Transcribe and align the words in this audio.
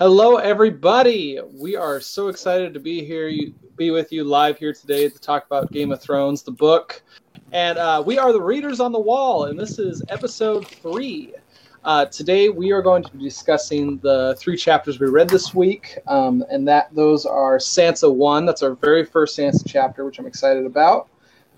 Hello, 0.00 0.36
everybody. 0.36 1.38
We 1.52 1.76
are 1.76 2.00
so 2.00 2.28
excited 2.28 2.72
to 2.72 2.80
be 2.80 3.04
here, 3.04 3.28
you, 3.28 3.52
be 3.76 3.90
with 3.90 4.10
you 4.10 4.24
live 4.24 4.56
here 4.56 4.72
today 4.72 5.10
to 5.10 5.18
talk 5.18 5.44
about 5.44 5.70
Game 5.72 5.92
of 5.92 6.00
Thrones, 6.00 6.42
the 6.42 6.50
book. 6.50 7.02
And 7.52 7.76
uh, 7.76 8.02
we 8.06 8.16
are 8.16 8.32
the 8.32 8.40
Readers 8.40 8.80
on 8.80 8.92
the 8.92 8.98
Wall, 8.98 9.44
and 9.44 9.60
this 9.60 9.78
is 9.78 10.02
episode 10.08 10.66
three. 10.66 11.34
Uh, 11.84 12.06
today, 12.06 12.48
we 12.48 12.72
are 12.72 12.80
going 12.80 13.02
to 13.02 13.12
be 13.14 13.22
discussing 13.22 13.98
the 13.98 14.34
three 14.38 14.56
chapters 14.56 14.98
we 14.98 15.06
read 15.06 15.28
this 15.28 15.52
week, 15.52 15.98
um, 16.06 16.46
and 16.50 16.66
that 16.66 16.88
those 16.94 17.26
are 17.26 17.58
Sansa 17.58 18.10
one. 18.10 18.46
That's 18.46 18.62
our 18.62 18.76
very 18.76 19.04
first 19.04 19.38
Sansa 19.38 19.64
chapter, 19.66 20.06
which 20.06 20.18
I'm 20.18 20.24
excited 20.24 20.64
about. 20.64 21.10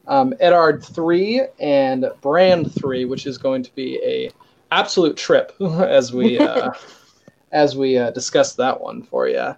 Um, 0.08 0.34
Eddard 0.40 0.82
three 0.82 1.42
and 1.60 2.10
Bran 2.20 2.64
three, 2.64 3.04
which 3.04 3.24
is 3.24 3.38
going 3.38 3.62
to 3.62 3.72
be 3.76 4.00
a 4.02 4.32
absolute 4.72 5.16
trip 5.16 5.52
as 5.60 6.12
we. 6.12 6.40
Uh, 6.40 6.72
as 7.52 7.76
we 7.76 7.98
uh, 7.98 8.10
discuss 8.10 8.54
that 8.54 8.80
one 8.80 9.02
for 9.02 9.28
you. 9.28 9.54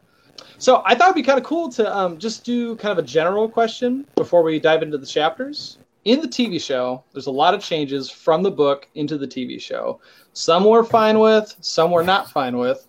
So 0.58 0.82
I 0.84 0.94
thought 0.94 1.10
it'd 1.10 1.14
be 1.14 1.22
kind 1.22 1.38
of 1.38 1.44
cool 1.44 1.70
to 1.72 1.96
um, 1.96 2.18
just 2.18 2.44
do 2.44 2.76
kind 2.76 2.92
of 2.92 3.02
a 3.02 3.06
general 3.06 3.48
question 3.48 4.06
before 4.16 4.42
we 4.42 4.58
dive 4.58 4.82
into 4.82 4.98
the 4.98 5.06
chapters. 5.06 5.78
In 6.04 6.20
the 6.20 6.28
TV 6.28 6.60
show, 6.60 7.02
there's 7.12 7.26
a 7.26 7.32
lot 7.32 7.54
of 7.54 7.62
changes 7.62 8.10
from 8.10 8.42
the 8.42 8.50
book 8.50 8.88
into 8.94 9.16
the 9.16 9.26
TV 9.26 9.60
show. 9.60 10.00
Some 10.32 10.64
we're 10.64 10.84
fine 10.84 11.18
with, 11.18 11.54
some 11.60 11.90
we're 11.90 12.02
not 12.02 12.30
fine 12.30 12.58
with. 12.58 12.86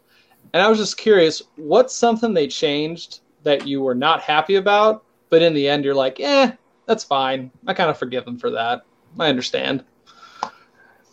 And 0.53 0.61
I 0.61 0.67
was 0.67 0.77
just 0.77 0.97
curious, 0.97 1.41
what's 1.55 1.95
something 1.95 2.33
they 2.33 2.47
changed 2.47 3.19
that 3.43 3.67
you 3.67 3.81
were 3.81 3.95
not 3.95 4.21
happy 4.21 4.55
about, 4.55 5.05
but 5.29 5.41
in 5.41 5.53
the 5.53 5.67
end 5.67 5.85
you're 5.85 5.95
like, 5.95 6.19
eh, 6.19 6.51
that's 6.87 7.03
fine. 7.03 7.51
I 7.67 7.73
kind 7.73 7.89
of 7.89 7.97
forgive 7.97 8.25
them 8.25 8.37
for 8.37 8.51
that. 8.51 8.85
I 9.17 9.29
understand. 9.29 9.83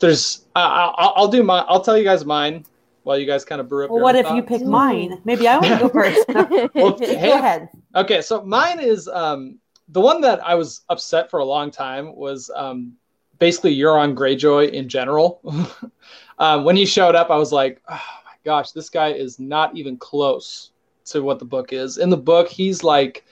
There's, 0.00 0.44
I'll, 0.56 1.12
I'll 1.16 1.28
do 1.28 1.44
my, 1.44 1.60
I'll 1.68 1.82
tell 1.82 1.96
you 1.96 2.04
guys 2.04 2.24
mine 2.24 2.64
while 3.04 3.18
you 3.18 3.26
guys 3.26 3.44
kind 3.44 3.60
of 3.60 3.68
brew 3.68 3.84
up. 3.84 3.90
Well, 3.90 4.02
what 4.02 4.16
if 4.16 4.26
thoughts. 4.26 4.36
you 4.36 4.42
pick 4.42 4.62
mine? 4.62 5.20
Maybe 5.24 5.48
I 5.48 5.58
want 5.58 5.66
to 5.66 5.78
go 5.78 5.88
first. 5.88 6.74
well, 6.74 6.92
go 6.92 7.06
hey, 7.06 7.32
ahead. 7.32 7.68
Okay, 7.94 8.22
so 8.22 8.42
mine 8.42 8.80
is 8.80 9.08
um, 9.08 9.58
the 9.88 10.00
one 10.00 10.20
that 10.22 10.44
I 10.46 10.54
was 10.54 10.82
upset 10.88 11.30
for 11.30 11.40
a 11.40 11.44
long 11.44 11.70
time 11.70 12.14
was 12.14 12.50
um, 12.54 12.94
basically 13.38 13.76
Euron 13.76 14.14
Greyjoy 14.14 14.70
in 14.70 14.88
general. 14.88 15.40
um, 16.38 16.64
when 16.64 16.76
he 16.76 16.86
showed 16.86 17.14
up, 17.14 17.30
I 17.30 17.36
was 17.36 17.52
like, 17.52 17.82
oh 17.88 17.94
my 18.24 18.34
gosh, 18.44 18.72
this 18.72 18.88
guy 18.88 19.08
is 19.08 19.38
not 19.38 19.76
even 19.76 19.96
close 19.96 20.70
to 21.06 21.22
what 21.22 21.38
the 21.38 21.44
book 21.44 21.72
is. 21.72 21.98
In 21.98 22.10
the 22.10 22.16
book, 22.16 22.48
he's 22.48 22.84
like 22.84 23.24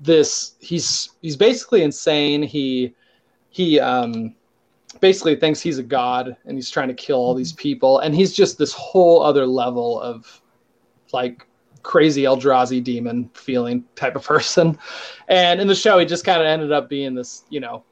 this. 0.00 0.54
He's 0.60 1.10
he's 1.22 1.36
basically 1.36 1.82
insane. 1.82 2.42
He 2.42 2.94
he 3.48 3.80
um 3.80 4.34
basically 5.02 5.34
thinks 5.34 5.60
he's 5.60 5.78
a 5.78 5.82
god 5.82 6.34
and 6.46 6.56
he's 6.56 6.70
trying 6.70 6.86
to 6.86 6.94
kill 6.94 7.18
all 7.18 7.34
these 7.34 7.52
mhm. 7.52 7.58
people 7.58 7.98
and 7.98 8.14
he's 8.14 8.32
just 8.32 8.56
this 8.56 8.72
whole 8.72 9.20
other 9.20 9.44
level 9.44 10.00
of 10.00 10.40
like 11.12 11.46
crazy 11.82 12.22
Eldrazi 12.22 12.82
demon 12.82 13.28
feeling 13.34 13.84
type 13.96 14.14
of 14.14 14.24
person. 14.24 14.78
And 15.28 15.60
in 15.60 15.66
the 15.66 15.74
show 15.74 15.98
he 15.98 16.06
just 16.06 16.24
kind 16.24 16.40
of 16.40 16.46
ended 16.46 16.72
up 16.72 16.88
being 16.88 17.14
this, 17.14 17.44
you 17.50 17.58
know, 17.58 17.84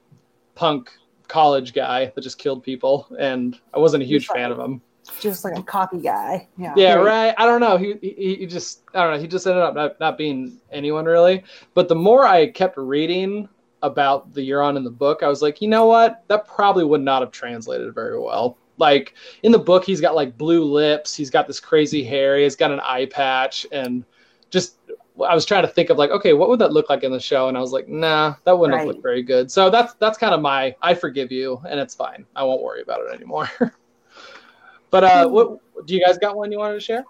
punk 0.55 0.93
college 1.27 1.75
guy 1.75 2.13
that 2.15 2.21
just 2.21 2.39
killed 2.39 2.63
people 2.63 3.09
and 3.19 3.59
I 3.75 3.81
wasn't 3.81 4.05
a 4.05 4.07
huge 4.07 4.29
He's 4.29 4.33
fan 4.33 4.53
of 4.53 4.59
him. 4.59 4.81
Just 5.19 5.45
like 5.45 5.59
a 5.59 5.63
copy 5.65 5.99
guy. 5.99 6.47
Yeah. 6.57 6.75
Yeah, 6.77 6.95
right. 6.95 7.35
I 7.37 7.45
don't 7.45 7.61
know. 7.61 7.77
He, 7.77 7.95
he 8.01 8.37
he 8.37 8.47
just 8.47 8.83
I 8.95 9.03
don't 9.03 9.15
know. 9.15 9.21
He 9.21 9.27
just 9.27 9.45
ended 9.49 9.65
up 9.65 9.75
not, 9.75 9.99
not 9.99 10.17
being 10.17 10.61
anyone 10.71 11.07
really. 11.07 11.43
But 11.75 11.89
the 11.89 11.97
more 11.97 12.25
I 12.25 12.51
kept 12.51 12.77
reading 12.77 13.49
about 13.83 14.33
the 14.35 14.49
Euron 14.49 14.77
in 14.77 14.85
the 14.85 14.91
book, 14.91 15.23
I 15.23 15.29
was 15.29 15.43
like, 15.43 15.61
you 15.63 15.69
know 15.69 15.87
what? 15.87 16.25
That 16.29 16.47
probably 16.47 16.85
would 16.85 17.01
not 17.01 17.23
have 17.23 17.31
translated 17.31 17.95
very 17.95 18.19
well. 18.19 18.57
Like 18.79 19.15
in 19.43 19.53
the 19.53 19.59
book, 19.59 19.85
he's 19.85 20.01
got 20.01 20.15
like 20.15 20.39
blue 20.39 20.65
lips. 20.65 21.15
He's 21.15 21.31
got 21.31 21.47
this 21.47 21.61
crazy 21.61 22.03
hair. 22.03 22.39
He's 22.39 22.57
got 22.57 22.71
an 22.71 22.81
eye 22.81 23.07
patch, 23.07 23.67
and 23.73 24.05
just 24.49 24.77
I 25.23 25.35
was 25.35 25.45
trying 25.45 25.63
to 25.63 25.69
think 25.69 25.91
of 25.91 25.99
like, 25.99 26.11
okay, 26.11 26.33
what 26.33 26.49
would 26.49 26.59
that 26.61 26.73
look 26.73 26.89
like 26.89 27.03
in 27.03 27.13
the 27.13 27.21
show? 27.21 27.49
And 27.49 27.57
I 27.57 27.61
was 27.61 27.73
like, 27.73 27.89
nah, 27.89 28.37
that 28.45 28.59
wouldn't 28.59 28.79
have 28.79 28.87
looked 28.87 29.03
very 29.03 29.23
good. 29.23 29.51
So 29.51 29.69
that's 29.69 29.95
that's 29.95 30.17
kind 30.17 30.35
of 30.35 30.41
my 30.41 30.75
I 30.83 30.95
forgive 30.95 31.31
you, 31.31 31.61
and 31.69 31.79
it's 31.79 31.95
fine. 31.95 32.25
I 32.35 32.43
won't 32.45 32.63
worry 32.63 32.83
about 32.83 33.01
it 33.01 33.15
anymore. 33.15 33.51
but 34.91 35.05
uh, 35.05 35.29
what 35.29 35.59
do 35.87 35.95
you 35.95 36.05
guys 36.05 36.19
got 36.19 36.37
one 36.37 36.51
you 36.51 36.59
wanted 36.59 36.75
to 36.75 36.81
share? 36.81 37.05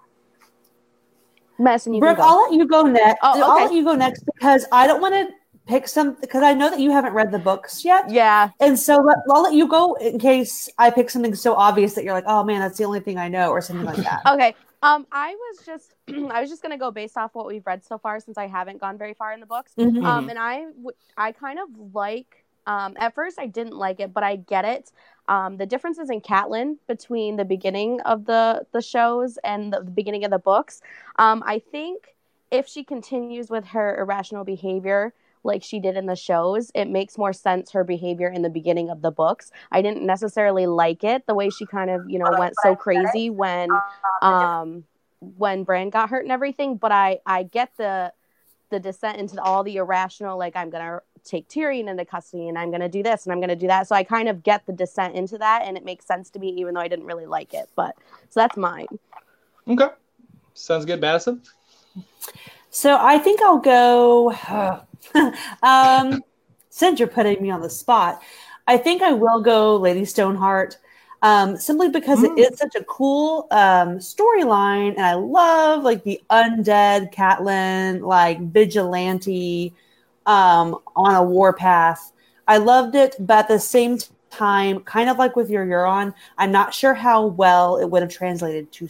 Messing 1.57 1.93
you 1.93 1.99
Brooke. 1.99 2.19
I'll 2.19 2.41
let 2.43 2.53
you 2.53 2.67
go 2.67 2.83
next. 2.83 3.19
Oh, 3.21 3.41
I'll 3.41 3.53
okay. 3.53 3.65
let 3.65 3.73
you 3.73 3.83
go 3.83 3.95
next 3.95 4.23
because 4.25 4.65
I 4.71 4.87
don't 4.87 4.99
want 4.99 5.13
to 5.13 5.29
pick 5.71 5.87
some 5.87 6.17
because 6.19 6.43
I 6.43 6.53
know 6.53 6.69
that 6.69 6.79
you 6.81 6.91
haven't 6.91 7.13
read 7.13 7.31
the 7.31 7.39
books 7.39 7.85
yet. 7.85 8.09
Yeah. 8.09 8.49
And 8.59 8.77
so 8.77 8.97
let, 8.97 9.17
I'll 9.29 9.41
let 9.41 9.53
you 9.53 9.67
go 9.67 9.93
in 9.93 10.19
case 10.19 10.67
I 10.77 10.89
pick 10.89 11.09
something 11.09 11.33
so 11.33 11.53
obvious 11.55 11.93
that 11.93 12.03
you're 12.03 12.13
like, 12.13 12.25
oh 12.27 12.43
man, 12.43 12.59
that's 12.59 12.77
the 12.77 12.83
only 12.83 12.99
thing 12.99 13.17
I 13.17 13.29
know, 13.29 13.51
or 13.51 13.61
something 13.61 13.85
like 13.85 13.95
that. 13.97 14.21
Okay. 14.33 14.53
Um, 14.83 15.07
I 15.11 15.33
was 15.33 15.65
just, 15.65 15.93
I 16.09 16.41
was 16.41 16.49
just 16.49 16.61
gonna 16.61 16.77
go 16.77 16.91
based 16.91 17.15
off 17.15 17.33
what 17.33 17.47
we've 17.47 17.65
read 17.65 17.85
so 17.85 17.97
far, 17.97 18.19
since 18.19 18.37
I 18.37 18.47
haven't 18.47 18.81
gone 18.81 18.97
very 18.97 19.13
far 19.13 19.31
in 19.31 19.39
the 19.39 19.45
books. 19.45 19.71
Mhm. 19.77 20.03
Um, 20.03 20.29
and 20.29 20.37
I, 20.37 20.65
w- 20.65 20.97
I 21.17 21.31
kind 21.31 21.59
of 21.59 21.69
like. 21.93 22.43
Um, 22.67 22.95
at 22.99 23.15
first, 23.15 23.39
I 23.39 23.47
didn't 23.47 23.75
like 23.75 23.99
it, 23.99 24.13
but 24.13 24.23
I 24.23 24.35
get 24.35 24.65
it. 24.65 24.91
Um, 25.27 25.57
the 25.57 25.65
differences 25.65 26.11
in 26.11 26.21
Catelyn 26.21 26.77
between 26.87 27.35
the 27.35 27.45
beginning 27.45 28.01
of 28.01 28.25
the 28.25 28.67
the 28.71 28.81
shows 28.81 29.39
and 29.43 29.73
the, 29.73 29.79
the 29.79 29.91
beginning 29.91 30.25
of 30.25 30.31
the 30.31 30.39
books. 30.39 30.81
Um, 31.15 31.41
I 31.45 31.57
think 31.57 32.15
if 32.51 32.67
she 32.67 32.83
continues 32.83 33.49
with 33.49 33.65
her 33.67 33.97
irrational 33.97 34.43
behavior 34.43 35.13
like 35.43 35.63
she 35.63 35.79
did 35.79 35.97
in 35.97 36.05
the 36.05 36.15
shows, 36.15 36.71
it 36.75 36.89
makes 36.89 37.17
more 37.17 37.33
sense 37.33 37.71
her 37.71 37.83
behavior 37.83 38.29
in 38.29 38.41
the 38.41 38.49
beginning 38.49 38.89
of 38.89 39.01
the 39.01 39.11
books. 39.11 39.51
I 39.71 39.81
didn't 39.81 40.05
necessarily 40.05 40.67
like 40.67 41.03
it 41.03 41.25
the 41.27 41.35
way 41.35 41.49
she 41.49 41.65
kind 41.65 41.89
of 41.89 42.09
you 42.09 42.19
know 42.19 42.31
went 42.37 42.55
so 42.57 42.75
crazy 42.75 43.29
when 43.29 43.69
um 44.21 44.83
when 45.19 45.63
Bran 45.63 45.89
got 45.89 46.09
hurt 46.09 46.23
and 46.23 46.31
everything, 46.31 46.77
but 46.77 46.91
I 46.91 47.19
I 47.25 47.43
get 47.43 47.71
the 47.77 48.13
the 48.69 48.79
descent 48.79 49.17
into 49.17 49.41
all 49.41 49.63
the 49.63 49.75
irrational 49.75 50.37
like 50.37 50.55
I'm 50.55 50.69
gonna 50.69 51.01
take 51.23 51.47
Tyrion 51.47 51.89
into 51.89 52.05
custody 52.05 52.47
and 52.47 52.57
I'm 52.57 52.71
gonna 52.71 52.89
do 52.89 53.03
this 53.03 53.25
and 53.25 53.33
I'm 53.33 53.41
gonna 53.41 53.55
do 53.55 53.67
that. 53.67 53.87
So 53.87 53.95
I 53.95 54.03
kind 54.03 54.29
of 54.29 54.43
get 54.43 54.65
the 54.65 54.73
descent 54.73 55.15
into 55.15 55.37
that 55.37 55.63
and 55.65 55.77
it 55.77 55.85
makes 55.85 56.05
sense 56.05 56.29
to 56.31 56.39
me 56.39 56.49
even 56.49 56.73
though 56.73 56.81
I 56.81 56.87
didn't 56.87 57.05
really 57.05 57.25
like 57.25 57.53
it. 57.53 57.69
But 57.75 57.95
so 58.29 58.39
that's 58.39 58.57
mine. 58.57 58.87
Okay. 59.67 59.89
Sounds 60.53 60.85
good, 60.85 61.01
Madison. 61.01 61.41
So 62.69 62.97
I 62.99 63.17
think 63.17 63.41
I'll 63.41 63.59
go. 63.59 64.31
um, 65.63 66.23
since 66.69 66.99
you're 66.99 67.07
putting 67.07 67.41
me 67.41 67.49
on 67.51 67.61
the 67.61 67.69
spot, 67.69 68.21
I 68.67 68.77
think 68.77 69.01
I 69.01 69.11
will 69.13 69.41
go 69.41 69.75
Lady 69.77 70.05
Stoneheart. 70.05 70.77
Um, 71.23 71.55
simply 71.57 71.89
because 71.89 72.23
Mm. 72.23 72.35
it 72.35 72.53
is 72.53 72.57
such 72.57 72.75
a 72.75 72.83
cool 72.85 73.47
um, 73.51 73.99
storyline, 73.99 74.95
and 74.95 75.05
I 75.05 75.13
love 75.13 75.83
like 75.83 76.03
the 76.03 76.19
undead 76.31 77.13
Catelyn, 77.13 78.01
like 78.01 78.39
vigilante 78.41 79.75
um, 80.25 80.77
on 80.95 81.15
a 81.15 81.23
warpath. 81.23 82.11
I 82.47 82.57
loved 82.57 82.95
it, 82.95 83.15
but 83.19 83.39
at 83.39 83.47
the 83.49 83.59
same 83.59 83.99
time, 84.31 84.79
kind 84.81 85.09
of 85.09 85.17
like 85.17 85.35
with 85.35 85.49
your 85.49 85.65
Euron, 85.65 86.13
I'm 86.37 86.51
not 86.51 86.73
sure 86.73 86.93
how 86.95 87.25
well 87.27 87.77
it 87.77 87.85
would 87.89 88.01
have 88.01 88.11
translated 88.11 88.71
to 88.73 88.87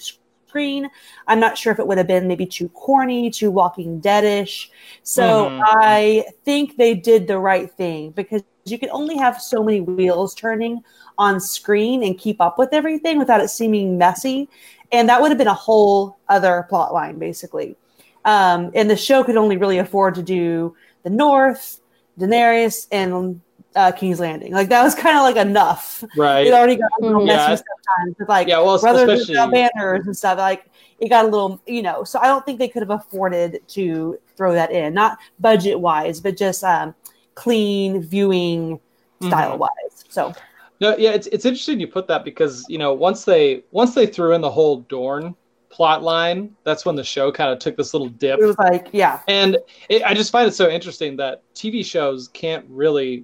screen. 0.51 0.89
I'm 1.28 1.39
not 1.39 1.57
sure 1.57 1.72
if 1.72 1.79
it 1.79 1.88
would 1.88 1.97
have 1.97 2.07
been 2.07 2.28
maybe 2.28 2.45
too 2.45 2.67
corny, 2.69 3.31
too 3.31 3.50
Walking 3.50 4.01
Deadish. 4.01 4.67
So 5.01 5.23
Mhm. 5.23 5.62
I 5.66 6.25
think 6.44 6.75
they 6.75 6.94
did 6.94 7.28
the 7.28 7.39
right 7.39 7.72
thing 7.72 8.12
because 8.12 8.44
you 8.66 8.78
can 8.78 8.89
only 8.91 9.17
have 9.17 9.41
so 9.41 9.63
many 9.63 9.79
wheels 9.79 10.35
turning 10.35 10.84
on 11.17 11.39
screen 11.39 12.03
and 12.03 12.17
keep 12.17 12.41
up 12.41 12.57
with 12.57 12.73
everything 12.73 13.17
without 13.17 13.39
it 13.39 13.47
seeming 13.50 13.97
messy. 13.97 14.50
And 14.91 15.07
that 15.07 15.22
would 15.22 15.31
have 15.31 15.38
been 15.38 15.47
a 15.47 15.53
whole 15.53 16.17
other 16.28 16.66
plot 16.68 16.94
line, 16.94 17.18
basically. 17.18 17.78
Um, 18.25 18.72
and 18.75 18.89
the 18.89 18.97
show 18.97 19.23
could 19.23 19.38
only 19.38 19.56
really 19.56 19.78
afford 19.78 20.16
to 20.16 20.22
do 20.22 20.75
the 21.03 21.09
North, 21.09 21.79
Daenerys, 22.19 22.88
and 22.91 23.39
uh, 23.76 23.92
King's 23.92 24.20
Landing. 24.20 24.54
Like 24.54 24.70
that 24.70 24.84
was 24.84 24.96
kind 24.96 25.18
of 25.18 25.24
like 25.24 25.36
enough. 25.38 26.04
Right. 26.18 26.46
It 26.48 26.54
already 26.54 26.76
got 26.76 26.90
a 27.00 27.06
little 27.06 27.22
Mhm. 27.22 27.28
messy 27.28 27.52
Yeah. 27.52 27.56
sometimes 27.56 28.16
with 28.20 28.30
like 28.30 28.48
yeah, 28.48 28.59
well, 28.59 28.80
brothers 28.80 29.09
especially 29.22 29.34
without 29.36 29.52
banners 29.76 30.06
and 30.06 30.18
stuff. 30.18 30.38
Like 30.38 30.66
it 31.00 31.09
got 31.09 31.26
a 31.26 31.28
little, 31.28 31.62
you 31.66 31.81
know. 31.81 32.04
So 32.04 32.20
I 32.20 32.28
don't 32.28 32.46
think 32.46 32.60
they 32.60 32.68
could 32.68 32.81
have 32.81 32.90
afforded 32.92 33.62
to 33.69 34.18
throw 34.38 34.54
that 34.54 34.72
in, 34.72 34.94
not 34.94 35.18
budget 35.40 35.80
wise, 35.80 36.19
but 36.19 36.36
just 36.38 36.63
um, 36.63 36.94
clean 37.36 38.01
viewing 38.01 38.80
Mhm. 39.22 39.28
style 39.28 39.57
wise. 39.57 40.04
So 40.10 40.34
No, 40.80 40.98
yeah, 40.98 41.12
it's 41.12 41.28
it's 41.28 41.45
interesting 41.45 41.80
you 41.80 41.88
put 41.88 42.07
that 42.07 42.25
because 42.25 42.66
you 42.68 42.78
know 42.78 42.94
once 42.94 43.24
they 43.24 43.63
once 43.72 43.94
they 43.95 44.06
threw 44.07 44.34
in 44.34 44.42
the 44.42 44.50
whole 44.51 44.78
Dorne 44.90 45.36
plot 45.69 46.04
line, 46.04 46.54
that's 46.66 46.86
when 46.86 46.95
the 46.98 47.04
show 47.04 47.31
kind 47.31 47.50
of 47.50 47.57
took 47.60 47.78
this 47.78 47.94
little 47.94 48.10
dip. 48.10 48.40
it 48.40 48.45
was 48.45 48.57
like, 48.57 48.90
yeah, 48.92 49.22
And 49.30 49.57
it, 49.88 50.04
I 50.04 50.13
just 50.13 50.30
find 50.30 50.45
it 50.45 50.54
so 50.54 50.68
interesting 50.69 51.16
that 51.16 51.44
TV 51.56 51.81
shows 51.86 52.28
can't 52.28 52.66
really, 52.68 53.24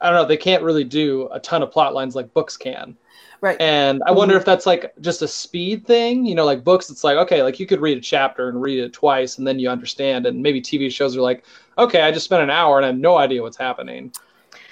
I 0.00 0.10
don't 0.10 0.16
know, 0.16 0.26
they 0.26 0.36
can't 0.36 0.62
really 0.62 0.84
do 0.84 1.28
a 1.32 1.40
ton 1.40 1.62
of 1.62 1.70
plot 1.70 1.94
lines 1.94 2.14
like 2.14 2.32
books 2.34 2.56
can. 2.56 2.96
right. 3.40 3.60
And 3.60 4.02
I 4.06 4.12
wonder 4.12 4.34
mm-hmm. 4.34 4.40
if 4.40 4.46
that's 4.46 4.66
like 4.66 4.92
just 5.00 5.22
a 5.22 5.28
speed 5.28 5.86
thing. 5.86 6.24
You 6.24 6.34
know, 6.34 6.44
like 6.44 6.64
books, 6.64 6.90
it's 6.90 7.04
like, 7.04 7.16
okay, 7.16 7.42
like 7.42 7.58
you 7.60 7.66
could 7.66 7.80
read 7.80 7.98
a 7.98 8.00
chapter 8.00 8.48
and 8.48 8.60
read 8.60 8.78
it 8.78 8.92
twice 8.92 9.38
and 9.38 9.46
then 9.46 9.58
you 9.58 9.68
understand. 9.68 10.26
And 10.26 10.42
maybe 10.42 10.60
TV 10.60 10.90
shows 10.92 11.16
are 11.16 11.20
like, 11.20 11.44
okay, 11.76 12.02
I 12.02 12.10
just 12.10 12.24
spent 12.24 12.42
an 12.42 12.50
hour 12.50 12.76
and 12.76 12.84
I 12.84 12.88
have 12.88 12.98
no 12.98 13.18
idea 13.18 13.42
what's 13.42 13.56
happening. 13.56 14.12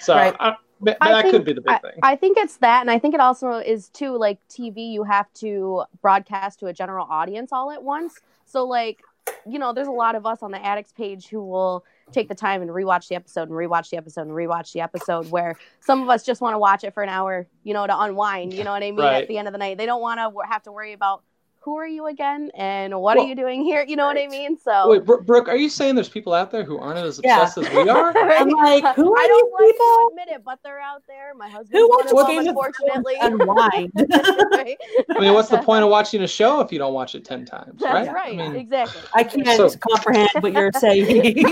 So 0.00 0.14
Right. 0.14 0.36
I, 0.38 0.56
But 0.80 0.98
I 1.00 1.10
that 1.12 1.22
think- 1.22 1.32
could 1.32 1.44
be 1.44 1.52
the 1.54 1.60
big 1.62 1.80
thing. 1.80 1.98
I 2.02 2.16
think 2.16 2.36
it's 2.38 2.58
that, 2.58 2.82
and 2.82 2.90
I 2.90 2.98
think 2.98 3.14
it 3.14 3.20
also 3.20 3.52
is 3.54 3.88
too 3.88 4.16
like 4.16 4.38
TV. 4.48 4.92
You 4.92 5.04
have 5.04 5.32
to 5.34 5.84
broadcast 6.02 6.60
to 6.60 6.66
a 6.66 6.72
general 6.72 7.06
audience 7.08 7.50
all 7.52 7.70
at 7.70 7.82
once. 7.82 8.20
So 8.44 8.64
like, 8.64 9.00
you 9.48 9.58
know, 9.58 9.72
there's 9.72 9.88
a 9.88 9.92
lot 9.92 10.14
of 10.14 10.26
us 10.26 10.42
on 10.42 10.50
the 10.50 10.64
Addicts 10.64 10.92
page 10.92 11.28
who 11.28 11.44
will 11.44 11.84
take 12.12 12.28
the 12.28 12.34
time 12.34 12.62
and 12.62 12.70
rewatch 12.70 13.08
the 13.08 13.14
episode 13.14 13.48
and 13.48 13.52
rewatch 13.52 13.90
the 13.90 13.96
episode 13.96 14.22
and 14.22 14.30
rewatch 14.30 14.72
the 14.72 14.80
episode. 14.80 15.30
Where 15.30 15.56
some 15.80 16.02
of 16.02 16.08
us 16.08 16.24
just 16.24 16.40
want 16.40 16.54
to 16.54 16.58
watch 16.58 16.84
it 16.84 16.94
for 16.94 17.02
an 17.02 17.08
hour, 17.08 17.46
you 17.64 17.74
know, 17.74 17.86
to 17.86 18.00
unwind. 18.00 18.52
You 18.52 18.64
know 18.64 18.72
what 18.72 18.82
I 18.82 18.90
mean? 18.90 19.00
Right. 19.00 19.22
At 19.22 19.28
the 19.28 19.38
end 19.38 19.48
of 19.48 19.52
the 19.52 19.58
night, 19.58 19.78
they 19.78 19.86
don't 19.86 20.00
want 20.00 20.20
to 20.20 20.32
have 20.48 20.62
to 20.64 20.72
worry 20.72 20.92
about 20.92 21.22
who 21.66 21.76
are 21.76 21.86
you 21.86 22.06
again 22.06 22.48
and 22.54 22.94
what 23.00 23.16
Well, 23.16 23.26
are 23.26 23.28
you 23.28 23.34
doing 23.34 23.64
here. 23.64 23.84
You 23.86 23.96
know 23.96 24.06
what 24.06 24.16
I 24.16 24.28
mean? 24.28 24.56
So. 24.56 24.88
Wait, 24.88 25.04
Brooke, 25.04 25.48
are 25.48 25.56
you 25.56 25.68
saying 25.68 25.96
there's 25.96 26.08
people 26.08 26.32
out 26.32 26.52
there 26.52 26.62
who 26.62 26.78
aren't 26.78 26.98
as 27.00 27.20
Yeah. 27.24 27.42
obsessed 27.42 27.58
as 27.58 27.74
we 27.74 27.88
are? 27.90 28.16
I'm 28.16 28.48
like, 28.50 28.84
who 28.94 29.12
are 29.12 29.18
I 29.18 29.26
don't 29.26 29.46
these 29.46 29.52
like 29.52 29.72
people? 29.72 29.86
to 29.86 30.08
admit 30.12 30.28
it, 30.36 30.44
but 30.44 30.60
they're 30.62 30.78
out 30.80 31.02
there. 31.08 31.34
My 31.34 31.48
husband 31.48 31.76
Who 31.76 31.88
one 31.88 32.04
watch 32.04 32.12
of 32.12 32.16
them, 32.18 32.26
Game 32.28 32.40
of 32.40 32.46
unfortunately. 32.46 33.14
Unwind. 33.20 33.92
Right? 34.56 34.76
I 35.10 35.18
mean, 35.20 35.34
what's 35.34 35.48
the 35.48 35.58
point 35.58 35.82
of 35.82 35.90
watching 35.90 36.22
a 36.22 36.28
show 36.28 36.60
if 36.60 36.70
you 36.70 36.78
don't 36.78 36.94
watch 36.94 37.16
it 37.16 37.24
ten 37.24 37.44
times, 37.44 37.80
That's 37.80 38.06
right? 38.08 38.14
right. 38.14 38.32
I 38.38 38.48
mean, 38.48 38.54
exactly. 38.56 39.02
I 39.12 39.24
can't 39.24 39.46
So- 39.56 39.70
comprehend 39.78 40.30
what 40.40 40.52
you're 40.52 40.70
saying. 40.78 41.42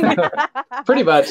pretty 0.87 1.03
much. 1.03 1.27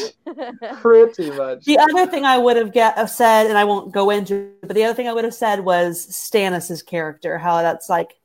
Pretty 0.81 1.31
much. 1.31 1.63
The 1.63 1.79
other 1.79 2.05
thing 2.05 2.25
I 2.25 2.37
would 2.37 2.57
have 2.57 2.73
get, 2.73 2.97
uh, 2.97 3.05
said, 3.05 3.47
and 3.47 3.57
I 3.57 3.63
won't 3.63 3.93
go 3.93 4.09
into, 4.09 4.51
but 4.61 4.73
the 4.75 4.83
other 4.83 4.93
thing 4.93 5.07
I 5.07 5.13
would 5.13 5.23
have 5.23 5.33
said 5.33 5.61
was 5.61 6.05
Stannis's 6.07 6.83
character. 6.83 7.37
How 7.37 7.61
that's 7.61 7.89
like, 7.89 8.15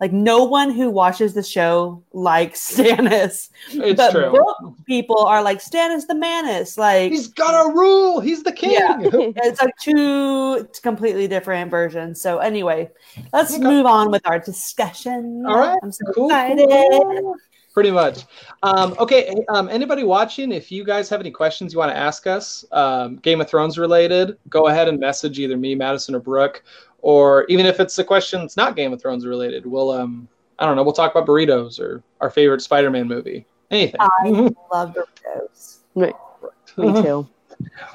like 0.00 0.12
no 0.12 0.44
one 0.44 0.70
who 0.70 0.90
watches 0.90 1.34
the 1.34 1.42
show 1.42 2.02
likes 2.12 2.60
Stannis, 2.76 3.50
It's 3.72 3.96
but 3.96 4.12
true. 4.12 4.30
book 4.30 4.74
people 4.86 5.18
are 5.24 5.42
like 5.42 5.58
Stannis 5.58 6.06
the 6.06 6.14
Manus. 6.14 6.78
Like 6.78 7.10
He's 7.12 7.28
got 7.28 7.66
a 7.66 7.72
rule. 7.72 8.20
He's 8.20 8.42
the 8.42 8.52
king. 8.52 8.72
Yeah. 8.72 8.96
it's 9.02 9.60
like 9.60 9.74
two 9.80 10.68
completely 10.82 11.26
different 11.26 11.70
versions. 11.70 12.20
So 12.20 12.38
anyway, 12.38 12.90
let's 13.32 13.54
Okay. 13.54 13.62
move 13.62 13.86
on 13.86 14.10
with 14.10 14.22
our 14.26 14.38
discussion. 14.38 15.44
All 15.46 15.56
right. 15.58 15.78
I'm 15.82 15.90
so 15.92 16.04
Cool, 16.14 16.14
cool, 16.14 16.30
excited. 16.30 16.68
cool. 16.92 17.34
Pretty 17.74 17.90
much. 17.92 18.24
Um, 18.64 18.96
okay. 18.98 19.32
Um, 19.50 19.68
anybody 19.68 20.02
watching, 20.02 20.50
if 20.50 20.72
you 20.72 20.82
guys 20.84 21.08
have 21.10 21.20
any 21.20 21.30
questions 21.30 21.72
you 21.72 21.78
want 21.78 21.92
to 21.92 21.96
ask 21.96 22.26
us, 22.26 22.64
um, 22.72 23.16
Game 23.16 23.40
of 23.40 23.48
Thrones 23.48 23.78
related, 23.78 24.36
go 24.48 24.66
ahead 24.66 24.88
and 24.88 24.98
message 24.98 25.38
either 25.38 25.56
me, 25.56 25.76
Madison, 25.76 26.16
or 26.16 26.18
Brooke. 26.20 26.64
Or 27.00 27.44
even 27.48 27.66
if 27.66 27.80
it's 27.80 27.98
a 27.98 28.04
question 28.04 28.40
that's 28.40 28.56
not 28.56 28.76
Game 28.76 28.92
of 28.92 29.00
Thrones 29.00 29.26
related, 29.26 29.64
we'll 29.66 29.90
um, 29.90 30.28
I 30.58 30.66
don't 30.66 30.76
know, 30.76 30.82
we'll 30.82 30.92
talk 30.92 31.14
about 31.14 31.26
burritos 31.26 31.78
or 31.78 32.02
our 32.20 32.30
favorite 32.30 32.60
Spider-Man 32.60 33.06
movie. 33.06 33.46
Anything. 33.70 34.00
I 34.00 34.28
love 34.72 34.94
Doritos. 34.94 35.78
Me 36.76 36.92
too. 37.02 37.28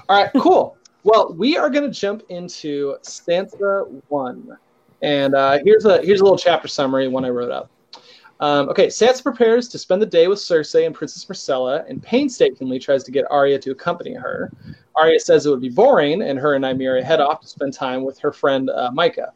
All 0.09 0.23
right, 0.23 0.29
cool. 0.37 0.77
Well, 1.03 1.33
we 1.37 1.57
are 1.57 1.69
going 1.69 1.83
to 1.83 1.99
jump 1.99 2.23
into 2.29 2.95
Sansa 3.01 4.01
one, 4.07 4.57
and 5.01 5.35
uh, 5.35 5.59
here's 5.63 5.85
a 5.85 6.01
here's 6.01 6.21
a 6.21 6.23
little 6.23 6.37
chapter 6.37 6.67
summary 6.67 7.07
one 7.07 7.25
I 7.25 7.29
wrote 7.29 7.51
up. 7.51 7.69
Um, 8.43 8.67
okay, 8.67 8.87
Sansa 8.87 9.23
prepares 9.23 9.69
to 9.69 9.77
spend 9.77 10.01
the 10.01 10.05
day 10.05 10.27
with 10.27 10.37
Cersei 10.37 10.85
and 10.85 10.93
Princess 10.93 11.23
Myrcella, 11.23 11.89
and 11.89 12.03
painstakingly 12.03 12.77
tries 12.77 13.05
to 13.05 13.11
get 13.11 13.23
Arya 13.31 13.57
to 13.59 13.71
accompany 13.71 14.13
her. 14.15 14.51
Arya 14.97 15.21
says 15.21 15.45
it 15.45 15.49
would 15.49 15.61
be 15.61 15.69
boring, 15.69 16.21
and 16.21 16.37
her 16.37 16.55
and 16.55 16.65
Nymeria 16.65 17.01
head 17.01 17.21
off 17.21 17.39
to 17.39 17.47
spend 17.47 17.73
time 17.73 18.03
with 18.03 18.19
her 18.19 18.33
friend 18.33 18.69
uh, 18.69 18.91
Mycah. 18.93 19.29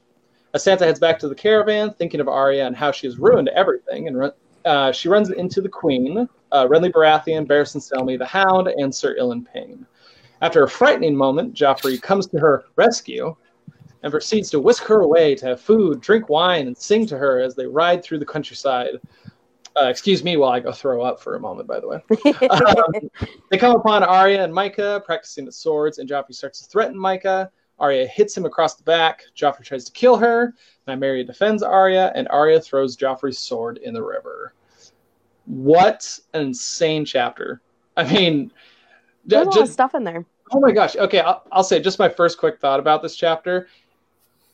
As 0.53 0.65
Sansa 0.65 0.81
heads 0.81 0.99
back 0.99 1.19
to 1.19 1.29
the 1.29 1.35
caravan, 1.35 1.93
thinking 1.93 2.19
of 2.19 2.27
Arya 2.27 2.67
and 2.67 2.75
how 2.75 2.91
she 2.91 3.07
has 3.07 3.17
ruined 3.17 3.47
everything, 3.47 4.09
and 4.09 4.33
uh, 4.65 4.91
she 4.91 5.07
runs 5.07 5.29
into 5.29 5.61
the 5.61 5.69
Queen, 5.69 6.27
uh, 6.51 6.67
Renly 6.67 6.91
Baratheon, 6.91 7.47
Barristan 7.47 7.79
Selmy, 7.79 8.19
the 8.19 8.25
Hound, 8.25 8.67
and 8.67 8.93
Sir 8.93 9.15
Ilyn 9.15 9.45
Payne. 9.45 9.85
After 10.41 10.63
a 10.63 10.69
frightening 10.69 11.15
moment, 11.15 11.53
Joffrey 11.53 12.01
comes 12.01 12.27
to 12.27 12.39
her 12.39 12.65
rescue 12.75 13.37
and 14.03 14.11
proceeds 14.11 14.49
to 14.51 14.59
whisk 14.59 14.83
her 14.83 15.01
away 15.01 15.35
to 15.35 15.45
have 15.45 15.61
food, 15.61 16.01
drink 16.01 16.29
wine, 16.29 16.67
and 16.67 16.77
sing 16.77 17.05
to 17.07 17.17
her 17.17 17.39
as 17.39 17.55
they 17.55 17.65
ride 17.65 18.03
through 18.03 18.19
the 18.19 18.25
countryside. 18.25 18.99
Uh, 19.79 19.85
excuse 19.85 20.23
me 20.23 20.37
while 20.37 20.51
I 20.51 20.59
go 20.59 20.71
throw 20.71 21.03
up 21.03 21.19
for 21.19 21.35
a 21.35 21.39
moment, 21.39 21.67
by 21.67 21.79
the 21.79 21.87
way. 21.87 22.03
Um, 22.49 23.09
they 23.49 23.57
come 23.57 23.75
upon 23.75 24.03
Arya 24.03 24.43
and 24.43 24.53
Mycah 24.53 25.03
practicing 25.03 25.45
the 25.45 25.51
swords, 25.51 25.99
and 25.99 26.09
Joffrey 26.09 26.33
starts 26.33 26.61
to 26.61 26.69
threaten 26.69 26.95
Mycah. 26.97 27.49
Arya 27.79 28.07
hits 28.07 28.35
him 28.35 28.45
across 28.45 28.75
the 28.75 28.83
back. 28.83 29.23
Joffrey 29.35 29.63
tries 29.63 29.85
to 29.85 29.91
kill 29.91 30.17
her. 30.17 30.55
Nymeria 30.87 31.25
defends 31.25 31.61
Arya, 31.61 32.11
and 32.15 32.27
Arya 32.29 32.59
throws 32.59 32.97
Joffrey's 32.97 33.37
sword 33.37 33.77
in 33.77 33.93
the 33.93 34.03
river. 34.03 34.53
What 35.45 36.19
an 36.33 36.47
insane 36.47 37.05
chapter! 37.05 37.61
I 37.95 38.11
mean, 38.11 38.51
There's 39.25 39.43
a 39.43 39.45
lot 39.45 39.57
of 39.57 39.61
just, 39.61 39.73
stuff 39.73 39.95
in 39.95 40.03
there. 40.03 40.25
Oh 40.51 40.59
my 40.59 40.71
gosh. 40.71 40.95
Okay, 40.95 41.19
I'll, 41.19 41.43
I'll 41.51 41.63
say 41.63 41.79
just 41.79 41.99
my 41.99 42.09
first 42.09 42.37
quick 42.37 42.59
thought 42.59 42.79
about 42.79 43.01
this 43.01 43.15
chapter. 43.15 43.67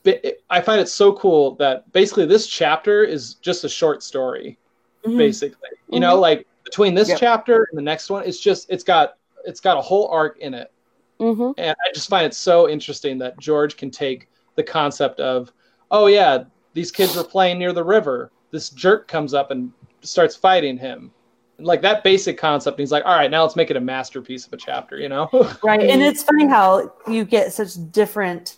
Bi- 0.04 0.20
it- 0.24 0.44
I 0.50 0.62
find 0.62 0.80
it 0.82 0.90
so 0.90 1.14
cool 1.14 1.56
that 1.56 1.92
basically 1.94 2.26
this 2.26 2.48
chapter 2.48 3.04
is 3.04 3.36
just 3.36 3.64
a 3.64 3.70
short 3.70 4.04
story, 4.04 4.58
Mhm. 5.06 5.18
basically. 5.18 5.70
You 5.90 6.00
know, 6.00 6.20
like 6.20 6.46
between 6.64 6.94
this 6.94 7.10
Yep. 7.10 7.20
chapter 7.20 7.68
and 7.72 7.78
the 7.78 7.82
next 7.84 8.10
one, 8.10 8.24
it's 8.26 8.40
just 8.40 8.70
it's 8.70 8.84
got 8.84 9.16
it's 9.46 9.60
got 9.60 9.78
a 9.78 9.82
whole 9.82 10.08
arc 10.08 10.38
in 10.40 10.54
it, 10.54 10.72
hmm 11.20 11.52
and 11.58 11.76
I 11.86 11.92
just 11.94 12.10
find 12.10 12.26
it 12.26 12.34
so 12.34 12.70
interesting 12.70 13.18
that 13.18 13.38
George 13.40 13.76
can 13.76 13.92
take 13.92 14.30
the 14.56 14.64
concept 14.64 15.20
of, 15.20 15.52
oh 15.92 16.08
yeah, 16.08 16.46
these 16.74 16.92
kids 16.92 17.16
were 17.16 17.24
playing 17.26 17.60
near 17.60 17.74
the 17.74 17.84
river. 17.84 18.32
This 18.52 18.70
jerk 18.70 19.08
comes 19.08 19.34
up 19.34 19.52
and 19.52 19.72
starts 20.02 20.36
fighting 20.36 20.78
him. 20.78 21.12
Like 21.60 21.82
that 21.82 22.04
basic 22.04 22.38
concept, 22.38 22.76
and 22.76 22.84
he's 22.84 22.92
like, 22.92 23.06
"All 23.06 23.16
right, 23.16 23.30
now 23.30 23.44
let's 23.44 23.56
make 23.56 23.70
it 23.70 23.78
a 23.78 23.82
masterpiece 23.82 24.48
of 24.48 24.54
a 24.54 24.58
chapter," 24.58 24.98
you 24.98 25.08
know? 25.10 25.30
Right. 25.64 25.90
And 25.90 26.02
it's 26.10 26.24
funny 26.24 26.48
how 26.48 26.92
you 27.08 27.26
get 27.26 27.54
such 27.54 27.74
different. 27.92 28.58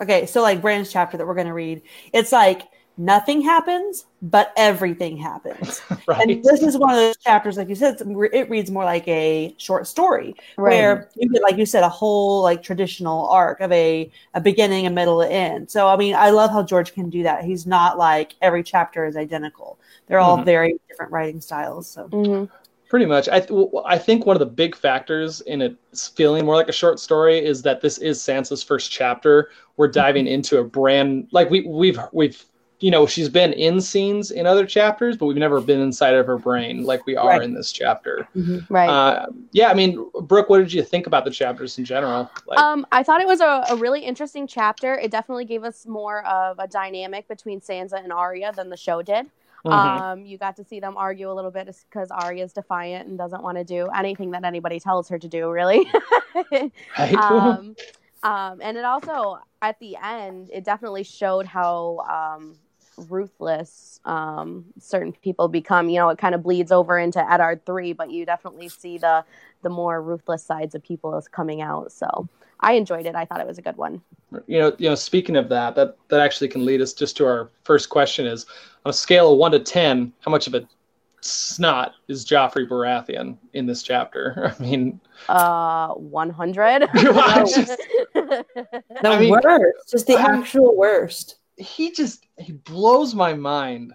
Okay. 0.00 0.26
So, 0.26 0.42
like 0.42 0.60
Brandon's 0.62 0.92
chapter 0.92 1.16
that 1.16 1.26
we're 1.26 1.34
going 1.34 1.46
to 1.46 1.54
read, 1.54 1.82
it's 2.12 2.32
like 2.32 2.62
nothing 2.96 3.40
happens, 3.40 4.04
but 4.20 4.52
everything 4.56 5.16
happens. 5.16 5.80
right. 6.06 6.20
And 6.20 6.44
this 6.44 6.60
is 6.62 6.76
one 6.76 6.90
of 6.90 6.96
those 6.96 7.16
chapters, 7.18 7.56
like 7.56 7.68
you 7.68 7.74
said, 7.74 7.94
it's- 8.00 8.28
it 8.32 8.50
reads 8.50 8.70
more 8.70 8.84
like 8.84 9.06
a 9.08 9.54
short 9.58 9.86
story 9.86 10.34
where 10.56 11.08
you 11.16 11.30
get, 11.30 11.42
like 11.42 11.56
you 11.56 11.64
said, 11.64 11.82
a 11.82 11.88
whole 11.88 12.42
like 12.42 12.62
traditional 12.62 13.26
arc 13.28 13.60
of 13.60 13.72
a, 13.72 14.10
a 14.34 14.40
beginning, 14.40 14.86
a 14.86 14.90
middle, 14.90 15.22
and 15.22 15.32
end. 15.32 15.70
So, 15.70 15.88
I 15.88 15.96
mean, 15.96 16.14
I 16.14 16.30
love 16.30 16.50
how 16.50 16.62
George 16.62 16.92
can 16.92 17.08
do 17.08 17.22
that. 17.22 17.44
He's 17.44 17.66
not 17.66 17.96
like 17.96 18.36
every 18.42 18.62
chapter 18.62 19.06
is 19.06 19.16
identical. 19.16 19.78
They're 20.06 20.18
all 20.18 20.38
Mhm. 20.38 20.44
very 20.44 20.78
different 20.88 21.12
writing 21.12 21.40
styles. 21.40 21.88
So, 21.88 22.08
hmm 22.08 22.44
Pretty 22.90 23.06
much. 23.06 23.28
I 23.28 23.38
th- 23.38 23.68
I 23.86 23.96
think 23.98 24.26
one 24.26 24.34
of 24.34 24.40
the 24.40 24.46
big 24.46 24.74
factors 24.74 25.40
in 25.42 25.62
it 25.62 25.76
feeling 26.16 26.44
more 26.44 26.56
like 26.56 26.68
a 26.68 26.72
short 26.72 26.98
story 26.98 27.38
is 27.38 27.62
that 27.62 27.80
this 27.80 27.98
is 27.98 28.18
Sansa's 28.18 28.64
first 28.64 28.90
chapter. 28.90 29.50
We're 29.76 29.86
diving 29.86 30.26
into 30.26 30.58
a 30.58 30.64
brand 30.64 31.28
like 31.30 31.48
we 31.50 31.60
we've 31.60 32.00
we've 32.12 32.44
you 32.80 32.90
know 32.90 33.06
she's 33.06 33.28
been 33.28 33.52
in 33.52 33.80
scenes 33.80 34.32
in 34.32 34.44
other 34.44 34.66
chapters, 34.66 35.16
but 35.16 35.26
we've 35.26 35.36
never 35.36 35.60
been 35.60 35.80
inside 35.80 36.14
of 36.14 36.26
her 36.26 36.36
brain 36.36 36.82
like 36.82 37.06
we 37.06 37.14
are 37.16 37.28
Right. 37.28 37.42
in 37.42 37.54
this 37.54 37.70
chapter. 37.70 38.26
Right. 38.68 38.88
Uh, 38.90 39.26
yeah, 39.52 39.68
I 39.68 39.74
mean, 39.74 40.10
Brooke, 40.22 40.48
what 40.50 40.58
did 40.58 40.72
you 40.72 40.82
think 40.82 41.06
about 41.06 41.24
the 41.24 41.30
chapters 41.30 41.78
in 41.78 41.84
general? 41.84 42.28
Like, 42.48 42.58
Um, 42.58 42.84
I 42.90 43.04
thought 43.04 43.20
it 43.20 43.28
was 43.28 43.40
a, 43.40 43.66
a 43.70 43.76
really 43.76 44.00
interesting 44.00 44.48
chapter. 44.48 44.94
It 44.98 45.12
definitely 45.12 45.44
gave 45.44 45.62
us 45.62 45.86
more 45.86 46.26
of 46.26 46.58
a 46.58 46.66
dynamic 46.66 47.28
between 47.28 47.60
Sansa 47.60 48.02
and 48.02 48.12
Arya 48.12 48.50
than 48.56 48.68
the 48.68 48.76
show 48.76 49.00
did. 49.00 49.26
Mhm. 49.64 49.72
Um, 49.72 50.24
you 50.24 50.38
got 50.38 50.56
to 50.56 50.64
see 50.64 50.80
them 50.80 50.96
argue 50.96 51.30
a 51.30 51.34
little 51.34 51.50
bit 51.50 51.68
because 51.88 52.10
Arya's 52.10 52.52
defiant 52.52 53.08
and 53.08 53.18
doesn't 53.18 53.42
want 53.42 53.58
to 53.58 53.64
do 53.64 53.88
anything 53.88 54.30
that 54.32 54.44
anybody 54.44 54.80
tells 54.80 55.08
her 55.08 55.18
to 55.18 55.28
do, 55.28 55.50
really. 55.50 55.90
right? 56.52 56.72
um, 57.14 57.76
um, 58.22 58.60
and 58.62 58.76
it 58.76 58.84
also, 58.84 59.38
at 59.62 59.78
the 59.80 59.96
end, 60.02 60.50
it 60.52 60.64
definitely 60.64 61.02
showed 61.02 61.46
how 61.46 61.98
um, 62.08 62.56
ruthless 63.08 64.00
um, 64.04 64.64
certain 64.78 65.12
people 65.12 65.48
become. 65.48 65.88
You 65.88 66.00
know, 66.00 66.08
it 66.10 66.18
kind 66.18 66.34
of 66.34 66.42
bleeds 66.42 66.72
over 66.72 66.98
into 66.98 67.20
Eddard 67.30 67.64
three, 67.64 67.92
but 67.92 68.10
you 68.10 68.26
definitely 68.26 68.68
see 68.68 68.98
the 68.98 69.24
the 69.62 69.70
more 69.70 70.02
ruthless 70.02 70.42
sides 70.42 70.74
of 70.74 70.82
people 70.82 71.14
as 71.14 71.28
coming 71.28 71.60
out. 71.60 71.92
So 71.92 72.28
I 72.60 72.72
enjoyed 72.74 73.06
it. 73.06 73.14
I 73.14 73.24
thought 73.24 73.40
it 73.40 73.46
was 73.46 73.58
a 73.58 73.62
good 73.62 73.76
one. 73.76 74.02
you 74.46 74.58
know, 74.58 74.72
you 74.78 74.88
know, 74.88 74.94
speaking 74.94 75.36
of 75.36 75.48
that, 75.48 75.74
that 75.76 75.96
that 76.08 76.20
actually 76.20 76.48
can 76.48 76.64
lead 76.64 76.80
us 76.80 76.92
just 76.92 77.16
to 77.18 77.26
our 77.26 77.50
first 77.64 77.88
question: 77.88 78.26
is 78.26 78.46
on 78.84 78.90
a 78.90 78.92
scale 78.92 79.32
of 79.32 79.38
one 79.38 79.52
to 79.52 79.60
ten, 79.60 80.12
how 80.20 80.30
much 80.30 80.46
of 80.46 80.54
a 80.54 80.66
snot 81.22 81.92
is 82.08 82.24
Joffrey 82.24 82.66
Baratheon 82.68 83.36
in 83.54 83.66
this 83.66 83.82
chapter? 83.82 84.54
I 84.58 84.62
mean, 84.62 85.00
Uh, 85.28 85.88
one 85.94 86.30
hundred. 86.30 86.82
The 86.94 88.44
I 89.04 89.18
mean- 89.18 89.30
worst, 89.30 89.90
just 89.90 90.06
the 90.06 90.16
I- 90.16 90.36
actual 90.38 90.76
worst. 90.76 91.36
he 91.56 91.90
just 91.92 92.26
he 92.38 92.52
blows 92.52 93.14
my 93.14 93.34
mind, 93.34 93.94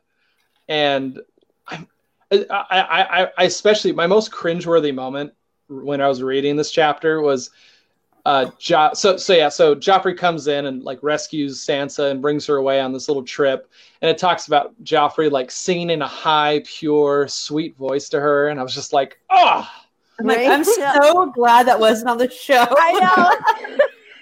and 0.68 1.20
I'm, 1.68 1.88
I, 2.32 2.46
I, 2.50 3.24
I, 3.24 3.30
I 3.38 3.44
especially 3.44 3.92
my 3.92 4.08
most 4.08 4.32
cringeworthy 4.32 4.94
moment 4.94 5.34
when 5.68 6.02
I 6.02 6.08
was 6.08 6.22
reading 6.24 6.56
this 6.56 6.72
chapter 6.72 7.22
was. 7.22 7.52
Uh, 8.26 8.50
jo- 8.58 8.90
so 8.94 9.18
so 9.18 9.34
yeah, 9.34 9.50
so 9.50 9.76
Joffrey 9.76 10.18
comes 10.18 10.48
in 10.48 10.66
and 10.66 10.84
like 10.84 10.98
rescues 11.04 11.64
Sansa 11.64 12.10
and 12.10 12.24
brings 12.24 12.46
her 12.48 12.56
away 12.56 12.82
on 12.82 12.92
this 12.92 13.08
little 13.08 13.24
trip, 13.24 13.70
and 14.02 14.10
it 14.10 14.18
talks 14.18 14.48
about 14.48 14.74
Joffrey 14.84 15.30
like 15.30 15.52
singing 15.52 15.92
in 15.92 16.02
a 16.02 16.08
high, 16.08 16.64
pure, 16.66 17.28
sweet 17.28 17.78
voice 17.78 18.10
to 18.10 18.20
her, 18.20 18.48
and 18.48 18.60
I 18.60 18.64
was 18.64 18.74
just 18.74 18.94
like, 18.94 19.20
oh, 19.30 19.70
I'm 20.20 20.26
like, 20.26 20.48
I'm 20.48 20.64
so 20.64 21.28
glad 21.28 21.68
that 21.68 21.80
wasn't 21.80 22.10
on 22.10 22.18
the 22.18 22.30
show. 22.30 22.66
I 22.70 22.92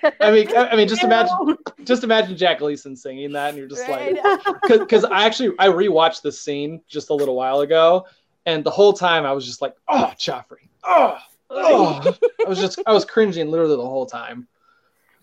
know. 0.03 0.12
I 0.19 0.31
mean, 0.31 0.53
I 0.53 0.67
I 0.67 0.75
mean, 0.75 0.89
just 0.89 1.03
imagine, 1.05 1.57
just 1.86 2.03
imagine 2.03 2.36
Jack 2.36 2.60
Gleeson 2.60 2.98
singing 2.98 3.31
that, 3.31 3.50
and 3.50 3.57
you're 3.57 3.67
just 3.67 3.88
Right? 3.88 4.15
like, 4.69 4.79
because 4.81 5.05
I 5.05 5.25
actually 5.25 5.55
I 5.60 5.67
rewatched 5.67 6.24
this 6.24 6.41
scene 6.41 6.81
just 6.89 7.10
a 7.10 7.13
little 7.13 7.36
while 7.36 7.62
ago, 7.62 8.05
and 8.45 8.65
the 8.65 8.72
whole 8.72 8.91
time 8.91 9.25
I 9.25 9.31
was 9.31 9.45
just 9.45 9.62
like, 9.62 9.75
oh, 9.88 10.12
Joffrey, 10.17 10.67
oh, 10.83 11.17
oh, 11.53 12.17
I 12.45 12.50
was 12.50 12.60
just 12.60 12.79
I 12.86 12.93
was 12.93 13.05
cringing 13.05 13.50
literally 13.50 13.75
the 13.75 13.81
whole 13.81 14.05
time. 14.05 14.48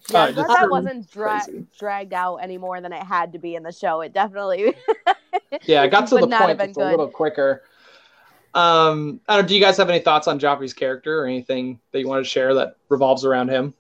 Yeah, 0.08 0.22
Uh, 0.22 0.26
I'm 0.28 0.34
that 0.34 0.68
wasn't 0.70 1.10
dra- 1.10 1.44
dragged 1.78 2.14
out 2.14 2.36
any 2.36 2.58
more 2.58 2.80
than 2.80 2.92
it 2.92 3.02
had 3.02 3.32
to 3.34 3.38
be 3.38 3.54
in 3.54 3.62
the 3.62 3.72
show. 3.72 4.00
It 4.00 4.12
definitely. 4.12 4.74
Yeah, 5.64 5.82
I 5.82 5.88
got 5.88 6.06
to 6.08 6.16
the 6.16 6.26
not 6.26 6.40
have 6.40 6.46
point 6.48 6.58
been 6.58 6.68
just 6.68 6.78
a 6.80 6.90
little 6.90 7.08
quicker. 7.08 7.62
Um, 8.54 9.20
I 9.28 9.36
don't. 9.36 9.46
Do 9.48 9.54
you 9.54 9.60
guys 9.60 9.76
have 9.76 9.88
any 9.88 10.00
thoughts 10.00 10.28
on 10.28 10.38
Joffrey's 10.38 10.72
character 10.72 11.20
or 11.22 11.26
anything 11.26 11.80
that 11.92 12.00
you 12.00 12.08
want 12.08 12.24
to 12.24 12.28
share 12.28 12.54
that 12.54 12.76
revolves 12.88 13.24
around 13.24 13.48
him? 13.48 13.74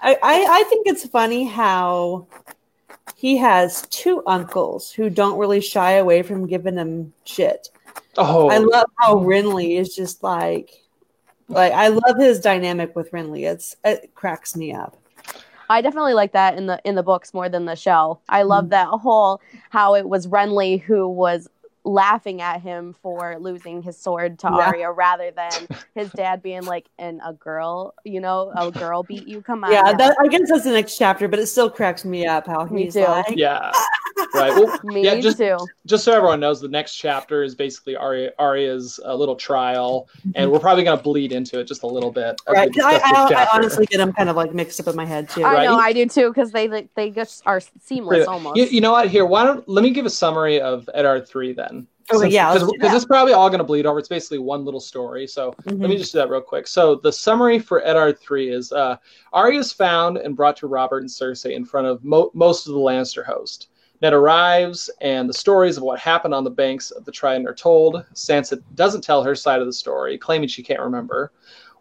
I, 0.00 0.14
I, 0.22 0.46
I 0.50 0.64
think 0.68 0.86
it's 0.86 1.06
funny 1.06 1.44
how 1.44 2.26
he 3.16 3.36
has 3.38 3.86
two 3.88 4.22
uncles 4.26 4.90
who 4.92 5.08
don't 5.08 5.38
really 5.38 5.60
shy 5.60 5.92
away 5.92 6.22
from 6.22 6.46
giving 6.46 6.76
him 6.76 7.12
shit. 7.24 7.70
Oh, 8.16 8.48
I 8.48 8.58
love 8.58 8.86
how 8.98 9.16
Renly 9.16 9.76
is 9.78 9.94
just 9.94 10.22
like, 10.22 10.70
like 11.48 11.72
I 11.72 11.88
love 11.88 12.16
his 12.18 12.40
dynamic 12.40 12.94
with 12.94 13.10
Renly. 13.12 13.50
It's 13.50 13.76
it 13.84 14.14
cracks 14.14 14.56
me 14.56 14.72
up. 14.72 14.96
I 15.68 15.80
definitely 15.80 16.14
like 16.14 16.32
that 16.32 16.56
in 16.56 16.66
the 16.66 16.80
in 16.84 16.94
the 16.94 17.02
books 17.02 17.32
more 17.34 17.48
than 17.48 17.64
the 17.64 17.74
show. 17.76 18.20
I 18.28 18.42
love 18.42 18.66
Mhm. 18.66 18.70
that 18.70 18.88
whole 18.88 19.40
how 19.70 19.94
it 19.94 20.08
was 20.08 20.26
Renly 20.26 20.80
who 20.80 21.08
was 21.08 21.48
laughing 21.86 22.40
at 22.40 22.62
him 22.62 22.94
for 23.02 23.36
losing 23.38 23.82
his 23.82 23.98
sword 23.98 24.38
to 24.38 24.46
Yeah. 24.48 24.68
Arya 24.68 24.90
rather 24.92 25.30
than 25.32 25.52
his 25.94 26.10
dad 26.12 26.42
being 26.42 26.62
like, 26.62 26.86
"And 26.98 27.20
a 27.24 27.34
girl, 27.34 27.92
you 28.04 28.20
know, 28.20 28.50
a 28.56 28.70
girl 28.70 29.02
beat 29.02 29.26
you. 29.28 29.42
Come 29.42 29.64
on." 29.64 29.70
Yeah, 29.72 29.92
that, 29.92 30.16
I 30.18 30.28
guess 30.28 30.48
that's 30.48 30.64
the 30.64 30.70
next 30.72 30.96
chapter, 30.96 31.28
but 31.28 31.38
it 31.40 31.46
still 31.46 31.68
cracks 31.68 32.04
me 32.04 32.26
up 32.26 32.46
how 32.46 32.64
Me 32.64 32.84
he's 32.84 32.94
too. 32.94 33.00
like, 33.04 33.36
yeah, 33.36 33.70
right. 34.34 34.50
Well, 34.54 34.78
Me 34.84 35.04
yeah, 35.04 35.20
just 35.20 35.38
too. 35.38 35.56
just 35.86 36.04
so 36.04 36.12
everyone 36.12 36.40
knows, 36.40 36.60
the 36.60 36.68
next 36.68 36.94
chapter 36.96 37.42
is 37.42 37.54
basically 37.54 37.96
Arya, 37.96 38.32
Arya's 38.38 39.00
uh, 39.04 39.14
little 39.14 39.36
trial, 39.36 40.08
and 40.34 40.50
we're 40.50 40.58
probably 40.60 40.84
going 40.84 40.96
to 40.96 41.02
bleed 41.02 41.32
into 41.32 41.58
it 41.60 41.64
just 41.64 41.82
a 41.82 41.86
little 41.86 42.10
bit. 42.10 42.40
as 42.46 42.52
we 42.52 42.54
right. 42.54 42.72
'Cause 42.74 42.84
I, 42.84 42.92
I, 42.94 43.44
I 43.44 43.48
honestly 43.54 43.86
get 43.86 43.98
them 43.98 44.12
kind 44.12 44.28
of 44.28 44.36
like 44.36 44.54
mixed 44.54 44.80
up 44.80 44.86
in 44.88 44.96
my 44.96 45.06
head 45.06 45.28
too. 45.28 45.42
I 45.44 45.52
Right. 45.54 45.64
know, 45.64 45.76
I 45.76 45.92
do 45.92 46.06
too, 46.06 46.28
because 46.28 46.50
they 46.52 46.68
like, 46.68 46.88
they 46.94 47.10
just 47.10 47.42
are 47.46 47.60
seamless 47.82 48.16
Pretty- 48.18 48.26
almost. 48.26 48.56
You, 48.56 48.64
you 48.66 48.80
know 48.80 48.92
what? 48.92 49.08
Here, 49.08 49.26
why 49.26 49.44
don't 49.44 49.66
let 49.68 49.82
me 49.82 49.90
give 49.90 50.06
a 50.06 50.10
summary 50.10 50.60
of 50.60 50.88
Eddard 50.94 51.26
three 51.28 51.52
then. 51.52 51.86
Okay, 52.12 52.28
yeah, 52.28 52.52
because 52.52 52.92
it's 52.92 53.06
probably 53.06 53.32
all 53.32 53.48
going 53.48 53.60
to 53.60 53.64
bleed 53.64 53.86
over. 53.86 53.98
It's 53.98 54.08
basically 54.10 54.36
one 54.36 54.62
little 54.66 54.78
story. 54.78 55.26
So 55.26 55.52
Mhm. 55.66 55.80
let 55.80 55.88
me 55.88 55.96
just 55.96 56.12
do 56.12 56.18
that 56.18 56.28
real 56.28 56.42
quick. 56.42 56.66
So 56.66 56.96
the 56.96 57.10
summary 57.10 57.58
for 57.58 57.82
Eddard 57.82 58.18
three 58.20 58.50
is: 58.50 58.72
uh, 58.72 58.96
Arya 59.32 59.60
is 59.60 59.72
found 59.72 60.18
and 60.18 60.36
brought 60.36 60.58
to 60.58 60.66
Robert 60.66 60.98
and 60.98 61.08
Cersei 61.08 61.52
in 61.56 61.64
front 61.64 61.86
of 61.86 62.04
mo- 62.04 62.30
most 62.34 62.66
of 62.66 62.74
the 62.74 62.78
Lannister 62.78 63.24
host. 63.24 63.68
Ned 64.04 64.12
arrives, 64.12 64.90
and 65.00 65.26
the 65.26 65.32
stories 65.32 65.78
of 65.78 65.82
what 65.82 65.98
happened 65.98 66.34
on 66.34 66.44
the 66.44 66.50
banks 66.50 66.90
of 66.90 67.06
the 67.06 67.10
Trident 67.10 67.48
are 67.48 67.54
told. 67.54 68.04
Sansa 68.12 68.62
doesn't 68.74 69.00
tell 69.00 69.24
her 69.24 69.34
side 69.34 69.60
of 69.60 69.66
the 69.66 69.72
story, 69.72 70.18
claiming 70.18 70.46
she 70.46 70.62
can't 70.62 70.82
remember. 70.82 71.32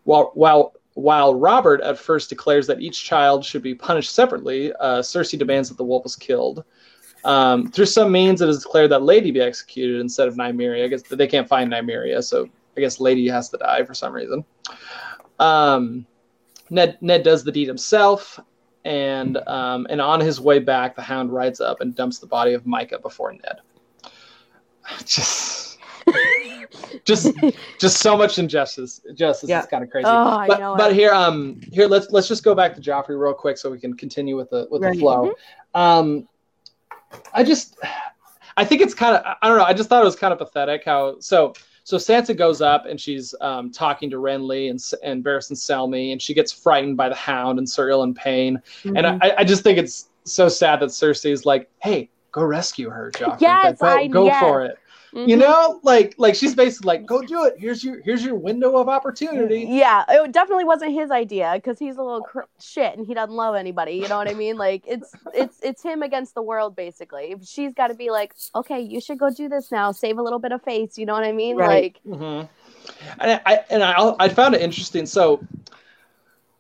While 0.06 0.32
while 0.34 0.74
while 0.94 1.36
Robert 1.36 1.82
at 1.82 2.00
first 2.00 2.30
declares 2.30 2.66
that 2.68 2.80
each 2.80 3.04
child 3.04 3.44
should 3.44 3.62
be 3.62 3.76
punished 3.76 4.16
separately, 4.16 4.72
uh, 4.76 5.02
Cersei 5.02 5.38
demands 5.38 5.68
that 5.68 5.78
the 5.78 5.84
wolf 5.84 6.06
was 6.06 6.16
killed. 6.16 6.64
Um, 7.26 7.70
through 7.70 7.88
some 7.88 8.10
means, 8.10 8.40
it 8.40 8.48
is 8.48 8.64
declared 8.64 8.92
that 8.92 9.04
Lady 9.04 9.30
be 9.32 9.42
executed 9.42 10.00
instead 10.00 10.30
of 10.30 10.36
Nymeria. 10.36 10.86
I 10.86 10.88
guess 10.88 11.02
they 11.02 11.28
can't 11.28 11.50
find 11.50 11.74
Nymeria, 11.74 12.24
so 12.24 12.48
I 12.78 12.80
guess 12.80 13.02
Lady 13.02 13.28
has 13.28 13.50
to 13.50 13.58
die 13.58 13.84
for 13.84 13.94
some 13.94 14.14
reason. 14.14 14.46
Um, 15.40 16.06
Ned 16.70 16.98
Ned 17.02 17.24
does 17.24 17.44
the 17.44 17.52
deed 17.52 17.68
himself, 17.68 18.40
and 18.86 19.38
um, 19.48 19.88
and 19.90 20.02
on 20.02 20.20
his 20.20 20.40
way 20.42 20.60
back, 20.60 20.96
the 20.96 21.02
Hound 21.02 21.32
rides 21.32 21.62
up 21.62 21.82
and 21.82 21.96
dumps 21.96 22.20
the 22.20 22.28
body 22.28 22.54
of 22.54 22.64
Mycah 22.64 23.02
before 23.02 23.32
Ned. 23.32 23.60
Just, 25.06 25.80
just, 27.06 27.32
just 27.80 27.98
so 28.00 28.18
much 28.18 28.38
injustice. 28.38 29.02
Justice 29.14 29.50
Yeah. 29.50 29.62
is 29.62 29.66
kind 29.68 29.84
of 29.84 29.90
crazy. 29.90 30.10
Oh, 30.10 30.38
I 30.38 30.48
but 30.48 30.60
know 30.60 30.76
but 30.76 30.94
here, 30.94 31.14
um, 31.14 31.62
here 31.72 31.88
let's 31.88 32.10
let's 32.12 32.28
just 32.28 32.44
go 32.44 32.54
back 32.54 32.76
to 32.76 32.82
Joffrey 32.82 33.20
real 33.20 33.34
quick 33.34 33.58
so 33.58 33.72
we 33.72 33.80
can 33.80 33.96
continue 33.96 34.36
with 34.36 34.50
the 34.50 34.68
with 34.70 34.82
Right. 34.82 34.94
the 34.94 35.00
flow. 35.00 35.34
Um, 35.74 36.28
I 37.34 37.44
just, 37.44 37.78
I 38.58 38.66
think 38.66 38.82
it's 38.82 38.94
kind 38.94 39.16
of, 39.16 39.36
I 39.42 39.48
don't 39.48 39.58
know. 39.58 39.64
I 39.64 39.74
just 39.74 39.88
thought 39.90 40.02
it 40.02 40.06
was 40.06 40.16
kind 40.16 40.34
of 40.34 40.40
pathetic 40.40 40.84
how 40.84 41.20
so 41.20 41.54
so 41.86 41.98
Sansa 41.98 42.36
goes 42.36 42.62
up 42.62 42.86
and 42.86 43.00
she's 43.00 43.36
um, 43.42 43.72
talking 43.72 44.10
to 44.10 44.18
Renly 44.18 44.70
and 44.70 44.80
and 45.04 45.24
Barristan 45.24 45.54
Selmy 45.58 46.12
and 46.12 46.22
she 46.22 46.34
gets 46.34 46.52
frightened 46.52 46.96
by 46.98 47.10
the 47.10 47.16
Hound 47.16 47.60
and 47.60 47.70
Sir 47.70 47.90
Ilyn 47.90 48.16
Payne 48.16 48.62
and 48.86 48.96
Mhm. 48.98 49.20
I, 49.22 49.34
I 49.40 49.44
just 49.44 49.64
think 49.64 49.78
it's 49.78 50.10
so 50.24 50.48
sad 50.48 50.80
that 50.80 50.90
Cersei 50.90 51.32
is 51.32 51.46
like, 51.46 51.70
hey, 51.82 52.10
go 52.32 52.44
rescue 52.44 52.90
her, 52.90 53.12
Joffrey. 53.14 53.42
Yes, 53.42 53.82
Like, 53.82 53.94
go, 53.94 53.98
I- 54.00 54.08
go 54.08 54.26
yes. 54.26 54.40
for 54.42 54.62
it. 54.64 54.78
Mhm. 55.14 55.30
You 55.30 55.38
know, 55.38 55.80
like 55.84 56.16
like 56.18 56.34
she's 56.36 56.56
basically 56.56 56.88
like, 56.88 57.06
go 57.06 57.22
do 57.22 57.46
it. 57.46 57.56
Here's 57.58 57.84
your 57.84 58.02
here's 58.02 58.26
your 58.26 58.36
window 58.36 58.78
of 58.78 58.90
opportunity. 58.90 59.68
Yeah, 59.70 60.04
it 60.10 60.32
definitely 60.32 60.64
wasn't 60.66 60.94
his 60.94 61.12
idea 61.12 61.52
because 61.56 61.78
he's 61.78 61.98
a 61.98 62.02
little 62.02 62.24
cr- 62.24 62.42
shit 62.60 62.98
and 62.98 63.06
he 63.06 63.14
doesn't 63.14 63.36
love 63.36 63.56
anybody. 63.56 63.94
You 63.94 64.08
know 64.08 64.18
what 64.18 64.28
I 64.28 64.34
mean? 64.34 64.58
Like 64.58 64.84
it's 64.88 65.16
it's 65.34 65.60
it's 65.62 65.84
him 65.84 66.02
against 66.02 66.34
the 66.34 66.42
world 66.42 66.76
basically. 66.76 67.36
She's 67.44 67.74
got 67.74 67.88
to 67.90 67.94
be 67.94 68.10
like, 68.10 68.34
okay, 68.56 68.80
you 68.80 69.00
should 69.00 69.20
go 69.20 69.30
do 69.30 69.48
this 69.48 69.72
now. 69.72 69.92
Save 69.92 70.18
a 70.18 70.24
little 70.24 70.40
bit 70.40 70.52
of 70.52 70.64
face. 70.64 70.98
You 70.98 71.06
know 71.06 71.14
what 71.14 71.24
I 71.24 71.32
mean? 71.32 71.58
Right. 71.58 71.96
Like, 72.06 72.20
hmm 72.20 72.42
And 73.20 73.42
I 73.46 73.64
and 73.70 73.84
I 73.84 74.16
I 74.20 74.30
found 74.30 74.56
it 74.56 74.62
interesting. 74.62 75.06
So 75.06 75.46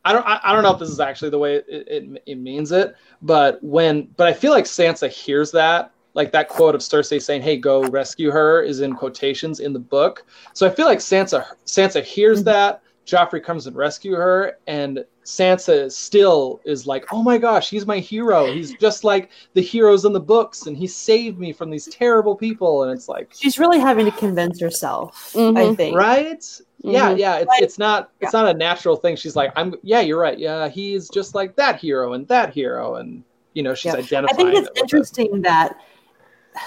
I 0.05 0.13
don't 0.13 0.25
I, 0.27 0.39
I 0.43 0.53
don't 0.53 0.63
know 0.63 0.71
if 0.73 0.79
this 0.79 0.89
is 0.89 0.99
actually 0.99 1.31
the 1.31 1.39
way 1.39 1.55
it, 1.55 1.65
it 1.67 2.23
it 2.27 2.35
means 2.35 2.71
it, 2.71 2.95
but 3.23 3.63
when 3.63 4.09
but 4.15 4.27
I 4.27 4.33
feel 4.33 4.51
like 4.51 4.65
Sansa 4.65 5.09
hears 5.09 5.51
that 5.53 5.92
like 6.15 6.31
that 6.31 6.47
quote 6.49 6.75
of 6.75 6.81
Cersei 6.81 7.21
saying, 7.21 7.41
"Hey, 7.41 7.57
go 7.57 7.83
rescue 7.85 8.31
her," 8.31 8.61
is 8.61 8.81
in 8.81 8.93
quotations 8.95 9.59
in 9.59 9.73
the 9.73 9.79
book. 9.79 10.25
So 10.53 10.67
I 10.67 10.69
feel 10.69 10.85
like 10.85 10.99
Sansa 10.99 11.45
Sansa 11.65 12.03
hears 12.03 12.41
Mhm. 12.41 12.45
that. 12.45 12.81
Joffrey 13.05 13.43
comes 13.43 13.67
and 13.67 13.75
rescue 13.75 14.13
her, 14.15 14.57
and 14.65 15.03
Sansa 15.25 15.91
still 15.91 16.61
is 16.63 16.87
like, 16.87 17.05
"Oh 17.11 17.21
my 17.21 17.37
gosh, 17.37 17.69
he's 17.69 17.85
my 17.85 17.99
hero. 17.99 18.45
He's 18.45 18.73
just 18.75 19.03
like 19.03 19.29
the 19.55 19.61
heroes 19.61 20.05
in 20.05 20.13
the 20.13 20.19
books, 20.21 20.67
and 20.67 20.77
he 20.77 20.87
saved 20.87 21.37
me 21.37 21.51
from 21.51 21.69
these 21.69 21.87
terrible 21.87 22.33
people." 22.35 22.83
And 22.83 22.91
it's 22.93 23.09
like, 23.09 23.29
she's 23.37 23.59
really 23.59 23.79
having 23.79 24.05
to 24.05 24.11
convince 24.11 24.59
herself. 24.61 25.33
I 25.35 25.39
Mhm. 25.39 25.77
think. 25.77 25.97
right 25.97 26.45
yeah 26.85 27.11
Mhm. 27.13 27.17
yeah 27.17 27.35
it's, 27.37 27.47
Like- 27.47 27.61
it's 27.63 27.77
not 27.79 28.09
it's 28.19 28.33
not 28.33 28.45
a 28.53 28.57
natural 28.57 28.97
thing 28.97 29.15
she's 29.15 29.37
like 29.37 29.53
i'm 29.55 29.73
yeah 29.83 30.01
you're 30.01 30.19
right 30.19 30.37
yeah 30.37 30.67
he's 30.67 31.07
just 31.09 31.33
like 31.33 31.55
that 31.55 31.79
hero 31.79 32.11
and 32.11 32.27
that 32.27 32.53
hero 32.53 32.95
and 32.95 33.23
you 33.53 33.63
know 33.63 33.73
she's 33.73 33.93
Yeah. 34.11 34.25
I 34.27 34.33
think 34.33 34.53
it's 34.53 34.67
it. 34.67 34.77
interesting 34.77 35.41
that 35.43 35.77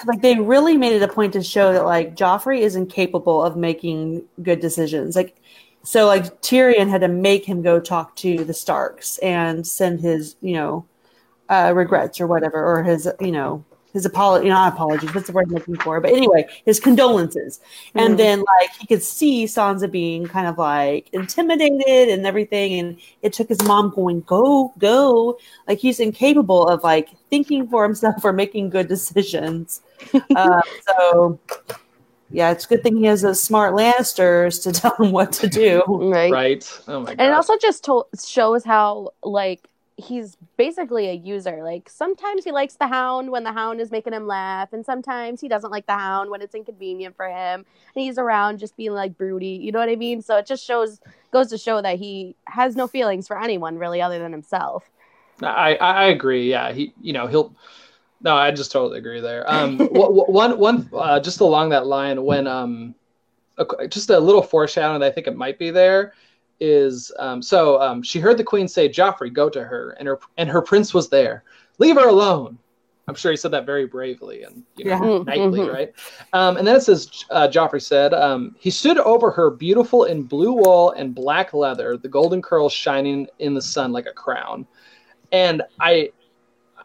like 0.07 0.23
they 0.23 0.39
really 0.39 0.77
made 0.77 0.93
it 0.93 1.03
a 1.03 1.09
point 1.09 1.33
to 1.35 1.43
show 1.43 1.73
that 1.73 1.85
like 1.85 2.17
Joffrey 2.17 2.61
is 2.61 2.77
incapable 2.77 3.43
of 3.43 3.57
making 3.57 4.25
good 4.43 4.61
decisions. 4.61 5.17
Like 5.17 5.37
so 5.83 6.07
like 6.07 6.43
Tyrion 6.43 6.89
had 6.89 7.03
to 7.03 7.09
make 7.09 7.45
him 7.45 7.63
go 7.63 7.79
talk 7.81 8.17
to 8.17 8.45
the 8.45 8.55
Starks 8.55 9.19
and 9.19 9.67
send 9.67 10.01
his, 10.01 10.37
you 10.41 10.55
know, 10.55 10.87
uh 11.49 11.73
regrets 11.75 12.21
or 12.21 12.27
whatever, 12.27 12.65
or 12.65 12.83
his, 12.83 13.09
you 13.21 13.33
know, 13.33 13.65
his 13.97 14.07
apology 14.07 14.49
not 14.49 14.73
apologies, 14.73 15.13
what's 15.15 15.27
the 15.27 15.33
word 15.33 15.47
I'm 15.49 15.55
looking 15.55 15.77
for? 15.77 16.01
But 16.01 16.13
anyway, 16.13 16.47
his 16.65 16.79
condolences. 16.79 17.59
Mhm. 17.95 18.01
And 18.03 18.19
then 18.19 18.39
like 18.41 18.71
he 18.79 18.87
could 18.87 19.03
see 19.03 19.45
Sansa 19.47 19.91
being 19.91 20.27
kind 20.27 20.47
of 20.47 20.59
like 20.59 21.09
intimidated 21.13 22.09
and 22.11 22.27
everything, 22.27 22.79
and 22.79 22.97
it 23.23 23.33
took 23.33 23.49
his 23.49 23.63
mom 23.65 23.91
going, 23.95 24.21
Go, 24.21 24.73
go. 24.79 25.39
Like 25.67 25.79
he's 25.79 25.99
incapable 26.01 26.67
of 26.69 26.83
like 26.85 27.09
thinking 27.31 27.67
for 27.69 27.83
himself 27.83 28.17
or 28.25 28.33
making 28.33 28.71
good 28.71 28.89
decisions. 28.89 29.81
uh, 30.37 30.61
so 30.87 31.39
yeah, 32.31 32.51
it's 32.51 32.65
a 32.65 32.69
good 32.69 32.83
thing 32.83 32.97
he 32.97 33.05
has 33.07 33.23
those 33.23 33.41
smart 33.43 33.73
Lannisters 33.75 34.63
to 34.65 34.73
tell 34.81 34.95
him 34.97 35.13
what 35.13 35.33
to 35.33 35.49
do. 35.49 35.83
right. 35.89 36.31
right 36.33 36.81
oh 36.89 37.01
my 37.01 37.07
god 37.15 37.21
And 37.21 37.31
it 37.31 37.33
also 37.35 37.57
just 37.57 37.85
to- 37.85 38.07
shows 38.27 38.65
how 38.65 39.11
like 39.23 39.67
he's 39.97 40.37
basically 40.57 41.09
a 41.09 41.15
user. 41.15 41.63
Like 41.63 41.89
sometimes 41.89 42.45
he 42.45 42.53
likes 42.53 42.75
the 42.75 42.87
hound 42.87 43.31
when 43.31 43.45
the 43.45 43.53
hound 43.53 43.81
is 43.81 43.91
making 43.91 44.13
him 44.13 44.27
laugh, 44.27 44.73
and 44.73 44.85
sometimes 44.85 45.41
he 45.41 45.49
doesn't 45.49 45.71
like 45.71 45.87
the 45.87 45.95
hound 45.95 46.31
when 46.31 46.43
it's 46.43 46.55
inconvenient 46.55 47.17
for 47.17 47.27
him. 47.27 47.65
And 47.95 48.05
he's 48.05 48.19
around 48.19 48.59
just 48.59 48.77
being 48.77 48.93
like 48.93 49.17
broody. 49.17 49.59
You 49.63 49.73
know 49.73 49.79
what 49.79 49.89
I 49.89 49.97
mean? 49.97 50.23
So 50.23 50.37
it 50.37 50.47
just 50.47 50.65
shows 50.65 51.01
goes 51.33 51.49
to 51.49 51.59
show 51.59 51.81
that 51.83 51.99
he 51.99 52.37
has 52.47 52.77
no 52.77 52.87
feelings 52.87 53.27
for 53.27 53.41
anyone 53.41 53.79
really 53.79 54.01
other 54.03 54.19
than 54.19 54.33
himself. 54.33 54.91
I, 55.43 55.75
I 55.77 56.05
agree 56.07 56.49
yeah 56.49 56.73
he 56.73 56.95
you 57.01 57.13
know 57.13 57.27
he'll 57.27 57.55
no 58.23 58.35
i 58.35 58.51
just 58.51 58.73
totally 58.73 58.99
agree 58.99 59.21
there 59.21 59.49
um 59.51 59.79
one 59.91 60.59
one 60.59 60.89
uh, 60.95 61.21
just 61.21 61.41
along 61.41 61.71
that 61.71 61.87
line 61.87 62.23
when 62.25 62.47
um 62.47 62.95
just 63.89 64.11
a 64.11 64.19
little 64.19 64.43
foreshadowing 64.43 65.03
i 65.03 65.11
think 65.11 65.27
it 65.27 65.37
might 65.37 65.59
be 65.59 65.71
there 65.71 66.15
is 66.61 67.13
um 67.19 67.43
so 67.43 67.81
um 67.83 68.03
she 68.03 68.19
heard 68.19 68.39
the 68.39 68.45
queen 68.45 68.67
say 68.67 68.89
joffrey 68.89 69.33
go 69.33 69.49
to 69.49 69.63
her 69.63 69.91
and 69.99 70.09
her 70.09 70.19
and 70.39 70.49
her 70.49 70.63
prince 70.63 70.95
was 70.95 71.09
there 71.09 71.45
leave 71.79 71.97
her 71.97 72.09
alone 72.09 72.59
I'm 73.09 73.15
sure 73.15 73.31
he 73.31 73.37
said 73.37 73.53
that 73.53 73.67
very 73.67 73.87
bravely 73.87 74.43
and 74.43 74.65
you 74.77 74.87
know, 74.87 75.19
Yeah. 75.19 75.23
Knightly, 75.27 75.61
mhm. 75.61 75.73
right? 75.73 75.93
Um, 76.33 76.57
and 76.57 76.67
then 76.67 76.77
it 76.77 76.83
says, 76.83 77.25
uh, 77.31 77.49
Joffrey 77.49 77.81
said, 77.81 78.13
um, 78.13 78.57
he 78.59 78.71
stood 78.71 78.99
over 78.99 79.31
her, 79.31 79.51
beautiful 79.51 80.05
in 80.05 80.25
blue 80.25 80.53
wool 80.53 80.91
and 80.93 81.15
black 81.15 81.55
leather, 81.55 81.97
the 81.97 82.09
golden 82.09 82.43
curls 82.43 82.73
shining 82.73 83.29
in 83.39 83.55
the 83.55 83.63
sun 83.63 83.93
like 83.93 84.07
a 84.07 84.13
crown. 84.13 84.67
And 85.31 85.63
I, 85.79 86.11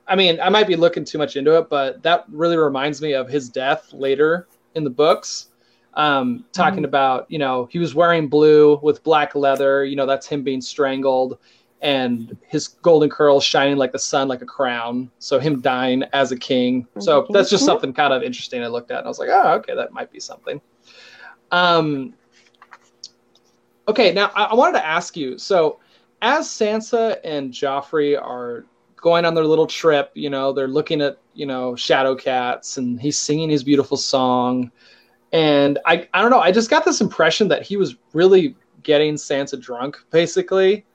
I 0.08 0.16
mean, 0.16 0.40
I 0.40 0.50
might 0.50 0.68
be 0.68 0.75
looking 0.75 1.06
too 1.06 1.18
much 1.18 1.36
into 1.36 1.58
it, 1.58 1.70
but 1.70 2.04
that 2.04 2.25
really 2.30 2.58
reminds 2.58 3.01
me 3.01 3.13
of 3.13 3.28
his 3.28 3.50
death 3.50 3.92
later 3.92 4.48
in 4.75 4.84
the 4.84 4.90
books. 4.90 5.48
Um, 5.93 6.45
talking 6.53 6.86
about, 6.86 7.25
you 7.29 7.38
know, 7.38 7.67
he 7.71 7.77
was 7.77 7.93
wearing 7.93 8.27
blue 8.27 8.79
with 8.81 9.03
black 9.03 9.36
leather. 9.36 9.83
You 9.83 9.95
know, 9.95 10.05
that's 10.05 10.25
him 10.25 10.43
being 10.43 10.62
strangled, 10.62 11.38
and 11.81 12.38
his 12.48 12.67
golden 12.69 13.10
curls 13.10 13.43
shining 13.43 13.77
like 13.77 13.91
the 13.91 14.00
sun, 14.00 14.27
like 14.27 14.41
a 14.41 14.45
crown. 14.45 15.12
So 15.19 15.39
him 15.39 15.60
dying 15.60 16.03
as 16.13 16.31
a 16.31 16.38
king. 16.38 16.88
So 17.00 17.24
Mhm. 17.24 17.33
that's 17.33 17.50
just 17.50 17.63
Mhm. 17.63 17.67
something 17.67 17.93
kind 17.93 18.13
of 18.13 18.24
interesting 18.24 18.63
I 18.63 18.67
looked 18.67 18.91
at, 18.91 19.00
and 19.00 19.05
I 19.05 19.10
was 19.10 19.19
like, 19.19 19.29
oh, 19.29 19.53
okay, 19.55 19.75
that 19.75 19.91
might 19.91 20.12
be 20.12 20.19
something. 20.19 20.62
Um, 21.51 22.13
okay, 23.88 24.13
now 24.13 24.31
I, 24.36 24.45
I 24.45 24.53
wanted 24.55 24.79
to 24.79 24.86
ask 24.86 25.17
you. 25.17 25.38
So, 25.38 25.79
as 26.21 26.48
Sansa 26.48 27.17
and 27.24 27.51
Joffrey 27.51 28.19
are 28.21 28.65
going 28.95 29.25
on 29.25 29.33
their 29.33 29.45
little 29.45 29.67
trip, 29.67 30.12
you 30.13 30.29
know, 30.29 30.53
they're 30.53 30.67
looking 30.67 31.01
at 31.01 31.17
you 31.33 31.45
know 31.45 31.75
shadow 31.75 32.15
cats, 32.15 32.77
and 32.77 33.00
he's 33.01 33.17
singing 33.17 33.50
his 33.50 33.63
beautiful 33.63 33.98
song, 33.98 34.71
and 35.31 35.79
I 35.85 36.07
I 36.13 36.21
don't 36.21 36.31
know, 36.31 36.39
I 36.39 36.51
just 36.51 36.69
got 36.69 36.85
this 36.85 37.01
impression 37.01 37.47
that 37.50 37.61
he 37.63 37.77
was 37.77 37.95
really 38.13 38.55
getting 38.83 39.15
Sansa 39.15 39.59
drunk, 39.59 39.97
basically. 40.11 40.85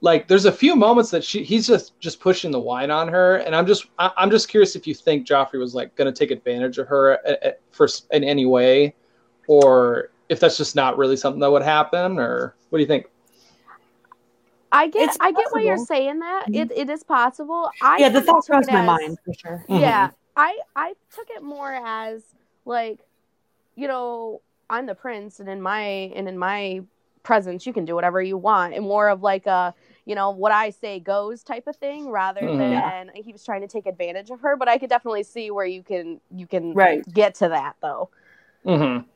Like, 0.00 0.28
there's 0.28 0.44
a 0.44 0.52
few 0.52 0.76
moments 0.76 1.10
that 1.10 1.24
she 1.24 1.42
he's 1.42 1.66
just 1.66 1.98
just 1.98 2.20
pushing 2.20 2.50
the 2.50 2.60
wine 2.60 2.90
on 2.90 3.08
her, 3.08 3.36
and 3.38 3.54
I'm 3.56 3.66
just 3.66 3.86
I, 3.98 4.10
I'm 4.16 4.30
just 4.30 4.48
curious 4.48 4.76
if 4.76 4.86
you 4.86 4.94
think 4.94 5.26
Joffrey 5.26 5.58
was 5.58 5.74
like 5.74 5.94
going 5.96 6.12
to 6.12 6.18
take 6.18 6.30
advantage 6.30 6.78
of 6.78 6.86
her 6.88 7.12
at, 7.26 7.42
at 7.42 7.60
first 7.70 8.06
in 8.12 8.22
any 8.24 8.44
way, 8.46 8.94
or 9.46 10.10
if 10.28 10.40
that's 10.40 10.56
just 10.56 10.76
not 10.76 10.98
really 10.98 11.16
something 11.16 11.40
that 11.40 11.50
would 11.50 11.62
happen, 11.62 12.18
or 12.18 12.54
what 12.68 12.78
do 12.78 12.82
you 12.82 12.88
think? 12.88 13.06
I 14.72 14.88
get 14.88 15.08
It's 15.08 15.16
I 15.20 15.30
get 15.30 15.46
why 15.52 15.62
you're 15.62 15.78
saying 15.78 16.18
that. 16.18 16.46
Mhm. 16.48 16.56
It 16.56 16.72
it 16.76 16.90
is 16.90 17.02
possible. 17.04 17.70
I 17.80 17.98
yeah, 17.98 18.08
the 18.08 18.18
kinda 18.18 18.32
thought 18.32 18.44
crossed 18.44 18.72
my 18.72 18.80
as- 18.80 18.86
mind 18.86 19.18
for 19.24 19.32
sure. 19.34 19.64
Mm-hmm. 19.68 19.80
Yeah, 19.80 20.10
I 20.36 20.58
I 20.74 20.94
took 21.14 21.30
it 21.30 21.42
more 21.42 21.72
as 21.72 22.24
like, 22.64 22.98
you 23.76 23.88
know, 23.88 24.40
I'm 24.70 24.86
the 24.86 24.94
prince, 24.94 25.40
and 25.40 25.48
in 25.48 25.60
my 25.60 25.80
and 25.82 26.28
in 26.28 26.38
my 26.38 26.82
presence, 27.22 27.66
you 27.66 27.72
can 27.72 27.84
do 27.84 27.94
whatever 27.94 28.20
you 28.22 28.36
want, 28.36 28.74
and 28.74 28.84
more 28.84 29.08
of 29.08 29.22
like 29.22 29.46
a 29.46 29.74
you 30.04 30.14
know 30.14 30.30
what 30.30 30.52
I 30.52 30.70
say 30.70 31.00
goes 31.00 31.42
type 31.42 31.66
of 31.66 31.76
thing, 31.76 32.10
rather 32.10 32.42
Mhm. 32.42 32.58
than 32.58 33.10
he 33.14 33.32
was 33.32 33.44
trying 33.44 33.62
to 33.62 33.68
take 33.68 33.86
advantage 33.86 34.30
of 34.30 34.40
her. 34.40 34.56
But 34.56 34.68
I 34.68 34.78
could 34.78 34.90
definitely 34.90 35.22
see 35.22 35.50
where 35.50 35.66
you 35.66 35.82
can 35.82 36.20
you 36.30 36.46
can 36.46 36.74
Right. 36.74 37.04
get 37.12 37.34
to 37.36 37.48
that 37.48 37.76
though. 37.80 38.10
Mm-hmm. 38.66 39.06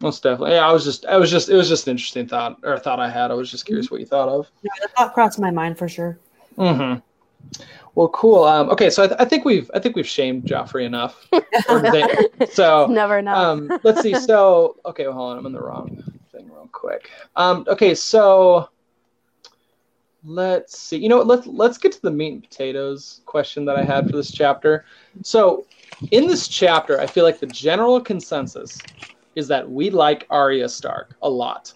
Most 0.00 0.22
definitely. 0.22 0.56
Yeah, 0.56 0.68
I 0.68 0.72
was 0.72 0.84
just, 0.84 1.06
I 1.06 1.16
was 1.16 1.30
just, 1.30 1.48
it 1.48 1.54
was 1.54 1.68
just 1.68 1.86
an 1.86 1.92
interesting 1.92 2.26
thought 2.26 2.58
or 2.64 2.72
a 2.74 2.80
thought 2.80 2.98
I 2.98 3.08
had. 3.08 3.30
I 3.30 3.34
was 3.34 3.48
just 3.50 3.66
curious 3.66 3.88
what 3.88 4.00
you 4.00 4.06
thought 4.06 4.28
of. 4.28 4.50
Yeah, 4.62 4.70
the 4.82 4.88
thought 4.88 5.14
crossed 5.14 5.38
my 5.38 5.52
mind 5.52 5.78
for 5.78 5.88
sure. 5.88 6.18
Mm-hmm. 6.58 6.98
Well, 7.94 8.08
cool. 8.08 8.44
Um, 8.44 8.70
okay, 8.70 8.88
so 8.88 9.04
I, 9.04 9.06
th- 9.06 9.20
I 9.20 9.24
think 9.24 9.44
we've, 9.44 9.70
I 9.74 9.78
think 9.78 9.96
we've 9.96 10.06
shamed 10.06 10.44
Joffrey 10.44 10.84
enough. 10.84 11.28
So, 12.50 12.86
Never 12.86 13.22
know. 13.22 13.34
um, 13.34 13.78
let's 13.82 14.02
see. 14.02 14.14
So, 14.14 14.76
okay, 14.86 15.06
well, 15.06 15.14
hold 15.14 15.32
on, 15.32 15.38
I'm 15.38 15.46
in 15.46 15.52
the 15.52 15.62
wrong 15.62 16.02
thing 16.32 16.46
real 16.46 16.68
quick. 16.72 17.10
Um, 17.36 17.64
okay, 17.68 17.94
so 17.94 18.68
let's 20.24 20.78
see. 20.78 20.96
You 20.96 21.08
know 21.08 21.18
what? 21.18 21.26
Let's 21.26 21.46
let's 21.46 21.78
get 21.78 21.92
to 21.92 22.02
the 22.02 22.10
meat 22.10 22.32
and 22.32 22.42
potatoes 22.42 23.20
question 23.26 23.64
that 23.66 23.76
I 23.76 23.84
had 23.84 24.08
for 24.08 24.16
this 24.16 24.30
chapter. 24.30 24.84
So, 25.22 25.66
in 26.10 26.26
this 26.26 26.48
chapter, 26.48 27.00
I 27.00 27.06
feel 27.06 27.24
like 27.24 27.40
the 27.40 27.46
general 27.46 28.00
consensus 28.00 28.78
is 29.34 29.48
that 29.48 29.70
we 29.70 29.90
like 29.90 30.26
Arya 30.30 30.68
Stark 30.68 31.16
a 31.22 31.28
lot, 31.30 31.72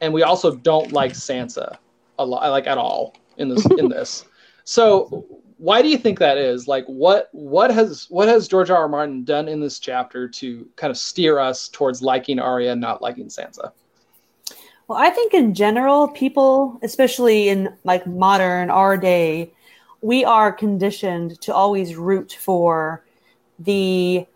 and 0.00 0.12
we 0.12 0.22
also 0.22 0.54
don't 0.54 0.92
like 0.92 1.12
Sansa 1.12 1.76
a 2.18 2.24
lot, 2.24 2.48
like 2.50 2.66
at 2.66 2.78
all 2.78 3.14
in 3.38 3.48
this 3.48 3.66
in 3.78 3.88
this. 3.88 4.24
So, 4.64 5.26
why 5.58 5.80
do 5.80 5.88
you 5.88 5.96
think 5.96 6.18
that 6.18 6.38
is? 6.38 6.66
Like, 6.68 6.84
what 6.86 7.28
what 7.32 7.70
has 7.70 8.06
what 8.10 8.28
has 8.28 8.48
George 8.48 8.70
R. 8.70 8.78
R. 8.78 8.88
Martin 8.88 9.24
done 9.24 9.48
in 9.48 9.60
this 9.60 9.78
chapter 9.78 10.28
to 10.28 10.68
kind 10.76 10.90
of 10.90 10.96
steer 10.96 11.38
us 11.38 11.68
towards 11.68 12.02
liking 12.02 12.38
Arya 12.38 12.72
and 12.72 12.80
not 12.80 13.00
liking 13.00 13.26
Sansa? 13.26 13.72
Well, 14.88 14.98
I 14.98 15.10
think 15.10 15.34
in 15.34 15.54
general, 15.54 16.08
people, 16.08 16.78
especially 16.82 17.48
in 17.48 17.74
like 17.84 18.06
modern 18.06 18.70
our 18.70 18.96
day, 18.96 19.52
we 20.00 20.24
are 20.24 20.52
conditioned 20.52 21.40
to 21.40 21.54
always 21.54 21.96
root 21.96 22.36
for 22.38 23.04
the 23.58 24.26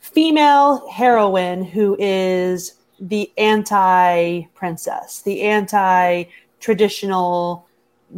female 0.00 0.88
heroine 0.88 1.64
who 1.64 1.96
is 1.98 2.74
the 3.00 3.30
anti 3.38 4.42
princess, 4.54 5.22
the 5.22 5.42
anti 5.42 6.24
traditional 6.60 7.66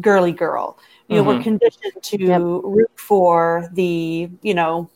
girly 0.00 0.32
girl. 0.32 0.78
You 1.08 1.16
know, 1.16 1.24
we're 1.24 1.42
conditioned 1.42 2.02
to 2.02 2.16
Yep. 2.18 2.40
root 2.64 2.90
for 2.96 3.68
the, 3.74 4.30
you 4.42 4.54
know, 4.54 4.88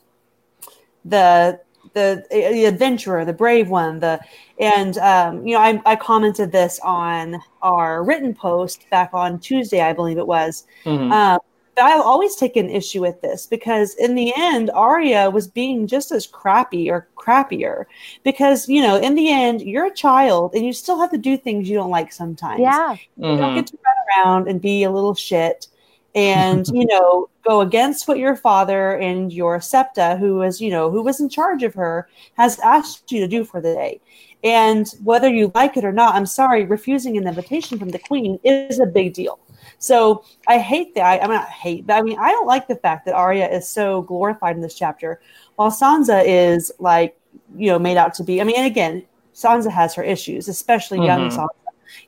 the 1.05 1.59
the 1.93 2.25
the 2.29 2.65
adventurer, 2.65 3.25
the 3.25 3.33
brave 3.33 3.69
one, 3.69 3.99
the 3.99 4.19
and 4.59 4.97
um, 4.97 5.45
you 5.47 5.53
know, 5.53 5.61
I, 5.61 5.81
I 5.85 5.95
commented 5.95 6.51
this 6.51 6.79
on 6.83 7.41
our 7.61 8.03
written 8.03 8.33
post 8.33 8.89
back 8.89 9.11
on 9.13 9.39
Tuesday, 9.39 9.81
I 9.81 9.93
believe 9.93 10.17
it 10.17 10.27
was. 10.27 10.65
Mhm. 10.85 11.11
Um, 11.11 11.39
but 11.39 11.48
I've 11.85 12.01
always 12.01 12.35
taken 12.35 12.69
issue 12.69 13.01
with 13.01 13.21
this 13.21 13.45
because 13.45 13.95
in 13.95 14.15
the 14.15 14.33
end, 14.35 14.69
Arya 14.71 15.29
was 15.29 15.47
being 15.47 15.87
just 15.87 16.11
as 16.11 16.25
crappy 16.27 16.89
or 16.89 17.07
crappier 17.15 17.85
because 18.23 18.67
you 18.69 18.81
know, 18.81 18.97
in 18.97 19.15
the 19.15 19.31
end, 19.31 19.61
you're 19.61 19.87
a 19.87 19.93
child 19.93 20.53
and 20.55 20.65
you 20.65 20.73
still 20.73 20.99
have 20.99 21.11
to 21.11 21.17
do 21.17 21.37
things 21.37 21.69
you 21.69 21.77
don't 21.77 21.89
like 21.91 22.11
sometimes. 22.11 22.61
yeah. 22.61 22.95
You 23.17 23.37
don't 23.37 23.51
Mhm. 23.51 23.55
get 23.55 23.67
to 23.67 23.77
run 23.85 24.25
around 24.25 24.47
and 24.47 24.61
be 24.61 24.83
a 24.83 24.91
little 24.91 25.13
shit 25.15 25.67
and 26.15 26.67
you 26.73 26.85
know 26.87 27.29
go 27.47 27.61
against 27.61 28.07
what 28.07 28.17
your 28.17 28.35
father 28.35 28.97
and 28.97 29.31
your 29.31 29.61
septa 29.61 30.15
who 30.17 30.35
was 30.37 30.59
you 30.59 30.71
know 30.71 30.89
who 30.89 31.03
was 31.03 31.19
in 31.19 31.29
charge 31.29 31.61
of 31.61 31.75
her 31.75 32.07
has 32.33 32.59
asked 32.61 33.11
you 33.11 33.19
to 33.19 33.27
do 33.27 33.43
for 33.43 33.61
the 33.61 33.71
day 33.75 33.99
and 34.43 34.95
whether 35.03 35.29
you 35.29 35.51
like 35.53 35.77
it 35.77 35.85
or 35.85 35.91
not 35.91 36.15
i'm 36.15 36.25
sorry 36.25 36.65
refusing 36.65 37.15
an 37.15 37.27
invitation 37.27 37.77
from 37.77 37.89
the 37.89 37.99
queen 37.99 38.39
is 38.43 38.79
a 38.79 38.87
big 38.87 39.13
deal 39.13 39.37
so 39.79 40.23
i 40.47 40.59
hate 40.59 40.93
that 40.93 41.03
i, 41.03 41.17
I 41.19 41.27
mean 41.27 41.37
not 41.37 41.49
hate 41.49 41.87
but 41.87 41.95
i 41.97 42.01
mean 42.01 42.19
i 42.19 42.29
don't 42.31 42.45
like 42.45 42.67
the 42.67 42.75
fact 42.75 43.05
that 43.05 43.15
Arya 43.15 43.47
is 43.49 43.67
so 43.67 44.01
glorified 44.03 44.55
in 44.55 44.61
this 44.61 44.75
chapter 44.75 45.19
while 45.55 45.71
sansa 45.71 46.21
is 46.25 46.71
like 46.79 47.17
you 47.55 47.67
know 47.67 47.79
made 47.79 47.97
out 47.97 48.13
to 48.15 48.23
be 48.23 48.39
i 48.41 48.43
mean 48.43 48.55
and 48.57 48.67
again 48.67 49.05
sansa 49.33 49.71
has 49.71 49.95
her 49.95 50.03
issues 50.03 50.47
especially 50.47 50.99
young 51.03 51.29
Mhm. 51.29 51.35
sansa 51.35 51.49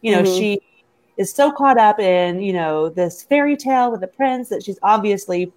you 0.02 0.12
know 0.12 0.22
Mhm. 0.22 0.38
she 0.38 0.62
is 1.18 1.34
so 1.34 1.52
caught 1.52 1.78
up 1.78 2.00
in 2.00 2.42
you 2.42 2.54
know 2.54 2.90
this 2.90 3.24
fairy 3.24 3.56
tale 3.58 3.90
with 3.92 4.02
the 4.02 4.08
prince 4.08 4.50
that 4.50 4.64
she's 4.64 4.80
obviously 4.84 5.52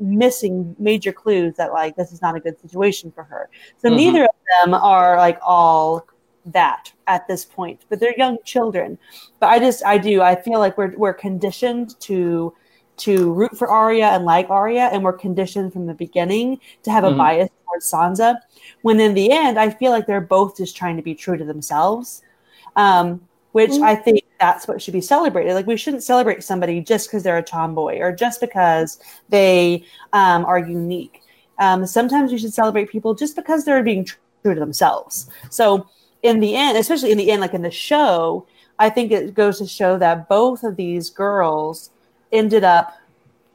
missing 0.00 0.74
major 0.78 1.12
clues 1.12 1.54
that 1.56 1.72
like 1.72 1.94
this 1.96 2.12
is 2.12 2.20
not 2.20 2.34
a 2.34 2.40
good 2.40 2.58
situation 2.60 3.12
for 3.12 3.22
her 3.24 3.48
so 3.80 3.88
Mhm. 3.88 3.96
neither 3.96 4.24
of 4.24 4.30
them 4.64 4.74
are 4.74 5.16
like 5.16 5.38
all 5.46 6.06
that 6.44 6.92
at 7.06 7.26
this 7.28 7.44
point 7.44 7.80
but 7.88 8.00
they're 8.00 8.16
young 8.18 8.36
children 8.44 8.98
but 9.38 9.48
i 9.48 9.58
just 9.58 9.84
i 9.84 9.96
do 9.96 10.22
i 10.22 10.34
feel 10.34 10.58
like 10.58 10.76
we're 10.76 10.96
we're 10.96 11.14
conditioned 11.14 11.98
to 12.00 12.52
to 12.98 13.32
root 13.32 13.56
for 13.56 13.68
Arya 13.68 14.04
and 14.08 14.26
like 14.26 14.50
Arya, 14.50 14.90
and 14.92 15.02
we're 15.02 15.14
conditioned 15.14 15.72
from 15.72 15.86
the 15.86 15.94
beginning 15.94 16.60
to 16.82 16.90
have 16.90 17.04
a 17.04 17.10
Mhm. 17.10 17.16
bias 17.16 17.48
towards 17.64 17.90
Sansa. 17.90 18.36
When 18.82 19.00
in 19.00 19.14
the 19.14 19.32
end, 19.32 19.58
I 19.58 19.70
feel 19.70 19.90
like 19.90 20.06
they're 20.06 20.20
both 20.20 20.58
just 20.58 20.76
trying 20.76 20.96
to 20.98 21.02
be 21.02 21.14
true 21.14 21.38
to 21.38 21.44
themselves, 21.44 22.22
um, 22.76 23.26
which 23.52 23.70
Mhm. 23.70 23.82
I 23.82 23.94
think 23.96 24.20
that's 24.38 24.68
what 24.68 24.80
should 24.82 24.92
be 24.92 25.00
celebrated. 25.00 25.54
Like 25.54 25.66
we 25.66 25.76
shouldn't 25.78 26.02
celebrate 26.02 26.44
somebody 26.44 26.80
just 26.82 27.08
because 27.08 27.22
they're 27.22 27.38
a 27.38 27.42
tomboy 27.42 27.98
or 27.98 28.12
just 28.12 28.40
because 28.40 29.00
they 29.30 29.84
um, 30.12 30.44
are 30.44 30.58
unique. 30.58 31.22
Um, 31.58 31.86
sometimes 31.86 32.30
we 32.30 32.38
should 32.38 32.52
celebrate 32.54 32.90
people 32.90 33.14
just 33.14 33.34
because 33.36 33.64
they're 33.64 33.82
being 33.82 34.04
true 34.04 34.54
to 34.54 34.60
themselves. 34.60 35.28
So 35.48 35.86
in 36.22 36.40
the 36.40 36.54
end, 36.54 36.78
especially 36.78 37.10
in 37.10 37.18
the 37.18 37.30
end, 37.30 37.40
like 37.40 37.54
in 37.54 37.62
the 37.62 37.70
show, 37.70 38.46
I 38.78 38.90
think 38.90 39.12
it 39.12 39.34
goes 39.34 39.58
to 39.58 39.66
show 39.66 39.98
that 39.98 40.28
both 40.28 40.62
of 40.62 40.76
these 40.76 41.10
girls 41.10 41.90
ended 42.32 42.64
up, 42.64 42.96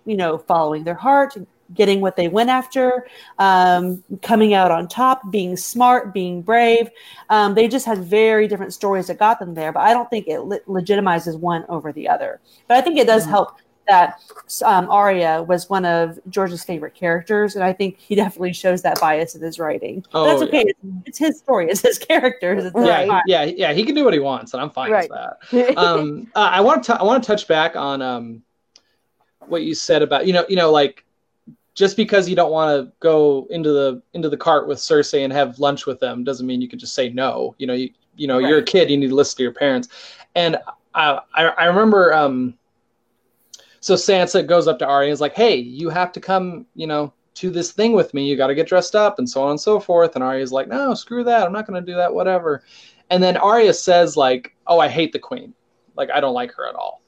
you 0.06 0.16
know, 0.16 0.38
following 0.38 0.84
their 0.84 0.96
heart, 0.96 1.36
getting 1.74 2.00
what 2.00 2.16
they 2.16 2.28
went 2.28 2.50
after, 2.50 3.08
um, 3.40 4.04
coming 4.22 4.54
out 4.54 4.72
on 4.72 4.88
top, 4.88 5.32
being 5.32 5.58
smart, 5.58 6.14
being 6.14 6.42
brave. 6.42 6.90
Um, 7.30 7.56
they 7.56 7.68
just 7.68 7.86
had 7.86 7.98
very 8.00 8.48
different 8.48 8.74
stories 8.74 9.08
that 9.08 9.20
got 9.20 9.40
them 9.40 9.54
there, 9.54 9.72
but 9.74 9.82
I 9.82 9.94
don't 9.94 10.10
think 10.10 10.28
it 10.28 10.42
le- 10.42 10.62
legitimizes 10.62 11.38
one 11.38 11.66
over 11.68 11.92
the 11.92 12.08
other. 12.08 12.40
But 12.68 12.78
I 12.78 12.82
think 12.82 12.98
it 12.98 13.08
does 13.08 13.26
Mhm. 13.26 13.30
help 13.32 13.58
that 13.88 14.20
um, 14.64 14.90
Arya 14.90 15.44
was 15.44 15.70
one 15.70 15.86
of 15.86 16.20
George's 16.30 16.64
favorite 16.64 16.94
characters, 16.94 17.56
and 17.56 17.64
I 17.64 17.74
think 17.74 17.98
he 17.98 18.16
definitely 18.24 18.54
shows 18.54 18.82
that 18.84 19.00
bias 19.00 19.36
in 19.36 19.42
his 19.42 19.60
writing. 19.60 20.06
But 20.12 20.20
Oh, 20.20 20.26
that's 20.28 20.42
yeah. 20.42 20.60
okay. 20.60 20.66
It's, 20.68 20.80
it's 21.06 21.18
his 21.18 21.38
story. 21.40 21.70
It's 21.70 21.82
his 21.82 21.98
characters. 21.98 22.66
It's 22.66 22.76
Yeah, 22.76 23.06
Right. 23.08 23.24
yeah, 23.28 23.44
yeah. 23.44 23.74
He 23.74 23.84
can 23.84 23.96
do 23.96 24.04
what 24.04 24.14
he 24.14 24.20
wants, 24.20 24.54
and 24.54 24.62
I'm 24.62 24.70
fine 24.70 24.92
Right. 24.92 25.10
with 25.10 25.20
that. 25.52 25.78
um, 25.78 26.28
uh, 26.36 26.50
I 26.52 26.62
want 26.62 26.84
to 26.86 27.00
I 27.00 27.04
want 27.04 27.24
to 27.24 27.28
touch 27.28 27.48
back 27.48 27.76
on 27.76 28.02
um, 28.02 28.44
what 29.48 29.64
you 29.64 29.74
said 29.76 30.02
about 30.02 30.28
you 30.28 30.34
know 30.34 30.46
you 30.50 30.56
know 30.56 30.72
like 30.72 31.04
just 31.74 31.96
because 31.96 32.28
you 32.28 32.36
don't 32.36 32.52
want 32.52 32.70
to 32.76 32.92
go 33.00 33.48
into 33.52 33.72
the 33.72 34.02
into 34.14 34.30
the 34.30 34.38
cart 34.38 34.68
with 34.68 34.80
Cersei 34.80 35.24
and 35.24 35.32
have 35.32 35.60
lunch 35.60 35.86
with 35.86 36.00
them 36.00 36.24
doesn't 36.24 36.48
mean 36.48 36.60
you 36.62 36.68
can 36.68 36.80
just 36.80 36.96
say 36.96 37.10
no. 37.10 37.56
You 37.60 37.68
know, 37.68 37.74
you 37.74 37.90
you 38.16 38.28
know, 38.28 38.40
right. 38.40 38.50
you're 38.50 38.58
a 38.60 38.64
kid, 38.64 38.90
you 38.90 38.98
need 38.98 39.10
to 39.10 39.16
listen 39.16 39.38
to 39.38 39.44
your 39.44 39.54
parents. 39.54 39.90
And 40.36 40.58
I 40.96 41.20
I, 41.36 41.46
I 41.46 41.66
remember 41.66 42.14
um 42.14 42.56
so 43.80 43.96
Sansa 43.96 44.46
goes 44.46 44.68
up 44.68 44.80
to 44.80 44.88
Arya 44.88 45.08
and 45.08 45.14
is 45.14 45.22
like, 45.22 45.34
"Hey, 45.34 45.56
you 45.56 45.90
have 45.90 46.12
to 46.14 46.20
come, 46.20 46.66
you 46.76 46.88
know, 46.88 47.14
to 47.36 47.50
this 47.50 47.72
thing 47.72 47.94
with 47.94 48.14
me. 48.14 48.28
You 48.28 48.36
got 48.36 48.48
to 48.48 48.56
get 48.56 48.68
dressed 48.68 48.96
up 48.96 49.20
and 49.20 49.30
so 49.30 49.44
on 49.44 49.52
and 49.52 49.62
so 49.62 49.80
forth." 49.80 50.16
And 50.16 50.24
Arya's 50.24 50.52
like, 50.52 50.68
"No, 50.68 50.94
screw 50.94 51.24
that. 51.24 51.46
I'm 51.46 51.54
not 51.54 51.68
going 51.68 51.84
to 51.84 51.92
do 51.92 51.96
that. 51.98 52.14
Whatever." 52.14 52.64
And 53.10 53.22
then 53.22 53.38
Arya 53.38 53.74
says 53.74 54.18
like, 54.18 54.56
"Oh, 54.66 54.80
I 54.80 54.88
hate 54.88 55.14
the 55.14 55.20
queen. 55.20 55.54
Like 55.96 56.10
I 56.12 56.20
don't 56.20 56.34
like 56.34 56.54
her 56.54 56.68
at 56.68 56.76
all." 56.76 57.02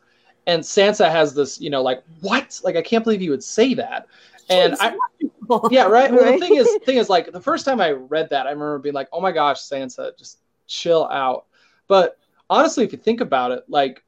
And 0.48 0.64
Sansa 0.64 1.10
has 1.12 1.34
this, 1.34 1.60
you 1.60 1.70
know, 1.70 1.82
like, 1.82 2.04
"What? 2.22 2.60
Like 2.64 2.76
I 2.76 2.82
can't 2.82 3.04
believe 3.04 3.22
you 3.22 3.32
would 3.32 3.44
say 3.44 3.74
that." 3.76 4.08
And 4.50 4.76
I, 4.80 4.96
yeah, 5.70 5.84
right. 5.84 6.12
Well, 6.12 6.34
the 6.34 6.40
thing 6.40 6.56
is, 6.56 6.68
thing 6.86 6.98
is, 6.98 7.10
like 7.10 7.32
the 7.32 7.42
first 7.42 7.66
time 7.66 7.80
I 7.80 7.92
read 7.92 8.30
that, 8.32 8.48
I 8.48 8.52
remember 8.52 8.80
being 8.80 8.96
like, 8.96 9.10
"Oh 9.12 9.22
my 9.22 9.32
gosh, 9.32 9.60
Sansa, 9.60 10.18
just 10.18 10.40
chill 10.68 11.08
out." 11.10 11.46
But 11.88 12.18
honestly, 12.50 12.84
if 12.84 12.92
you 12.92 12.98
think 12.98 13.22
about 13.22 13.52
it, 13.52 13.64
like 13.68 14.04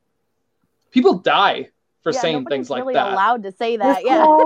people 0.92 1.20
die 1.20 1.70
for 2.04 2.12
yeah, 2.12 2.20
saying 2.20 2.46
things 2.46 2.70
really 2.70 2.84
like 2.84 2.96
that. 2.96 3.14
Allowed 3.14 3.44
to 3.44 3.52
say 3.52 3.78
that, 3.78 4.04
yeah. 4.04 4.38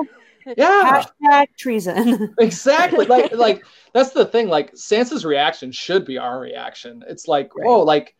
yeah. 0.58 1.04
Hashtag 1.24 1.48
treason. 1.58 2.34
exactly. 2.40 3.06
Like, 3.06 3.32
like 3.36 3.66
that's 3.94 4.12
the 4.12 4.26
thing. 4.26 4.48
Like 4.48 4.74
Sansa's 4.74 5.26
reaction 5.26 5.72
should 5.72 6.06
be 6.06 6.18
our 6.18 6.40
reaction. 6.40 7.04
It's 7.08 7.28
like, 7.28 7.56
right. 7.56 7.66
whoa, 7.66 7.84
like 7.84 8.16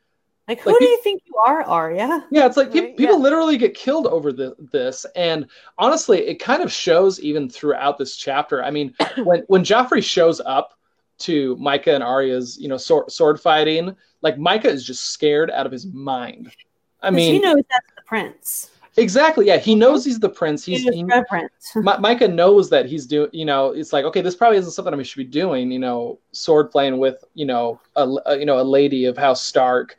like, 0.48 0.62
who 0.62 0.72
like, 0.72 0.80
do 0.80 0.86
you 0.86 1.02
think 1.02 1.24
you 1.26 1.34
are, 1.44 1.64
Arya? 1.64 2.28
Yeah, 2.30 2.46
it's 2.46 2.56
like 2.56 2.72
pe- 2.72 2.94
people 2.94 3.16
yeah. 3.16 3.22
literally 3.22 3.58
get 3.58 3.74
killed 3.74 4.06
over 4.06 4.32
the, 4.32 4.56
this, 4.72 5.04
and 5.16 5.48
honestly, 5.80 6.20
it 6.20 6.36
kind 6.36 6.62
of 6.62 6.72
shows 6.72 7.20
even 7.20 7.50
throughout 7.50 7.98
this 7.98 8.16
chapter. 8.16 8.64
I 8.64 8.70
mean, 8.70 8.94
when 9.24 9.44
when 9.48 9.64
Joffrey 9.64 10.04
shows 10.04 10.40
up 10.42 10.78
to 11.18 11.56
Mycah 11.56 11.96
and 11.96 12.04
Arya's, 12.04 12.60
you 12.60 12.68
know, 12.68 12.78
sword, 12.78 13.12
sword 13.12 13.40
fighting, 13.40 13.96
like 14.22 14.38
Mycah 14.38 14.66
is 14.66 14.86
just 14.86 15.06
scared 15.06 15.50
out 15.50 15.66
of 15.66 15.72
his 15.72 15.88
mind. 15.88 16.52
I 17.02 17.10
mean, 17.10 17.34
he 17.34 17.40
knows 17.40 17.64
that's 17.70 17.88
the 17.96 18.04
prince. 18.06 18.70
Exactly. 18.98 19.48
Yeah, 19.48 19.58
he 19.58 19.76
knows 19.76 20.06
he's 20.06 20.20
the 20.20 20.30
prince. 20.30 20.64
He's, 20.64 20.84
he, 20.84 21.04
prince. 21.28 21.52
Mycah 21.76 22.34
knows 22.34 22.70
that 22.70 22.86
he's 22.86 23.06
doing. 23.06 23.30
You 23.34 23.46
know, 23.46 23.72
it's 23.72 23.92
like 23.92 24.06
okay, 24.06 24.22
this 24.22 24.36
probably 24.36 24.58
isn't 24.58 24.72
something 24.72 24.94
I 24.94 25.04
should 25.04 25.18
be 25.18 25.26
doing. 25.26 25.72
You 25.72 25.80
know, 25.80 26.20
sword 26.32 26.72
playing 26.72 26.98
with 26.98 27.24
you 27.34 27.46
know 27.46 27.80
a, 27.96 28.08
a 28.26 28.38
you 28.38 28.46
know 28.46 28.60
a 28.60 28.64
lady 28.64 29.06
of 29.06 29.18
House 29.18 29.44
Stark, 29.44 29.98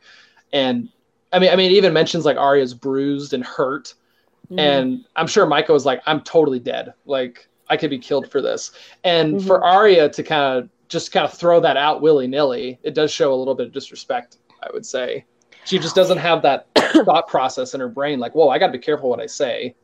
and 0.51 0.89
I 1.31 1.39
mean 1.39 1.51
I 1.51 1.55
mean 1.55 1.71
it 1.71 1.75
even 1.75 1.93
mentions 1.93 2.25
like 2.25 2.37
Arya's 2.37 2.73
bruised 2.73 3.33
and 3.33 3.43
hurt, 3.43 3.93
mm. 4.49 4.59
and 4.59 5.05
I'm 5.15 5.27
sure 5.27 5.45
Mycah 5.45 5.69
was 5.69 5.85
like 5.85 6.01
I'm 6.07 6.21
totally 6.21 6.59
dead. 6.59 6.93
Like 7.05 7.47
I 7.69 7.77
could 7.77 7.91
be 7.91 7.99
killed 7.99 8.31
for 8.31 8.41
this, 8.41 8.71
and 9.03 9.35
mm-hmm. 9.35 9.45
for 9.45 9.63
Arya 9.63 10.09
to 10.09 10.23
kind 10.23 10.57
of 10.57 10.69
just 10.87 11.11
kind 11.11 11.25
of 11.25 11.33
throw 11.33 11.59
that 11.59 11.77
out 11.77 12.01
willy 12.01 12.27
nilly, 12.27 12.79
it 12.81 12.95
does 12.95 13.11
show 13.11 13.31
a 13.31 13.35
little 13.35 13.55
bit 13.55 13.67
of 13.67 13.73
disrespect. 13.73 14.37
I 14.63 14.69
would 14.73 14.87
say 14.87 15.25
she 15.67 15.77
just 15.77 15.95
doesn't 15.95 16.17
have 16.17 16.41
that 16.43 16.67
thought 17.05 17.27
process 17.27 17.73
in 17.73 17.81
her 17.81 17.89
brain 17.89 18.19
like 18.19 18.33
whoa 18.33 18.49
i 18.49 18.57
got 18.57 18.67
to 18.67 18.73
be 18.73 18.79
careful 18.79 19.09
what 19.09 19.19
i 19.19 19.25
say. 19.25 19.75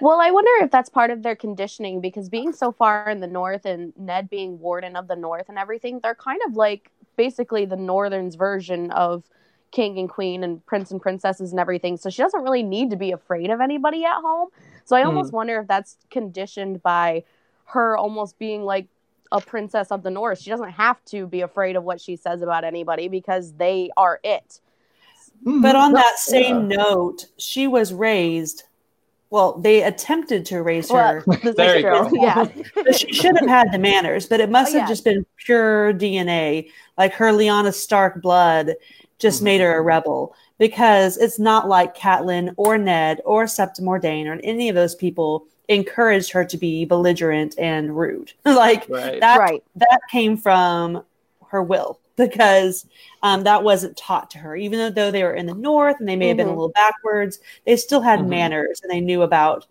Well 0.00 0.20
i 0.20 0.30
wonder 0.30 0.50
if 0.64 0.70
that's 0.70 0.88
part 0.88 1.10
of 1.10 1.22
their 1.22 1.36
conditioning 1.36 2.00
because 2.00 2.28
being 2.28 2.52
so 2.52 2.72
far 2.72 3.10
in 3.10 3.20
the 3.20 3.26
north 3.26 3.66
and 3.66 3.92
ned 3.98 4.30
being 4.30 4.58
warden 4.58 4.96
of 4.96 5.08
the 5.08 5.16
north 5.16 5.48
and 5.48 5.58
everything 5.58 6.00
they're 6.02 6.14
kind 6.14 6.40
of 6.46 6.54
like 6.54 6.90
basically 7.16 7.66
the 7.66 7.76
northern's 7.76 8.36
version 8.36 8.90
of 8.92 9.24
king 9.72 9.98
and 9.98 10.08
queen 10.08 10.42
and 10.42 10.64
prince 10.64 10.90
and 10.90 11.02
princesses 11.02 11.50
and 11.50 11.60
everything 11.60 11.96
so 11.96 12.08
she 12.08 12.22
doesn't 12.22 12.42
really 12.42 12.62
need 12.62 12.90
to 12.90 12.96
be 12.96 13.12
afraid 13.12 13.50
of 13.50 13.60
anybody 13.60 14.04
at 14.04 14.20
home. 14.20 14.48
So 14.84 14.96
i 14.96 15.02
almost 15.02 15.32
mm. 15.32 15.34
wonder 15.34 15.60
if 15.60 15.66
that's 15.66 15.96
conditioned 16.10 16.82
by 16.82 17.24
her 17.66 17.96
almost 17.96 18.38
being 18.38 18.62
like 18.64 18.86
a 19.32 19.40
princess 19.40 19.92
of 19.92 20.02
the 20.02 20.10
north. 20.10 20.40
She 20.40 20.50
doesn't 20.50 20.70
have 20.70 21.04
to 21.04 21.24
be 21.24 21.42
afraid 21.42 21.76
of 21.76 21.84
what 21.84 22.00
she 22.00 22.16
says 22.16 22.42
about 22.42 22.64
anybody 22.64 23.06
because 23.06 23.52
they 23.52 23.90
are 23.96 24.18
it 24.24 24.60
Mm-hmm. 25.44 25.62
But 25.62 25.76
on 25.76 25.92
that 25.92 26.18
same 26.18 26.70
yeah. 26.70 26.76
note, 26.76 27.26
she 27.38 27.66
was 27.66 27.92
raised. 27.92 28.64
Well, 29.30 29.58
they 29.58 29.84
attempted 29.84 30.44
to 30.46 30.62
raise 30.62 30.90
her. 30.90 31.22
Well, 31.24 31.38
there 31.56 31.78
Yeah, 32.12 32.46
she 32.96 33.12
should 33.12 33.38
have 33.38 33.48
had 33.48 33.72
the 33.72 33.78
manners, 33.78 34.26
but 34.26 34.40
it 34.40 34.50
must 34.50 34.74
oh, 34.74 34.78
have 34.78 34.88
yeah. 34.88 34.92
just 34.92 35.04
been 35.04 35.24
pure 35.36 35.94
DNA. 35.94 36.70
Like 36.98 37.14
her 37.14 37.32
Lyanna 37.32 37.72
Stark 37.72 38.20
blood 38.20 38.74
just 39.18 39.38
mm-hmm. 39.38 39.44
made 39.44 39.60
her 39.60 39.78
a 39.78 39.82
rebel 39.82 40.34
because 40.58 41.16
it's 41.16 41.38
not 41.38 41.68
like 41.68 41.96
Catelyn 41.96 42.52
or 42.56 42.76
Ned 42.76 43.20
or 43.24 43.46
Septa 43.46 43.82
Mordane 43.82 44.26
or 44.26 44.38
any 44.44 44.68
of 44.68 44.74
those 44.74 44.94
people 44.94 45.46
encouraged 45.68 46.32
her 46.32 46.44
to 46.44 46.58
be 46.58 46.84
belligerent 46.84 47.54
and 47.58 47.96
rude. 47.96 48.32
like 48.44 48.86
right. 48.88 49.20
that, 49.20 49.38
right. 49.38 49.62
that 49.76 50.00
came 50.10 50.36
from 50.36 51.02
her 51.48 51.62
will 51.62 51.98
because 52.28 52.86
um, 53.22 53.44
that 53.44 53.62
wasn't 53.62 53.96
taught 53.96 54.30
to 54.30 54.38
her. 54.38 54.56
Even 54.56 54.94
though 54.94 55.10
they 55.10 55.22
were 55.22 55.34
in 55.34 55.46
the 55.46 55.54
north 55.54 55.96
and 55.98 56.08
they 56.08 56.16
may 56.16 56.28
have 56.28 56.36
mm-hmm. 56.36 56.38
been 56.38 56.46
a 56.46 56.50
mm-hmm. 56.50 56.58
little 56.58 56.72
backwards, 56.72 57.38
they 57.66 57.76
still 57.76 58.00
had 58.00 58.20
mm-hmm. 58.20 58.30
manners 58.30 58.80
and 58.82 58.90
they 58.90 59.00
knew 59.00 59.22
about, 59.22 59.66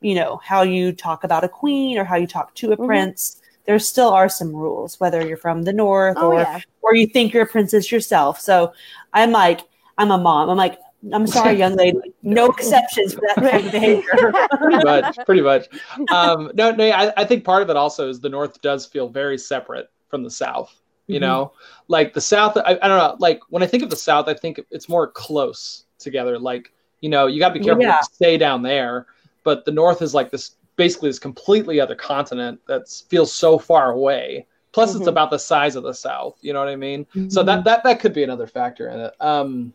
you 0.00 0.14
know, 0.14 0.40
how 0.42 0.62
you 0.62 0.92
talk 0.92 1.24
about 1.24 1.44
a 1.44 1.48
queen 1.48 1.98
or 1.98 2.04
how 2.04 2.16
you 2.16 2.26
talk 2.26 2.54
to 2.54 2.72
a 2.72 2.76
mm-hmm. 2.76 2.86
prince. 2.86 3.40
There 3.66 3.78
still 3.78 4.10
are 4.10 4.28
some 4.28 4.54
rules, 4.54 5.00
whether 5.00 5.26
you're 5.26 5.38
from 5.38 5.62
the 5.62 5.72
north 5.72 6.18
oh, 6.18 6.32
or 6.32 6.40
yeah. 6.40 6.60
or 6.82 6.94
you 6.94 7.06
think 7.06 7.32
you're 7.32 7.44
a 7.44 7.46
princess 7.46 7.90
yourself. 7.90 8.38
So 8.38 8.74
I'm 9.14 9.32
like, 9.32 9.60
I'm 9.96 10.10
a 10.10 10.18
mom. 10.18 10.50
I'm 10.50 10.58
like, 10.58 10.78
I'm 11.12 11.26
sorry, 11.26 11.54
young 11.58 11.76
lady. 11.76 11.98
No 12.22 12.46
exceptions 12.46 13.14
for 13.14 13.22
that 13.22 13.36
kind 13.36 13.66
of 13.66 13.72
behavior. 13.72 14.32
pretty 14.58 14.84
much, 14.84 15.18
pretty 15.26 15.40
much. 15.40 15.66
Um, 16.10 16.50
no, 16.54 16.70
no. 16.70 16.90
I, 16.90 17.12
I 17.16 17.24
think 17.24 17.44
part 17.44 17.62
of 17.62 17.70
it 17.70 17.76
also 17.76 18.08
is 18.08 18.20
the 18.20 18.28
North 18.28 18.60
does 18.60 18.84
feel 18.86 19.08
very 19.08 19.38
separate 19.38 19.90
from 20.08 20.22
the 20.22 20.30
South 20.30 20.80
you 21.06 21.16
mm-hmm. 21.16 21.22
know 21.22 21.52
like 21.88 22.12
the 22.12 22.20
south 22.20 22.56
I, 22.56 22.78
I, 22.80 22.88
don't 22.88 22.98
know 22.98 23.16
like 23.18 23.40
when 23.48 23.62
i 23.62 23.66
think 23.66 23.82
of 23.82 23.90
the 23.90 23.96
south 23.96 24.28
i 24.28 24.34
think 24.34 24.60
it's 24.70 24.88
more 24.88 25.08
close 25.08 25.84
together 25.98 26.38
like 26.38 26.72
you 27.00 27.08
know 27.08 27.26
you 27.26 27.38
got 27.38 27.48
to 27.48 27.58
be 27.58 27.64
careful 27.64 27.82
yeah. 27.82 27.98
to 27.98 28.04
stay 28.04 28.38
down 28.38 28.62
there 28.62 29.06
but 29.42 29.64
the 29.64 29.72
north 29.72 30.02
is 30.02 30.14
like 30.14 30.30
this 30.30 30.52
basically 30.76 31.08
this 31.08 31.18
completely 31.18 31.80
other 31.80 31.94
continent 31.94 32.60
that 32.66 32.88
feels 33.08 33.32
so 33.32 33.58
far 33.58 33.92
away 33.92 34.46
plus 34.72 34.90
mm-hmm. 34.90 35.00
it's 35.00 35.08
about 35.08 35.30
the 35.30 35.38
size 35.38 35.76
of 35.76 35.82
the 35.82 35.94
south 35.94 36.38
you 36.40 36.52
know 36.52 36.58
what 36.58 36.68
i 36.68 36.76
mean 36.76 37.04
mm-hmm. 37.06 37.28
so 37.28 37.42
that, 37.42 37.64
that 37.64 37.82
that 37.84 38.00
could 38.00 38.12
be 38.12 38.22
another 38.22 38.46
factor 38.46 38.88
in 38.88 39.00
it 39.00 39.14
um 39.20 39.72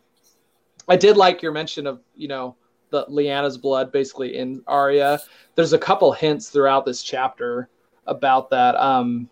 i 0.88 0.96
did 0.96 1.16
like 1.16 1.42
your 1.42 1.52
mention 1.52 1.86
of 1.86 2.00
you 2.16 2.28
know 2.28 2.56
the 2.90 3.06
Lyanna's 3.06 3.56
blood 3.56 3.90
basically 3.92 4.36
in 4.36 4.62
Arya. 4.66 5.20
There's 5.54 5.72
a 5.72 5.78
couple 5.78 6.12
hints 6.12 6.50
throughout 6.50 6.84
this 6.84 7.02
chapter 7.02 7.68
about 8.06 8.50
that. 8.50 8.74
Um, 8.76 9.30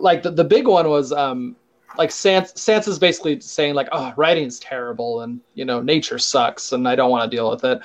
like 0.00 0.22
the, 0.22 0.30
the 0.30 0.44
big 0.44 0.66
one 0.66 0.88
was 0.88 1.12
um 1.12 1.56
like 1.96 2.10
Sans- 2.10 2.52
Sansa's 2.54 2.98
basically 2.98 3.40
saying 3.40 3.74
like, 3.74 3.88
"Oh, 3.92 4.12
writing's 4.16 4.58
terrible, 4.58 5.20
and 5.22 5.40
you 5.54 5.64
know, 5.64 5.80
nature 5.80 6.18
sucks, 6.18 6.72
and 6.72 6.88
I 6.88 6.96
don't 6.96 7.10
want 7.10 7.30
to 7.30 7.36
deal 7.36 7.50
with 7.50 7.64
it." 7.64 7.80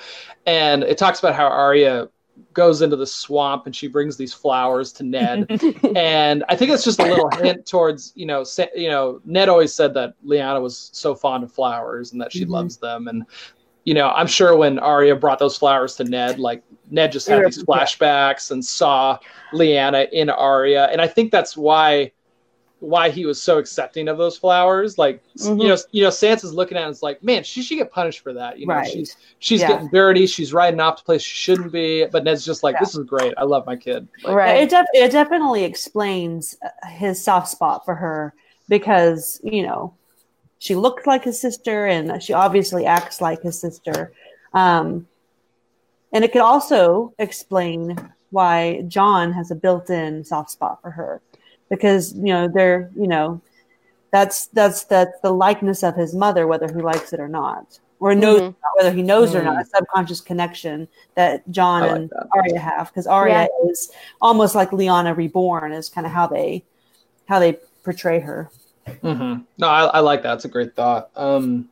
And 0.46 0.82
it 0.82 0.98
talks 0.98 1.18
about 1.18 1.34
how 1.34 1.46
Arya 1.46 2.08
goes 2.54 2.80
into 2.80 2.96
the 2.96 3.06
swamp 3.06 3.66
and 3.66 3.76
she 3.76 3.86
brings 3.86 4.16
these 4.16 4.32
flowers 4.32 4.92
to 4.94 5.04
Ned, 5.04 5.46
and 5.96 6.44
I 6.48 6.56
think 6.56 6.70
it's 6.70 6.84
just 6.84 7.00
a 7.00 7.04
little 7.04 7.30
hint 7.30 7.66
towards 7.66 8.12
you 8.16 8.26
know, 8.26 8.44
Sa- 8.44 8.66
you 8.74 8.88
know, 8.88 9.20
Ned 9.24 9.48
always 9.48 9.72
said 9.72 9.94
that 9.94 10.14
Lyanna 10.24 10.60
was 10.60 10.90
so 10.92 11.14
fond 11.14 11.44
of 11.44 11.52
flowers 11.52 12.12
and 12.12 12.20
that 12.20 12.32
she 12.32 12.42
mm-hmm. 12.42 12.52
loves 12.52 12.76
them, 12.78 13.08
and 13.08 13.24
you 13.84 13.94
know, 13.94 14.10
I'm 14.10 14.26
sure 14.26 14.56
when 14.56 14.78
Arya 14.78 15.16
brought 15.16 15.38
those 15.38 15.56
flowers 15.56 15.96
to 15.96 16.04
Ned, 16.04 16.38
like 16.38 16.62
Ned 16.90 17.12
just 17.12 17.28
had 17.28 17.44
these 17.44 17.62
flashbacks 17.62 18.50
and 18.50 18.64
saw 18.64 19.18
Lyanna 19.52 20.08
in 20.10 20.28
Arya, 20.30 20.86
and 20.86 21.00
I 21.00 21.06
think 21.06 21.30
that's 21.30 21.56
why 21.56 22.12
why 22.80 23.10
he 23.10 23.26
was 23.26 23.40
so 23.40 23.58
accepting 23.58 24.08
of 24.08 24.18
those 24.18 24.36
flowers. 24.36 24.98
Like 24.98 25.22
mm-hmm. 25.38 25.60
you 25.60 25.68
know, 25.68 25.76
you 25.92 26.02
know, 26.02 26.08
Sansa's 26.08 26.54
looking 26.54 26.76
at 26.76 26.80
it 26.80 26.84
and 26.84 26.92
it's 26.92 27.02
like, 27.02 27.22
man, 27.22 27.44
she 27.44 27.62
should 27.62 27.76
get 27.76 27.92
punished 27.92 28.20
for 28.20 28.32
that. 28.32 28.58
You 28.58 28.66
know, 28.66 28.74
right. 28.74 28.90
she's 28.90 29.16
she's 29.38 29.60
yeah. 29.60 29.68
getting 29.68 29.88
dirty, 29.88 30.26
she's 30.26 30.52
riding 30.52 30.80
off 30.80 30.96
to 30.96 31.04
place 31.04 31.22
she 31.22 31.36
shouldn't 31.36 31.72
be. 31.72 32.06
But 32.06 32.24
Ned's 32.24 32.44
just 32.44 32.62
like, 32.62 32.74
yeah. 32.74 32.80
this 32.80 32.96
is 32.96 33.04
great. 33.04 33.34
I 33.36 33.44
love 33.44 33.66
my 33.66 33.76
kid. 33.76 34.08
Like, 34.24 34.34
right. 34.34 34.62
It, 34.62 34.70
def- 34.70 34.86
it 34.94 35.12
definitely 35.12 35.64
explains 35.64 36.56
his 36.88 37.22
soft 37.22 37.48
spot 37.48 37.84
for 37.84 37.94
her 37.94 38.34
because 38.68 39.40
you 39.44 39.62
know 39.62 39.94
she 40.58 40.74
looks 40.74 41.06
like 41.06 41.24
his 41.24 41.40
sister 41.40 41.86
and 41.86 42.22
she 42.22 42.32
obviously 42.32 42.86
acts 42.86 43.20
like 43.20 43.42
his 43.42 43.58
sister. 43.60 44.12
Um, 44.52 45.06
and 46.12 46.24
it 46.24 46.32
could 46.32 46.42
also 46.42 47.14
explain 47.18 47.96
why 48.30 48.82
Jon 48.82 49.32
has 49.32 49.50
a 49.50 49.54
built-in 49.54 50.24
soft 50.24 50.50
spot 50.50 50.80
for 50.82 50.90
her 50.90 51.20
because 51.68 52.14
you 52.14 52.32
know 52.32 52.48
they're 52.48 52.90
you 52.96 53.06
know 53.06 53.40
that's 54.10 54.46
that's 54.48 54.84
that's 54.84 55.18
the 55.20 55.32
likeness 55.32 55.82
of 55.82 55.96
his 55.96 56.14
mother 56.14 56.46
whether 56.46 56.66
he 56.72 56.80
likes 56.80 57.12
it 57.12 57.20
or 57.20 57.28
not 57.28 57.78
or 58.00 58.14
knows 58.14 58.40
mm-hmm. 58.40 58.66
whether 58.76 58.94
he 58.94 59.02
knows 59.02 59.30
mm-hmm. 59.30 59.38
or 59.38 59.42
not 59.42 59.60
a 59.60 59.64
mm. 59.64 59.68
subconscious 59.68 60.20
connection 60.20 60.88
that 61.14 61.48
Jon 61.50 61.82
like 61.82 61.90
and 61.92 62.10
that. 62.10 62.28
Arya 62.34 62.58
have 62.58 62.88
because 62.88 63.06
Arya 63.06 63.48
yeah. 63.48 63.70
is 63.70 63.92
almost 64.20 64.54
like 64.54 64.70
Lyanna 64.70 65.16
reborn 65.16 65.72
is 65.72 65.88
kind 65.88 66.06
of 66.06 66.12
how 66.12 66.26
they 66.26 66.64
how 67.26 67.38
they 67.38 67.58
portray 67.84 68.18
her. 68.18 68.50
Mm-hmm. 68.86 69.42
No, 69.58 69.68
I, 69.68 69.84
I, 69.84 70.00
like 70.00 70.22
that. 70.22 70.34
It's 70.34 70.46
a 70.46 70.48
great 70.48 70.74
thought. 70.74 71.10
Um, 71.14 71.68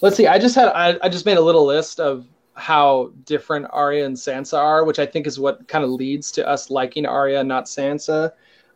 let's 0.00 0.16
see. 0.16 0.26
I 0.26 0.38
just 0.38 0.54
had 0.54 0.68
I, 0.68 0.96
I 1.02 1.08
just 1.08 1.26
made 1.26 1.36
a 1.36 1.42
little 1.42 1.66
list 1.66 2.00
of 2.00 2.26
how 2.54 3.12
different 3.24 3.66
Arya 3.70 4.06
and 4.06 4.16
Sansa 4.16 4.58
are, 4.58 4.84
which 4.84 4.98
I 4.98 5.06
think 5.06 5.26
is 5.26 5.38
what 5.40 5.66
kind 5.68 5.84
of 5.84 5.90
leads 5.90 6.30
to 6.32 6.46
us 6.46 6.70
liking 6.70 7.06
Arya, 7.06 7.42
not 7.44 7.64
Sansa. 7.66 8.32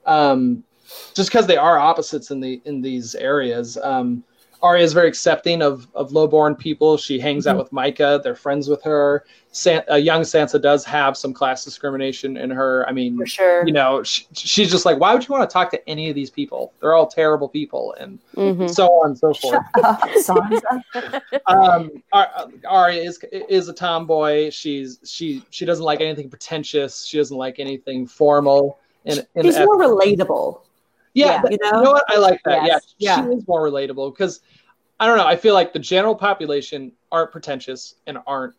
Um, 0.07 0.65
just 1.15 1.31
because 1.31 1.47
they 1.47 1.57
are 1.57 1.79
opposites 1.79 2.31
in 2.31 2.41
the 2.41 2.61
in 2.65 2.81
these 2.81 3.15
areas. 3.15 3.77
Um, 3.79 4.25
Arya 4.61 4.83
is 4.83 4.93
very 4.93 5.09
accepting 5.09 5.63
of 5.63 5.87
of 5.95 6.13
lowborn 6.13 6.55
people. 6.57 6.97
She 6.97 7.19
hangs 7.21 7.47
out 7.47 7.57
Mhm. 7.57 7.59
with 7.61 7.71
Mycah. 7.73 8.23
They're 8.23 8.35
friends 8.35 8.69
with 8.69 8.83
her. 8.83 9.25
San, 9.53 9.83
uh, 9.91 9.95
young 9.95 10.23
Sansa 10.23 10.61
does 10.61 10.85
have 10.85 11.17
some 11.17 11.33
class 11.33 11.65
discrimination 11.65 12.37
in 12.37 12.51
her. 12.51 12.85
I 12.89 12.93
mean, 12.93 13.17
For 13.17 13.27
sure. 13.27 13.67
you 13.67 13.73
know, 13.73 14.03
she, 14.03 14.27
she's 14.33 14.71
just 14.71 14.85
like, 14.85 14.99
why 15.01 15.15
would 15.15 15.27
you 15.27 15.33
want 15.33 15.49
to 15.49 15.53
talk 15.53 15.71
to 15.71 15.89
any 15.89 16.09
of 16.11 16.15
these 16.15 16.29
people? 16.31 16.73
They're 16.81 16.95
all 16.95 17.07
terrible 17.07 17.49
people, 17.49 17.95
and 17.99 18.19
Mhm. 18.37 18.69
so 18.73 18.87
on 18.89 19.11
and 19.11 19.19
so 19.19 19.33
forth. 19.35 19.63
Shut 19.77 19.85
up, 19.85 20.01
Sansa. 20.25 21.23
um, 21.47 22.03
Arya 22.69 23.03
is 23.03 23.19
is 23.49 23.69
a 23.69 23.73
tomboy. 23.73 24.51
She's 24.51 24.99
she 25.05 25.43
she 25.51 25.65
doesn't 25.65 25.85
like 25.85 26.01
anything 26.01 26.29
pretentious. 26.29 27.05
She 27.05 27.17
doesn't 27.17 27.37
like 27.37 27.59
anything 27.59 28.07
formal. 28.07 28.79
And, 29.07 29.27
and 29.35 29.45
She's 29.45 29.57
more 29.59 29.79
relatable. 29.79 30.61
Yeah, 31.15 31.43
you 31.45 31.59
you 31.63 31.71
know? 31.71 31.83
know 31.83 31.93
what? 31.93 32.05
I 32.09 32.19
like 32.19 32.41
that. 32.45 32.65
Yes, 32.65 32.95
Yeah, 32.99 33.25
yeah. 33.27 33.31
is 33.37 33.47
more 33.49 33.63
relatable 33.69 34.13
because 34.15 34.41
I 35.01 35.07
don't 35.07 35.17
know. 35.19 35.27
I 35.27 35.37
feel 35.37 35.55
like 35.55 35.73
the 35.73 35.79
general 35.79 36.15
population 36.15 36.93
aren't 37.13 37.33
pretentious 37.33 37.95
and 38.07 38.19
aren't 38.27 38.55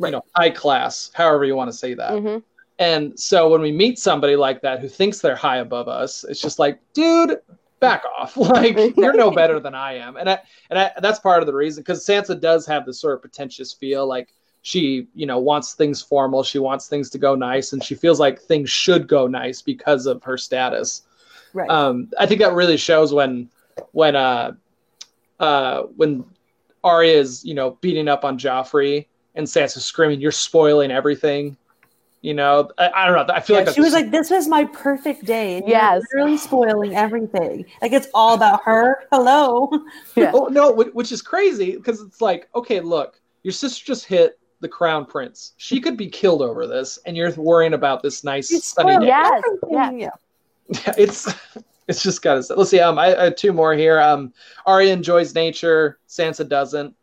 you 0.00 0.10
know 0.10 0.24
high 0.36 0.50
class, 0.50 1.10
however 1.14 1.44
you 1.44 1.56
want 1.56 1.70
to 1.70 1.76
say 1.76 1.94
that. 1.94 2.12
Mhm. 2.12 2.42
And 2.78 3.18
so 3.18 3.48
when 3.48 3.60
we 3.60 3.70
meet 3.70 3.98
somebody 3.98 4.34
like 4.36 4.60
that 4.62 4.80
who 4.80 4.88
thinks 4.88 5.20
they're 5.20 5.36
high 5.36 5.58
above 5.58 5.88
us, 5.88 6.24
it's 6.24 6.40
just 6.40 6.58
like, 6.58 6.80
dude, 6.94 7.38
back 7.80 8.02
off. 8.18 8.36
Like 8.36 8.96
you're 8.96 9.12
no 9.12 9.30
better 9.30 9.60
than 9.60 9.74
I 9.74 9.94
am. 9.98 10.16
And 10.16 10.28
I 10.30 10.38
and 10.70 10.78
I, 10.78 10.92
that's 11.00 11.18
part 11.18 11.42
of 11.42 11.46
the 11.46 11.54
reason 11.54 11.82
because 11.82 12.04
Sansa 12.04 12.40
does 12.40 12.66
have 12.66 12.86
this 12.86 12.98
sort 13.00 13.14
of 13.14 13.20
pretentious 13.20 13.72
feel 13.72 14.06
like 14.06 14.32
she, 14.62 15.08
you 15.14 15.26
know, 15.26 15.38
wants 15.38 15.74
things 15.74 16.00
formal, 16.00 16.42
she 16.44 16.58
wants 16.60 16.88
things 16.88 17.10
to 17.10 17.18
go 17.18 17.34
nice 17.34 17.72
and 17.72 17.82
she 17.84 17.94
feels 17.96 18.20
like 18.20 18.40
things 18.40 18.70
should 18.70 19.08
go 19.08 19.26
nice 19.26 19.60
because 19.60 20.06
of 20.06 20.22
her 20.22 20.38
status. 20.38 21.02
Right. 21.54 21.68
Um 21.70 22.10
I 22.18 22.26
think 22.26 22.40
that 22.40 22.52
really 22.54 22.76
shows 22.76 23.12
when 23.12 23.48
when 23.92 24.16
uh 24.16 24.52
uh 25.40 25.82
when 25.96 26.24
Arya 26.84 27.12
is, 27.18 27.44
you 27.44 27.54
know, 27.54 27.78
beating 27.80 28.08
up 28.08 28.24
on 28.24 28.38
Joffrey 28.38 29.06
and 29.34 29.46
Sansa's 29.46 29.84
screaming, 29.84 30.20
"You're 30.20 30.32
spoiling 30.32 30.90
everything." 30.90 31.56
You 32.22 32.34
know, 32.34 32.70
I, 32.78 32.90
I 32.94 33.06
don't 33.06 33.26
know. 33.26 33.34
I 33.34 33.40
feel 33.40 33.56
Yeah, 33.56 33.64
like 33.64 33.74
she 33.74 33.80
was 33.80 33.92
that's- 33.92 34.04
like, 34.04 34.12
"This 34.12 34.30
was 34.30 34.46
my 34.48 34.64
perfect 34.66 35.24
day." 35.24 35.56
and 35.56 35.66
you're 35.68 35.76
Yes. 35.76 36.02
literally 36.12 36.36
spoiling 36.36 36.94
everything. 36.94 37.64
Like 37.80 37.92
it's 37.92 38.08
all 38.14 38.34
about 38.34 38.62
her. 38.64 39.04
Hello. 39.12 39.70
Yeah. 40.16 40.32
Oh 40.34 40.46
no, 40.46 40.72
which 40.72 41.10
is 41.12 41.22
crazy 41.22 41.76
because 41.76 42.00
it's 42.00 42.20
like, 42.20 42.48
okay, 42.54 42.80
look, 42.80 43.20
your 43.42 43.52
sister 43.52 43.84
just 43.84 44.04
hit 44.04 44.38
the 44.60 44.68
crown 44.68 45.04
prince. 45.06 45.52
She 45.56 45.80
could 45.80 45.96
be 45.96 46.08
killed 46.08 46.42
over 46.42 46.66
this, 46.66 46.98
and 47.06 47.16
you're 47.16 47.32
worrying 47.32 47.74
about 47.74 48.02
this 48.02 48.22
nice 48.22 48.48
She's 48.48 48.64
sunny 48.64 48.90
spoiled 48.92 49.02
day. 49.02 49.06
Yes, 49.08 49.42
everything. 49.64 50.10
Yeah. 50.72 50.94
it's 50.98 51.32
it's 51.88 52.02
just 52.02 52.22
gotta. 52.22 52.44
Let's 52.54 52.70
see. 52.70 52.80
Um, 52.80 52.98
I, 52.98 53.26
I 53.26 53.30
two 53.30 53.52
more 53.52 53.74
here. 53.74 54.00
Um, 54.00 54.32
Arya 54.66 54.92
enjoys 54.92 55.34
nature. 55.34 55.98
Sansa 56.08 56.48
doesn't, 56.48 56.94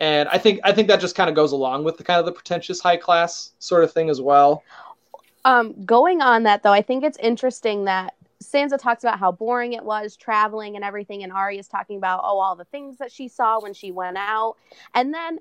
and 0.00 0.28
I 0.28 0.38
think 0.38 0.60
I 0.64 0.72
think 0.72 0.88
that 0.88 1.00
just 1.00 1.14
kind 1.14 1.28
of 1.28 1.36
goes 1.36 1.52
along 1.52 1.84
with 1.84 1.96
the 1.96 2.04
kind 2.04 2.20
of 2.20 2.26
the 2.26 2.32
pretentious 2.32 2.80
high 2.80 2.96
class 2.96 3.52
sort 3.58 3.84
of 3.84 3.92
thing 3.92 4.10
as 4.10 4.20
well. 4.20 4.62
Um, 5.44 5.84
going 5.84 6.20
on 6.20 6.42
that 6.44 6.62
though, 6.62 6.72
I 6.72 6.82
think 6.82 7.04
it's 7.04 7.18
interesting 7.18 7.84
that 7.84 8.14
Sansa 8.42 8.78
talks 8.78 9.04
about 9.04 9.18
how 9.18 9.32
boring 9.32 9.72
it 9.74 9.84
was 9.84 10.16
traveling 10.16 10.76
and 10.76 10.84
everything, 10.84 11.22
and 11.22 11.32
Arya's 11.32 11.68
talking 11.68 11.96
about 11.96 12.20
oh 12.22 12.38
all 12.38 12.56
the 12.56 12.64
things 12.64 12.98
that 12.98 13.12
she 13.12 13.28
saw 13.28 13.60
when 13.60 13.74
she 13.74 13.90
went 13.90 14.16
out, 14.16 14.56
and 14.94 15.12
then 15.12 15.38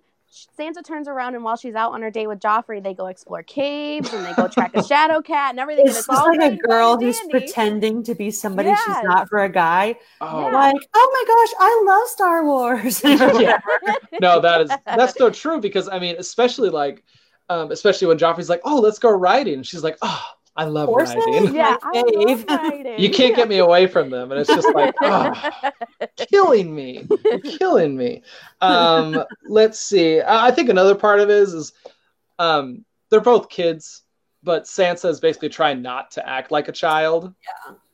Sansa 0.57 0.85
turns 0.85 1.07
around 1.07 1.33
and 1.35 1.43
while 1.43 1.55
she's 1.57 1.73
out 1.73 1.91
on 1.93 2.01
her 2.03 2.11
date 2.11 2.27
with 2.27 2.39
Joffrey, 2.39 2.81
they 2.83 2.93
go 2.93 3.07
explore 3.07 3.41
caves 3.43 4.13
and 4.13 4.25
they 4.25 4.33
go 4.33 4.47
track 4.47 4.71
a 4.75 4.83
shadow 4.83 5.21
cat 5.23 5.51
and 5.51 5.59
everything. 5.59 5.81
and 5.87 5.89
It's 5.89 5.99
it's 5.99 6.07
just 6.07 6.19
all 6.19 6.27
like 6.27 6.35
a 6.35 6.39
great 6.39 6.49
and 6.51 6.61
girl 6.61 6.97
dandy. 6.97 7.05
who's 7.07 7.19
pretending 7.31 8.03
to 8.03 8.13
be 8.15 8.29
somebody 8.29 8.69
Yes. 8.69 8.79
she's 8.85 9.03
not 9.03 9.27
for 9.27 9.39
a 9.43 9.49
guy. 9.49 9.95
Oh 10.21 10.41
Yeah. 10.41 10.51
Like, 10.51 10.75
oh 10.93 11.09
my 11.13 11.33
gosh, 11.33 11.55
I 11.59 11.83
love 11.85 12.07
Star 12.09 12.45
Wars. 12.45 13.01
Yeah. 13.39 13.59
no, 14.21 14.39
that 14.39 14.61
is 14.61 14.71
that's 14.85 15.17
so 15.17 15.29
true 15.29 15.59
because 15.59 15.89
I 15.89 15.97
mean, 15.99 16.15
especially 16.19 16.69
like, 16.69 17.03
um, 17.49 17.71
especially 17.71 18.07
when 18.07 18.17
Joffrey's 18.19 18.49
like, 18.49 18.61
"Oh, 18.63 18.79
let's 18.79 18.99
go 18.99 19.09
riding," 19.09 19.63
she's 19.63 19.83
like, 19.83 19.97
"Oh, 20.03 20.23
I 20.55 20.65
love 20.65 20.87
Horses? 20.89 21.15
riding." 21.25 21.53
yeah, 21.53 21.77
I 21.81 22.03
love 22.15 22.45
riding. 22.47 22.95
You 22.99 23.09
can't 23.09 23.35
get 23.35 23.47
me 23.47 23.59
away 23.59 23.87
from 23.87 24.09
them, 24.09 24.31
and 24.31 24.41
it's 24.41 24.49
just 24.53 24.73
like, 24.75 24.93
oh, 25.01 25.49
killing 26.31 26.73
me, 26.75 27.07
You're 27.23 27.39
killing 27.39 27.95
me. 27.95 28.23
Um, 28.61 29.23
let's 29.47 29.79
see. 29.79 30.21
I 30.21 30.47
I 30.47 30.51
think 30.51 30.69
another 30.69 30.95
part 30.95 31.19
of 31.19 31.29
it 31.29 31.33
is, 31.35 31.53
is 31.53 31.73
um, 32.39 32.83
they're 33.09 33.21
both 33.21 33.49
kids, 33.49 34.03
but 34.43 34.63
Sansa 34.63 35.09
is 35.09 35.19
basically 35.19 35.49
trying 35.49 35.81
not 35.81 36.11
to 36.11 36.27
act 36.27 36.51
like 36.51 36.67
a 36.67 36.71
child, 36.73 37.33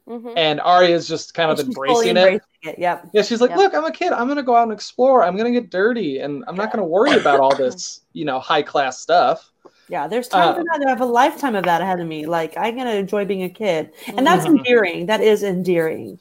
Mhm. 0.08 0.34
and 0.38 0.60
Arya 0.62 0.96
is 0.96 1.08
just 1.08 1.34
kind 1.34 1.50
of 1.52 1.58
She's 1.58 1.66
fully 1.74 2.10
embracing 2.10 2.18
it. 2.18 2.20
embracing 2.20 2.42
it. 2.64 2.80
Yep. 2.80 3.10
Yeah, 3.14 3.22
she's 3.24 3.42
like, 3.42 3.50
Yep. 3.52 3.58
look, 3.60 3.74
I'm 3.76 3.86
a 3.86 3.92
kid. 3.92 4.12
I'm 4.12 4.28
gonna 4.28 4.44
go 4.44 4.56
out 4.56 4.64
and 4.64 4.72
explore. 4.72 5.24
I'm 5.24 5.36
gonna 5.36 5.52
get 5.52 5.70
dirty, 5.72 6.20
and 6.20 6.44
I'm 6.48 6.56
not 6.56 6.72
gonna 6.72 6.86
worry 6.86 7.14
about 7.18 7.40
all 7.40 7.56
this, 7.56 8.02
you 8.14 8.26
know, 8.26 8.40
high 8.40 8.62
class 8.64 9.00
stuff. 9.00 9.52
Yeah, 9.90 10.08
there's 10.08 10.28
time 10.28 10.50
Uh, 10.50 10.54
for 10.56 10.64
that. 10.64 10.84
I 10.86 10.90
have 10.90 11.02
a 11.02 11.06
lifetime 11.06 11.56
of 11.56 11.64
that 11.66 11.82
ahead 11.82 12.00
of 12.00 12.08
me. 12.08 12.26
Like 12.26 12.56
I'm 12.58 12.76
gonna 12.78 12.92
enjoy 12.92 13.26
being 13.26 13.44
a 13.44 13.50
kid, 13.50 13.92
and 14.08 14.26
that's 14.26 14.46
Mhm. 14.46 14.58
endearing. 14.58 15.06
That 15.06 15.22
is 15.22 15.44
endearing. 15.44 16.20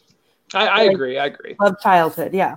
I, 0.52 0.66
I 0.66 0.82
Like- 0.84 0.92
agree. 0.92 1.18
I 1.18 1.26
agree. 1.26 1.56
Love 1.60 1.80
childhood. 1.80 2.34
Yeah. 2.34 2.56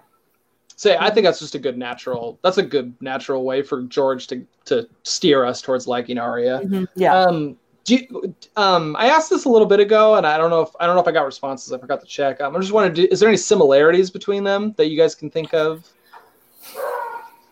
So 0.76 0.96
I 1.00 1.10
think 1.10 1.26
that's 1.26 1.40
just 1.40 1.56
a 1.56 1.60
good 1.60 1.78
natural. 1.78 2.38
That's 2.44 2.58
a 2.60 2.64
good 2.64 2.94
natural 3.02 3.44
way 3.44 3.62
for 3.62 3.82
George 3.84 4.28
to 4.28 4.44
to 4.66 4.88
steer 5.04 5.46
us 5.46 5.62
towards 5.62 5.88
liking 5.88 6.18
Arya. 6.20 6.60
Mhm. 6.64 6.88
Yeah. 6.96 7.16
Um, 7.22 7.58
do 7.86 7.96
you, 7.96 8.36
um, 8.58 8.98
I 9.00 9.08
asked 9.08 9.30
this 9.30 9.46
a 9.46 9.50
little 9.50 9.66
bit 9.66 9.80
ago, 9.80 10.16
and 10.16 10.28
I 10.28 10.38
don't 10.38 10.50
know 10.50 10.60
if 10.62 10.70
I 10.80 10.86
don't 10.86 10.96
know 10.96 11.02
if 11.02 11.08
I 11.08 11.12
got 11.14 11.26
responses. 11.26 11.72
I 11.72 11.78
forgot 11.78 12.02
to 12.02 12.06
check. 12.06 12.42
Um, 12.42 12.54
I 12.56 12.60
just 12.60 12.74
wanted 12.74 12.96
to. 12.96 13.08
Is 13.08 13.22
there 13.22 13.30
any 13.30 13.38
similarities 13.38 14.12
between 14.12 14.44
them 14.44 14.74
that 14.78 14.88
you 14.88 14.98
guys 14.98 15.16
can 15.16 15.30
think 15.30 15.54
of? 15.54 15.88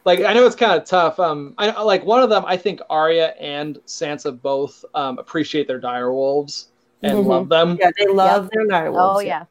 Like 0.05 0.21
I 0.21 0.33
know 0.33 0.45
it's 0.45 0.55
kind 0.55 0.79
of 0.79 0.87
tough. 0.87 1.19
Um, 1.19 1.55
I 1.57 1.81
like 1.81 2.05
one 2.05 2.21
of 2.21 2.29
them. 2.29 2.43
I 2.45 2.55
think 2.57 2.79
Arya 2.89 3.29
and 3.39 3.77
Sansa 3.87 4.39
both 4.39 4.85
um, 4.93 5.17
appreciate 5.17 5.67
their 5.67 5.79
dire 5.79 6.13
wolves 6.13 6.69
and 7.01 7.17
Mhm. 7.19 7.25
love 7.25 7.49
them. 7.49 7.77
yeah. 7.79 7.89
They 7.97 8.07
love 8.07 8.49
their 8.51 8.67
direwolves. 8.67 9.15
Oh 9.15 9.19
yeah. 9.19 9.45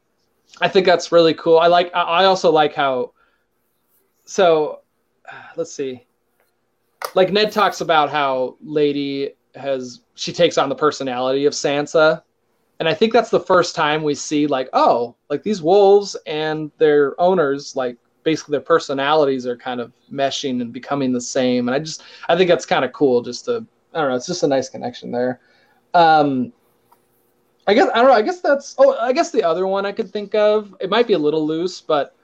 I 0.61 0.69
think 0.69 0.85
that's 0.85 1.11
really 1.11 1.33
cool. 1.33 1.59
I 1.59 1.67
like. 1.67 1.91
I 1.93 2.01
I 2.01 2.25
also 2.25 2.49
like 2.51 2.73
how. 2.73 3.11
So, 4.25 4.81
uh, 5.29 5.35
let's 5.57 5.73
see. 5.73 6.05
Like 7.13 7.31
Ned 7.31 7.51
talks 7.51 7.81
about 7.81 8.09
how 8.09 8.55
Lady 8.63 9.33
has 9.55 10.01
she 10.15 10.31
takes 10.31 10.57
on 10.57 10.69
the 10.69 10.75
personality 10.75 11.45
of 11.45 11.53
Sansa, 11.53 12.23
and 12.79 12.87
I 12.89 12.93
think 12.93 13.11
that's 13.13 13.29
the 13.29 13.39
first 13.39 13.75
time 13.75 14.03
we 14.03 14.15
see 14.15 14.47
like 14.47 14.69
oh 14.73 15.15
like 15.29 15.43
these 15.43 15.61
wolves 15.61 16.15
and 16.25 16.71
their 16.77 17.19
owners 17.19 17.75
like 17.75 17.97
basically 18.25 18.51
their 18.51 18.61
personalities 18.61 19.47
are 19.47 19.55
kind 19.55 19.79
of 19.79 19.93
meshing 20.11 20.59
and 20.59 20.73
becoming 20.73 21.13
the 21.13 21.21
same, 21.21 21.69
and 21.69 21.75
I 21.75 21.79
just 21.79 22.03
I 22.27 22.35
think 22.35 22.49
that's 22.49 22.65
kind 22.65 22.83
of 22.83 22.91
cool. 22.91 23.21
Just 23.21 23.45
to 23.45 23.65
I 23.93 24.01
don't 24.01 24.09
know, 24.09 24.15
it's 24.15 24.27
just 24.27 24.43
a 24.43 24.47
nice 24.47 24.67
connection 24.67 25.11
there. 25.11 25.39
Um, 25.93 26.51
I 27.67 27.73
guess 27.73 27.87
I 27.93 27.99
don't 27.99 28.07
know. 28.07 28.13
I 28.13 28.21
guess 28.21 28.41
that's. 28.41 28.75
Oh, 28.77 28.97
I 28.97 29.13
guess 29.13 29.31
the 29.31 29.43
other 29.43 29.65
one 29.65 29.85
I 29.85 29.93
could 29.93 30.11
think 30.11 30.35
of. 30.35 30.75
It 30.81 30.89
might 30.89 31.07
be 31.07 31.13
a 31.13 31.19
little 31.19 31.47
loose, 31.47 31.79
but 31.79 32.15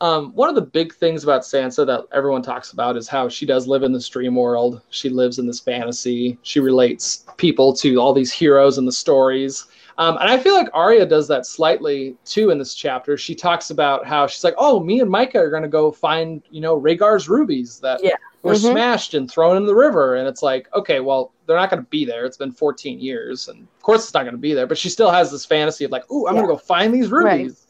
um, 0.00 0.32
one 0.34 0.48
of 0.48 0.56
the 0.56 0.62
big 0.62 0.92
things 0.94 1.22
about 1.22 1.42
Sansa 1.42 1.86
that 1.86 2.06
everyone 2.12 2.42
talks 2.42 2.72
about 2.72 2.96
is 2.96 3.06
how 3.06 3.28
she 3.28 3.46
does 3.46 3.68
live 3.68 3.84
in 3.84 3.92
this 3.92 4.08
dream 4.08 4.34
world. 4.34 4.80
She 4.90 5.08
lives 5.08 5.38
in 5.38 5.46
this 5.46 5.60
fantasy. 5.60 6.38
She 6.42 6.58
relates 6.58 7.24
people 7.36 7.72
to 7.74 7.98
all 7.98 8.12
these 8.12 8.32
heroes 8.32 8.78
and 8.78 8.88
the 8.88 8.92
stories. 8.92 9.66
Um, 9.98 10.16
and 10.18 10.28
I 10.30 10.38
feel 10.38 10.54
like 10.54 10.68
Arya 10.72 11.06
does 11.06 11.28
that 11.28 11.46
slightly 11.46 12.16
too 12.24 12.50
in 12.50 12.58
this 12.58 12.74
chapter. 12.74 13.16
She 13.16 13.34
talks 13.34 13.70
about 13.70 14.06
how 14.06 14.26
she's 14.26 14.44
like, 14.44 14.54
"Oh, 14.58 14.80
me 14.80 15.00
and 15.00 15.10
Mycah 15.10 15.36
are 15.36 15.50
going 15.50 15.62
to 15.62 15.68
go 15.68 15.90
find, 15.92 16.42
you 16.50 16.60
know, 16.60 16.80
Rhaegar's 16.80 17.28
rubies 17.28 17.78
that 17.80 18.02
Yeah. 18.02 18.16
were 18.42 18.54
Mhm. 18.54 18.70
smashed 18.70 19.14
and 19.14 19.30
thrown 19.30 19.56
in 19.56 19.66
the 19.66 19.74
river." 19.74 20.16
And 20.16 20.26
it's 20.26 20.42
like, 20.42 20.68
okay, 20.74 21.00
well, 21.00 21.32
they're 21.46 21.56
not 21.56 21.70
going 21.70 21.82
to 21.82 21.88
be 21.90 22.04
there. 22.04 22.24
It's 22.24 22.36
been 22.38 22.52
14 22.52 22.98
years, 23.00 23.48
and 23.48 23.60
of 23.60 23.82
course, 23.82 24.04
it's 24.04 24.14
not 24.14 24.22
going 24.22 24.34
to 24.34 24.38
be 24.38 24.54
there. 24.54 24.66
But 24.66 24.78
she 24.78 24.88
still 24.88 25.10
has 25.10 25.30
this 25.30 25.44
fantasy 25.44 25.84
of 25.84 25.90
like, 25.90 26.10
"Ooh, 26.10 26.26
I'm 26.26 26.34
Yeah. 26.34 26.42
going 26.42 26.48
to 26.48 26.54
go 26.54 26.58
find 26.58 26.94
these 26.94 27.10
rubies." 27.10 27.66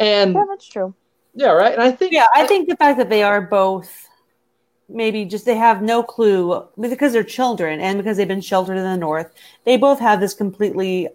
Right. 0.00 0.06
And 0.06 0.34
Yeah, 0.34 0.44
that's 0.48 0.66
true. 0.66 0.94
yeah, 1.34 1.50
right. 1.50 1.72
And 1.74 1.82
I 1.82 1.90
think 1.90 2.12
Yeah, 2.12 2.26
I 2.34 2.46
think 2.46 2.68
the 2.68 2.76
fact 2.76 2.98
that 2.98 3.10
they 3.10 3.22
are 3.22 3.40
both 3.40 4.08
maybe 4.88 5.24
just 5.24 5.46
they 5.46 5.54
have 5.56 5.80
no 5.80 6.02
clue 6.02 6.66
because 6.78 7.12
they're 7.12 7.22
children 7.24 7.80
and 7.80 7.98
because 7.98 8.16
they've 8.16 8.28
been 8.28 8.40
sheltered 8.42 8.76
in 8.76 8.82
the 8.84 8.96
north, 8.96 9.32
they 9.64 9.76
both 9.76 9.98
have 10.00 10.20
this 10.20 10.34
completely 10.34 11.08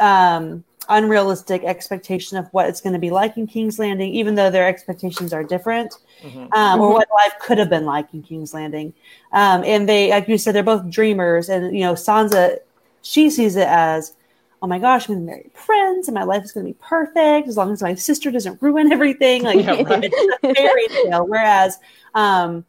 um 0.00 0.64
unrealistic 0.88 1.62
expectation 1.62 2.36
of 2.36 2.46
what 2.52 2.68
it's 2.68 2.80
going 2.80 2.92
to 2.92 2.98
be 2.98 3.10
like 3.10 3.36
in 3.36 3.46
King's 3.46 3.78
Landing, 3.78 4.12
even 4.12 4.34
though 4.34 4.50
their 4.50 4.66
expectations 4.66 5.32
are 5.32 5.44
different, 5.44 5.94
Mhm. 6.24 6.52
um, 6.54 6.80
or 6.80 6.90
Mhm. 6.90 6.94
what 6.94 7.08
life 7.14 7.34
could 7.40 7.56
have 7.58 7.70
been 7.70 7.86
like 7.86 8.12
in 8.12 8.20
King's 8.22 8.52
Landing. 8.52 8.92
Um, 9.32 9.62
and 9.64 9.88
they, 9.88 10.10
like 10.10 10.26
you 10.28 10.36
said, 10.36 10.54
they're 10.56 10.62
both 10.64 10.90
dreamers. 10.90 11.48
And, 11.48 11.72
you 11.74 11.82
know, 11.82 11.92
Sansa, 11.94 12.58
she 13.00 13.30
sees 13.30 13.54
it 13.54 13.68
as, 13.68 14.14
oh 14.60 14.66
my 14.66 14.80
gosh, 14.80 15.08
I'm 15.08 15.14
going 15.14 15.26
to 15.26 15.32
marry 15.32 15.50
a 15.54 15.56
prince 15.56 16.08
and 16.08 16.16
my 16.16 16.24
life 16.24 16.42
is 16.42 16.50
going 16.52 16.66
to 16.66 16.72
be 16.72 16.78
perfect 16.82 17.46
as 17.48 17.56
long 17.56 17.72
as 17.72 17.80
my 17.80 17.94
sister 17.94 18.32
doesn't 18.32 18.60
ruin 18.60 18.92
everything. 18.92 19.44
Like, 19.44 19.60
Yeah, 19.64 19.80
right. 19.82 20.04
it's 20.04 20.36
a 20.42 20.54
fairy 20.54 20.88
tale. 20.88 21.26
Whereas 21.26 21.78
um, 22.16 22.64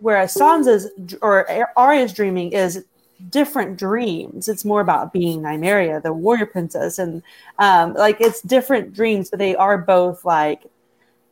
whereas 0.00 0.34
Sansa's 0.34 0.90
or 1.22 1.46
Arya's 1.76 2.12
dreaming 2.12 2.52
is 2.52 2.84
different 3.30 3.78
dreams. 3.78 4.48
It's 4.48 4.64
more 4.64 4.80
about 4.80 5.12
being 5.12 5.42
Nymeria, 5.42 6.02
the 6.02 6.12
warrior 6.12 6.46
princess, 6.46 6.98
and 6.98 7.22
um, 7.58 7.94
like 7.94 8.20
it's 8.20 8.42
different 8.42 8.92
dreams, 8.92 9.30
but 9.30 9.38
they 9.38 9.56
are 9.56 9.78
both 9.78 10.24
like, 10.24 10.64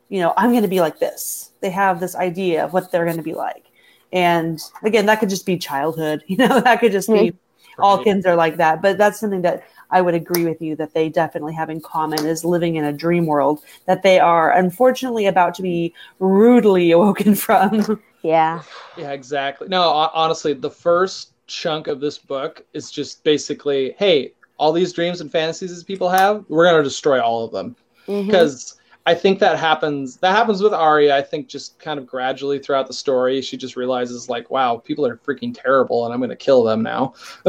you 0.09 0.19
know, 0.19 0.33
I'm 0.37 0.51
going 0.51 0.63
to 0.63 0.67
be 0.67 0.81
like 0.81 0.99
this. 0.99 1.51
They 1.61 1.69
have 1.71 1.99
this 1.99 2.15
idea 2.15 2.63
of 2.65 2.73
what 2.73 2.91
they're 2.91 3.05
going 3.05 3.17
to 3.17 3.23
be 3.23 3.33
like, 3.33 3.71
and 4.11 4.59
again, 4.83 5.05
that 5.07 5.19
could 5.19 5.29
just 5.29 5.45
be 5.45 5.57
childhood. 5.57 6.23
You 6.27 6.37
know, 6.37 6.59
that 6.61 6.79
could 6.79 6.91
just 6.91 7.11
be 7.11 7.31
Mm-hmm. 7.31 7.81
all 7.81 7.97
Right. 7.97 8.03
kids 8.03 8.25
are 8.25 8.35
like 8.35 8.57
that. 8.57 8.81
But 8.81 8.97
that's 8.97 9.19
something 9.19 9.41
that 9.43 9.63
I 9.89 10.01
would 10.01 10.13
agree 10.15 10.45
with 10.45 10.61
you 10.61 10.75
that 10.77 10.93
they 10.93 11.09
definitely 11.09 11.53
have 11.53 11.69
in 11.69 11.81
common 11.81 12.25
is 12.25 12.43
living 12.45 12.75
in 12.75 12.83
a 12.85 12.93
dream 12.93 13.25
world 13.25 13.61
that 13.85 14.03
they 14.03 14.19
are 14.19 14.51
unfortunately 14.51 15.25
about 15.27 15.55
to 15.55 15.61
be 15.61 15.93
rudely 16.19 16.91
awoken 16.93 17.35
from. 17.35 18.01
Yeah. 18.23 18.63
Yeah, 18.95 19.11
exactly. 19.11 19.67
No, 19.67 19.81
honestly, 20.13 20.53
the 20.53 20.69
first 20.69 21.32
chunk 21.47 21.87
of 21.87 21.99
this 21.99 22.17
book 22.17 22.65
is 22.73 22.91
just 22.91 23.23
basically, 23.23 23.95
hey, 23.97 24.33
all 24.57 24.71
these 24.71 24.93
dreams 24.93 25.21
and 25.21 25.31
fantasies 25.31 25.77
that 25.77 25.87
people 25.87 26.09
have, 26.09 26.45
we're 26.49 26.65
gonna 26.65 26.83
destroy 26.83 27.21
all 27.21 27.45
of 27.45 27.51
them. 27.51 27.75
Mm-hmm. 28.07 28.27
Because 28.27 28.77
I 29.05 29.13
think 29.13 29.39
that 29.39 29.59
happens. 29.59 30.15
That 30.17 30.31
happens 30.33 30.63
with 30.63 30.73
Arya. 30.73 31.15
I 31.15 31.21
think 31.21 31.47
just 31.47 31.77
kind 31.77 31.99
of 31.99 32.07
gradually 32.07 32.57
throughout 32.57 32.87
the 32.87 32.93
story, 32.93 33.41
she 33.41 33.57
just 33.57 33.75
realizes 33.75 34.29
like, 34.29 34.49
wow, 34.49 34.77
people 34.77 35.05
are 35.05 35.17
freaking 35.17 35.53
terrible, 35.53 36.05
and 36.05 36.13
I'm 36.13 36.21
gonna 36.21 36.37
kill 36.37 36.63
them 36.63 36.81
now. 36.81 37.13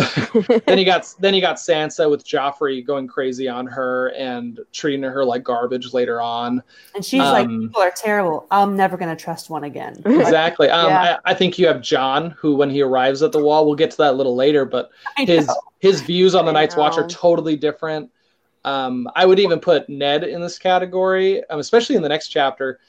then 0.67 0.79
you 0.79 0.85
got 0.85 1.15
then 1.21 1.33
you 1.33 1.41
got 1.41 1.57
Sansa 1.57 2.11
with 2.11 2.27
Joffrey 2.27 2.85
going 2.85 3.07
crazy 3.07 3.49
on 3.49 3.69
her 3.69 4.09
and 4.17 4.59
treating 4.73 5.05
her 5.05 5.25
like 5.25 5.45
garbage 5.45 5.93
later 5.93 6.21
on. 6.21 6.61
And 6.95 7.05
she's 7.05 7.21
like, 7.21 7.47
Um, 7.47 7.69
people 7.69 7.83
are 7.83 7.93
terrible. 7.93 8.49
I'm 8.51 8.77
never 8.77 8.97
going 8.97 9.15
to 9.15 9.23
trust 9.23 9.49
one 9.51 9.65
again. 9.65 10.03
Exactly. 10.25 10.71
Um, 10.71 10.89
Yeah. 10.89 11.19
I, 11.25 11.33
I 11.33 11.35
think 11.35 11.59
you 11.59 11.67
have 11.67 11.83
Jon, 11.83 12.31
who 12.31 12.57
when 12.57 12.71
he 12.71 12.83
arrives 12.83 13.23
at 13.23 13.31
the 13.31 13.43
wall, 13.43 13.67
we'll 13.67 13.75
get 13.75 13.91
to 13.93 13.97
that 13.99 14.15
a 14.15 14.17
little 14.17 14.35
later, 14.35 14.65
but 14.65 14.91
his 15.19 15.49
his 15.81 16.01
views 16.01 16.35
on 16.35 16.47
the 16.47 16.53
Night's 16.53 16.77
Watch 16.77 16.97
are 16.97 17.07
totally 17.09 17.57
different. 17.57 18.11
Um, 18.65 19.09
I 19.15 19.27
would 19.27 19.39
even 19.39 19.61
put 19.61 19.89
Ned 19.89 20.25
in 20.25 20.41
this 20.41 20.59
category, 20.59 21.49
um, 21.51 21.61
especially 21.61 21.97
in 21.97 22.03
the 22.03 22.09
next 22.09 22.29
chapter. 22.29 22.81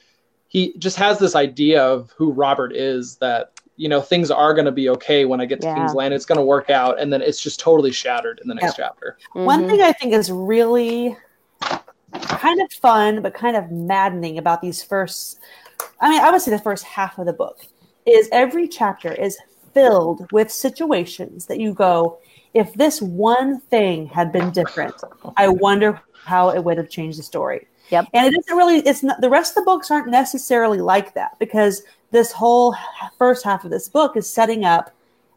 He 0.47 0.73
just 0.77 0.95
has 0.97 1.19
this 1.19 1.35
idea 1.35 1.83
of 1.83 2.11
who 2.17 2.31
Robert 2.31 2.73
is 2.73 3.17
that 3.17 3.51
you 3.77 3.89
know 3.89 4.01
things 4.01 4.31
are 4.31 4.53
going 4.53 4.65
to 4.65 4.71
be 4.71 4.89
okay 4.89 5.25
when 5.25 5.41
I 5.41 5.45
get 5.45 5.59
to 5.61 5.67
Yeah. 5.67 5.75
King's 5.75 5.93
Land. 5.93 6.13
It's 6.13 6.25
going 6.25 6.39
to 6.39 6.45
work 6.45 6.69
out, 6.69 6.99
and 6.99 7.11
then 7.11 7.21
it's 7.21 7.41
just 7.41 7.59
totally 7.59 7.91
shattered 7.91 8.39
in 8.41 8.47
the 8.47 8.55
next 8.55 8.75
chapter. 8.77 9.17
One 9.33 9.63
Mhm. 9.63 9.69
thing 9.69 9.81
I 9.81 9.91
think 9.91 10.13
is 10.13 10.31
really 10.31 11.17
kind 12.11 12.61
of 12.61 12.71
fun, 12.71 13.21
but 13.21 13.33
kind 13.33 13.57
of 13.57 13.69
maddening 13.71 14.38
about 14.38 14.61
these 14.61 14.81
first, 14.81 15.39
I 15.99 16.09
mean, 16.09 16.21
I 16.21 16.31
would 16.31 16.41
say 16.41 16.51
the 16.51 16.59
first 16.59 16.85
half 16.85 17.19
of 17.19 17.25
the 17.25 17.33
book 17.33 17.65
is 18.05 18.29
every 18.31 18.67
chapter 18.67 19.11
is 19.11 19.38
filled 19.73 20.31
with 20.31 20.49
situations 20.49 21.47
that 21.47 21.59
you 21.59 21.73
go, 21.73 22.19
if 22.56 22.74
this 22.74 23.02
one 23.02 23.60
thing 23.60 24.08
had 24.08 24.32
been 24.32 24.50
different, 24.50 24.96
I 25.38 25.50
wonder 25.50 26.02
how 26.24 26.50
it 26.50 26.63
would 26.63 26.78
have 26.78 26.89
changed 26.89 27.20
the 27.20 27.24
story. 27.24 27.68
Yep. 27.89 28.08
And 28.13 28.34
it 28.34 28.39
isn't 28.39 28.58
really, 28.58 28.78
it's 28.78 29.04
not, 29.04 29.22
the 29.22 29.30
rest 29.30 29.52
of 29.52 29.63
the 29.63 29.65
books 29.70 29.91
aren't 29.91 30.08
necessarily 30.08 30.80
like 30.80 31.13
that 31.13 31.38
because 31.38 31.84
this 32.10 32.32
whole 32.32 32.74
first 33.20 33.44
half 33.44 33.63
of 33.65 33.70
this 33.72 33.88
book 33.89 34.18
is 34.18 34.28
setting 34.28 34.63
up 34.65 34.89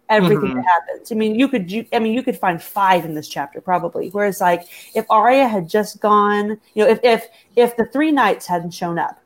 everything 0.09 0.53
Mhm. 0.53 0.55
that 0.55 0.65
happens. 0.65 1.13
I 1.13 1.17
mean, 1.17 1.35
you 1.35 1.49
could, 1.49 1.71
you, 1.71 1.85
I 1.93 1.99
mean, 1.99 2.15
you 2.15 2.23
could 2.23 2.39
find 2.39 2.63
five 2.63 3.05
in 3.05 3.13
this 3.15 3.29
chapter 3.29 3.61
probably. 3.61 4.09
Whereas, 4.11 4.41
like, 4.41 4.63
if 4.95 5.05
Arya 5.11 5.47
had 5.49 5.69
just 5.69 6.01
gone, 6.01 6.59
you 6.73 6.85
know, 6.85 6.89
if 6.89 7.01
if 7.03 7.29
if 7.57 7.77
the 7.77 7.85
three 7.85 8.11
knights 8.13 8.47
hadn't 8.47 8.71
shown 8.71 8.99
up, 8.99 9.19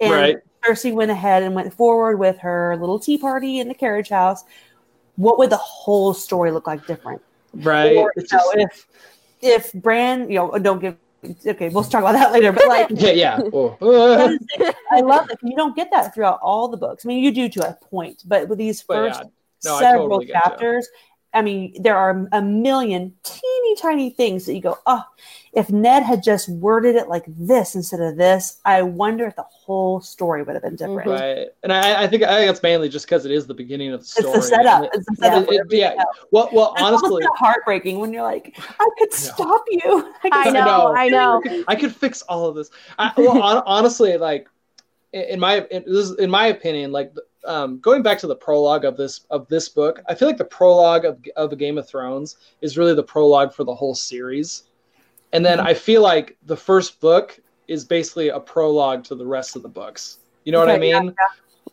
and 0.00 0.12
Right. 0.12 0.38
Cersei 0.66 0.92
went 0.92 1.10
ahead 1.10 1.42
and 1.44 1.54
went 1.54 1.72
forward 1.72 2.18
with 2.18 2.36
her 2.40 2.76
little 2.76 2.98
tea 2.98 3.16
party 3.16 3.60
in 3.60 3.68
the 3.68 3.74
carriage 3.74 4.10
house, 4.10 4.44
what 5.16 5.38
would 5.38 5.48
the 5.48 5.56
whole 5.56 6.12
story 6.12 6.50
look 6.50 6.66
like 6.66 6.86
different? 6.86 7.22
Right? 7.54 7.96
Or, 7.96 8.12
you 8.16 8.24
know, 8.32 8.52
if 8.54 8.86
if 9.40 9.72
Bran, 9.72 10.30
you 10.30 10.36
know, 10.36 10.50
oh, 10.52 10.58
don't 10.58 10.80
give. 10.80 10.96
Okay, 11.46 11.68
we'll 11.68 11.82
talk 11.82 12.00
about 12.00 12.12
that 12.12 12.32
later. 12.32 12.52
But 12.52 12.68
like, 12.68 12.88
yeah, 12.94 13.10
yeah. 13.10 13.40
Oh. 13.52 13.76
I 14.92 15.00
love 15.00 15.28
it. 15.30 15.38
You 15.42 15.56
don't 15.56 15.74
get 15.74 15.90
that 15.90 16.14
throughout 16.14 16.38
all 16.42 16.68
the 16.68 16.76
books. 16.76 17.04
I 17.04 17.08
mean, 17.08 17.24
you 17.24 17.32
do 17.32 17.48
to 17.48 17.68
a 17.68 17.74
point, 17.90 18.22
but 18.24 18.48
with 18.48 18.58
these 18.58 18.82
first 18.82 19.20
yeah, 19.20 19.28
no, 19.64 19.78
several 19.80 20.08
totally 20.20 20.26
chapters, 20.26 20.88
I 21.34 21.42
mean, 21.42 21.74
there 21.82 21.96
are 21.96 22.26
a 22.32 22.40
million 22.40 23.14
teeny 23.22 23.76
tiny 23.76 24.10
things 24.10 24.46
that 24.46 24.54
you 24.54 24.62
go, 24.62 24.78
oh, 24.86 25.02
if 25.52 25.68
Ned 25.70 26.02
had 26.02 26.22
just 26.22 26.48
worded 26.48 26.96
it 26.96 27.08
like 27.08 27.24
this 27.26 27.74
instead 27.74 28.00
of 28.00 28.16
this, 28.16 28.58
I 28.64 28.80
wonder 28.82 29.26
if 29.26 29.36
the 29.36 29.42
whole 29.42 30.00
story 30.00 30.42
would 30.42 30.54
have 30.54 30.62
been 30.62 30.76
different. 30.76 31.08
Mhm. 31.08 31.20
Right, 31.20 31.48
and 31.62 31.72
I, 31.72 32.04
I 32.04 32.06
think 32.06 32.22
I 32.22 32.38
think 32.38 32.50
it's 32.50 32.62
mainly 32.62 32.88
just 32.88 33.06
because 33.06 33.24
it 33.26 33.30
is 33.30 33.46
the 33.46 33.54
beginning 33.54 33.92
of 33.92 34.00
the 34.00 34.06
story. 34.06 34.38
It's 34.38 34.48
the 34.50 34.56
setup. 34.56 34.82
and 34.84 34.90
It's 34.94 35.06
the 35.06 35.16
setup. 35.16 35.52
it- 35.52 35.60
it- 35.70 35.76
yeah. 35.78 36.02
Well, 36.30 36.48
well, 36.52 36.72
It's 36.74 36.82
honestly, 36.82 37.22
kinda 37.22 37.34
heartbreaking 37.36 37.98
when 37.98 38.12
you're 38.12 38.22
like, 38.22 38.58
I 38.80 38.88
could 38.98 39.12
stop 39.12 39.64
you. 39.70 40.12
could 40.22 40.32
I 40.32 40.48
I 40.48 40.50
know, 40.50 40.64
know. 40.64 40.94
I 40.96 41.08
know. 41.08 41.42
I 41.68 41.76
could 41.76 41.94
fix 41.94 42.22
all 42.22 42.46
of 42.46 42.54
this. 42.54 42.70
I, 42.98 43.12
well, 43.18 43.38
hon- 43.40 43.62
honestly, 43.66 44.16
like 44.16 44.48
in 45.12 45.22
in 45.22 45.40
my 45.40 45.66
in, 45.70 45.84
this 45.86 46.08
is- 46.10 46.18
in 46.18 46.30
my 46.30 46.46
opinion, 46.46 46.90
like 46.92 47.12
um, 47.44 47.78
going 47.80 48.02
back 48.02 48.18
to 48.18 48.26
the 48.26 48.36
prologue 48.36 48.84
of 48.84 48.96
this 48.96 49.20
of 49.30 49.48
this 49.48 49.68
book, 49.68 50.02
I 50.08 50.14
feel 50.14 50.28
like 50.28 50.38
the 50.38 50.44
prologue 50.44 51.04
of 51.04 51.18
of 51.36 51.56
Game 51.58 51.78
of 51.78 51.88
Thrones 51.88 52.36
is 52.60 52.76
really 52.76 52.94
the 52.94 53.02
prologue 53.02 53.52
for 53.52 53.64
the 53.64 53.74
whole 53.74 53.94
series, 53.94 54.64
and 55.32 55.44
then 55.44 55.60
I 55.60 55.74
feel 55.74 56.02
like 56.02 56.36
the 56.46 56.56
first 56.56 57.00
book 57.00 57.38
is 57.68 57.84
basically 57.84 58.28
a 58.28 58.40
prologue 58.40 59.04
to 59.04 59.14
the 59.14 59.26
rest 59.26 59.54
of 59.56 59.62
the 59.62 59.68
books. 59.68 60.18
You 60.44 60.52
know 60.52 60.58
what 60.58 60.70
I 60.70 60.76
Okay, 60.76 60.88
yeah, 60.88 61.00
mean? 61.00 61.14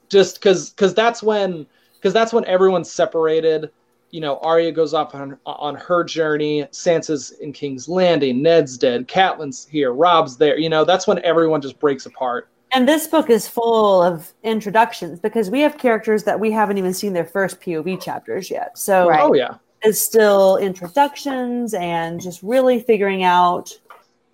Just 0.09 0.35
because 0.35 0.69
because 0.71 0.93
that's 0.93 1.23
when 1.23 1.65
because 1.95 2.13
that's 2.13 2.33
when 2.33 2.45
everyone's 2.45 2.91
separated. 2.91 3.71
You 4.11 4.21
know, 4.21 4.37
Arya 4.37 4.71
goes 4.71 4.93
off 4.93 5.15
on 5.15 5.37
on 5.45 5.75
her 5.75 6.03
journey. 6.03 6.63
Sansa's 6.71 7.31
in 7.31 7.51
King's 7.53 7.89
Landing. 7.89 8.41
Ned's 8.41 8.77
dead. 8.77 9.07
Catelyn's 9.07 9.65
here. 9.65 9.93
Robb's 9.93 10.37
there. 10.37 10.59
You 10.59 10.69
know, 10.69 10.85
that's 10.85 11.07
when 11.07 11.23
everyone 11.23 11.61
just 11.61 11.79
breaks 11.79 12.05
apart. 12.05 12.49
And 12.75 12.85
this 12.85 13.07
book 13.07 13.29
is 13.29 13.47
full 13.47 14.03
of 14.03 14.33
introductions 14.43 15.21
because 15.21 15.49
we 15.49 15.61
have 15.61 15.77
characters 15.77 16.25
that 16.25 16.37
we 16.37 16.51
haven't 16.51 16.77
even 16.77 16.93
seen 16.93 17.13
their 17.13 17.25
first 17.25 17.61
POV 17.61 18.01
chapters 18.01 18.51
yet. 18.51 18.77
So 18.77 19.07
Right. 19.07 19.21
Oh 19.23 19.33
yeah, 19.33 19.55
it's 19.81 20.01
still 20.01 20.57
introductions 20.57 21.73
and 21.73 22.19
just 22.19 22.43
really 22.43 22.81
figuring 22.81 23.23
out, 23.23 23.71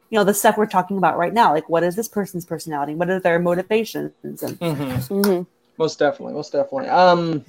you 0.09 0.17
know, 0.17 0.23
the 0.23 0.33
stuff 0.33 0.57
we're 0.57 0.65
talking 0.65 0.97
about 0.97 1.19
right 1.19 1.31
now. 1.33 1.53
Like, 1.53 1.69
what 1.69 1.83
is 1.83 1.95
this 1.95 2.07
person's 2.07 2.43
personality? 2.43 2.95
What 2.95 3.11
are 3.11 3.19
their 3.19 3.37
motivations? 3.37 4.11
And 4.23 4.59
Mhm. 4.59 5.45
most 5.77 5.99
definitely, 5.99 6.33
most 6.33 6.51
definitely. 6.51 6.89
Um, 6.89 7.45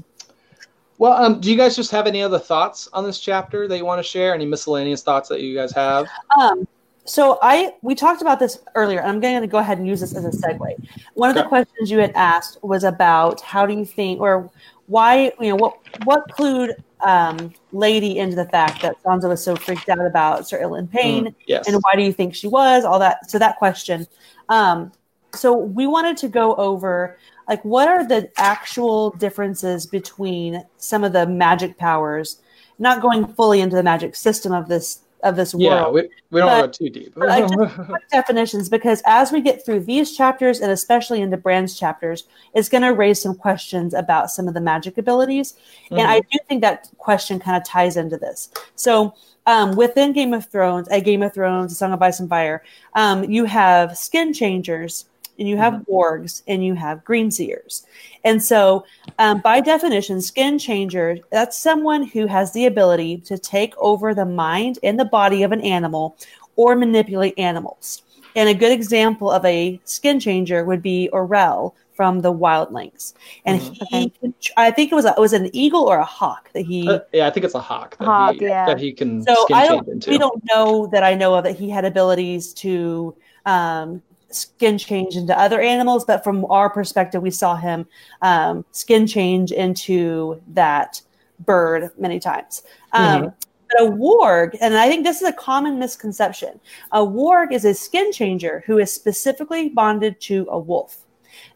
well, 0.98 1.14
um, 1.14 1.40
do 1.40 1.50
you 1.50 1.57
guys 1.57 1.74
just 1.74 1.90
have 1.90 2.07
any 2.07 2.22
other 2.22 2.38
thoughts 2.38 2.87
on 2.92 3.05
this 3.05 3.18
chapter 3.18 3.66
that 3.66 3.78
you 3.78 3.87
want 3.87 3.98
to 3.98 4.02
share? 4.02 4.35
Any 4.35 4.44
miscellaneous 4.44 5.02
thoughts 5.02 5.31
that 5.31 5.40
you 5.40 5.55
guys 5.55 5.72
have? 5.72 6.07
Um, 6.38 6.68
so 7.04 7.38
I 7.42 7.74
we 7.82 7.94
talked 7.94 8.22
about 8.22 8.38
this 8.38 8.60
earlier, 8.74 9.00
and 9.00 9.08
I'm 9.10 9.20
going 9.20 9.40
to 9.40 9.46
go 9.46 9.58
ahead 9.58 9.78
and 9.78 9.86
use 9.86 10.00
this 10.00 10.14
as 10.14 10.24
a 10.24 10.30
segue. 10.30 10.88
One 11.14 11.30
of 11.30 11.36
the 11.36 11.44
questions 11.44 11.90
you 11.90 11.98
had 11.98 12.12
asked 12.14 12.62
was 12.62 12.84
about 12.84 13.40
how 13.40 13.66
do 13.66 13.74
you 13.74 13.84
think, 13.84 14.20
or 14.20 14.50
why, 14.86 15.32
you 15.40 15.48
know, 15.48 15.56
what 15.56 15.78
what 16.04 16.28
clued 16.28 16.74
um, 17.00 17.52
Lady 17.72 18.18
into 18.18 18.36
the 18.36 18.44
fact 18.44 18.82
that 18.82 19.02
Sansa 19.02 19.28
was 19.28 19.42
so 19.42 19.56
freaked 19.56 19.88
out 19.88 20.04
about 20.04 20.46
Sir 20.48 20.60
Ilyn 20.62 20.88
Payne, 20.90 21.26
Mm, 21.26 21.34
yes. 21.46 21.66
and 21.66 21.76
why 21.82 21.94
do 21.96 22.02
you 22.02 22.12
think 22.12 22.34
she 22.34 22.46
was? 22.46 22.84
All 22.84 22.98
that. 23.00 23.28
So 23.30 23.38
that 23.38 23.56
question. 23.58 24.06
Um, 24.48 24.92
so 25.34 25.56
we 25.56 25.86
wanted 25.86 26.16
to 26.18 26.28
go 26.28 26.54
over 26.56 27.18
like 27.48 27.64
what 27.64 27.88
are 27.88 28.06
the 28.06 28.30
actual 28.36 29.10
differences 29.10 29.86
between 29.86 30.64
some 30.76 31.02
of 31.04 31.12
the 31.12 31.26
magic 31.26 31.76
powers, 31.78 32.40
not 32.78 33.02
going 33.02 33.26
fully 33.26 33.60
into 33.60 33.74
the 33.76 33.82
magic 33.82 34.14
system 34.14 34.52
of 34.52 34.68
this 34.68 35.00
of 35.22 35.37
this 35.37 35.54
yeah, 35.56 35.82
world 35.82 35.94
we, 35.94 36.02
we 36.30 36.40
don't 36.40 36.48
But- 36.48 36.66
go 36.66 36.72
too 36.72 36.90
deep. 36.90 37.14
but 37.14 37.28
I 37.28 37.46
quick 37.46 38.02
definitions 38.11 38.68
because 38.68 39.02
as 39.06 39.30
we 39.32 39.40
get 39.40 39.64
through 39.64 39.80
these 39.80 40.16
chapters 40.16 40.61
and 40.61 40.70
especially 40.72 41.20
into 41.20 41.37
Bran's 41.37 41.78
chapters, 41.78 42.24
it's 42.54 42.68
going 42.68 42.82
to 42.82 42.92
raise 42.92 43.20
some 43.20 43.35
questions 43.35 43.94
about 43.94 44.30
some 44.30 44.48
of 44.48 44.54
the 44.54 44.61
magic 44.61 44.98
abilities. 44.98 45.54
And 45.90 46.02
I 46.02 46.20
do 46.20 46.38
think 46.48 46.61
that 46.62 46.88
question 46.98 47.38
kind 47.38 47.56
of 47.56 47.64
ties 47.64 47.96
into 47.96 48.16
this. 48.16 48.50
So 48.74 49.14
um, 49.46 49.76
within 49.76 50.12
Game 50.12 50.32
of 50.32 50.46
Thrones, 50.46 50.88
a 50.90 51.00
Game 51.00 51.22
of 51.22 51.35
Thrones, 51.35 51.72
A 51.72 51.74
Song 51.74 51.92
of 51.92 52.02
Ice 52.02 52.20
and 52.20 52.28
Fire, 52.28 52.62
um, 52.94 53.24
you 53.24 53.44
have 53.44 53.96
skin 53.96 54.32
changers 54.32 55.06
and 55.38 55.48
you 55.48 55.56
have 55.56 55.85
wargs 55.90 56.42
and 56.46 56.64
you 56.64 56.74
have 56.74 57.04
green 57.04 57.30
seers. 57.30 57.87
And 58.24 58.42
so, 58.42 58.85
um, 59.18 59.40
by 59.40 59.61
definition, 59.61 60.20
skin 60.20 60.58
changer, 60.58 61.18
that's 61.30 61.59
someone 61.59 62.05
who 62.05 62.26
has 62.26 62.53
the 62.53 62.66
ability 62.66 63.18
to 63.18 63.36
take 63.38 63.74
over 63.78 64.14
the 64.14 64.24
mind 64.26 64.78
and 64.82 64.99
the 64.99 65.05
body 65.05 65.42
of 65.42 65.53
an 65.53 65.61
animal 65.61 66.16
or 66.57 66.76
manipulate 66.76 67.38
animals. 67.38 68.03
And 68.36 68.49
a 68.49 68.55
good 68.55 68.72
example 68.72 69.30
of 69.30 69.44
a 69.44 69.80
skin 69.84 70.18
changer 70.20 70.64
would 70.64 70.82
be 70.82 71.09
Orell 71.12 71.74
from 71.94 72.20
the 72.20 72.32
Wildlings. 72.32 73.12
And 73.44 73.61
Mhm. 73.61 73.86
he, 73.90 74.12
I 74.57 74.70
think 74.70 74.90
it 74.90 74.94
was 74.94 75.05
a, 75.05 75.11
it 75.11 75.18
was 75.18 75.34
an 75.34 75.51
eagle 75.53 75.82
or 75.82 75.99
a 75.99 76.05
hawk 76.05 76.51
that 76.55 76.62
he. 76.62 76.88
Uh, 76.88 77.01
yeah, 77.12 77.26
I 77.26 77.30
think 77.30 77.44
it's 77.44 77.55
a 77.55 77.61
hawk 77.61 77.99
that, 77.99 78.05
Hawk, 78.07 78.34
he, 78.36 78.47
yeah. 78.47 78.66
that 78.66 78.80
he 78.80 78.92
can 78.92 79.22
so 79.24 79.34
skin 79.44 79.57
I 79.57 79.66
don't. 79.66 79.86
into. 79.88 80.11
We 80.11 80.18
don't 80.18 80.42
know 80.55 80.86
that 80.86 81.03
I 81.03 81.14
know 81.14 81.34
of 81.34 81.44
that 81.44 81.57
he 81.59 81.68
had 81.68 81.84
abilities 81.84 82.55
to 82.55 83.14
um, 83.44 84.03
skin 84.35 84.78
change 84.78 85.16
into 85.16 85.39
other 85.39 85.61
animals, 85.61 86.05
but 86.05 86.24
from 86.24 86.45
our 86.47 86.70
perspective, 86.70 87.22
we 87.22 87.30
saw 87.30 87.57
him 87.57 87.87
um, 88.20 88.64
skin 88.72 89.07
change 89.07 89.53
into 89.53 90.41
that 90.49 91.01
bird 91.41 91.91
many 91.99 92.18
times. 92.20 92.62
Um, 92.93 93.22
mm-hmm. 93.22 93.28
But 93.70 93.89
a 93.89 93.91
warg, 93.91 94.57
and 94.61 94.76
I 94.76 94.89
think 94.89 95.05
this 95.05 95.22
is 95.22 95.28
a 95.28 95.33
common 95.33 95.78
misconception, 95.78 96.61
a 96.93 97.01
warg 97.01 97.53
is 97.53 97.64
a 97.64 97.72
skin 97.72 98.12
changer 98.12 98.62
who 98.66 98.78
is 98.78 98.93
specifically 98.93 99.70
bonded 99.70 100.20
to 100.22 100.47
a 100.51 100.59
wolf. 100.59 100.99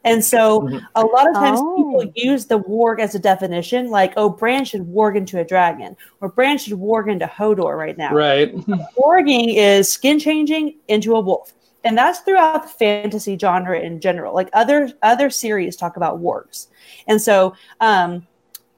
And 0.04 0.24
so 0.24 0.60
mm-hmm. 0.60 0.78
a 0.94 1.04
lot 1.04 1.28
of 1.28 1.34
times 1.34 1.58
oh. 1.60 1.76
people 1.76 2.12
use 2.14 2.46
the 2.46 2.60
warg 2.60 3.00
as 3.00 3.14
a 3.14 3.18
definition, 3.18 3.90
like, 3.90 4.12
oh, 4.16 4.30
Bran 4.30 4.64
should 4.64 4.82
warg 4.82 5.16
into 5.16 5.40
a 5.40 5.44
dragon, 5.44 5.96
or 6.20 6.28
Bran 6.28 6.58
should 6.58 6.74
warg 6.74 7.10
into 7.10 7.26
Hodor 7.26 7.76
right 7.76 7.98
now. 7.98 8.14
Right. 8.14 8.54
Warging 8.96 9.54
is 9.56 9.90
skin 9.90 10.18
changing 10.18 10.76
into 10.88 11.16
a 11.16 11.20
wolf. 11.20 11.52
And 11.84 11.96
that's 11.96 12.20
throughout 12.20 12.64
the 12.64 12.68
fantasy 12.68 13.38
genre 13.38 13.78
in 13.78 14.00
general. 14.00 14.34
Like 14.34 14.50
other 14.52 14.90
other 15.02 15.30
series 15.30 15.76
talk 15.76 15.96
about 15.96 16.20
wargs. 16.20 16.66
And 17.06 17.20
so 17.20 17.54
um 17.80 18.26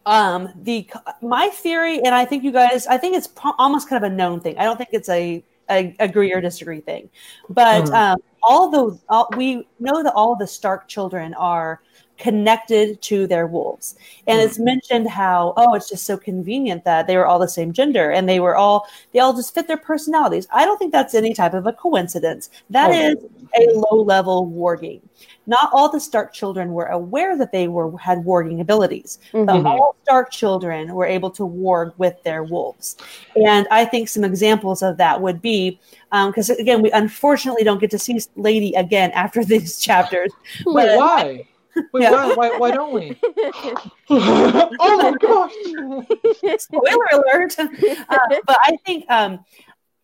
um 0.08 0.48
the 0.62 0.88
my 1.20 1.48
theory 1.48 1.98
and 1.98 2.14
i 2.14 2.24
think 2.24 2.42
you 2.42 2.50
guys 2.50 2.86
i 2.86 2.96
think 2.96 3.14
it's 3.14 3.28
almost 3.58 3.90
kind 3.90 4.02
of 4.02 4.10
a 4.10 4.14
known 4.14 4.40
thing 4.40 4.56
i 4.56 4.64
don't 4.64 4.78
think 4.78 4.88
it's 4.92 5.10
a, 5.10 5.44
a 5.70 5.94
agree 6.00 6.32
or 6.32 6.40
disagree 6.40 6.80
thing 6.80 7.10
but 7.50 7.84
mm-hmm. 7.84 7.94
um 7.94 8.18
all 8.42 8.70
those 8.70 9.00
all, 9.10 9.28
we 9.36 9.68
know 9.78 10.02
that 10.02 10.14
all 10.14 10.34
the 10.34 10.46
stark 10.46 10.88
children 10.88 11.34
are 11.34 11.82
connected 12.18 13.00
to 13.02 13.26
their 13.26 13.46
wolves. 13.46 13.96
And 14.26 14.40
it's 14.40 14.54
mm-hmm. 14.54 14.64
mentioned 14.64 15.08
how, 15.08 15.54
oh, 15.56 15.74
it's 15.74 15.88
just 15.88 16.04
so 16.04 16.16
convenient 16.16 16.84
that 16.84 17.06
they 17.06 17.16
were 17.16 17.26
all 17.26 17.38
the 17.38 17.48
same 17.48 17.72
gender 17.72 18.10
and 18.10 18.28
they 18.28 18.40
were 18.40 18.56
all, 18.56 18.86
they 19.12 19.20
all 19.20 19.34
just 19.34 19.54
fit 19.54 19.68
their 19.68 19.76
personalities. 19.76 20.48
I 20.52 20.64
don't 20.64 20.78
think 20.78 20.92
that's 20.92 21.14
any 21.14 21.32
type 21.32 21.54
of 21.54 21.66
a 21.66 21.72
coincidence. 21.72 22.50
That 22.70 22.90
oh. 22.90 22.94
is 22.94 23.16
a 23.58 23.72
low 23.74 24.02
level 24.02 24.50
warging. 24.50 25.00
Not 25.46 25.70
all 25.72 25.90
the 25.90 26.00
Stark 26.00 26.34
children 26.34 26.72
were 26.72 26.86
aware 26.86 27.36
that 27.38 27.52
they 27.52 27.68
were 27.68 27.96
had 27.96 28.18
warging 28.18 28.60
abilities, 28.60 29.18
mm-hmm. 29.32 29.46
but 29.46 29.64
all 29.64 29.96
Stark 30.02 30.30
children 30.30 30.92
were 30.92 31.06
able 31.06 31.30
to 31.30 31.42
warg 31.42 31.94
with 31.96 32.22
their 32.22 32.44
wolves. 32.44 32.96
And 33.34 33.66
I 33.70 33.86
think 33.86 34.08
some 34.08 34.24
examples 34.24 34.82
of 34.82 34.98
that 34.98 35.22
would 35.22 35.40
be 35.40 35.80
because 36.10 36.50
um, 36.50 36.56
again, 36.58 36.82
we 36.82 36.90
unfortunately 36.90 37.64
don't 37.64 37.80
get 37.80 37.90
to 37.92 37.98
see 37.98 38.20
Lady 38.36 38.74
again 38.74 39.10
after 39.12 39.42
these 39.44 39.78
chapters. 39.78 40.30
Wait, 40.66 40.96
why? 40.96 41.46
Wait, 41.92 42.02
yeah. 42.02 42.10
why, 42.10 42.34
why, 42.34 42.58
why 42.58 42.70
don't 42.70 42.92
we? 42.92 43.18
oh 44.10 44.98
my 45.02 45.14
gosh! 45.20 46.60
Spoiler 46.60 47.06
alert! 47.12 47.58
Uh, 47.58 48.18
but 48.46 48.58
I 48.64 48.76
think 48.84 49.10
um, 49.10 49.44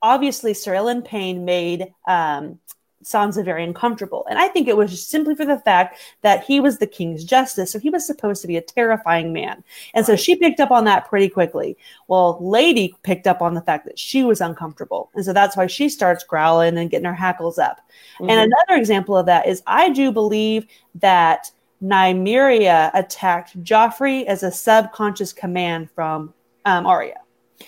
obviously 0.02 0.54
Sir 0.54 0.74
Ilyn 0.74 1.04
Payne 1.04 1.44
made 1.44 1.92
um, 2.06 2.58
Sansa 3.02 3.44
very 3.44 3.64
uncomfortable, 3.64 4.26
and 4.30 4.38
I 4.38 4.48
think 4.48 4.66
it 4.66 4.76
was 4.76 5.06
simply 5.06 5.34
for 5.34 5.44
the 5.44 5.58
fact 5.58 5.98
that 6.22 6.44
he 6.44 6.60
was 6.60 6.78
the 6.78 6.86
king's 6.86 7.24
justice, 7.24 7.70
so 7.70 7.78
he 7.78 7.90
was 7.90 8.06
supposed 8.06 8.40
to 8.42 8.48
be 8.48 8.56
a 8.56 8.62
terrifying 8.62 9.32
man, 9.32 9.62
and 9.94 10.06
so 10.06 10.16
she 10.16 10.36
picked 10.36 10.60
up 10.60 10.70
on 10.70 10.84
that 10.84 11.08
pretty 11.08 11.28
quickly. 11.28 11.76
Well, 12.08 12.38
Lady 12.40 12.94
picked 13.02 13.26
up 13.26 13.42
on 13.42 13.54
the 13.54 13.60
fact 13.60 13.84
that 13.86 13.98
she 13.98 14.24
was 14.24 14.40
uncomfortable, 14.40 15.10
and 15.14 15.24
so 15.24 15.32
that's 15.32 15.56
why 15.56 15.66
she 15.66 15.88
starts 15.88 16.24
growling 16.24 16.78
and 16.78 16.90
getting 16.90 17.06
her 17.06 17.14
hackles 17.14 17.58
up. 17.58 17.80
Mm-hmm. 18.18 18.30
And 18.30 18.40
another 18.40 18.80
example 18.80 19.16
of 19.16 19.26
that 19.26 19.46
is 19.46 19.62
I 19.66 19.90
do 19.90 20.10
believe 20.12 20.66
that 20.96 21.50
Nymeria 21.84 22.90
attacked 22.94 23.62
Joffrey 23.62 24.24
as 24.24 24.42
a 24.42 24.50
subconscious 24.50 25.32
command 25.32 25.90
from 25.90 26.32
um, 26.64 26.86
Arya. 26.86 27.20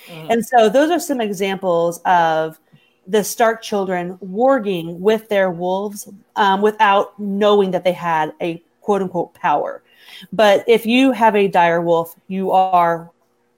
Mm. 0.09 0.31
And 0.31 0.47
so 0.47 0.69
those 0.69 0.91
are 0.91 0.99
some 0.99 1.21
examples 1.21 2.01
of 2.07 2.59
the 3.07 3.23
Stark 3.23 3.63
children 3.63 4.17
warging 4.19 4.99
with 4.99 5.29
their 5.29 5.51
wolves 5.51 6.09
um, 6.35 6.63
without 6.63 7.19
knowing 7.21 7.71
that 7.73 7.85
they 7.85 7.93
had 7.93 8.33
a 8.41 8.63
quote 8.81 9.03
unquote 9.03 9.35
power. 9.35 9.83
But 10.33 10.65
if 10.67 10.87
you 10.87 11.13
have 11.13 11.37
a 11.37 11.49
dire 11.49 11.83
wolf, 11.83 12.17
you 12.27 12.53
are 12.53 13.11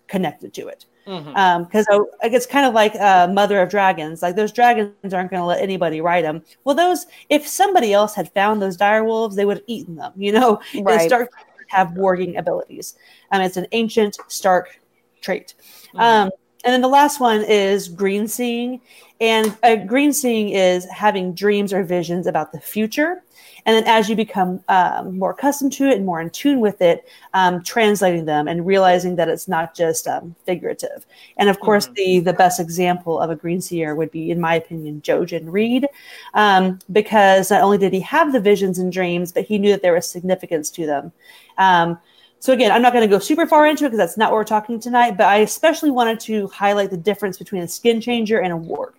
connected 0.08 0.52
to 0.54 0.68
it 0.68 0.86
because 1.08 1.86
mm-hmm. 1.86 1.94
um, 1.94 2.06
it's 2.22 2.44
kind 2.44 2.66
of 2.66 2.74
like 2.74 2.94
uh, 2.96 3.28
Mother 3.32 3.62
of 3.62 3.70
Dragons. 3.70 4.20
Like 4.20 4.36
those 4.36 4.52
dragons 4.52 5.14
aren't 5.14 5.30
going 5.30 5.40
to 5.40 5.46
let 5.46 5.62
anybody 5.62 6.02
ride 6.02 6.24
them. 6.24 6.42
Well, 6.64 6.74
those 6.74 7.06
if 7.30 7.46
somebody 7.46 7.94
else 7.94 8.14
had 8.14 8.30
found 8.34 8.60
those 8.60 8.76
dire 8.76 9.04
wolves, 9.04 9.34
they 9.34 9.46
would 9.46 9.58
have 9.58 9.64
eaten 9.66 9.96
them. 9.96 10.12
You 10.16 10.32
know, 10.32 10.60
right. 10.82 10.98
they 10.98 11.06
start 11.06 11.30
have 11.68 11.88
warging 11.88 12.38
abilities. 12.38 12.96
Um, 13.30 13.40
it's 13.40 13.56
an 13.56 13.66
ancient 13.72 14.18
Stark 14.28 14.80
trait. 15.22 15.54
Mm-hmm. 15.88 16.00
Um, 16.00 16.30
and 16.64 16.72
then 16.74 16.82
the 16.82 16.88
last 16.88 17.20
one 17.20 17.42
is 17.42 17.88
green 17.88 18.28
seeing, 18.28 18.80
and 19.20 19.56
uh, 19.62 19.76
green 19.76 20.12
seeing 20.12 20.50
is 20.50 20.84
having 20.90 21.32
dreams 21.32 21.72
or 21.72 21.84
visions 21.84 22.26
about 22.26 22.52
the 22.52 22.60
future. 22.60 23.22
And 23.68 23.76
then 23.76 23.84
as 23.86 24.08
you 24.08 24.16
become 24.16 24.64
um, 24.68 25.18
more 25.18 25.32
accustomed 25.32 25.74
to 25.74 25.88
it 25.88 25.98
and 25.98 26.06
more 26.06 26.22
in 26.22 26.30
tune 26.30 26.60
with 26.60 26.80
it, 26.80 27.06
um, 27.34 27.62
translating 27.62 28.24
them 28.24 28.48
and 28.48 28.66
realizing 28.66 29.16
that 29.16 29.28
it's 29.28 29.46
not 29.46 29.74
just 29.74 30.08
um, 30.08 30.34
figurative. 30.46 31.04
And 31.36 31.50
of 31.50 31.60
course, 31.60 31.84
mm-hmm. 31.84 31.94
the 31.96 32.20
the 32.20 32.32
best 32.32 32.60
example 32.60 33.20
of 33.20 33.28
a 33.28 33.36
green 33.36 33.60
seer 33.60 33.94
would 33.94 34.10
be, 34.10 34.30
in 34.30 34.40
my 34.40 34.54
opinion, 34.54 35.02
Jojen 35.02 35.52
Reed, 35.52 35.86
um, 36.32 36.78
because 36.92 37.50
not 37.50 37.60
only 37.60 37.76
did 37.76 37.92
he 37.92 38.00
have 38.00 38.32
the 38.32 38.40
visions 38.40 38.78
and 38.78 38.90
dreams, 38.90 39.32
but 39.32 39.44
he 39.44 39.58
knew 39.58 39.72
that 39.72 39.82
there 39.82 39.92
was 39.92 40.08
significance 40.08 40.70
to 40.70 40.86
them. 40.86 41.12
Um, 41.58 41.98
so 42.38 42.54
again, 42.54 42.72
I'm 42.72 42.80
not 42.80 42.94
going 42.94 43.06
to 43.06 43.14
go 43.14 43.18
super 43.18 43.46
far 43.46 43.66
into 43.66 43.84
it 43.84 43.88
because 43.88 43.98
that's 43.98 44.16
not 44.16 44.30
what 44.30 44.36
we're 44.36 44.44
talking 44.44 44.80
tonight. 44.80 45.18
But 45.18 45.26
I 45.26 45.40
especially 45.40 45.90
wanted 45.90 46.20
to 46.20 46.46
highlight 46.46 46.88
the 46.88 46.96
difference 46.96 47.36
between 47.36 47.62
a 47.64 47.68
skin 47.68 48.00
changer 48.00 48.38
and 48.38 48.50
a 48.50 48.56
warg. 48.56 48.92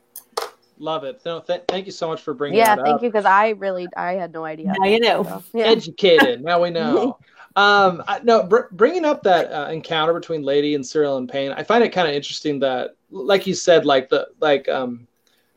Love 0.81 1.03
it. 1.03 1.21
No, 1.25 1.41
th- 1.41 1.63
thank 1.67 1.85
you 1.85 1.91
so 1.91 2.07
much 2.07 2.21
for 2.21 2.33
bringing. 2.33 2.59
That 2.59 2.69
up. 2.69 2.77
Yeah, 2.79 2.83
thank 2.85 2.95
up. 2.95 3.03
you 3.03 3.09
because 3.09 3.25
I 3.25 3.49
really 3.49 3.87
I 3.97 4.13
had 4.13 4.31
no 4.31 4.45
idea. 4.45 4.73
Now 4.79 4.87
you 4.87 5.01
know. 5.01 5.23
So, 5.23 5.43
yeah. 5.53 5.65
Educated. 5.65 6.41
now 6.41 6.61
we 6.61 6.69
know. 6.69 7.19
um, 7.57 8.01
I, 8.07 8.21
no, 8.23 8.43
br- 8.43 8.71
bringing 8.71 9.03
up 9.03 9.21
that 9.23 9.51
uh, 9.51 9.69
encounter 9.69 10.13
between 10.13 10.41
Lady 10.41 10.75
and 10.75 10.85
Sir 10.85 11.03
Ilyn 11.03 11.29
Payne, 11.29 11.51
I 11.51 11.63
find 11.63 11.83
it 11.83 11.89
kind 11.89 12.07
of 12.07 12.13
interesting 12.13 12.59
that, 12.59 12.95
like 13.11 13.45
you 13.45 13.53
said, 13.53 13.85
like 13.85 14.07
the 14.07 14.29
like 14.39 14.69
um, 14.69 15.05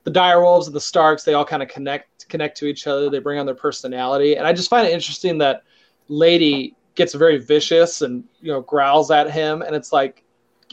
the 0.02 0.10
direwolves 0.10 0.66
and 0.66 0.74
the 0.74 0.80
Starks, 0.80 1.22
they 1.22 1.34
all 1.34 1.44
kind 1.44 1.62
of 1.62 1.68
connect 1.68 2.28
connect 2.28 2.56
to 2.58 2.66
each 2.66 2.88
other. 2.88 3.08
They 3.08 3.20
bring 3.20 3.38
on 3.38 3.46
their 3.46 3.54
personality, 3.54 4.36
and 4.36 4.44
I 4.44 4.52
just 4.52 4.70
find 4.70 4.86
it 4.86 4.92
interesting 4.92 5.38
that 5.38 5.62
Lady 6.08 6.74
gets 6.96 7.14
very 7.14 7.38
vicious 7.38 8.02
and 8.02 8.24
you 8.40 8.52
know 8.52 8.60
growls 8.60 9.12
at 9.12 9.30
him, 9.30 9.62
and 9.62 9.76
it's 9.76 9.92
like 9.92 10.24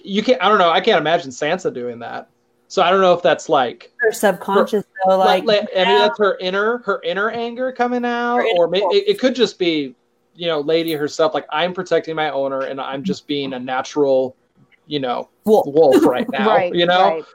you 0.04 0.24
can't. 0.24 0.42
I 0.42 0.50
don't 0.50 0.58
know. 0.58 0.72
I 0.72 0.82
can't 0.82 1.00
imagine 1.00 1.30
Sansa 1.30 1.72
doing 1.72 2.00
that. 2.00 2.30
So 2.70 2.84
I 2.84 2.92
don't 2.92 3.02
know 3.02 3.14
if 3.14 3.24
that's 3.24 3.50
like 3.50 3.92
her 3.98 4.12
subconscious 4.12 4.86
her, 4.86 5.10
though, 5.10 5.18
like, 5.18 5.44
like 5.44 5.68
I 5.76 5.86
mean 5.86 5.98
that's 5.98 6.20
her 6.20 6.38
inner 6.40 6.78
her 6.86 7.02
inner 7.04 7.32
anger 7.32 7.72
coming 7.72 8.06
out, 8.06 8.42
or 8.56 8.68
maybe, 8.68 8.86
it, 8.92 9.10
it, 9.10 9.20
could 9.20 9.34
just 9.34 9.58
be 9.58 9.96
you 10.36 10.46
know 10.46 10.60
lady 10.60 10.94
herself 10.94 11.34
like 11.34 11.48
I'm 11.50 11.74
protecting 11.74 12.16
my 12.16 12.30
owner 12.30 12.62
and 12.62 12.80
I'm 12.80 13.04
just 13.04 13.26
being 13.26 13.54
a 13.54 13.60
natural 13.60 14.36
you 14.86 15.00
know 15.00 15.30
wolf, 15.46 15.66
wolf 15.66 16.06
right 16.06 16.30
now, 16.32 16.56
right, 16.56 16.74
you 16.74 16.86
know. 16.86 17.08
Right. 17.08 17.26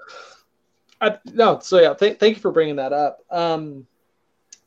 I, 1.00 1.18
no, 1.32 1.58
so 1.58 1.80
yeah, 1.80 1.94
th- 1.94 2.18
thank 2.18 2.36
you 2.36 2.40
for 2.40 2.52
bringing 2.52 2.76
that 2.76 2.92
up. 2.92 3.20
Um, 3.28 3.86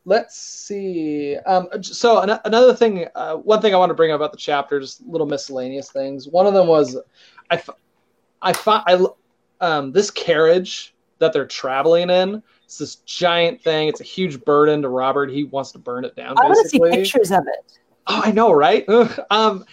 let's 0.03 0.38
see. 0.38 1.38
Um, 1.45 1.68
so 1.82 2.20
an- 2.20 2.39
another 2.43 2.76
thing, 2.76 3.07
uh, 3.15 3.36
one 3.36 3.61
thing 3.61 3.74
I 3.74 3.78
want 3.78 3.89
to 3.89 3.93
bring 3.95 4.11
up 4.11 4.18
about 4.18 4.34
the 4.34 4.38
chapter, 4.38 4.80
just 4.80 5.01
little 5.07 5.26
miscellaneous 5.26 5.91
things. 5.91 6.28
One 6.28 6.45
of 6.45 6.53
them 6.53 6.68
was, 6.68 6.97
I, 7.49 7.55
f- 7.55 7.70
I, 8.41 8.49
f- 8.49 8.68
I 8.68 9.07
um, 9.62 9.91
this 9.91 10.12
carriage 10.12 10.93
that 11.20 11.34
they're 11.34 11.47
traveling 11.47 12.10
in. 12.10 12.41
It's 12.66 12.78
this 12.78 12.95
giant 12.95 13.62
thing. 13.62 13.88
It's 13.88 14.01
a 14.01 14.05
huge 14.05 14.43
burden 14.43 14.82
to 14.82 14.89
Robert. 14.89 15.32
He 15.32 15.45
wants 15.45 15.72
to 15.72 15.80
burn 15.80 16.03
it 16.05 16.16
down. 16.16 16.38
I 16.38 16.43
want 16.43 16.64
to 16.64 16.70
see 16.70 16.80
pictures 16.80 17.32
of 17.32 17.43
it. 17.47 17.80
Oh, 18.08 18.22
I 18.24 18.32
know, 18.32 18.51
right? 18.51 18.88
um, 19.30 19.66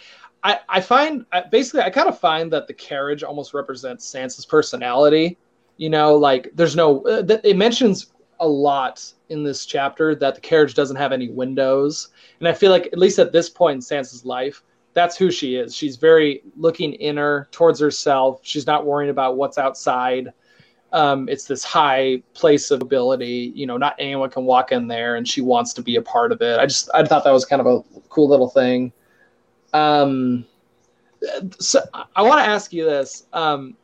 I, 0.44 0.60
I 0.68 0.80
find 0.80 1.24
basically 1.50 1.80
I 1.80 1.90
kind 1.90 2.08
of 2.08 2.18
find 2.18 2.52
that 2.52 2.66
the 2.66 2.74
carriage 2.74 3.22
almost 3.22 3.54
represents 3.54 4.10
Sansa's 4.12 4.46
personality. 4.46 5.38
You 5.76 5.90
know, 5.90 6.14
like 6.14 6.50
there's 6.54 6.76
no. 6.76 7.02
Uh, 7.02 7.38
it 7.42 7.56
mentions 7.56 8.12
a 8.40 8.46
lot 8.46 9.12
in 9.28 9.42
this 9.42 9.66
chapter 9.66 10.14
that 10.14 10.34
the 10.34 10.40
carriage 10.40 10.74
doesn't 10.74 10.96
have 10.96 11.12
any 11.12 11.30
windows, 11.30 12.10
and 12.38 12.48
I 12.48 12.52
feel 12.52 12.70
like 12.70 12.86
at 12.86 12.98
least 12.98 13.18
at 13.18 13.32
this 13.32 13.50
point 13.50 13.76
in 13.76 13.80
Sansa's 13.80 14.24
life, 14.24 14.62
that's 14.94 15.16
who 15.16 15.30
she 15.30 15.56
is. 15.56 15.74
She's 15.74 15.96
very 15.96 16.42
looking 16.56 16.94
inner 16.94 17.48
towards 17.50 17.80
herself. 17.80 18.40
She's 18.42 18.66
not 18.66 18.86
worrying 18.86 19.10
about 19.10 19.36
what's 19.36 19.58
outside. 19.58 20.32
Um, 20.92 21.28
it's 21.28 21.44
this 21.44 21.64
high 21.64 22.22
place 22.32 22.70
of 22.70 22.80
ability. 22.80 23.52
You 23.56 23.66
know, 23.66 23.76
not 23.76 23.96
anyone 23.98 24.30
can 24.30 24.44
walk 24.44 24.70
in 24.70 24.86
there, 24.86 25.16
and 25.16 25.28
she 25.28 25.40
wants 25.40 25.74
to 25.74 25.82
be 25.82 25.96
a 25.96 26.02
part 26.02 26.30
of 26.30 26.40
it. 26.40 26.60
I 26.60 26.66
just 26.66 26.88
I 26.94 27.04
thought 27.04 27.24
that 27.24 27.32
was 27.32 27.44
kind 27.44 27.60
of 27.60 27.66
a 27.66 27.82
cool 28.08 28.28
little 28.28 28.48
thing. 28.48 28.92
Um, 29.72 30.46
so 31.58 31.80
I 32.14 32.22
want 32.22 32.44
to 32.44 32.48
ask 32.48 32.72
you 32.72 32.84
this: 32.84 33.26
um, 33.32 33.76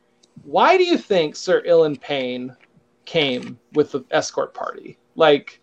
Why 0.45 0.77
do 0.77 0.85
you 0.85 0.97
think 0.97 1.35
Sir 1.35 1.63
Ilyn 1.67 2.01
Payne 2.01 2.57
came 3.05 3.59
with 3.73 3.91
the 3.91 4.05
escort 4.13 4.55
party? 4.55 4.97
Like, 5.17 5.61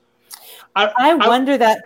I, 0.76 0.92
I 0.98 1.16
wonder 1.16 1.54
I, 1.54 1.58
that. 1.58 1.84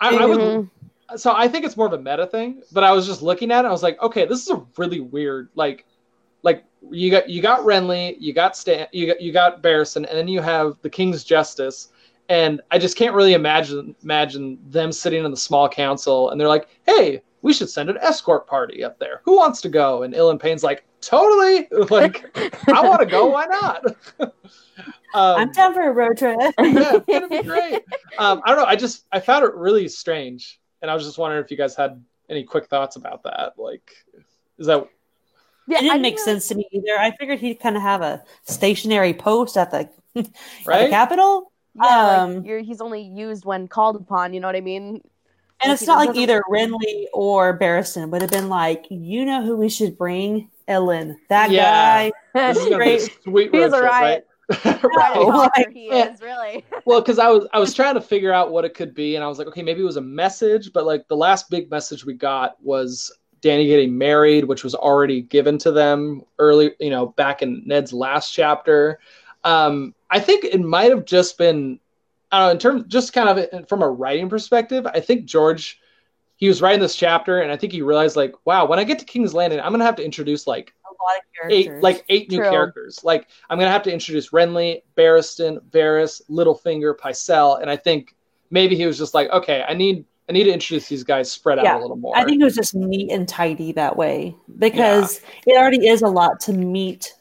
I, 0.00 0.16
I 0.16 0.26
would 0.26 0.38
mm-hmm 0.40 0.73
so 1.16 1.32
I 1.34 1.48
think 1.48 1.64
it's 1.64 1.76
more 1.76 1.86
of 1.86 1.92
a 1.92 1.98
meta 1.98 2.26
thing, 2.26 2.62
but 2.72 2.84
I 2.84 2.92
was 2.92 3.06
just 3.06 3.22
looking 3.22 3.50
at 3.50 3.64
it. 3.64 3.68
I 3.68 3.72
was 3.72 3.82
like, 3.82 4.00
okay, 4.02 4.26
this 4.26 4.42
is 4.42 4.50
a 4.50 4.64
really 4.76 5.00
weird 5.00 5.48
like 5.54 5.86
like 6.42 6.64
you 6.90 7.10
got 7.10 7.28
you 7.28 7.42
got 7.42 7.60
Renly, 7.60 8.16
you 8.20 8.32
got 8.32 8.56
Stan, 8.56 8.86
you 8.92 9.06
got 9.06 9.20
you 9.20 9.32
got 9.32 9.62
Barristan, 9.62 10.06
and 10.08 10.16
then 10.16 10.28
you 10.28 10.40
have 10.40 10.76
the 10.82 10.90
King's 10.90 11.24
Justice, 11.24 11.88
and 12.28 12.60
I 12.70 12.78
just 12.78 12.96
can't 12.96 13.14
really 13.14 13.34
imagine 13.34 13.96
imagine 14.02 14.58
them 14.68 14.92
sitting 14.92 15.24
in 15.24 15.30
the 15.30 15.36
small 15.36 15.68
council 15.68 16.30
and 16.30 16.40
they're 16.40 16.48
like, 16.48 16.68
"Hey, 16.86 17.22
we 17.42 17.52
should 17.52 17.70
send 17.70 17.90
an 17.90 17.98
escort 18.00 18.46
party 18.46 18.84
up 18.84 18.98
there. 18.98 19.20
Who 19.24 19.36
wants 19.36 19.60
to 19.62 19.68
go?" 19.68 20.02
And 20.02 20.14
Ilyn 20.14 20.38
Payne's 20.38 20.62
like, 20.62 20.84
"Totally! 21.00 21.68
Like, 21.90 22.24
I 22.68 22.86
want 22.86 23.00
to 23.00 23.06
go. 23.06 23.26
Why 23.26 23.46
not?" 23.46 23.86
um, 24.20 24.30
I'm 25.14 25.52
down 25.52 25.74
for 25.74 25.88
a 25.88 25.92
road 25.92 26.18
trip. 26.18 26.38
yeah, 26.40 26.52
it's 26.58 27.06
gonna 27.06 27.28
be 27.28 27.42
great. 27.42 27.82
Um, 28.18 28.42
I 28.44 28.50
don't 28.50 28.58
know. 28.58 28.66
I 28.66 28.76
just 28.76 29.06
I 29.12 29.20
found 29.20 29.44
it 29.44 29.54
really 29.54 29.88
strange, 29.88 30.60
and 30.84 30.90
I 30.90 30.94
was 30.94 31.04
just 31.04 31.16
wondering 31.16 31.42
if 31.42 31.50
you 31.50 31.56
guys 31.56 31.74
had 31.74 32.04
any 32.28 32.44
quick 32.44 32.66
thoughts 32.66 32.96
about 32.96 33.22
that. 33.22 33.54
Like, 33.56 33.90
is 34.58 34.66
that 34.66 34.86
Yeah, 35.66 35.78
it 35.78 35.80
didn't 35.80 35.96
I 35.96 35.98
make 35.98 36.16
really- 36.16 36.24
sense 36.24 36.48
to 36.48 36.54
me 36.56 36.68
either. 36.72 36.98
I 36.98 37.10
figured 37.16 37.38
he'd 37.40 37.54
kind 37.58 37.74
of 37.74 37.80
have 37.82 38.02
a 38.02 38.22
stationary 38.42 39.14
post 39.14 39.56
at 39.56 39.70
the, 39.70 39.78
at 39.78 39.88
the 40.14 40.30
right? 40.66 40.90
Capitol. 40.90 41.50
Yeah, 41.74 41.82
like, 42.06 42.18
Um, 42.18 42.44
you're, 42.44 42.58
he's 42.60 42.82
only 42.82 43.00
used 43.00 43.46
when 43.46 43.66
called 43.66 43.96
upon. 43.96 44.34
You 44.34 44.40
know 44.40 44.46
what 44.48 44.56
I 44.56 44.60
mean? 44.60 45.00
And 45.62 45.70
Like, 45.70 45.72
it's 45.80 45.86
not 45.86 46.06
like 46.06 46.16
either 46.16 46.42
Renly 46.50 47.06
or 47.14 47.58
Barristan 47.58 48.10
would 48.10 48.20
have 48.20 48.30
been 48.30 48.50
like, 48.50 48.84
you 48.90 49.24
know 49.24 49.42
who 49.42 49.56
we 49.56 49.70
should 49.70 49.96
bring? 49.96 50.50
Ilyn. 50.68 51.16
That 51.30 51.50
Yeah. 51.50 52.10
guy. 52.10 52.52
This 52.52 52.58
is 52.58 52.64
gonna 52.64 52.76
be 52.78 52.84
a 52.84 52.98
Great. 52.98 53.18
sweet 53.22 53.50
He's 53.52 53.60
road 53.60 53.66
a 53.68 53.78
trip, 53.80 53.90
riot. 53.90 54.02
right? 54.02 54.24
Right. 54.64 55.50
Like, 55.56 55.72
he 55.72 55.86
is 55.88 56.20
really. 56.20 56.64
well 56.84 57.00
because 57.00 57.18
i 57.18 57.28
was 57.28 57.46
i 57.52 57.58
was 57.58 57.72
trying 57.72 57.94
to 57.94 58.00
figure 58.00 58.32
out 58.32 58.50
what 58.50 58.64
it 58.64 58.74
could 58.74 58.94
be 58.94 59.14
and 59.14 59.24
i 59.24 59.28
was 59.28 59.38
like 59.38 59.46
okay 59.46 59.62
maybe 59.62 59.80
it 59.80 59.84
was 59.84 59.96
a 59.96 60.02
message 60.02 60.72
but 60.72 60.84
like 60.84 61.08
the 61.08 61.16
last 61.16 61.48
big 61.50 61.70
message 61.70 62.04
we 62.04 62.12
got 62.12 62.62
was 62.62 63.10
dany 63.40 63.66
getting 63.66 63.96
married 63.96 64.44
which 64.44 64.62
was 64.62 64.74
already 64.74 65.22
given 65.22 65.56
to 65.58 65.70
them 65.72 66.22
early 66.38 66.72
you 66.80 66.90
know 66.90 67.06
back 67.06 67.42
in 67.42 67.62
ned's 67.66 67.92
last 67.92 68.32
chapter. 68.32 68.98
Um 69.44 69.94
i 70.10 70.20
think 70.20 70.44
it 70.44 70.60
might 70.60 70.90
have 70.90 71.04
just 71.04 71.38
been 71.38 71.80
i 72.30 72.38
don't 72.38 72.46
know 72.48 72.52
in 72.52 72.58
terms 72.58 72.84
just 72.88 73.12
kind 73.12 73.38
of 73.38 73.68
from 73.68 73.82
a 73.82 73.88
writing 73.88 74.28
perspective 74.28 74.86
i 74.86 75.00
think 75.00 75.24
george 75.24 75.80
he 76.36 76.48
was 76.48 76.60
writing 76.60 76.80
this 76.80 76.96
chapter 76.96 77.40
and 77.40 77.50
i 77.50 77.56
think 77.56 77.72
he 77.72 77.82
realized 77.82 78.16
like 78.16 78.34
wow 78.44 78.66
when 78.66 78.78
i 78.78 78.84
get 78.84 78.98
to 78.98 79.04
king's 79.04 79.32
landing 79.34 79.60
i'm 79.60 79.72
gonna 79.72 79.84
have 79.84 79.96
to 79.96 80.04
introduce 80.04 80.46
like 80.46 80.74
A 80.83 80.83
lot 80.83 80.83
of 80.83 80.83
eight 81.50 81.70
like 81.80 82.04
eight 82.08 82.30
new 82.30 82.38
characters. 82.38 83.02
Like 83.04 83.28
I'm 83.50 83.58
gonna 83.58 83.70
have 83.70 83.82
to 83.84 83.92
introduce 83.92 84.30
Renly, 84.30 84.82
Barristan, 84.96 85.60
Varys, 85.70 86.22
Littlefinger, 86.30 86.96
Pycelle, 86.96 87.60
and 87.60 87.70
I 87.70 87.76
think 87.76 88.14
maybe 88.50 88.76
he 88.76 88.86
was 88.86 88.98
just 88.98 89.14
like, 89.14 89.30
okay, 89.30 89.64
I 89.68 89.74
need 89.74 90.04
I 90.28 90.32
need 90.32 90.44
to 90.44 90.52
introduce 90.52 90.88
these 90.88 91.04
guys 91.04 91.30
spread 91.30 91.58
out 91.58 91.78
a 91.78 91.80
little 91.80 91.96
more. 91.96 92.16
I 92.16 92.24
think 92.24 92.40
it 92.40 92.44
was 92.44 92.54
just 92.54 92.74
neat 92.74 93.10
and 93.10 93.28
tidy 93.28 93.72
that 93.72 93.96
way 93.96 94.34
because 94.58 95.20
it 95.46 95.56
already 95.56 95.86
is 95.86 96.00
a 96.00 96.08
lot 96.08 96.40
to 96.40 96.52
meet 96.52 97.12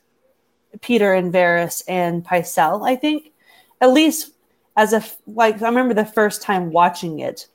Petyr 0.80 1.18
and 1.18 1.34
Varys 1.34 1.84
and 1.88 2.24
Pycelle. 2.24 2.88
I 2.88 2.96
think, 2.96 3.32
at 3.82 3.92
least 3.92 4.32
as 4.78 4.94
a 4.94 5.04
like, 5.28 5.62
I 5.62 5.68
remember 5.68 5.94
the 5.94 6.06
first 6.06 6.42
time 6.42 6.72
watching 6.72 7.20
it, 7.20 7.48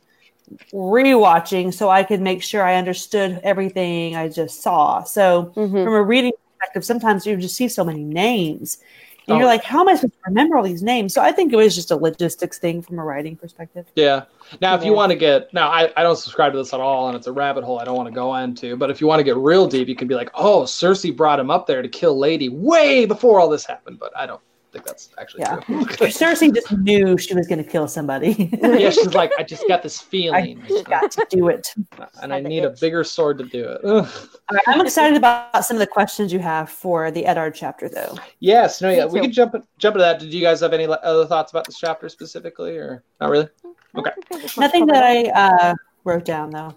rewatching, 0.72 1.72
so 1.72 1.88
I 1.88 2.02
could 2.02 2.20
make 2.20 2.42
sure 2.42 2.62
I 2.62 2.76
understood 2.76 3.40
everything 3.42 4.16
I 4.16 4.28
just 4.28 4.62
saw. 4.62 5.02
So 5.02 5.52
Mhm. 5.56 5.84
from 5.84 5.94
a 5.94 6.02
reading 6.02 6.32
perspective, 6.58 6.84
sometimes 6.84 7.26
you 7.26 7.36
just 7.36 7.56
see 7.56 7.68
so 7.68 7.84
many 7.84 8.04
names. 8.04 8.78
And 9.26 9.34
Oh. 9.34 9.38
you're 9.40 9.46
like, 9.46 9.62
how 9.62 9.80
am 9.82 9.88
I 9.88 9.94
supposed 9.94 10.14
to 10.14 10.30
remember 10.30 10.56
all 10.56 10.62
these 10.62 10.82
names? 10.82 11.12
So 11.12 11.20
I 11.20 11.32
think 11.32 11.52
it 11.52 11.56
was 11.56 11.74
just 11.74 11.90
a 11.90 11.96
logistics 11.96 12.58
thing 12.58 12.80
from 12.80 12.98
a 12.98 13.04
writing 13.04 13.36
perspective. 13.36 13.84
yeah. 13.94 14.22
Now, 14.62 14.74
if 14.74 14.82
you 14.82 14.94
want 14.94 15.12
to 15.12 15.18
get 15.18 15.52
now, 15.52 15.68
I, 15.68 15.92
I 15.98 16.02
don't 16.02 16.16
subscribe 16.16 16.52
to 16.52 16.58
this 16.58 16.72
at 16.72 16.80
all, 16.80 17.08
and 17.08 17.14
it's 17.16 17.26
a 17.26 17.32
rabbit 17.32 17.62
hole 17.64 17.78
I 17.78 17.84
don't 17.84 17.96
want 17.96 18.08
to 18.08 18.14
go 18.14 18.34
into. 18.36 18.74
But 18.76 18.88
if 18.90 18.98
you 19.02 19.06
want 19.06 19.20
to 19.20 19.24
get 19.24 19.36
real 19.36 19.66
deep, 19.66 19.86
you 19.88 19.94
can 19.94 20.08
be 20.08 20.14
like, 20.14 20.30
oh, 20.34 20.62
Cersei 20.62 21.14
brought 21.14 21.38
him 21.38 21.50
up 21.50 21.66
there 21.66 21.82
to 21.82 21.88
kill 21.88 22.18
Lady 22.18 22.48
way 22.48 23.04
before 23.04 23.38
all 23.38 23.50
this 23.50 23.66
happened. 23.66 23.98
But 23.98 24.10
I 24.16 24.24
don't 24.24 24.40
think 24.72 24.84
that's 24.84 25.10
actually 25.18 25.40
Yeah. 25.42 25.56
true. 25.56 25.80
Cersei 26.08 26.54
just 26.54 26.70
knew 26.78 27.16
she 27.16 27.34
was 27.34 27.46
going 27.46 27.62
to 27.62 27.68
kill 27.68 27.88
somebody. 27.88 28.50
yeah, 28.62 28.90
she's 28.90 29.14
like, 29.14 29.32
I 29.38 29.42
just 29.42 29.66
got 29.68 29.82
this 29.82 30.00
feeling, 30.00 30.62
just 30.68 30.84
got 30.86 31.10
to 31.12 31.26
do 31.30 31.48
it. 31.48 31.74
and 32.22 32.32
I 32.32 32.40
need 32.40 32.64
a 32.64 32.70
bigger 32.70 33.04
sword 33.04 33.38
to 33.38 33.44
do 33.44 33.64
it. 33.64 33.80
Ugh. 33.84 34.06
All 34.50 34.54
right, 34.56 34.64
I'm 34.66 34.80
excited 34.84 35.16
about 35.16 35.64
some 35.64 35.76
of 35.76 35.80
the 35.80 35.86
questions 35.86 36.32
you 36.32 36.38
have 36.38 36.70
for 36.70 37.10
the 37.10 37.24
Eddard 37.26 37.54
chapter, 37.54 37.88
though. 37.88 38.16
Yes, 38.40 38.80
no, 38.82 38.90
yeah, 38.90 39.04
we 39.06 39.20
can 39.20 39.32
jump 39.32 39.54
jump 39.78 39.96
into 39.96 40.04
that. 40.04 40.18
Did 40.18 40.32
you 40.32 40.40
guys 40.40 40.60
have 40.60 40.72
any 40.72 40.86
other 40.86 41.26
thoughts 41.26 41.52
about 41.52 41.66
this 41.66 41.78
chapter 41.78 42.08
specifically, 42.08 42.76
or 42.76 43.02
not 43.20 43.30
really? 43.30 43.48
Okay. 43.96 44.10
Nothing 44.58 44.86
that 44.86 45.02
I 45.02 45.24
uh, 45.30 45.74
wrote 46.04 46.24
down, 46.24 46.50
though. 46.50 46.74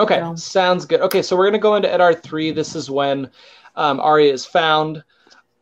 Okay, 0.00 0.20
No. 0.20 0.34
sounds 0.36 0.84
good. 0.86 1.00
Okay, 1.00 1.22
so 1.22 1.36
we're 1.36 1.44
gonna 1.46 1.58
go 1.58 1.74
into 1.74 1.92
Eddard 1.92 2.22
three. 2.22 2.50
This 2.52 2.74
is 2.76 2.90
when 2.90 3.30
um, 3.76 4.00
Arya 4.00 4.32
is 4.32 4.44
found 4.46 5.02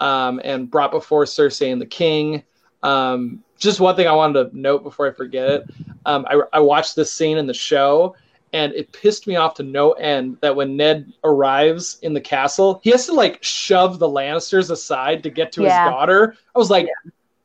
um, 0.01 0.41
and 0.45 0.71
brought 0.71 0.91
before 0.91 1.25
Cersei 1.25 1.73
and 1.73 1.81
the 1.81 1.87
king. 1.87 2.43
Um, 2.83 3.43
just 3.59 3.81
one 3.81 3.97
thing 3.97 4.07
I 4.07 4.13
wanted 4.13 4.51
to 4.51 4.59
note 4.59 4.83
before 4.83 5.09
I 5.09 5.13
forget 5.13 5.49
it. 5.49 5.67
Um, 6.05 6.27
I, 6.29 6.41
I 6.53 6.61
watched 6.61 6.95
this 6.97 7.13
scene 7.13 7.39
in 7.39 7.47
the 7.47 7.55
show, 7.55 8.15
and 8.53 8.73
it 8.75 8.93
pissed 8.93 9.27
me 9.27 9.37
off 9.37 9.55
to 9.55 9.63
no 9.63 9.93
end 9.93 10.39
that 10.43 10.55
when 10.55 10.77
Ned 10.77 11.13
arrives 11.25 11.99
in 12.03 12.13
the 12.15 12.21
castle, 12.21 12.81
he 12.85 12.91
has 12.91 13.07
to 13.07 13.13
like 13.13 13.43
shove 13.43 13.99
the 13.99 14.09
Lannisters 14.09 14.71
aside 14.71 15.23
to 15.25 15.31
get 15.31 15.53
to 15.53 15.63
Yeah. 15.63 15.65
his 15.65 15.81
daughter. 15.81 16.35
I 16.55 16.59
was 16.59 16.71
like, 16.71 16.87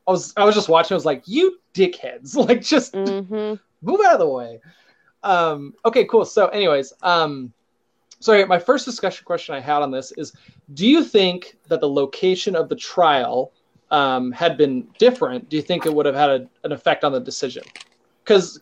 I 0.06 0.10
was 0.12 0.32
I 0.36 0.44
was 0.44 0.54
just 0.54 0.68
watching. 0.68 0.94
I 0.94 0.96
was 0.96 1.06
like, 1.06 1.22
you 1.26 1.58
dickheads! 1.74 2.34
Like 2.36 2.62
just 2.62 2.94
hmm 2.94 3.54
move 3.82 4.00
out 4.06 4.14
of 4.14 4.18
the 4.20 4.28
way. 4.28 4.60
Um, 5.22 5.74
okay, 5.84 6.04
cool. 6.06 6.24
So, 6.24 6.48
anyways, 6.48 6.92
um, 7.02 7.52
sorry, 8.22 8.44
my 8.46 8.58
first 8.58 8.84
discussion 8.84 9.24
question 9.24 9.54
I 9.54 9.60
had 9.60 9.82
on 9.82 9.90
this 9.90 10.12
is 10.12 10.32
Do 10.74 10.86
you 10.86 11.04
think 11.04 11.56
that 11.68 11.80
the 11.80 11.88
location 11.88 12.54
of 12.56 12.68
the 12.68 12.76
trial 12.76 13.52
um, 13.90 14.32
had 14.32 14.56
been 14.56 14.86
different? 14.98 15.48
Do 15.48 15.56
you 15.56 15.62
think 15.62 15.84
it 15.86 15.92
would 15.92 16.06
have 16.06 16.14
had 16.14 16.30
a, 16.30 16.48
an 16.64 16.72
effect 16.72 17.04
on 17.04 17.12
the 17.12 17.20
decision? 17.20 17.64
Because 18.24 18.58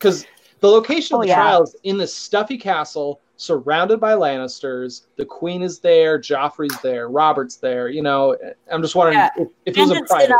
the 0.59 0.67
location 0.67 1.15
of 1.15 1.19
Oh, 1.19 1.21
the 1.21 1.29
yeah. 1.29 1.35
trial 1.35 1.63
is 1.63 1.75
in 1.83 1.97
this 1.97 2.13
stuffy 2.13 2.57
castle 2.57 3.21
surrounded 3.37 3.99
by 3.99 4.13
Lannisters. 4.13 5.07
The 5.15 5.25
queen 5.25 5.61
is 5.61 5.79
there, 5.79 6.19
Joffrey's 6.19 6.79
there, 6.81 7.09
Robert's 7.09 7.57
there. 7.57 7.87
You 7.89 8.01
know, 8.01 8.37
I'm 8.71 8.81
just 8.81 8.95
wondering 8.95 9.19
Yeah. 9.19 9.29
if, 9.37 9.47
if 9.65 9.77
it 9.77 9.81
was 9.81 9.91
a 9.91 10.03
private. 10.03 10.35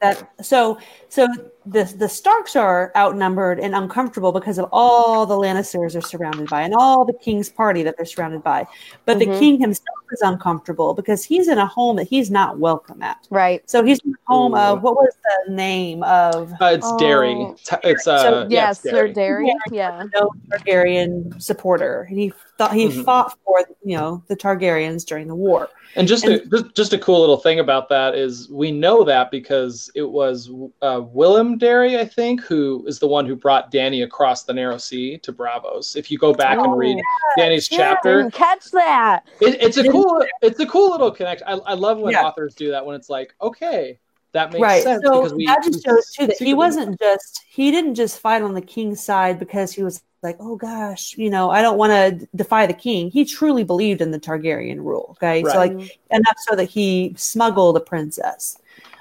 that 0.00 0.28
so 0.44 0.78
so 1.08 1.28
the 1.66 1.84
the 1.98 2.08
Starks 2.08 2.56
are 2.56 2.90
outnumbered 2.96 3.60
and 3.60 3.74
uncomfortable 3.74 4.32
because 4.32 4.58
of 4.58 4.68
all 4.72 5.26
the 5.26 5.34
Lannisters 5.36 5.96
are 5.96 6.00
surrounded 6.00 6.48
by 6.48 6.62
and 6.62 6.74
all 6.74 7.04
the 7.04 7.12
king's 7.12 7.48
party 7.48 7.82
that 7.82 7.96
they're 7.96 8.06
surrounded 8.06 8.42
by. 8.42 8.66
But 9.04 9.18
the 9.18 9.26
Mhm. 9.26 9.38
king 9.38 9.60
himself 9.60 9.86
is 10.10 10.20
uncomfortable 10.22 10.92
because 10.92 11.24
he's 11.24 11.48
in 11.48 11.58
a 11.58 11.66
home 11.66 11.96
that 11.96 12.08
he's 12.08 12.30
not 12.30 12.58
welcome 12.58 13.02
at. 13.02 13.26
Right. 13.30 13.62
So 13.70 13.82
he's 13.84 13.98
in 14.04 14.10
the 14.10 14.18
home 14.26 14.54
Ooh. 14.54 14.58
of 14.58 14.82
what 14.82 14.94
was 14.96 15.14
the 15.46 15.52
name 15.54 16.02
of 16.02 16.52
Uh, 16.60 16.66
it's 16.66 16.92
Darry. 16.96 17.34
Oh. 17.38 17.54
T- 17.64 17.76
It's 17.84 18.06
uh, 18.06 18.18
So, 18.22 18.40
yeah, 18.42 18.46
yes, 18.48 18.84
it's 18.84 18.92
they're 18.92 19.08
Darry. 19.12 19.52
Yeah. 19.70 20.04
no 20.14 20.30
Targaryen 20.50 21.40
supporter. 21.40 22.06
And 22.08 22.18
he 22.18 22.32
thought 22.58 22.74
he 22.74 22.88
Mhm. 22.88 23.04
fought 23.04 23.36
for 23.44 23.64
you 23.84 23.96
know 23.96 24.22
the 24.28 24.36
Targaryens 24.36 25.04
during 25.06 25.28
the 25.28 25.34
war. 25.34 25.68
And 25.96 26.08
just 26.08 26.24
a, 26.24 26.44
just 26.46 26.74
just 26.74 26.92
a 26.94 26.98
cool 26.98 27.20
little 27.20 27.36
thing 27.36 27.58
about 27.60 27.88
that 27.90 28.14
is 28.14 28.48
we 28.50 28.70
know 28.70 29.04
that 29.04 29.30
because 29.30 29.90
it 29.94 30.08
was 30.08 30.50
uh, 30.80 31.02
Willem 31.04 31.51
Darry, 31.58 31.98
I 31.98 32.04
think, 32.04 32.42
who 32.42 32.84
is 32.86 32.98
the 32.98 33.06
one 33.06 33.26
who 33.26 33.36
brought 33.36 33.72
Dany 33.72 34.04
across 34.04 34.44
the 34.44 34.52
narrow 34.52 34.78
sea 34.78 35.18
to 35.18 35.32
Braavos. 35.32 35.96
If 35.96 36.10
you 36.10 36.18
go 36.18 36.32
back 36.32 36.58
and 36.58 36.72
Oh, 36.72 36.76
read 36.76 37.02
Dany's 37.38 37.68
yeah. 37.70 37.76
chapter, 37.76 38.22
Didn't 38.22 38.34
catch 38.34 38.70
that. 38.72 39.24
it, 39.40 39.58
it's 39.60 39.76
a 39.76 39.90
cool 39.90 40.24
it's 40.40 40.60
a 40.60 40.66
cool 40.66 40.90
little 40.90 41.10
connection. 41.10 41.46
I, 41.48 41.52
I 41.52 41.74
love 41.74 41.98
when 41.98 42.12
Yeah. 42.12 42.22
authors 42.24 42.54
do 42.54 42.70
that 42.70 42.84
when 42.84 42.96
it's 42.96 43.08
like, 43.08 43.34
okay, 43.40 43.98
that 44.32 44.52
makes 44.52 44.62
right. 44.62 44.82
sense 44.82 45.02
So 45.04 45.12
because 45.12 45.34
we 45.34 45.46
that 45.46 45.62
just 45.62 45.84
shows 45.84 46.10
too 46.10 46.26
that 46.26 46.36
he 46.38 46.54
wasn't 46.54 46.98
just 47.00 47.42
he 47.48 47.70
didn't 47.70 47.94
just 47.94 48.18
fight 48.20 48.42
on 48.42 48.54
the 48.54 48.60
king's 48.60 49.02
side 49.02 49.38
because 49.38 49.72
he 49.72 49.82
was 49.82 50.02
like, 50.22 50.36
oh 50.40 50.56
gosh, 50.56 51.16
you 51.18 51.30
know, 51.30 51.50
I 51.50 51.62
don't 51.62 51.78
want 51.78 51.90
to 51.92 52.28
defy 52.36 52.66
the 52.66 52.72
king. 52.74 53.10
He 53.10 53.24
truly 53.24 53.64
believed 53.64 54.00
in 54.00 54.10
the 54.12 54.20
Targaryen 54.20 54.78
rule. 54.78 55.16
Okay, 55.18 55.42
so 55.42 55.58
Right. 55.58 55.76
like 55.76 55.98
enough 56.10 56.36
so 56.48 56.56
that 56.56 56.70
he 56.70 57.14
smuggled 57.16 57.76
a 57.76 57.80
princess. 57.80 58.58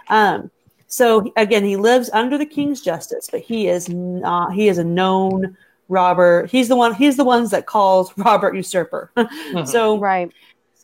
Um, 0.10 0.50
so 0.92 1.32
again, 1.38 1.64
he 1.64 1.78
lives 1.78 2.10
under 2.12 2.38
the 2.38 2.46
king's 2.46 2.82
justice, 2.82 3.30
but 3.32 3.40
he 3.40 3.70
is 3.70 3.88
not. 3.88 4.54
He 4.54 4.68
is 4.68 4.78
a 4.78 4.84
known 4.84 5.56
robber. 5.88 6.48
He's 6.48 6.68
the 6.68 6.76
one. 6.76 6.94
He's 6.94 7.16
the 7.16 7.24
ones 7.24 7.50
that 7.52 7.66
calls 7.66 8.12
Robert 8.18 8.56
usurper. 8.56 9.10
Mhm. 9.16 9.66
so 9.66 9.98
Right. 9.98 10.30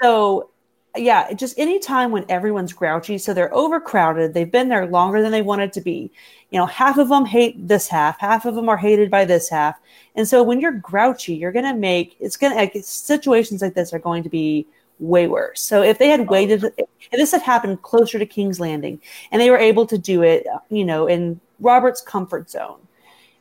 so, 0.01 0.49
yeah, 0.95 1.33
just 1.33 1.59
any 1.59 1.77
time 1.79 2.11
when 2.11 2.23
everyone's 2.29 2.71
grouchy, 2.71 3.17
so 3.17 3.33
they're 3.33 3.53
overcrowded, 3.53 4.33
they've 4.33 4.51
been 4.51 4.69
there 4.69 4.87
longer 4.87 5.21
than 5.21 5.33
they 5.33 5.41
wanted 5.41 5.73
to 5.73 5.81
be. 5.81 6.09
You 6.51 6.59
know, 6.59 6.65
half 6.65 6.97
of 6.97 7.09
them 7.09 7.25
hate 7.25 7.67
this 7.67 7.89
half, 7.89 8.17
half 8.19 8.45
of 8.45 8.55
them 8.55 8.69
are 8.69 8.77
hated 8.77 9.11
by 9.11 9.25
this 9.25 9.49
half. 9.49 9.75
And 10.15 10.25
so 10.25 10.41
when 10.41 10.61
you're 10.61 10.71
grouchy, 10.71 11.35
you're 11.35 11.51
going 11.51 11.65
to 11.65 11.73
make 11.75 12.15
it's 12.21 12.37
going 12.37 12.53
to 12.53 12.57
like 12.57 12.77
situations 12.81 13.61
like 13.61 13.73
this 13.73 13.93
are 13.93 13.99
going 13.99 14.23
to 14.23 14.29
be 14.29 14.65
way 14.99 15.27
worse. 15.27 15.61
So 15.61 15.81
if 15.81 15.99
they 15.99 16.09
had 16.09 16.29
waited, 16.29 16.63
if 16.77 17.11
this 17.11 17.31
had 17.31 17.41
happened 17.41 17.81
closer 17.81 18.19
to 18.19 18.25
King's 18.25 18.59
Landing 18.59 19.01
and 19.31 19.41
they 19.41 19.49
were 19.49 19.57
able 19.57 19.85
to 19.87 19.97
do 19.97 20.23
it, 20.23 20.45
you 20.69 20.85
know, 20.85 21.07
in 21.07 21.39
Robert's 21.59 22.01
comfort 22.01 22.49
zone, 22.49 22.79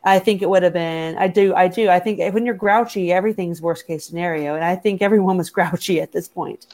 I 0.03 0.19
think 0.19 0.41
it 0.41 0.49
would 0.49 0.63
have 0.63 0.73
been. 0.73 1.17
I 1.17 1.27
do. 1.27 1.53
I 1.53 1.67
do. 1.67 1.89
I 1.89 1.99
think 1.99 2.19
when 2.33 2.45
you're 2.45 2.55
grouchy, 2.55 3.11
everything's 3.11 3.61
worst 3.61 3.87
case 3.87 4.05
scenario, 4.05 4.55
and 4.55 4.63
I 4.63 4.75
think 4.75 5.01
everyone 5.01 5.37
was 5.37 5.49
grouchy 5.57 5.99
at 5.99 6.11
this 6.11 6.27
point. 6.27 6.67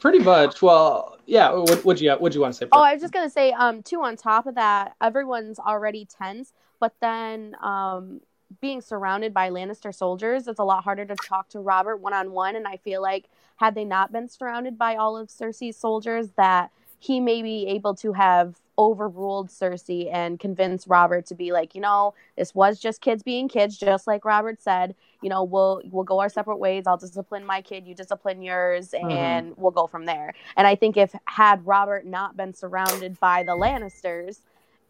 Pretty 0.00 0.18
much. 0.18 0.60
Well, 0.60 1.16
yeah. 1.24 1.50
What 1.52 1.84
would 1.84 2.00
you 2.00 2.12
What 2.12 2.34
you 2.34 2.42
want 2.42 2.54
to 2.54 2.58
say? 2.58 2.68
Oh, 2.72 2.82
I 2.82 2.92
was 2.92 3.00
just 3.00 3.14
gonna 3.14 3.30
say, 3.30 3.52
um, 3.52 3.82
too. 3.82 4.02
On 4.02 4.16
top 4.16 4.46
of 4.46 4.56
that, 4.56 4.94
everyone's 5.00 5.58
already 5.58 6.06
tense, 6.06 6.52
but 6.78 6.92
then, 7.00 7.56
um, 7.62 8.20
being 8.60 8.80
surrounded 8.80 9.32
by 9.34 9.50
Lannister 9.50 9.94
soldiers, 9.94 10.48
it's 10.48 10.58
a 10.58 10.64
lot 10.64 10.84
harder 10.84 11.04
to 11.04 11.16
talk 11.16 11.48
to 11.50 11.60
Robert 11.60 11.96
one 11.96 12.12
on 12.12 12.32
one. 12.32 12.56
And 12.56 12.66
I 12.66 12.76
feel 12.78 13.02
like 13.02 13.26
had 13.56 13.74
they 13.74 13.84
not 13.84 14.12
been 14.12 14.28
surrounded 14.28 14.76
by 14.78 14.96
all 14.96 15.16
of 15.16 15.28
Cersei's 15.28 15.76
soldiers, 15.76 16.30
that 16.36 16.70
he 16.98 17.20
may 17.20 17.42
be 17.42 17.66
able 17.68 17.94
to 17.96 18.12
have 18.14 18.56
overruled 18.76 19.48
Cersei 19.50 20.12
and 20.12 20.40
convinced 20.40 20.86
Robert 20.88 21.26
to 21.26 21.34
be 21.34 21.52
like, 21.52 21.74
you 21.74 21.80
know, 21.80 22.14
this 22.36 22.54
was 22.54 22.80
just 22.80 23.00
kids 23.00 23.22
being 23.22 23.48
kids, 23.48 23.78
just 23.78 24.06
like 24.06 24.24
Robert 24.24 24.60
said. 24.60 24.94
You 25.22 25.30
know, 25.30 25.44
we'll 25.44 25.80
we'll 25.90 26.04
go 26.04 26.18
our 26.20 26.28
separate 26.28 26.56
ways. 26.56 26.84
I'll 26.86 26.96
discipline 26.96 27.46
my 27.46 27.62
kid, 27.62 27.86
you 27.86 27.94
discipline 27.94 28.42
yours, 28.42 28.90
Mm-hmm. 28.90 29.10
and 29.10 29.54
we'll 29.56 29.70
go 29.70 29.86
from 29.86 30.06
there. 30.06 30.34
And 30.56 30.66
I 30.66 30.74
think 30.74 30.96
if 30.96 31.14
had 31.26 31.64
Robert 31.66 32.04
not 32.06 32.36
been 32.36 32.52
surrounded 32.52 33.20
by 33.20 33.42
the 33.44 33.52
Lannisters, 33.52 34.38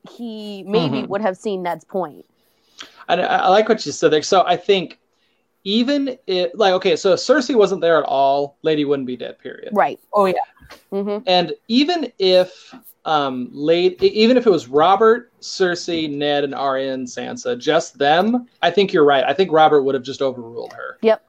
he 0.09 0.63
maybe 0.65 1.03
Mhm. 1.03 1.09
would 1.09 1.21
have 1.21 1.37
seen 1.37 1.63
Ned's 1.63 1.85
point. 1.85 2.25
I, 3.09 3.15
I 3.15 3.49
like 3.49 3.69
what 3.69 3.85
you 3.85 3.93
said 3.93 4.11
there. 4.11 4.23
So 4.23 4.45
I 4.47 4.57
think 4.57 4.99
even 5.65 6.19
it 6.27 6.57
like 6.57 6.75
okay, 6.75 6.97
so 6.97 7.13
if 7.13 7.21
Cersei 7.21 7.55
wasn't 7.55 7.81
there 7.81 7.99
at 7.99 8.05
all, 8.05 8.57
Lady 8.63 8.85
wouldn't 8.85 9.07
be 9.07 9.17
dead. 9.17 9.39
Period. 9.39 9.71
Right. 9.73 9.99
Oh 10.13 10.27
yeah. 10.27 10.35
hmm 10.91 11.19
And 11.27 11.53
even 11.69 12.13
if 12.19 12.75
um 13.07 13.49
late 13.53 14.03
even 14.03 14.37
if 14.37 14.47
it 14.47 14.51
was 14.51 14.69
Robert, 14.69 15.33
Cersei, 15.41 16.11
Ned, 16.11 16.45
and 16.45 16.55
Arya 16.55 16.93
and 16.93 17.07
Sansa, 17.07 17.59
just 17.59 17.99
them, 17.99 18.47
I 18.63 18.71
think 18.71 18.93
you're 18.93 19.05
right. 19.05 19.25
I 19.25 19.33
think 19.33 19.53
Robert 19.53 19.83
would 19.83 19.95
have 19.95 20.05
just 20.05 20.23
overruled 20.23 20.73
her. 20.73 20.99
Yep. 21.03 21.25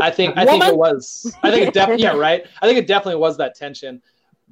I 0.00 0.10
think 0.10 0.36
I 0.36 0.44
think 0.44 0.64
it 0.64 0.76
was 0.76 1.34
I 1.42 1.50
think 1.50 1.68
it 1.68 1.74
definitely 1.74 2.04
yeah, 2.04 2.16
right. 2.16 2.44
I 2.60 2.66
think 2.66 2.78
it 2.78 2.86
definitely 2.86 3.20
was 3.20 3.36
that 3.38 3.54
tension, 3.54 4.02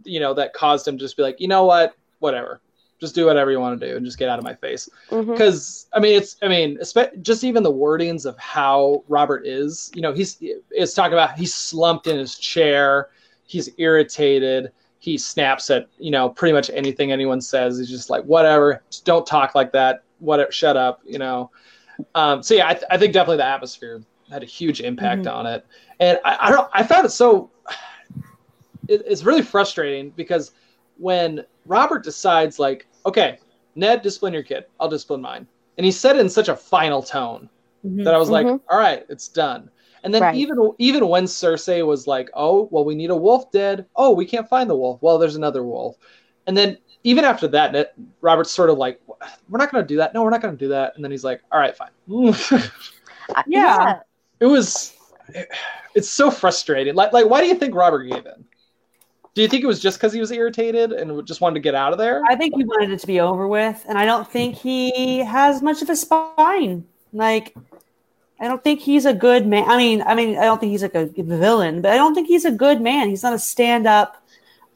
you 0.05 0.21
know, 0.21 0.35
that 0.35 0.53
caused 0.53 0.89
him 0.89 0.97
to 0.99 1.05
just 1.05 1.17
be 1.17 1.23
like, 1.23 1.41
you 1.41 1.49
know 1.49 1.65
what, 1.65 1.95
whatever. 2.19 2.61
Just 3.01 3.15
do 3.15 3.27
whatever 3.27 3.51
you 3.53 3.61
want 3.61 3.79
to 3.81 3.89
do 3.89 3.97
and 3.97 4.05
just 4.05 4.19
get 4.19 4.29
out 4.29 4.39
of 4.39 4.45
my 4.45 4.55
face. 4.55 4.89
Because 5.33 5.87
I 5.93 6.01
mean 6.01 6.17
it's 6.17 6.37
I 6.43 6.49
mean 6.49 6.79
just 7.23 7.45
even 7.45 7.63
the 7.63 7.73
wordings 7.73 8.27
of 8.27 8.37
how 8.39 9.05
Robert 9.09 9.47
is 9.47 9.91
you 9.95 10.03
know 10.03 10.13
he's 10.13 10.39
it's 10.41 10.95
talking 10.95 11.13
about 11.13 11.39
he's 11.39 11.55
slumped 11.55 12.07
in 12.07 12.19
his 12.19 12.37
chair 12.37 13.11
he's 13.47 13.71
irritated 13.79 14.73
he 14.99 15.17
snaps 15.17 15.71
at 15.71 15.89
you 15.99 16.11
know 16.11 16.29
pretty 16.29 16.53
much 16.53 16.71
anything 16.71 17.13
anyone 17.13 17.41
says. 17.41 17.79
He's 17.79 17.89
just 17.89 18.11
like 18.11 18.25
whatever 18.25 18.83
just 18.91 19.05
don't 19.05 19.27
talk 19.27 19.55
like 19.55 19.73
that 19.73 20.03
whatever 20.19 20.51
shut 20.51 20.77
up 20.77 21.01
you 21.07 21.19
know? 21.19 21.51
Um, 22.15 22.43
so 22.43 22.55
yeah 22.55 22.69
I, 22.69 22.75
th- 22.75 22.87
I 22.91 22.99
think 22.99 23.13
definitely 23.13 23.39
the 23.39 23.47
atmosphere 23.47 24.03
had 24.31 24.43
a 24.43 24.47
huge 24.47 24.81
impact 24.81 25.27
on 25.27 25.47
it. 25.47 25.65
And 26.01 26.19
I, 26.25 26.37
I 26.41 26.51
don't 26.51 26.69
I 26.73 26.83
found 26.83 27.07
it 27.07 27.11
so 27.11 27.51
it, 28.89 29.03
it's 29.07 29.23
really 29.23 29.43
frustrating 29.43 30.11
because 30.11 30.53
when 30.97 31.45
Robert 31.69 32.03
decides 32.03 32.59
like 32.59 32.87
okay 33.07 33.39
Ned, 33.77 34.03
discipline 34.03 34.33
your 34.33 34.43
kid. 34.43 34.65
I'll 34.81 34.89
discipline 34.89 35.21
mine. 35.21 35.47
And 35.77 35.85
he 35.85 35.93
said 35.93 36.17
it 36.17 36.21
in 36.21 36.29
such 36.29 36.49
a 36.49 36.57
final 36.57 37.01
tone 37.03 37.49
Mhm. 37.87 38.03
that 38.05 38.13
I 38.15 38.19
was 38.19 38.29
like, 38.29 38.45
Mhm. 38.47 38.61
all 38.69 38.79
right, 38.79 39.07
it's 39.09 39.29
done. 39.29 39.71
And 40.03 40.13
then 40.13 40.23
Right. 40.23 40.35
even 40.35 40.73
even 40.79 41.07
when 41.09 41.25
Cersei 41.25 41.87
was 41.87 42.07
like, 42.09 42.29
oh, 42.35 42.69
well, 42.73 42.85
we 42.85 42.95
need 42.97 43.11
a 43.11 43.17
wolf 43.17 43.53
dead. 43.53 43.87
Oh, 43.95 44.11
we 44.13 44.27
can't 44.27 44.49
find 44.49 44.69
the 44.69 44.75
wolf. 44.77 45.01
Well, 45.01 45.19
there's 45.19 45.37
another 45.37 45.63
wolf. 45.63 45.97
And 46.49 46.57
then 46.57 46.79
even 47.05 47.25
after 47.25 47.47
that, 47.49 47.73
Ned, 47.73 47.91
Robert's 48.21 48.51
sort 48.51 48.71
of 48.71 48.79
like, 48.79 49.01
we're 49.49 49.59
not 49.59 49.71
going 49.71 49.85
to 49.85 49.87
do 49.89 49.97
that. 49.99 50.15
No, 50.15 50.23
we're 50.25 50.31
not 50.31 50.41
going 50.43 50.57
to 50.57 50.59
do 50.59 50.69
that. 50.71 50.95
And 50.97 51.05
then 51.05 51.11
he's 51.13 51.23
like, 51.25 51.43
all 51.53 51.61
right, 51.61 51.77
fine. 51.77 51.91
Uh, 53.37 53.43
Yeah. 53.47 54.01
it 54.41 54.47
was, 54.47 54.95
it's 55.95 56.09
so 56.09 56.31
frustrating. 56.31 56.95
Like, 56.95 57.13
like, 57.13 57.27
why 57.29 57.43
do 57.43 57.47
you 57.47 57.55
think 57.55 57.75
Robert 57.75 58.05
gave 58.05 58.25
in? 58.25 58.45
Do 59.39 59.43
you 59.43 59.49
think 59.49 59.63
it 59.63 59.69
was 59.69 59.79
just 59.79 59.99
because 59.99 60.13
he 60.13 60.19
was 60.19 60.33
irritated 60.33 60.91
and 60.91 61.25
just 61.25 61.41
wanted 61.41 61.55
to 61.55 61.61
get 61.61 61.77
out 61.77 61.93
of 61.93 61.99
there? 62.01 62.25
I 62.27 62.35
think 62.35 62.57
he 62.57 62.65
wanted 62.65 62.91
it 62.91 62.99
to 62.99 63.07
be 63.07 63.21
over 63.21 63.47
with, 63.47 63.85
and 63.89 63.97
I 63.97 64.05
don't 64.05 64.29
think 64.29 64.57
he 64.57 65.21
has 65.21 65.63
much 65.63 65.81
of 65.81 65.89
a 65.89 65.95
spine. 65.95 66.85
Like, 67.13 67.55
I 68.41 68.49
don't 68.49 68.65
think 68.65 68.81
he's 68.81 69.07
a 69.07 69.15
good 69.15 69.47
man. 69.47 69.63
I 69.69 69.77
mean, 69.77 70.03
I 70.03 70.17
mean, 70.17 70.37
I 70.37 70.43
don't 70.43 70.59
think 70.59 70.73
he's 70.73 70.83
like 70.83 70.97
a 70.97 71.07
villain, 71.07 71.83
but 71.83 71.93
I 71.93 71.97
don't 71.97 72.17
think 72.17 72.27
he's 72.27 72.47
a 72.47 72.51
good 72.51 72.81
man. 72.81 73.11
He's 73.11 73.23
not 73.23 73.33
a 73.33 73.39
stand-up, 73.39 74.21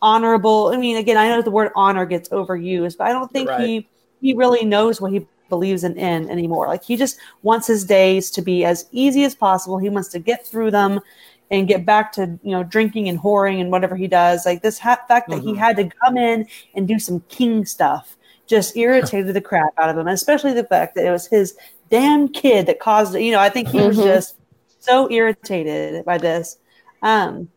honorable. 0.01 0.69
I 0.69 0.77
mean, 0.77 0.97
again, 0.97 1.17
I 1.17 1.29
know 1.29 1.43
the 1.43 1.51
word 1.51 1.73
honor 1.75 2.07
gets 2.07 2.29
overused, 2.29 2.99
but 2.99 3.09
I 3.09 3.13
don't 3.13 3.33
think 3.33 3.49
Right. 3.49 3.67
he 3.67 3.89
he 4.21 4.33
really 4.33 4.65
knows 4.65 5.01
what 5.01 5.11
he 5.11 5.27
believes 5.49 5.83
in, 5.83 5.97
in 5.97 6.31
anymore. 6.31 6.69
Like, 6.69 6.85
he 6.85 6.97
just 6.97 7.19
wants 7.43 7.67
his 7.67 7.85
days 7.85 8.31
to 8.31 8.43
be 8.43 8.65
as 8.65 8.87
easy 8.93 9.25
as 9.25 9.35
possible. 9.35 9.79
He 9.79 9.89
wants 9.89 10.11
to 10.11 10.21
get 10.21 10.47
through 10.47 10.71
them 10.71 11.01
and 11.53 11.69
get 11.69 11.85
back 11.87 12.11
to 12.13 12.39
you 12.43 12.51
know 12.51 12.65
drinking 12.65 13.09
and 13.09 13.21
whoring 13.21 13.61
and 13.61 13.71
whatever 13.71 13.95
he 13.95 14.09
does. 14.09 14.45
Like 14.45 14.63
this 14.63 14.79
ha- 14.79 15.05
fact 15.07 15.29
that 15.29 15.41
he 15.43 15.53
Mhm. 15.53 15.59
had 15.59 15.77
to 15.77 15.89
come 16.03 16.17
in 16.17 16.49
and 16.75 16.89
do 16.89 16.99
some 16.99 17.21
king 17.29 17.65
stuff 17.65 18.17
just 18.49 18.77
irritated 18.77 19.35
the 19.35 19.41
crap 19.41 19.73
out 19.79 19.89
of 19.89 19.97
him, 19.97 20.09
especially 20.09 20.53
the 20.53 20.65
fact 20.65 20.95
that 20.97 21.07
it 21.07 21.11
was 21.11 21.27
his 21.27 21.57
damn 21.91 22.27
kid 22.29 22.67
that 22.67 22.81
caused 22.81 23.15
it. 23.15 23.23
You 23.23 23.31
know, 23.33 23.39
I 23.39 23.49
think 23.49 23.69
he 23.69 23.79
was 23.81 23.97
Mhm. 23.97 24.05
just 24.05 24.37
so 24.81 25.09
irritated 25.11 26.05
by 26.05 26.19
this. 26.19 26.59
Um, 27.03 27.49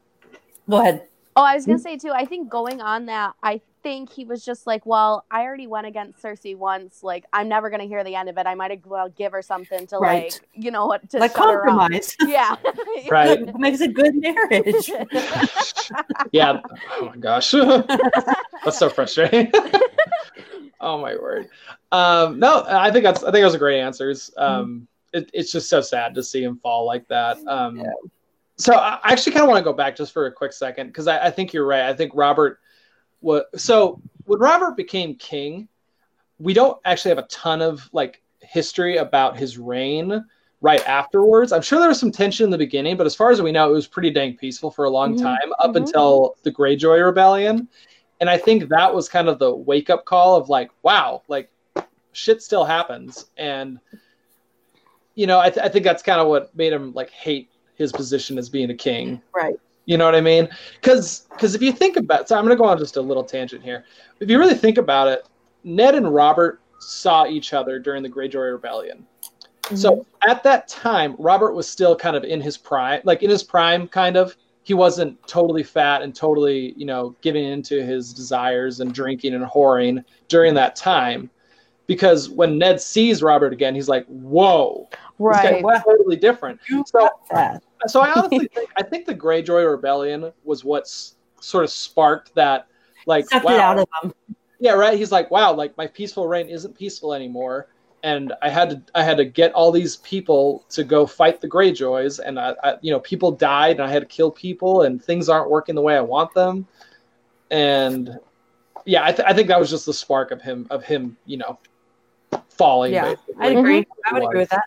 go 0.70 0.80
ahead. 0.82 1.08
Oh, 1.36 1.43
I 1.43 1.56
was 1.56 1.66
gonna 1.66 1.80
say 1.80 1.98
too. 1.98 2.12
I 2.12 2.26
think 2.26 2.50
going 2.50 2.82
on 2.82 3.08
that, 3.08 3.34
I 3.41 3.62
think 3.86 4.12
he 4.12 4.26
was 4.26 4.44
just 4.44 4.66
like, 4.66 4.84
"Well, 4.84 5.26
I 5.30 5.44
already 5.44 5.68
went 5.68 5.86
against 5.86 6.20
Cersei 6.20 6.58
once. 6.58 7.04
Like, 7.04 7.24
I'm 7.32 7.48
never 7.48 7.70
gonna 7.70 7.84
hear 7.84 8.04
the 8.04 8.16
end 8.16 8.30
of 8.30 8.38
it. 8.40 8.48
I 8.48 8.56
might 8.56 8.72
as 8.72 8.80
well 8.84 9.10
give 9.10 9.32
her 9.32 9.44
something 9.44 9.86
to 9.88 10.00
Right. 10.00 10.32
like, 10.34 10.50
you 10.56 10.72
know, 10.72 10.88
what 10.88 11.08
to 11.12 11.20
Like 11.20 11.36
shut 11.36 11.50
her 11.52 11.62
up." 11.62 11.68
compromise. 11.78 12.18
Yeah. 12.28 12.56
Right. 13.12 13.42
It 13.42 13.56
makes 13.60 13.82
a 13.82 13.88
good 13.88 14.16
marriage. 14.16 14.90
yeah. 16.32 16.62
Oh 16.94 17.06
my 17.06 17.16
gosh. 17.18 17.52
that's 17.52 18.78
so 18.80 18.90
frustrating. 18.90 19.52
oh 20.82 20.98
my 21.00 21.16
word. 21.16 21.50
Um, 21.92 22.40
no, 22.40 22.66
I 22.68 22.90
think 22.90 23.04
that's 23.04 23.24
I 23.24 23.32
think 23.32 23.44
those 23.44 23.54
are 23.54 23.60
great 23.60 23.80
answers. 23.80 24.32
Um, 24.36 24.88
it, 25.14 25.30
it's 25.34 25.52
just 25.52 25.70
so 25.70 25.80
sad 25.82 26.16
to 26.16 26.24
see 26.24 26.44
him 26.44 26.58
fall 26.58 26.86
like 26.86 27.08
that. 27.10 27.38
Um, 27.48 27.78
Yeah. 27.78 27.92
So 28.58 28.74
I 28.74 29.00
I 29.04 29.12
actually 29.12 29.34
kind 29.34 29.44
of 29.44 29.50
want 29.50 29.60
to 29.60 29.70
go 29.70 29.74
back 29.78 29.96
just 29.96 30.12
for 30.12 30.26
a 30.26 30.32
quick 30.32 30.54
second 30.54 30.88
because 30.88 31.08
I, 31.08 31.28
I 31.28 31.30
think 31.30 31.54
you're 31.54 31.68
right. 31.68 31.84
I 31.84 31.94
think 31.94 32.14
Robert 32.16 32.60
was 33.22 33.43
so 33.55 34.01
when 34.26 34.39
Robert 34.39 34.76
became 34.78 35.16
king, 35.16 35.68
we 36.39 36.53
don't 36.53 36.80
actually 36.86 37.09
have 37.09 37.18
a 37.18 37.28
ton 37.28 37.61
of 37.61 37.88
like 37.93 38.22
history 38.41 38.97
about 38.97 39.38
his 39.38 39.57
reign 39.57 40.24
right 40.61 40.86
afterwards. 40.88 41.51
I'm 41.51 41.61
sure 41.61 41.80
there 41.80 41.89
was 41.89 41.99
some 41.99 42.11
tension 42.11 42.43
in 42.45 42.49
the 42.49 42.57
beginning, 42.57 42.97
but 42.97 43.05
as 43.05 43.16
far 43.16 43.30
as 43.32 43.41
we 43.41 43.51
know, 43.51 43.70
it 43.70 43.74
was 43.74 43.88
pretty 43.88 44.09
dang 44.09 44.36
peaceful 44.36 44.72
for 44.72 44.86
a 44.86 44.89
long 44.89 45.16
Mhm. 45.16 45.22
time 45.22 45.53
up 45.59 45.72
Mhm. 45.72 45.78
until 45.78 46.36
the 46.43 46.51
Greyjoy 46.51 47.03
Rebellion. 47.05 47.68
And 48.20 48.30
I 48.30 48.38
think 48.38 48.70
that 48.70 48.93
was 48.93 49.09
kind 49.09 49.28
of 49.28 49.39
the 49.39 49.53
wake 49.53 49.89
up 49.89 50.05
call 50.05 50.36
of 50.38 50.49
like, 50.49 50.72
wow, 50.84 51.22
like 51.28 51.51
shit 52.13 52.41
still 52.41 52.63
happens. 52.63 53.30
And, 53.38 53.80
you 55.16 55.28
know, 55.28 55.39
I, 55.39 55.49
th- 55.49 55.63
I 55.66 55.70
think 55.70 55.84
that's 55.86 56.01
kind 56.01 56.20
of 56.22 56.28
what 56.28 56.55
made 56.55 56.74
him 56.74 56.93
like 56.93 57.09
hate 57.09 57.49
his 57.76 57.91
position 57.91 58.38
as 58.38 58.49
being 58.49 58.70
a 58.70 58.76
king. 58.76 59.22
Right. 59.34 59.59
You 59.86 59.98
know 59.98 60.06
what 60.06 60.16
I 60.16 60.22
mean? 60.22 60.50
Because 60.76 61.28
because 61.32 61.56
if 61.56 61.62
you 61.62 61.72
think 61.72 61.96
about, 61.96 62.28
so 62.28 62.36
I'm 62.36 62.44
going 62.44 62.56
to 62.56 62.62
go 62.62 62.68
on 62.68 62.78
just 62.78 62.98
a 62.98 63.02
little 63.02 63.24
tangent 63.24 63.64
here. 63.64 63.86
If 64.20 64.30
you 64.30 64.40
really 64.40 64.56
think 64.56 64.78
about 64.78 65.08
it, 65.08 65.28
Ned 65.64 65.96
and 65.96 66.14
Robert 66.14 66.62
saw 66.80 67.26
each 67.26 67.54
other 67.54 67.80
during 67.80 68.04
the 68.04 68.10
Greyjoy 68.10 68.52
Rebellion. 68.52 69.06
Mm-hmm. 69.64 69.76
So 69.76 70.06
at 70.28 70.44
that 70.44 70.68
time, 70.68 71.16
Robert 71.18 71.54
was 71.54 71.68
still 71.68 71.96
kind 71.96 72.16
of 72.16 72.24
in 72.24 72.42
his 72.42 72.58
prime, 72.58 73.02
like 73.04 73.24
in 73.24 73.30
his 73.30 73.44
prime, 73.44 73.88
kind 73.88 74.18
of. 74.18 74.36
He 74.64 74.74
wasn't 74.74 75.16
totally 75.28 75.62
fat 75.62 76.02
and 76.02 76.16
totally, 76.16 76.74
you 76.76 76.88
know, 76.88 77.16
giving 77.22 77.46
into 77.46 77.84
his 77.84 78.12
desires 78.12 78.80
and 78.80 78.92
drinking 78.92 79.36
and 79.36 79.46
whoring 79.46 80.04
during 80.28 80.56
that 80.56 80.76
time. 80.76 81.30
Because 81.86 82.30
when 82.32 82.58
Ned 82.58 82.82
sees 82.82 83.22
Robert 83.22 83.54
again, 83.54 83.76
he's 83.76 83.88
like, 83.88 84.08
"Whoa, 84.08 84.90
right. 85.20 85.62
guy's 85.64 85.84
totally 85.84 86.16
different." 86.16 86.60
You 86.68 86.84
So. 86.88 87.08
So 87.88 88.02
I 88.02 88.12
honestly 88.14 88.48
think 88.54 88.70
I 88.78 88.84
think 88.84 89.06
the 89.06 89.16
Greyjoy 89.16 89.70
Rebellion 89.70 90.32
was 90.44 90.64
what's 90.64 91.16
sort 91.40 91.64
of 91.64 91.70
sparked 91.70 92.34
that, 92.36 92.68
like, 93.06 93.30
Sucked 93.30 93.46
wow, 93.46 93.54
it 93.54 93.60
out 93.60 93.80
of 93.80 93.88
him. 94.04 94.14
yeah, 94.60 94.72
right. 94.74 94.98
He's 94.98 95.12
like, 95.12 95.30
wow, 95.32 95.54
like 95.54 95.78
my 95.78 95.88
peaceful 95.88 96.28
reign 96.28 96.48
isn't 96.48 96.78
peaceful 96.78 97.14
anymore, 97.14 97.68
and 98.04 98.34
I 98.42 98.50
had 98.50 98.70
to 98.70 98.82
I 98.96 99.04
had 99.04 99.18
to 99.18 99.26
get 99.26 99.54
all 99.54 99.72
these 99.72 99.98
people 99.98 100.66
to 100.70 100.84
go 100.84 101.06
fight 101.06 101.42
the 101.42 101.50
Greyjoys, 101.50 102.20
and 102.20 102.40
I, 102.40 102.56
I 102.64 102.76
you 102.82 102.92
know 102.92 103.00
people 103.00 103.32
died, 103.32 103.78
and 103.78 103.84
I 103.84 103.90
had 103.90 104.02
to 104.02 104.08
kill 104.08 104.32
people, 104.32 104.84
and 104.84 105.04
things 105.04 105.30
aren't 105.30 105.50
working 105.50 105.76
the 105.76 105.82
way 105.82 105.96
I 105.96 106.02
want 106.02 106.34
them, 106.34 106.68
and 107.52 108.20
yeah, 108.86 109.04
I, 109.04 109.12
th- 109.12 109.28
I 109.28 109.34
think 109.34 109.48
that 109.48 109.60
was 109.60 109.70
just 109.70 109.86
the 109.86 109.94
spark 109.94 110.32
of 110.32 110.42
him 110.42 110.68
of 110.70 110.84
him, 110.84 111.18
you 111.26 111.38
know, 111.38 111.60
falling. 112.50 112.94
Yeah, 112.94 113.16
basically. 113.16 113.36
I 113.40 113.48
agree. 113.48 113.86
I 114.06 114.14
would 114.14 114.24
agree 114.24 114.40
with 114.42 114.50
that. 114.50 114.66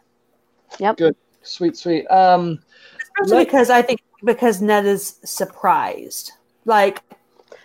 Yep. 0.78 0.96
Good. 0.96 1.16
Sweet, 1.42 1.76
sweet. 1.76 2.06
Um, 2.08 2.58
Especially 3.20 3.44
because 3.44 3.70
I 3.70 3.82
think 3.82 4.00
because 4.24 4.60
Ned 4.60 4.86
is 4.86 5.16
surprised. 5.24 6.32
Like 6.64 7.02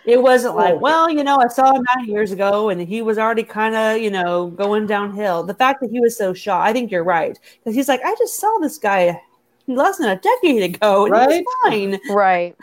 it 0.06 0.22
wasn't 0.22 0.56
like, 0.56 0.74
Oh. 0.74 0.78
well, 0.78 1.10
you 1.10 1.24
know, 1.24 1.38
I 1.38 1.48
saw 1.48 1.74
him 1.74 1.84
nine 1.96 2.06
years 2.08 2.30
ago 2.32 2.68
and 2.68 2.80
he 2.80 3.00
was 3.02 3.16
already 3.18 3.42
kind 3.42 3.74
of, 3.74 3.98
you 4.02 4.10
know, 4.10 4.48
going 4.48 4.86
downhill. 4.86 5.42
The 5.42 5.54
fact 5.54 5.80
that 5.80 5.90
he 5.90 6.00
was 6.00 6.16
so 6.16 6.34
shocked, 6.34 6.68
I 6.68 6.72
think 6.72 6.90
you're 6.90 7.04
right. 7.04 7.38
Because 7.58 7.74
he's 7.74 7.88
like, 7.88 8.02
I 8.04 8.14
just 8.16 8.38
saw 8.38 8.58
this 8.58 8.76
guy 8.78 9.20
less 9.66 9.96
than 9.96 10.10
a 10.10 10.20
decade 10.20 10.74
ago, 10.74 11.04
and 11.06 11.12
Right? 11.12 11.44
fine. 11.62 11.98
Right. 12.10 12.54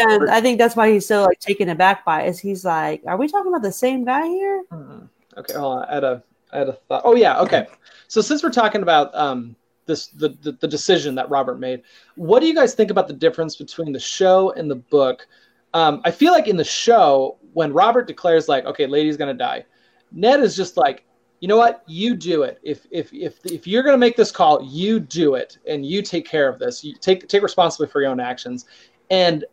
And 0.00 0.30
I 0.30 0.40
think 0.40 0.58
that's 0.58 0.76
why 0.76 0.92
he's 0.92 1.06
so 1.06 1.24
like 1.24 1.40
taken 1.40 1.68
aback 1.70 2.04
by 2.04 2.22
it. 2.22 2.28
Is 2.28 2.38
he's 2.38 2.64
like, 2.64 3.02
are 3.06 3.16
we 3.16 3.26
talking 3.26 3.50
about 3.50 3.62
the 3.62 3.72
same 3.72 4.04
guy 4.04 4.26
here? 4.28 4.62
Hmm. 4.70 4.98
Okay, 5.36 5.54
hold 5.54 5.78
on. 5.78 5.84
I 5.86 5.94
had 5.94 6.04
a 6.04 6.22
I 6.52 6.58
had 6.58 6.68
a 6.68 6.72
thought. 6.72 7.02
Oh 7.04 7.16
yeah, 7.16 7.40
okay. 7.40 7.66
So 8.08 8.20
since 8.20 8.42
we're 8.42 8.50
talking 8.50 8.82
about 8.82 9.12
um 9.14 9.56
this 9.90 10.06
the, 10.08 10.30
the 10.40 10.52
the 10.52 10.68
decision 10.68 11.14
that 11.16 11.28
Robert 11.28 11.58
made, 11.58 11.82
what 12.14 12.40
do 12.40 12.46
you 12.46 12.54
guys 12.54 12.74
think 12.74 12.90
about 12.90 13.08
the 13.08 13.14
difference 13.14 13.56
between 13.56 13.92
the 13.92 14.00
show 14.00 14.52
and 14.52 14.70
the 14.70 14.76
book? 14.76 15.26
Um, 15.74 16.00
I 16.04 16.10
feel 16.10 16.32
like 16.32 16.48
in 16.48 16.56
the 16.56 16.64
show, 16.64 17.38
when 17.52 17.72
Robert 17.72 18.06
declares 18.06 18.48
like, 18.48 18.64
okay, 18.64 18.86
lady's 18.86 19.16
gonna 19.16 19.34
die, 19.34 19.66
Ned 20.12 20.40
is 20.40 20.56
just 20.56 20.76
like, 20.76 21.04
you 21.40 21.48
know 21.48 21.56
what, 21.56 21.82
you 21.86 22.14
do 22.14 22.42
it. 22.42 22.58
If 22.62 22.86
if 22.90 23.12
if 23.12 23.44
if 23.44 23.66
you're 23.66 23.82
gonna 23.82 23.98
make 23.98 24.16
this 24.16 24.30
call, 24.30 24.62
you 24.62 25.00
do 25.00 25.34
it, 25.34 25.58
and 25.68 25.84
you 25.84 26.02
take 26.02 26.26
care 26.26 26.48
of 26.48 26.58
this. 26.58 26.84
You 26.84 26.94
take 26.94 27.28
take 27.28 27.42
responsibility 27.42 27.92
for 27.92 28.00
your 28.00 28.10
own 28.10 28.20
actions. 28.20 28.66
And 29.10 29.44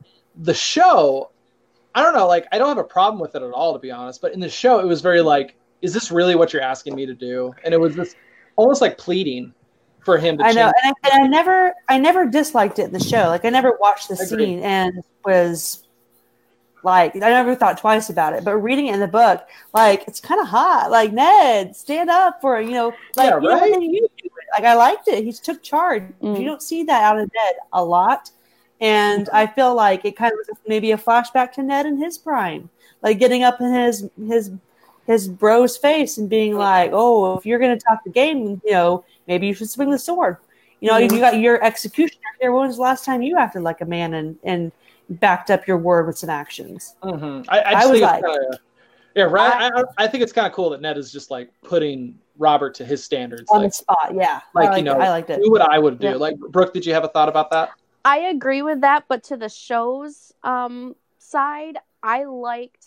the 0.44 0.54
show, 0.54 1.32
I 1.96 2.04
don't 2.04 2.14
know, 2.14 2.28
like 2.28 2.46
I 2.52 2.58
don't 2.58 2.70
have 2.70 2.78
a 2.78 2.84
problem 2.84 3.20
with 3.20 3.36
it 3.36 3.42
at 3.42 3.52
all, 3.52 3.74
to 3.74 3.80
be 3.80 3.92
honest. 3.92 4.22
But 4.22 4.34
in 4.34 4.40
the 4.40 4.50
show, 4.50 4.80
it 4.80 4.86
was 4.86 5.02
very 5.02 5.22
like, 5.22 5.56
is 5.82 5.94
this 5.94 6.12
really 6.12 6.36
what 6.36 6.54
you're 6.54 6.62
asking 6.62 6.96
me 6.96 7.06
to 7.06 7.14
do? 7.14 7.54
And 7.64 7.74
it 7.74 7.80
was 7.80 7.96
this 7.96 8.16
almost 8.56 8.82
like 8.82 8.98
pleading 8.98 9.54
for 10.08 10.18
him 10.18 10.38
to 10.38 10.44
I 10.46 10.54
know, 10.54 10.72
change. 10.72 10.74
and 10.84 10.96
I, 11.04 11.10
and 11.18 11.24
I 11.26 11.28
never, 11.28 11.74
I 11.90 11.98
never 12.00 12.26
disliked 12.26 12.80
it 12.80 12.84
in 12.86 12.94
the 12.94 13.00
show. 13.04 13.28
Like 13.28 13.44
I 13.44 13.50
never 13.50 13.78
watched 13.80 14.08
the 14.08 14.14
Agreed. 14.16 14.28
scene 14.30 14.60
and 14.64 15.04
was 15.26 15.84
like, 16.82 17.14
I 17.18 17.20
never 17.20 17.56
thought 17.56 17.78
twice 17.78 18.10
about 18.10 18.32
it. 18.34 18.46
But 18.46 18.56
reading 18.56 18.88
it 18.88 18.94
in 18.94 19.02
the 19.02 19.08
book, 19.08 19.46
like 19.74 20.08
it's 20.08 20.22
kind 20.22 20.40
of 20.40 20.48
hot. 20.48 20.90
Like 20.92 21.12
Ned, 21.12 21.76
stand 21.76 22.10
up 22.10 22.40
for 22.40 22.62
you 22.62 22.72
know, 22.72 22.94
like 23.18 23.30
Yeah, 23.32 23.36
you 23.36 23.42
know, 23.50 23.60
right? 23.60 23.82
you 23.82 24.00
do 24.00 24.08
it. 24.26 24.32
Like 24.58 24.64
I 24.66 24.76
liked 24.76 25.08
it. 25.10 25.24
He 25.26 25.34
took 25.34 25.62
charge. 25.62 26.04
Mm. 26.24 26.40
You 26.40 26.46
don't 26.46 26.62
see 26.62 26.84
that 26.84 27.04
out 27.04 27.20
of 27.20 27.30
Ned 27.34 27.56
a 27.74 27.84
lot, 27.84 28.32
and 28.80 29.28
I 29.34 29.46
feel 29.46 29.76
like 29.76 30.06
it 30.06 30.16
kind 30.16 30.32
of 30.32 30.38
was 30.48 30.58
maybe 30.68 30.92
a 30.94 30.98
flashback 30.98 31.52
to 31.54 31.64
Ned 31.64 31.86
in 31.86 31.98
his 31.98 32.18
prime, 32.18 32.70
like 33.02 33.20
getting 33.20 33.44
up 33.44 33.60
in 33.60 33.74
his 33.74 34.08
his 34.26 34.52
his 35.06 35.28
bro's 35.28 35.76
face 35.78 36.18
and 36.18 36.30
being 36.30 36.56
like, 36.56 36.92
"Oh, 36.94 37.38
if 37.38 37.46
you're 37.46 37.60
going 37.60 37.78
to 37.78 37.84
talk 37.86 38.04
the 38.06 38.10
game, 38.10 38.62
you 38.66 38.72
know, 38.72 39.04
maybe 39.28 39.48
you 39.48 39.54
should 39.54 39.70
swing 39.70 39.90
the 39.90 40.00
sword." 40.00 40.38
You 40.80 40.90
know, 40.90 40.96
Mhm. 41.00 41.12
you 41.12 41.20
got 41.20 41.40
your 41.40 41.64
executioner 41.64 42.22
here. 42.40 42.52
When 42.52 42.68
was 42.68 42.76
the 42.78 42.82
last 42.84 43.04
time 43.06 43.22
you 43.22 43.38
acted 43.38 43.64
like 43.64 43.82
a 43.82 43.86
man 43.86 44.14
and 44.14 44.38
and 44.44 44.72
backed 45.10 45.50
up 45.50 45.68
your 45.68 45.78
word 45.78 46.06
with 46.08 46.18
some 46.18 46.30
actions? 46.30 46.96
Mhm. 47.04 47.46
I, 47.50 47.60
I, 47.60 47.72
I 47.84 47.86
was 47.88 48.02
like- 48.02 48.24
kinda, 48.24 48.60
yeah, 49.16 49.24
right. 49.24 49.72
I, 49.74 49.80
I, 49.80 49.84
I 49.98 50.08
think 50.08 50.22
it's 50.24 50.34
kind 50.34 50.46
of 50.48 50.54
cool 50.54 50.70
that 50.72 50.82
Ned 50.82 50.98
is 50.98 51.12
just 51.12 51.32
like 51.32 51.50
putting 51.64 52.18
Robert 52.38 52.76
to 52.76 52.86
his 52.86 53.04
standards. 53.04 53.50
on 53.50 53.62
Like, 53.62 53.70
the 53.72 53.74
spot. 53.76 54.12
Yeah, 54.14 54.42
like, 54.54 54.70
I 54.70 54.78
you 54.78 54.84
know, 54.84 54.94
it. 54.94 55.02
I 55.02 55.10
liked 55.10 55.30
it. 55.32 55.42
do 55.42 55.50
what 55.50 55.62
I 55.62 55.80
would 55.80 55.98
do. 56.00 56.10
Yeah. 56.10 56.16
Like, 56.16 56.38
Brooke, 56.38 56.74
did 56.74 56.86
you 56.86 56.94
have 56.94 57.04
a 57.04 57.08
thought 57.08 57.30
about 57.30 57.50
that? 57.52 57.72
I 58.06 58.20
agree 58.20 58.62
with 58.62 58.82
that, 58.82 59.06
but 59.08 59.24
to 59.26 59.38
the 59.38 59.50
show's 59.50 60.32
um, 60.44 60.96
side, 61.18 61.80
I 62.04 62.26
liked 62.26 62.86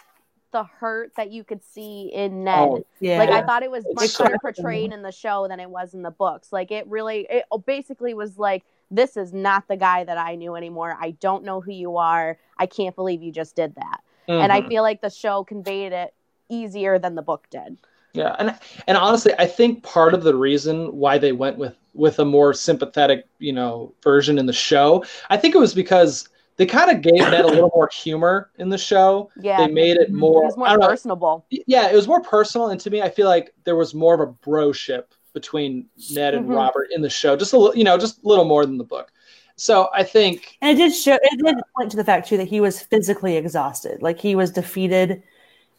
the 0.53 0.65
hurt 0.65 1.15
that 1.17 1.31
you 1.31 1.45
could 1.45 1.63
see 1.65 2.11
in 2.13 2.45
Ned. 2.45 2.71
Oh, 2.73 2.85
Yeah, 3.01 3.19
Like 3.19 3.31
I 3.31 3.43
thought 3.43 3.63
it 3.63 3.71
was 3.71 3.85
It's 3.85 3.95
much 3.95 4.19
better 4.19 4.39
portrayed 4.39 4.93
in 4.93 5.03
the 5.03 5.13
show 5.13 5.47
than 5.49 5.61
it 5.61 5.71
was 5.71 5.95
in 5.95 6.03
the 6.03 6.11
books. 6.11 6.53
Like 6.53 6.71
it 6.71 6.87
really, 6.89 7.27
it 7.31 7.45
basically 7.67 8.15
was 8.15 8.39
like, 8.39 8.65
this 8.91 9.17
is 9.17 9.33
not 9.33 9.69
the 9.69 9.77
guy 9.77 10.05
that 10.05 10.19
I 10.19 10.35
knew 10.35 10.57
anymore. 10.57 10.97
I 11.01 11.13
don't 11.13 11.45
know 11.45 11.61
who 11.61 11.73
you 11.73 11.97
are. 11.97 12.39
I 12.59 12.67
can't 12.67 12.97
believe 12.97 13.23
you 13.23 13.33
just 13.33 13.55
did 13.55 13.75
that. 13.77 14.01
And 14.39 14.53
I 14.53 14.61
Mhm. 14.61 14.69
feel 14.69 14.83
like 14.83 15.01
the 15.01 15.11
show 15.11 15.45
conveyed 15.45 15.93
it 15.93 16.15
easier 16.49 16.99
than 16.99 17.15
the 17.15 17.23
book 17.23 17.47
did. 17.51 17.77
Yeah, 18.13 18.35
and 18.39 18.59
and 18.89 18.97
honestly, 18.97 19.33
I 19.39 19.47
think 19.47 19.85
part 19.85 20.15
of 20.15 20.25
the 20.25 20.35
reason 20.35 20.97
why 20.97 21.19
they 21.19 21.33
went 21.33 21.59
with 21.59 21.77
with 21.95 22.19
a 22.19 22.25
more 22.25 22.53
sympathetic, 22.55 23.27
you 23.39 23.53
know, 23.53 23.95
version 24.03 24.39
in 24.39 24.47
the 24.47 24.53
show, 24.53 25.05
I 25.29 25.37
think 25.37 25.55
it 25.55 25.59
was 25.59 25.75
because 25.75 26.29
they 26.61 26.67
kind 26.67 26.91
of 26.91 27.01
gave 27.01 27.15
Ned 27.15 27.47
a 27.47 27.49
little 27.49 27.71
more 27.75 27.89
humor 27.91 28.51
in 28.59 28.69
the 28.69 28.77
show. 28.77 29.31
Yeah, 29.41 29.67
They 29.67 29.73
made 29.73 29.97
it 29.97 30.13
more. 30.13 30.43
it 30.43 30.47
was 30.49 30.57
more 30.59 30.67
I 30.67 30.71
don't 30.73 30.81
know, 30.81 30.89
personable. 30.89 31.47
yeah, 31.49 31.89
it 31.91 31.95
was 31.95 32.07
more 32.07 32.21
personal, 32.21 32.69
and 32.69 32.79
to 32.83 32.91
me, 32.91 33.01
I 33.01 33.09
feel 33.09 33.29
like 33.29 33.55
there 33.65 33.77
was 33.77 33.95
more 33.95 34.13
of 34.13 34.21
a 34.21 34.27
broship 34.47 35.05
between 35.33 35.87
Ned 36.13 36.35
and 36.35 36.47
Mhm. 36.47 36.55
Robert 36.55 36.89
in 36.95 37.01
the 37.01 37.09
show, 37.09 37.35
just 37.35 37.55
a 37.55 37.57
little, 37.59 37.75
you 37.75 37.83
know, 37.83 37.97
just 37.97 38.23
a 38.23 38.29
little 38.29 38.45
more 38.45 38.67
than 38.67 38.77
the 38.77 38.85
book. 38.85 39.11
So 39.57 39.89
I 39.95 40.03
think, 40.03 40.59
And 40.61 40.79
it 40.79 40.83
did 40.83 40.95
show. 40.95 41.15
It 41.15 41.43
did 41.43 41.57
point 41.75 41.91
to 41.93 41.97
the 41.97 42.05
fact 42.05 42.29
too 42.29 42.37
that 42.37 42.49
he 42.49 42.61
was 42.61 42.83
physically 42.83 43.39
exhausted. 43.39 44.03
Like 44.03 44.21
he 44.21 44.35
was 44.35 44.51
defeated, 44.51 45.23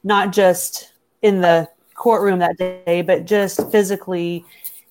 not 0.03 0.32
just 0.34 0.93
in 1.21 1.41
the 1.41 1.69
courtroom 1.93 2.39
that 2.39 2.57
day, 2.57 3.03
but 3.05 3.25
just 3.25 3.69
physically. 3.71 4.43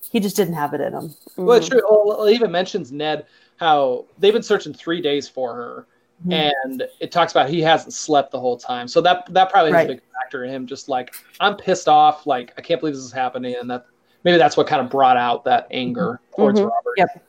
He 0.09 0.21
just 0.21 0.35
didn't 0.37 0.53
have 0.55 0.73
it 0.73 0.79
in 0.79 0.93
him. 0.93 1.13
well, 1.35 1.57
it's 1.57 1.67
Mhm. 1.67 1.71
true. 1.71 1.81
Well, 2.05 2.23
it 2.25 2.33
even 2.33 2.49
mentions 2.51 2.93
Ned 2.93 3.25
how 3.61 4.05
they've 4.17 4.33
been 4.33 4.41
searching 4.41 4.73
three 4.73 4.99
days 4.99 5.29
for 5.29 5.53
her, 5.53 5.85
Mhm. 6.27 6.51
and 6.65 6.83
it 6.99 7.11
talks 7.11 7.31
about 7.31 7.47
he 7.47 7.61
hasn't 7.61 7.93
slept 7.93 8.31
the 8.31 8.39
whole 8.39 8.57
time. 8.57 8.87
So 8.87 8.99
that 9.01 9.31
that 9.33 9.51
probably 9.51 9.71
Right. 9.71 9.85
a 9.89 9.93
big 9.93 10.01
factor 10.13 10.43
in 10.43 10.49
him. 10.49 10.65
Just 10.65 10.89
like 10.89 11.13
I'm 11.39 11.55
pissed 11.55 11.87
off, 11.87 12.25
like 12.25 12.53
I 12.57 12.61
can't 12.61 12.79
believe 12.81 12.95
this 12.95 13.03
is 13.03 13.11
happening, 13.11 13.55
and 13.59 13.69
that 13.69 13.85
maybe 14.23 14.39
that's 14.39 14.57
what 14.57 14.65
kind 14.65 14.81
of 14.81 14.89
brought 14.89 15.15
out 15.15 15.45
that 15.45 15.67
anger 15.69 16.19
towards 16.35 16.59
Mhm. 16.59 16.69
Robert. 16.71 16.93
Yep. 16.97 17.23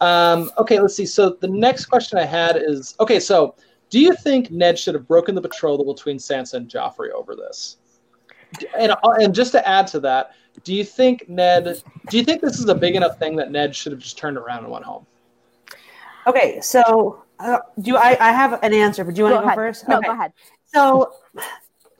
Um, 0.00 0.50
okay, 0.58 0.80
let's 0.80 0.94
see. 0.94 1.04
So 1.06 1.30
the 1.40 1.48
next 1.48 1.86
question 1.86 2.18
I 2.18 2.24
had 2.24 2.56
is 2.56 2.94
okay. 2.98 3.20
So 3.20 3.54
do 3.90 4.00
you 4.00 4.14
think 4.14 4.50
Ned 4.50 4.78
should 4.78 4.94
have 4.94 5.06
broken 5.06 5.34
the 5.34 5.42
betrothal 5.42 5.92
between 5.92 6.16
Sansa 6.16 6.54
and 6.54 6.68
Joffrey 6.70 7.10
over 7.10 7.36
this? 7.36 7.76
And 8.78 8.94
and 9.20 9.34
just 9.34 9.52
to 9.52 9.68
add 9.68 9.86
to 9.88 10.00
that, 10.00 10.30
do 10.64 10.74
you 10.74 10.84
think 10.84 11.28
Ned? 11.28 11.82
Do 12.08 12.16
you 12.16 12.24
think 12.24 12.40
this 12.40 12.58
is 12.58 12.68
a 12.70 12.74
big 12.74 12.96
enough 12.96 13.18
thing 13.18 13.36
that 13.36 13.50
Ned 13.50 13.76
should 13.76 13.92
have 13.92 14.00
just 14.00 14.16
turned 14.16 14.38
around 14.38 14.64
and 14.64 14.72
went 14.72 14.84
home? 14.86 15.04
Okay, 16.26 16.60
so 16.60 17.22
uh, 17.38 17.58
do 17.80 17.96
I? 17.96 18.16
I 18.20 18.32
have 18.32 18.62
an 18.62 18.72
answer, 18.74 19.04
but 19.04 19.14
do 19.14 19.20
you 19.20 19.24
want 19.24 19.34
Go 19.36 19.40
to 19.40 19.42
go 19.42 19.46
ahead. 19.48 19.56
first? 19.56 19.88
No, 19.88 19.98
okay. 19.98 20.06
go 20.06 20.12
ahead. 20.12 20.32
So 20.72 21.12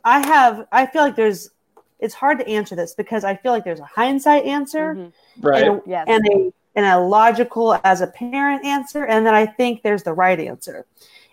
I 0.04 0.26
have. 0.26 0.66
I 0.72 0.86
feel 0.86 1.02
like 1.02 1.16
there's. 1.16 1.50
It's 1.98 2.14
hard 2.14 2.38
to 2.40 2.46
answer 2.48 2.76
this 2.76 2.94
because 2.94 3.24
I 3.24 3.36
feel 3.36 3.52
like 3.52 3.64
there's 3.64 3.80
a 3.80 3.84
hindsight 3.84 4.44
answer. 4.44 4.94
Mhm. 4.94 5.12
Right. 5.40 5.62
and, 5.64 5.76
a, 5.78 5.82
Yes. 5.86 6.04
and 6.08 6.26
a 6.28 6.52
and 6.74 6.84
a 6.86 6.98
logical 6.98 7.78
as 7.84 8.00
a 8.02 8.06
parent 8.08 8.64
answer, 8.64 9.04
and 9.06 9.24
then 9.26 9.34
I 9.34 9.46
think 9.46 9.82
there's 9.82 10.02
the 10.02 10.12
right 10.12 10.38
answer. 10.38 10.84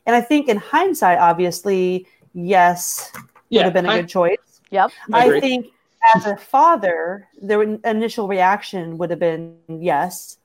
And 0.06 0.16
I 0.16 0.22
think 0.22 0.48
in 0.48 0.58
hindsight, 0.58 1.18
obviously, 1.20 2.08
yes, 2.34 3.12
would 3.52 3.64
have 3.64 3.74
been 3.74 3.86
a 3.86 3.90
I- 3.90 3.98
good 4.02 4.10
choice. 4.10 4.38
Yep. 4.72 4.92
I 5.12 5.28
I, 5.36 5.40
think 5.40 5.68
as 6.16 6.26
a 6.26 6.36
father, 6.38 7.28
the 7.42 7.80
initial 7.86 8.28
reaction 8.28 8.98
would 8.98 9.10
have 9.12 9.20
been 9.20 9.56
yes 9.68 10.38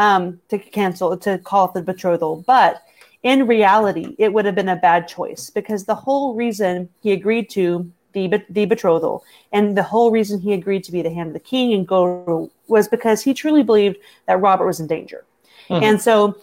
um, 0.00 0.40
to 0.48 0.58
cancel 0.58 1.14
to 1.26 1.38
call 1.38 1.66
it 1.66 1.74
the 1.74 1.82
betrothal, 1.82 2.42
but 2.46 2.82
in 3.22 3.46
reality, 3.46 4.16
it 4.18 4.32
would 4.32 4.46
have 4.46 4.54
been 4.54 4.70
a 4.70 4.76
bad 4.90 5.06
choice 5.06 5.50
because 5.50 5.84
the 5.84 5.94
whole 5.94 6.34
reason 6.34 6.88
he 7.02 7.12
agreed 7.12 7.50
to 7.50 7.90
the 8.14 8.42
the 8.48 8.64
betrothal 8.64 9.22
and 9.52 9.76
the 9.76 9.82
whole 9.92 10.10
reason 10.10 10.40
he 10.40 10.52
agreed 10.54 10.82
to 10.84 10.90
be 10.90 11.02
the 11.02 11.14
hand 11.16 11.28
of 11.28 11.34
the 11.34 11.48
king 11.54 11.74
and 11.74 11.86
go 11.86 12.50
was 12.66 12.88
because 12.88 13.22
he 13.22 13.32
truly 13.34 13.62
believed 13.62 13.98
that 14.26 14.40
Robert 14.40 14.66
was 14.66 14.80
in 14.80 14.86
danger, 14.86 15.24
Mhm. 15.68 15.82
and 15.82 16.00
so 16.00 16.34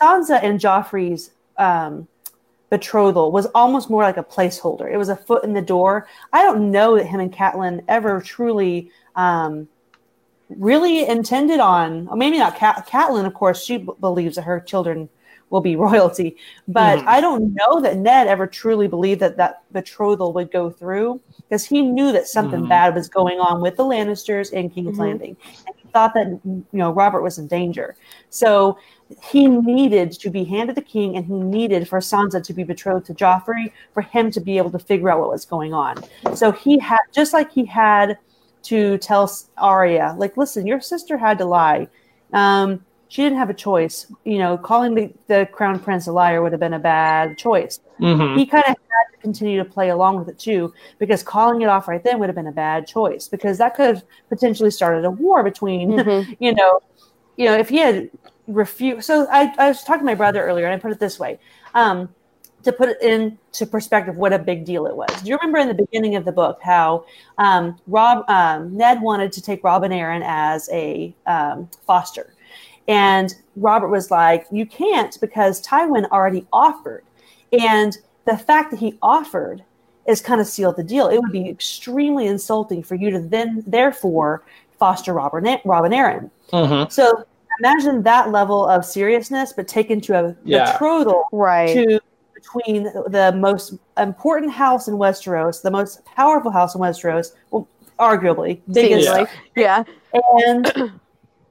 Sansa 0.00 0.38
and 0.42 0.60
Joffrey's 0.60 1.32
um, 1.58 2.06
betrothal 2.70 3.32
was 3.32 3.46
almost 3.60 3.90
more 3.90 4.04
like 4.04 4.16
a 4.16 4.22
placeholder. 4.22 4.86
It 4.90 4.96
was 4.96 5.08
a 5.08 5.16
foot 5.16 5.42
in 5.42 5.52
the 5.52 5.66
door. 5.76 6.06
I 6.32 6.40
don't 6.42 6.70
know 6.70 6.96
that 6.96 7.06
him 7.06 7.20
and 7.20 7.32
Catelyn 7.32 7.82
ever 7.88 8.20
truly 8.20 8.90
um, 9.16 9.68
really 10.56 11.06
intended 11.06 11.60
on, 11.60 12.08
or 12.08 12.16
maybe 12.16 12.38
not 12.38 12.56
Cat- 12.56 12.86
Catelyn, 12.88 13.24
of 13.26 13.34
course, 13.34 13.62
she 13.62 13.78
b- 13.78 13.88
believes 14.00 14.36
that 14.36 14.42
her 14.42 14.60
children 14.60 15.08
will 15.50 15.60
be 15.60 15.74
royalty, 16.16 16.36
but 16.68 17.00
Mhm. 17.00 17.06
I 17.06 17.20
don't 17.20 17.54
know 17.54 17.80
that 17.80 17.96
Ned 17.96 18.26
ever 18.28 18.46
truly 18.46 18.86
believed 18.86 19.20
that 19.20 19.36
that 19.36 19.62
betrothal 19.72 20.32
would 20.32 20.50
go 20.52 20.70
through 20.70 21.20
because 21.38 21.64
he 21.64 21.82
knew 21.82 22.12
that 22.12 22.28
something 22.28 22.62
Mhm. 22.62 22.68
bad 22.68 22.94
was 22.94 23.08
going 23.08 23.40
on 23.40 23.60
with 23.60 23.76
the 23.76 23.84
Lannisters 23.84 24.52
and 24.52 24.72
King's 24.72 24.96
Mhm. 24.96 25.00
Landing, 25.00 25.36
and 25.66 25.74
he 25.76 25.88
thought 25.88 26.14
that 26.14 26.28
you 26.44 26.64
know 26.72 26.92
Robert 26.92 27.22
was 27.22 27.38
in 27.38 27.48
danger. 27.48 27.96
So 28.28 28.76
he 29.20 29.48
needed 29.48 30.12
to 30.12 30.30
be 30.30 30.44
handed 30.44 30.76
the 30.76 30.82
king, 30.82 31.16
and 31.16 31.26
he 31.26 31.34
needed 31.34 31.88
for 31.88 31.98
Sansa 31.98 32.40
to 32.44 32.52
be 32.52 32.62
betrothed 32.62 33.06
to 33.06 33.14
Joffrey 33.14 33.72
for 33.92 34.02
him 34.02 34.30
to 34.30 34.40
be 34.40 34.56
able 34.56 34.70
to 34.70 34.78
figure 34.78 35.10
out 35.10 35.18
what 35.18 35.30
was 35.30 35.44
going 35.44 35.74
on. 35.74 35.96
So 36.34 36.52
he 36.52 36.78
had 36.78 37.00
just 37.12 37.32
like 37.32 37.50
he 37.50 37.64
had 37.64 38.18
to 38.62 38.98
tell 38.98 39.30
Arya, 39.56 40.14
like, 40.18 40.36
listen, 40.36 40.66
your 40.66 40.80
sister 40.80 41.16
had 41.16 41.38
to 41.38 41.44
lie. 41.44 41.88
Um, 42.32 42.84
she 43.08 43.22
didn't 43.22 43.38
have 43.38 43.50
a 43.50 43.54
choice. 43.54 44.06
You 44.24 44.38
know, 44.38 44.56
calling 44.56 44.94
the, 44.94 45.12
the 45.26 45.48
crown 45.52 45.80
prince 45.80 46.06
a 46.06 46.12
liar 46.12 46.42
would 46.42 46.52
have 46.52 46.60
been 46.60 46.74
a 46.74 46.78
bad 46.78 47.36
choice. 47.38 47.80
Mhm. 47.98 48.36
He 48.38 48.46
kind 48.46 48.64
of 48.64 48.68
had 48.68 49.12
to 49.12 49.18
continue 49.20 49.58
to 49.58 49.68
play 49.68 49.88
along 49.90 50.18
with 50.18 50.28
it 50.28 50.38
too, 50.38 50.72
because 50.98 51.22
calling 51.22 51.62
it 51.62 51.68
off 51.68 51.88
right 51.88 52.02
then 52.04 52.18
would 52.20 52.28
have 52.28 52.36
been 52.36 52.46
a 52.46 52.52
bad 52.52 52.86
choice, 52.86 53.26
because 53.28 53.58
that 53.58 53.74
could 53.74 53.86
have 53.96 54.04
potentially 54.28 54.70
started 54.70 55.04
a 55.04 55.10
war 55.10 55.42
between 55.42 55.90
Mhm. 55.98 56.36
you 56.38 56.54
know, 56.54 56.80
you 57.36 57.46
know, 57.46 57.54
if 57.56 57.68
he 57.68 57.78
had 57.78 58.10
refused. 58.46 59.04
So 59.06 59.26
I, 59.30 59.52
I 59.58 59.68
was 59.68 59.82
talking 59.82 60.00
to 60.00 60.06
my 60.06 60.14
brother 60.14 60.42
earlier, 60.44 60.66
and 60.66 60.74
I 60.74 60.78
put 60.78 60.92
it 60.92 61.00
this 61.00 61.18
way, 61.18 61.38
um, 61.74 62.08
to 62.62 62.72
put 62.72 62.88
it 62.90 63.00
into 63.02 63.66
perspective, 63.66 64.16
what 64.16 64.32
a 64.32 64.38
big 64.38 64.64
deal 64.64 64.86
it 64.86 64.94
was. 64.94 65.08
Do 65.22 65.28
you 65.28 65.36
remember 65.36 65.58
in 65.58 65.68
the 65.68 65.74
beginning 65.74 66.16
of 66.16 66.24
the 66.24 66.32
book 66.32 66.58
how 66.62 67.04
um, 67.38 67.78
Rob 67.86 68.24
um, 68.28 68.76
Ned 68.76 69.00
wanted 69.02 69.32
to 69.32 69.42
take 69.42 69.64
Robin 69.64 69.90
Arryn 69.92 70.22
as 70.24 70.68
a 70.72 71.14
um, 71.26 71.68
foster, 71.86 72.34
And 72.88 73.34
Robert 73.56 73.88
was 73.88 74.10
like, 74.10 74.46
You 74.50 74.66
can't 74.66 75.18
because 75.20 75.64
Tywin 75.66 76.08
already 76.10 76.46
offered. 76.52 77.04
And 77.58 77.96
the 78.26 78.36
fact 78.36 78.70
that 78.70 78.80
he 78.80 78.98
offered 79.02 79.64
is 80.06 80.20
kind 80.20 80.40
of 80.40 80.46
sealed 80.46 80.76
the 80.76 80.84
deal. 80.84 81.08
It 81.08 81.18
would 81.18 81.32
be 81.32 81.48
extremely 81.48 82.26
insulting 82.26 82.82
for 82.82 82.94
you 82.94 83.10
to 83.10 83.20
then, 83.20 83.62
therefore, 83.66 84.42
foster 84.78 85.12
Robert, 85.14 85.44
Robin 85.64 85.92
Arryn. 85.92 86.30
Mhm. 86.52 86.90
So 86.90 87.24
imagine 87.60 88.02
that 88.02 88.30
level 88.30 88.66
of 88.66 88.84
seriousness, 88.84 89.52
but 89.52 89.68
taken 89.68 90.00
to 90.02 90.18
a 90.18 90.36
Yeah. 90.44 90.72
betrothal 90.72 91.24
Right. 91.32 91.74
to 91.74 92.00
between 92.40 92.84
the 92.84 93.32
most 93.36 93.74
important 93.98 94.52
house 94.52 94.88
in 94.88 94.94
Westeros, 94.94 95.62
the 95.62 95.70
most 95.70 96.04
powerful 96.04 96.50
house 96.50 96.74
in 96.74 96.80
Westeros, 96.80 97.32
well, 97.50 97.68
arguably 97.98 98.60
biggest, 98.72 99.04
Seems 99.04 99.08
like- 99.08 99.28
yeah. 99.56 99.84
and 100.12 100.64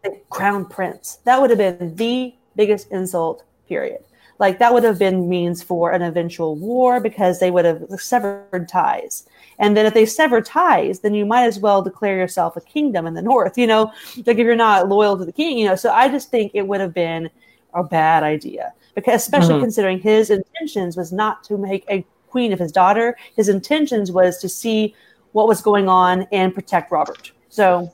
the 0.03 0.19
crown 0.29 0.65
prince. 0.65 1.19
That 1.25 1.39
would 1.39 1.49
have 1.49 1.59
been 1.59 1.95
the 1.95 2.33
biggest 2.55 2.91
insult. 2.91 3.43
Period. 3.67 4.03
Like 4.39 4.57
that 4.59 4.73
would 4.73 4.83
have 4.83 4.97
been 4.97 5.29
means 5.29 5.61
for 5.61 5.91
an 5.91 6.01
eventual 6.01 6.55
war 6.55 6.99
because 6.99 7.39
they 7.39 7.51
would 7.51 7.65
have 7.65 7.83
severed 7.97 8.67
ties. 8.67 9.27
And 9.59 9.75
then 9.75 9.85
if 9.85 9.93
they 9.93 10.05
sever 10.05 10.41
ties, 10.41 11.01
then 11.01 11.13
you 11.13 11.25
might 11.25 11.43
as 11.43 11.59
well 11.59 11.81
declare 11.81 12.17
yourself 12.17 12.55
a 12.55 12.61
kingdom 12.61 13.05
in 13.05 13.13
the 13.13 13.21
north. 13.21 13.57
You 13.57 13.67
know, 13.67 13.91
like 14.25 14.37
if 14.37 14.45
you're 14.45 14.55
not 14.55 14.87
loyal 14.87 15.17
to 15.17 15.25
the 15.25 15.33
king. 15.33 15.57
You 15.59 15.67
know, 15.67 15.75
so 15.75 15.91
I 15.91 16.07
just 16.07 16.31
think 16.31 16.51
it 16.55 16.65
would 16.65 16.79
have 16.79 16.93
been 16.93 17.29
a 17.73 17.83
bad 17.83 18.23
idea 18.23 18.73
because 18.95 19.21
especially 19.21 19.55
Mhm. 19.55 19.61
considering 19.61 19.99
his 19.99 20.29
intentions 20.29 20.97
was 20.97 21.11
not 21.11 21.43
to 21.45 21.57
make 21.57 21.85
a 21.89 22.05
queen 22.29 22.53
of 22.53 22.59
his 22.59 22.71
daughter. 22.71 23.17
His 23.35 23.49
intentions 23.49 24.11
was 24.11 24.37
to 24.39 24.49
see 24.49 24.95
what 25.31 25.47
was 25.47 25.61
going 25.61 25.87
on 25.87 26.27
and 26.31 26.53
protect 26.53 26.91
Robert. 26.91 27.31
So 27.49 27.91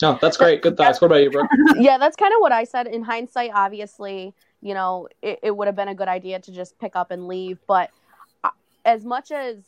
No, 0.00 0.18
that's 0.20 0.36
great. 0.36 0.62
Good 0.62 0.76
thoughts. 0.76 1.00
What 1.00 1.06
about 1.06 1.22
you, 1.22 1.30
Brooke? 1.30 1.48
yeah, 1.76 1.96
that's 1.96 2.16
kind 2.16 2.34
of 2.34 2.40
what 2.40 2.50
I 2.50 2.64
said. 2.64 2.88
In 2.88 3.04
hindsight, 3.04 3.52
obviously, 3.54 4.34
you 4.60 4.74
know, 4.74 5.06
it, 5.22 5.38
it 5.44 5.56
would 5.56 5.68
have 5.68 5.76
been 5.76 5.86
a 5.86 5.94
good 5.94 6.08
idea 6.08 6.40
to 6.40 6.50
just 6.52 6.76
pick 6.80 6.96
up 6.96 7.12
and 7.12 7.28
leave. 7.28 7.60
But 7.68 7.90
uh, 8.42 8.50
as 8.84 9.04
much 9.04 9.30
as 9.30 9.62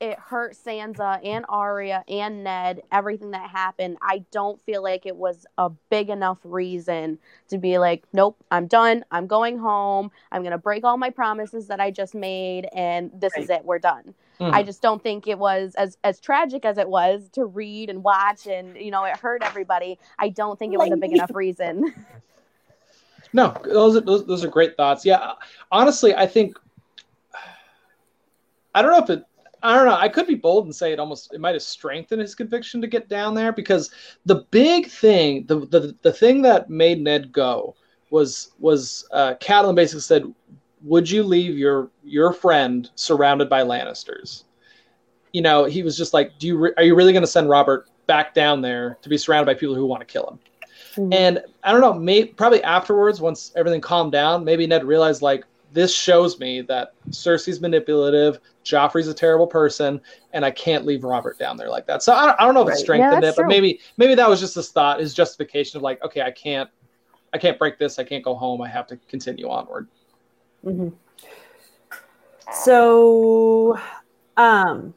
it 0.00 0.18
hurt 0.18 0.54
Sansa 0.54 1.20
and 1.24 1.44
Arya 1.48 2.02
and 2.08 2.42
Ned, 2.42 2.82
everything 2.90 3.32
that 3.32 3.50
happened, 3.50 3.98
I 4.00 4.24
don't 4.30 4.60
feel 4.62 4.82
like 4.82 5.04
it 5.04 5.14
was 5.14 5.46
a 5.58 5.68
big 5.90 6.08
enough 6.08 6.38
reason 6.42 7.18
to 7.48 7.58
be 7.58 7.78
like, 7.78 8.04
nope, 8.12 8.42
I'm 8.50 8.66
done. 8.66 9.04
I'm 9.10 9.26
going 9.26 9.58
home. 9.58 10.10
I'm 10.32 10.40
going 10.42 10.52
to 10.52 10.58
break 10.58 10.84
all 10.84 10.96
my 10.96 11.10
promises 11.10 11.66
that 11.68 11.80
I 11.80 11.90
just 11.90 12.14
made. 12.14 12.66
And 12.74 13.10
this 13.14 13.36
is 13.36 13.50
it. 13.50 13.64
We're 13.64 13.78
done. 13.78 14.14
Mhm. 14.40 14.54
I 14.54 14.62
just 14.62 14.80
don't 14.80 15.02
think 15.02 15.28
it 15.28 15.38
was 15.38 15.74
as 15.74 15.98
as 16.02 16.18
tragic 16.18 16.64
as 16.64 16.78
it 16.78 16.88
was 16.88 17.28
to 17.32 17.44
read 17.44 17.90
and 17.90 18.02
watch 18.02 18.46
and 18.46 18.74
you 18.74 18.90
know 18.90 19.04
it 19.04 19.18
hurt 19.18 19.42
everybody. 19.42 19.98
I 20.18 20.30
don't 20.30 20.58
think 20.58 20.72
it 20.72 20.78
was 20.78 20.90
a 20.90 20.96
big 20.96 21.12
enough 21.12 21.34
reason. 21.34 21.94
No, 23.32 23.54
those 23.64 23.96
are 23.96 24.00
those, 24.00 24.26
those 24.26 24.42
are 24.44 24.48
great 24.48 24.76
thoughts. 24.76 25.04
Yeah, 25.04 25.34
honestly, 25.70 26.14
I 26.14 26.26
think 26.26 26.58
I 28.74 28.82
don't 28.82 28.90
know 28.90 29.04
if 29.04 29.10
it. 29.10 29.24
I 29.62 29.74
don't 29.74 29.86
know. 29.86 29.96
I 29.96 30.08
could 30.08 30.26
be 30.26 30.34
bold 30.34 30.64
and 30.64 30.74
say 30.74 30.92
it 30.92 30.98
almost 31.00 31.34
it 31.34 31.40
might 31.40 31.54
have 31.54 31.62
strengthened 31.62 32.20
his 32.20 32.34
conviction 32.34 32.80
to 32.80 32.86
get 32.86 33.08
down 33.08 33.34
there 33.34 33.52
because 33.52 33.90
the 34.26 34.46
big 34.50 34.88
thing, 34.88 35.44
the 35.46 35.60
the, 35.66 35.96
the 36.02 36.12
thing 36.12 36.42
that 36.42 36.70
made 36.70 37.00
Ned 37.00 37.32
go 37.32 37.74
was 38.10 38.52
was 38.58 39.06
uh, 39.12 39.34
Catelyn 39.40 39.74
basically 39.74 40.00
said, 40.00 40.34
"Would 40.82 41.10
you 41.10 41.22
leave 41.22 41.58
your 41.58 41.90
your 42.04 42.32
friend 42.32 42.90
surrounded 42.94 43.48
by 43.48 43.62
Lannisters?" 43.62 44.44
You 45.32 45.42
know, 45.42 45.64
he 45.64 45.82
was 45.82 45.96
just 45.96 46.14
like, 46.14 46.38
"Do 46.38 46.46
you 46.46 46.56
re- 46.58 46.74
are 46.76 46.82
you 46.82 46.94
really 46.94 47.12
going 47.12 47.22
to 47.22 47.26
send 47.26 47.48
Robert 47.48 47.88
back 48.06 48.34
down 48.34 48.62
there 48.62 48.98
to 49.02 49.08
be 49.08 49.18
surrounded 49.18 49.46
by 49.46 49.58
people 49.58 49.74
who 49.74 49.86
want 49.86 50.00
to 50.00 50.06
kill 50.06 50.26
him?" 50.26 50.38
Mhm. 50.96 51.14
And 51.14 51.44
I 51.62 51.72
don't 51.72 51.80
know, 51.80 51.94
may, 51.94 52.24
probably 52.24 52.62
afterwards, 52.64 53.20
once 53.20 53.52
everything 53.54 53.80
calmed 53.80 54.12
down, 54.12 54.44
maybe 54.44 54.66
Ned 54.66 54.84
realized 54.84 55.22
like 55.22 55.44
this 55.72 55.94
shows 55.94 56.38
me 56.38 56.62
that 56.62 56.94
Cersei's 57.10 57.60
manipulative, 57.60 58.40
Joffrey's 58.64 59.08
a 59.08 59.14
terrible 59.14 59.46
person, 59.46 60.00
and 60.32 60.44
I 60.44 60.50
can't 60.50 60.84
leave 60.84 61.04
Robert 61.04 61.38
down 61.38 61.56
there 61.56 61.70
like 61.70 61.86
that. 61.86 62.02
So 62.02 62.12
I 62.12 62.26
don't, 62.26 62.40
I 62.40 62.44
don't 62.44 62.54
know 62.54 62.66
if 62.66 62.74
it 62.74 62.78
strengthened 62.78 63.12
Yeah, 63.12 63.18
it, 63.18 63.22
that's 63.22 63.36
but 63.36 63.46
maybe 63.46 63.80
maybe 63.96 64.14
that 64.14 64.28
was 64.28 64.40
just 64.40 64.54
his 64.54 64.70
thought, 64.70 65.00
his 65.00 65.14
justification 65.14 65.76
of 65.76 65.82
like, 65.82 66.02
okay, 66.02 66.22
I 66.22 66.30
can't, 66.30 66.68
I 67.32 67.38
can't 67.38 67.58
break 67.58 67.78
this, 67.78 67.98
I 67.98 68.04
can't 68.04 68.24
go 68.24 68.34
home, 68.34 68.60
I 68.60 68.68
have 68.68 68.86
to 68.88 68.96
continue 69.08 69.48
onward. 69.48 69.88
Mhm. 70.64 70.92
So, 72.52 73.78
um, 74.36 74.92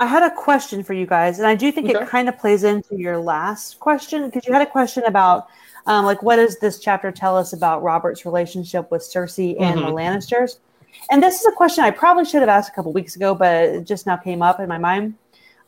I 0.00 0.06
had 0.06 0.22
a 0.22 0.34
question 0.34 0.82
for 0.84 0.92
you 0.92 1.06
guys, 1.06 1.38
and 1.38 1.46
I 1.46 1.54
do 1.54 1.72
think 1.72 1.88
Okay. 1.88 2.02
it 2.02 2.08
kind 2.08 2.28
of 2.28 2.38
plays 2.38 2.64
into 2.64 2.96
your 2.96 3.18
last 3.18 3.80
question 3.80 4.26
because 4.26 4.46
you 4.46 4.52
had 4.52 4.62
a 4.62 4.70
question 4.70 5.04
about, 5.04 5.48
um, 5.88 6.04
like, 6.04 6.22
what 6.22 6.36
does 6.36 6.58
this 6.58 6.78
chapter 6.78 7.10
tell 7.10 7.36
us 7.36 7.52
about 7.52 7.82
Robert's 7.82 8.24
relationship 8.24 8.90
with 8.90 9.02
Cersei 9.02 9.60
and 9.60 9.80
the 9.80 9.86
Mhm. 9.86 9.94
Lannisters? 9.94 10.58
And 11.10 11.22
this 11.22 11.40
is 11.40 11.46
a 11.46 11.52
question 11.52 11.82
I 11.82 11.90
probably 11.90 12.24
should 12.24 12.40
have 12.40 12.48
asked 12.48 12.70
a 12.70 12.72
couple 12.72 12.92
weeks 12.92 13.16
ago, 13.16 13.34
but 13.34 13.64
it 13.64 13.84
just 13.84 14.06
now 14.06 14.16
came 14.16 14.42
up 14.42 14.60
in 14.60 14.68
my 14.68 14.78
mind. 14.78 15.14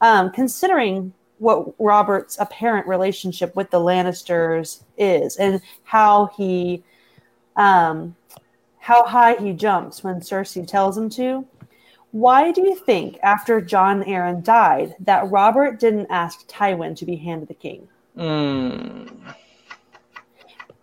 Um, 0.01 0.31
considering 0.31 1.13
what 1.39 1.73
Robert's 1.79 2.39
apparent 2.39 2.87
relationship 2.87 3.57
with 3.57 3.71
the 3.71 3.81
Lannisters 3.81 4.83
is, 4.99 5.37
and 5.37 5.61
how 5.85 6.27
he, 6.37 6.83
um, 7.57 8.15
how 8.79 9.05
high 9.05 9.37
he 9.37 9.53
jumps 9.53 10.05
when 10.05 10.21
Cersei 10.21 10.67
tells 10.67 10.97
him 10.99 11.09
to. 11.11 11.47
Why 12.13 12.51
do 12.51 12.63
you 12.63 12.75
think, 12.75 13.19
after 13.23 13.61
Jon 13.61 14.03
Arryn 14.05 14.43
died, 14.43 14.97
that 15.01 15.31
Robert 15.31 15.79
didn't 15.79 16.09
ask 16.11 16.47
Tywin 16.49 16.97
to 16.97 17.07
be 17.07 17.17
Hand 17.17 17.43
of 17.43 17.49
the 17.49 17.55
King? 17.55 17.89
Mm, 18.19 19.35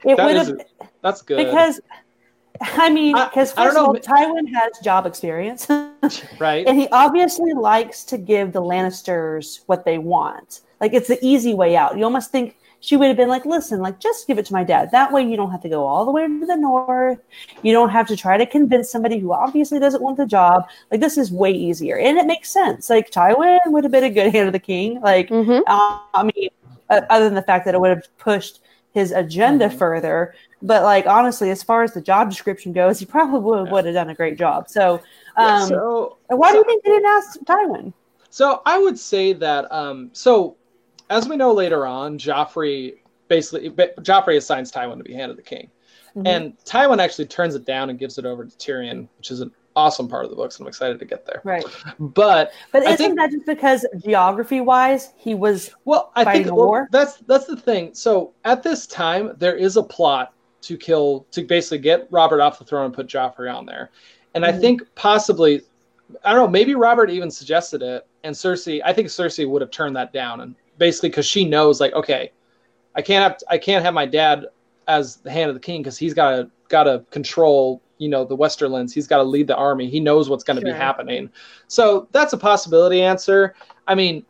It 0.03 0.17
that 0.17 0.25
would 0.25 0.35
is, 0.35 0.47
have 0.47 0.61
that's 1.01 1.21
good, 1.21 1.37
because, 1.37 1.79
I 2.61 2.89
mean, 2.89 3.15
because 3.15 3.53
I 3.57 3.65
first 3.65 3.77
of 3.77 3.85
all, 3.85 3.93
know. 3.93 3.99
Tywin 3.99 4.53
has 4.53 4.79
job 4.83 5.05
experience, 5.05 5.67
right? 6.39 6.65
and 6.67 6.77
he 6.77 6.87
obviously 6.89 7.53
likes 7.53 8.03
to 8.05 8.17
give 8.17 8.53
the 8.53 8.61
Lannisters 8.61 9.61
what 9.65 9.85
they 9.85 9.97
want. 9.97 10.61
Like 10.79 10.93
it's 10.93 11.07
the 11.07 11.19
easy 11.21 11.53
way 11.53 11.75
out. 11.75 11.97
You 11.97 12.03
almost 12.03 12.31
think 12.31 12.55
she 12.79 12.95
would 12.95 13.07
have 13.07 13.17
been 13.17 13.29
like, 13.29 13.45
"Listen, 13.45 13.79
like 13.81 13.99
just 13.99 14.27
give 14.27 14.37
it 14.37 14.45
to 14.47 14.53
my 14.53 14.63
dad. 14.63 14.91
That 14.91 15.11
way, 15.11 15.23
you 15.23 15.35
don't 15.35 15.51
have 15.51 15.61
to 15.61 15.69
go 15.69 15.85
all 15.85 16.05
the 16.05 16.11
way 16.11 16.27
to 16.27 16.45
the 16.45 16.55
north. 16.55 17.19
You 17.63 17.73
don't 17.73 17.89
have 17.89 18.07
to 18.07 18.15
try 18.15 18.37
to 18.37 18.45
convince 18.45 18.91
somebody 18.91 19.17
who 19.17 19.33
obviously 19.33 19.79
doesn't 19.79 20.01
want 20.01 20.17
the 20.17 20.25
job. 20.27 20.67
Like 20.91 21.01
this 21.01 21.17
is 21.17 21.31
way 21.31 21.51
easier, 21.51 21.97
and 21.97 22.17
it 22.17 22.27
makes 22.27 22.49
sense. 22.49 22.89
Like 22.89 23.09
Tywin 23.09 23.59
would 23.67 23.83
have 23.83 23.91
been 23.91 24.03
a 24.03 24.09
good 24.09 24.31
hand 24.31 24.47
of 24.47 24.53
the 24.53 24.59
king. 24.59 25.01
Like 25.01 25.29
mm-hmm. 25.29 25.61
uh, 25.65 25.99
I 26.13 26.23
mean, 26.23 26.49
uh, 26.89 27.01
other 27.09 27.25
than 27.25 27.33
the 27.33 27.41
fact 27.41 27.65
that 27.65 27.73
it 27.73 27.81
would 27.81 27.89
have 27.89 28.17
pushed 28.17 28.61
his 28.97 29.11
agenda 29.11 29.69
Mhm. 29.69 29.77
further. 29.77 30.33
But 30.63 30.81
like 30.81 31.05
honestly, 31.05 31.51
as 31.51 31.61
far 31.61 31.83
as 31.83 31.93
the 31.93 32.01
job 32.01 32.31
description 32.31 32.73
goes, 32.73 32.97
he 32.97 33.05
probably 33.17 33.39
would, 33.41 33.65
Yeah. 33.67 33.71
would 33.71 33.85
have 33.85 33.93
done 33.93 34.09
a 34.09 34.15
great 34.15 34.37
job. 34.39 34.67
So, 34.69 34.99
Yeah, 35.37 35.61
um, 35.61 35.67
so 35.69 36.17
why 36.29 36.51
do 36.51 36.57
you 36.57 36.63
think 36.63 36.83
they 36.83 36.89
didn't 36.91 37.05
ask 37.05 37.39
Tywin? 37.41 37.93
So 38.31 38.61
I 38.65 38.79
would 38.79 38.97
say 38.97 39.33
that 39.33 39.71
um, 39.71 40.09
so 40.13 40.55
as 41.11 41.29
we 41.29 41.37
know 41.37 41.53
later 41.53 41.85
on, 41.85 42.17
Joffrey 42.17 42.95
basically 43.27 43.69
Joffrey 44.01 44.37
assigns 44.37 44.71
Tywin 44.71 44.97
to 44.97 45.03
be 45.03 45.13
Hand 45.13 45.29
of 45.29 45.37
the 45.37 45.43
King, 45.43 45.69
Mhm. 46.15 46.27
and 46.27 46.57
Tywin 46.65 46.97
actually 46.99 47.25
turns 47.27 47.53
it 47.53 47.65
down 47.65 47.89
and 47.91 47.99
gives 47.99 48.17
it 48.17 48.25
over 48.25 48.45
to 48.45 48.57
Tyrion, 48.57 49.07
which 49.17 49.29
is 49.29 49.41
an 49.41 49.51
awesome 49.77 50.07
part 50.09 50.25
of 50.25 50.31
the 50.31 50.35
books, 50.35 50.57
So 50.57 50.63
I'm 50.63 50.67
excited 50.67 50.97
to 50.99 51.05
get 51.05 51.25
there. 51.25 51.39
Right, 51.45 51.63
But 51.99 52.51
but 52.73 52.81
I 52.85 52.93
isn't 52.93 52.97
think- 52.97 53.15
that 53.17 53.31
just 53.31 53.45
because 53.45 53.85
geography-wise 54.03 55.13
he 55.17 55.35
was? 55.35 55.71
well, 55.85 56.11
I 56.15 56.25
think 56.25 56.53
well, 56.53 56.87
that's 56.91 57.17
that's 57.27 57.45
the 57.45 57.55
thing. 57.55 57.93
So 57.93 58.33
at 58.43 58.63
this 58.63 58.87
time, 58.87 59.33
there 59.37 59.55
is 59.55 59.77
a 59.77 59.83
plot 59.83 60.33
to 60.63 60.75
kill 60.75 61.25
to 61.31 61.43
basically 61.43 61.77
get 61.77 62.07
Robert 62.11 62.41
off 62.41 62.59
the 62.59 62.65
throne 62.65 62.85
and 62.85 62.93
put 62.93 63.07
Joffrey 63.07 63.53
on 63.53 63.65
there, 63.65 63.91
and 64.33 64.43
I 64.45 64.51
Mhm. 64.51 64.59
think 64.61 64.81
possibly. 64.95 65.61
I 66.23 66.31
don't 66.33 66.41
know. 66.45 66.47
Maybe 66.47 66.73
Robert 66.73 67.09
even 67.09 67.29
suggested 67.29 67.81
it, 67.81 68.05
and 68.23 68.33
Cersei. 68.35 68.81
I 68.83 68.93
think 68.93 69.09
Cersei 69.09 69.47
would 69.47 69.61
have 69.61 69.71
turned 69.71 69.95
that 69.97 70.13
down, 70.13 70.41
and 70.41 70.55
basically 70.77 71.09
because 71.09 71.25
she 71.25 71.43
knows, 71.45 71.79
like, 71.81 71.93
okay, 71.93 72.31
I 72.95 73.01
can't 73.01 73.23
have 73.23 73.37
I 73.49 73.57
can't 73.57 73.83
have 73.85 73.93
my 73.93 74.05
dad 74.05 74.45
as 74.87 75.17
the 75.17 75.29
hand 75.29 75.49
of 75.49 75.55
the 75.55 75.59
king 75.59 75.81
because 75.81 75.97
he's 75.97 76.13
got 76.13 76.31
to 76.31 76.49
got 76.69 76.83
to 76.83 77.03
control 77.11 77.81
you 77.97 78.09
know 78.09 78.23
the 78.23 78.37
Westerlands. 78.37 78.93
He's 78.93 79.07
got 79.07 79.17
to 79.17 79.23
lead 79.23 79.47
the 79.47 79.55
army. 79.55 79.89
He 79.89 79.99
knows 79.99 80.29
what's 80.29 80.43
going 80.43 80.59
to 80.59 80.65
Sure. 80.65 80.73
be 80.73 80.77
happening. 80.77 81.29
So 81.67 82.07
that's 82.11 82.33
a 82.33 82.37
possibility 82.37 83.01
answer. 83.01 83.55
I 83.87 83.95
mean, 83.95 84.25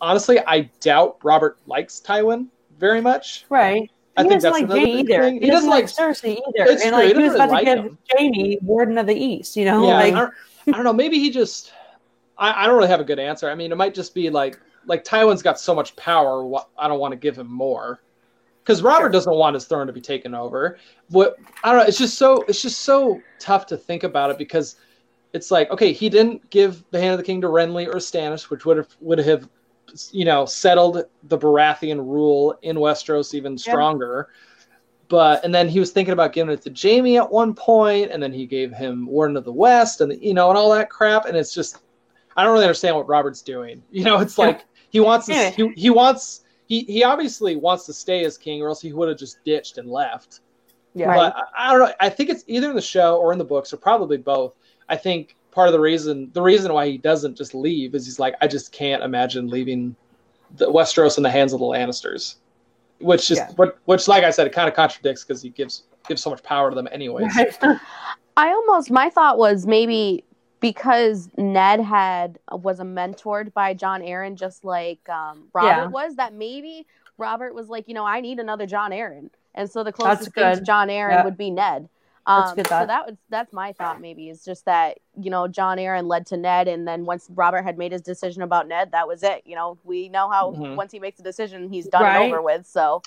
honestly, 0.00 0.38
I 0.46 0.70
doubt 0.80 1.18
Robert 1.22 1.58
likes 1.66 2.00
Tywin 2.04 2.46
very 2.78 3.00
much. 3.00 3.44
Right. 3.48 3.90
I 4.16 4.22
he 4.22 4.28
think 4.28 4.42
doesn't 4.42 4.68
that's 4.68 4.70
like 4.72 4.78
Jaime 4.80 5.00
either. 5.00 5.22
thing. 5.22 5.40
He, 5.42 5.50
doesn't 5.50 5.70
like 5.70 5.84
Cersei 5.86 6.32
either. 6.36 6.70
It's 6.70 6.82
and 6.84 6.94
true. 6.94 7.02
He 7.02 7.08
like 7.08 7.16
he 7.16 7.22
was 7.22 7.32
doesn't 7.32 7.48
about 7.48 7.60
to 7.60 7.64
really 7.66 7.82
give 7.82 7.84
like 7.84 8.18
Jaime 8.18 8.58
Warden 8.62 8.98
of 8.98 9.06
the 9.06 9.14
East. 9.14 9.56
You 9.56 9.64
know, 9.66 9.86
Yeah, 9.86 9.94
like 9.94 10.14
I, 10.14 10.18
don't, 10.20 10.34
I 10.68 10.70
don't 10.72 10.84
know. 10.84 10.92
Maybe 10.92 11.18
he 11.18 11.30
just. 11.30 11.72
I, 12.36 12.64
I 12.64 12.66
don't 12.66 12.76
really 12.76 12.88
have 12.88 13.00
a 13.00 13.04
good 13.04 13.18
answer. 13.18 13.50
I 13.50 13.54
mean, 13.54 13.70
it 13.70 13.76
might 13.76 13.94
just 13.94 14.14
be 14.14 14.30
like 14.30 14.58
like 14.86 15.04
Tywin's 15.04 15.42
got 15.42 15.60
so 15.60 15.74
much 15.74 15.94
power. 15.96 16.50
I 16.78 16.88
don't 16.88 16.98
want 16.98 17.12
to 17.12 17.16
give 17.16 17.38
him 17.38 17.46
more 17.50 18.00
because 18.70 18.82
Robert 18.82 19.04
Sure. 19.04 19.10
doesn't 19.10 19.34
want 19.34 19.54
his 19.54 19.64
throne 19.66 19.86
to 19.86 19.92
be 19.92 20.00
taken 20.00 20.34
over. 20.34 20.78
What 21.10 21.36
I 21.64 21.70
don't 21.72 21.80
know. 21.80 21.86
It's 21.86 21.98
just 21.98 22.16
so 22.18 22.42
it's 22.48 22.62
just 22.62 22.80
so 22.82 23.20
tough 23.38 23.66
to 23.66 23.76
think 23.76 24.02
about 24.04 24.30
it 24.30 24.38
because 24.38 24.76
it's 25.32 25.50
like 25.50 25.70
okay, 25.70 25.92
he 25.92 26.08
didn't 26.08 26.48
give 26.50 26.84
the 26.90 27.00
hand 27.00 27.12
of 27.12 27.18
the 27.18 27.24
king 27.24 27.40
to 27.42 27.48
Renly 27.48 27.86
or 27.86 27.94
Stannis, 27.96 28.44
which 28.50 28.64
would 28.64 28.76
have 28.76 28.88
would 29.00 29.18
have 29.18 29.48
you 30.12 30.24
know 30.24 30.46
settled 30.46 31.04
the 31.24 31.38
Baratheon 31.38 31.98
rule 31.98 32.56
in 32.62 32.76
Westeros 32.76 33.34
even 33.34 33.58
stronger. 33.58 34.28
but 35.08 35.44
and 35.44 35.52
then 35.54 35.68
he 35.68 35.80
was 35.80 35.90
thinking 35.90 36.12
about 36.12 36.32
giving 36.32 36.52
it 36.52 36.62
to 36.62 36.72
Jaime 36.72 37.16
at 37.18 37.30
one 37.30 37.54
point, 37.54 38.10
and 38.12 38.22
then 38.22 38.32
he 38.32 38.46
gave 38.46 38.72
him 38.72 39.06
Warden 39.06 39.36
of 39.36 39.44
the 39.44 39.52
West, 39.52 40.00
and 40.00 40.12
you 40.22 40.32
know, 40.34 40.48
and 40.48 40.56
all 40.56 40.70
that 40.72 40.90
crap. 40.90 41.26
And 41.26 41.36
it's 41.36 41.52
just, 41.52 41.78
I 42.36 42.44
don't 42.44 42.52
really 42.52 42.64
understand 42.66 42.94
what 42.94 43.08
Robert's 43.08 43.42
doing. 43.42 43.82
You 43.90 44.04
know, 44.04 44.20
it's 44.20 44.38
like 44.38 44.64
he 44.90 45.00
wants 45.00 45.26
to, 45.26 45.32
Yeah. 45.32 45.50
he, 45.50 45.68
he 45.76 45.90
wants 45.90 46.42
he 46.70 46.84
he 46.84 47.02
obviously 47.02 47.56
wants 47.56 47.84
to 47.86 47.92
stay 47.92 48.24
as 48.24 48.38
king, 48.38 48.62
or 48.62 48.68
else 48.68 48.80
he 48.80 48.92
would 48.92 49.08
have 49.08 49.18
just 49.18 49.44
ditched 49.44 49.76
and 49.76 49.90
left. 49.90 50.40
Yeah. 50.94 51.06
But 51.14 51.36
I, 51.36 51.68
I 51.68 51.70
don't 51.72 51.80
know. 51.88 51.94
I 51.98 52.08
think 52.08 52.30
it's 52.30 52.44
either 52.46 52.70
in 52.70 52.76
the 52.76 52.80
show 52.80 53.16
or 53.16 53.32
in 53.32 53.38
the 53.38 53.44
books, 53.44 53.72
or 53.72 53.76
probably 53.76 54.16
both. 54.16 54.54
I 54.88 54.96
think 54.96 55.34
part 55.50 55.66
of 55.66 55.72
the 55.72 55.80
reason 55.80 56.30
the 56.32 56.40
reason 56.40 56.72
why 56.72 56.88
he 56.88 56.96
doesn't 56.96 57.36
just 57.36 57.54
leave 57.54 57.96
is 57.96 58.06
he's 58.06 58.20
like, 58.20 58.36
I 58.40 58.46
just 58.46 58.70
can't 58.70 59.02
imagine 59.02 59.48
leaving 59.48 59.96
the 60.56 60.66
Westeros 60.66 61.16
in 61.16 61.24
the 61.24 61.30
hands 61.30 61.52
of 61.52 61.58
the 61.58 61.66
Lannisters, 61.66 62.36
which 63.00 63.32
is 63.32 63.38
Yeah. 63.38 63.50
what 63.56 63.76
which, 63.86 64.06
like 64.06 64.22
I 64.22 64.30
said, 64.30 64.46
it 64.46 64.52
kind 64.52 64.68
of 64.68 64.74
contradicts 64.74 65.24
because 65.24 65.42
he 65.42 65.48
gives 65.48 65.82
gives 66.06 66.22
so 66.22 66.30
much 66.30 66.42
power 66.44 66.70
to 66.70 66.76
them 66.76 66.88
anyways. 66.92 67.34
Right. 67.36 67.56
I 68.36 68.48
almost 68.48 68.92
my 68.92 69.10
thought 69.10 69.38
was 69.38 69.66
maybe 69.66 70.22
because 70.60 71.28
Ned 71.36 71.80
had 71.80 72.38
was 72.52 72.80
a 72.80 72.84
mentored 72.84 73.52
by 73.52 73.74
Jon 73.74 74.02
Arryn, 74.02 74.36
just 74.36 74.64
like 74.64 75.06
um, 75.08 75.48
Robert 75.52 75.68
Yeah. 75.68 75.86
was. 75.88 76.16
That 76.16 76.34
maybe 76.34 76.86
Robert 77.18 77.54
was 77.54 77.68
like, 77.68 77.88
you 77.88 77.94
know, 77.94 78.04
I 78.04 78.20
need 78.20 78.38
another 78.38 78.66
Jon 78.66 78.90
Arryn, 78.92 79.30
and 79.54 79.70
so 79.70 79.82
the 79.82 79.92
closest 79.92 80.32
thing 80.34 80.56
to. 80.56 80.62
Jon 80.62 80.88
Arryn 80.88 81.10
Yeah. 81.12 81.24
would 81.24 81.36
be 81.36 81.50
Ned. 81.50 81.88
That's 82.26 82.50
Um, 82.50 82.56
good 82.56 82.66
so 82.66 82.68
thought. 82.74 82.86
that 82.88 83.06
was 83.06 83.16
that's 83.30 83.52
my 83.52 83.72
thought. 83.72 84.00
Maybe 84.00 84.28
is 84.28 84.44
just 84.44 84.66
that 84.66 84.98
you 85.20 85.30
know 85.30 85.48
John 85.48 85.78
Aaron 85.78 86.06
led 86.06 86.26
to 86.26 86.36
Ned, 86.36 86.68
and 86.68 86.86
then 86.86 87.06
once 87.06 87.28
Robert 87.34 87.62
had 87.62 87.78
made 87.78 87.92
his 87.92 88.02
decision 88.02 88.42
about 88.42 88.68
Ned, 88.68 88.92
that 88.92 89.08
was 89.08 89.22
it. 89.22 89.42
You 89.46 89.56
know, 89.56 89.78
we 89.84 90.08
know 90.10 90.28
how 90.28 90.52
Mhm. 90.52 90.76
once 90.76 90.92
he 90.92 90.98
makes 91.00 91.18
a 91.18 91.22
decision, 91.22 91.70
he's 91.70 91.88
done 91.88 92.02
Right. 92.02 92.16
and 92.16 92.24
over 92.24 92.42
with. 92.42 92.66
So 92.66 93.02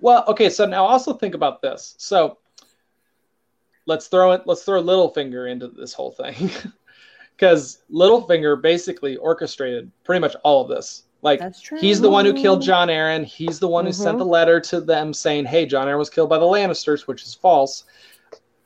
Well, 0.00 0.24
okay, 0.28 0.48
so 0.50 0.64
now 0.66 0.84
also 0.84 1.12
think 1.12 1.34
about 1.34 1.60
this. 1.60 1.94
So 1.98 2.38
let's 3.86 4.06
throw 4.06 4.32
it 4.32 4.42
let's 4.46 4.62
throw 4.62 4.82
Littlefinger 4.82 5.50
into 5.50 5.66
this 5.68 5.92
whole 5.92 6.12
thing. 6.12 6.50
Because 7.36 7.82
Littlefinger 7.92 8.60
basically 8.60 9.16
orchestrated 9.16 9.90
pretty 10.04 10.20
much 10.20 10.36
all 10.44 10.62
of 10.62 10.68
this. 10.68 11.04
Like 11.22 11.40
he's 11.80 12.00
the 12.00 12.10
one 12.10 12.24
who 12.24 12.34
killed 12.34 12.62
Jon 12.62 12.88
Arryn. 12.88 13.24
He's 13.24 13.58
the 13.60 13.68
one 13.68 13.86
who 13.86 13.92
sent 13.92 14.16
Mhm. 14.16 14.20
the 14.20 14.26
letter 14.26 14.60
to 14.60 14.80
them 14.80 15.14
saying, 15.14 15.44
"Hey, 15.44 15.66
Jon 15.66 15.86
Arryn 15.86 15.98
was 15.98 16.10
killed 16.10 16.28
by 16.28 16.38
the 16.38 16.44
Lannisters," 16.46 17.02
which 17.06 17.22
is 17.22 17.32
false. 17.32 17.84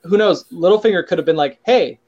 Who 0.01 0.17
knows? 0.17 0.43
Littlefinger 0.45 1.05
could 1.05 1.19
have 1.19 1.25
been 1.25 1.35
like, 1.35 1.59
"Hey, 1.65 1.99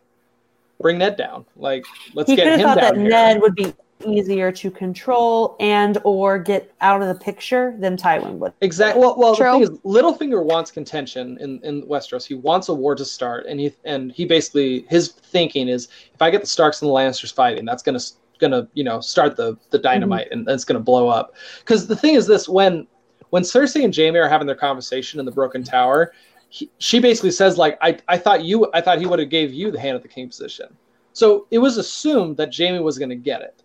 bring 0.81 0.97
Ned 0.97 1.17
down. 1.17 1.45
Like, 1.55 1.85
let's 2.15 2.29
He 2.29 2.35
get 2.35 2.43
could 2.45 2.51
have 2.53 2.59
him 2.59 2.67
thought 2.67 2.79
that 2.79 2.97
here." 2.97 3.09
Ned 3.09 3.41
would 3.41 3.55
be 3.55 3.73
easier 4.05 4.51
to 4.51 4.71
control 4.71 5.55
and 5.59 5.97
or 6.03 6.39
get 6.39 6.73
out 6.81 7.01
of 7.01 7.07
the 7.07 7.15
picture 7.15 7.75
than 7.79 7.97
Tywin 7.97 8.37
would. 8.37 8.53
Exactly. 8.61 9.01
Well, 9.01 9.15
well, 9.17 9.35
True. 9.35 9.45
the 9.45 9.51
thing 9.51 9.61
is, 9.63 9.69
Littlefinger 9.81 10.43
wants 10.43 10.71
contention 10.71 11.37
in, 11.39 11.59
in 11.63 11.83
Westeros. 11.83 12.25
He 12.25 12.35
wants 12.35 12.69
a 12.69 12.73
war 12.73 12.95
to 12.95 13.05
start, 13.05 13.45
and 13.45 13.59
he 13.59 13.73
and 13.83 14.11
he 14.11 14.25
basically 14.25 14.85
his 14.89 15.09
thinking 15.09 15.67
is, 15.67 15.87
if 16.13 16.21
I 16.21 16.29
get 16.29 16.41
the 16.41 16.47
Starks 16.47 16.81
and 16.81 16.89
the 16.89 16.93
Lannisters 16.93 17.33
fighting, 17.33 17.65
that's 17.65 17.83
gonna 17.83 17.99
gonna 18.39 18.67
you 18.73 18.83
know 18.83 18.99
start 19.01 19.35
the 19.35 19.57
the 19.69 19.77
mm-hmm. 19.77 19.83
dynamite, 19.83 20.27
and 20.31 20.47
it's 20.49 20.65
gonna 20.65 20.79
blow 20.79 21.07
up. 21.07 21.35
Because 21.59 21.87
the 21.87 21.95
thing 21.95 22.15
is, 22.15 22.27
this 22.27 22.47
when 22.47 22.87
when 23.29 23.43
Cersei 23.43 23.83
and 23.83 23.95
Jaime 23.95 24.17
are 24.17 24.29
having 24.29 24.47
their 24.47 24.55
conversation 24.55 25.19
in 25.19 25.25
the 25.25 25.31
Broken 25.31 25.63
Tower, 25.63 26.13
he, 26.49 26.69
she 26.79 26.99
basically 26.99 27.31
says 27.31 27.57
like, 27.57 27.77
I 27.81 27.97
I 28.07 28.17
thought 28.17 28.43
you 28.43 28.69
I 28.73 28.81
thought 28.81 28.99
he 28.99 29.05
would 29.05 29.19
have 29.19 29.29
gave 29.29 29.53
you 29.53 29.71
the 29.71 29.79
hand 29.79 29.95
of 29.95 30.01
the 30.01 30.07
king 30.07 30.27
position. 30.27 30.67
So 31.13 31.47
it 31.51 31.57
was 31.57 31.77
assumed 31.77 32.37
that 32.37 32.55
Jaime 32.55 32.79
was 32.79 32.97
gonna 32.97 33.15
get 33.15 33.41
it. 33.41 33.63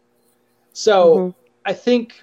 So 0.75 1.17
Mhm. 1.17 1.35
I 1.65 1.73
think 1.73 2.23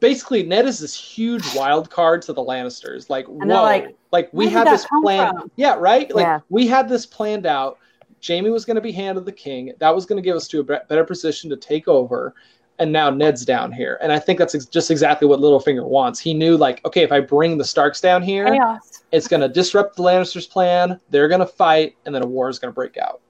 basically 0.00 0.42
Ned 0.42 0.64
is 0.66 0.78
this 0.78 0.94
huge 0.98 1.44
wild 1.54 1.90
card 1.90 2.22
to 2.22 2.32
the 2.32 2.42
Lannisters. 2.42 3.10
Like, 3.10 3.28
And 3.28 3.50
whoa, 3.50 3.62
like, 3.62 3.94
like, 4.12 4.28
we 4.32 4.46
where 4.46 4.52
had 4.52 4.66
this 4.68 4.86
plan. 5.02 5.32
from? 5.36 5.50
Yeah, 5.56 5.74
right. 5.78 6.12
Like 6.14 6.24
Yeah. 6.24 6.40
we 6.48 6.66
had 6.66 6.88
this 6.88 7.04
planned 7.04 7.44
out. 7.46 7.78
Jaime 8.26 8.48
was 8.50 8.64
going 8.64 8.76
to 8.76 8.80
be 8.80 8.92
hand 8.92 9.18
of 9.18 9.24
the 9.26 9.32
king. 9.32 9.72
That 9.78 9.94
was 9.94 10.06
going 10.06 10.16
to 10.16 10.22
give 10.22 10.36
us 10.36 10.48
to 10.48 10.60
a 10.60 10.64
better 10.64 11.04
position 11.04 11.50
to 11.50 11.56
take 11.56 11.86
over. 11.86 12.34
And 12.78 12.92
now 12.92 13.08
Ned's 13.08 13.42
down 13.46 13.72
here, 13.72 13.98
and 14.02 14.12
I 14.12 14.18
think 14.18 14.38
that's 14.38 14.54
ex- 14.54 14.66
just 14.66 14.90
exactly 14.90 15.26
what 15.26 15.40
Littlefinger 15.40 15.86
wants. 15.88 16.20
He 16.20 16.34
knew, 16.34 16.58
like, 16.58 16.84
okay, 16.84 17.00
if 17.02 17.10
I 17.10 17.20
bring 17.20 17.56
the 17.56 17.64
Starks 17.64 18.02
down 18.02 18.22
here, 18.22 18.44
Chaos. 18.44 19.02
it's 19.12 19.26
going 19.26 19.40
to 19.40 19.48
disrupt 19.48 19.96
the 19.96 20.02
Lannisters' 20.02 20.46
plan. 20.50 21.00
They're 21.08 21.28
going 21.28 21.40
to 21.40 21.46
fight, 21.46 21.96
and 22.04 22.14
then 22.14 22.22
a 22.22 22.26
war 22.26 22.50
is 22.50 22.58
going 22.58 22.70
to 22.70 22.74
break 22.74 22.98
out. 22.98 23.22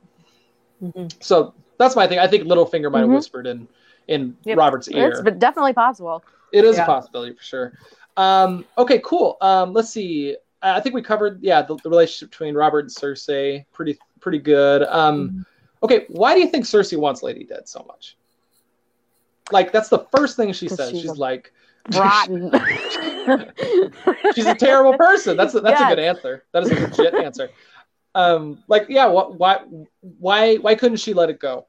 Mhm. 0.82 1.14
So 1.22 1.54
that's 1.78 1.94
my 1.94 2.08
thing. 2.08 2.18
I 2.18 2.26
think 2.26 2.42
Littlefinger 2.48 2.90
might 2.90 3.00
have 3.02 3.08
Mhm. 3.08 3.14
whispered 3.14 3.46
in 3.46 3.68
in 4.08 4.36
Yep. 4.44 4.58
Robert's 4.58 4.88
ear. 4.88 5.08
it's 5.10 5.20
but 5.20 5.38
definitely 5.38 5.72
possible. 5.72 6.22
It 6.52 6.64
is 6.64 6.76
Yeah. 6.76 6.84
a 6.84 6.86
possibility 6.86 7.34
for 7.34 7.42
sure. 7.42 7.72
Um, 8.16 8.64
okay, 8.78 9.00
cool. 9.04 9.36
Um, 9.40 9.72
let's 9.72 9.90
see. 9.90 10.36
I 10.62 10.76
I 10.76 10.80
think 10.80 10.94
we 10.94 11.02
covered 11.02 11.42
yeah 11.42 11.62
the, 11.62 11.76
the 11.76 11.90
relationship 11.90 12.30
between 12.30 12.54
Robert 12.54 12.80
and 12.80 12.90
Cersei 12.90 13.64
pretty 13.72 13.98
pretty 14.20 14.38
good. 14.38 14.82
Um, 14.84 15.28
Mm-hmm. 15.28 15.40
okay, 15.84 16.04
why 16.08 16.34
do 16.34 16.40
you 16.40 16.48
think 16.48 16.64
Cersei 16.64 16.96
wants 16.98 17.22
Lady 17.22 17.44
dead 17.44 17.68
so 17.68 17.84
much? 17.86 18.16
Like 19.52 19.70
that's 19.72 19.88
the 19.88 20.06
first 20.16 20.36
thing 20.36 20.52
she 20.52 20.68
says. 20.68 20.90
she's 20.90 21.02
She's, 21.02 21.16
like, 21.18 21.52
Rotten. 21.94 22.50
she's 24.34 24.46
a 24.46 24.54
terrible 24.54 24.96
person. 24.96 25.36
That's 25.36 25.54
a, 25.54 25.60
that's 25.60 25.80
a 25.80 25.84
good 25.88 25.98
answer. 25.98 26.44
That 26.52 26.62
is 26.64 26.70
a 26.70 26.74
legit 26.74 27.14
answer. 27.14 27.50
Um, 28.14 28.62
like 28.66 28.86
yeah, 28.88 29.06
what 29.06 29.38
why 29.38 29.60
why 30.00 30.56
why 30.56 30.74
couldn't 30.74 30.96
she 30.98 31.12
let 31.12 31.28
it 31.30 31.38
go? 31.38 31.66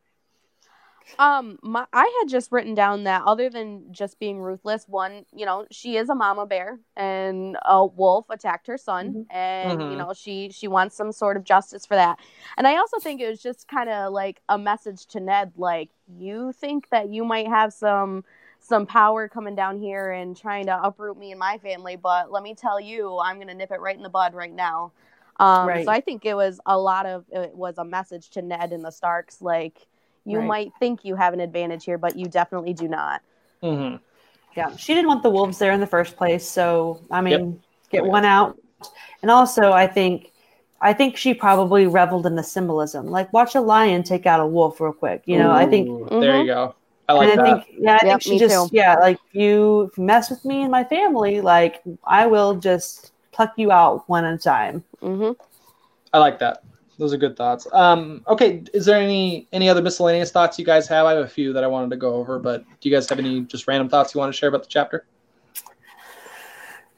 Um, 1.19 1.57
my, 1.63 1.85
I 1.93 2.19
had 2.21 2.29
just 2.29 2.51
written 2.51 2.75
down 2.75 3.03
that 3.05 3.23
other 3.25 3.49
than 3.49 3.91
just 3.91 4.19
being 4.19 4.39
ruthless, 4.39 4.85
one, 4.87 5.25
you 5.33 5.45
know, 5.45 5.65
she 5.71 5.97
is 5.97 6.09
a 6.09 6.15
mama 6.15 6.45
bear, 6.45 6.79
and 6.95 7.57
a 7.65 7.85
wolf 7.85 8.25
attacked 8.29 8.67
her 8.67 8.77
son, 8.77 9.25
and 9.29 9.81
Mhm. 9.81 9.91
you 9.91 9.97
know, 9.97 10.13
she 10.13 10.49
she 10.51 10.67
wants 10.67 10.95
some 10.95 11.11
sort 11.11 11.35
of 11.37 11.43
justice 11.43 11.85
for 11.85 11.95
that. 11.95 12.19
And 12.57 12.67
I 12.67 12.77
also 12.77 12.99
think 12.99 13.19
it 13.21 13.27
was 13.29 13.41
just 13.41 13.67
kind 13.67 13.89
of 13.89 14.13
like 14.13 14.41
a 14.47 14.57
message 14.57 15.05
to 15.07 15.19
Ned, 15.19 15.53
like 15.57 15.89
you 16.19 16.51
think 16.53 16.89
that 16.89 17.09
you 17.09 17.23
might 17.25 17.47
have 17.47 17.73
some 17.73 18.23
some 18.59 18.85
power 18.85 19.27
coming 19.27 19.55
down 19.55 19.79
here 19.79 20.11
and 20.11 20.35
trying 20.37 20.65
to 20.67 20.83
uproot 20.83 21.17
me 21.17 21.31
and 21.31 21.39
my 21.39 21.57
family, 21.59 21.95
but 21.95 22.31
let 22.31 22.43
me 22.43 22.53
tell 22.53 22.79
you, 22.79 23.17
I'm 23.19 23.39
gonna 23.39 23.53
nip 23.55 23.71
it 23.71 23.79
right 23.79 23.95
in 23.95 24.03
the 24.03 24.09
bud 24.09 24.33
right 24.33 24.53
now. 24.53 24.91
Um, 25.39 25.67
Right. 25.67 25.85
So 25.85 25.91
I 25.91 26.01
think 26.01 26.25
it 26.25 26.35
was 26.35 26.59
a 26.65 26.77
lot 26.77 27.05
of 27.05 27.25
it 27.31 27.55
was 27.55 27.77
a 27.77 27.85
message 27.85 28.29
to 28.31 28.41
Ned 28.41 28.71
and 28.73 28.83
the 28.83 28.91
Starks, 28.91 29.41
like 29.41 29.87
you 30.27 30.37
Right. 30.37 30.47
might 30.47 30.73
think 30.79 31.05
you 31.05 31.15
have 31.15 31.33
an 31.33 31.39
advantage 31.39 31.85
here, 31.85 31.97
but 31.97 32.17
you 32.17 32.25
definitely 32.27 32.73
do 32.73 32.87
not. 32.87 33.21
hmm 33.61 33.95
Yeah, 34.55 34.75
she 34.75 34.93
didn't 34.93 35.07
want 35.07 35.23
the 35.23 35.29
wolves 35.29 35.57
there 35.59 35.71
in 35.71 35.79
the 35.79 35.87
first 35.87 36.15
place, 36.17 36.47
so 36.47 36.99
I 37.11 37.21
mean, 37.21 37.61
get 37.89 38.03
Oh, 38.03 38.07
one 38.09 38.25
out. 38.25 38.57
And 39.21 39.31
also, 39.31 39.71
I 39.71 39.87
think, 39.87 40.31
I 40.81 40.93
think 40.93 41.17
she 41.17 41.33
probably 41.33 41.87
reveled 41.87 42.25
in 42.25 42.35
the 42.35 42.43
symbolism. 42.43 43.07
Like, 43.07 43.31
watch 43.33 43.55
a 43.55 43.61
lion 43.61 44.03
take 44.03 44.25
out 44.25 44.39
a 44.39 44.47
wolf 44.47 44.79
real 44.79 44.93
quick. 44.93 45.23
You 45.25 45.37
know, 45.39 45.51
I 45.51 45.65
think, 45.65 45.89
Ooh, 45.89 46.09
there 46.19 46.39
you 46.39 46.45
go. 46.47 46.75
I 47.09 47.13
like 47.13 47.29
and 47.29 47.39
I 47.39 47.43
that. 47.43 47.43
think, 47.43 47.77
yeah, 47.79 47.97
I 48.01 48.05
Yep, 48.05 48.19
think 48.19 48.21
she 48.21 48.39
just, 48.39 48.69
too. 48.69 48.75
yeah, 48.75 48.95
like 48.95 49.19
you, 49.31 49.91
mess 49.97 50.29
with 50.29 50.43
me 50.45 50.61
and 50.61 50.71
my 50.71 50.83
family, 50.83 51.41
like 51.41 51.81
I 52.03 52.27
will 52.27 52.55
just 52.55 53.11
pluck 53.31 53.53
you 53.57 53.71
out 53.71 54.07
one 54.07 54.25
at 54.25 54.33
a 54.33 54.37
time. 54.37 54.83
hmm 55.01 55.31
I 56.13 56.19
like 56.19 56.39
that. 56.39 56.63
Those 56.97 57.13
are 57.13 57.17
good 57.17 57.37
thoughts. 57.37 57.67
Um, 57.73 58.23
okay, 58.27 58.63
is 58.73 58.85
there 58.85 58.97
any 58.99 59.47
any 59.51 59.69
other 59.69 59.81
miscellaneous 59.81 60.31
thoughts 60.31 60.57
you 60.57 60.65
guys 60.65 60.87
have? 60.87 61.05
I 61.05 61.11
have 61.13 61.23
a 61.23 61.27
few 61.27 61.53
that 61.53 61.63
I 61.63 61.67
wanted 61.67 61.91
to 61.91 61.97
go 61.97 62.15
over, 62.15 62.39
but 62.39 62.63
do 62.79 62.89
you 62.89 62.95
guys 62.95 63.07
have 63.09 63.19
any 63.19 63.41
just 63.41 63.67
random 63.67 63.87
thoughts 63.87 64.15
you 64.15 64.19
want 64.19 64.33
to 64.33 64.37
share 64.37 64.49
about 64.49 64.63
the 64.63 64.69
chapter? 64.69 65.05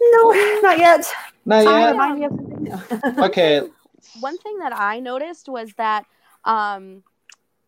No, 0.02 0.32
not 0.62 0.78
yet. 0.80 1.06
Not 1.46 1.66
yet. 1.66 1.92
Remind 1.92 2.20
me 2.20 2.26
of 2.26 2.32
something. 2.32 2.64
No. 2.64 3.26
Okay. 3.26 3.62
One 4.22 4.38
thing 4.38 4.60
that 4.60 4.74
I 4.74 5.00
noticed 5.00 5.50
was 5.50 5.74
that 5.74 6.06
um, 6.46 7.04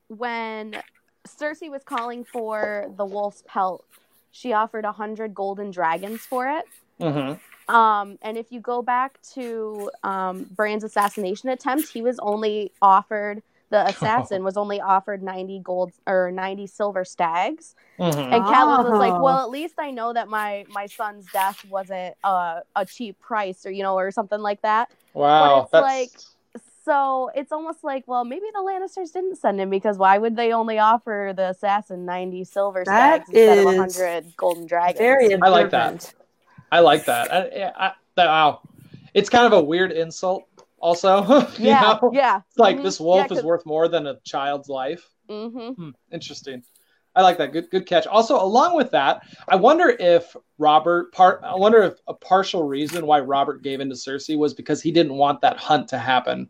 when 0.07 0.81
Cersei 1.27 1.69
was 1.69 1.83
calling 1.83 2.23
for 2.23 2.91
the 2.95 3.05
wolf's 3.05 3.43
pelt, 3.45 3.85
she 4.31 4.53
offered 4.53 4.85
a 4.85 4.93
hundred 4.93 5.35
golden 5.35 5.71
dragons 5.71 6.21
for 6.21 6.49
it. 6.49 6.65
hmm 6.99 7.33
Um, 7.71 8.17
and 8.21 8.37
if 8.37 8.51
you 8.51 8.59
go 8.59 8.81
back 8.81 9.19
to 9.33 9.89
um, 10.03 10.45
Bran's 10.55 10.83
assassination 10.83 11.49
attempt, 11.49 11.89
he 11.89 12.01
was 12.01 12.19
only 12.19 12.71
offered 12.81 13.41
the 13.69 13.87
assassin 13.93 14.43
was 14.43 14.57
only 14.57 14.81
offered 14.81 15.23
ninety 15.23 15.59
gold 15.59 15.93
or 16.05 16.29
ninety 16.31 16.67
silver 16.67 17.05
stags. 17.05 17.73
hmm 17.97 18.03
And 18.03 18.43
Catelyn 18.43 18.83
was 18.89 18.99
like, 18.99 19.13
Oh. 19.13 19.23
"Well, 19.23 19.39
at 19.39 19.49
least 19.49 19.75
I 19.79 19.91
know 19.91 20.11
that 20.13 20.27
my 20.27 20.65
my 20.69 20.87
son's 20.87 21.25
death 21.31 21.63
wasn't 21.69 22.15
uh, 22.23 22.59
a 22.75 22.85
cheap 22.85 23.17
price, 23.19 23.65
or 23.65 23.71
you 23.71 23.83
know, 23.83 23.95
or 23.95 24.11
something 24.11 24.41
like 24.41 24.61
that." 24.63 24.91
Wow. 25.13 25.61
it's 25.61 25.71
That's 25.71 25.83
like- 25.83 26.11
So 26.83 27.29
it's 27.35 27.51
almost 27.51 27.83
like, 27.83 28.03
well, 28.07 28.25
maybe 28.25 28.47
the 28.53 28.59
Lannisters 28.59 29.13
didn't 29.13 29.35
send 29.37 29.61
him 29.61 29.69
because 29.69 29.97
why 29.99 30.17
would 30.17 30.35
they 30.35 30.51
only 30.51 30.79
offer 30.79 31.31
the 31.35 31.49
assassin 31.51 32.05
ninety 32.05 32.43
silver 32.43 32.83
That 32.85 33.25
stags 33.27 33.29
instead 33.29 33.57
of 33.59 33.75
hundred 33.77 34.35
golden 34.35 34.65
dragons? 34.65 34.97
Very 34.97 35.33
I 35.35 35.47
like 35.49 35.69
that. 35.69 36.11
I 36.71 36.79
like 36.79 37.05
that. 37.05 37.31
I, 37.31 37.71
I, 37.87 37.93
that. 38.15 38.25
Wow. 38.27 38.61
It's 39.13 39.29
kind 39.29 39.45
of 39.45 39.53
a 39.53 39.61
weird 39.63 39.91
insult, 39.91 40.47
also. 40.79 41.45
Yeah, 41.57 41.97
know? 42.01 42.11
yeah. 42.13 42.41
It's 42.47 42.57
like 42.57 42.77
Mhm. 42.77 42.83
this 42.83 42.99
wolf 42.99 43.29
Yeah, 43.29 43.37
is 43.37 43.43
worth 43.43 43.65
more 43.65 43.87
than 43.87 44.07
a 44.07 44.19
child's 44.23 44.69
life. 44.69 45.09
hmm 45.29 45.71
Hmm, 45.71 45.89
interesting. 46.11 46.63
I 47.13 47.23
like 47.23 47.37
that. 47.39 47.51
Good, 47.51 47.69
good 47.69 47.85
catch. 47.85 48.07
Also, 48.07 48.41
along 48.41 48.77
with 48.77 48.91
that, 48.91 49.23
I 49.49 49.57
wonder 49.57 49.89
if 49.89 50.33
Robert 50.57 51.11
part. 51.11 51.41
I 51.43 51.55
wonder 51.55 51.81
if 51.83 51.99
a 52.07 52.13
partial 52.13 52.63
reason 52.63 53.05
why 53.05 53.19
Robert 53.19 53.63
gave 53.63 53.81
in 53.81 53.89
to 53.89 53.95
Cersei 53.95 54.37
was 54.37 54.53
because 54.53 54.81
he 54.81 54.91
didn't 54.93 55.15
want 55.15 55.41
that 55.41 55.57
hunt 55.57 55.89
to 55.89 55.97
happen. 55.97 56.49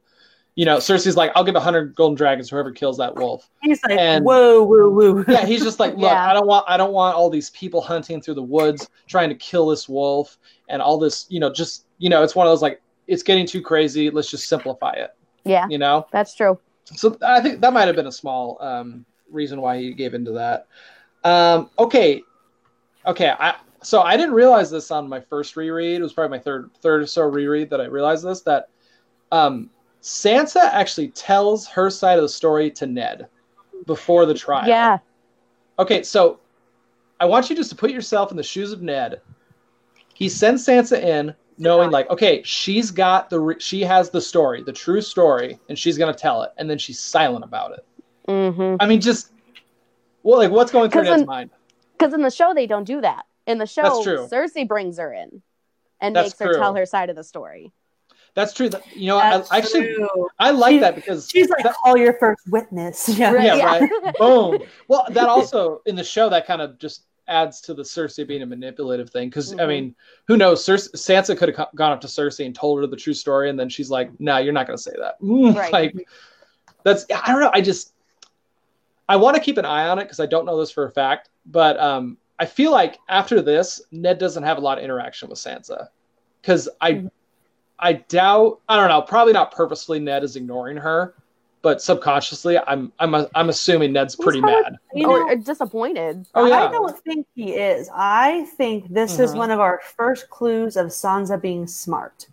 You 0.56 0.66
know, 0.66 0.78
Cersei's 0.78 1.16
like, 1.16 1.32
"I'll 1.36 1.44
give 1.46 1.56
a 1.56 1.60
hundred 1.62 1.96
golden 1.96 2.16
dragons 2.16 2.50
whoever 2.50 2.72
kills 2.72 2.98
that 2.98 3.16
wolf." 3.16 3.50
He's 3.62 3.82
like, 3.84 3.98
And- 3.98 4.26
whoa, 4.26 4.64
whoa, 4.64 4.90
whoa. 4.90 5.24
Yeah, 5.32 5.46
he's 5.46 5.64
just 5.64 5.80
like, 5.80 5.94
"Look, 5.94 6.02
Yeah. 6.12 6.30
I 6.30 6.34
don't 6.34 6.48
want, 6.48 6.66
I 6.68 6.76
don't 6.78 6.92
want 6.92 7.16
all 7.16 7.30
these 7.30 7.50
people 7.52 7.80
hunting 7.82 8.22
through 8.22 8.34
the 8.36 8.44
woods 8.44 8.90
trying 9.08 9.30
to 9.30 9.36
kill 9.36 9.68
this 9.68 9.88
wolf 9.88 10.38
and 10.68 10.82
all 10.82 10.98
this. 11.00 11.26
You 11.30 11.40
know, 11.40 11.52
just 11.52 11.86
you 12.00 12.10
know, 12.10 12.22
it's 12.24 12.36
one 12.36 12.48
of 12.48 12.52
those 12.52 12.62
like, 12.62 12.82
it's 13.08 13.24
getting 13.24 13.46
too 13.46 13.62
crazy. 13.62 14.10
Let's 14.10 14.30
just 14.30 14.48
simplify 14.48 14.92
it. 14.94 15.16
Yeah, 15.46 15.68
You 15.70 15.78
know." 15.78 16.06
that's 16.12 16.36
true. 16.36 16.60
So 16.96 17.18
I 17.26 17.40
think 17.40 17.62
that 17.62 17.72
might 17.72 17.88
have 17.88 17.96
been 17.96 18.08
a 18.08 18.12
small 18.12 18.58
um, 18.60 19.06
reason 19.30 19.62
why 19.62 19.78
he 19.80 19.94
gave 19.94 20.14
into 20.14 20.32
that. 20.34 20.68
Um, 21.24 21.70
okay, 21.80 22.22
okay. 23.06 23.34
I 23.40 23.56
so 23.84 24.02
I 24.02 24.18
didn't 24.18 24.34
realize 24.34 24.70
this 24.70 24.92
on 24.92 25.08
my 25.08 25.20
first 25.22 25.56
reread. 25.56 26.00
It 26.00 26.04
was 26.04 26.12
probably 26.14 26.38
my 26.38 26.44
third 26.44 26.70
third 26.82 27.02
or 27.04 27.08
so 27.08 27.24
reread 27.24 27.70
that 27.70 27.80
I 27.80 27.86
realized 27.86 28.26
this 28.26 28.42
that 28.42 28.68
um, 29.32 29.70
Sansa 30.02 30.62
actually 30.62 31.10
tells 31.10 31.68
her 31.68 31.90
side 31.90 32.18
of 32.18 32.24
the 32.24 32.30
story 32.30 32.72
to 32.72 32.88
Ned 32.88 33.28
before 33.86 34.26
the 34.26 34.34
trial. 34.34 34.68
Yeah, 34.68 34.98
Okay, 35.80 36.04
so 36.04 36.40
I 37.20 37.26
want 37.26 37.50
you 37.50 37.56
just 37.56 37.70
to 37.72 37.76
put 37.76 37.92
yourself 37.92 38.30
in 38.32 38.38
the 38.38 38.44
shoes 38.44 38.72
of 38.72 38.82
Ned. 38.82 39.22
He 40.14 40.30
sends 40.30 40.66
Sansa 40.66 41.02
in, 41.02 41.34
knowing 41.58 41.90
like, 41.92 42.10
okay, 42.10 42.42
she's 42.44 42.92
got 42.92 43.30
the 43.30 43.40
re- 43.40 43.60
she 43.60 43.82
has 43.82 44.10
the 44.10 44.22
story, 44.22 44.62
the 44.64 44.74
true 44.74 45.02
story, 45.02 45.60
and 45.70 45.78
she's 45.78 45.98
gonna 45.98 46.14
tell 46.14 46.44
it, 46.44 46.52
and 46.58 46.70
then 46.70 46.78
she's 46.78 47.00
silent 47.00 47.44
about 47.44 47.72
it. 47.74 47.86
mm-hmm. 48.28 48.76
I 48.80 48.86
mean, 48.88 49.02
just 49.02 49.32
well, 50.24 50.38
like 50.38 50.52
what's 50.52 50.72
going 50.72 50.92
through 50.92 51.02
'Cause 51.04 51.10
Ned's 51.10 51.22
in- 51.22 51.28
mind? 51.28 51.50
Because 51.98 52.14
in 52.14 52.22
the 52.22 52.32
show 52.32 52.54
they 52.54 52.68
don't 52.68 52.84
do 52.84 53.02
that. 53.02 53.26
In 53.48 53.58
the 53.60 53.66
show. 53.68 54.04
Cersei 54.04 54.68
brings 54.68 54.98
her 55.00 55.14
in 55.14 55.42
and 56.00 56.16
That's 56.16 56.30
makes 56.30 56.40
her 56.40 56.46
true. 56.54 56.58
tell 56.58 56.76
her 56.76 56.86
side 56.86 57.10
of 57.10 57.16
the 57.16 57.24
story. 57.24 57.72
That's 58.34 58.54
true. 58.54 58.70
That, 58.70 58.84
you 58.96 59.08
know, 59.08 59.18
I, 59.18 59.38
That's 59.38 59.52
I 59.52 59.58
actually 59.58 59.94
true. 59.96 60.28
I 60.40 60.52
like 60.52 60.74
She- 60.74 60.80
that 60.80 60.96
because 60.96 61.30
She's 61.30 61.50
like, 61.50 61.64
that- 61.64 61.76
call 61.84 61.98
your 61.98 62.14
first 62.14 62.42
witness. 62.50 63.10
Yeah. 63.10 63.34
Yeah, 63.44 63.56
Yeah. 63.56 63.66
right. 63.66 64.16
boom. 64.20 64.60
Well, 64.88 65.06
that 65.10 65.28
also 65.38 65.82
in 65.86 65.96
the 65.96 66.04
show 66.04 66.30
that 66.30 66.48
kind 66.48 66.62
of 66.62 66.78
just 66.80 67.04
adds 67.28 67.62
to 67.62 67.74
the 67.74 67.84
Cersei 67.84 68.26
being 68.28 68.42
a 68.42 68.46
manipulative 68.46 69.10
thing 69.10 69.30
because 69.30 69.54
I 69.54 69.58
Mhm. 69.64 69.68
mean, 69.68 69.96
who 70.28 70.38
knows? 70.38 70.66
Cersei, 70.66 70.92
Sansa 70.96 71.38
could 71.38 71.50
have 71.50 71.56
co- 71.58 71.76
gone 71.76 71.92
up 71.92 72.02
to 72.02 72.08
Cersei 72.08 72.46
and 72.46 72.56
told 72.56 72.80
her 72.80 72.88
the 72.88 72.96
true 72.96 73.14
story, 73.14 73.50
and 73.50 73.60
then 73.60 73.70
she's 73.70 73.90
like, 73.90 74.10
"No, 74.20 74.38
you're 74.38 74.54
not 74.54 74.66
going 74.68 74.78
to 74.78 74.84
say 74.84 74.92
that." 74.98 75.20
Mm, 75.22 75.56
Right. 75.56 75.72
Like 75.74 75.96
that's 76.84 77.06
I 77.14 77.32
don't 77.32 77.42
know. 77.42 77.52
I 77.54 77.62
just 77.62 77.94
I 79.10 79.18
want 79.18 79.36
to 79.36 79.42
keep 79.42 79.58
an 79.58 79.66
eye 79.66 79.88
on 79.90 80.00
it 80.00 80.04
because 80.04 80.20
I 80.22 80.26
don't 80.26 80.46
know 80.46 80.58
this 80.60 80.72
for 80.72 80.86
a 80.86 80.92
fact, 80.92 81.30
but 81.46 81.78
um, 81.80 82.18
I 82.40 82.46
feel 82.46 82.72
like 82.72 82.98
after 83.10 83.42
this, 83.42 83.82
Ned 83.92 84.18
doesn't 84.18 84.44
have 84.44 84.58
a 84.58 84.62
lot 84.62 84.78
of 84.78 84.84
interaction 84.86 85.28
with 85.30 85.38
Sansa 85.38 85.88
because 86.42 86.68
I 86.80 86.94
Mhm. 86.94 87.12
I 87.82 87.94
doubt 87.94 88.60
I 88.70 88.76
don't 88.78 88.90
know 88.90 89.02
probably 89.02 89.34
not 89.34 89.52
purposefully 89.52 90.00
Ned 90.00 90.24
is 90.24 90.36
ignoring 90.36 90.78
her, 90.78 91.14
but 91.62 91.82
subconsciously 91.82 92.58
I'm 92.68 92.92
I'm 93.00 93.16
I'm 93.36 93.50
assuming 93.50 93.94
Ned's 93.94 94.16
pretty 94.16 94.38
He's 94.40 94.44
probably- 94.44 94.62
mad. 94.64 94.78
You 94.94 95.08
know, 95.08 95.14
or 95.28 95.36
disappointed. 95.36 96.28
Oh 96.36 96.46
yeah. 96.48 96.66
I 96.68 96.72
don't 96.72 96.98
think 97.04 97.26
he 97.36 97.54
is. 97.54 97.90
I 97.94 98.46
think 98.58 98.92
this 98.94 99.20
is 99.20 99.32
Mhm. 99.34 99.38
one 99.38 99.52
of 99.52 99.60
our 99.60 99.82
first 99.98 100.30
clues 100.30 100.78
of 100.78 100.88
Sansa 100.88 101.42
being 101.42 101.66
smart. 101.68 102.28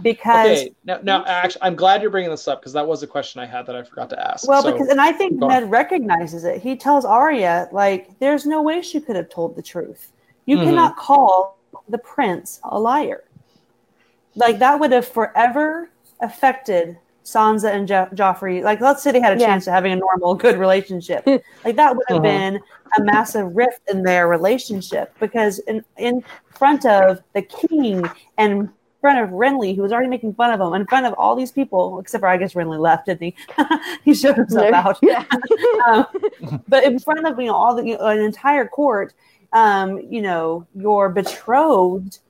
Because 0.00 0.46
Okay, 0.60 0.74
now, 0.84 1.00
now 1.02 1.24
actually, 1.26 1.62
I'm 1.62 1.74
glad 1.74 2.02
you're 2.02 2.10
bringing 2.12 2.30
this 2.30 2.46
up 2.46 2.60
because 2.60 2.72
that 2.74 2.86
was 2.86 3.02
a 3.02 3.06
question 3.08 3.40
I 3.42 3.46
had 3.46 3.66
that 3.66 3.74
I 3.74 3.82
forgot 3.82 4.08
to 4.10 4.30
ask. 4.30 4.48
well, 4.48 4.62
So- 4.62 4.70
because 4.72 4.88
and 4.88 5.00
I 5.00 5.10
think 5.10 5.40
go 5.40 5.46
on. 5.46 5.50
Ned 5.52 5.70
recognizes 5.70 6.44
it. 6.44 6.62
He 6.62 6.76
tells 6.76 7.04
Arya, 7.04 7.68
like, 7.72 8.16
there's 8.20 8.46
no 8.46 8.62
way 8.62 8.80
she 8.80 9.00
could 9.00 9.16
have 9.16 9.28
told 9.28 9.56
the 9.56 9.62
truth. 9.62 10.12
You 10.46 10.56
Mhm. 10.56 10.64
cannot 10.64 10.96
call 10.96 11.58
the 11.88 11.98
prince 11.98 12.60
a 12.62 12.78
liar. 12.78 13.24
Like 14.38 14.58
that 14.60 14.78
would 14.80 14.92
have 14.92 15.06
forever 15.06 15.90
affected 16.20 16.96
Sansa 17.24 17.70
and 17.72 17.86
jo- 17.86 18.08
Joffrey. 18.14 18.62
Like, 18.62 18.80
let's 18.80 19.02
say 19.02 19.12
they 19.12 19.20
had 19.20 19.36
a 19.36 19.40
Yeah. 19.40 19.48
chance 19.48 19.66
of 19.66 19.74
having 19.74 19.92
a 19.92 19.96
normal, 19.96 20.34
good 20.34 20.56
relationship. 20.58 21.26
like 21.64 21.76
that 21.76 21.94
would 21.94 22.06
have 22.08 22.18
Mhm. 22.18 22.22
been 22.22 22.60
a 22.98 23.02
massive 23.02 23.54
rift 23.54 23.80
in 23.90 24.02
their 24.02 24.28
relationship 24.28 25.12
because 25.20 25.58
in 25.60 25.84
in 25.98 26.24
front 26.56 26.86
of 26.86 27.20
the 27.34 27.42
king 27.42 28.08
and 28.38 28.52
in 28.52 28.70
front 29.00 29.18
of 29.18 29.30
Renly, 29.30 29.76
who 29.76 29.82
was 29.82 29.92
already 29.92 30.08
making 30.08 30.34
fun 30.34 30.50
of 30.52 30.60
him, 30.60 30.72
in 30.74 30.86
front 30.86 31.06
of 31.06 31.12
all 31.18 31.36
these 31.36 31.52
people, 31.52 32.00
except 32.00 32.20
for 32.22 32.28
I 32.28 32.36
guess 32.38 32.54
Renly 32.54 32.78
left, 32.78 33.06
didn't 33.06 33.22
he? 33.22 33.34
he 34.04 34.14
showed 34.14 34.36
himself 34.36 34.72
out. 34.72 34.98
Yeah. 35.02 35.24
um, 35.86 36.06
but 36.66 36.82
in 36.84 36.98
front 36.98 37.26
of 37.26 37.38
you 37.38 37.46
know 37.46 37.54
all 37.54 37.74
the 37.76 37.84
you 37.86 37.98
know, 37.98 38.06
an 38.06 38.20
entire 38.20 38.66
court, 38.66 39.12
um, 39.52 39.98
you 40.10 40.22
know 40.22 40.66
your 40.74 41.10
betrothed 41.10 42.20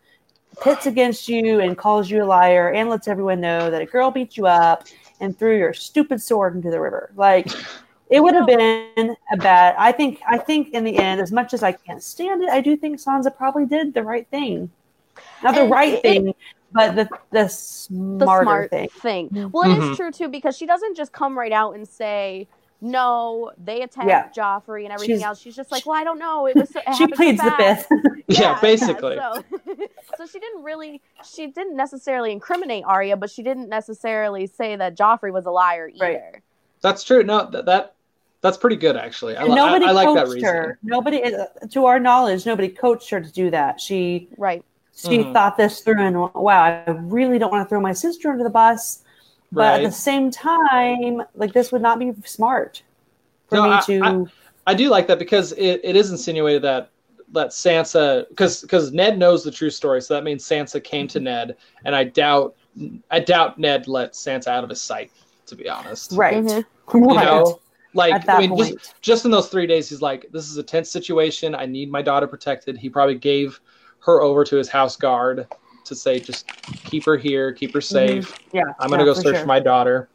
pits 0.61 0.87
against 0.87 1.29
you 1.29 1.61
and 1.61 1.77
calls 1.77 2.11
you 2.11 2.23
a 2.23 2.27
liar 2.27 2.71
and 2.73 2.89
lets 2.89 3.09
everyone 3.09 3.41
know 3.41 3.71
that 3.71 3.81
a 3.83 3.87
girl 3.87 4.11
beat 4.11 4.37
you 4.37 4.47
up 4.47 4.85
and 5.21 5.39
threw 5.39 5.57
your 5.59 5.73
stupid 5.73 6.21
sword 6.23 6.55
into 6.55 6.71
the 6.71 6.81
river. 6.81 7.11
Like 7.17 7.47
it 8.11 8.21
would 8.21 8.35
have 8.35 8.47
been 8.47 9.17
a 9.33 9.37
bad. 9.37 9.75
I 9.79 9.93
think. 9.93 10.21
I 10.27 10.39
think 10.39 10.71
in 10.71 10.85
the 10.85 10.97
end, 10.97 11.21
as 11.21 11.31
much 11.33 11.53
as 11.55 11.63
I 11.63 11.73
can't 11.73 12.03
stand 12.03 12.43
it, 12.43 12.49
I 12.51 12.61
do 12.61 12.77
think 12.77 12.99
Sansa 13.01 13.35
probably 13.37 13.67
did 13.67 13.95
the 13.95 14.03
right 14.03 14.27
thing. 14.29 14.71
Not 15.43 15.55
the 15.55 15.63
And 15.63 15.71
right 15.71 15.95
it- 15.95 16.03
thing, 16.03 16.35
but 16.73 16.95
the 16.97 17.05
the 17.31 17.45
the 17.45 17.49
smarter 17.49 18.45
smart 18.45 18.71
thing. 18.71 18.89
thing. 19.01 19.51
Well, 19.53 19.71
it 19.71 19.79
is 19.79 19.85
Mhm. 19.91 19.97
true 19.97 20.11
too 20.13 20.29
because 20.29 20.57
she 20.57 20.67
doesn't 20.67 20.97
just 20.97 21.13
come 21.13 21.39
right 21.39 21.53
out 21.53 21.75
and 21.75 21.87
say, 21.89 22.47
"No, 22.81 23.51
they 23.63 23.83
attacked 23.83 24.09
Yeah. 24.09 24.29
Joffrey 24.37 24.85
and 24.85 24.93
everything 24.93 25.17
She's- 25.17 25.27
else." 25.27 25.41
She's 25.41 25.57
just 25.57 25.71
like, 25.73 25.85
"Well, 25.87 25.97
I 25.97 26.05
don't 26.05 26.19
know. 26.19 26.47
It 26.47 26.57
was." 26.57 26.71
So, 26.71 26.81
it 26.81 26.85
She 26.97 27.03
happened 27.05 27.11
so 27.11 27.17
pleads 27.17 27.43
the 27.43 27.51
fast." 27.51 27.89
fifth. 27.89 28.03
yeah, 28.41 28.61
basically. 28.61 29.17
so, 29.17 29.43
so 30.17 30.27
she 30.27 30.39
didn't 30.39 30.63
really, 30.63 31.01
she 31.25 31.47
didn't 31.49 31.77
necessarily 31.77 32.33
incriminate 32.33 32.85
Arya, 32.85 33.17
but 33.17 33.31
she 33.31 33.43
didn't 33.43 33.69
necessarily 33.69 34.47
say 34.47 34.77
that 34.77 34.97
Joffrey 34.97 35.33
was 35.33 35.47
a 35.47 35.51
liar 35.51 35.89
either. 35.89 36.05
Right. 36.05 36.43
That's 36.81 37.03
true. 37.03 37.23
No, 37.25 37.51
that, 37.51 37.65
that 37.67 37.95
that's 38.41 38.57
pretty 38.57 38.77
good 38.77 38.97
actually. 38.97 39.37
I, 39.37 39.45
nobody 39.49 39.85
I, 39.87 39.89
I 39.89 39.93
like 39.93 40.07
coached 40.07 40.35
reason. 40.35 40.49
her. 40.49 40.79
Nobody, 40.85 41.25
uh, 41.25 41.47
to 41.71 41.87
our 41.87 41.99
knowledge, 41.99 42.47
nobody 42.47 42.69
coached 42.69 43.11
her 43.11 43.21
to 43.21 43.33
do 43.33 43.51
that. 43.51 43.81
She 43.81 44.29
Right. 44.39 44.65
she 44.95 45.19
Mhm. 45.19 45.33
thought 45.33 45.57
this 45.57 45.81
through 45.81 46.01
and 46.01 46.17
wow, 46.35 46.63
I 46.63 46.85
really 46.89 47.41
don't 47.41 47.51
want 47.51 47.65
to 47.67 47.69
throw 47.69 47.81
my 47.81 47.93
sister 47.93 48.31
under 48.31 48.45
the 48.45 48.51
bus, 48.51 49.03
but 49.53 49.81
at 49.81 49.83
the 49.87 49.93
same 49.93 50.31
time, 50.31 51.23
like 51.35 51.53
this 51.53 51.73
would 51.73 51.83
not 51.83 51.99
be 51.99 52.13
smart 52.25 52.83
for 53.49 53.57
No, 53.57 53.63
me 53.65 53.71
I- 53.71 53.81
to. 53.81 54.31
I 54.67 54.75
do 54.75 54.91
like 54.91 55.07
that 55.07 55.19
because 55.19 55.53
it, 55.53 55.81
it 55.83 55.97
is 55.97 56.11
insinuated 56.11 56.63
that 56.63 56.91
that 57.33 57.49
Sansa 57.49 58.29
because 58.29 58.61
because 58.63 58.93
Ned 58.93 59.19
knows 59.19 59.43
the 59.45 59.51
true 59.51 59.71
story, 59.71 60.03
so 60.03 60.13
that 60.15 60.25
means 60.25 60.45
Sansa 60.45 60.83
came 60.83 61.09
to 61.09 61.21
Ned, 61.21 61.57
and 61.85 61.97
I 61.97 62.05
doubt 62.05 62.55
I 63.11 63.21
doubt 63.21 63.59
Ned 63.59 63.89
let 63.89 64.13
Sansa 64.13 64.49
out 64.49 64.65
of 64.65 64.71
his 64.71 64.81
sight. 64.83 65.11
To 65.47 65.57
be 65.57 65.69
honest, 65.71 66.13
right, 66.13 66.45
Mhm. 66.45 66.65
You 66.93 67.07
right. 67.17 67.25
know, 67.25 67.61
like 67.95 68.29
I 68.29 68.41
mean, 68.41 68.51
point, 68.51 68.79
just 68.79 69.01
just 69.01 69.25
in 69.25 69.31
those 69.31 69.49
three 69.49 69.67
days, 69.67 69.89
he's 69.89 70.03
like, 70.03 70.27
"This 70.31 70.51
is 70.51 70.59
a 70.59 70.63
tense 70.63 70.91
situation. 70.91 71.55
I 71.55 71.65
need 71.65 71.91
my 71.91 72.03
daughter 72.03 72.27
protected." 72.27 72.77
He 72.77 72.91
probably 72.91 73.15
gave 73.15 73.59
her 74.01 74.21
over 74.21 74.45
to 74.45 74.57
his 74.57 74.69
house 74.69 74.97
guard 74.97 75.47
to 75.89 75.95
say, 75.95 76.21
"Just 76.21 76.47
keep 76.85 77.05
her 77.05 77.17
here, 77.17 77.53
keep 77.53 77.73
her 77.75 77.81
safe." 77.81 78.35
yeah, 78.53 78.63
I'm 78.81 78.91
gonna 78.91 79.03
yeah, 79.03 79.07
go 79.07 79.15
search 79.15 79.35
sure. 79.35 79.41
for 79.41 79.47
my 79.47 79.61
daughter. 79.61 80.09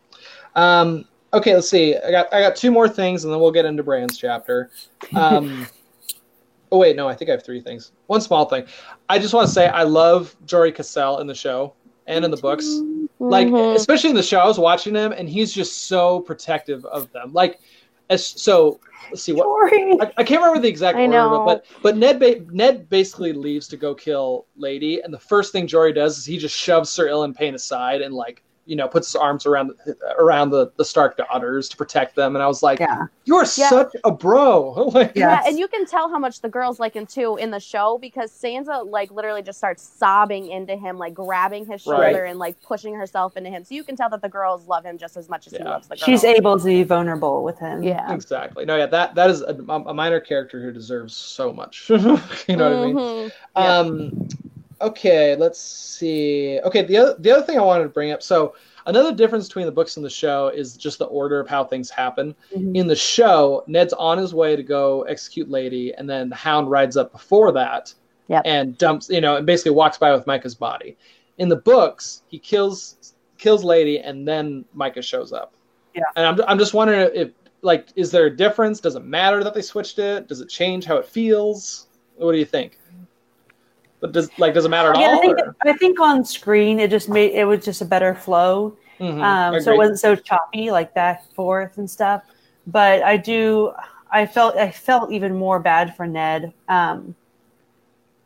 Um, 0.55 1.05
okay, 1.34 1.55
let's 1.55 1.69
see. 1.69 1.97
I 1.97 2.11
got 2.11 2.34
I 2.34 2.41
got 2.41 2.55
two 2.55 2.71
more 2.71 2.88
things, 2.88 3.24
and 3.24 3.34
then 3.34 3.39
we'll 3.39 3.51
get 3.51 3.65
into 3.65 3.84
Bran's 3.84 4.17
chapter. 4.17 4.69
Um, 5.15 5.67
oh 6.71 6.78
wait, 6.80 6.95
no, 6.95 7.07
I 7.07 7.13
think 7.13 7.30
I 7.30 7.34
have 7.34 7.43
three 7.45 7.61
things. 7.61 7.91
One 8.07 8.21
small 8.21 8.45
thing. 8.45 8.65
I 9.09 9.19
just 9.19 9.34
want 9.34 9.47
to 9.47 9.53
say 9.53 9.67
I 9.67 9.84
love 9.84 10.36
Jory 10.45 10.71
Cassel 10.71 11.19
in 11.19 11.28
the 11.28 11.36
show 11.36 11.74
and 12.08 12.25
in 12.25 12.32
the 12.32 12.37
books. 12.37 12.66
Like 13.20 13.47
Mhm. 13.47 13.75
especially 13.75 14.09
in 14.09 14.16
the 14.16 14.24
show, 14.24 14.39
I 14.39 14.47
was 14.47 14.58
watching 14.58 14.95
him, 14.95 15.12
and 15.12 15.29
he's 15.29 15.54
just 15.54 15.87
so 15.87 16.21
protective 16.21 16.83
of 16.86 17.12
them. 17.12 17.32
Like, 17.32 17.59
as 18.13 18.25
so. 18.25 18.79
Let's 19.09 19.21
see 19.21 19.33
what 19.33 19.47
I, 20.01 20.11
I 20.17 20.23
can't 20.23 20.41
remember 20.41 20.61
the 20.61 20.69
exact 20.69 20.97
I 20.97 21.01
order, 21.01 21.11
know. 21.11 21.45
but 21.45 21.65
but 21.81 21.97
Ned 21.97 22.19
ba- 22.19 22.41
Ned 22.51 22.89
basically 22.89 23.33
leaves 23.33 23.67
to 23.67 23.77
go 23.77 23.93
kill 23.93 24.45
Lady, 24.55 25.01
and 25.01 25.13
the 25.13 25.19
first 25.19 25.51
thing 25.51 25.67
Jory 25.67 25.93
does 25.93 26.17
is 26.17 26.25
he 26.25 26.37
just 26.37 26.55
shoves 26.55 26.89
Sir 26.89 27.09
Ilyn 27.09 27.35
Payne 27.35 27.53
aside 27.53 28.01
and 28.01 28.13
like 28.13 28.42
you 28.65 28.75
know 28.77 28.87
puts 28.87 29.07
his 29.09 29.15
arms 29.15 29.45
around 29.45 29.71
around 30.19 30.49
the 30.51 30.71
the 30.77 30.85
Stark 30.85 31.17
daughters 31.17 31.67
to 31.69 31.77
protect 31.77 32.15
them. 32.15 32.35
And 32.35 32.41
I 32.43 32.47
was 32.47 32.63
like, 32.63 32.79
Yeah, 32.79 33.07
"You're 33.25 33.41
Yeah. 33.41 33.69
such 33.69 33.91
a 34.05 34.11
bro!" 34.11 34.71
Like, 34.93 35.11
Yeah. 35.15 35.41
Yeah, 35.41 35.43
and 35.47 35.59
you 35.59 35.67
can 35.67 35.85
tell 35.85 36.09
how 36.09 36.17
much 36.19 36.41
the 36.41 36.49
girls 36.49 36.79
like 36.79 36.93
him 36.93 37.05
too 37.05 37.35
in 37.37 37.51
the 37.51 37.59
show 37.59 37.97
because 37.99 38.31
Sansa 38.31 38.89
like 38.89 39.11
literally 39.11 39.41
just 39.41 39.57
starts 39.57 39.83
sobbing 39.83 40.47
into 40.49 40.75
him, 40.77 40.97
like 40.97 41.13
grabbing 41.13 41.65
his 41.65 41.81
shoulder 41.81 41.99
Right. 42.01 42.29
and 42.29 42.39
like 42.39 42.61
pushing 42.61 42.95
herself 42.95 43.35
into 43.35 43.49
him. 43.49 43.63
So 43.63 43.75
you 43.75 43.83
can 43.83 43.95
tell 43.95 44.09
that 44.09 44.21
the 44.21 44.29
girls 44.29 44.67
love 44.67 44.85
him 44.85 44.97
just 44.97 45.17
as 45.17 45.27
much 45.29 45.47
as 45.47 45.53
he 45.53 45.59
loves 45.63 45.87
the 45.87 45.95
girls. 45.95 46.05
she's 46.05 46.23
able 46.23 46.57
to 46.57 46.65
be 46.65 46.83
vulnerable 46.83 47.43
with 47.43 47.59
him. 47.59 47.83
yeah. 47.83 48.13
exactly. 48.13 48.65
No, 48.65 48.77
yeah, 48.77 48.85
that 48.87 49.15
that 49.15 49.29
is 49.29 49.41
a, 49.41 49.53
a 49.69 49.93
minor 49.93 50.19
character 50.19 50.61
who 50.61 50.71
deserves 50.71 51.13
so 51.15 51.51
much. 51.51 51.89
you 51.89 51.97
know 51.97 52.13
what 52.15 52.59
I 52.59 52.85
mean? 52.85 52.95
Mhm. 52.95 53.31
Yeah. 53.57 53.77
Um, 53.77 54.27
okay, 54.84 55.36
let's 55.36 55.60
see. 55.60 56.60
Okay, 56.66 56.84
the 56.84 56.97
other 56.97 57.16
the 57.20 57.32
other 57.32 57.46
thing 57.46 57.58
I 57.58 57.62
wanted 57.62 57.84
to 57.84 57.89
bring 57.89 58.12
up. 58.12 58.22
So 58.24 58.55
another 58.86 59.14
difference 59.14 59.47
between 59.47 59.66
the 59.66 59.72
books 59.72 59.97
and 59.97 60.05
the 60.05 60.10
show 60.10 60.50
is 60.50 60.78
just 60.78 61.00
the 61.00 61.05
order 61.05 61.39
of 61.39 61.47
how 61.47 61.64
things 61.64 61.89
happen. 61.89 62.36
Mhm. 62.55 62.76
In 62.76 62.88
the 62.88 62.96
show, 62.96 63.64
Ned's 63.68 63.93
on 63.93 64.18
his 64.18 64.34
way 64.34 64.55
to 64.55 64.64
go 64.64 65.04
execute 65.04 65.50
Lady, 65.50 65.93
and 65.96 66.10
then 66.10 66.30
the 66.30 66.36
Hound 66.36 66.70
rides 66.70 66.97
up 66.97 67.12
before 67.12 67.51
that 67.54 67.93
Yep. 68.30 68.42
and 68.46 68.78
dumps, 68.78 69.10
you 69.10 69.20
know, 69.22 69.36
and 69.36 69.46
basically 69.46 69.72
walks 69.72 69.97
by 69.97 70.14
with 70.14 70.26
Mycah's 70.26 70.55
body. 70.55 70.97
In 71.38 71.50
the 71.50 71.55
books, 71.58 72.24
he 72.28 72.39
kills 72.39 73.14
kills 73.38 73.64
Lady, 73.64 74.00
and 74.00 74.26
then 74.28 74.64
Mycah 74.76 75.04
shows 75.04 75.34
up. 75.34 75.54
Yeah. 75.96 76.04
and 76.16 76.26
I'm 76.26 76.42
I'm 76.47 76.58
just 76.58 76.74
wondering 76.74 77.10
if 77.14 77.30
like 77.62 77.88
is 77.96 78.12
there 78.12 78.26
a 78.26 78.36
difference? 78.36 78.80
Does 78.80 78.96
it 78.96 79.04
matter 79.05 79.43
that 79.43 79.54
they 79.54 79.62
switched 79.62 80.00
it? 80.00 80.28
Does 80.28 80.42
it 80.42 80.50
change 80.50 80.86
how 80.86 80.97
it 80.97 81.05
feels? 81.05 81.88
What 82.18 82.32
do 82.34 82.38
you 82.38 82.46
think? 82.46 82.78
But 84.04 84.12
does 84.12 84.30
like 84.38 84.54
does 84.54 84.66
it 84.66 84.70
matter 84.70 84.89
at 84.89 85.00
Yeah, 85.00 85.08
I 85.08 85.13
all? 85.13 85.21
think 85.21 85.39
I 85.66 85.71
think 85.78 85.97
on 86.01 86.25
screen 86.25 86.78
it 86.78 86.92
just 86.92 87.08
made 87.08 87.32
it 87.32 87.46
was 87.46 87.63
just 87.63 87.82
a 87.82 87.86
better 87.86 88.13
flow. 88.13 88.75
Mhm, 89.00 89.24
um, 89.24 89.62
so 89.62 89.71
it 89.71 89.78
wasn't 89.78 89.97
so 89.97 90.13
choppy 90.13 90.71
like 90.71 90.93
back 90.93 91.24
forth 91.32 91.78
and 91.78 91.89
stuff. 91.89 92.21
But 92.67 93.01
I 93.04 93.16
do, 93.16 93.71
I 94.12 94.25
felt 94.25 94.58
I 94.58 94.71
felt 94.71 95.09
even 95.13 95.34
more 95.38 95.58
bad 95.58 95.96
for 95.96 96.05
Ned 96.05 96.51
um, 96.67 97.16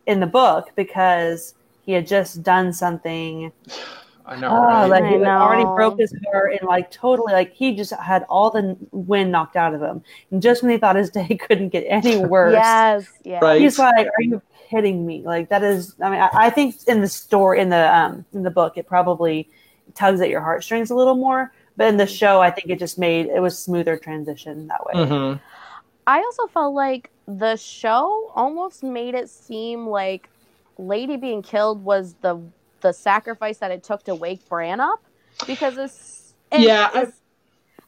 in 0.08 0.20
the 0.20 0.26
book 0.26 0.72
because 0.76 1.54
he 1.86 1.92
had 1.92 2.08
just 2.08 2.42
done 2.42 2.74
something. 2.74 3.52
I 4.26 4.36
know. 4.36 4.50
Oh, 4.50 4.64
right? 4.66 4.88
like 4.88 5.06
he 5.06 5.20
like, 5.20 5.28
already 5.28 5.64
broke 5.64 6.00
his 6.00 6.14
heart 6.34 6.54
and 6.60 6.68
like 6.68 6.90
totally 6.90 7.34
like 7.34 7.54
he 7.54 7.76
just 7.76 7.94
had 7.94 8.24
all 8.24 8.50
the 8.50 8.76
wind 8.92 9.32
knocked 9.32 9.56
out 9.56 9.76
of 9.76 9.82
him. 9.82 10.04
And 10.32 10.42
just 10.42 10.64
when 10.64 10.72
he 10.72 10.78
thought 10.80 10.96
his 10.96 11.10
day 11.12 11.38
couldn't 11.40 11.70
get 11.70 11.86
any 11.88 12.18
worse, 12.18 12.54
Yes. 12.54 13.08
Yeah. 13.24 13.40
Right. 13.42 13.62
he's 13.62 13.78
like, 13.78 14.08
"Are 14.08 14.22
you 14.24 14.42
kidding 14.70 15.06
me?" 15.06 15.22
Like 15.24 15.50
that 15.50 15.64
is. 15.64 15.96
I 16.02 16.10
mean, 16.10 16.20
I, 16.22 16.30
I 16.34 16.50
think 16.50 16.76
in 16.88 17.02
the 17.02 17.08
story 17.08 17.60
in 17.62 17.70
the 17.70 17.96
um 17.96 18.26
in 18.34 18.44
the 18.44 18.52
book, 18.52 18.78
it 18.78 18.88
probably 18.88 19.50
tugs 19.96 20.22
at 20.22 20.30
your 20.30 20.42
heartstrings 20.42 20.90
a 20.92 20.96
little 20.96 21.16
more. 21.16 21.52
But 21.78 21.88
in 21.88 21.98
the 21.98 22.08
show, 22.08 22.42
I 22.42 22.50
think 22.52 22.70
it 22.70 22.80
just 22.80 22.98
made 22.98 23.28
it 23.28 23.40
was 23.42 23.58
smoother 23.58 23.98
transition 23.98 24.68
that 24.68 24.86
way. 24.86 24.94
Mhm. 24.94 25.40
I 26.08 26.20
also 26.20 26.48
felt 26.48 26.74
like 26.74 27.10
the 27.28 27.56
show 27.58 28.32
almost 28.36 28.84
made 28.84 29.14
it 29.14 29.30
seem 29.30 29.88
like 29.88 30.30
Lady 30.78 31.18
being 31.18 31.42
killed 31.42 31.84
was 31.84 32.16
the 32.22 32.40
the 32.82 32.92
sacrifice 32.94 33.58
that 33.58 33.72
it 33.72 33.84
took 33.84 34.04
to 34.04 34.16
wake 34.16 34.48
Bran 34.48 34.80
up 34.80 35.02
because 35.46 35.78
it's 35.78 36.34
and 36.52 36.64
Yeah, 36.64 36.90
it's- 36.90 37.22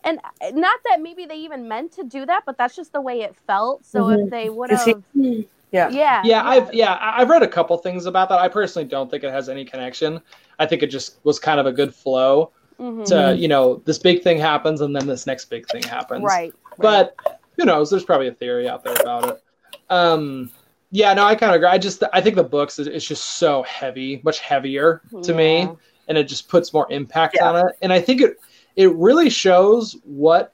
and 0.03 0.19
not 0.53 0.79
that 0.85 1.01
maybe 1.01 1.25
they 1.25 1.35
even 1.35 1.67
meant 1.67 1.91
to 1.93 2.03
do 2.03 2.25
that, 2.25 2.43
but 2.45 2.57
that's 2.57 2.75
just 2.75 2.93
the 2.93 3.01
way 3.01 3.21
it 3.21 3.35
felt. 3.47 3.85
So 3.85 4.05
Mhm. 4.05 4.23
if 4.25 4.29
they 4.29 4.49
would 4.49 4.69
have, 4.71 5.03
he- 5.13 5.47
yeah. 5.71 5.89
yeah, 5.89 6.21
yeah, 6.23 6.47
I've 6.47 6.73
yeah, 6.73 6.93
I- 6.93 7.21
I've 7.21 7.29
read 7.29 7.43
a 7.43 7.47
couple 7.47 7.77
things 7.77 8.05
about 8.05 8.29
that. 8.29 8.39
I 8.39 8.47
personally 8.47 8.87
don't 8.87 9.09
think 9.09 9.23
it 9.23 9.31
has 9.31 9.49
any 9.49 9.65
connection. 9.65 10.19
I 10.57 10.65
think 10.65 10.83
it 10.83 10.87
just 10.87 11.17
was 11.23 11.39
kind 11.39 11.59
of 11.59 11.65
a 11.65 11.71
good 11.71 11.93
flow 11.93 12.51
Mhm. 12.79 13.05
to 13.07 13.35
you 13.37 13.47
know 13.49 13.81
this 13.85 13.97
big 13.99 14.23
thing 14.23 14.37
happens 14.39 14.81
and 14.81 14.95
then 14.95 15.05
this 15.05 15.27
next 15.27 15.45
big 15.45 15.67
thing 15.67 15.83
happens. 15.83 16.23
right, 16.23 16.53
But 16.77 17.15
who 17.57 17.65
knows? 17.65 17.89
There's 17.89 18.05
probably 18.05 18.29
a 18.29 18.33
theory 18.33 18.69
out 18.69 18.83
there 18.85 18.95
about 19.01 19.29
it. 19.29 19.41
Um, 19.89 20.49
yeah, 20.91 21.13
no, 21.13 21.25
I 21.25 21.35
kind 21.35 21.51
of 21.51 21.57
agree. 21.57 21.67
I 21.67 21.77
just 21.77 22.03
I 22.13 22.21
think 22.21 22.35
the 22.35 22.43
books 22.43 22.79
is 22.79 22.87
it's 22.87 23.05
just 23.05 23.23
so 23.37 23.63
heavy, 23.63 24.21
much 24.23 24.39
heavier 24.39 25.01
to 25.23 25.33
me, 25.33 25.69
and 26.07 26.17
it 26.17 26.23
just 26.23 26.47
puts 26.47 26.73
more 26.73 26.87
impact 26.89 27.35
Yeah. 27.39 27.49
on 27.49 27.67
it. 27.67 27.75
And 27.81 27.91
I 27.93 27.99
think 27.99 28.21
it 28.21 28.37
it 28.75 28.91
really 28.95 29.29
shows 29.29 29.97
what 30.05 30.53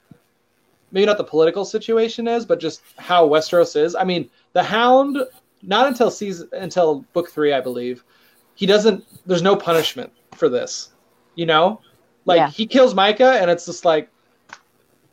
maybe 0.90 1.06
not 1.06 1.18
the 1.18 1.24
political 1.24 1.64
situation 1.64 2.26
is, 2.26 2.44
but 2.44 2.58
just 2.60 2.80
how 2.96 3.26
Westeros 3.28 3.76
is. 3.80 3.94
I 3.94 4.02
mean, 4.04 4.28
the 4.56 4.62
Hound 4.62 5.18
not 5.60 5.86
until 5.86 6.10
season 6.10 6.48
until 6.52 7.04
book 7.12 7.28
three, 7.28 7.52
I 7.52 7.60
believe, 7.60 8.02
he 8.54 8.64
doesn't. 8.64 9.04
There's 9.26 9.42
no 9.42 9.54
punishment 9.54 10.10
for 10.34 10.48
this. 10.48 10.92
You 11.34 11.44
know, 11.44 11.82
like 12.24 12.38
Yeah. 12.38 12.48
he 12.48 12.66
kills 12.66 12.94
Mycah, 12.94 13.38
and 13.42 13.50
it's 13.50 13.66
just 13.66 13.84
like, 13.84 14.08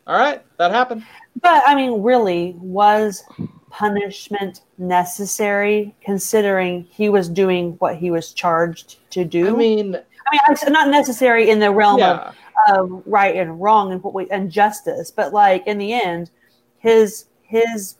all 0.08 0.18
right, 0.18 0.42
that 0.60 0.72
happened. 0.72 1.04
But 1.42 1.62
I 1.68 1.76
mean, 1.76 2.02
really, 2.02 2.56
was 2.58 3.26
punishment 3.70 4.62
necessary 4.78 5.94
considering 6.00 6.88
he 6.90 7.10
was 7.10 7.28
doing 7.28 7.74
what 7.80 7.98
he 7.98 8.12
was 8.12 8.32
charged 8.32 9.00
to 9.12 9.26
do? 9.26 9.50
I 9.50 9.52
mean, 9.52 9.96
I 9.96 10.32
mean, 10.32 10.42
it's 10.52 10.70
not 10.70 10.88
necessary 10.88 11.50
in 11.50 11.60
the 11.60 11.70
realm 11.70 12.02
of 12.02 12.34
of 12.70 13.04
right 13.06 13.36
and 13.36 13.62
wrong 13.62 13.92
and 13.92 14.02
what 14.02 14.14
we 14.14 14.30
and 14.30 14.50
justice, 14.50 15.12
but 15.12 15.34
like 15.34 15.68
in 15.68 15.78
the 15.80 15.92
end, 15.92 16.32
his 16.78 17.26
his 17.42 17.98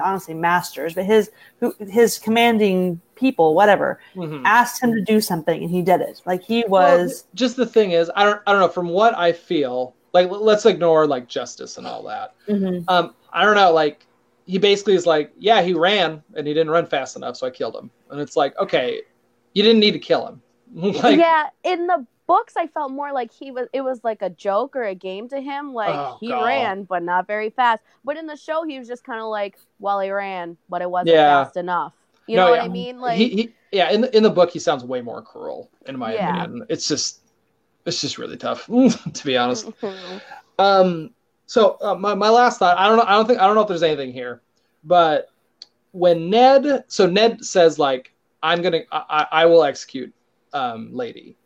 honestly 0.00 0.34
masters, 0.34 0.94
but 0.94 1.04
his 1.04 1.30
who 1.60 1.74
his 1.78 2.18
commanding 2.18 3.00
people, 3.14 3.54
whatever, 3.54 4.00
mhm. 4.14 4.42
asked 4.44 4.82
him 4.82 4.92
to 4.94 5.00
do 5.00 5.20
something 5.20 5.62
and 5.62 5.70
he 5.70 5.82
did 5.82 6.00
it. 6.00 6.20
Like 6.26 6.42
he 6.42 6.64
Well, 6.68 6.98
was 6.98 7.24
just 7.34 7.56
the 7.56 7.66
thing 7.66 7.92
is, 7.92 8.10
I 8.16 8.24
don't, 8.24 8.40
I 8.46 8.52
don't 8.52 8.60
know. 8.60 8.68
From 8.68 8.88
what 8.88 9.16
I 9.16 9.32
feel, 9.32 9.94
like 10.12 10.28
let's 10.30 10.66
ignore 10.66 11.06
like 11.06 11.28
justice 11.28 11.78
and 11.78 11.86
all 11.86 12.02
that. 12.04 12.34
Mhm. 12.48 12.84
Um, 12.88 13.14
I 13.32 13.44
don't 13.44 13.54
know. 13.54 13.72
Like 13.72 14.06
he 14.46 14.58
basically 14.58 14.94
is 14.94 15.06
like, 15.06 15.32
yeah, 15.38 15.62
he 15.62 15.72
ran 15.72 16.22
and 16.34 16.46
he 16.46 16.54
didn't 16.54 16.70
run 16.70 16.86
fast 16.86 17.16
enough, 17.16 17.36
so 17.36 17.46
I 17.46 17.50
killed 17.50 17.76
him. 17.76 17.90
And 18.10 18.20
it's 18.20 18.36
like, 18.36 18.58
okay, 18.58 19.02
you 19.54 19.62
didn't 19.62 19.80
need 19.80 19.92
to 19.92 19.98
kill 19.98 20.26
him. 20.26 20.42
like, 20.74 21.18
yeah, 21.18 21.48
in 21.64 21.86
the 21.86 22.06
books, 22.32 22.54
I 22.56 22.66
felt 22.66 22.90
more 22.92 23.12
like 23.12 23.30
he 23.30 23.50
was. 23.50 23.68
It 23.74 23.82
was 23.82 24.02
like 24.02 24.22
a 24.22 24.30
joke 24.30 24.74
or 24.74 24.84
a 24.84 24.94
game 24.94 25.28
to 25.28 25.40
him. 25.40 25.74
Like 25.74 25.94
Oh, 25.94 26.16
he 26.18 26.28
God. 26.30 26.44
ran, 26.44 26.84
but 26.84 27.02
not 27.02 27.26
very 27.26 27.50
fast. 27.50 27.82
But 28.04 28.16
in 28.16 28.26
the 28.26 28.36
show, 28.36 28.64
he 28.64 28.78
was 28.78 28.88
just 28.88 29.04
kind 29.04 29.20
of 29.20 29.26
like, 29.26 29.58
well, 29.78 30.00
he 30.00 30.10
ran, 30.10 30.56
but 30.70 30.80
it 30.80 30.90
wasn't 30.90 31.10
Yeah. 31.10 31.44
fast 31.44 31.56
enough. 31.58 31.92
You 32.26 32.36
No, 32.36 32.46
know 32.46 32.52
yeah. 32.54 32.62
what 32.62 32.70
I 32.70 32.72
mean? 32.72 33.00
Like, 33.00 33.18
he, 33.18 33.28
he, 33.28 33.54
yeah, 33.70 33.90
in 33.90 34.00
the 34.00 34.16
in 34.16 34.22
the 34.22 34.30
book, 34.30 34.50
he 34.50 34.58
sounds 34.58 34.82
way 34.84 35.02
more 35.02 35.20
cruel, 35.20 35.68
in 35.86 35.98
my 35.98 36.12
Yeah. 36.12 36.44
opinion. 36.44 36.66
It's 36.70 36.88
just, 36.88 37.20
it's 37.84 38.00
just 38.00 38.16
really 38.16 38.38
tough, 38.38 38.66
to 39.12 39.24
be 39.24 39.36
honest. 39.36 39.68
Um, 40.58 41.10
so 41.46 41.76
uh, 41.82 41.94
my, 41.94 42.14
my 42.14 42.28
last 42.28 42.58
thought, 42.58 42.78
I 42.78 42.86
don't 42.88 42.96
know, 42.96 43.04
I 43.06 43.12
don't 43.12 43.26
think, 43.26 43.40
I 43.40 43.46
don't 43.46 43.56
know 43.56 43.62
if 43.62 43.68
there's 43.68 43.82
anything 43.82 44.12
here, 44.12 44.42
but 44.84 45.28
when 45.92 46.30
Ned, 46.30 46.84
so 46.88 47.06
Ned 47.06 47.44
says 47.44 47.78
like, 47.78 48.12
I'm 48.42 48.62
gonna, 48.62 48.82
I, 48.92 49.02
I 49.08 49.26
I 49.42 49.46
will 49.46 49.64
execute, 49.64 50.14
um, 50.52 50.90
Lady, 50.92 51.36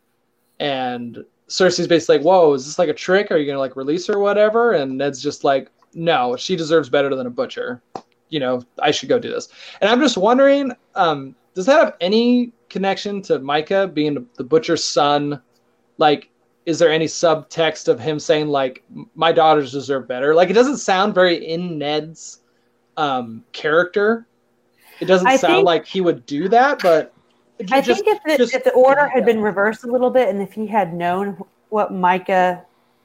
and 0.59 1.23
Cersei's 1.47 1.87
basically 1.87 2.17
like, 2.17 2.25
whoa, 2.25 2.53
is 2.53 2.65
this 2.65 2.77
like 2.79 2.89
a 2.89 2.93
trick? 2.93 3.31
Are 3.31 3.37
you 3.37 3.45
gonna 3.45 3.59
like 3.59 3.75
release 3.75 4.07
her 4.07 4.15
or 4.15 4.19
whatever? 4.19 4.73
And 4.73 4.97
Ned's 4.97 5.21
just 5.21 5.43
like, 5.43 5.69
no, 5.93 6.35
she 6.35 6.55
deserves 6.55 6.89
better 6.89 7.15
than 7.15 7.27
a 7.27 7.31
butcher. 7.31 7.81
You 8.29 8.39
know, 8.41 8.63
I 8.81 8.91
should 8.91 9.09
go 9.09 9.19
do 9.19 9.29
this. 9.31 9.47
And 9.81 9.89
I'm 9.89 9.99
just 10.01 10.17
wondering, 10.17 10.71
um, 10.95 11.35
does 11.53 11.65
that 11.67 11.79
have 11.83 11.95
any 12.01 12.51
connection 12.69 13.21
to 13.23 13.39
Mycah 13.39 13.93
being 13.93 14.27
the 14.35 14.43
butcher's 14.43 14.83
son? 14.83 15.41
Like, 15.97 16.29
is 16.67 16.79
there 16.79 16.91
any 16.91 17.05
subtext 17.05 17.87
of 17.87 17.97
him 17.97 18.19
saying 18.19 18.49
like 18.49 18.83
my 19.15 19.31
daughters 19.31 19.71
deserve 19.71 20.05
better 20.05 20.35
like 20.35 20.49
it 20.49 20.53
doesn't 20.53 20.77
sound 20.77 21.15
very 21.15 21.37
in 21.37 21.77
ned's 21.77 22.41
um 22.97 23.41
character 23.53 24.27
it 24.99 25.05
doesn't 25.05 25.27
I 25.27 25.37
sound 25.37 25.53
think- 25.53 25.65
like 25.65 25.85
he 25.85 26.01
would 26.01 26.25
do 26.25 26.49
that 26.49 26.81
but 26.81 27.13
I 27.71 27.81
just- 27.81 28.03
think 28.03 28.17
if 28.17 28.23
the, 28.23 28.37
just- 28.37 28.53
if 28.53 28.63
the 28.63 28.73
order 28.73 29.07
had 29.07 29.25
been 29.25 29.41
reversed 29.41 29.83
a 29.83 29.87
little 29.87 30.09
bit, 30.09 30.29
and 30.29 30.41
if 30.41 30.53
he 30.53 30.67
had 30.67 30.93
known 30.93 31.41
what 31.69 31.91
Mycah, 31.91 32.61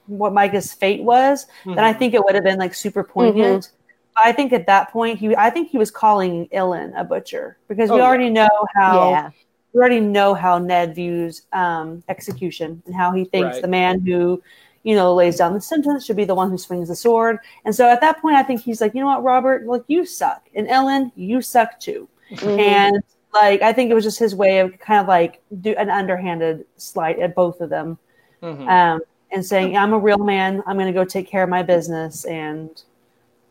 what 0.07 0.33
Mycah's 0.33 0.73
fate 0.73 1.03
was, 1.03 1.47
then 1.65 1.79
I 1.79 1.93
Mhm. 1.93 1.99
think 1.99 2.13
it 2.13 2.23
would 2.23 2.35
have 2.35 2.43
been 2.43 2.59
like 2.59 2.73
super 2.73 3.03
poignant. 3.03 3.71
But 4.15 4.25
I 4.25 4.31
think 4.31 4.53
at 4.53 4.67
that 4.67 4.91
point, 4.91 5.17
he, 5.17 5.35
I 5.35 5.49
think 5.49 5.69
he 5.69 5.77
was 5.77 5.89
calling 5.89 6.47
Ilyn 6.53 6.93
a 6.95 7.03
butcher 7.03 7.57
because 7.67 7.89
we 7.89 7.95
Oh, 7.95 7.97
yeah. 7.97 8.05
already 8.05 8.29
know 8.29 8.49
how 8.75 9.09
yeah, 9.09 9.29
we 9.73 9.79
already 9.79 9.99
know 10.01 10.35
how 10.35 10.59
Ned 10.59 10.93
views 10.93 11.43
um, 11.51 12.03
execution 12.09 12.83
and 12.85 12.93
how 12.93 13.11
he 13.11 13.25
thinks 13.25 13.55
Right. 13.55 13.61
the 13.63 13.67
man 13.67 14.01
who, 14.01 14.39
you 14.83 14.95
know, 14.95 15.15
lays 15.15 15.37
down 15.37 15.53
the 15.55 15.61
sentence 15.61 16.05
should 16.05 16.15
be 16.17 16.25
the 16.25 16.35
one 16.35 16.51
who 16.51 16.57
swings 16.59 16.89
the 16.89 16.95
sword. 16.95 17.39
And 17.65 17.73
so 17.73 17.89
at 17.89 18.01
that 18.01 18.21
point, 18.21 18.35
I 18.35 18.43
think 18.43 18.61
he's 18.61 18.81
like, 18.81 18.93
you 18.93 19.01
know 19.01 19.07
what, 19.07 19.23
Robert, 19.23 19.65
like 19.65 19.83
you 19.87 20.05
suck, 20.05 20.47
and 20.53 20.67
Ilyn, 20.67 21.11
you 21.15 21.41
suck 21.41 21.79
too. 21.79 22.07
Mhm. 22.33 22.59
And 22.59 23.03
like 23.33 23.61
I 23.61 23.73
think 23.73 23.89
it 23.91 23.93
was 23.93 24.03
just 24.03 24.19
his 24.19 24.35
way 24.35 24.59
of 24.59 24.77
kind 24.79 24.99
of 25.01 25.07
like 25.07 25.41
do 25.61 25.71
an 25.77 25.89
underhanded 25.89 26.65
slight 26.77 27.19
at 27.19 27.35
both 27.35 27.61
of 27.61 27.69
them, 27.69 27.97
Mhm. 28.41 28.67
um, 28.69 29.01
and 29.31 29.45
saying, 29.45 29.75
"I'm 29.77 29.93
a 29.93 29.97
real 29.99 30.19
man. 30.19 30.61
I'm 30.67 30.75
going 30.77 30.87
to 30.87 30.93
go 30.93 31.03
take 31.05 31.27
care 31.27 31.43
of 31.43 31.49
my 31.49 31.63
business." 31.63 32.25
And 32.25 32.81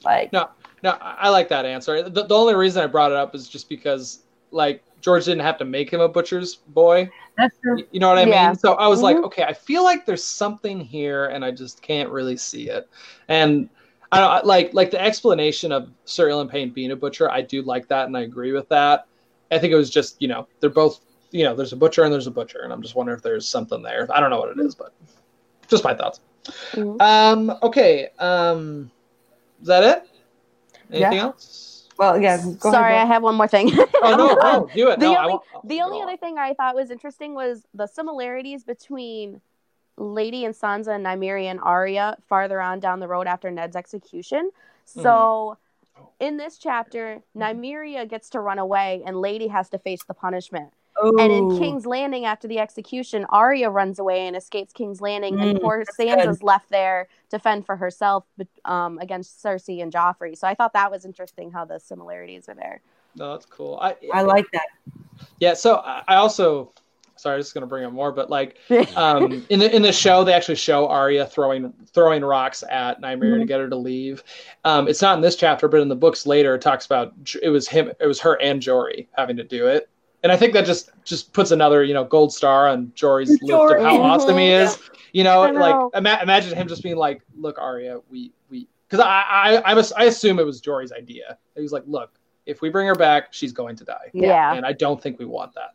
like, 0.05 0.33
No, 0.33 0.49
no, 0.83 0.91
I 1.01 1.17
I 1.23 1.29
like 1.29 1.49
that 1.49 1.65
answer. 1.65 2.03
The, 2.09 2.25
the 2.25 2.35
only 2.35 2.55
reason 2.55 2.83
I 2.83 2.87
brought 2.87 3.11
it 3.11 3.17
up 3.17 3.35
is 3.35 3.49
just 3.49 3.69
because, 3.69 4.21
like, 4.51 4.83
George 5.01 5.25
didn't 5.25 5.43
have 5.43 5.59
to 5.59 5.65
make 5.65 5.91
him 5.93 6.01
a 6.01 6.09
butcher's 6.09 6.55
boy. 6.57 7.11
that's 7.39 7.57
true. 7.63 7.83
You 7.91 7.99
know 7.99 8.09
what 8.09 8.19
I 8.19 8.25
Yeah. 8.25 8.49
mean? 8.49 8.57
So 8.57 8.75
I 8.75 8.87
was 8.89 9.01
like, 9.01 9.17
Mhm. 9.17 9.25
okay, 9.25 9.43
I 9.45 9.53
feel 9.55 9.85
like 9.85 10.05
there's 10.05 10.23
something 10.23 10.79
here, 10.79 11.27
and 11.27 11.45
I 11.45 11.51
just 11.51 11.81
can't 11.83 12.11
really 12.11 12.37
see 12.37 12.69
it. 12.69 12.89
And 13.29 13.69
I 14.13 14.21
don't 14.21 14.45
like 14.45 14.75
like 14.75 14.91
the 14.91 15.01
explanation 15.03 15.73
of 15.73 15.89
Sir 16.05 16.29
Ilyn 16.29 16.49
Payne 16.51 16.71
being 16.71 16.91
a 16.91 16.97
butcher. 16.97 17.31
I 17.31 17.41
do 17.41 17.63
like 17.63 17.89
that, 17.89 18.07
and 18.07 18.17
I 18.17 18.21
agree 18.21 18.53
with 18.53 18.69
that. 18.69 19.07
I 19.53 19.59
think 19.59 19.73
it 19.73 19.77
was 19.77 19.91
just 19.91 20.20
you 20.20 20.29
know 20.29 20.49
they're 20.61 20.70
both 20.70 21.01
you 21.31 21.45
know 21.45 21.55
there's 21.55 21.73
a 21.73 21.77
butcher 21.77 22.03
and 22.05 22.12
there's 22.12 22.27
a 22.27 22.31
butcher, 22.31 22.61
and 22.62 22.73
I'm 22.73 22.83
just 22.83 22.95
wondering 22.95 23.16
if 23.16 23.23
there's 23.23 23.49
something 23.49 23.83
there. 23.83 24.09
I 24.12 24.19
don't 24.20 24.31
know 24.31 24.41
what 24.41 24.57
it 24.57 24.61
is, 24.61 24.74
but 24.74 24.93
just 25.69 25.85
my 25.85 25.95
thoughts. 25.95 26.20
Mhm. 26.73 27.01
Um. 27.01 27.59
Okay. 27.62 28.09
Um. 28.19 28.91
Is 29.61 29.69
that 29.69 29.85
it? 29.85 30.09
Anything 30.91 31.19
else? 31.19 31.89
Well, 31.99 32.20
yeah. 32.20 32.39
Go 32.59 32.73
Sorry, 32.73 32.95
I 32.97 33.05
have 33.05 33.23
one 33.23 33.35
more 33.37 33.47
thing. 33.49 33.70
Oh 34.05 34.16
no! 34.16 34.35
No, 34.43 34.69
do 34.74 34.91
it. 34.91 34.99
The 34.99 35.07
no, 35.07 35.15
I 35.15 35.20
only- 35.23 35.33
won't- 35.55 35.69
The 35.69 35.81
only 35.83 36.03
other 36.03 36.16
thing 36.16 36.37
I 36.37 36.55
thought 36.55 36.74
was 36.74 36.91
interesting 36.91 37.35
was 37.35 37.65
the 37.73 37.87
similarities 37.87 38.65
between 38.65 39.41
Lady 39.97 40.45
and 40.45 40.53
Sansa 40.55 40.89
and 40.97 41.07
Nymeria 41.07 41.45
and 41.53 41.61
Arya 41.61 42.16
farther 42.29 42.61
on 42.61 42.81
down 42.81 42.99
the 42.99 43.07
road 43.07 43.29
after 43.29 43.49
Ned's 43.53 43.77
execution. 43.77 44.51
Mm-hmm. 44.89 45.01
So 45.94 46.12
in 46.20 46.36
this 46.36 46.59
chapter, 46.59 47.23
Nymeria 47.36 48.09
gets 48.09 48.31
to 48.31 48.40
run 48.40 48.59
away 48.59 49.02
and 49.05 49.20
Lady 49.20 49.48
has 49.48 49.69
to 49.70 49.78
face 49.78 50.02
the 50.05 50.14
punishment. 50.14 50.73
And 51.19 51.32
in 51.32 51.59
King's 51.59 51.85
Landing 51.85 52.24
after 52.24 52.48
the 52.48 52.59
execution, 52.59 53.27
Arya 53.28 53.69
runs 53.70 53.98
away 53.98 54.27
and 54.27 54.36
escapes 54.36 54.73
King's 54.73 55.01
Landing, 55.01 55.35
and 55.40 55.56
Mm, 55.56 55.60
poor 55.60 55.85
that's 55.85 55.97
Sansa's 55.97 56.43
left 56.43 56.70
there 56.70 57.09
to 57.31 57.39
fend 57.39 57.66
for 57.66 57.77
herself 57.77 58.24
um, 58.64 58.98
against 58.98 59.43
Cersei 59.43 59.82
and 59.82 59.93
Joffrey. 59.93 60.36
So 60.39 60.48
I 60.48 60.55
thought 60.55 60.73
that 60.73 60.90
was 60.90 61.05
interesting 61.05 61.51
how 61.51 61.64
the 61.64 61.78
similarities 61.81 62.48
are 62.48 62.55
there. 62.55 62.81
No, 63.14 63.32
that's 63.32 63.47
cool. 63.47 63.78
I, 63.82 63.97
I 64.12 64.23
like 64.23 64.51
that. 64.52 64.66
yeah. 65.39 65.55
So 65.55 65.77
I 65.77 66.02
I 66.09 66.14
also, 66.16 66.73
sorry, 67.23 67.36
I'm 67.36 67.40
just 67.40 67.55
gonna 67.55 67.66
bring 67.66 67.85
up 67.85 67.93
more, 67.93 68.11
but 68.12 68.28
like, 68.31 68.59
um, 68.97 69.44
in 69.49 69.61
the 69.61 69.74
in 69.74 69.82
the 69.82 69.93
show, 69.93 70.24
they 70.24 70.32
actually 70.32 70.57
show 70.57 70.89
Arya 70.89 71.27
throwing 71.27 71.73
throwing 71.94 72.24
rocks 72.24 72.65
at 72.69 73.01
Nymeria 73.01 73.39
to 73.39 73.44
Mhm. 73.44 73.49
get 73.49 73.61
her 73.61 73.69
to 73.69 73.77
leave. 73.77 74.23
Um, 74.65 74.89
it's 74.89 75.01
not 75.01 75.16
in 75.16 75.23
this 75.23 75.36
chapter, 75.36 75.69
but 75.69 75.81
in 75.81 75.89
the 75.89 75.97
books 75.97 76.27
later, 76.27 76.55
it 76.57 76.62
talks 76.62 76.85
about 76.86 77.12
it 77.43 77.49
was 77.51 77.69
him, 77.69 77.90
it 78.01 78.07
was 78.07 78.20
her 78.20 78.40
and 78.43 78.61
Jory 78.61 79.09
having 79.12 79.36
to 79.36 79.44
do 79.44 79.69
it. 79.69 79.89
And 80.24 80.31
I 80.31 80.36
think 80.36 80.53
that 80.53 80.66
just 80.66 80.90
just 81.05 81.32
puts 81.32 81.51
another 81.51 81.82
you 81.85 81.94
know 81.94 82.05
gold 82.05 82.32
star 82.32 82.69
on 82.69 82.93
Jory's 82.94 83.31
list 83.43 83.53
of 83.53 83.82
how 83.82 84.01
awesome 84.03 84.36
he 84.39 84.51
is. 84.62 84.78
You 85.12 85.24
know, 85.24 85.43
I 85.43 85.51
like 85.51 85.90
ima- 85.94 86.19
imagine 86.23 86.57
him 86.57 86.66
just 86.69 86.82
being 86.82 86.97
like, 86.97 87.23
"Look, 87.36 87.59
Arya, 87.59 88.01
we 88.11 88.32
we," 88.51 88.66
because 88.89 89.05
I 89.05 89.23
I 89.28 89.57
I, 89.73 89.74
was, 89.74 89.93
I 89.93 90.05
assume 90.05 90.39
it 90.39 90.47
was 90.47 90.61
Jory's 90.61 90.93
idea. 90.93 91.39
He 91.55 91.61
was 91.62 91.73
like, 91.73 91.82
"Look, 91.86 92.12
if 92.47 92.62
we 92.62 92.70
bring 92.70 92.86
her 92.86 92.94
back, 92.94 93.32
she's 93.32 93.53
going 93.53 93.77
to 93.77 93.85
die." 93.85 94.11
Yeah. 94.15 94.55
and 94.55 94.65
I 94.65 94.73
don't 94.73 95.03
think 95.03 95.19
we 95.19 95.27
want 95.27 95.55
that. 95.55 95.70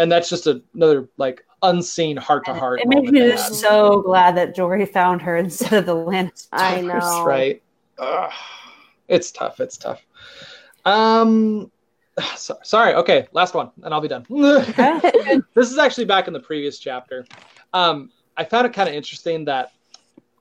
And 0.00 0.10
that's 0.10 0.30
just 0.30 0.46
a, 0.46 0.62
another 0.74 1.08
like 1.18 1.44
unseen 1.62 2.16
heart 2.16 2.46
to 2.46 2.54
heart. 2.54 2.80
It 2.80 2.88
makes 2.88 3.10
me 3.10 3.36
so 3.36 4.00
glad 4.00 4.34
that 4.36 4.54
Jory 4.56 4.86
found 4.86 5.20
her 5.20 5.36
instead 5.44 5.74
of 5.74 5.86
the 5.86 5.94
Lannisters. 5.94 6.48
I 6.52 6.80
know. 6.80 7.24
right? 7.24 7.62
Ugh. 7.98 8.32
it's 9.08 9.30
tough. 9.30 9.60
It's 9.60 9.76
tough. 9.76 10.02
Um, 10.86 11.70
so, 12.34 12.56
sorry. 12.62 12.94
Okay, 12.94 13.28
last 13.32 13.54
one, 13.54 13.70
and 13.82 13.92
I'll 13.92 14.00
be 14.00 14.08
done. 14.08 14.24
this 15.54 15.70
is 15.70 15.76
actually 15.76 16.06
back 16.06 16.26
in 16.28 16.32
the 16.32 16.40
previous 16.40 16.78
chapter. 16.78 17.26
Um, 17.74 18.10
I 18.38 18.44
found 18.44 18.66
it 18.66 18.72
kind 18.72 18.88
of 18.88 18.94
interesting 18.94 19.44
that 19.44 19.72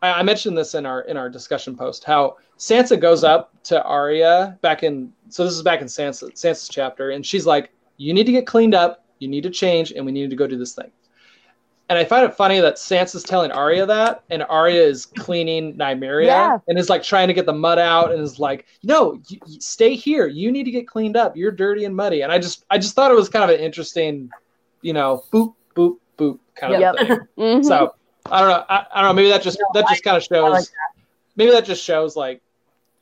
I, 0.02 0.14
I 0.14 0.24
mentioned 0.24 0.58
this 0.58 0.74
in 0.74 0.86
our 0.86 1.02
in 1.02 1.18
our 1.18 1.30
discussion 1.30 1.76
post. 1.76 2.06
How 2.06 2.38
Sansa 2.58 2.98
goes 2.98 3.26
up 3.26 3.52
to 3.64 3.84
Arya 3.84 4.58
back 4.62 4.84
in. 4.84 5.12
So 5.28 5.44
this 5.44 5.54
is 5.54 5.64
back 5.64 5.82
in 5.82 5.88
Sansa 5.88 6.32
Sansa's 6.32 6.70
chapter, 6.70 7.12
and 7.12 7.26
she's 7.26 7.46
like, 7.46 7.72
"You 7.98 8.14
need 8.14 8.26
to 8.26 8.32
get 8.32 8.48
cleaned 8.48 8.74
up. 8.74 9.04
You 9.20 9.28
need 9.28 9.44
to 9.44 9.50
change, 9.50 9.92
and 9.92 10.06
we 10.06 10.12
need 10.12 10.30
to 10.30 10.36
go 10.36 10.48
do 10.48 10.58
this 10.58 10.74
thing." 10.74 10.92
And 11.90 11.98
I 11.98 12.04
find 12.06 12.24
it 12.24 12.36
funny 12.36 12.60
that 12.60 12.76
Sansa's 12.76 13.24
telling 13.24 13.50
Arya 13.52 13.86
that, 13.88 14.24
and 14.30 14.44
Arya 14.44 14.82
is 14.84 15.08
cleaning 15.08 15.76
Nymeria 15.76 16.26
Yeah. 16.28 16.58
and 16.68 16.78
is 16.78 16.88
like 16.88 17.02
trying 17.02 17.28
to 17.30 17.34
get 17.34 17.48
the 17.48 17.54
mud 17.54 17.80
out, 17.80 18.12
and 18.12 18.22
is 18.22 18.40
like, 18.40 18.68
"No, 18.84 19.20
you, 19.28 19.40
you 19.48 19.60
stay 19.60 19.96
here. 19.96 20.28
You 20.28 20.52
need 20.52 20.66
to 20.66 20.72
get 20.72 20.88
cleaned 20.88 21.18
up. 21.18 21.36
You're 21.36 21.52
dirty 21.52 21.86
and 21.86 21.96
muddy." 21.96 22.22
And 22.22 22.32
I 22.32 22.38
just, 22.38 22.64
I 22.70 22.78
just 22.78 22.94
thought 22.94 23.10
it 23.12 23.16
was 23.16 23.28
kind 23.28 23.44
of 23.44 23.50
an 23.58 23.60
interesting, 23.64 24.30
you 24.84 24.94
know, 24.94 25.24
boop, 25.34 25.56
boop, 25.76 25.98
boop 26.18 26.38
kind 26.56 26.76
of 26.76 26.80
Yep. 26.82 26.96
thing. 26.98 27.18
Mhm. 27.38 27.66
So 27.66 27.96
I 28.28 28.40
don't 28.42 28.50
know. 28.50 28.64
I, 28.70 28.86
I 28.94 29.02
don't 29.02 29.10
know. 29.10 29.14
Maybe 29.14 29.30
that 29.30 29.42
just 29.42 29.58
that 29.74 29.88
just 29.90 30.04
kind 30.04 30.16
of 30.16 30.24
shows. 30.24 30.52
like 30.52 30.66
maybe 31.36 31.52
that 31.52 31.66
just 31.66 31.84
shows 31.84 32.16
like. 32.16 32.42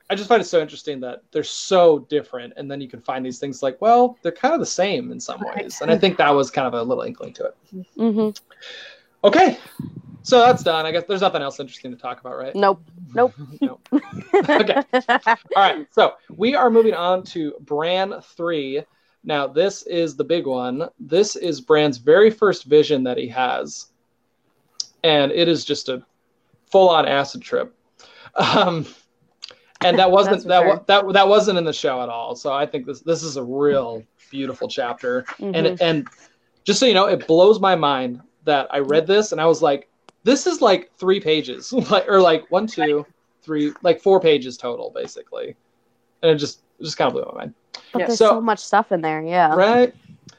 I 0.10 0.16
just 0.16 0.30
find 0.30 0.42
it 0.42 0.46
so 0.46 0.62
interesting 0.62 1.02
that 1.02 1.24
they're 1.32 1.44
so 1.44 2.00
different, 2.00 2.54
and 2.56 2.72
then 2.72 2.80
you 2.80 2.88
can 2.88 3.02
find 3.02 3.26
these 3.26 3.40
things 3.40 3.62
like, 3.62 3.82
well, 3.82 4.18
they're 4.22 4.32
kind 4.32 4.54
of 4.54 4.60
the 4.62 4.66
same 4.66 5.12
in 5.12 5.20
some 5.20 5.44
ways, 5.56 5.82
and 5.82 5.92
I 5.92 5.98
think 5.98 6.18
that 6.18 6.30
was 6.30 6.50
kind 6.50 6.66
of 6.68 6.74
a 6.74 6.82
little 6.82 7.04
inkling 7.04 7.34
to 7.34 7.46
it. 7.46 7.58
Mhm. 7.98 8.40
Okay, 9.24 9.58
so 10.22 10.40
that's 10.40 10.64
done. 10.64 10.86
I 10.86 10.92
guess 10.92 11.04
there's 11.08 11.22
nothing 11.22 11.42
else 11.42 11.60
interesting 11.60 11.92
to 11.92 11.98
talk 11.98 12.22
about, 12.22 12.38
right? 12.38 12.56
Nope. 12.56 12.82
Nope. 13.14 13.34
nope. 13.62 13.82
Okay. 13.92 14.82
All 14.94 15.24
right, 15.56 15.88
so 15.92 16.14
we 16.38 16.56
are 16.56 16.70
moving 16.70 16.94
on 16.94 17.24
to 17.24 17.54
Bran 17.62 18.22
3. 18.22 18.84
Now, 19.26 19.46
this 19.48 19.82
is 19.84 20.16
the 20.16 20.24
big 20.24 20.46
one. 20.46 20.88
This 21.00 21.36
is 21.36 21.60
Bran's 21.60 21.98
very 21.98 22.30
first 22.30 22.64
vision 22.64 23.04
that 23.04 23.18
he 23.18 23.28
has, 23.28 23.88
and 25.04 25.34
it 25.34 25.50
is 25.50 25.66
just 25.66 25.90
a 25.90 26.02
full 26.72 26.88
on 26.88 27.06
acid 27.06 27.42
trip. 27.42 27.74
Um, 28.36 28.86
and 29.84 29.98
that 30.00 30.10
wasn't 30.18 30.44
that, 30.46 30.62
sure. 30.62 30.84
that 30.88 31.14
that 31.14 31.28
wasn't 31.28 31.58
in 31.58 31.64
the 31.64 31.74
show 31.74 32.02
at 32.02 32.10
all. 32.10 32.36
So 32.36 32.52
I 32.54 32.66
think 32.66 32.86
this 32.86 33.02
this 33.02 33.24
is 33.24 33.38
a 33.38 33.44
real 33.44 34.04
beautiful 34.30 34.68
chapter 34.68 35.24
Mhm. 35.40 35.52
and 35.56 35.82
and 35.82 36.08
just 36.66 36.80
so 36.80 36.86
you 36.86 36.94
know 36.94 37.06
it 37.06 37.26
blows 37.28 37.62
my 37.62 37.76
mind 37.76 38.20
that 38.44 38.68
i 38.72 38.78
read 38.80 39.08
this 39.08 39.32
and 39.32 39.40
i 39.40 39.46
was 39.46 39.62
like 39.62 39.90
this 40.26 40.46
is 40.46 40.62
like 40.62 40.92
three 40.98 41.18
pages 41.22 41.72
like 41.90 42.06
or 42.10 42.20
like 42.20 42.46
one 42.52 42.68
two 42.68 43.06
three 43.42 43.72
like 43.84 44.02
four 44.02 44.20
pages 44.20 44.58
total 44.58 44.92
basically 44.94 45.56
and 46.22 46.30
it 46.30 46.36
just 46.36 46.60
it 46.78 46.84
just 46.84 46.98
kind 46.98 47.08
of 47.08 47.14
blew 47.14 47.24
my 47.32 47.40
mind 47.40 47.54
But 47.94 48.00
Yeah. 48.02 48.08
there's 48.08 48.20
So- 48.20 48.32
so, 48.32 48.42
much 48.42 48.60
stuff 48.60 48.92
in 48.92 49.00
there. 49.00 49.22
Yeah. 49.22 49.56
right 49.56 49.96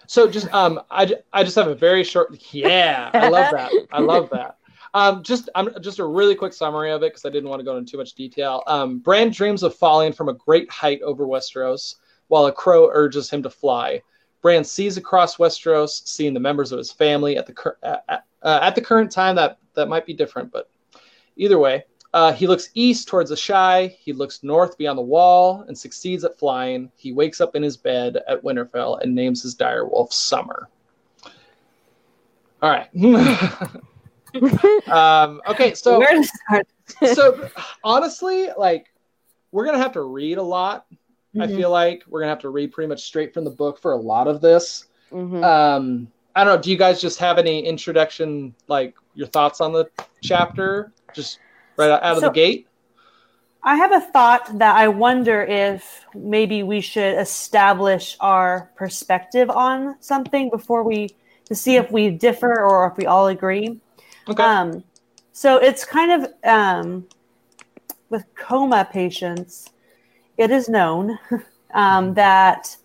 so 0.07 0.29
just 0.29 0.53
um 0.53 0.83
I, 0.91 1.11
I 1.33 1.43
just 1.43 1.57
have 1.57 1.69
a 1.69 1.75
very 1.75 2.05
short 2.05 2.37
yeah 2.53 3.09
i 3.15 3.29
love 3.31 3.53
that 3.53 3.73
i 3.91 4.01
love 4.01 4.29
that 4.33 4.58
um 4.99 5.23
just 5.23 5.49
i'm 5.55 5.71
just 5.81 5.99
a 5.99 6.05
really 6.05 6.35
quick 6.35 6.53
summary 6.53 6.91
of 6.91 7.03
it 7.03 7.11
because 7.11 7.25
i 7.25 7.31
didn't 7.31 7.49
want 7.49 7.61
to 7.61 7.65
go 7.65 7.77
into 7.77 7.91
too 7.91 7.97
much 7.97 8.15
detail 8.15 8.63
um 8.67 8.99
bran 8.99 9.31
dreams 9.31 9.63
of 9.63 9.75
falling 9.75 10.13
from 10.13 10.29
a 10.29 10.35
great 10.35 10.71
height 10.71 11.01
over 11.03 11.27
westeros 11.27 11.97
while 12.29 12.47
a 12.47 12.53
crow 12.53 12.91
urges 12.93 13.31
him 13.31 13.43
to 13.43 13.51
fly 13.51 14.03
bran 14.43 14.65
sees 14.65 14.97
across 14.97 15.37
westeros 15.37 16.07
seeing 16.07 16.35
the 16.35 16.41
members 16.41 16.73
of 16.73 16.79
his 16.79 16.91
family 16.91 17.37
at 17.37 17.47
the 17.47 17.53
cur- 17.53 17.79
at, 17.83 18.05
at, 18.09 18.25
uh, 18.43 18.59
at 18.63 18.75
the 18.75 18.81
current 18.81 19.11
time 19.11 19.37
that 19.37 19.59
that 19.75 19.89
might 19.89 20.05
be 20.05 20.13
different 20.13 20.51
but 20.51 20.69
either 21.37 21.59
way 21.59 21.85
uh, 22.15 22.33
he 22.33 22.47
looks 22.47 22.71
east 22.73 23.07
towards 23.07 23.29
the 23.29 23.37
shy. 23.37 23.95
He 24.01 24.15
looks 24.15 24.43
north 24.43 24.79
beyond 24.79 24.97
the 24.97 25.03
wall 25.03 25.67
and 25.69 25.77
succeeds 25.77 26.25
at 26.25 26.39
flying. 26.39 26.91
He 26.97 27.13
wakes 27.13 27.39
up 27.39 27.55
in 27.55 27.63
his 27.63 27.77
bed 27.77 28.17
at 28.27 28.43
Winterfell 28.43 29.03
and 29.03 29.15
names 29.15 29.43
his 29.43 29.55
direwolf 29.55 30.11
Summer. 30.11 30.71
All 32.63 32.71
right. 32.71 32.89
um, 34.89 35.41
okay, 35.49 35.75
so 35.75 35.99
Where 35.99 36.15
to 36.15 36.25
start? 36.25 36.67
so 37.15 37.49
honestly, 37.85 38.49
like 38.57 38.93
we're 39.53 39.65
gonna 39.65 39.79
have 39.79 39.93
to 39.93 40.03
read 40.03 40.39
a 40.39 40.43
lot. 40.43 40.87
I 41.39 41.47
Mhm. 41.47 41.57
feel 41.57 41.71
like 41.71 42.03
we're 42.09 42.21
gonna 42.21 42.31
have 42.31 42.41
to 42.41 42.51
read 42.51 42.73
pretty 42.73 42.89
much 42.89 43.03
straight 43.03 43.33
from 43.35 43.45
the 43.45 43.51
book 43.51 43.79
for 43.79 43.93
a 43.93 43.97
lot 43.97 44.27
of 44.29 44.41
this. 44.41 44.87
Mhm. 45.13 45.43
Um, 45.43 46.09
I 46.35 46.45
don't 46.45 46.57
know. 46.57 46.63
Do 46.63 46.71
you 46.71 46.77
guys 46.77 47.01
just 47.01 47.19
have 47.19 47.39
any 47.39 47.65
introduction, 47.65 48.55
like 48.69 48.95
your 49.15 49.27
thoughts 49.27 49.61
on 49.61 49.73
the 49.73 49.89
chapter, 50.23 50.93
just 51.15 51.39
right 51.77 51.91
out 51.91 52.03
of 52.03 52.19
So- 52.19 52.27
the 52.27 52.31
gate? 52.33 52.67
I 53.63 53.75
have 53.77 53.91
a 53.93 54.01
thought 54.01 54.59
that 54.61 54.77
I 54.77 54.87
wonder 54.89 55.43
if 55.43 56.05
maybe 56.15 56.63
we 56.63 56.81
should 56.81 57.19
establish 57.19 58.17
our 58.21 58.71
perspective 58.77 59.51
on 59.51 59.97
something 60.01 60.49
before 60.49 60.85
we 60.85 61.09
to 61.47 61.55
see 61.57 61.75
if 61.77 61.91
we 61.91 62.11
differ 62.11 62.61
or 62.65 62.87
if 62.87 62.97
we 62.97 63.07
all 63.07 63.27
agree. 63.27 63.81
Okay. 64.29 64.43
Um, 64.43 64.85
so 65.33 65.57
it's 65.59 65.85
kind 65.85 66.11
of 66.25 66.33
um, 66.45 67.07
with 68.11 68.25
coma 68.35 68.89
patients, 68.91 69.71
it 70.37 70.51
is 70.51 70.69
known 70.69 71.19
um, 71.75 72.15
that 72.15 72.77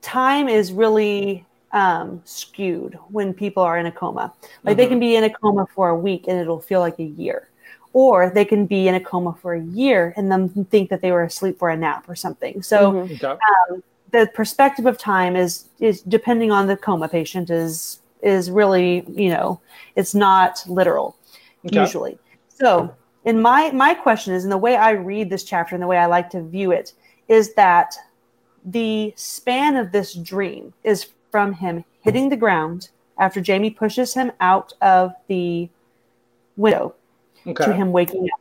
time 0.00 0.48
is 0.48 0.72
really 0.72 1.44
um, 1.72 2.20
skewed 2.24 2.98
when 3.08 3.32
people 3.32 3.62
are 3.62 3.78
in 3.78 3.86
a 3.86 3.92
coma. 3.92 4.32
Like 4.64 4.76
they 4.76 4.86
Mhm. 4.86 4.90
can 4.90 5.00
be 5.00 5.16
in 5.16 5.24
a 5.24 5.30
coma 5.30 5.66
for 5.74 5.88
a 5.90 5.96
week 5.98 6.26
and 6.28 6.38
it'll 6.38 6.60
feel 6.60 6.80
like 6.80 6.98
a 6.98 7.04
year, 7.04 7.48
or 7.92 8.30
they 8.30 8.44
can 8.44 8.66
be 8.66 8.88
in 8.88 8.94
a 8.94 9.00
coma 9.00 9.34
for 9.40 9.54
a 9.54 9.60
year 9.60 10.12
and 10.16 10.30
then 10.30 10.48
think 10.70 10.90
that 10.90 11.00
they 11.00 11.12
were 11.12 11.22
asleep 11.22 11.58
for 11.58 11.70
a 11.70 11.76
nap 11.76 12.08
or 12.08 12.14
something. 12.14 12.62
So 12.62 12.92
Mhm. 12.92 13.12
okay. 13.22 13.38
the 14.10 14.26
perspective 14.34 14.84
of 14.84 14.98
time 14.98 15.36
is 15.36 15.70
is 15.80 16.02
depending 16.02 16.50
on 16.50 16.66
the 16.66 16.76
coma 16.76 17.08
patient 17.08 17.48
is 17.48 18.00
is 18.22 18.50
really 18.50 19.04
you 19.08 19.28
know 19.30 19.60
it's 19.96 20.14
not 20.14 20.62
literal 20.68 21.16
Okay. 21.66 21.80
usually 21.80 22.18
so 22.48 22.92
in 23.24 23.40
my 23.40 23.70
my 23.72 23.94
question 23.94 24.34
is 24.34 24.42
and 24.44 24.52
the 24.52 24.58
way 24.58 24.76
i 24.76 24.90
read 24.92 25.30
this 25.30 25.44
chapter 25.44 25.74
and 25.74 25.82
the 25.82 25.86
way 25.86 25.96
i 25.98 26.06
like 26.06 26.28
to 26.30 26.42
view 26.42 26.72
it 26.72 26.92
is 27.28 27.54
that 27.54 27.94
the 28.64 29.12
span 29.16 29.76
of 29.76 29.92
this 29.92 30.14
dream 30.14 30.72
is 30.84 31.08
from 31.30 31.52
him 31.52 31.84
hitting 32.00 32.28
the 32.28 32.36
ground 32.36 32.90
after 33.18 33.42
jaime 33.44 33.70
pushes 33.70 34.14
him 34.14 34.32
out 34.40 34.72
of 34.82 35.12
the 35.28 35.68
window 36.56 36.94
to 37.44 37.72
him 37.72 37.92
waking 37.92 38.24
up. 38.32 38.40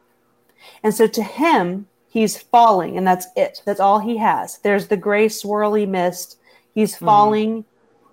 And 0.84 0.94
so 0.94 1.08
to 1.08 1.24
him, 1.24 1.88
he's 2.10 2.38
falling, 2.38 2.98
and 2.98 3.06
that's 3.08 3.26
it. 3.36 3.62
That's 3.66 3.80
all 3.80 3.98
he 3.99 4.18
has. 4.18 4.60
There's 4.60 4.88
the 4.88 4.98
gray 4.98 5.28
swirly 5.28 5.88
mist. 5.88 6.38
He's 6.76 6.95
Mhm. 6.95 7.06
falling, 7.06 7.66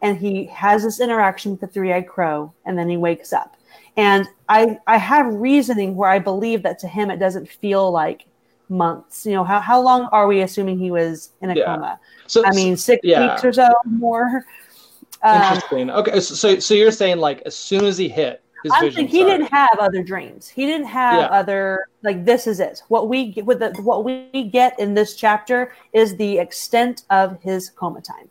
and 0.03 0.19
he 0.19 0.47
has 0.47 0.83
this 0.85 1.01
interaction 1.01 1.53
with 1.53 1.61
the 1.61 1.67
three-eyed 1.67 2.09
crow, 2.09 2.53
and 2.65 2.79
then 2.79 2.89
he 2.89 2.97
wakes 2.97 3.33
up. 3.33 3.57
And 3.97 4.29
I 4.49 4.79
I 4.87 4.97
have 4.97 5.27
reasoning 5.35 5.97
where 5.97 6.09
I 6.11 6.19
believe 6.19 6.63
that 6.63 6.79
to 6.81 6.89
him 6.89 7.11
it 7.11 7.19
doesn't 7.19 7.49
feel 7.49 7.91
like 7.91 8.27
months. 8.69 9.27
You 9.27 9.33
know, 9.33 9.45
how 9.45 9.61
how 9.61 9.81
long 9.81 10.09
are 10.13 10.27
we 10.27 10.43
assuming 10.43 10.79
he 10.79 10.91
was 10.91 11.31
in 11.41 11.51
a 11.51 11.55
Yeah. 11.55 11.65
coma? 11.65 12.01
So 12.27 12.45
I 12.47 12.53
mean, 12.53 12.77
six 12.77 13.01
yeah. 13.03 13.33
weeks 13.33 13.45
or 13.45 13.53
so 13.53 13.69
more. 13.85 14.45
Um, 15.23 15.43
interesting. 15.43 15.91
Okay, 15.91 16.21
so 16.21 16.59
so- 16.61 16.75
you're 16.75 16.93
saying 16.93 17.19
like 17.19 17.43
as 17.45 17.57
soon 17.57 17.85
as 17.85 17.99
he 17.99 18.09
hit, 18.09 18.41
his 18.63 18.73
I'm 18.73 18.93
saying 18.93 19.09
he 19.09 19.25
didn't 19.25 19.47
have 19.47 19.77
other 19.81 20.03
dreams. 20.03 20.49
He 20.49 20.65
didn't 20.65 20.87
have 20.87 21.23
Yeah. 21.23 21.39
other 21.39 21.89
like 22.03 22.25
this 22.25 22.47
is 22.47 22.61
it. 22.61 22.83
What 22.87 23.09
we 23.09 23.33
get 23.33 23.47
with 23.47 23.59
the, 23.59 23.71
what 23.83 24.05
we 24.05 24.45
get 24.53 24.79
in 24.79 24.95
this 24.95 25.17
chapter 25.17 25.73
is 25.93 26.17
the 26.17 26.39
extent 26.39 27.03
of 27.11 27.41
his 27.43 27.71
coma 27.71 28.01
time. 28.01 28.29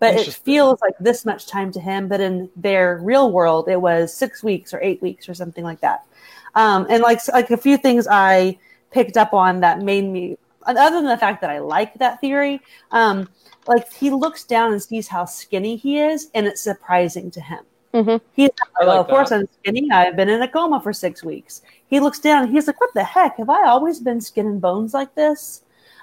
But 0.00 0.14
it 0.14 0.32
feels 0.32 0.80
like 0.80 0.94
this 1.00 1.24
much 1.24 1.46
time 1.46 1.72
to 1.72 1.80
him, 1.80 2.06
but 2.06 2.20
in 2.20 2.48
their 2.54 2.98
real 3.02 3.32
world, 3.32 3.68
it 3.68 3.80
was 3.80 4.14
six 4.14 4.42
weeks 4.42 4.72
or 4.72 4.80
eight 4.80 5.02
weeks 5.02 5.28
or 5.28 5.34
something 5.34 5.64
like 5.64 5.80
that. 5.80 6.04
Um, 6.54 6.86
and 6.88 7.02
like 7.02 7.20
like 7.32 7.50
a 7.50 7.56
few 7.56 7.76
things 7.76 8.06
I 8.08 8.58
picked 8.92 9.16
up 9.16 9.34
on 9.34 9.60
that 9.60 9.80
made 9.80 10.04
me, 10.04 10.38
other 10.64 10.96
than 10.96 11.06
the 11.06 11.18
fact 11.18 11.40
that 11.40 11.50
I 11.50 11.58
like 11.58 11.94
that 11.98 12.20
theory, 12.20 12.60
um, 12.92 13.28
like 13.66 13.92
he 13.92 14.10
looks 14.10 14.44
down 14.44 14.72
and 14.72 14.82
sees 14.82 15.08
how 15.08 15.24
skinny 15.24 15.76
he 15.76 15.98
is, 15.98 16.30
and 16.34 16.46
it's 16.46 16.60
surprising 16.60 17.30
to 17.32 17.40
him. 17.40 17.64
Mhm. 17.94 18.20
He's 18.34 18.50
I 18.80 18.84
like, 18.84 18.88
like 18.88 18.96
oh, 18.96 19.00
of 19.00 19.08
course. 19.08 19.32
I'm 19.32 19.48
skinny. 19.60 19.90
I've 19.90 20.16
been 20.16 20.28
in 20.28 20.42
a 20.42 20.48
coma 20.48 20.80
for 20.80 20.92
six 20.92 21.24
weeks. 21.24 21.62
He 21.88 22.00
looks 22.00 22.18
down 22.20 22.44
and 22.44 22.52
he's 22.52 22.66
like, 22.66 22.80
what 22.80 22.92
the 22.94 23.04
heck? 23.04 23.38
Have 23.38 23.50
I 23.50 23.66
always 23.66 23.98
been 23.98 24.20
skin 24.20 24.46
and 24.46 24.60
bones 24.60 24.92
like 24.94 25.14
this? 25.14 25.62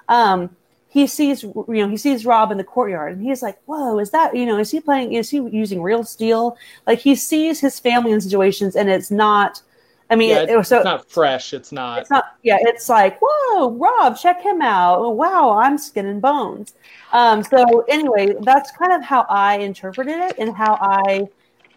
Um, 0.09 0.55
he 0.95 1.07
sees, 1.07 1.43
you 1.43 1.53
know, 1.67 1.89
he 1.89 1.97
sees 1.97 2.26
Robb 2.26 2.51
in 2.51 2.57
the 2.57 2.63
courtyard 2.63 3.13
and 3.17 3.23
he's 3.23 3.41
like, 3.43 3.59
whoa, 3.65 3.99
is 3.99 4.11
that, 4.11 4.35
you 4.35 4.45
know, 4.45 4.57
is 4.57 4.72
he 4.72 4.80
playing, 4.80 5.13
is 5.13 5.30
he 5.30 5.38
using 5.38 5.81
real 5.81 6.03
steel? 6.05 6.57
Like 6.88 6.99
he 6.99 7.15
sees 7.15 7.59
his 7.59 7.80
family 7.80 8.11
in 8.13 8.22
situations 8.22 8.76
and 8.76 8.89
it's 8.89 9.11
not, 9.11 9.61
I 10.09 10.15
mean, 10.15 10.31
Yeah, 10.31 10.43
it, 10.43 10.49
it 10.49 10.57
was 10.57 10.69
so, 10.69 10.77
it's 10.77 10.84
not 10.84 11.09
fresh. 11.09 11.53
It's 11.53 11.72
not. 11.72 11.99
it's 12.01 12.09
not 12.09 12.26
yeah 12.43 12.57
it's 12.61 12.89
like 12.89 13.17
whoa 13.22 13.72
robb 13.72 14.17
check 14.17 14.41
him 14.41 14.61
out 14.61 15.15
wow 15.15 15.57
i'm 15.57 15.77
skin 15.77 16.05
and 16.05 16.22
bones 16.22 16.73
um 17.13 17.43
so 17.43 17.85
anyway 17.88 18.34
that's 18.41 18.72
kind 18.72 18.91
of 18.93 19.03
how 19.03 19.26
i 19.30 19.57
interpreted 19.57 20.15
it 20.19 20.35
and 20.38 20.55
how 20.55 20.77
i 20.81 21.27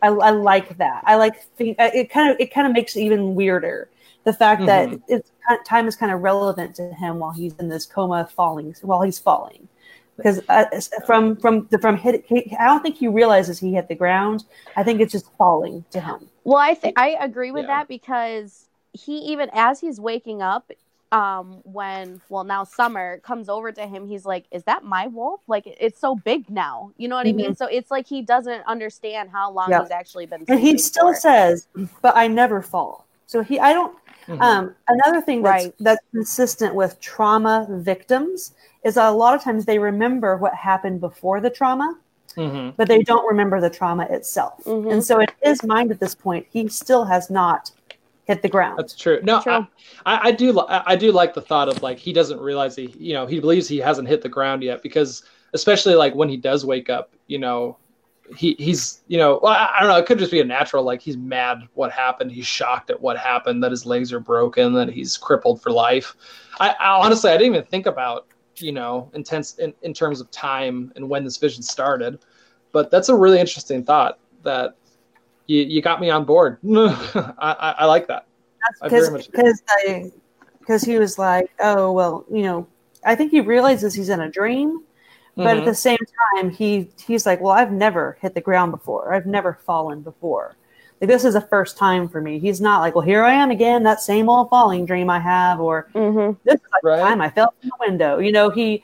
i, 0.02 0.08
I 0.08 0.30
like 0.30 0.76
that 0.78 1.02
i 1.06 1.16
like 1.16 1.42
think 1.56 1.76
it 1.78 2.10
kind 2.10 2.30
of 2.32 2.40
it 2.40 2.52
kind 2.52 2.66
of 2.66 2.72
makes 2.72 2.96
it 2.96 3.00
even 3.00 3.34
weirder 3.34 3.88
the 4.24 4.32
fact 4.32 4.66
that 4.66 4.88
Mhm. 4.88 5.02
it's 5.08 5.30
time 5.66 5.86
is 5.88 5.96
kind 5.96 6.12
of 6.12 6.20
relevant 6.22 6.74
to 6.76 6.92
him 6.94 7.18
while 7.18 7.30
he's 7.30 7.54
in 7.58 7.68
this 7.68 7.86
coma 7.86 8.26
falling 8.36 8.74
while 8.82 9.02
he's 9.02 9.18
falling 9.18 9.68
because 10.16 10.40
uh, 10.48 10.64
from 11.06 11.36
from 11.36 11.66
the 11.70 11.78
from 11.78 11.96
hit 11.96 12.24
he, 12.26 12.54
i 12.58 12.64
don't 12.66 12.82
think 12.82 12.96
he 12.96 13.08
realizes 13.08 13.58
he 13.58 13.72
hit 13.74 13.88
the 13.88 13.94
ground 13.94 14.44
i 14.76 14.82
think 14.82 15.00
it's 15.00 15.12
just 15.12 15.30
falling 15.38 15.84
to 15.90 16.00
him 16.00 16.28
Well, 16.44 16.58
I 16.58 16.74
think 16.74 16.98
I 16.98 17.10
agree 17.20 17.50
with 17.50 17.64
Yeah. 17.64 17.78
that 17.78 17.88
because 17.88 18.66
he 18.92 19.18
even 19.32 19.50
as 19.52 19.80
he's 19.80 20.00
waking 20.00 20.40
up, 20.42 20.70
um, 21.12 21.60
when 21.64 22.20
well 22.28 22.44
now 22.44 22.64
Summer 22.64 23.18
comes 23.18 23.48
over 23.48 23.70
to 23.72 23.86
him, 23.86 24.06
he's 24.06 24.24
like, 24.26 24.44
"Is 24.50 24.64
that 24.64 24.82
my 24.84 25.06
wolf? 25.08 25.40
Like 25.46 25.64
it's 25.66 25.98
so 26.00 26.14
big 26.16 26.48
now." 26.50 26.90
You 26.98 27.08
know 27.08 27.16
what 27.16 27.26
I 27.26 27.32
mean? 27.32 27.54
So 27.54 27.66
it's 27.66 27.90
like 27.90 28.06
he 28.06 28.20
doesn't 28.22 28.62
understand 28.66 29.30
how 29.30 29.50
long 29.52 29.70
Yeah. 29.70 29.82
he's 29.82 29.90
actually 29.90 30.26
been. 30.26 30.44
and 30.48 30.58
he 30.60 30.76
still 30.78 31.12
for. 31.12 31.20
says 31.20 31.68
but 32.02 32.14
i 32.16 32.26
never 32.26 32.60
fall 32.62 33.06
so 33.26 33.42
he 33.42 33.58
i 33.60 33.72
don't 33.72 33.94
Mhm. 34.28 34.40
Um, 34.42 34.74
another 34.88 35.20
thing 35.20 35.42
that's, 35.42 35.64
Right. 35.64 35.74
that's 35.80 36.04
consistent 36.12 36.74
with 36.74 37.00
trauma 37.00 37.66
victims 37.70 38.54
is 38.84 38.94
that 38.94 39.08
a 39.08 39.12
lot 39.12 39.34
of 39.34 39.42
times 39.42 39.64
they 39.64 39.78
remember 39.78 40.36
what 40.36 40.54
happened 40.54 41.00
before 41.00 41.40
the 41.40 41.50
trauma, 41.50 41.96
Mhm. 42.36 42.74
but 42.76 42.88
they 42.88 43.02
don't 43.02 43.26
remember 43.26 43.60
the 43.60 43.70
trauma 43.70 44.04
itself. 44.10 44.62
Mhm. 44.64 44.92
And 44.92 45.04
so 45.04 45.18
in 45.20 45.26
his 45.42 45.62
mind 45.64 45.90
at 45.90 45.98
this 45.98 46.14
point, 46.14 46.46
he 46.50 46.68
still 46.68 47.04
has 47.04 47.30
not 47.30 47.70
hit 48.26 48.42
the 48.42 48.48
ground. 48.48 48.78
That's 48.78 48.94
true. 48.94 49.18
No, 49.22 49.40
True. 49.40 49.66
I, 50.04 50.14
I, 50.14 50.20
I 50.24 50.30
do. 50.32 50.52
li- 50.52 50.66
I 50.68 50.82
I 50.92 50.96
do 50.96 51.10
like 51.10 51.32
the 51.32 51.40
thought 51.40 51.68
of 51.68 51.82
like 51.82 51.98
he 51.98 52.12
doesn't 52.12 52.38
realize 52.38 52.76
he, 52.76 52.94
you 52.98 53.14
know, 53.14 53.24
he 53.24 53.40
believes 53.40 53.66
he 53.66 53.78
hasn't 53.78 54.06
hit 54.06 54.20
the 54.20 54.28
ground 54.28 54.62
yet 54.62 54.82
because 54.82 55.22
especially 55.54 55.94
like 55.94 56.14
when 56.14 56.28
he 56.28 56.36
does 56.36 56.66
wake 56.66 56.90
up, 56.90 57.10
you 57.26 57.38
know, 57.38 57.78
he 58.36 58.54
he's 58.58 59.02
you 59.08 59.18
know, 59.18 59.38
I, 59.40 59.76
I 59.76 59.80
don't 59.80 59.88
know. 59.88 59.96
It 59.96 60.06
could 60.06 60.18
just 60.18 60.30
be 60.30 60.40
a 60.40 60.44
natural 60.44 60.82
like 60.82 61.00
he's 61.00 61.16
mad 61.16 61.62
what 61.74 61.90
happened. 61.90 62.32
He's 62.32 62.46
shocked 62.46 62.90
at 62.90 63.00
what 63.00 63.16
happened. 63.16 63.62
That 63.62 63.70
his 63.70 63.86
legs 63.86 64.12
are 64.12 64.20
broken. 64.20 64.72
That 64.74 64.88
he's 64.88 65.16
crippled 65.16 65.62
for 65.62 65.70
life. 65.70 66.14
I, 66.60 66.70
I 66.70 67.04
honestly 67.04 67.30
I 67.30 67.36
didn't 67.36 67.54
even 67.54 67.66
think 67.66 67.86
about 67.86 68.26
you 68.56 68.72
know 68.72 69.10
intense 69.14 69.58
in, 69.58 69.72
in 69.82 69.94
terms 69.94 70.20
of 70.20 70.30
time 70.30 70.92
and 70.96 71.08
when 71.08 71.24
this 71.24 71.36
vision 71.36 71.62
started, 71.62 72.18
but 72.72 72.90
that's 72.90 73.08
a 73.08 73.14
really 73.14 73.40
interesting 73.40 73.84
thought 73.84 74.18
that. 74.42 74.74
You, 75.50 75.62
you 75.62 75.80
got 75.80 75.98
me 75.98 76.10
on 76.10 76.26
board. 76.26 76.58
I, 76.66 77.32
I, 77.38 77.74
I 77.78 77.84
like 77.86 78.06
that. 78.08 78.26
Because 78.82 79.26
because 79.28 79.62
I 79.66 80.12
because 80.68 80.82
he 80.82 80.98
was 80.98 81.18
like, 81.18 81.50
oh 81.60 81.90
well, 81.92 82.26
you 82.30 82.42
know, 82.42 82.66
I 83.04 83.14
think 83.14 83.30
he 83.30 83.40
realizes 83.40 83.94
he's 83.94 84.10
in 84.10 84.20
a 84.20 84.30
dream, 84.30 84.84
but 85.44 85.56
at 85.56 85.62
Mhm. 85.62 85.66
the 85.66 85.74
same 85.74 85.98
time, 86.36 86.50
he 86.50 86.90
he's 87.06 87.24
like, 87.24 87.40
well, 87.40 87.52
I've 87.52 87.72
never 87.72 88.18
hit 88.20 88.34
the 88.34 88.40
ground 88.40 88.72
before. 88.72 89.14
I've 89.14 89.26
never 89.26 89.54
fallen 89.64 90.02
before. 90.02 90.56
Like 91.00 91.08
this 91.08 91.24
is 91.24 91.34
a 91.36 91.40
first 91.40 91.78
time 91.78 92.08
for 92.08 92.20
me. 92.20 92.38
He's 92.40 92.60
not 92.60 92.80
like, 92.80 92.94
well, 92.96 93.04
here 93.04 93.22
I 93.22 93.32
am 93.34 93.50
again, 93.52 93.84
that 93.84 94.00
same 94.00 94.28
old 94.28 94.50
falling 94.50 94.84
dream 94.84 95.08
I 95.08 95.20
have, 95.20 95.60
or 95.60 95.88
Mhm. 95.94 96.36
this 96.44 96.56
is 96.56 96.60
like 96.72 96.82
Right. 96.82 96.96
the 96.96 97.02
time 97.04 97.20
I 97.20 97.30
fell 97.30 97.54
from 97.60 97.68
the 97.70 97.76
window. 97.88 98.18
You 98.18 98.32
know, 98.32 98.50
he. 98.50 98.82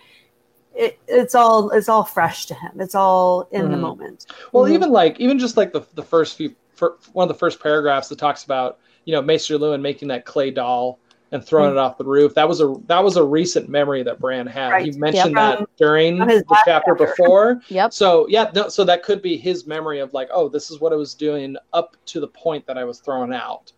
It, 0.77 0.99
it's 1.07 1.35
all 1.37 1.71
it's 1.71 1.89
all 1.89 2.03
fresh 2.05 2.47
to 2.47 2.55
him. 2.55 2.81
It's 2.81 2.95
all 2.97 3.47
in 3.53 3.71
the 3.71 3.77
Mhm. 3.77 3.81
moment. 3.81 4.27
Well, 4.53 4.65
Mhm. 4.65 4.73
even 4.73 4.91
like 4.91 5.21
even 5.21 5.39
just 5.39 5.57
like 5.57 5.73
the 5.73 5.83
the 5.95 6.03
first 6.03 6.37
few 6.37 6.53
fir- 6.75 6.97
one 7.13 7.25
of 7.25 7.29
the 7.29 7.39
first 7.39 7.61
paragraphs 7.61 8.09
that 8.09 8.19
talks 8.19 8.43
about 8.45 8.79
you 9.05 9.13
know 9.15 9.23
Maester 9.23 9.57
Luwin 9.59 9.81
making 9.81 10.09
that 10.09 10.25
clay 10.25 10.51
doll 10.51 10.99
and 11.35 11.45
throwing 11.45 11.73
it 11.73 11.77
off 11.77 11.99
the 11.99 12.05
roof. 12.05 12.33
That 12.35 12.49
was 12.49 12.61
a 12.61 12.77
that 12.87 13.03
was 13.03 13.17
a 13.17 13.25
recent 13.25 13.69
memory 13.69 14.05
that 14.05 14.21
Bran 14.21 14.47
had. 14.47 14.71
Right. 14.71 14.85
He 14.87 14.93
mentioned 14.93 15.37
that 15.37 15.69
during 15.77 16.19
the 16.19 16.45
chapter 16.65 16.65
chapter. 16.65 16.95
before. 16.95 17.61
Yep. 17.75 17.93
So 17.93 18.29
yeah, 18.29 18.51
no, 18.55 18.69
so 18.69 18.85
that 18.85 19.03
could 19.03 19.21
be 19.21 19.37
his 19.37 19.67
memory 19.67 19.99
of 19.99 20.13
like, 20.13 20.29
oh, 20.33 20.49
this 20.49 20.71
is 20.71 20.79
what 20.81 20.93
I 20.93 20.97
was 20.97 21.15
doing 21.15 21.57
up 21.73 21.97
to 22.07 22.21
the 22.21 22.29
point 22.29 22.65
that 22.67 22.79
I 22.79 22.85
was 22.85 23.01
thrown 23.01 23.33
out. 23.33 23.73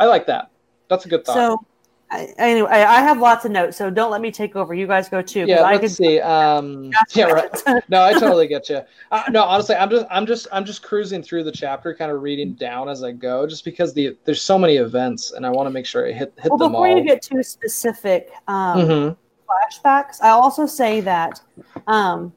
I 0.00 0.06
like 0.06 0.26
that. 0.26 0.50
That's 0.88 1.06
a 1.06 1.08
good 1.08 1.24
thought. 1.24 1.34
So, 1.34 1.66
I, 2.12 2.34
anyway, 2.36 2.70
I 2.70 2.98
I 2.98 3.00
have 3.00 3.18
lots 3.18 3.46
of 3.46 3.52
notes, 3.52 3.78
so 3.78 3.88
don't 3.88 4.10
let 4.10 4.20
me 4.20 4.30
take 4.30 4.54
over. 4.54 4.74
You 4.74 4.86
guys 4.86 5.08
go 5.08 5.22
too. 5.22 5.46
yeah, 5.46 5.62
I 5.62 5.72
let's 5.72 5.80
could 5.80 5.90
see. 5.92 6.20
Um, 6.20 6.90
yeah, 7.14 7.24
right. 7.24 7.50
no, 7.88 8.02
I 8.04 8.12
totally 8.12 8.46
get 8.46 8.68
you. 8.68 8.82
Uh, 9.10 9.22
no, 9.30 9.42
honestly, 9.42 9.76
I'm 9.76 9.88
just, 9.88 10.06
I'm 10.10 10.26
just, 10.26 10.46
I'm 10.52 10.64
just 10.66 10.82
cruising 10.82 11.22
through 11.22 11.44
the 11.44 11.52
chapter, 11.52 11.94
kind 11.94 12.12
of 12.12 12.20
reading 12.20 12.52
down 12.52 12.90
as 12.90 13.02
I 13.02 13.12
go, 13.12 13.46
just 13.46 13.64
because 13.64 13.94
the 13.94 14.16
there's 14.26 14.42
so 14.42 14.58
many 14.58 14.76
events, 14.76 15.32
and 15.32 15.46
I 15.46 15.50
want 15.50 15.66
to 15.66 15.70
make 15.70 15.86
sure 15.86 16.06
I 16.06 16.12
hit 16.12 16.34
hit 16.36 16.50
well, 16.50 16.58
them 16.58 16.72
before 16.72 16.88
all. 16.88 16.98
you 16.98 17.04
get 17.04 17.22
too 17.22 17.42
specific 17.42 18.30
um, 18.46 18.80
Mhm. 18.80 19.16
flashbacks, 19.48 20.22
I 20.22 20.30
also 20.30 20.66
say 20.66 21.00
that 21.00 21.40
um, 21.86 22.34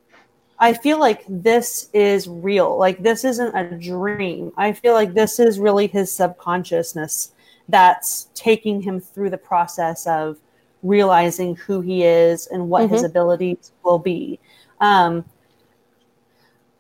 I 0.58 0.72
feel 0.72 1.00
like 1.00 1.26
this 1.28 1.90
is 1.92 2.30
real. 2.30 2.78
Like 2.78 3.04
this 3.04 3.26
isn't 3.26 3.54
a 3.54 3.78
dream. 3.78 4.54
I 4.56 4.72
feel 4.72 4.94
like 4.94 5.14
this 5.14 5.38
is 5.38 5.60
really 5.60 5.88
his 5.88 6.14
subconsciousness 6.14 7.34
that's 7.70 8.30
taking 8.36 8.82
him 8.82 9.00
through 9.00 9.30
the 9.32 9.38
process 9.38 10.06
of 10.08 10.38
realizing 10.84 11.56
who 11.56 11.82
he 11.82 12.04
is 12.04 12.48
and 12.48 12.70
what 12.70 12.90
his 12.90 13.04
abilities 13.04 13.72
will 13.84 13.98
be. 14.00 14.40
Um, 14.82 15.26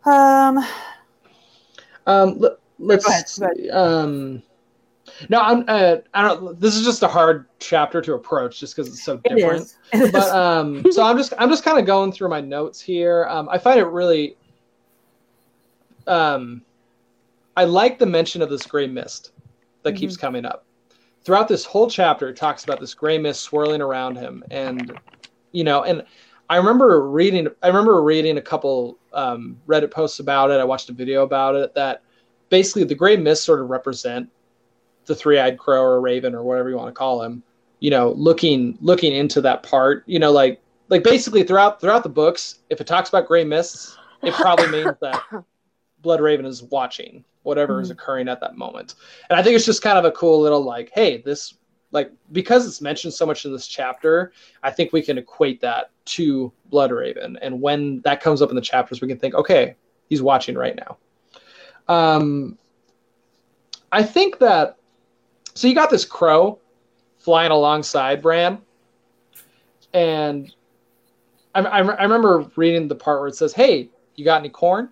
um, 0.05 0.59
Um, 2.05 2.37
let, 2.39 2.53
let's. 2.77 3.05
Go 3.05 3.11
ahead, 3.11 3.25
go 3.39 3.63
see, 3.63 3.69
Um, 3.71 4.43
no, 5.29 5.39
I'm. 5.41 5.65
Uh, 5.67 5.97
I 6.13 6.21
don't. 6.21 6.59
This 6.59 6.75
is 6.75 6.83
just 6.85 7.01
a 7.01 7.07
hard 7.07 7.47
chapter 7.59 8.01
to 8.01 8.13
approach, 8.13 8.59
just 8.59 8.75
because 8.75 8.87
it's 8.91 9.03
so 9.03 9.17
different. 9.17 9.63
is. 9.63 9.77
It 9.93 10.01
is. 10.03 10.11
but 10.11 10.29
um 10.35 10.83
so 10.91 11.03
i'm 11.03 11.17
just 11.17 11.33
i'm 11.39 11.49
just 11.49 11.63
kind 11.63 11.79
of 11.79 11.85
going 11.85 12.11
through 12.11 12.27
my 12.29 12.41
notes 12.41 12.81
here 12.81 13.25
um 13.29 13.47
i 13.49 13.57
find 13.57 13.79
it 13.79 13.85
really 13.85 14.35
um 16.07 16.61
i 17.55 17.63
like 17.63 17.97
the 17.99 18.05
mention 18.05 18.41
of 18.41 18.49
this 18.49 18.65
gray 18.65 18.87
mist 18.87 19.31
that 19.83 19.91
Mm-hmm. 19.93 19.99
keeps 19.99 20.17
coming 20.17 20.43
up 20.45 20.64
throughout 21.25 21.47
this 21.47 21.65
whole 21.65 21.89
chapter 21.89 22.29
it 22.29 22.37
talks 22.37 22.63
about 22.63 22.79
this 22.79 22.93
gray 22.93 23.17
mist 23.17 23.41
swirling 23.41 23.81
around 23.81 24.15
him. 24.15 24.43
And 24.51 24.97
you 25.51 25.63
know 25.63 25.83
and 25.83 26.03
i 26.49 26.57
remember 26.57 27.09
reading 27.09 27.47
i 27.63 27.67
remember 27.67 28.03
reading 28.03 28.37
a 28.37 28.41
couple 28.41 28.99
um 29.13 29.57
reddit 29.67 29.91
posts 29.91 30.19
about 30.19 30.51
it. 30.51 30.59
I 30.59 30.63
watched 30.63 30.89
a 30.89 30.93
video 30.93 31.23
about 31.23 31.55
it 31.55 31.73
that 31.75 32.03
basically 32.49 32.83
the 32.83 32.95
gray 32.95 33.17
mist 33.17 33.43
sort 33.43 33.61
of 33.61 33.69
represent 33.69 34.29
the 35.05 35.15
three-eyed 35.15 35.57
crow 35.57 35.81
or 35.81 36.01
raven 36.01 36.33
or 36.35 36.43
whatever 36.43 36.69
you 36.69 36.75
want 36.75 36.87
to 36.87 36.97
call 36.97 37.21
him 37.21 37.43
you 37.79 37.89
know 37.89 38.11
looking 38.11 38.77
looking 38.81 39.13
into 39.13 39.41
that 39.41 39.63
part 39.63 40.03
you 40.07 40.19
know 40.19 40.31
like 40.31 40.61
like 40.89 41.03
basically 41.03 41.43
throughout 41.43 41.79
throughout 41.81 42.03
the 42.03 42.09
books 42.09 42.59
if 42.69 42.81
it 42.81 42.87
talks 42.87 43.09
about 43.09 43.27
gray 43.27 43.43
mists 43.43 43.97
it 44.23 44.33
probably 44.33 44.67
means 44.67 44.95
that 45.01 45.21
Bloodraven 46.05 46.45
is 46.45 46.63
watching 46.63 47.23
whatever 47.43 47.81
is 47.81 47.89
Mhm. 47.89 47.93
occurring 47.93 48.27
at 48.27 48.39
that 48.39 48.55
moment 48.57 48.95
and 49.29 49.37
i 49.39 49.43
think 49.43 49.55
it's 49.55 49.65
just 49.65 49.81
kind 49.81 49.97
of 49.97 50.05
a 50.05 50.11
cool 50.11 50.39
little 50.39 50.61
like 50.63 50.91
hey 50.93 51.17
this 51.21 51.55
like 51.91 52.11
because 52.31 52.65
it's 52.67 52.81
mentioned 52.81 53.13
so 53.13 53.25
much 53.25 53.45
in 53.45 53.51
this 53.51 53.67
chapter 53.67 54.31
i 54.63 54.71
think 54.71 54.91
we 54.93 55.01
can 55.01 55.17
equate 55.17 55.61
that 55.61 55.91
to 56.05 56.51
Bloodraven 56.71 57.37
and 57.41 57.61
when 57.61 58.01
that 58.01 58.21
comes 58.21 58.41
up 58.41 58.49
in 58.49 58.55
the 58.55 58.61
chapters 58.61 59.01
we 59.01 59.07
can 59.07 59.19
think 59.19 59.35
okay 59.35 59.75
he's 60.09 60.21
watching 60.21 60.55
right 60.55 60.75
now 60.75 60.97
um 61.87 62.57
i 63.91 64.01
think 64.01 64.39
that 64.39 64.77
so 65.53 65.67
you 65.67 65.75
got 65.75 65.89
this 65.89 66.03
crow 66.05 66.59
flying 67.17 67.51
alongside 67.51 68.21
Bran, 68.21 68.59
and 69.93 70.53
I, 71.55 71.61
I, 71.61 71.77
I 71.79 72.03
remember 72.03 72.45
reading 72.55 72.87
the 72.87 72.95
part 72.95 73.19
where 73.19 73.27
it 73.29 73.35
says, 73.35 73.53
"Hey, 73.53 73.89
you 74.15 74.25
got 74.25 74.39
any 74.41 74.49
corn?" 74.49 74.89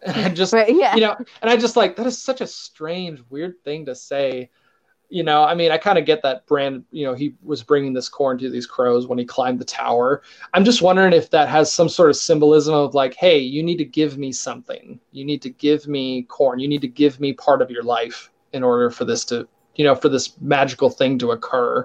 and 0.06 0.36
just 0.36 0.52
Right, 0.52 0.74
yeah. 0.74 0.94
you 0.94 1.00
know, 1.00 1.16
and 1.42 1.50
I 1.50 1.56
just 1.56 1.76
like 1.76 1.96
that 1.96 2.06
is 2.06 2.20
such 2.20 2.40
a 2.40 2.46
strange, 2.46 3.22
weird 3.28 3.62
thing 3.64 3.86
to 3.86 3.94
say. 3.94 4.50
You 5.12 5.24
know, 5.24 5.42
I 5.42 5.56
mean, 5.56 5.72
I 5.72 5.76
kind 5.76 5.98
of 5.98 6.04
get 6.04 6.22
that 6.22 6.46
Bran. 6.46 6.84
You 6.92 7.04
know, 7.06 7.14
he 7.14 7.34
was 7.42 7.64
bringing 7.64 7.92
this 7.92 8.08
corn 8.08 8.38
to 8.38 8.48
these 8.48 8.66
crows 8.66 9.08
when 9.08 9.18
he 9.18 9.24
climbed 9.24 9.58
the 9.58 9.64
tower. 9.64 10.22
I'm 10.54 10.64
just 10.64 10.82
wondering 10.82 11.12
if 11.12 11.30
that 11.30 11.48
has 11.48 11.72
some 11.72 11.88
sort 11.88 12.10
of 12.10 12.16
symbolism 12.16 12.74
of 12.74 12.94
like, 12.94 13.14
hey, 13.14 13.38
you 13.38 13.62
need 13.62 13.78
to 13.78 13.84
give 13.84 14.18
me 14.18 14.30
something. 14.30 15.00
You 15.10 15.24
need 15.24 15.42
to 15.42 15.50
give 15.50 15.88
me 15.88 16.22
corn. 16.22 16.60
You 16.60 16.68
need 16.68 16.80
to 16.82 16.88
give 16.88 17.18
me 17.18 17.32
part 17.32 17.60
of 17.60 17.72
your 17.72 17.82
life 17.82 18.30
in 18.52 18.62
order 18.62 18.88
for 18.88 19.04
this 19.04 19.24
to, 19.26 19.48
you 19.74 19.84
know, 19.84 19.96
for 19.96 20.08
this 20.08 20.40
magical 20.40 20.90
thing 20.90 21.18
to 21.18 21.32
occur. 21.32 21.84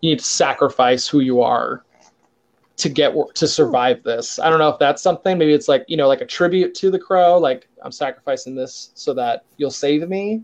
You 0.00 0.10
need 0.10 0.18
to 0.18 0.24
sacrifice 0.24 1.06
who 1.06 1.20
you 1.20 1.42
are 1.42 1.84
to 2.76 2.88
get 2.90 3.14
to 3.34 3.48
survive 3.48 4.02
this. 4.02 4.38
I 4.38 4.50
don't 4.50 4.58
know 4.58 4.68
if 4.68 4.78
that's 4.78 5.02
something. 5.02 5.38
Maybe 5.38 5.52
it's 5.52 5.68
like 5.68 5.84
you 5.88 5.96
know, 5.96 6.08
like 6.08 6.20
a 6.20 6.26
tribute 6.26 6.74
to 6.76 6.90
the 6.90 6.98
crow. 6.98 7.38
Like 7.38 7.68
I'm 7.82 7.92
sacrificing 7.92 8.54
this 8.54 8.90
so 8.94 9.14
that 9.14 9.44
you'll 9.56 9.70
save 9.70 10.06
me. 10.08 10.42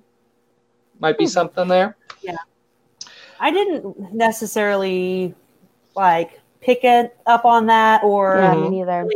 Might 0.98 1.18
be 1.18 1.24
Hmm. 1.24 1.28
something 1.30 1.68
there. 1.68 1.96
Yeah, 2.22 2.36
I 3.38 3.50
didn't 3.50 4.14
necessarily 4.14 5.34
like 5.94 6.40
pick 6.60 6.84
it 6.84 7.16
up 7.26 7.44
on 7.44 7.66
that 7.66 8.02
or 8.02 8.38
Yeah, 8.38 8.54
Mhm. 8.54 8.60
me 8.62 8.70
neither. 8.70 9.08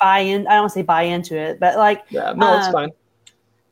buy 0.00 0.20
in. 0.20 0.46
I 0.46 0.54
don't 0.54 0.70
say 0.70 0.82
buy 0.82 1.02
into 1.02 1.36
it, 1.36 1.60
but 1.60 1.76
like, 1.76 2.02
Yeah, 2.08 2.32
no, 2.34 2.56
it's 2.56 2.66
Um, 2.68 2.72
fine. 2.72 2.90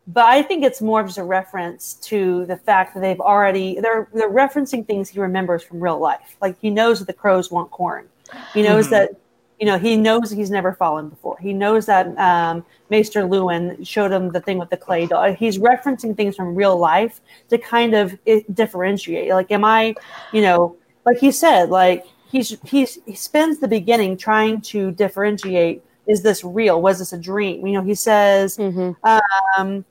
but 0.06 0.24
I 0.24 0.42
think 0.42 0.64
it's 0.64 0.80
more 0.82 1.00
of 1.00 1.06
just 1.06 1.18
a 1.18 1.24
reference 1.24 1.94
to 1.94 2.44
the 2.46 2.56
fact 2.56 2.94
that 2.94 3.00
they've 3.00 3.20
already 3.20 3.80
they're 3.80 4.08
they're 4.12 4.30
referencing 4.30 4.86
things 4.86 5.08
he 5.08 5.18
remembers 5.20 5.62
from 5.62 5.80
real 5.80 5.98
life. 5.98 6.36
Like 6.42 6.56
he 6.60 6.68
knows 6.70 6.98
that 6.98 7.06
the 7.06 7.12
crows 7.14 7.50
want 7.50 7.70
corn. 7.70 8.08
He 8.54 8.62
knows 8.62 8.86
Mhm. 8.86 8.90
that 8.90 9.10
you 9.60 9.66
know 9.66 9.78
he 9.78 9.96
knows 9.96 10.30
he's 10.30 10.50
never 10.50 10.72
fallen 10.72 11.08
before. 11.08 11.36
He 11.40 11.52
knows 11.52 11.86
that 11.86 12.06
um, 12.18 12.64
Maester 12.90 13.22
Luwin 13.22 13.86
showed 13.86 14.10
him 14.10 14.30
the 14.30 14.40
thing 14.40 14.58
with 14.58 14.70
the 14.70 14.76
clay 14.76 15.06
doll. 15.06 15.32
He's 15.32 15.58
referencing 15.58 16.16
things 16.16 16.34
from 16.36 16.54
real 16.54 16.76
life 16.76 17.20
to 17.48 17.58
kind 17.58 17.94
of 17.94 18.18
differentiate. 18.52 19.30
Like, 19.30 19.50
am 19.52 19.64
I, 19.64 19.94
you 20.32 20.42
know, 20.42 20.76
like 21.04 21.18
he 21.18 21.30
said, 21.30 21.70
like 21.70 22.04
he's 22.30 22.56
he's 22.64 22.98
he 23.06 23.14
spends 23.14 23.58
the 23.60 23.68
beginning 23.68 24.16
trying 24.16 24.60
to 24.72 24.90
differentiate. 24.92 25.82
Is 26.08 26.22
this 26.22 26.42
real? 26.42 26.82
Was 26.82 26.98
this 26.98 27.12
a 27.12 27.18
dream? 27.18 27.64
You 27.64 27.74
know, 27.74 27.82
he 27.82 27.94
says, 27.94 28.56
hmm 28.56 28.90
um, 29.04 29.84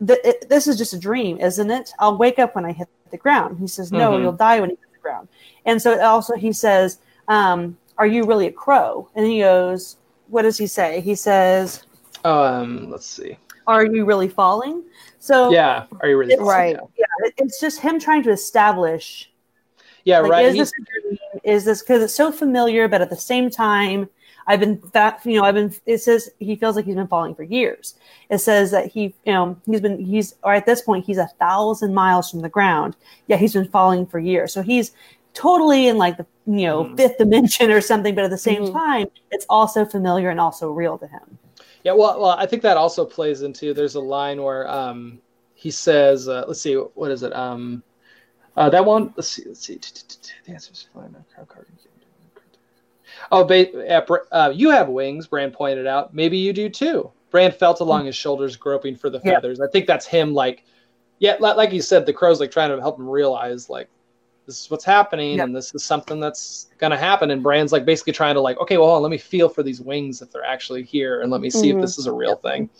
it, 0.00 0.48
this 0.48 0.66
is 0.66 0.76
just 0.78 0.92
a 0.94 0.98
dream, 0.98 1.38
isn't 1.38 1.70
it? 1.70 1.92
I'll 1.98 2.16
wake 2.16 2.38
up 2.38 2.54
when 2.54 2.64
I 2.64 2.72
hit 2.72 2.88
the 3.10 3.16
ground. 3.16 3.58
He 3.58 3.66
says, 3.66 3.92
no, 3.92 4.12
Mhm. 4.12 4.22
you'll 4.22 4.32
die 4.32 4.60
when 4.60 4.70
you 4.70 4.76
hit 4.76 4.92
the 4.92 4.98
ground. 5.00 5.28
And 5.64 5.80
so 5.80 5.98
also 6.00 6.34
he 6.34 6.52
says, 6.52 6.98
um, 7.28 7.76
are 7.98 8.06
you 8.06 8.24
really 8.24 8.46
a 8.46 8.52
crow? 8.52 9.08
And 9.14 9.26
he 9.26 9.40
goes, 9.40 9.96
what 10.28 10.42
does 10.42 10.58
he 10.58 10.66
say? 10.66 11.00
He 11.00 11.14
says, 11.14 11.84
Um, 12.24 12.90
let's 12.90 13.06
see. 13.06 13.36
are 13.66 13.84
you 13.86 14.04
really 14.04 14.28
falling? 14.28 14.82
So 15.18 15.50
Yeah, 15.50 15.86
are 16.00 16.08
you 16.08 16.18
really 16.18 16.34
It's- 16.34 16.46
Right. 16.46 16.76
yeah, 16.96 17.04
it- 17.24 17.34
it's 17.38 17.60
just 17.60 17.80
him 17.80 17.98
trying 17.98 18.22
to 18.24 18.30
establish, 18.30 19.30
Yeah, 20.04 20.20
like, 20.20 20.30
right. 20.32 20.44
is 20.46 20.56
this 20.56 20.72
a 20.80 20.82
dream? 21.08 21.18
Is 21.44 21.64
this 21.64 21.82
because 21.82 22.02
it's 22.02 22.14
so 22.14 22.30
familiar, 22.32 22.88
but 22.88 23.00
at 23.00 23.10
the 23.10 23.16
same 23.16 23.50
time, 23.50 24.08
I've 24.48 24.60
been 24.60 24.80
that 24.92 25.20
you 25.24 25.34
know 25.40 25.44
I've 25.44 25.54
been. 25.56 25.74
It 25.86 25.98
says 25.98 26.30
he 26.38 26.54
feels 26.54 26.76
like 26.76 26.84
he's 26.84 26.94
been 26.94 27.08
falling 27.08 27.34
for 27.34 27.42
years. 27.42 27.94
It 28.30 28.38
says 28.38 28.70
that 28.70 28.86
he 28.92 29.12
you 29.24 29.32
know 29.32 29.56
he's 29.66 29.80
been 29.80 29.98
he's 29.98 30.36
or 30.44 30.54
at 30.54 30.66
this 30.66 30.82
point 30.82 31.04
he's 31.04 31.18
a 31.18 31.26
thousand 31.40 31.94
miles 31.94 32.30
from 32.30 32.42
the 32.42 32.48
ground. 32.48 32.94
Yeah, 33.26 33.36
he's 33.38 33.54
been 33.54 33.66
falling 33.68 34.06
for 34.06 34.20
years. 34.20 34.52
So 34.52 34.62
he's 34.62 34.92
totally 35.36 35.86
in 35.88 35.98
like 35.98 36.16
the 36.16 36.26
you 36.46 36.66
know 36.66 36.84
Mhm. 36.84 36.96
fifth 36.96 37.18
dimension 37.18 37.70
or 37.70 37.80
something. 37.80 38.14
But 38.14 38.24
at 38.24 38.30
the 38.30 38.38
same 38.38 38.64
Mhm. 38.64 38.72
time, 38.72 39.08
it's 39.30 39.46
also 39.48 39.84
familiar 39.84 40.30
and 40.30 40.40
also 40.40 40.70
real 40.70 40.98
to 40.98 41.06
him. 41.06 41.38
Yeah, 41.84 41.92
well, 41.92 42.20
well, 42.20 42.30
I 42.30 42.46
think 42.46 42.62
that 42.62 42.76
also 42.76 43.04
plays 43.04 43.42
into. 43.42 43.72
There's 43.72 43.94
a 43.94 44.00
line 44.00 44.42
where 44.42 44.68
um, 44.68 45.20
he 45.54 45.70
says, 45.70 46.28
uh, 46.28 46.44
"Let's 46.48 46.60
see, 46.60 46.74
what 46.74 47.10
is 47.10 47.22
it? 47.22 47.32
Um, 47.34 47.82
uh, 48.56 48.70
that 48.70 48.84
one. 48.84 49.12
Let's 49.16 49.28
see. 49.28 49.44
Let's 49.46 49.64
see. 49.66 49.78
The 50.46 50.52
answer 50.52 50.72
is 50.72 50.88
fine. 50.92 51.14
Crowd 51.34 51.48
card. 51.48 51.66
Oh, 53.32 53.44
ba- 53.44 54.22
uh, 54.32 54.52
you 54.54 54.70
have 54.70 54.88
wings. 54.88 55.26
Bran 55.26 55.50
pointed 55.50 55.86
out. 55.86 56.14
Maybe 56.14 56.36
you 56.36 56.52
do 56.52 56.68
too. 56.68 57.10
Bran 57.30 57.50
felt 57.50 57.80
along 57.80 58.06
his 58.06 58.14
shoulders, 58.14 58.56
groping 58.56 58.94
for 58.96 59.10
the 59.10 59.20
Yeah. 59.24 59.34
feathers. 59.34 59.60
I 59.60 59.68
think 59.68 59.86
that's 59.86 60.06
him. 60.06 60.34
Like, 60.34 60.64
yeah, 61.18 61.36
like 61.40 61.72
you 61.72 61.82
said, 61.82 62.04
the 62.06 62.12
crow's 62.12 62.40
like 62.40 62.50
trying 62.50 62.70
to 62.70 62.80
help 62.80 62.98
him 62.98 63.08
realize, 63.08 63.70
like, 63.70 63.88
this 64.46 64.60
is 64.60 64.70
what's 64.70 64.84
happening, 64.84 65.38
Yeah. 65.38 65.44
and 65.44 65.54
this 65.54 65.74
is 65.74 65.82
something 65.82 66.20
that's 66.20 66.68
gonna 66.78 66.96
happen. 66.96 67.30
And 67.32 67.42
Bran's 67.42 67.72
like 67.72 67.84
basically 67.84 68.12
trying 68.12 68.34
to 68.34 68.40
like, 68.40 68.58
okay, 68.60 68.78
well, 68.78 68.90
on, 68.90 69.02
let 69.02 69.10
me 69.10 69.18
feel 69.18 69.48
for 69.48 69.62
these 69.62 69.80
wings 69.80 70.22
if 70.22 70.30
they're 70.30 70.44
actually 70.44 70.84
here, 70.84 71.20
and 71.20 71.30
let 71.30 71.40
me 71.40 71.50
see 71.50 71.72
Mhm. 71.72 71.76
if 71.76 71.80
this 71.80 71.98
is 71.98 72.06
a 72.06 72.12
real 72.12 72.36
thing. 72.36 72.70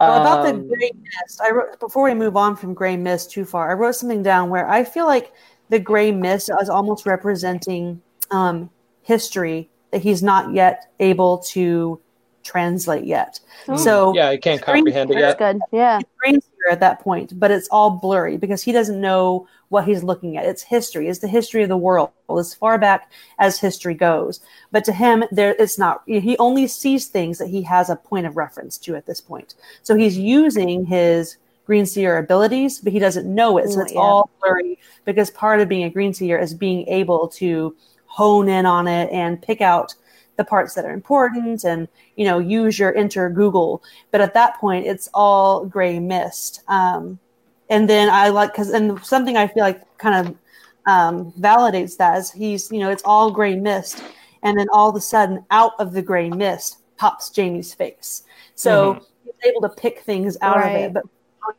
Well, 0.00 0.20
about 0.20 0.46
Um, 0.46 0.68
the 0.68 0.76
gray 0.76 0.90
mist, 0.94 1.40
I 1.40 1.50
wrote 1.52 1.78
before 1.80 2.04
we 2.04 2.14
move 2.14 2.36
on 2.36 2.56
from 2.56 2.74
gray 2.74 2.96
mist 2.96 3.30
too 3.30 3.44
far. 3.44 3.70
I 3.70 3.74
wrote 3.74 3.94
something 3.94 4.22
down 4.22 4.50
where 4.50 4.68
I 4.68 4.84
feel 4.84 5.06
like 5.06 5.32
the 5.68 5.78
gray 5.78 6.10
mist 6.12 6.50
is 6.60 6.68
almost 6.68 7.06
representing 7.06 8.02
um, 8.30 8.68
history 9.02 9.70
that 9.90 10.02
he's 10.02 10.22
not 10.22 10.52
yet 10.54 10.90
able 11.00 11.38
to 11.38 12.00
translate 12.44 13.04
yet. 13.04 13.40
Oh. 13.68 13.76
So 13.76 14.14
yeah, 14.14 14.30
you 14.30 14.38
can't 14.40 14.60
comprehend 14.62 15.10
it 15.10 15.14
That's 15.14 15.38
yet. 15.40 15.52
good. 15.54 15.60
Yeah. 15.72 15.98
it's 16.00 16.10
green 16.18 16.34
here 16.34 16.70
at 16.72 16.80
that 16.80 17.00
point, 17.00 17.38
but 17.38 17.50
it's 17.50 17.68
all 17.68 17.90
blurry 17.90 18.36
because 18.36 18.62
he 18.62 18.72
doesn't 18.72 19.00
know 19.00 19.46
what 19.68 19.84
he's 19.86 20.02
looking 20.02 20.36
at. 20.36 20.44
It's 20.44 20.62
history. 20.62 21.08
It's 21.08 21.20
the 21.20 21.28
history 21.28 21.62
of 21.62 21.68
the 21.68 21.76
world 21.76 22.10
as 22.38 22.52
far 22.54 22.78
back 22.78 23.10
as 23.38 23.58
history 23.58 23.94
goes. 23.94 24.40
But 24.70 24.84
to 24.84 24.92
him, 24.92 25.24
there 25.32 25.54
it's 25.58 25.78
not. 25.78 26.02
He 26.06 26.36
only 26.38 26.66
sees 26.66 27.06
things 27.08 27.38
that 27.38 27.48
he 27.48 27.62
has 27.62 27.88
a 27.90 27.96
point 27.96 28.26
of 28.26 28.36
reference 28.36 28.78
to 28.78 28.96
at 28.96 29.06
this 29.06 29.20
point. 29.20 29.54
So 29.82 29.96
he's 29.96 30.18
using 30.18 30.84
his 30.84 31.36
green 31.64 31.86
seer 31.86 32.18
abilities, 32.18 32.80
but 32.80 32.92
he 32.92 32.98
doesn't 32.98 33.32
know 33.32 33.56
it. 33.58 33.70
So 33.70 33.78
Mm, 33.78 33.82
it's 33.84 33.92
yeah. 33.92 34.00
all 34.00 34.30
blurry 34.42 34.78
because 35.04 35.30
part 35.30 35.60
of 35.60 35.68
being 35.68 35.84
a 35.84 35.90
green 35.90 36.12
seer 36.12 36.38
is 36.38 36.52
being 36.54 36.86
able 36.88 37.28
to 37.28 37.74
hone 38.06 38.48
in 38.48 38.66
on 38.66 38.86
it 38.88 39.10
and 39.10 39.40
pick 39.40 39.60
out 39.62 39.94
the 40.36 40.44
parts 40.44 40.74
that 40.74 40.84
are 40.84 40.92
important 40.92 41.64
and 41.64 41.88
you 42.16 42.24
know 42.24 42.38
use 42.38 42.78
your 42.78 42.96
enter 42.96 43.28
google 43.28 43.82
but 44.10 44.20
at 44.20 44.34
that 44.34 44.56
point 44.58 44.86
it's 44.86 45.08
all 45.14 45.64
gray 45.66 45.98
mist 45.98 46.62
um, 46.68 47.18
and 47.70 47.88
then 47.88 48.08
i 48.10 48.28
like 48.28 48.52
because 48.52 48.70
and 48.70 48.98
something 49.04 49.36
i 49.36 49.46
feel 49.46 49.62
like 49.62 49.80
kind 49.98 50.26
of 50.26 50.34
um, 50.86 51.32
validates 51.38 51.96
that 51.96 52.18
is 52.18 52.30
he's 52.32 52.70
you 52.72 52.80
know 52.80 52.90
it's 52.90 53.02
all 53.04 53.30
gray 53.30 53.54
mist 53.54 54.02
and 54.42 54.58
then 54.58 54.66
all 54.72 54.88
of 54.88 54.96
a 54.96 55.00
sudden 55.00 55.44
out 55.50 55.72
of 55.78 55.92
the 55.92 56.02
gray 56.02 56.28
mist 56.30 56.78
pops 56.96 57.30
jaime's 57.34 57.72
face 57.74 58.24
so 58.54 59.00
he's 59.24 59.34
able 59.44 59.60
to 59.60 59.68
pick 59.68 60.00
things 60.00 60.36
out 60.40 60.58
of 60.58 60.72
it 60.74 60.92
but 60.92 61.02
the 61.04 61.08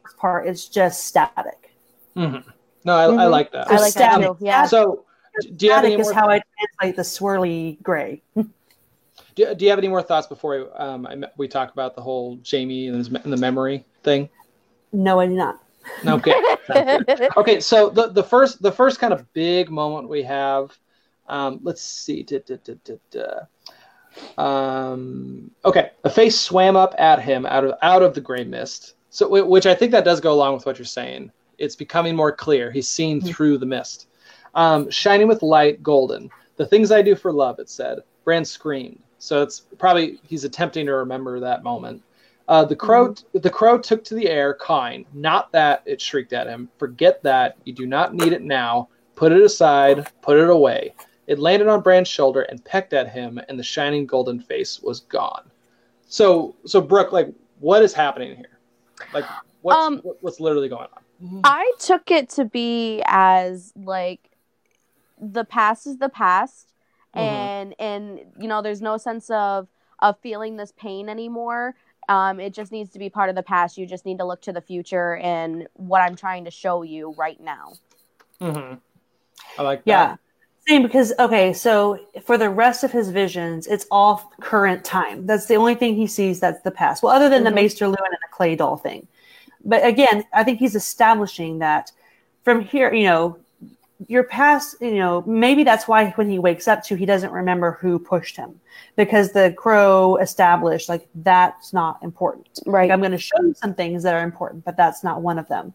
first 0.03 0.17
part 0.17 0.47
is 0.47 0.67
just 0.67 1.05
static 1.05 1.69
Mhm. 2.15 2.43
No, 2.85 2.93
I, 2.95 3.05
I 3.05 3.07
Mhm. 3.07 3.31
like 3.31 3.51
that. 3.53 3.67
I 3.71 3.75
like 3.75 3.93
that 3.93 4.13
static. 4.13 4.27
too. 4.27 4.37
Yeah. 4.41 4.65
So, 4.65 5.05
do 5.55 5.65
you 5.65 5.71
have 5.71 5.83
any 5.85 5.93
static 5.95 5.99
is 5.99 6.05
more? 6.07 6.13
how 6.13 6.27
i 6.29 6.41
translate 6.79 6.95
the 6.95 7.01
swirly 7.01 7.81
gray 7.81 8.21
Do, 9.35 9.53
do 9.55 9.65
you 9.65 9.69
have 9.71 9.79
any 9.79 9.87
more 9.87 10.01
thoughts 10.01 10.27
before 10.27 10.59
we, 10.59 10.71
um, 10.77 11.07
I, 11.07 11.17
we 11.37 11.47
talk 11.47 11.71
about 11.73 11.95
the 11.95 12.01
whole 12.01 12.39
Jaime 12.49 12.87
and, 12.87 12.97
his, 12.97 13.07
and 13.07 13.31
the 13.31 13.37
memory 13.37 13.85
thing? 14.03 14.29
no 14.91 15.19
i 15.19 15.25
do 15.25 15.33
not 15.33 15.59
Okay. 16.05 16.33
okay. 17.37 17.59
So 17.59 17.89
the, 17.89 18.07
the 18.09 18.23
first 18.23 18.61
the 18.61 18.71
first 18.71 18.99
kind 18.99 19.13
of 19.13 19.31
big 19.33 19.69
moment 19.69 20.07
we 20.09 20.23
have, 20.23 20.77
um, 21.27 21.59
let's 21.61 21.81
see. 21.81 22.23
Da, 22.23 22.39
da, 22.39 22.57
da, 22.63 22.75
da, 22.85 22.95
da. 23.11 24.41
Um, 24.41 25.51
okay, 25.65 25.91
a 26.03 26.09
face 26.09 26.39
swam 26.39 26.75
up 26.75 26.95
at 26.97 27.21
him 27.21 27.45
out 27.45 27.65
of 27.65 27.73
out 27.81 28.01
of 28.01 28.13
the 28.13 28.21
gray 28.21 28.43
mist. 28.43 28.95
So 29.09 29.43
which 29.45 29.65
I 29.65 29.75
think 29.75 29.91
that 29.91 30.05
does 30.05 30.21
go 30.21 30.33
along 30.33 30.55
with 30.55 30.65
what 30.65 30.79
you're 30.79 30.85
saying. 30.85 31.31
It's 31.57 31.75
becoming 31.75 32.15
more 32.15 32.31
clear. 32.31 32.71
He's 32.71 32.87
seen 32.87 33.21
Mhm. 33.21 33.27
through 33.27 33.57
the 33.57 33.65
mist, 33.65 34.07
um, 34.55 34.89
shining 34.89 35.27
with 35.27 35.43
light, 35.43 35.83
golden. 35.83 36.29
The 36.55 36.65
things 36.65 36.91
I 36.91 37.01
do 37.01 37.15
for 37.15 37.31
love. 37.33 37.59
It 37.59 37.69
said. 37.69 37.99
Bran 38.23 38.45
screamed. 38.45 39.02
So 39.23 39.41
it's 39.41 39.61
probably 39.77 40.19
he's 40.27 40.43
attempting 40.43 40.85
to 40.87 40.91
remember 40.95 41.39
that 41.39 41.63
moment. 41.63 42.03
Uh, 42.49 42.65
the 42.65 42.75
crow, 42.75 43.15
the 43.31 43.49
crow 43.49 43.77
took 43.77 44.03
to 44.03 44.15
the 44.15 44.27
air, 44.27 44.53
cawing. 44.53 45.05
Not 45.13 45.49
that 45.53 45.81
it 45.85 46.01
shrieked 46.01 46.33
at 46.33 46.45
him. 46.45 46.67
Forget 46.77 47.23
that. 47.23 47.55
You 47.63 47.71
do 47.71 47.85
not 47.85 48.13
need 48.13 48.33
it 48.33 48.41
now. 48.41 48.89
Put 49.15 49.31
it 49.31 49.41
aside. 49.41 50.11
Put 50.21 50.37
it 50.37 50.49
away. 50.49 50.93
It 51.27 51.39
landed 51.39 51.69
on 51.69 51.79
Bran's 51.79 52.09
shoulder 52.09 52.41
and 52.41 52.65
pecked 52.65 52.91
at 52.91 53.09
him, 53.09 53.39
and 53.47 53.57
the 53.57 53.63
shining 53.63 54.05
golden 54.05 54.41
face 54.41 54.81
was 54.81 54.99
gone. 54.99 55.49
So, 56.05 56.53
so 56.65 56.81
Brooke, 56.81 57.13
like, 57.13 57.33
what 57.61 57.81
is 57.81 57.93
happening 57.93 58.35
here? 58.35 58.59
Like, 59.13 59.23
what's 59.61 59.77
Um, 59.77 60.01
what's 60.19 60.41
literally 60.41 60.67
going 60.67 60.89
on? 60.93 61.41
I 61.45 61.71
took 61.79 62.11
it 62.11 62.27
to 62.31 62.43
be 62.43 63.01
as 63.05 63.71
like 63.77 64.31
the 65.17 65.45
past 65.45 65.87
is 65.87 65.99
the 65.99 66.09
past 66.09 66.72
Mhm. 67.15 67.19
and 67.21 67.75
and 67.79 68.19
you 68.39 68.47
know 68.47 68.61
there's 68.61 68.81
no 68.81 68.97
sense 68.97 69.29
of 69.29 69.67
of 69.99 70.17
feeling 70.19 70.57
this 70.57 70.71
pain 70.77 71.09
anymore. 71.09 71.75
Um 72.09 72.39
it 72.39 72.53
just 72.53 72.71
needs 72.71 72.89
to 72.91 72.99
be 72.99 73.09
part 73.09 73.29
of 73.29 73.35
the 73.35 73.43
past. 73.43 73.77
You 73.77 73.85
just 73.85 74.05
need 74.05 74.17
to 74.17 74.25
look 74.25 74.41
to 74.43 74.51
the 74.53 74.61
future 74.61 75.17
and 75.17 75.67
what 75.73 76.01
I'm 76.01 76.15
trying 76.15 76.45
to 76.45 76.51
show 76.51 76.81
you 76.81 77.13
right 77.17 77.39
now. 77.39 77.73
Mm-hmm. 78.41 78.75
I 79.57 79.61
like 79.61 79.81
Yeah. 79.85 80.05
that. 80.07 80.19
Same 80.67 80.81
because 80.81 81.13
okay, 81.19 81.51
so 81.53 81.99
for 82.23 82.37
the 82.37 82.49
rest 82.49 82.83
of 82.83 82.91
his 82.91 83.09
visions, 83.09 83.67
it's 83.67 83.85
all 83.91 84.31
current 84.39 84.83
time. 84.85 85.25
That's 85.25 85.45
the 85.45 85.55
only 85.55 85.75
thing 85.75 85.95
he 85.95 86.07
sees 86.07 86.39
that's 86.39 86.61
the 86.61 86.71
past. 86.71 87.03
Well, 87.03 87.13
other 87.13 87.27
than 87.29 87.41
Mhm. 87.41 87.45
the 87.49 87.51
Maester 87.51 87.85
Luwin 87.85 88.05
and 88.05 88.17
the 88.21 88.31
clay 88.31 88.55
doll 88.55 88.77
thing. 88.77 89.07
But 89.65 89.85
again, 89.85 90.25
I 90.33 90.43
think 90.43 90.59
he's 90.59 90.75
establishing 90.75 91.59
that 91.59 91.91
from 92.43 92.61
here, 92.61 92.93
you 92.93 93.03
know, 93.05 93.37
your 94.07 94.23
past, 94.23 94.75
you 94.81 94.95
know, 94.95 95.23
maybe 95.25 95.63
that's 95.63 95.87
why 95.87 96.11
when 96.11 96.29
he 96.29 96.39
wakes 96.39 96.67
up 96.67 96.83
to 96.85 96.95
he 96.95 97.05
doesn't 97.05 97.31
remember 97.31 97.77
who 97.81 97.99
pushed 97.99 98.35
him. 98.35 98.59
Because 98.95 99.31
the 99.31 99.53
crow 99.57 100.17
established 100.17 100.89
like 100.89 101.07
that's 101.15 101.73
not 101.73 102.01
important. 102.03 102.59
Right. 102.65 102.83
Like, 102.83 102.91
I'm 102.91 102.99
going 102.99 103.11
to 103.11 103.17
show 103.17 103.41
you 103.41 103.53
some 103.55 103.73
things 103.73 104.03
that 104.03 104.13
are 104.13 104.23
important, 104.23 104.65
but 104.65 104.77
that's 104.77 105.03
not 105.03 105.21
one 105.21 105.39
of 105.39 105.47
them. 105.47 105.73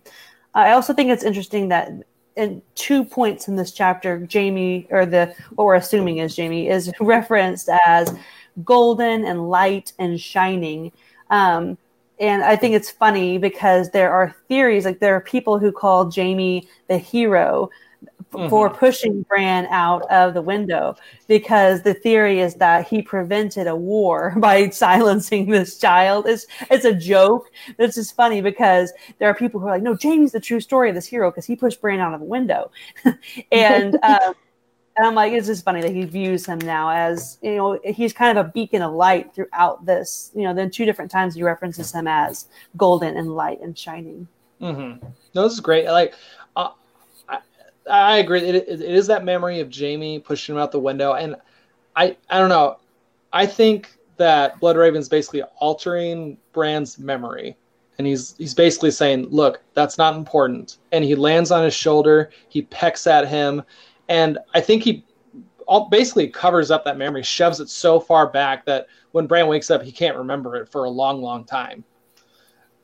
I 0.55 0.73
also 0.73 0.93
think 0.93 1.11
it's 1.11 1.25
interesting 1.25 1.69
that 1.69 1.91
in 2.37 2.63
two 2.75 3.05
points 3.05 3.49
in 3.49 3.57
this 3.57 3.73
chapter, 3.73 4.27
Jaime, 4.33 4.87
or 4.91 5.05
the 5.05 5.35
what 5.55 5.65
we're 5.65 5.75
assuming 5.75 6.19
is 6.19 6.37
Jaime, 6.37 6.69
is 6.69 6.93
referenced 7.01 7.69
as 7.87 8.15
golden 8.65 9.25
and 9.25 9.51
light 9.51 9.93
and 9.99 10.21
shining. 10.21 10.93
Um, 11.31 11.77
and 12.21 12.43
I 12.43 12.57
think 12.57 12.75
it's 12.75 12.91
funny 12.91 13.39
because 13.39 13.91
there 13.91 14.13
are 14.13 14.35
theories, 14.49 14.85
like 14.85 14.99
there 14.99 15.15
are 15.15 15.21
people 15.21 15.59
who 15.59 15.71
call 15.71 16.11
Jaime 16.11 16.67
the 16.89 16.99
hero 16.99 17.71
f- 18.35 18.51
for 18.51 18.71
pushing 18.71 19.23
Bran 19.23 19.67
out 19.67 20.11
of 20.11 20.35
the 20.35 20.43
window 20.43 20.97
because 21.27 21.83
the 21.83 21.95
theory 21.95 22.41
is 22.41 22.55
that 22.57 22.87
he 22.87 23.03
prevented 23.03 23.67
a 23.67 23.77
war 23.77 24.35
by 24.39 24.69
silencing 24.71 25.51
this 25.51 25.79
child. 25.79 26.27
It's 26.27 26.47
it's 26.71 26.85
a 26.85 26.95
joke. 26.95 27.51
It's 27.79 27.95
just 27.95 28.15
funny 28.15 28.41
because 28.41 28.93
there 29.19 29.29
are 29.29 29.35
people 29.35 29.61
who 29.61 29.67
are 29.67 29.73
like, 29.73 29.83
no, 29.83 29.97
Jaime's 30.01 30.33
the 30.33 30.41
true 30.41 30.61
story 30.61 30.89
of 30.89 30.95
this 30.95 31.07
hero 31.07 31.31
because 31.31 31.47
he 31.47 31.57
pushed 31.57 31.81
Bran 31.81 32.01
out 32.01 32.15
of 32.15 32.21
the 32.21 32.27
window, 32.27 32.71
and. 33.53 33.99
Um, 34.09 34.35
and 34.99 35.07
I'm 35.07 35.15
like, 35.15 35.33
it's 35.33 35.47
just 35.47 35.65
funny 35.65 35.81
that 35.81 35.95
he 35.95 36.05
views 36.05 36.45
him 36.45 36.59
now 36.59 36.91
as, 36.91 37.39
you 37.41 37.55
know, 37.55 37.79
he's 37.85 38.13
kind 38.13 38.37
of 38.37 38.47
a 38.47 38.49
beacon 38.49 38.83
of 38.83 38.93
light 38.93 39.33
throughout 39.33 39.87
this. 39.87 40.33
You 40.35 40.43
know, 40.43 40.53
then 40.53 40.73
two 40.73 40.85
different 40.85 41.09
times 41.09 41.37
he 41.37 41.43
references 41.45 41.93
him 41.93 42.09
as 42.09 42.49
golden 42.77 43.17
and 43.17 43.33
light 43.33 43.61
and 43.61 43.79
shining. 43.79 44.27
Mm-hmm. 44.61 45.07
No, 45.35 45.43
this 45.45 45.53
is 45.53 45.61
great. 45.61 45.87
Like, 45.87 46.15
I, 47.89 48.19
agree. 48.19 48.41
It, 48.41 48.55
it, 48.55 48.69
it 48.69 48.81
is 48.81 49.07
that 49.07 49.25
memory 49.25 49.61
of 49.61 49.75
Jaime 49.75 50.19
pushing 50.19 50.55
him 50.55 50.61
out 50.61 50.73
the 50.73 50.81
window, 50.81 51.15
and 51.15 51.37
I, 51.97 52.17
I 52.31 52.39
don't 52.39 52.49
know. 52.49 52.79
I 53.33 53.47
think 53.47 53.97
that 54.17 54.61
Bloodraven's 54.61 55.09
basically 55.09 55.43
altering 55.59 56.39
Bran's 56.53 56.99
memory, 56.99 57.57
and 57.99 58.07
he's 58.07 58.35
he's 58.39 58.55
basically 58.55 58.91
saying, 58.91 59.29
"Look, 59.31 59.63
that's 59.75 59.99
not 59.99 60.17
important." 60.17 60.79
And 60.93 61.05
he 61.05 61.15
lands 61.15 61.51
on 61.51 61.65
his 61.65 61.75
shoulder. 61.75 62.31
He 62.49 62.63
pecks 62.63 63.07
at 63.07 63.29
him, 63.29 63.63
and 64.09 64.39
I 64.55 64.61
think 64.61 64.83
he 64.83 65.05
all, 65.69 65.89
basically 65.89 66.29
covers 66.29 66.71
up 66.71 66.85
that 66.85 66.97
memory, 66.97 67.23
shoves 67.23 67.61
it 67.61 67.69
so 67.69 68.01
far 68.01 68.27
back 68.27 68.65
that 68.65 68.89
when 69.13 69.27
Bran 69.27 69.47
wakes 69.47 69.71
up, 69.71 69.83
he 69.83 69.93
can't 69.93 70.17
remember 70.17 70.57
it 70.57 70.69
for 70.69 70.85
a 70.85 70.91
long, 70.91 71.23
long 71.23 71.45
time. 71.45 71.85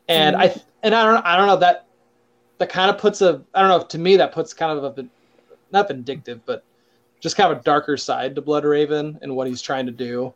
And 0.09 0.37
mm-hmm. 0.37 0.59
I 0.59 0.63
and 0.83 0.95
I 0.95 1.05
don't 1.05 1.25
I 1.25 1.37
don't 1.37 1.47
know 1.47 1.57
that 1.57 1.87
that 2.59 2.69
kind 2.69 2.91
of 2.91 2.99
puts 2.99 3.21
a 3.23 3.43
I 3.55 3.61
don't 3.61 3.69
know 3.69 3.87
to 3.87 3.99
me 3.99 4.17
that 4.17 4.33
puts 4.33 4.53
kind 4.53 4.79
of 4.79 4.99
a 4.99 5.07
not 5.73 5.89
vindictive 5.89 6.41
but 6.47 6.65
just 7.21 7.37
kind 7.37 7.51
of 7.53 7.59
a 7.59 7.63
darker 7.63 7.97
side 7.97 8.35
to 8.35 8.43
Bloodraven 8.43 9.19
and 9.23 9.35
what 9.35 9.47
he's 9.47 9.63
trying 9.63 9.87
to 9.87 9.93
do. 9.93 10.33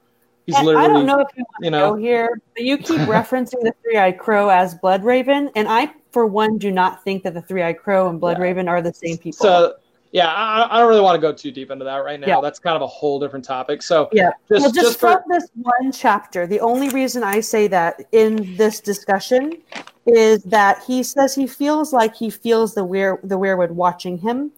He's 0.47 0.57
And 0.57 0.67
literally 0.67 0.87
I 0.87 0.93
don't 0.93 1.05
know 1.07 1.21
if 1.21 1.29
you 1.37 1.45
want 1.45 1.65
you 1.65 1.71
to 1.71 1.71
know 1.71 1.91
go 1.93 1.97
here, 1.97 2.41
but 2.55 2.65
you 2.65 2.79
keep 2.79 2.97
referencing 3.03 3.61
the 3.61 3.73
Three 3.83 3.99
Eyed 3.99 4.19
Crow 4.19 4.49
as 4.49 4.75
Bloodraven, 4.77 5.51
and 5.55 5.69
I, 5.69 5.93
for 6.13 6.27
one, 6.27 6.57
do 6.57 6.71
not 6.73 7.05
think 7.05 7.23
that 7.25 7.35
the 7.35 7.43
Three 7.43 7.63
Eyed 7.63 7.77
Crow 7.79 8.09
and 8.09 8.19
Blood 8.19 8.39
Yeah. 8.39 8.45
Raven 8.45 8.67
are 8.69 8.81
the 8.81 8.95
same 8.95 9.19
people. 9.19 9.45
so 9.45 9.75
yeah 10.19 10.33
I, 10.33 10.69
I 10.71 10.79
don't 10.81 10.89
really 10.89 11.01
want 11.01 11.17
to 11.17 11.21
go 11.21 11.33
too 11.33 11.51
deep 11.59 11.71
into 11.71 11.85
that 11.85 11.99
right 12.09 12.19
now. 12.21 12.27
Yeah. 12.27 12.41
That's 12.41 12.59
kind 12.59 12.77
of 12.77 12.83
a 12.83 12.87
whole 12.87 13.19
different 13.23 13.45
topic. 13.45 13.83
So 13.83 14.09
Yeah. 14.13 14.31
just, 14.49 14.63
well, 14.63 14.73
just, 14.73 14.75
just 14.75 15.01
for 15.01 15.13
from 15.13 15.23
this 15.29 15.47
one 15.63 15.93
chapter, 15.93 16.47
the 16.47 16.61
only 16.61 16.89
reason 16.91 17.23
I 17.23 17.41
say 17.41 17.69
that 17.69 17.93
in 18.13 18.33
this 18.57 18.81
discussion 18.81 19.43
is 20.07 20.43
that 20.45 20.83
he 20.87 21.03
says 21.03 21.35
he 21.35 21.47
feels 21.47 21.93
like 21.93 22.15
he 22.17 22.31
feels 22.31 22.75
the 22.75 22.85
weir- 22.85 23.21
the 23.23 23.39
weirwood 23.39 23.71
watching 23.71 24.19
him, 24.19 24.51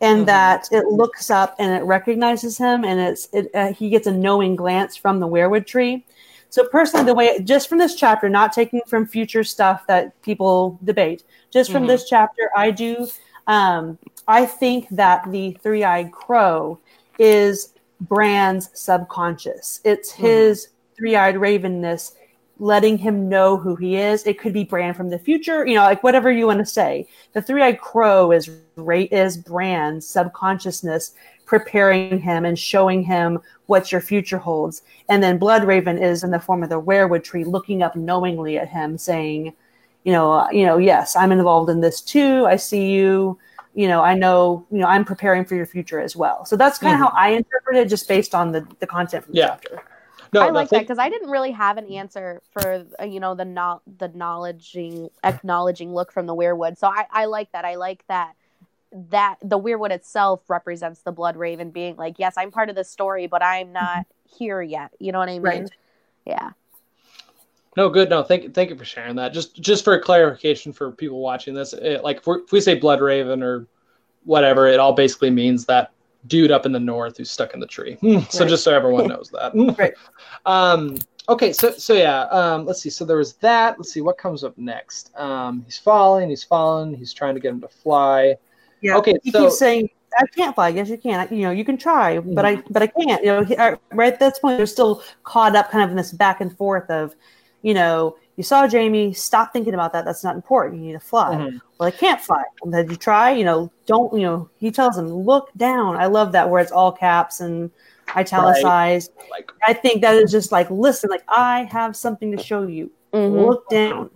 and 0.00 0.22
Mhm. 0.22 0.26
that 0.26 0.68
it 0.70 0.86
looks 1.00 1.30
up 1.30 1.56
and 1.58 1.70
it 1.78 1.84
recognizes 1.84 2.56
him, 2.58 2.84
and 2.84 3.00
it's 3.00 3.28
it, 3.32 3.50
uh, 3.54 3.72
he 3.72 3.90
gets 3.94 4.06
a 4.06 4.12
knowing 4.12 4.56
glance 4.56 4.96
from 4.96 5.20
the 5.20 5.26
weirwood 5.34 5.66
tree. 5.66 6.04
So 6.52 6.66
personally, 6.66 7.06
the 7.06 7.14
way 7.14 7.38
just 7.40 7.68
from 7.68 7.78
this 7.78 7.94
chapter, 7.94 8.28
not 8.28 8.52
taking 8.52 8.80
from 8.86 9.06
future 9.06 9.44
stuff 9.44 9.86
that 9.86 10.20
people 10.22 10.78
debate, 10.84 11.22
just 11.50 11.70
from 11.72 11.84
Mhm. 11.84 11.88
this 11.92 12.08
chapter, 12.08 12.50
I 12.56 12.70
do. 12.70 13.06
Um, 13.50 13.98
I 14.28 14.46
think 14.46 14.86
that 14.90 15.28
the 15.32 15.58
three-eyed 15.60 16.12
crow 16.12 16.78
is 17.18 17.74
Bran's 18.00 18.70
subconscious. 18.74 19.80
It's 19.82 20.12
Mhm. 20.12 20.18
his 20.18 20.68
three-eyed 20.96 21.34
ravenness 21.34 22.12
letting 22.60 22.98
him 22.98 23.28
know 23.28 23.56
who 23.56 23.74
he 23.74 23.96
is. 23.96 24.24
It 24.24 24.38
could 24.38 24.52
be 24.52 24.62
Brand 24.62 24.96
from 24.96 25.10
the 25.10 25.18
future, 25.18 25.66
you 25.66 25.74
know, 25.74 25.82
like 25.82 26.04
whatever 26.04 26.30
you 26.30 26.46
want 26.46 26.60
to 26.60 26.66
say. 26.66 27.08
The 27.32 27.42
three-eyed 27.42 27.80
crow 27.80 28.30
is 28.30 28.48
is 28.76 29.36
Bran's 29.36 30.06
subconsciousness 30.06 31.14
preparing 31.44 32.20
him 32.20 32.44
and 32.44 32.56
showing 32.56 33.02
him 33.02 33.40
what 33.66 33.90
your 33.90 34.00
future 34.00 34.38
holds. 34.38 34.82
And 35.08 35.20
then 35.20 35.40
Bloodraven 35.40 36.00
is 36.00 36.22
in 36.22 36.30
the 36.30 36.38
form 36.38 36.62
of 36.62 36.68
the 36.68 36.80
weirwood 36.80 37.24
tree 37.24 37.42
looking 37.42 37.82
up 37.82 37.96
knowingly 37.96 38.58
at 38.58 38.68
him 38.68 38.96
saying, 38.96 39.54
you 40.04 40.12
know, 40.12 40.32
uh, 40.32 40.48
you 40.50 40.64
know, 40.64 40.78
yes, 40.78 41.16
I'm 41.16 41.32
involved 41.32 41.70
in 41.70 41.80
this 41.80 42.00
too. 42.00 42.46
I 42.46 42.56
see 42.56 42.90
you. 42.90 43.38
You 43.74 43.86
know, 43.86 44.02
I 44.02 44.14
know, 44.14 44.66
you 44.72 44.78
know, 44.78 44.86
I'm 44.86 45.04
preparing 45.04 45.44
for 45.44 45.54
your 45.54 45.66
future 45.66 46.00
as 46.00 46.16
well. 46.16 46.44
So 46.44 46.56
that's 46.56 46.76
kind 46.78 46.92
of 46.92 46.98
how 46.98 47.12
I 47.16 47.30
interpret 47.30 47.76
it 47.76 47.88
just 47.88 48.08
based 48.08 48.34
on 48.34 48.50
the, 48.50 48.66
the 48.80 48.86
content 48.86 49.24
from 49.24 49.34
the 49.34 49.38
Yeah. 49.38 49.46
chapter. 49.48 49.82
no, 50.32 50.42
I 50.42 50.48
no, 50.48 50.54
like 50.54 50.70
that 50.70 50.80
because 50.80 50.98
I 50.98 51.08
didn't 51.08 51.30
really 51.30 51.52
have 51.52 51.76
an 51.78 51.86
answer 51.88 52.42
for 52.52 52.84
uh, 53.00 53.04
you 53.04 53.20
know 53.20 53.34
the 53.36 53.44
not 53.44 53.82
the 53.98 54.06
acknowledging 54.06 55.10
acknowledging 55.22 55.94
look 55.94 56.10
from 56.12 56.26
the 56.26 56.34
weirwood. 56.34 56.78
So 56.78 56.88
I, 56.88 57.06
I 57.10 57.24
like 57.26 57.52
that. 57.52 57.64
I 57.64 57.76
like 57.76 58.04
that 58.08 58.34
that 58.92 59.36
the 59.40 59.58
weirwood 59.58 59.90
itself 59.90 60.42
represents 60.48 61.02
the 61.02 61.12
Bloodraven 61.12 61.72
being 61.72 61.96
like, 61.96 62.18
yes, 62.18 62.34
I'm 62.36 62.50
part 62.50 62.70
of 62.70 62.74
the 62.76 62.84
story, 62.84 63.28
but 63.28 63.42
I'm 63.42 63.72
not 63.72 64.06
here 64.36 64.60
yet. 64.60 64.90
You 64.98 65.12
know 65.12 65.20
what 65.20 65.28
I 65.28 65.38
mean? 65.38 65.42
Right. 65.42 65.70
Yeah. 66.26 66.50
No, 67.76 67.88
good. 67.88 68.10
No, 68.10 68.22
thank 68.22 68.52
thank 68.54 68.70
you 68.70 68.76
for 68.76 68.84
sharing 68.84 69.14
that. 69.16 69.32
Just 69.32 69.60
just 69.60 69.84
for 69.84 69.98
clarification 70.00 70.72
for 70.72 70.90
people 70.90 71.20
watching 71.20 71.54
this, 71.54 71.72
it, 71.72 72.02
like 72.02 72.18
if, 72.18 72.26
we're, 72.26 72.40
if 72.42 72.50
we 72.52 72.60
say 72.60 72.78
Bloodraven 72.78 73.42
or 73.42 73.66
whatever, 74.24 74.66
it 74.66 74.80
all 74.80 74.92
basically 74.92 75.30
means 75.30 75.64
that 75.66 75.92
dude 76.26 76.50
up 76.50 76.66
in 76.66 76.72
the 76.72 76.80
north 76.80 77.16
who's 77.16 77.30
stuck 77.30 77.54
in 77.54 77.60
the 77.60 77.66
tree. 77.66 77.94
Hmm, 78.00 78.18
So 78.28 78.44
just 78.46 78.64
so 78.64 78.74
everyone 78.74 79.06
knows 79.06 79.30
that. 79.30 79.52
Right. 79.78 79.94
Um. 80.46 80.98
Okay. 81.28 81.52
So 81.52 81.70
so 81.70 81.94
yeah. 81.94 82.22
Um. 82.24 82.66
Let's 82.66 82.82
see. 82.82 82.90
So 82.90 83.04
there 83.04 83.16
was 83.18 83.34
that. 83.34 83.78
Let's 83.78 83.92
see 83.92 84.00
what 84.00 84.18
comes 84.18 84.42
up 84.42 84.58
next. 84.58 85.12
Um. 85.16 85.62
He's 85.64 85.78
falling. 85.78 86.28
He's 86.28 86.42
falling. 86.44 86.94
He's 86.94 87.12
trying 87.14 87.34
to 87.34 87.40
get 87.40 87.50
him 87.52 87.60
to 87.60 87.68
fly. 87.68 88.34
Yeah. 88.80 88.96
Okay, 88.96 89.14
He 89.22 89.30
so- 89.30 89.44
keeps 89.44 89.58
saying, 89.58 89.90
"I 90.18 90.24
can't 90.34 90.54
fly." 90.56 90.70
Yes, 90.70 90.88
you 90.88 90.98
can. 90.98 91.20
I- 91.20 91.32
You 91.32 91.42
know, 91.42 91.50
you 91.52 91.64
can 91.64 91.76
try, 91.76 92.18
but 92.18 92.44
I, 92.44 92.56
but 92.70 92.82
I 92.82 92.86
can't. 92.88 93.22
You 93.22 93.30
know, 93.30 93.44
he, 93.44 93.54
right 93.56 94.12
at 94.12 94.18
this 94.18 94.38
point, 94.40 94.56
they're 94.56 94.66
still 94.66 95.02
caught 95.22 95.54
up, 95.54 95.70
kind 95.70 95.84
of 95.84 95.90
in 95.90 95.96
this 95.96 96.10
back 96.12 96.40
and 96.40 96.56
forth 96.56 96.88
of, 96.90 97.14
you 97.62 97.74
know, 97.74 98.16
you 98.36 98.42
saw 98.42 98.66
Jaime. 98.66 99.12
Stop 99.12 99.52
thinking 99.52 99.74
about 99.74 99.92
that. 99.92 100.04
That's 100.04 100.24
not 100.24 100.34
important. 100.34 100.80
You 100.80 100.86
need 100.88 100.92
to 100.94 101.00
fly. 101.00 101.34
Mhm. 101.34 101.60
Well, 101.78 101.88
I 101.88 101.90
can't 101.90 102.20
fly. 102.20 102.42
Well, 102.62 102.72
did 102.82 102.90
you 102.90 102.96
try? 102.96 103.30
You 103.32 103.44
know, 103.44 103.70
don't. 103.86 104.12
You 104.14 104.22
know, 104.22 104.48
he 104.58 104.70
tells 104.70 104.96
him, 104.96 105.08
"Look 105.08 105.50
down." 105.56 105.96
I 105.96 106.06
love 106.06 106.32
that 106.32 106.48
where 106.48 106.62
it's 106.62 106.72
all 106.72 106.92
caps 106.92 107.40
and 107.40 107.70
italicized. 108.16 109.12
Like 109.30 109.50
I 109.66 109.72
think 109.72 110.02
that 110.02 110.14
is 110.14 110.30
just 110.30 110.52
like, 110.52 110.70
listen, 110.70 111.10
like 111.10 111.24
I 111.28 111.64
have 111.70 111.94
something 111.96 112.34
to 112.36 112.42
show 112.42 112.62
you. 112.62 112.90
Mhm. 113.12 113.46
Look 113.46 113.68
down. 113.68 114.10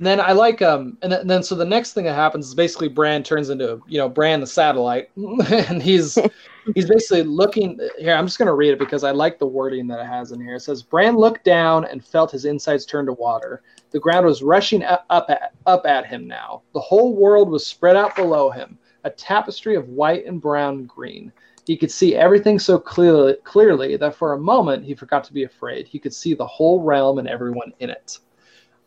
And 0.00 0.06
then 0.06 0.18
I 0.18 0.32
like 0.32 0.62
um 0.62 0.96
and 1.02 1.12
then, 1.12 1.20
and 1.20 1.30
then 1.30 1.42
so 1.42 1.54
the 1.54 1.62
next 1.62 1.92
thing 1.92 2.04
that 2.04 2.14
happens 2.14 2.48
is 2.48 2.54
basically 2.54 2.88
Bran 2.88 3.22
turns 3.22 3.50
into 3.50 3.82
you 3.86 3.98
know 3.98 4.08
Bran 4.08 4.40
the 4.40 4.46
satellite 4.46 5.10
and 5.16 5.82
he's 5.82 6.16
he's 6.74 6.88
basically 6.88 7.22
looking 7.22 7.78
here 7.98 8.14
I'm 8.14 8.26
just 8.26 8.38
going 8.38 8.46
to 8.46 8.54
read 8.54 8.70
it 8.70 8.78
because 8.78 9.04
I 9.04 9.10
like 9.10 9.38
the 9.38 9.44
wording 9.44 9.86
that 9.88 10.00
it 10.00 10.06
has 10.06 10.32
in 10.32 10.40
here. 10.40 10.54
It 10.54 10.60
says 10.60 10.82
Bran 10.82 11.18
looked 11.18 11.44
down 11.44 11.84
and 11.84 12.02
felt 12.02 12.30
his 12.30 12.46
insides 12.46 12.86
turn 12.86 13.04
to 13.06 13.12
water. 13.12 13.60
The 13.90 14.00
ground 14.00 14.24
was 14.24 14.42
rushing 14.42 14.82
up 14.84 15.04
up 15.10 15.28
at, 15.28 15.52
up 15.66 15.84
at 15.84 16.06
him 16.06 16.26
now. 16.26 16.62
The 16.72 16.80
whole 16.80 17.14
world 17.14 17.50
was 17.50 17.66
spread 17.66 17.94
out 17.94 18.16
below 18.16 18.48
him, 18.48 18.78
a 19.04 19.10
tapestry 19.10 19.74
of 19.74 19.90
white 19.90 20.24
and 20.24 20.40
brown 20.40 20.78
and 20.78 20.88
green. 20.88 21.30
He 21.66 21.76
could 21.76 21.90
see 21.90 22.16
everything 22.16 22.58
so 22.58 22.78
clearly 22.78 23.34
clearly 23.44 23.98
that 23.98 24.14
for 24.14 24.32
a 24.32 24.40
moment 24.40 24.82
he 24.82 24.94
forgot 24.94 25.24
to 25.24 25.34
be 25.34 25.44
afraid. 25.44 25.86
He 25.86 25.98
could 25.98 26.14
see 26.14 26.32
the 26.32 26.46
whole 26.46 26.80
realm 26.80 27.18
and 27.18 27.28
everyone 27.28 27.74
in 27.80 27.90
it. 27.90 28.18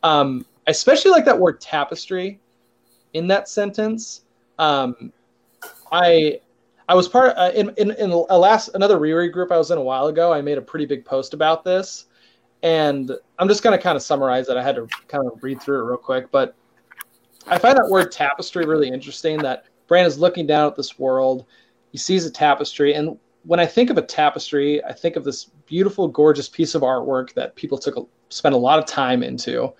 Um, 0.02 0.44
I 0.68 0.72
especially 0.72 1.11
like 1.11 1.26
that 1.26 1.40
word 1.40 1.60
tapestry 1.60 2.40
in 3.14 3.27
that 3.27 3.49
sentence. 3.49 4.22
Um, 4.60 5.11
I 5.91 6.40
I 6.88 6.95
was 6.95 7.07
part 7.07 7.35
uh, 7.38 7.52
in, 7.53 7.73
in 7.77 7.91
in 7.91 8.11
a 8.11 8.38
last 8.38 8.69
another 8.73 8.99
reread 8.99 9.34
group 9.34 9.52
I 9.52 9.57
was 9.57 9.72
in 9.72 9.77
a 9.77 9.81
while 9.81 10.07
ago. 10.07 10.34
I 10.34 10.41
made 10.41 10.57
a 10.57 10.61
pretty 10.61 10.85
big 10.85 11.06
post 11.06 11.34
about 11.34 11.64
this, 11.64 12.06
and 12.61 13.11
I'm 13.40 13.48
just 13.48 13.64
going 13.64 13.77
to 13.77 13.81
kind 13.81 13.95
of 13.95 14.02
summarize 14.02 14.49
it. 14.49 14.57
I 14.57 14.64
had 14.64 14.76
to 14.76 14.88
kind 15.07 15.26
of 15.27 15.41
read 15.44 15.61
through 15.61 15.81
it 15.81 15.88
real 15.88 15.98
quick, 15.98 16.31
but 16.31 16.56
I 17.48 17.57
find 17.57 17.77
that 17.77 17.90
word 17.90 18.11
tapestry 18.11 18.65
really 18.65 18.90
interesting. 18.90 19.38
That 19.40 19.65
Bran 19.88 20.06
is 20.06 20.18
looking 20.18 20.48
down 20.48 20.68
at 20.68 20.76
this 20.76 20.98
world, 20.98 21.45
he 21.91 21.98
sees 21.98 22.26
a 22.26 22.31
tapestry, 22.31 22.94
and 22.94 23.18
when 23.44 23.60
I 23.60 23.65
think 23.65 23.90
of 23.90 23.98
a 23.98 24.02
tapestry, 24.02 24.84
I 24.84 24.94
think 24.94 25.15
of 25.15 25.23
this 25.23 25.45
beautiful, 25.65 26.07
gorgeous 26.07 26.48
piece 26.48 26.76
of 26.76 26.81
artwork 26.81 27.34
that 27.34 27.56
people 27.56 27.77
took 27.77 27.98
a, 27.98 28.03
spent 28.30 28.56
a 28.56 28.57
lot 28.57 28.80
of 28.80 28.85
time 28.85 29.22
into. 29.22 29.73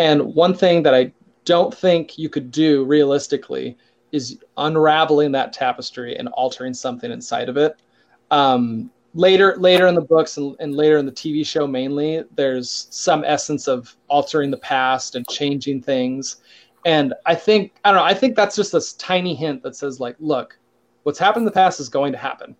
And 0.00 0.34
one 0.34 0.54
thing 0.54 0.82
that 0.84 0.94
I 0.94 1.12
don't 1.44 1.74
think 1.74 2.16
you 2.16 2.30
could 2.30 2.50
do 2.50 2.86
realistically 2.86 3.76
is 4.12 4.38
unraveling 4.56 5.30
that 5.32 5.52
tapestry 5.52 6.16
and 6.16 6.28
altering 6.28 6.72
something 6.72 7.12
inside 7.12 7.50
of 7.50 7.58
it. 7.58 7.82
Um, 8.30 8.90
later, 9.12 9.56
later 9.58 9.88
in 9.88 9.94
the 9.94 10.00
books 10.00 10.38
and, 10.38 10.56
and 10.58 10.74
later 10.74 10.96
in 10.96 11.04
the 11.04 11.12
TV 11.12 11.44
show, 11.44 11.66
mainly, 11.66 12.24
there's 12.34 12.88
some 12.90 13.24
essence 13.26 13.68
of 13.68 13.94
altering 14.08 14.50
the 14.50 14.56
past 14.56 15.16
and 15.16 15.28
changing 15.28 15.82
things. 15.82 16.38
And 16.86 17.12
I 17.26 17.34
think 17.34 17.74
I 17.84 17.90
don't 17.90 18.00
know. 18.00 18.04
I 18.04 18.14
think 18.14 18.36
that's 18.36 18.56
just 18.56 18.72
this 18.72 18.94
tiny 18.94 19.34
hint 19.34 19.62
that 19.64 19.76
says 19.76 20.00
like, 20.00 20.16
look, 20.18 20.58
what's 21.02 21.18
happened 21.18 21.42
in 21.42 21.44
the 21.44 21.52
past 21.52 21.78
is 21.78 21.90
going 21.90 22.12
to 22.12 22.18
happen. 22.18 22.56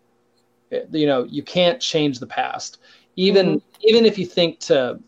It, 0.71 0.91
you 0.93 1.07
know, 1.07 1.25
you 1.25 1.43
can't 1.43 1.81
change 1.81 2.19
the 2.19 2.27
past. 2.27 2.81
Even 3.17 3.47
mm-hmm. 3.47 3.81
even 3.81 4.05
if 4.05 4.19
you 4.19 4.27
think 4.27 4.61
to 4.61 5.01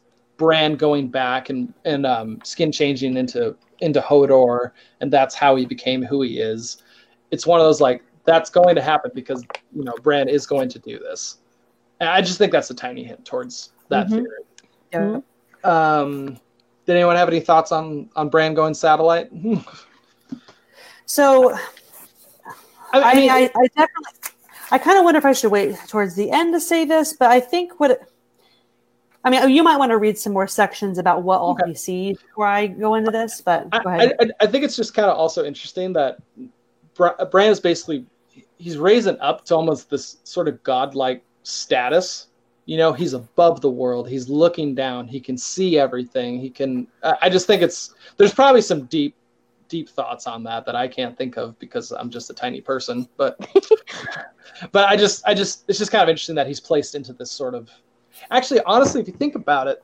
Bran 0.42 0.74
going 0.74 1.06
back 1.06 1.50
and 1.50 1.72
and 1.84 2.04
um, 2.04 2.40
skin 2.42 2.72
changing 2.72 3.16
into 3.16 3.54
into 3.78 4.00
Hodor, 4.00 4.72
and 5.00 5.08
that's 5.08 5.36
how 5.36 5.54
he 5.54 5.64
became 5.64 6.02
who 6.02 6.20
he 6.22 6.40
is. 6.40 6.82
It's 7.30 7.46
one 7.46 7.60
of 7.60 7.64
those 7.64 7.80
like 7.80 8.02
that's 8.24 8.50
going 8.50 8.74
to 8.74 8.82
happen 8.82 9.12
because 9.14 9.44
you 9.72 9.84
know 9.84 9.94
Bran 10.02 10.28
is 10.28 10.44
going 10.44 10.68
to 10.70 10.80
do 10.80 10.98
this. 10.98 11.36
And 12.00 12.08
I 12.08 12.20
just 12.20 12.38
think 12.38 12.50
that's 12.50 12.70
a 12.70 12.74
tiny 12.74 13.04
hint 13.04 13.24
towards 13.24 13.70
that 13.88 14.08
mm-hmm. 14.08 14.24
theory. 14.24 14.42
Yeah. 14.92 15.20
Um, 15.62 16.40
did 16.86 16.96
anyone 16.96 17.14
have 17.14 17.28
any 17.28 17.38
thoughts 17.38 17.70
on 17.70 18.10
on 18.16 18.28
Bran 18.28 18.52
going 18.52 18.74
satellite? 18.74 19.30
so, 21.06 21.56
I 22.92 23.14
mean, 23.14 23.30
I, 23.30 23.34
I, 23.34 23.50
I 23.54 23.66
definitely, 23.68 24.32
I 24.72 24.78
kind 24.78 24.98
of 24.98 25.04
wonder 25.04 25.18
if 25.18 25.24
I 25.24 25.34
should 25.34 25.52
wait 25.52 25.76
towards 25.86 26.16
the 26.16 26.32
end 26.32 26.52
to 26.54 26.58
say 26.58 26.84
this, 26.84 27.12
but 27.12 27.30
I 27.30 27.38
think 27.38 27.78
what. 27.78 27.92
It, 27.92 28.08
I 29.24 29.30
mean, 29.30 29.50
you 29.50 29.62
might 29.62 29.76
want 29.76 29.90
to 29.90 29.98
read 29.98 30.18
some 30.18 30.32
more 30.32 30.48
sections 30.48 30.98
about 30.98 31.22
what 31.22 31.40
all 31.40 31.52
okay. 31.52 31.70
he 31.70 31.74
sees 31.74 32.18
before 32.18 32.46
I 32.46 32.66
go 32.66 32.94
into 32.94 33.10
this, 33.10 33.40
but 33.40 33.70
go 33.70 33.78
I, 33.86 34.12
I, 34.20 34.30
I, 34.40 34.46
think 34.46 34.64
it's 34.64 34.74
just 34.74 34.94
kind 34.94 35.08
of 35.08 35.16
also 35.16 35.44
interesting 35.44 35.92
that 35.92 36.18
Bran 36.94 37.50
is 37.50 37.60
basically 37.60 38.04
he's 38.58 38.78
raising 38.78 39.18
up 39.20 39.44
to 39.46 39.54
almost 39.54 39.90
this 39.90 40.18
sort 40.24 40.48
of 40.48 40.62
godlike 40.62 41.22
status 41.42 42.28
you 42.66 42.76
know 42.76 42.92
he's 42.92 43.12
above 43.12 43.60
the 43.60 43.70
world 43.70 44.08
he's 44.08 44.28
looking 44.28 44.74
down 44.74 45.06
he 45.08 45.18
can 45.18 45.36
see 45.36 45.78
everything 45.78 46.38
he 46.38 46.48
can 46.48 46.86
i 47.20 47.28
just 47.28 47.46
think 47.46 47.60
it's 47.60 47.94
there's 48.16 48.32
probably 48.32 48.60
some 48.60 48.84
deep 48.84 49.16
deep 49.68 49.88
thoughts 49.88 50.26
on 50.26 50.44
that 50.44 50.64
that 50.64 50.76
i 50.76 50.86
can't 50.86 51.16
think 51.18 51.36
of 51.36 51.58
because 51.58 51.90
i'm 51.92 52.10
just 52.10 52.30
a 52.30 52.34
tiny 52.34 52.60
person 52.60 53.08
but 53.16 53.36
but 54.72 54.88
i 54.88 54.94
just 54.94 55.26
i 55.26 55.34
just 55.34 55.64
it's 55.66 55.78
just 55.78 55.90
kind 55.90 56.02
of 56.02 56.08
interesting 56.08 56.36
that 56.36 56.46
he's 56.46 56.60
placed 56.60 56.94
into 56.94 57.12
this 57.12 57.30
sort 57.30 57.54
of 57.54 57.68
actually 58.30 58.60
honestly 58.66 59.00
if 59.00 59.06
you 59.06 59.14
think 59.14 59.34
about 59.34 59.68
it 59.68 59.82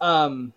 um 0.00 0.52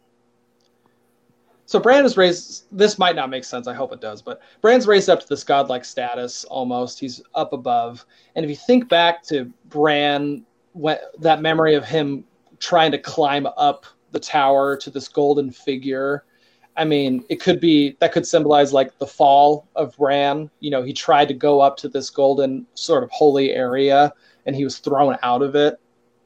so 1.68 1.80
Bran 1.80 2.06
is 2.06 2.16
raised. 2.16 2.66
This 2.72 3.00
might 3.00 3.16
not 3.16 3.30
make 3.30 3.44
sense. 3.44 3.68
I 3.68 3.74
hope 3.74 3.92
it 3.92 4.00
does. 4.00 4.22
But 4.22 4.42
Bran's 4.62 4.86
raised 4.86 5.10
up 5.10 5.20
to 5.22 5.28
this 5.28 5.44
godlike 5.44 5.84
status 5.84 6.46
almost. 6.46 7.00
He's 7.00 7.22
up 7.34 7.54
above. 7.54 8.06
And 8.36 8.46
if 8.46 8.50
you 8.50 8.56
think 8.56 8.88
back 8.88 9.24
to 9.24 9.52
Bran 9.66 10.46
when, 10.74 10.98
that 11.20 11.42
memory 11.42 11.74
of 11.74 11.84
him 11.84 12.24
trying 12.60 12.92
to 12.92 12.98
climb 12.98 13.48
up 13.58 13.86
the 14.12 14.20
tower 14.20 14.78
to 14.78 14.90
this 14.90 15.08
golden 15.08 15.52
figure. 15.52 16.24
I 16.78 16.86
mean, 16.86 17.24
it 17.30 17.42
could 17.42 17.60
be 17.60 17.98
that 18.00 18.12
could 18.12 18.28
symbolize 18.28 18.72
like 18.72 18.98
the 19.00 19.08
fall 19.08 19.68
of 19.76 19.96
Bran. 19.98 20.50
You 20.60 20.72
know, 20.72 20.84
he 20.84 20.94
tried 20.94 21.28
to 21.30 21.34
go 21.34 21.62
up 21.62 21.78
to 21.78 21.90
this 21.90 22.10
golden 22.10 22.66
sort 22.76 23.04
of 23.04 23.10
holy 23.12 23.52
area 23.52 24.14
and 24.46 24.56
he 24.56 24.64
was 24.64 24.78
thrown 24.78 25.18
out 25.24 25.42
of 25.42 25.56
it. 25.56 25.80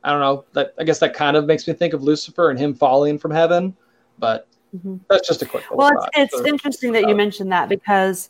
I 0.03 0.11
don't 0.11 0.21
know. 0.21 0.45
That 0.53 0.73
I 0.79 0.83
guess 0.83 0.99
that 0.99 1.13
kind 1.13 1.35
of 1.35 1.45
makes 1.45 1.67
me 1.67 1.73
think 1.73 1.93
of 1.93 2.03
Lucifer 2.03 2.49
and 2.49 2.59
him 2.59 2.73
falling 2.73 3.17
from 3.17 3.31
heaven. 3.31 3.75
But 4.17 4.47
mm-hmm. 4.75 4.97
that's 5.09 5.27
just 5.27 5.41
a 5.41 5.45
quick. 5.45 5.63
Well, 5.71 5.91
it's, 6.13 6.33
it's 6.33 6.37
so, 6.37 6.45
interesting 6.45 6.91
that 6.93 7.07
you 7.07 7.15
mentioned 7.15 7.51
that 7.51 7.69
because 7.69 8.29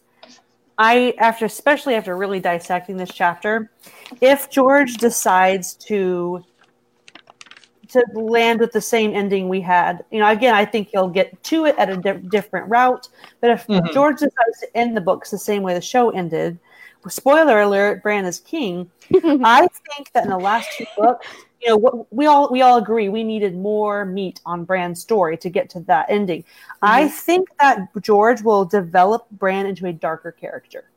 I, 0.78 1.14
after 1.20 1.46
especially 1.46 1.96
after 1.96 2.16
really 2.16 2.40
dissecting 2.40 2.98
this 2.98 3.12
chapter, 3.14 3.70
if 4.22 4.50
George 4.50 4.96
decides 4.96 5.74
to 5.76 6.44
to 7.90 8.04
land 8.14 8.60
with 8.60 8.72
the 8.72 8.82
same 8.82 9.16
ending 9.16 9.50
we 9.50 9.60
had, 9.60 10.06
you 10.12 10.20
know, 10.20 10.30
again, 10.30 10.54
I 10.54 10.64
think 10.64 10.90
he'll 10.90 11.10
get 11.10 11.42
to 11.46 11.66
it 11.66 11.76
at 11.80 11.90
a 11.90 11.98
di- 11.98 12.22
different 12.30 12.70
route. 12.70 13.08
But 13.42 13.50
if 13.50 13.66
mm-hmm. 13.66 13.92
George 13.94 14.20
decides 14.20 14.60
to 14.62 14.78
end 14.78 14.96
the 14.96 15.02
books 15.02 15.32
the 15.32 15.40
same 15.40 15.64
way 15.64 15.74
the 15.74 15.82
show 15.82 16.12
ended, 16.12 16.60
spoiler 17.08 17.62
alert, 17.62 18.04
Bran 18.04 18.26
is 18.26 18.40
king. 18.40 18.90
I 19.14 19.68
think 19.96 20.12
that 20.14 20.26
in 20.26 20.30
the 20.30 20.38
last 20.38 20.70
two 20.78 20.86
books, 20.98 21.26
you 21.62 21.70
know, 21.70 22.08
we 22.10 22.26
all 22.26 22.50
we 22.52 22.62
all 22.62 22.78
agree 22.78 23.10
we 23.10 23.24
needed 23.24 23.56
more 23.56 24.06
meat 24.06 24.40
on 24.46 24.64
Bran's 24.64 25.02
story 25.02 25.38
to 25.38 25.50
get 25.50 25.70
to 25.72 25.82
that 25.82 26.08
ending. 26.10 26.42
Mm-hmm. 26.44 26.86
I 26.86 27.08
think 27.08 27.50
that 27.60 27.90
George 28.02 28.42
will 28.42 28.66
develop 28.66 29.30
Bran 29.32 29.66
into 29.66 29.86
a 29.88 29.94
darker 29.94 30.32
character. 30.32 30.90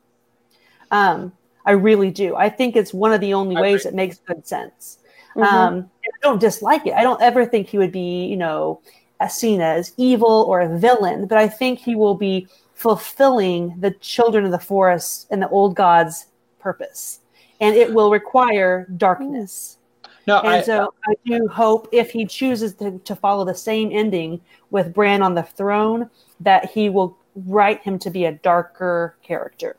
Um, 0.91 1.33
I 1.65 1.73
really 1.73 2.11
do. 2.11 2.37
I 2.37 2.49
think 2.49 2.77
it's 2.77 2.93
one 2.93 3.13
of 3.13 3.21
the 3.21 3.35
only 3.35 3.61
ways 3.61 3.87
it 3.87 3.95
makes 3.95 4.19
good 4.19 4.47
sense. 4.47 4.99
Mm-hmm. 5.37 5.43
Um, 5.43 5.91
I 6.05 6.11
don't 6.23 6.41
dislike 6.41 6.87
it. 6.87 6.95
I 6.95 7.03
don't 7.03 7.23
ever 7.23 7.47
think 7.47 7.69
he 7.69 7.79
would 7.79 7.93
be, 7.93 8.27
you 8.27 8.37
know, 8.37 8.81
seen 9.29 9.61
as 9.61 9.93
evil 9.97 10.45
or 10.49 10.61
a 10.61 10.79
villain, 10.79 11.27
but 11.27 11.39
I 11.39 11.49
think 11.49 11.79
he 11.79 11.95
will 11.95 12.15
be 12.15 12.49
fulfilling 12.83 13.77
the 13.79 13.93
children 13.93 14.45
of 14.45 14.51
the 14.51 14.59
forest 14.59 15.29
and 15.31 15.41
the 15.41 15.49
old 15.51 15.77
gods' 15.77 16.27
purpose, 16.59 17.21
and 17.61 17.77
it 17.77 17.95
will 17.95 18.11
require 18.11 18.89
darkness. 18.97 19.79
No, 20.27 20.41
and 20.41 20.49
I, 20.49 20.63
so 20.63 20.93
I 21.07 21.15
do 21.25 21.47
hope 21.47 21.89
if 21.93 22.11
he 22.11 22.27
chooses 22.27 22.75
to, 22.75 22.99
to 22.99 23.15
follow 23.15 23.45
the 23.45 23.55
same 23.55 23.91
ending 23.93 24.41
with 24.71 24.93
Bran 24.93 25.23
on 25.23 25.35
the 25.35 25.45
throne, 25.45 26.11
that 26.41 26.71
he 26.71 26.89
will 26.89 27.17
write 27.47 27.81
him 27.83 28.01
to 28.01 28.11
be 28.11 28.25
a 28.25 28.33
darker 28.33 29.17
character. 29.23 29.77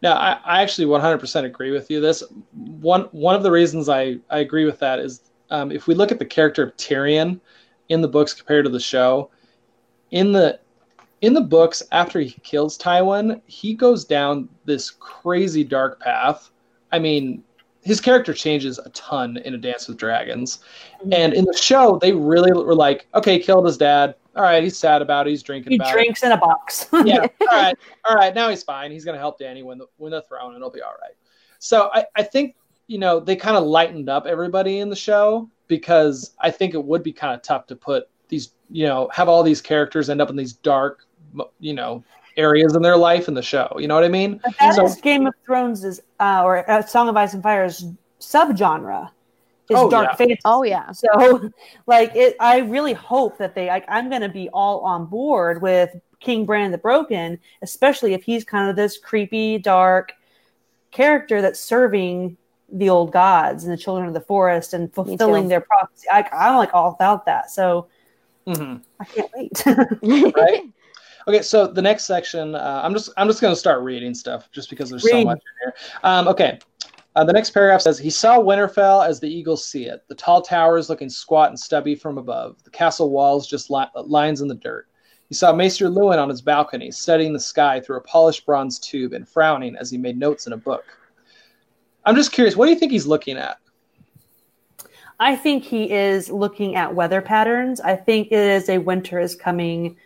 Now, 0.00 0.14
I, 0.14 0.38
I 0.44 0.62
actually 0.62 0.86
100% 0.86 1.44
agree 1.44 1.70
with 1.70 1.90
you. 1.90 2.00
This 2.00 2.22
one 2.54 3.02
one 3.12 3.34
of 3.34 3.42
the 3.42 3.50
reasons 3.50 3.90
I, 3.90 4.16
I 4.30 4.38
agree 4.38 4.64
with 4.64 4.78
that 4.78 5.00
is 5.00 5.20
um, 5.50 5.70
if 5.70 5.86
we 5.86 5.94
look 5.94 6.10
at 6.10 6.18
the 6.18 6.24
character 6.24 6.62
of 6.62 6.74
Tyrion 6.78 7.40
in 7.90 8.00
the 8.00 8.08
books 8.08 8.32
compared 8.32 8.64
to 8.64 8.70
the 8.70 8.80
show, 8.80 9.30
in 10.12 10.32
the 10.32 10.58
in 11.20 11.34
the 11.34 11.40
books 11.40 11.82
after 11.92 12.20
he 12.20 12.38
kills 12.42 12.78
Tywin, 12.78 13.40
he 13.46 13.74
goes 13.74 14.04
down 14.04 14.48
this 14.64 14.90
crazy 14.90 15.64
dark 15.64 16.00
path. 16.00 16.50
I 16.92 16.98
mean, 16.98 17.42
his 17.82 18.00
character 18.00 18.34
changes 18.34 18.78
a 18.78 18.88
ton 18.90 19.38
in 19.38 19.54
A 19.54 19.58
Dance 19.58 19.88
with 19.88 19.96
Dragons, 19.96 20.58
mm-hmm. 21.00 21.12
and 21.12 21.34
in 21.34 21.44
the 21.44 21.56
show 21.56 21.98
they 22.00 22.12
really 22.12 22.52
were 22.52 22.74
like, 22.74 23.06
okay, 23.14 23.38
killed 23.38 23.66
his 23.66 23.76
dad 23.76 24.14
all 24.38 24.44
right, 24.44 24.62
he's 24.62 24.78
sad 24.78 25.02
about 25.02 25.26
it. 25.26 25.30
He's 25.30 25.42
drinking. 25.42 25.72
He 25.72 25.78
drinks 25.90 26.22
it. 26.22 26.26
in 26.26 26.32
a 26.32 26.36
box. 26.36 26.86
yeah. 27.04 27.26
All 27.40 27.46
right. 27.48 27.76
All 28.08 28.14
right. 28.14 28.32
Now 28.32 28.48
he's 28.48 28.62
fine. 28.62 28.92
He's 28.92 29.04
gonna 29.04 29.18
help 29.18 29.40
Dany 29.40 29.64
win 29.64 29.78
the 29.78 29.86
win 29.98 30.12
the 30.12 30.22
throne, 30.22 30.54
and 30.54 30.56
it'll 30.56 30.70
be 30.70 30.80
all 30.80 30.94
right. 31.02 31.14
So 31.58 31.90
I, 31.92 32.04
I 32.14 32.22
think 32.22 32.54
you 32.86 32.98
know 32.98 33.18
they 33.18 33.34
kind 33.34 33.56
of 33.56 33.64
lightened 33.64 34.08
up 34.08 34.26
everybody 34.26 34.78
in 34.78 34.90
the 34.90 34.96
show 34.96 35.50
because 35.66 36.36
I 36.38 36.52
think 36.52 36.74
it 36.74 36.84
would 36.84 37.02
be 37.02 37.12
kind 37.12 37.34
of 37.34 37.42
tough 37.42 37.66
to 37.66 37.74
put 37.76 38.08
these 38.28 38.52
you 38.70 38.86
know 38.86 39.10
have 39.12 39.28
all 39.28 39.42
these 39.42 39.60
characters 39.60 40.08
end 40.08 40.22
up 40.22 40.30
in 40.30 40.36
these 40.36 40.52
dark 40.52 41.04
you 41.60 41.74
know 41.74 42.04
areas 42.36 42.76
in 42.76 42.82
their 42.82 42.96
life 42.96 43.28
in 43.28 43.34
the 43.34 43.42
show. 43.42 43.76
You 43.78 43.88
know 43.88 43.94
what 43.94 44.04
I 44.04 44.08
mean? 44.08 44.40
But 44.42 44.54
that 44.60 44.74
so, 44.74 44.86
is 44.86 44.96
Game 44.96 45.26
of 45.26 45.34
Thrones 45.44 45.84
is 45.84 46.00
uh, 46.20 46.42
or 46.44 46.68
uh, 46.70 46.82
Song 46.82 47.08
of 47.08 47.16
Ice 47.16 47.34
and 47.34 47.42
Fire's 47.42 47.84
subgenre 48.20 49.10
is 49.70 49.76
oh, 49.78 49.90
dark 49.90 50.08
yeah. 50.10 50.16
fantasy. 50.16 50.40
Oh 50.44 50.62
yeah. 50.62 50.90
So 50.92 51.50
like 51.86 52.14
it 52.14 52.36
I 52.40 52.58
really 52.58 52.94
hope 52.94 53.38
that 53.38 53.54
they 53.54 53.66
like 53.66 53.84
I'm 53.88 54.08
gonna 54.08 54.28
be 54.28 54.48
all 54.50 54.80
on 54.80 55.06
board 55.06 55.60
with 55.60 55.94
King 56.20 56.46
Bran 56.46 56.70
the 56.70 56.78
Broken, 56.78 57.38
especially 57.62 58.14
if 58.14 58.22
he's 58.22 58.44
kind 58.44 58.70
of 58.70 58.76
this 58.76 58.98
creepy, 58.98 59.58
dark 59.58 60.12
character 60.90 61.42
that's 61.42 61.60
serving 61.60 62.36
the 62.70 62.88
old 62.88 63.12
gods 63.12 63.64
and 63.64 63.72
the 63.72 63.76
children 63.76 64.08
of 64.08 64.14
the 64.14 64.20
forest 64.20 64.74
and 64.74 64.92
fulfilling 64.92 65.48
their 65.48 65.60
prophecy. 65.60 66.06
I, 66.10 66.28
I'm 66.32 66.56
like 66.56 66.74
all 66.74 66.92
about 66.92 67.26
that. 67.26 67.50
So 67.50 67.88
mm-hmm. 68.46 68.76
I 69.00 69.04
can't 69.04 69.30
wait. 69.34 70.34
right? 70.34 70.62
Okay, 71.28 71.42
so 71.42 71.66
the 71.66 71.82
next 71.82 72.04
section, 72.04 72.54
uh, 72.54 72.80
I'm 72.82 72.94
just 72.94 73.10
I'm 73.18 73.26
just 73.28 73.42
going 73.42 73.52
to 73.52 73.58
start 73.58 73.82
reading 73.82 74.14
stuff 74.14 74.50
just 74.50 74.70
because 74.70 74.88
there's 74.88 75.04
Read. 75.04 75.10
so 75.10 75.24
much 75.24 75.36
in 75.38 75.66
here. 75.66 75.74
Um, 76.02 76.26
okay, 76.26 76.58
uh, 77.16 77.24
the 77.24 77.34
next 77.34 77.50
paragraph 77.50 77.82
says 77.82 77.98
he 77.98 78.08
saw 78.08 78.38
Winterfell 78.38 79.06
as 79.06 79.20
the 79.20 79.28
eagles 79.28 79.62
see 79.66 79.84
it, 79.84 80.04
the 80.08 80.14
tall 80.14 80.40
towers 80.40 80.88
looking 80.88 81.10
squat 81.10 81.50
and 81.50 81.60
stubby 81.60 81.94
from 81.94 82.16
above, 82.16 82.56
the 82.64 82.70
castle 82.70 83.10
walls 83.10 83.46
just 83.46 83.70
li- 83.70 83.84
lines 83.94 84.40
in 84.40 84.48
the 84.48 84.54
dirt. 84.54 84.88
He 85.28 85.34
saw 85.34 85.52
Maester 85.52 85.90
Luwin 85.90 86.16
on 86.16 86.30
his 86.30 86.40
balcony, 86.40 86.90
studying 86.90 87.34
the 87.34 87.40
sky 87.40 87.78
through 87.78 87.98
a 87.98 88.02
polished 88.02 88.46
bronze 88.46 88.78
tube 88.78 89.12
and 89.12 89.28
frowning 89.28 89.76
as 89.76 89.90
he 89.90 89.98
made 89.98 90.18
notes 90.18 90.46
in 90.46 90.54
a 90.54 90.56
book. 90.56 90.84
I'm 92.06 92.16
just 92.16 92.32
curious, 92.32 92.56
what 92.56 92.64
do 92.64 92.72
you 92.72 92.78
think 92.78 92.92
he's 92.92 93.06
looking 93.06 93.36
at? 93.36 93.58
I 95.20 95.36
think 95.36 95.62
he 95.62 95.90
is 95.90 96.30
looking 96.30 96.76
at 96.76 96.94
weather 96.94 97.20
patterns. 97.20 97.82
I 97.82 97.96
think 97.96 98.28
it 98.28 98.38
is 98.38 98.70
a 98.70 98.78
winter 98.78 99.20
is 99.20 99.34
coming 99.34 99.96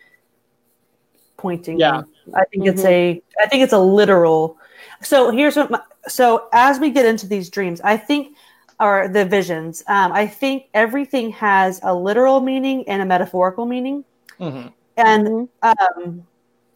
pointing. 1.43 1.77
Yeah. 1.77 2.03
I 2.33 2.43
think 2.49 2.63
mm-hmm. 2.63 2.73
it's 2.73 2.85
a 2.85 3.21
I 3.43 3.45
think 3.49 3.61
it's 3.65 3.77
a 3.81 3.83
literal 4.01 4.57
So 5.03 5.31
here's 5.31 5.55
what. 5.55 5.69
My, 5.69 5.81
so 6.07 6.47
as 6.51 6.79
we 6.79 6.89
get 6.89 7.05
into 7.05 7.27
these 7.27 7.49
dreams, 7.49 7.79
I 7.83 7.97
think, 7.97 8.35
or 8.79 9.07
the 9.07 9.25
visions, 9.25 9.83
um, 9.87 10.11
I 10.11 10.25
think 10.27 10.57
everything 10.73 11.31
has 11.31 11.79
a 11.83 11.93
literal 11.93 12.39
meaning 12.39 12.83
and 12.87 13.01
a 13.01 13.05
metaphorical 13.05 13.65
meaning. 13.65 14.03
hmm 14.37 14.67
And 14.97 15.49
um, 15.61 16.25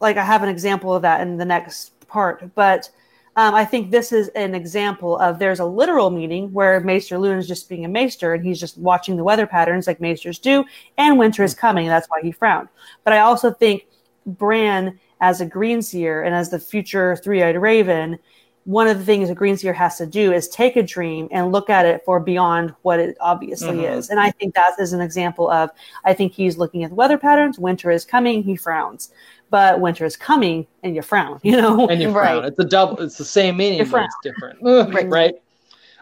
like 0.00 0.16
I 0.16 0.24
have 0.24 0.42
an 0.42 0.48
example 0.48 0.90
of 0.94 1.02
that 1.02 1.20
in 1.20 1.38
the 1.38 1.44
next 1.44 1.92
part, 2.08 2.54
but 2.54 2.90
um, 3.38 3.54
I 3.54 3.64
think 3.64 3.90
this 3.90 4.10
is 4.10 4.28
an 4.34 4.54
example 4.54 5.16
of 5.18 5.38
there's 5.38 5.60
a 5.60 5.64
literal 5.64 6.10
meaning 6.10 6.52
where 6.52 6.80
Maester 6.80 7.18
Luwin 7.18 7.38
is 7.38 7.46
just 7.46 7.68
being 7.68 7.84
a 7.84 7.88
maester 7.88 8.34
and 8.34 8.44
he's 8.44 8.58
just 8.58 8.76
watching 8.78 9.16
the 9.16 9.22
weather 9.22 9.46
patterns 9.46 9.86
like 9.86 10.00
maesters 10.00 10.40
do, 10.40 10.64
and 10.96 11.18
winter 11.18 11.44
is 11.44 11.54
coming. 11.54 11.86
And 11.86 11.92
that's 11.92 12.08
why 12.10 12.20
he 12.20 12.32
frowned. 12.32 12.68
But 13.04 13.12
I 13.12 13.20
also 13.20 13.52
think 13.52 13.86
Bran, 14.26 14.98
as 15.20 15.40
a 15.40 15.46
green 15.46 15.82
seer 15.82 16.22
and 16.22 16.34
as 16.34 16.50
the 16.50 16.58
future 16.58 17.16
three 17.16 17.42
eyed 17.42 17.56
raven, 17.60 18.18
one 18.64 18.86
of 18.86 18.98
the 18.98 19.04
things 19.04 19.30
a 19.30 19.34
green 19.34 19.56
seer 19.56 19.72
has 19.72 19.96
to 19.96 20.06
do 20.06 20.32
is 20.32 20.46
take 20.48 20.76
a 20.76 20.82
dream 20.82 21.26
and 21.30 21.50
look 21.52 21.70
at 21.70 21.86
it 21.86 22.02
for 22.04 22.20
beyond 22.20 22.74
what 22.82 23.00
it 23.00 23.16
obviously 23.20 23.78
Mhm. 23.78 23.96
is. 23.96 24.10
And 24.10 24.20
I 24.20 24.30
think 24.32 24.54
that 24.54 24.74
is 24.78 24.92
an 24.92 25.00
example 25.00 25.50
of 25.50 25.70
I 26.04 26.12
think 26.12 26.32
he's 26.34 26.58
looking 26.58 26.84
at 26.84 26.90
the 26.90 26.94
weather 26.94 27.16
patterns. 27.16 27.58
Winter 27.58 27.90
is 27.90 28.04
coming, 28.04 28.42
he 28.42 28.56
frowns. 28.56 29.10
But 29.50 29.80
winter 29.80 30.04
is 30.04 30.16
coming 30.18 30.66
and 30.82 30.94
you 30.94 31.00
frown, 31.00 31.40
you 31.42 31.56
know? 31.60 31.88
And 31.88 32.00
you 32.02 32.08
Right. 32.10 32.26
frown. 32.26 32.44
It's 32.44 32.58
a 32.58 32.64
double. 32.64 33.00
It's 33.02 33.16
the 33.16 33.24
same 33.24 33.56
meaning, 33.56 33.78
You 33.78 33.86
but 33.86 34.02
it's 34.04 34.16
different. 34.22 34.58
Right. 34.62 35.08
right. 35.08 35.34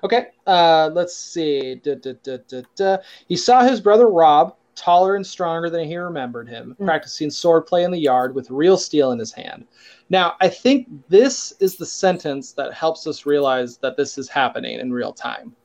Okay. 0.03 0.27
Uh, 0.47 0.91
let's 0.93 1.17
see. 1.17 1.77
Da, 1.77 1.95
da, 1.95 2.15
da, 2.25 2.39
da, 2.49 2.63
da. 2.75 2.97
He 3.29 3.37
saw 3.37 3.63
his 3.63 3.81
brother 3.81 4.09
Robb, 4.09 4.57
taller 4.77 5.17
and 5.17 5.27
stronger 5.27 5.69
than 5.71 5.85
he 5.89 5.97
remembered 5.97 6.49
him, 6.49 6.77
Mm. 6.79 6.85
practicing 6.87 7.29
swordplay 7.31 7.85
in 7.85 7.91
the 7.91 7.99
yard 7.99 8.35
with 8.35 8.51
real 8.51 8.77
steel 8.77 9.11
in 9.13 9.19
his 9.19 9.33
hand. 9.33 9.67
Now, 10.11 10.35
I 10.41 10.49
think 10.49 10.87
this 11.09 11.53
is 11.61 11.77
the 11.77 11.87
sentence 11.87 12.53
that 12.53 12.73
helps 12.73 13.07
us 13.07 13.27
realize 13.27 13.79
that 13.79 13.97
this 13.97 14.19
is 14.19 14.29
happening 14.29 14.79
in 14.79 14.93
real 14.93 15.13
time. 15.13 15.57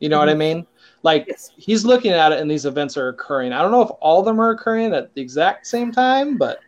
You 0.00 0.08
know 0.08 0.18
what 0.18 0.28
I 0.28 0.34
mean? 0.34 0.64
Like 1.02 1.24
Yes. 1.26 1.50
he's 1.56 1.84
looking 1.84 2.12
at 2.12 2.30
it, 2.32 2.38
and 2.40 2.48
these 2.50 2.66
events 2.66 2.96
are 2.96 3.08
occurring. 3.08 3.52
I 3.52 3.62
don't 3.62 3.72
know 3.72 3.82
if 3.82 3.90
all 4.00 4.20
of 4.20 4.26
them 4.26 4.40
are 4.40 4.50
occurring 4.50 4.92
at 4.94 5.12
the 5.14 5.20
exact 5.20 5.66
same 5.66 5.90
time, 5.90 6.36
but 6.38 6.60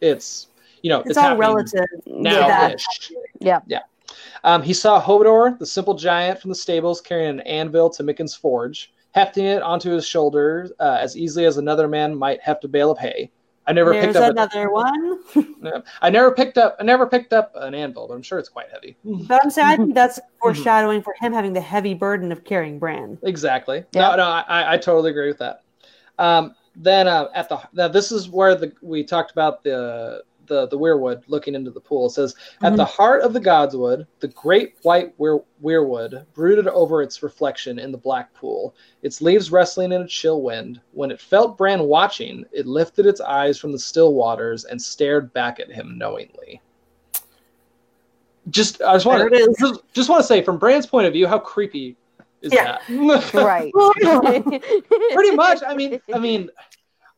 it's 0.00 0.48
you 0.82 0.90
know 0.90 1.00
It's, 1.06 1.16
all 1.16 1.24
happening 1.24 1.40
relative. 1.40 1.86
now 2.06 2.74
Yeah. 3.40 3.60
Yeah. 3.66 3.80
Um, 4.44 4.62
he 4.62 4.74
saw 4.74 5.00
Hodor, 5.00 5.58
the 5.58 5.66
simple 5.66 5.94
giant 5.94 6.40
from 6.40 6.50
the 6.50 6.54
stables, 6.54 7.00
carrying 7.00 7.30
an 7.30 7.40
anvil 7.40 7.88
to 7.90 8.02
Mikken's 8.02 8.34
forge, 8.34 8.92
hefting 9.14 9.46
it 9.46 9.62
onto 9.62 9.90
his 9.90 10.06
shoulders 10.06 10.72
uh, 10.80 10.98
as 11.00 11.16
easily 11.16 11.46
as 11.46 11.56
another 11.56 11.86
man 11.86 12.14
might 12.14 12.40
heft 12.40 12.64
a 12.64 12.68
bale 12.68 12.90
of 12.90 12.98
hay. 12.98 13.30
I 13.66 13.72
never 13.72 13.92
There's 13.92 14.06
picked 14.06 14.16
up. 14.16 14.30
another 14.32 14.70
one. 14.70 15.20
I 16.02 16.10
never 16.10 16.32
picked 16.32 16.58
up. 16.58 16.76
I 16.78 16.82
never 16.82 17.06
picked 17.06 17.32
up 17.32 17.52
an 17.54 17.74
anvil, 17.74 18.06
but 18.06 18.14
I'm 18.14 18.22
sure 18.22 18.38
it's 18.38 18.48
quite 18.48 18.66
heavy. 18.70 18.96
But 19.26 19.42
I'm 19.42 19.50
saying 19.50 19.68
I 19.68 19.76
think 19.76 19.94
that's 19.94 20.20
foreshadowing 20.42 21.00
for 21.00 21.14
him 21.18 21.32
having 21.32 21.54
the 21.54 21.60
heavy 21.60 21.94
burden 21.94 22.30
of 22.30 22.44
carrying 22.44 22.78
Bran. 22.78 23.16
Exactly. 23.22 23.84
Yeah. 23.92 24.10
No, 24.10 24.16
no, 24.16 24.24
I, 24.24 24.74
I 24.74 24.76
totally 24.76 25.12
agree 25.12 25.28
with 25.28 25.38
that. 25.38 25.62
Um, 26.18 26.54
then 26.76 27.08
uh, 27.08 27.28
at 27.34 27.48
the 27.48 27.60
now 27.72 27.88
this 27.88 28.10
is 28.12 28.28
where 28.28 28.54
the 28.54 28.72
we 28.82 29.04
talked 29.04 29.30
about 29.30 29.62
the 29.62 30.24
the 30.46 30.66
the 30.68 30.78
weirwood 30.78 31.22
looking 31.26 31.54
into 31.54 31.70
the 31.70 31.80
pool. 31.80 32.06
It 32.06 32.10
says 32.10 32.34
at 32.62 32.76
the 32.76 32.84
heart 32.84 33.22
of 33.22 33.32
the 33.32 33.40
godswood, 33.40 34.06
the 34.20 34.28
great 34.28 34.76
white 34.82 35.18
weir, 35.18 35.40
weirwood 35.62 36.26
brooded 36.34 36.68
over 36.68 37.02
its 37.02 37.22
reflection 37.22 37.78
in 37.78 37.92
the 37.92 37.98
black 37.98 38.32
pool, 38.34 38.74
its 39.02 39.20
leaves 39.20 39.50
rustling 39.50 39.92
in 39.92 40.02
a 40.02 40.08
chill 40.08 40.42
wind. 40.42 40.80
When 40.92 41.10
it 41.10 41.20
felt 41.20 41.58
Bran 41.58 41.84
watching, 41.84 42.44
it 42.52 42.66
lifted 42.66 43.06
its 43.06 43.20
eyes 43.20 43.58
from 43.58 43.72
the 43.72 43.78
still 43.78 44.14
waters 44.14 44.64
and 44.64 44.80
stared 44.80 45.32
back 45.32 45.60
at 45.60 45.70
him 45.70 45.98
knowingly. 45.98 46.60
Just 48.50 48.82
I 48.82 48.94
just 48.94 49.06
want 49.06 49.32
to 49.32 49.54
just, 49.58 49.80
just 49.92 50.08
want 50.08 50.20
to 50.20 50.26
say 50.26 50.42
from 50.42 50.58
Bran's 50.58 50.86
point 50.86 51.06
of 51.06 51.12
view, 51.12 51.26
how 51.26 51.38
creepy 51.38 51.96
is 52.44 52.52
Yeah. 52.52 52.78
that? 52.86 53.34
right. 53.34 53.72
pretty 55.12 55.30
much 55.34 55.62
i 55.66 55.74
mean 55.74 56.00
i 56.14 56.18
mean 56.26 56.50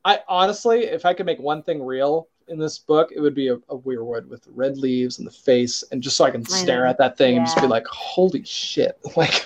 i 0.04 0.20
honestly 0.28 0.84
if 0.84 1.04
i 1.04 1.12
could 1.12 1.26
make 1.26 1.38
one 1.38 1.62
thing 1.62 1.84
real 1.84 2.28
in 2.48 2.58
this 2.58 2.78
book 2.78 3.10
it 3.14 3.20
would 3.20 3.34
be 3.34 3.48
a, 3.48 3.54
a 3.54 3.78
weirwood 3.78 4.26
with 4.28 4.46
red 4.54 4.76
leaves 4.78 5.18
and 5.18 5.26
the 5.26 5.32
face 5.32 5.82
and 5.90 6.02
just 6.02 6.16
so 6.16 6.24
i 6.24 6.30
can 6.30 6.42
I 6.42 6.56
stare 6.56 6.84
know. 6.84 6.90
at 6.90 6.98
that 6.98 7.18
thing 7.18 7.36
and 7.36 7.46
just 7.46 7.60
be 7.60 7.66
like 7.66 7.86
holy 7.86 8.44
shit. 8.44 8.98
Like 9.16 9.44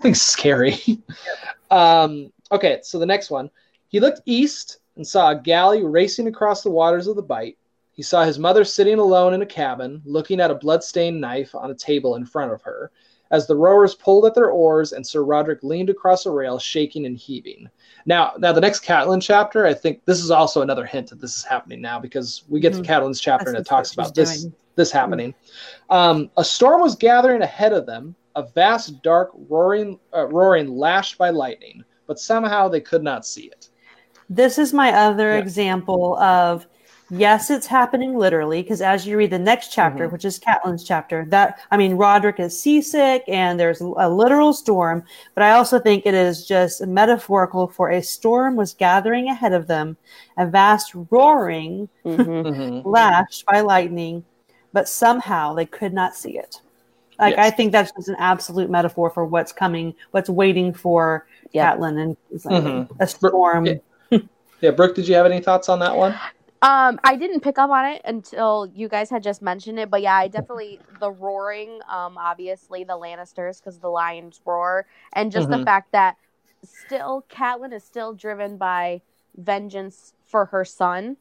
thing's 0.00 0.22
scary. 0.22 0.78
Um 1.70 2.32
okay 2.52 2.80
so 2.82 2.98
the 2.98 3.06
next 3.06 3.30
one. 3.30 3.50
He 3.88 4.00
looked 4.00 4.22
east 4.26 4.78
and 4.96 5.06
saw 5.06 5.30
a 5.30 5.40
galley 5.40 5.84
racing 5.84 6.28
across 6.28 6.62
the 6.62 6.70
waters 6.70 7.06
of 7.06 7.16
the 7.16 7.22
bight. 7.22 7.58
He 7.92 8.02
saw 8.02 8.24
his 8.24 8.38
mother 8.38 8.64
sitting 8.64 8.98
alone 8.98 9.34
in 9.34 9.42
a 9.42 9.46
cabin 9.46 10.02
looking 10.04 10.40
at 10.40 10.50
a 10.50 10.56
blood-stained 10.56 11.20
knife 11.20 11.54
on 11.54 11.70
a 11.70 11.74
table 11.74 12.16
in 12.16 12.26
front 12.26 12.52
of 12.52 12.62
her 12.62 12.90
as 13.30 13.46
the 13.46 13.56
rowers 13.56 13.94
pulled 13.94 14.26
at 14.26 14.34
their 14.34 14.50
oars 14.50 14.92
and 14.92 15.06
Sir 15.06 15.24
Roderick 15.24 15.62
leaned 15.62 15.90
across 15.90 16.26
a 16.26 16.30
rail, 16.30 16.58
shaking 16.58 17.06
and 17.06 17.16
heaving. 17.16 17.68
Now, 18.06 18.32
now 18.38 18.52
the 18.52 18.60
next 18.60 18.84
Catelyn 18.84 19.22
chapter, 19.22 19.66
I 19.66 19.74
think 19.74 20.04
this 20.04 20.20
is 20.22 20.30
also 20.30 20.62
another 20.62 20.84
hint 20.84 21.10
that 21.10 21.20
this 21.20 21.36
is 21.36 21.44
happening 21.44 21.80
now 21.80 21.98
because 21.98 22.44
we 22.48 22.60
get 22.60 22.74
Mhm. 22.74 22.82
to 22.82 22.88
Catelyn's 22.92 23.20
chapter 23.20 23.46
That's 23.46 23.56
and 23.56 23.66
it 23.66 23.68
talks 23.68 23.92
about 23.94 24.14
this 24.14 24.42
doing. 24.42 24.54
this 24.76 24.90
happening. 24.90 25.34
Um, 25.88 26.30
a 26.36 26.44
storm 26.44 26.80
was 26.82 26.96
gathering 26.96 27.42
ahead 27.42 27.72
of 27.72 27.86
them, 27.86 28.14
a 28.34 28.42
vast, 28.42 29.02
dark, 29.02 29.30
roaring, 29.48 29.98
uh, 30.14 30.26
roaring 30.26 30.76
lashed 30.76 31.16
by 31.16 31.30
lightning, 31.30 31.84
but 32.06 32.18
somehow 32.18 32.68
they 32.68 32.80
could 32.80 33.02
not 33.02 33.24
see 33.24 33.44
it. 33.44 33.68
This 34.28 34.58
is 34.58 34.72
my 34.72 34.92
other 34.92 35.32
Yeah. 35.34 35.38
example 35.38 36.16
of 36.18 36.66
yes, 37.10 37.50
it's 37.50 37.66
happening 37.66 38.16
literally 38.16 38.62
because 38.62 38.80
as 38.80 39.06
you 39.06 39.16
read 39.16 39.30
the 39.30 39.38
next 39.38 39.72
chapter, 39.72 40.08
Mhm. 40.08 40.12
which 40.12 40.24
is 40.24 40.38
Catelyn's 40.40 40.84
chapter, 40.84 41.24
that 41.28 41.58
I 41.70 41.76
mean 41.76 41.96
Roderick 41.96 42.40
is 42.40 42.58
seasick 42.58 43.24
and 43.28 43.58
there's 43.58 43.80
a 43.80 44.08
literal 44.08 44.52
storm, 44.52 45.04
but 45.34 45.42
I 45.44 45.52
also 45.52 45.78
think 45.78 46.06
it 46.06 46.14
is 46.14 46.46
just 46.46 46.86
metaphorical 46.86 47.68
for 47.68 47.90
a 47.90 48.02
storm 48.02 48.56
was 48.56 48.74
gathering 48.74 49.28
ahead 49.28 49.52
of 49.52 49.66
them, 49.66 49.96
a 50.36 50.46
vast 50.46 50.92
roaring 51.10 51.88
Mhm. 52.04 52.16
Mhm. 52.26 52.82
lashed 52.84 53.44
by 53.46 53.60
lightning, 53.60 54.24
but 54.72 54.88
somehow 54.88 55.54
they 55.54 55.66
could 55.66 55.92
not 55.92 56.14
see 56.14 56.38
it. 56.38 56.60
Like 57.18 57.36
Yes. 57.36 57.46
I 57.46 57.50
think 57.50 57.70
that's 57.70 57.92
just 57.92 58.08
an 58.08 58.16
absolute 58.18 58.68
metaphor 58.70 59.08
for 59.08 59.24
what's 59.24 59.52
coming, 59.52 59.94
what's 60.10 60.28
waiting 60.28 60.72
for 60.72 61.26
Yeah. 61.52 61.76
Catelyn 61.76 62.00
and 62.02 62.16
it's 62.32 62.44
like 62.44 62.64
Mhm. 62.64 62.88
a 62.98 63.06
storm. 63.06 63.66
Yeah. 63.66 63.74
Yeah, 64.60 64.70
Brooke, 64.70 64.94
did 64.94 65.06
you 65.06 65.14
have 65.14 65.26
any 65.26 65.40
thoughts 65.40 65.68
on 65.68 65.78
that 65.80 65.94
one? 65.94 66.14
Um, 66.64 66.98
I 67.04 67.16
didn't 67.16 67.42
pick 67.42 67.58
up 67.58 67.70
on 67.70 67.86
it 67.86 68.02
until 68.06 68.66
you 68.74 68.88
guys 68.88 69.10
had 69.10 69.22
just 69.22 69.42
mentioned 69.42 69.78
it, 69.78 69.90
but 69.90 70.02
yeah, 70.02 70.16
I 70.16 70.28
definitely 70.28 70.80
the 70.98 71.12
roaring. 71.12 71.80
Um, 71.90 72.18
obviously 72.18 72.84
the 72.84 72.94
Lannisters 72.94 73.60
because 73.60 73.80
the 73.80 73.90
lions 73.90 74.40
roar, 74.46 74.86
and 75.12 75.30
just 75.32 75.50
the 75.50 75.58
Mhm. 75.58 75.64
fact 75.66 75.92
that 75.92 76.16
still 76.64 77.26
Catelyn 77.30 77.74
is 77.74 77.84
still 77.84 78.14
driven 78.14 78.56
by 78.58 79.02
vengeance 79.36 80.14
for 80.26 80.46
her 80.46 80.64
son, 80.64 81.18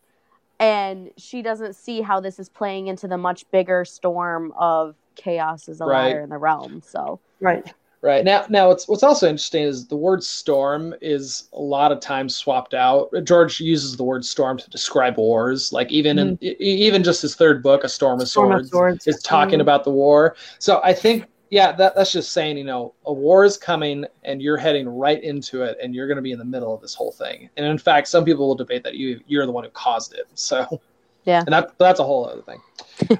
and 0.59 1.11
she 1.17 1.41
doesn't 1.41 1.75
see 1.75 2.01
how 2.01 2.21
this 2.21 2.39
is 2.39 2.49
playing 2.49 2.87
into 2.87 3.07
the 3.09 3.17
much 3.17 3.45
bigger 3.51 3.85
storm 3.85 4.53
of 4.57 4.95
chaos 5.15 5.69
as 5.69 5.81
a 5.81 5.85
Right. 5.85 5.89
liar 5.89 6.21
in 6.21 6.29
the 6.29 6.39
realm. 6.39 6.81
So 6.83 7.21
Right. 7.41 7.65
Right 8.03 8.25
now, 8.25 8.45
now 8.49 8.67
what's 8.67 8.85
what's 8.89 9.01
also 9.01 9.29
interesting 9.29 9.63
is 9.63 9.87
the 9.87 9.95
word 9.95 10.21
storm 10.25 10.93
is 11.01 11.47
a 11.53 11.61
lot 11.61 11.93
of 11.93 12.01
times 12.01 12.35
swapped 12.35 12.73
out. 12.73 13.09
George 13.23 13.61
uses 13.61 13.95
the 13.95 14.03
word 14.03 14.25
storm 14.25 14.57
to 14.57 14.69
describe 14.69 15.17
wars, 15.17 15.71
like 15.71 15.89
even 15.89 16.19
in 16.19 16.37
e- 16.41 16.53
even 16.59 17.01
just 17.01 17.21
his 17.21 17.33
third 17.35 17.63
book, 17.63 17.85
A 17.85 17.89
Storm 17.89 18.19
of 18.19 18.27
Storm 18.27 18.51
of 18.51 18.67
Swords, 18.67 18.71
Swords. 18.71 19.07
is 19.07 19.23
talking 19.23 19.59
Mhm. 19.59 19.61
about 19.61 19.85
the 19.85 19.91
war. 19.91 20.35
So 20.59 20.81
I 20.83 20.91
think, 20.93 21.27
yeah, 21.49 21.71
that 21.71 21.95
that's 21.95 22.11
just 22.11 22.33
saying, 22.33 22.57
you 22.57 22.65
know, 22.65 22.93
a 23.05 23.13
war 23.13 23.45
is 23.45 23.55
coming 23.55 24.03
and 24.23 24.41
you're 24.41 24.57
heading 24.57 24.89
right 24.89 25.23
into 25.23 25.63
it, 25.63 25.77
and 25.81 25.95
you're 25.95 26.07
going 26.07 26.17
to 26.17 26.21
be 26.21 26.33
in 26.33 26.39
the 26.39 26.43
middle 26.43 26.73
of 26.73 26.81
this 26.81 26.93
whole 26.93 27.13
thing. 27.13 27.49
And 27.55 27.65
in 27.65 27.77
fact, 27.77 28.09
some 28.09 28.25
people 28.25 28.45
will 28.49 28.55
debate 28.55 28.83
that 28.83 28.95
you 28.95 29.21
you're 29.27 29.45
the 29.45 29.51
one 29.53 29.63
who 29.63 29.69
caused 29.69 30.11
it. 30.13 30.25
So 30.33 30.67
Yeah. 31.25 31.39
and 31.39 31.53
that 31.53 31.77
that's 31.77 31.99
a 31.99 32.03
whole 32.03 32.25
other 32.27 32.41
thing. 32.41 32.61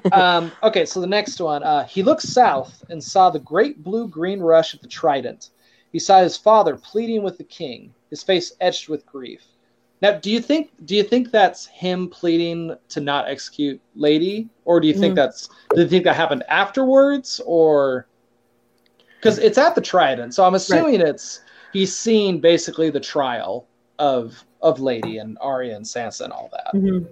um, 0.12 0.52
okay, 0.62 0.84
so 0.84 1.00
the 1.00 1.06
next 1.06 1.40
one, 1.40 1.62
uh, 1.62 1.84
he 1.86 2.02
looked 2.02 2.22
south 2.22 2.84
and 2.90 3.02
saw 3.02 3.30
the 3.30 3.38
great 3.40 3.82
blue 3.82 4.08
green 4.08 4.40
rush 4.40 4.74
of 4.74 4.80
the 4.80 4.88
Trident. 4.88 5.50
He 5.92 5.98
saw 5.98 6.22
his 6.22 6.36
father 6.36 6.76
pleading 6.76 7.22
with 7.22 7.38
the 7.38 7.44
king, 7.44 7.94
his 8.10 8.22
face 8.22 8.52
etched 8.60 8.88
with 8.88 9.06
grief. 9.06 9.42
Now, 10.02 10.12
do 10.18 10.30
you 10.30 10.40
think 10.40 10.70
do 10.84 10.94
you 10.94 11.02
think 11.02 11.30
that's 11.30 11.66
him 11.66 12.08
pleading 12.08 12.76
to 12.90 13.00
not 13.00 13.28
execute 13.28 13.80
Lady, 13.94 14.48
or 14.64 14.80
do 14.80 14.86
you 14.88 14.94
think 14.94 15.12
Mm. 15.12 15.16
that's 15.16 15.48
do 15.74 15.82
you 15.82 15.88
think 15.88 16.04
that 16.04 16.14
happened 16.14 16.44
afterwards, 16.48 17.40
or 17.46 18.06
because 19.16 19.38
it's 19.38 19.56
at 19.56 19.74
the 19.74 19.80
Trident, 19.80 20.34
so 20.34 20.44
I'm 20.44 20.54
assuming 20.54 21.00
it's 21.00 21.40
he's 21.72 21.96
seen 21.96 22.40
basically 22.40 22.90
the 22.90 23.00
trial 23.00 23.66
of 23.98 24.44
of 24.60 24.80
Lady 24.80 25.18
and 25.18 25.38
Arya 25.40 25.76
and 25.76 25.84
Sansa 25.84 26.22
and 26.22 26.32
all 26.32 26.50
that. 26.52 26.74
Mhm. 26.74 27.06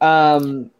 Um, 0.00 0.70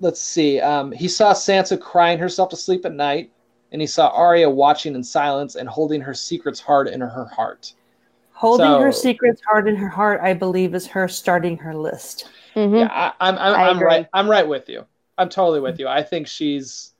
let's 0.00 0.20
see. 0.20 0.60
Um, 0.60 0.92
he 0.92 1.08
saw 1.08 1.32
Sansa 1.32 1.80
crying 1.80 2.18
herself 2.18 2.50
to 2.50 2.56
sleep 2.56 2.84
at 2.84 2.92
night, 2.94 3.30
and 3.72 3.80
he 3.80 3.86
saw 3.86 4.08
Arya 4.08 4.48
watching 4.48 4.94
in 4.94 5.02
silence 5.02 5.54
and 5.54 5.68
holding 5.68 6.00
her 6.00 6.14
secrets 6.14 6.60
hard 6.60 6.88
in 6.88 7.00
her 7.00 7.24
heart. 7.26 7.74
Holding 8.32 8.80
her 8.80 8.92
secrets 8.92 9.42
hard 9.46 9.66
in 9.66 9.76
her 9.76 9.88
heart, 9.88 10.20
I 10.22 10.32
believe, 10.32 10.74
is 10.74 10.86
her 10.86 11.08
starting 11.08 11.56
her 11.58 11.74
list. 11.74 12.28
mhm. 12.54 12.78
Yeah, 12.78 12.88
I, 12.90 13.12
I'm 13.28 13.36
I'm, 13.36 13.54
I 13.54 13.68
I'm 13.68 13.80
right. 13.80 14.06
I'm 14.12 14.30
right 14.30 14.46
with 14.46 14.68
you. 14.68 14.84
I'm 15.18 15.28
totally 15.28 15.60
with 15.60 15.80
you. 15.80 15.88
I 15.88 16.02
think 16.04 16.28
she's 16.28 16.92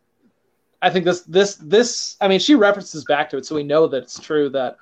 I 0.82 0.90
think 0.90 1.05
this 1.05 1.23
this 1.23 1.57
this 1.57 2.16
I 2.20 2.28
mean 2.28 2.40
she 2.40 2.55
references 2.55 3.05
back 3.05 3.31
to 3.31 3.36
it, 3.36 3.47
so 3.47 3.55
we 3.55 3.62
know 3.62 3.86
that 3.86 4.03
it's 4.03 4.19
true 4.19 4.49
that 4.51 4.77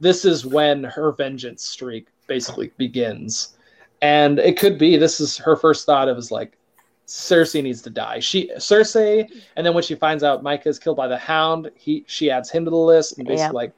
this 0.00 0.24
is 0.24 0.44
when 0.46 0.84
her 0.84 1.12
vengeance 1.12 1.64
streak 1.64 2.08
basically 2.26 2.72
begins. 2.76 3.56
And 4.02 4.40
it 4.40 4.58
could 4.58 4.78
be 4.78 4.96
this 4.96 5.20
is 5.20 5.36
her 5.38 5.56
first 5.56 5.86
thought 5.86 6.08
of 6.08 6.18
is 6.18 6.30
like 6.30 6.58
Cersei 7.06 7.62
needs 7.62 7.80
to 7.82 7.90
die. 7.90 8.18
She 8.18 8.50
Cersei, 8.56 9.30
and 9.56 9.64
then 9.64 9.74
when 9.74 9.82
she 9.82 9.94
finds 9.94 10.24
out 10.24 10.42
Mycah 10.42 10.66
is 10.66 10.78
killed 10.78 10.96
by 10.96 11.08
the 11.08 11.16
Hound, 11.16 11.70
he 11.74 12.04
she 12.08 12.30
adds 12.30 12.50
him 12.50 12.64
to 12.64 12.70
the 12.70 12.76
list 12.76 13.18
and 13.18 13.26
basically 13.26 13.54
like 13.54 13.72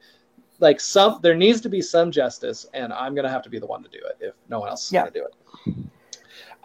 like 0.60 0.80
some 0.80 1.18
there 1.22 1.34
needs 1.34 1.60
to 1.60 1.68
be 1.68 1.82
some 1.82 2.10
justice, 2.10 2.66
and 2.74 2.92
I'm 2.92 3.14
gonna 3.14 3.28
have 3.28 3.42
to 3.42 3.50
be 3.50 3.58
the 3.58 3.66
one 3.66 3.82
to 3.82 3.88
do 3.90 3.98
it 3.98 4.16
if 4.20 4.34
no 4.48 4.60
one 4.60 4.70
else 4.70 4.86
is 4.86 4.92
Yeah. 4.92 5.00
gonna 5.02 5.10
do 5.10 5.26
it. 5.26 5.34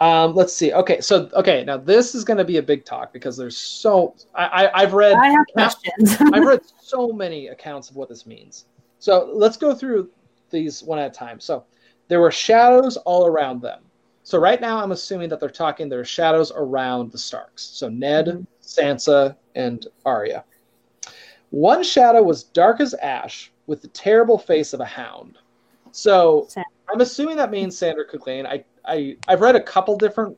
Um, 0.00 0.34
let's 0.34 0.54
see. 0.54 0.72
Okay, 0.72 1.02
so 1.02 1.28
okay, 1.34 1.62
now 1.62 1.76
this 1.76 2.14
is 2.14 2.24
gonna 2.24 2.44
be 2.44 2.56
a 2.56 2.62
big 2.62 2.86
talk 2.86 3.12
because 3.12 3.36
there's 3.36 3.58
so 3.58 4.14
I, 4.34 4.46
I 4.46 4.82
I've 4.82 4.94
read 4.94 5.18
I 5.18 5.28
have 5.28 5.46
questions. 5.52 6.16
I've 6.32 6.46
read 6.46 6.62
so 6.80 7.08
many 7.08 7.48
accounts 7.48 7.90
of 7.90 7.96
what 7.96 8.08
this 8.08 8.24
means. 8.24 8.64
So 8.98 9.30
let's 9.34 9.58
go 9.58 9.74
through 9.74 10.08
these 10.48 10.82
one 10.82 10.98
at 10.98 11.10
a 11.10 11.14
time. 11.14 11.40
So 11.40 11.64
there 12.10 12.20
were 12.20 12.32
shadows 12.32 12.96
all 12.98 13.24
around 13.24 13.62
them. 13.62 13.80
So 14.24 14.36
right 14.38 14.60
now, 14.60 14.82
I'm 14.82 14.90
assuming 14.90 15.28
that 15.28 15.38
they're 15.38 15.48
talking 15.48 15.88
there 15.88 16.00
are 16.00 16.04
shadows 16.04 16.50
around 16.54 17.12
the 17.12 17.18
Starks. 17.18 17.62
So 17.62 17.88
Ned, 17.88 18.26
Mhm. 18.26 18.46
Sansa, 18.60 19.36
and 19.54 19.86
Arya. 20.04 20.44
One 21.50 21.84
shadow 21.84 22.22
was 22.22 22.42
dark 22.42 22.80
as 22.80 22.94
ash, 22.94 23.52
with 23.68 23.80
the 23.80 23.88
terrible 23.88 24.38
face 24.38 24.72
of 24.72 24.80
a 24.80 24.84
hound. 24.84 25.38
So 25.92 26.48
I'm 26.92 27.00
assuming 27.00 27.36
that 27.36 27.52
means 27.52 27.78
Sandor 27.78 28.04
Clegane. 28.04 28.44
I, 28.44 28.64
I 28.84 29.16
I've 29.28 29.40
read 29.40 29.54
a 29.54 29.62
couple 29.62 29.96
different 29.96 30.36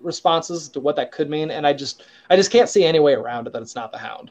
responses 0.00 0.68
to 0.68 0.80
what 0.80 0.96
that 0.96 1.12
could 1.12 1.30
mean, 1.30 1.50
and 1.50 1.66
I 1.66 1.72
just 1.72 2.02
I 2.28 2.36
just 2.36 2.50
can't 2.50 2.68
see 2.68 2.84
any 2.84 3.00
way 3.00 3.14
around 3.14 3.46
it 3.46 3.54
that 3.54 3.62
it's 3.62 3.74
not 3.74 3.90
the 3.90 3.98
hound. 3.98 4.30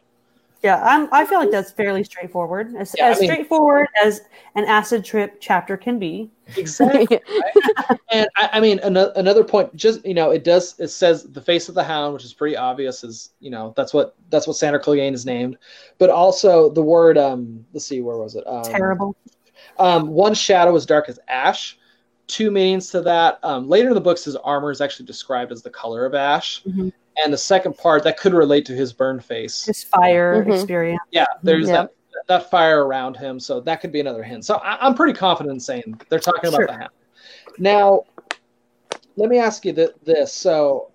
Yeah, 0.64 0.82
I'm, 0.84 1.08
I 1.12 1.26
feel 1.26 1.40
like 1.40 1.52
that's 1.52 1.72
fairly 1.72 2.04
straightforward. 2.04 2.76
As, 2.76 2.96
Yeah, 2.98 3.08
I 3.08 3.20
mean- 3.20 3.30
straightforward 3.30 3.88
as 4.04 4.22
an 4.56 4.66
acid 4.66 5.06
trip 5.06 5.38
chapter 5.40 5.78
can 5.78 6.00
be. 6.00 6.32
Exactly. 6.58 7.20
and 8.12 8.28
I, 8.38 8.50
I 8.54 8.60
mean, 8.60 8.80
another, 8.80 9.12
another 9.16 9.44
point, 9.44 9.76
just 9.76 10.06
you 10.06 10.14
know, 10.14 10.32
it 10.32 10.44
does. 10.44 10.80
It 10.80 10.88
says 10.90 11.24
the 11.24 11.42
face 11.42 11.70
of 11.70 11.76
the 11.76 11.84
hound, 11.84 12.14
which 12.14 12.24
is 12.24 12.34
pretty 12.34 12.56
obvious. 12.56 13.04
Is 13.04 13.32
you 13.40 13.50
know, 13.50 13.74
that's 13.76 13.94
what 13.94 14.16
that's 14.30 14.46
what 14.48 14.56
Sandor 14.56 14.80
Clegane 14.80 15.14
is 15.14 15.26
named. 15.26 15.58
But 15.98 16.10
also 16.10 16.70
the 16.70 16.84
word. 16.84 17.18
Um, 17.18 17.66
let's 17.74 17.86
see, 17.86 18.02
where 18.02 18.18
was 18.18 18.36
it? 18.36 18.44
Um, 18.48 18.64
Terrible. 18.64 19.16
Um, 19.80 20.08
one 20.10 20.34
shadow 20.34 20.76
is 20.76 20.86
dark 20.86 21.10
as 21.10 21.20
ash. 21.28 21.78
Two 22.28 22.50
meanings 22.52 22.90
to 22.92 23.02
that. 23.02 23.40
Um, 23.44 23.68
later 23.68 23.90
in 23.90 23.94
the 23.96 24.02
books, 24.02 24.24
his 24.24 24.36
armor 24.36 24.72
is 24.72 24.82
actually 24.82 25.06
described 25.06 25.52
as 25.52 25.62
the 25.64 25.70
color 25.70 26.06
of 26.06 26.14
ash. 26.16 26.64
Mhm. 26.64 26.92
And 27.24 27.32
the 27.32 27.38
second 27.38 27.78
part 27.78 28.04
that 28.04 28.18
could 28.18 28.34
relate 28.34 28.66
to 28.66 28.74
his 28.74 28.92
burn 28.92 29.20
face. 29.20 29.66
His 29.66 29.84
fire 29.84 30.44
Mhm. 30.44 30.54
experience. 30.54 31.02
Yeah, 31.12 31.26
there's 31.44 31.68
Yeah. 31.68 31.74
that 31.84 31.92
that 32.28 32.50
fire 32.50 32.86
around 32.86 33.16
him, 33.18 33.40
so 33.40 33.60
that 33.60 33.82
could 33.82 33.92
be 33.92 34.00
another 34.00 34.24
hint. 34.24 34.46
So 34.46 34.56
I, 34.56 34.78
I'm 34.84 34.96
pretty 34.96 35.14
confident 35.14 35.54
in 35.54 35.60
saying 35.60 36.00
they're 36.10 36.18
talking 36.18 36.48
about 36.48 36.58
Sure. 36.60 36.68
the 36.68 36.74
hound. 36.74 36.90
Now, 37.60 38.04
let 39.16 39.30
me 39.30 39.38
ask 39.38 39.64
you 39.66 39.74
th- 39.74 39.92
this. 40.04 40.34
So, 40.34 40.92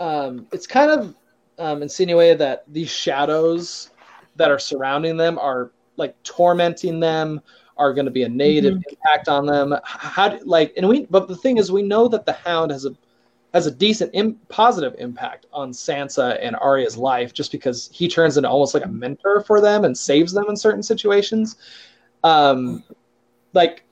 um, 0.00 0.46
it's 0.52 0.66
kind 0.66 0.90
of 0.90 1.14
um, 1.58 1.82
insinuated 1.82 2.38
that 2.38 2.62
these 2.68 2.88
shadows 2.88 3.90
that 4.36 4.48
are 4.48 4.60
surrounding 4.60 5.16
them 5.16 5.40
are 5.40 5.72
like 5.96 6.14
tormenting 6.22 7.00
them, 7.00 7.40
are 7.76 7.92
going 7.92 8.04
to 8.04 8.12
be 8.12 8.22
a 8.22 8.28
negative 8.28 8.74
impact 8.90 9.28
on 9.28 9.44
them. 9.44 9.74
How 9.82 10.28
do, 10.28 10.38
like, 10.44 10.72
and 10.76 10.88
we, 10.88 11.06
but 11.06 11.26
the 11.26 11.34
thing 11.34 11.56
is, 11.58 11.72
we 11.72 11.82
know 11.82 12.06
that 12.06 12.26
the 12.26 12.32
hound 12.34 12.70
has 12.70 12.84
a 12.84 12.94
has 13.54 13.66
a 13.66 13.70
decent 13.70 14.10
Im- 14.14 14.38
positive 14.48 14.94
impact 14.98 15.46
on 15.52 15.70
Sansa 15.72 16.38
and 16.40 16.54
Arya's 16.56 16.96
life 16.96 17.32
just 17.32 17.50
because 17.50 17.88
he 17.92 18.08
turns 18.08 18.36
into 18.36 18.48
almost 18.48 18.74
like 18.74 18.84
a 18.84 18.88
mentor 18.88 19.42
for 19.42 19.60
them 19.60 19.84
and 19.84 19.96
saves 19.96 20.32
them 20.32 20.44
in 20.48 20.56
certain 20.56 20.82
situations. 20.82 21.56
Um, 22.24 22.84
like, 23.54 23.84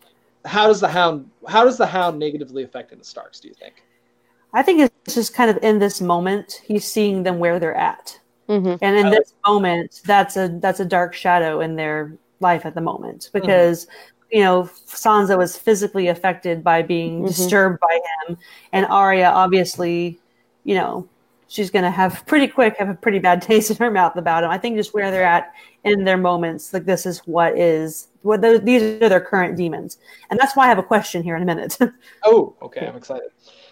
how 0.45 0.67
does 0.67 0.81
the 0.81 0.89
hound 0.89 1.31
how 1.49 1.65
does 1.65 1.79
the 1.79 1.87
hound 1.87 2.19
negatively 2.19 2.63
affect 2.63 2.97
the 2.97 3.05
Starks? 3.05 3.41
Do 3.41 3.49
you 3.49 3.55
think? 3.55 3.83
I 4.53 4.63
think 4.63 4.81
it's 4.81 5.15
just 5.15 5.35
kind 5.35 5.51
of 5.51 5.59
in 5.63 5.79
this 5.79 6.01
moment, 6.01 6.63
he's 6.65 6.85
seeing 6.85 7.23
them 7.23 7.39
where 7.39 7.59
they're 7.59 7.77
at. 7.77 8.19
Mhm. 8.49 8.79
And 8.81 8.97
in 8.97 9.07
I 9.07 9.11
this 9.11 9.35
moment, 9.47 10.03
that's 10.05 10.37
a 10.37 10.49
that's 10.61 10.81
a 10.81 10.85
dark 10.85 11.15
shadow 11.15 11.61
in 11.61 11.77
their 11.77 12.17
life 12.41 12.67
at 12.67 12.75
the 12.75 12.81
moment 12.81 13.31
because 13.33 13.87
you 14.31 14.41
know 14.41 14.69
Sansa 14.87 15.37
was 15.39 15.57
physically 15.57 16.09
affected 16.09 16.63
by 16.65 16.83
being 16.83 17.23
Mhm. 17.23 17.29
disturbed 17.29 17.81
by 17.81 18.01
him, 18.29 18.39
and 18.73 18.87
Arya 18.87 19.29
obviously, 19.29 20.19
you 20.65 20.75
know, 20.75 21.09
she's 21.49 21.71
gonna 21.71 21.91
have 21.91 22.25
pretty 22.27 22.49
quick 22.49 22.77
have 22.77 22.89
a 22.89 22.95
pretty 22.95 23.19
bad 23.21 23.41
taste 23.51 23.71
in 23.71 23.77
her 23.77 23.91
mouth 23.91 24.17
about 24.17 24.45
him. 24.45 24.51
I 24.51 24.59
think 24.59 24.77
just 24.77 24.95
where 24.95 25.11
they're 25.11 25.25
at 25.25 25.53
in 25.85 26.05
their 26.05 26.17
moments, 26.17 26.73
like 26.75 26.85
this 26.85 27.07
is 27.07 27.19
what 27.27 27.57
is 27.57 28.09
what 28.23 28.41
those, 28.41 28.61
these 28.63 28.83
are 28.83 29.09
their 29.09 29.21
current 29.21 29.57
demons, 29.57 29.99
and 30.31 30.39
that's 30.41 30.57
why 30.57 30.65
I 30.65 30.69
have 30.69 30.79
a 30.79 30.83
question 30.83 31.23
here 31.23 31.37
in 31.37 31.43
a 31.43 31.47
minute. 31.47 31.79
Oh, 32.25 32.55
okay, 32.63 32.87
I'm 32.87 32.97
excited. 32.97 33.29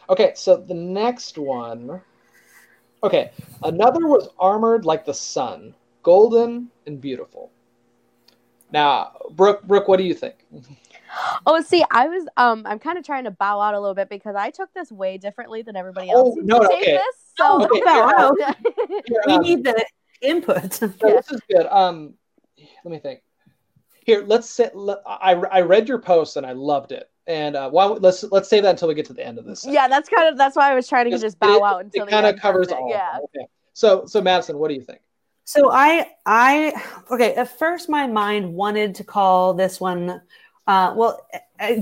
Okay, 0.09 0.33
so 0.37 0.57
the 0.57 0.75
next 0.75 1.39
one. 1.39 2.01
Okay, 3.03 3.33
another 3.65 4.07
was 4.07 4.29
armored 4.39 4.85
like 4.85 5.05
the 5.05 5.13
sun, 5.13 5.75
golden 6.03 6.71
and 6.87 7.01
beautiful. 7.01 7.51
Now, 8.75 9.13
Brooke, 9.31 9.63
Brooke, 9.63 9.89
what 9.89 9.97
do 9.97 10.05
you 10.05 10.15
think? 10.15 10.35
Oh, 11.47 11.61
see, 11.63 11.85
I 11.93 12.09
was 12.09 12.27
um, 12.37 12.65
I'm 12.67 12.81
kind 12.81 12.99
of 12.99 13.05
trying 13.07 13.23
to 13.23 13.31
bow 13.31 13.61
out 13.61 13.75
a 13.75 13.79
little 13.79 13.95
bit 13.95 14.09
because 14.09 14.35
I 14.35 14.51
took 14.51 14.75
this 14.75 14.91
way 14.91 15.17
differently 15.17 15.63
than 15.63 15.77
everybody 15.77 16.11
Oh, 16.13 16.27
else 16.27 16.35
seems 16.35 16.47
no, 16.49 16.59
to 16.59 16.67
okay. 16.67 16.93
this. 16.95 17.17
So, 17.39 17.69
Oh, 17.71 17.85
bow 17.85 18.35
out. 18.43 18.57
Here, 19.07 19.23
we 19.29 19.39
need 19.39 19.63
the 19.63 19.87
input. 20.23 20.83
no, 20.83 20.89
this 20.89 21.31
is 21.31 21.41
good. 21.49 21.67
Um, 21.71 22.15
let 22.85 22.91
me 22.91 22.99
think. 22.99 23.21
Here, 24.05 24.25
let's 24.27 24.51
sit. 24.51 24.75
Let, 24.75 24.99
I 25.07 25.35
I 25.35 25.61
read 25.61 25.89
your 25.89 26.01
post 26.01 26.37
and 26.37 26.45
I 26.45 26.51
loved 26.51 26.91
it. 26.91 27.09
And 27.29 27.55
uh, 27.55 27.71
why, 27.71 27.85
let's 27.85 28.25
let's 28.25 28.49
save 28.49 28.65
that 28.65 28.71
until 28.71 28.89
we 28.89 28.95
get 28.95 29.07
to 29.07 29.13
the 29.15 29.25
end 29.25 29.39
of 29.39 29.45
this. 29.45 29.65
yeah, 29.65 29.87
that's 29.87 30.09
kind 30.09 30.29
of 30.29 30.37
that's 30.37 30.57
why 30.57 30.73
I 30.73 30.75
was 30.75 30.89
trying 30.89 31.09
to 31.13 31.19
just 31.19 31.39
bow 31.39 31.59
it, 31.59 31.63
out 31.63 31.85
until 31.85 32.03
it 32.03 32.07
the 32.07 32.11
kind 32.11 32.27
of 32.27 32.33
end 32.33 32.41
covers 32.41 32.69
it. 32.69 32.75
all. 32.75 32.91
Yeah. 32.91 33.19
Okay. 33.23 33.47
So 33.73 34.05
so 34.07 34.21
Madison, 34.21 34.59
what 34.59 34.67
do 34.67 34.75
you 34.75 34.83
think? 34.83 34.99
So 35.45 35.71
I 35.71 36.07
I 36.27 36.73
okay. 37.11 37.35
At 37.35 37.59
first, 37.59 37.89
my 37.89 38.07
mind 38.07 38.53
wanted 38.55 38.95
to 38.97 39.05
call 39.05 39.55
this 39.55 39.81
one. 39.81 40.23
Uh, 40.67 40.95
well, 40.97 41.27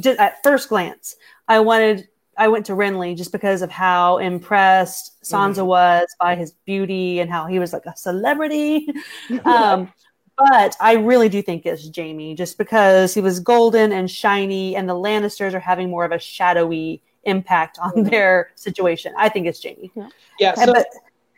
just 0.01 0.19
at 0.19 0.43
first 0.43 0.69
glance, 0.69 1.15
I 1.49 1.61
wanted 1.61 2.09
I 2.37 2.49
went 2.49 2.67
to 2.67 2.73
Renly 2.73 3.17
just 3.17 3.31
because 3.31 3.63
of 3.63 3.71
how 3.71 4.19
impressed 4.19 5.23
Sansa 5.23 5.65
was 5.65 6.07
by 6.21 6.35
his 6.35 6.53
beauty 6.65 7.21
and 7.21 7.31
how 7.31 7.47
he 7.47 7.59
was 7.59 7.73
like 7.73 7.87
a 7.87 7.97
celebrity. 7.97 8.89
um, 9.45 9.93
but 10.37 10.75
I 10.81 10.95
really 10.95 11.29
do 11.29 11.43
think 11.43 11.65
it's 11.67 11.89
Jaime, 11.95 12.35
just 12.35 12.59
because 12.59 13.15
he 13.15 13.21
was 13.21 13.39
golden 13.39 13.93
and 13.93 14.11
shiny, 14.11 14.75
and 14.75 14.89
the 14.89 14.95
Lannisters 14.95 15.53
are 15.55 15.61
having 15.61 15.89
more 15.91 16.05
of 16.05 16.11
a 16.11 16.19
shadowy 16.19 17.03
impact 17.25 17.79
on 17.79 17.93
Mhm. 17.93 18.11
their 18.11 18.51
situation. 18.57 19.15
I 19.17 19.29
think 19.29 19.47
it's 19.47 19.63
Jaime. 19.63 19.93
Yeah. 20.41 20.55
And 20.59 20.67
So 20.67 20.73
but 20.73 20.87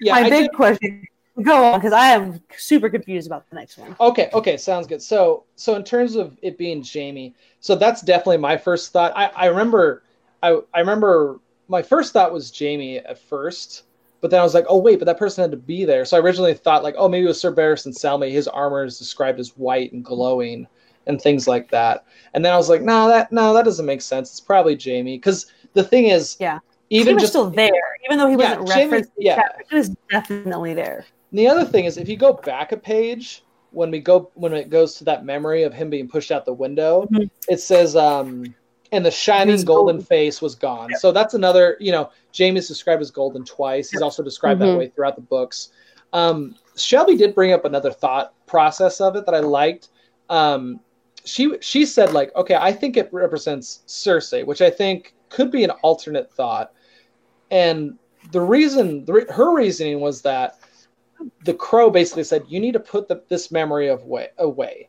yeah, 0.00 0.14
my 0.14 0.20
I 0.20 0.30
big 0.30 0.44
did- 0.48 0.54
question 0.54 1.06
go 1.42 1.64
on 1.64 1.78
because 1.80 1.92
I 1.92 2.08
am 2.10 2.40
super 2.56 2.88
confused 2.88 3.26
about 3.26 3.48
the 3.50 3.56
next 3.56 3.76
one. 3.78 3.96
Okay, 4.00 4.30
okay, 4.32 4.56
sounds 4.56 4.86
good. 4.86 5.02
So, 5.02 5.44
so 5.56 5.74
in 5.74 5.84
terms 5.84 6.16
of 6.16 6.38
it 6.42 6.56
being 6.58 6.84
Jaime, 6.84 7.34
so 7.60 7.74
that's 7.74 8.02
definitely 8.02 8.38
my 8.38 8.56
first 8.56 8.92
thought. 8.92 9.12
I, 9.16 9.26
I 9.34 9.46
remember, 9.46 10.02
I, 10.42 10.60
I 10.72 10.80
remember 10.80 11.40
my 11.68 11.82
first 11.82 12.12
thought 12.12 12.32
was 12.32 12.56
Jaime 12.56 12.98
at 12.98 13.18
first, 13.18 13.84
but 14.20 14.30
then 14.30 14.40
I 14.40 14.42
was 14.42 14.54
like, 14.54 14.66
oh 14.68 14.78
wait, 14.78 14.98
but 14.98 15.06
that 15.06 15.18
person 15.18 15.42
had 15.42 15.50
to 15.50 15.56
be 15.56 15.84
there. 15.84 16.04
So 16.04 16.16
I 16.16 16.20
originally 16.20 16.54
thought 16.54 16.82
like, 16.82 16.94
oh 16.98 17.08
maybe 17.08 17.24
it 17.24 17.28
was 17.28 17.40
Sir 17.40 17.52
Barristan 17.54 17.92
Selmy. 17.94 18.30
His 18.30 18.48
armor 18.48 18.84
is 18.84 18.98
described 18.98 19.40
as 19.40 19.56
white 19.56 19.92
and 19.92 20.04
glowing 20.04 20.66
and 21.06 21.20
things 21.20 21.46
like 21.48 21.70
that. 21.70 22.04
And 22.32 22.44
then 22.44 22.52
I 22.52 22.56
was 22.56 22.68
like, 22.68 22.80
no, 22.80 23.08
that 23.08 23.32
no, 23.32 23.52
that 23.54 23.64
doesn't 23.64 23.84
make 23.86 24.00
sense. 24.02 24.30
It's 24.30 24.40
probably 24.40 24.78
Jaime 24.82 25.16
because 25.16 25.46
the 25.74 25.82
thing 25.84 26.06
is, 26.06 26.36
Yeah. 26.40 26.60
even 26.90 27.08
he 27.08 27.14
was 27.14 27.22
just 27.24 27.32
still 27.32 27.50
there, 27.50 27.70
even 28.04 28.16
though 28.18 28.28
he 28.28 28.36
Yeah, 28.36 28.56
wasn't 28.56 28.68
Jaime- 28.68 28.84
referenced. 28.84 29.10
yeah. 29.18 29.34
chapter, 29.36 29.64
he 29.68 29.76
was 29.76 29.88
definitely 30.10 30.72
there. 30.74 31.04
And 31.34 31.38
the 31.40 31.48
other 31.48 31.64
thing 31.64 31.84
is, 31.84 31.98
if 31.98 32.08
you 32.08 32.16
go 32.16 32.34
back 32.34 32.70
a 32.70 32.76
page, 32.76 33.42
when 33.72 33.90
we 33.90 33.98
go 33.98 34.30
when 34.34 34.52
it 34.54 34.70
goes 34.70 34.94
to 34.98 35.04
that 35.06 35.24
memory 35.24 35.64
of 35.64 35.74
him 35.74 35.90
being 35.90 36.06
pushed 36.06 36.30
out 36.30 36.44
the 36.44 36.54
window, 36.54 37.08
Mhm. 37.10 37.28
it 37.48 37.58
says, 37.58 37.96
um, 37.96 38.54
"And 38.92 39.04
the 39.04 39.10
shining 39.10 39.56
golden 39.62 39.96
golden- 39.96 40.00
face 40.00 40.40
was 40.40 40.54
gone." 40.54 40.90
So 41.00 41.10
that's 41.10 41.34
another. 41.34 41.76
You 41.80 41.90
know, 41.90 42.10
Jaime's 42.38 42.68
described 42.68 43.02
as 43.02 43.10
golden 43.10 43.44
twice. 43.44 43.90
He's 43.90 44.00
also 44.00 44.22
described 44.22 44.60
that 44.60 44.68
Mhm. 44.68 44.78
way 44.78 44.86
throughout 44.94 45.16
the 45.16 45.22
books. 45.22 45.70
Um, 46.12 46.54
Shelby 46.76 47.16
did 47.16 47.34
bring 47.34 47.52
up 47.52 47.64
another 47.64 47.90
thought 47.90 48.32
process 48.46 49.00
of 49.00 49.16
it 49.16 49.26
that 49.26 49.34
I 49.34 49.40
liked. 49.40 49.88
Um, 50.30 50.78
she 51.24 51.58
she 51.60 51.84
said 51.84 52.12
like, 52.12 52.32
okay, 52.36 52.54
I 52.54 52.70
think 52.70 52.96
it 52.96 53.12
represents 53.12 53.80
Cersei, 53.88 54.46
which 54.46 54.62
I 54.62 54.70
think 54.70 55.16
could 55.30 55.50
be 55.50 55.64
an 55.64 55.70
alternate 55.82 56.30
thought. 56.32 56.70
And 57.50 57.98
the 58.30 58.40
reason, 58.40 59.04
the, 59.04 59.26
her 59.30 59.52
reasoning 59.52 59.98
was 59.98 60.22
that 60.22 60.60
the 61.44 61.54
crow 61.54 61.90
basically 61.90 62.24
said, 62.24 62.44
you 62.48 62.60
need 62.60 62.72
to 62.72 62.80
put 62.80 63.08
the, 63.08 63.22
this 63.28 63.50
memory 63.50 63.88
of 63.88 64.04
way, 64.04 64.28
away. 64.38 64.88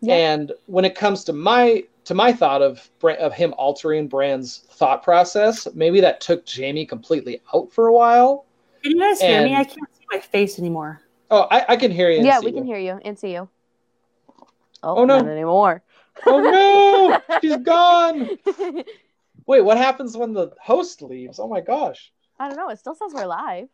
Yeah. 0.00 0.14
And 0.14 0.52
when 0.66 0.84
it 0.84 0.94
comes 0.94 1.24
to 1.24 1.32
my 1.32 1.84
to 2.04 2.14
my 2.14 2.32
thought 2.32 2.62
of 2.62 2.88
of 3.02 3.32
him 3.32 3.54
altering 3.56 4.08
Bran's 4.08 4.58
thought 4.70 5.02
process, 5.02 5.66
maybe 5.74 6.00
that 6.00 6.20
took 6.20 6.44
Jaime 6.48 6.86
completely 6.86 7.40
out 7.54 7.72
for 7.72 7.88
a 7.88 7.92
while. 7.92 8.44
Can 8.82 8.92
you 8.92 9.00
guys 9.00 9.20
hear 9.20 9.42
me? 9.42 9.54
I 9.54 9.64
can't 9.64 9.96
see 9.96 10.04
my 10.10 10.20
face 10.20 10.58
anymore. 10.58 11.00
Oh, 11.30 11.48
I, 11.50 11.64
I 11.70 11.76
can 11.76 11.90
hear 11.90 12.10
you. 12.10 12.18
and 12.18 12.26
yeah, 12.26 12.38
see 12.38 12.46
we 12.46 12.52
can 12.52 12.66
you. 12.66 12.74
hear 12.74 12.78
you 12.78 13.00
and 13.04 13.18
see 13.18 13.32
you. 13.32 13.48
Oh, 14.82 14.98
oh 14.98 15.04
no. 15.04 15.18
not 15.18 15.28
anymore. 15.28 15.82
Oh 16.24 16.40
no, 16.40 17.38
she's 17.40 17.56
gone. 17.56 18.30
Wait, 19.46 19.62
what 19.62 19.76
happens 19.76 20.16
when 20.16 20.32
the 20.32 20.52
host 20.60 21.02
leaves? 21.02 21.38
Oh 21.38 21.48
my 21.48 21.60
gosh. 21.60 22.12
I 22.38 22.48
don't 22.48 22.56
know. 22.56 22.68
It 22.68 22.78
still 22.78 22.94
says 22.94 23.12
we're 23.14 23.26
live. 23.26 23.68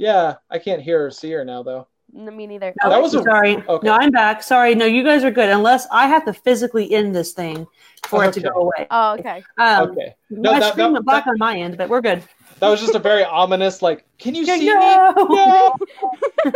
Yeah, 0.00 0.36
I 0.50 0.58
can't 0.58 0.80
hear 0.80 1.04
or 1.04 1.10
see 1.10 1.30
her 1.32 1.44
now 1.44 1.62
though. 1.62 1.86
N- 2.16 2.34
Me 2.34 2.46
neither. 2.46 2.72
No, 2.82 2.88
that 2.88 3.02
was 3.02 3.14
a- 3.14 3.22
sorry. 3.22 3.56
okay. 3.68 3.86
No, 3.86 3.92
I'm 3.92 4.10
back. 4.10 4.42
Sorry. 4.42 4.74
No, 4.74 4.86
you 4.86 5.04
guys 5.04 5.24
are 5.24 5.30
good. 5.30 5.50
Unless 5.50 5.86
I 5.92 6.06
have 6.06 6.24
to 6.24 6.32
physically 6.32 6.90
end 6.92 7.14
this 7.14 7.32
thing 7.34 7.66
for 8.06 8.24
it 8.24 8.32
to 8.32 8.40
go 8.40 8.48
away. 8.50 8.86
Oh, 8.90 9.12
okay. 9.18 9.44
Um, 9.58 9.90
Okay, 9.90 10.14
No, 10.30 10.52
my 10.52 10.60
that- 10.60 10.72
screen 10.72 10.86
that- 10.86 10.92
went 10.94 11.04
black 11.04 11.26
on 11.26 11.34
my 11.38 11.58
end, 11.58 11.76
but 11.76 11.90
we're 11.90 12.00
good. 12.00 12.22
that 12.60 12.68
was 12.70 12.80
just 12.80 12.94
a 12.94 12.98
very 12.98 13.24
ominous 13.24 13.82
like. 13.82 14.06
Can 14.18 14.34
you 14.34 14.46
see 14.46 14.66
no. 14.66 15.12
me? 15.12 15.24
No. 15.36 15.76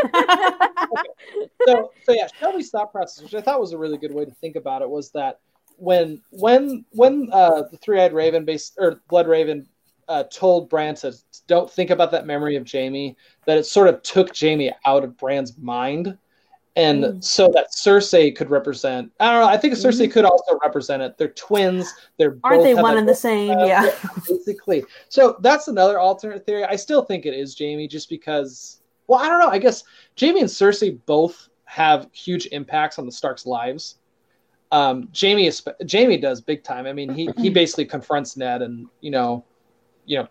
so, 1.67 1.93
so 2.05 2.13
yeah, 2.13 2.29
Shelby's 2.41 2.71
thought 2.71 2.93
process, 2.93 3.23
which 3.23 3.35
I 3.35 3.43
thought 3.43 3.61
was 3.61 3.73
a 3.73 3.79
really 3.79 3.99
good 3.99 4.13
way 4.15 4.25
to 4.25 4.31
think 4.33 4.57
about 4.57 4.81
it, 4.83 4.89
was 4.89 5.11
that 5.11 5.39
when 5.77 6.23
when 6.31 6.85
when 6.93 7.29
uh, 7.33 7.63
the 7.71 7.77
three-eyed 7.77 8.13
raven 8.13 8.45
based 8.45 8.75
or 8.79 9.01
Bloodraven 9.11 9.67
uh, 10.09 10.25
told 10.25 10.69
Bran 10.69 10.95
to 10.97 11.15
don't 11.47 11.71
think 11.71 11.91
about 11.91 12.11
that 12.13 12.27
memory 12.27 12.57
of 12.57 12.71
Jaime, 12.71 13.17
that 13.47 13.59
it 13.59 13.65
sort 13.65 13.89
of 13.89 14.03
took 14.03 14.37
Jaime 14.39 14.73
out 14.87 15.05
of 15.05 15.17
Bran's 15.17 15.57
mind. 15.59 16.17
And 16.77 17.05
Mm. 17.05 17.25
so 17.25 17.49
that 17.55 17.71
Cersei 17.71 18.35
could 18.35 18.51
represent, 18.51 19.13
I 19.21 19.31
don't 19.31 19.43
know. 19.43 19.49
I 19.49 19.57
think 19.57 19.75
Cersei 19.75 20.11
could 20.11 20.25
also 20.25 20.59
represent 20.65 21.03
it. 21.03 21.17
They're 21.17 21.29
twins. 21.29 21.93
They're 22.19 22.37
Aren't 22.43 22.65
they 22.65 22.75
one 22.75 22.99
and 22.99 23.09
the 23.09 23.15
same? 23.15 23.51
uh, 23.59 23.65
Yeah. 23.65 23.89
basically. 24.29 24.85
So 25.09 25.37
that's 25.41 25.69
another 25.69 26.01
alternate 26.01 26.45
theory. 26.45 26.65
I 26.65 26.75
still 26.75 27.03
think 27.03 27.27
it 27.27 27.35
is 27.35 27.57
Jaime, 27.57 27.87
just 27.87 28.09
because. 28.09 28.81
Well, 29.07 29.21
I 29.21 29.29
don't 29.29 29.39
know. 29.39 29.49
I 29.49 29.59
guess 29.59 29.85
Jaime 30.19 30.41
and 30.41 30.49
Cersei 30.49 30.99
both 31.07 31.49
have 31.67 32.09
huge 32.13 32.47
impacts 32.47 32.99
on 32.99 33.07
the 33.07 33.13
Starks' 33.13 33.47
lives. 33.47 33.99
Um, 34.73 35.09
Jaime 35.19 35.47
is 35.47 35.63
Jaime 35.91 36.17
does 36.17 36.41
big 36.41 36.65
time. 36.65 36.87
I 36.87 36.93
mean, 36.93 37.13
he 37.15 37.31
he 37.37 37.51
basically 37.61 37.85
confronts 37.85 38.37
Ned 38.37 38.63
and 38.63 38.89
you 39.01 39.13
know, 39.13 39.45
you 40.07 40.19
know, 40.19 40.29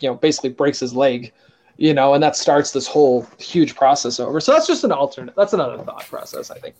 you 0.00 0.08
know, 0.08 0.14
basically 0.14 0.50
breaks 0.50 0.80
his 0.80 0.94
leg, 0.94 1.32
you 1.76 1.94
know, 1.94 2.14
and 2.14 2.22
that 2.22 2.36
starts 2.36 2.72
this 2.72 2.86
whole 2.86 3.26
huge 3.38 3.74
process 3.74 4.20
over. 4.20 4.40
So 4.40 4.52
that's 4.52 4.66
just 4.66 4.84
an 4.84 4.92
alternate. 4.92 5.34
That's 5.36 5.52
another 5.52 5.78
thought 5.78 6.06
process, 6.06 6.50
I 6.50 6.58
think. 6.58 6.74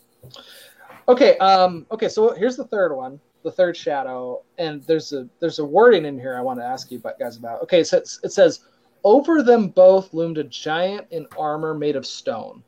Okay. 1.07 1.37
Um. 1.37 1.85
Okay. 1.91 2.09
So 2.09 2.33
here's 2.33 2.57
the 2.57 2.65
third 2.65 2.95
one 2.95 3.19
the 3.43 3.51
third 3.51 3.77
shadow, 3.77 4.41
and 4.57 4.81
there's 4.83 5.13
a 5.13 5.27
there's 5.39 5.59
a 5.59 5.65
wording 5.65 6.05
in 6.05 6.19
here 6.19 6.35
I 6.35 6.41
want 6.41 6.59
to 6.59 6.65
ask 6.65 6.91
you 6.91 7.01
guys 7.19 7.37
about. 7.37 7.61
Okay, 7.63 7.83
So 7.83 7.97
it 7.97 8.31
says 8.31 8.61
over 9.03 9.43
them 9.43 9.67
both 9.67 10.13
loomed 10.13 10.37
a 10.37 10.45
giant 10.45 11.07
in 11.11 11.27
armor 11.37 11.73
made 11.73 11.95
of 11.95 12.05
stone. 12.05 12.63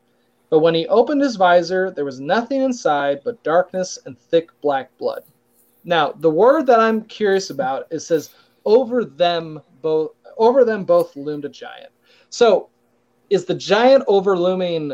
But 0.50 0.60
when 0.60 0.74
he 0.74 0.86
opened 0.86 1.22
his 1.22 1.36
visor, 1.36 1.90
there 1.90 2.04
was 2.04 2.20
nothing 2.20 2.60
inside 2.60 3.22
but 3.24 3.42
darkness 3.42 3.98
and 4.06 4.16
thick 4.16 4.50
black 4.60 4.96
blood. 4.98 5.24
Now, 5.84 6.12
the 6.12 6.30
word 6.30 6.66
that 6.66 6.78
I'm 6.78 7.02
curious 7.04 7.50
about 7.50 7.86
it 7.90 8.00
says 8.00 8.30
over 8.66 9.04
them 9.04 9.60
both 9.80 10.10
over 10.36 10.64
them 10.64 10.84
both 10.84 11.16
loomed 11.16 11.46
a 11.46 11.48
giant. 11.48 11.90
So, 12.28 12.68
is 13.30 13.46
the 13.46 13.54
giant 13.54 14.04
overlooming 14.06 14.92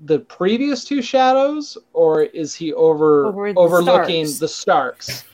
the 0.00 0.20
previous 0.20 0.84
two 0.84 1.02
shadows, 1.02 1.76
or 1.94 2.22
is 2.22 2.54
he 2.54 2.72
over, 2.74 3.26
Over 3.26 3.52
the 3.52 3.58
overlooking 3.58 4.26
Starks. 4.26 4.38
the 4.38 4.48
Starks? 4.48 5.24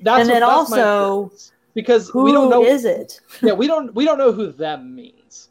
That's 0.00 0.20
And 0.20 0.28
then 0.28 0.40
that's 0.40 0.44
also, 0.44 1.24
curious. 1.26 1.52
because 1.74 2.08
Who 2.10 2.24
we 2.24 2.32
don't 2.32 2.50
know 2.50 2.64
is 2.64 2.84
it? 2.84 3.20
yeah, 3.42 3.52
we 3.54 3.66
don't 3.66 3.92
we 3.94 4.04
don't 4.04 4.18
know 4.18 4.30
who 4.32 4.52
them 4.52 4.94
means. 4.94 5.48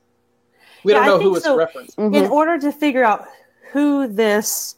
We 0.86 0.94
Yeah, 0.94 0.99
don't 0.99 1.03
I 1.06 1.07
know 1.10 1.19
who 1.19 1.36
it's 1.36 1.45
so. 1.45 1.57
referenced. 1.57 1.98
Mhm. 1.98 2.15
In 2.15 2.30
order 2.32 2.57
to 2.60 2.72
figure 2.72 3.03
out 3.03 3.26
who 3.73 4.07
this 4.07 4.76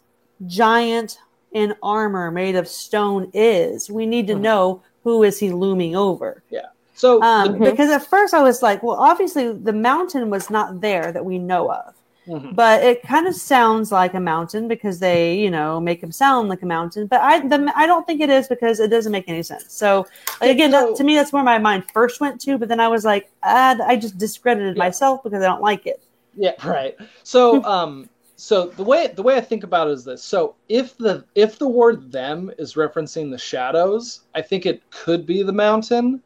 giant 0.48 1.20
in 1.52 1.76
armor 1.84 2.32
made 2.32 2.56
of 2.56 2.68
stone 2.68 3.30
is, 3.34 3.90
we 3.91 4.06
need 4.08 4.26
to 4.28 4.34
Mhm. 4.36 4.41
know 4.41 4.82
who 5.04 5.24
is 5.24 5.40
he 5.40 5.52
looming 5.52 5.96
over. 5.96 6.44
Yeah. 6.50 6.68
So 6.96 7.22
Um, 7.22 7.56
Mhm. 7.56 7.72
Because 7.72 7.90
at 7.90 8.06
first 8.06 8.34
I 8.34 8.42
was 8.42 8.62
like, 8.62 8.82
well, 8.84 8.98
obviously 8.98 9.52
the 9.52 9.74
mountain 9.74 10.30
was 10.30 10.50
not 10.50 10.82
there 10.82 11.12
that 11.12 11.26
we 11.26 11.38
know 11.40 11.72
of. 11.72 11.94
Mhm. 12.26 12.56
but 12.56 12.82
it 12.82 13.04
kind 13.04 13.28
of 13.28 13.36
sounds 13.36 13.92
like 13.92 14.14
a 14.14 14.20
mountain 14.20 14.70
because 14.70 14.98
they, 15.00 15.34
you 15.36 15.52
know, 15.52 15.82
make 15.82 16.02
him 16.02 16.10
sound 16.14 16.48
like 16.48 16.62
a 16.62 16.66
mountain. 16.66 17.06
But 17.06 17.20
I, 17.20 17.46
the, 17.46 17.70
I 17.76 17.86
don't 17.86 18.08
think 18.08 18.22
it 18.22 18.30
is 18.30 18.48
because 18.48 18.80
it 18.80 18.88
doesn't 18.90 19.12
make 19.12 19.28
any 19.28 19.44
sense. 19.44 19.74
So 19.74 20.06
like, 20.40 20.52
again, 20.52 20.72
So- 20.72 20.88
that, 20.88 20.96
to 20.96 21.04
me, 21.04 21.16
that's 21.18 21.34
where 21.34 21.44
my 21.44 21.58
mind 21.58 21.84
first 21.94 22.22
went 22.22 22.40
to. 22.46 22.58
But 22.58 22.70
then 22.70 22.80
I 22.80 22.88
was 22.88 23.04
like, 23.04 23.30
ah, 23.44 23.76
I 23.86 23.98
just 23.98 24.18
discredited 24.18 24.78
Yeah. 24.78 24.84
myself 24.86 25.22
because 25.22 25.44
I 25.44 25.48
don't 25.48 25.62
like 25.62 25.86
it. 25.86 26.02
Yeah, 26.38 26.54
right. 26.66 26.96
So 27.24 27.62
um 27.76 28.08
so 28.35 28.68
the 28.68 28.84
way 28.84 29.07
the 29.07 29.23
way 29.23 29.35
I 29.35 29.41
think 29.41 29.64
about 29.64 29.88
it 29.88 29.91
is 29.91 30.05
this. 30.05 30.23
So 30.23 30.55
if 30.69 30.97
the 30.97 31.26
if 31.35 31.60
the 31.60 31.68
word 31.68 32.11
them 32.11 32.51
is 32.57 32.73
referencing 32.73 33.30
the 33.31 33.38
shadows, 33.38 34.22
I 34.34 34.41
think 34.41 34.65
it 34.65 34.89
could 34.89 35.26
be 35.26 35.43
the 35.43 35.53
mountain. 35.53 36.22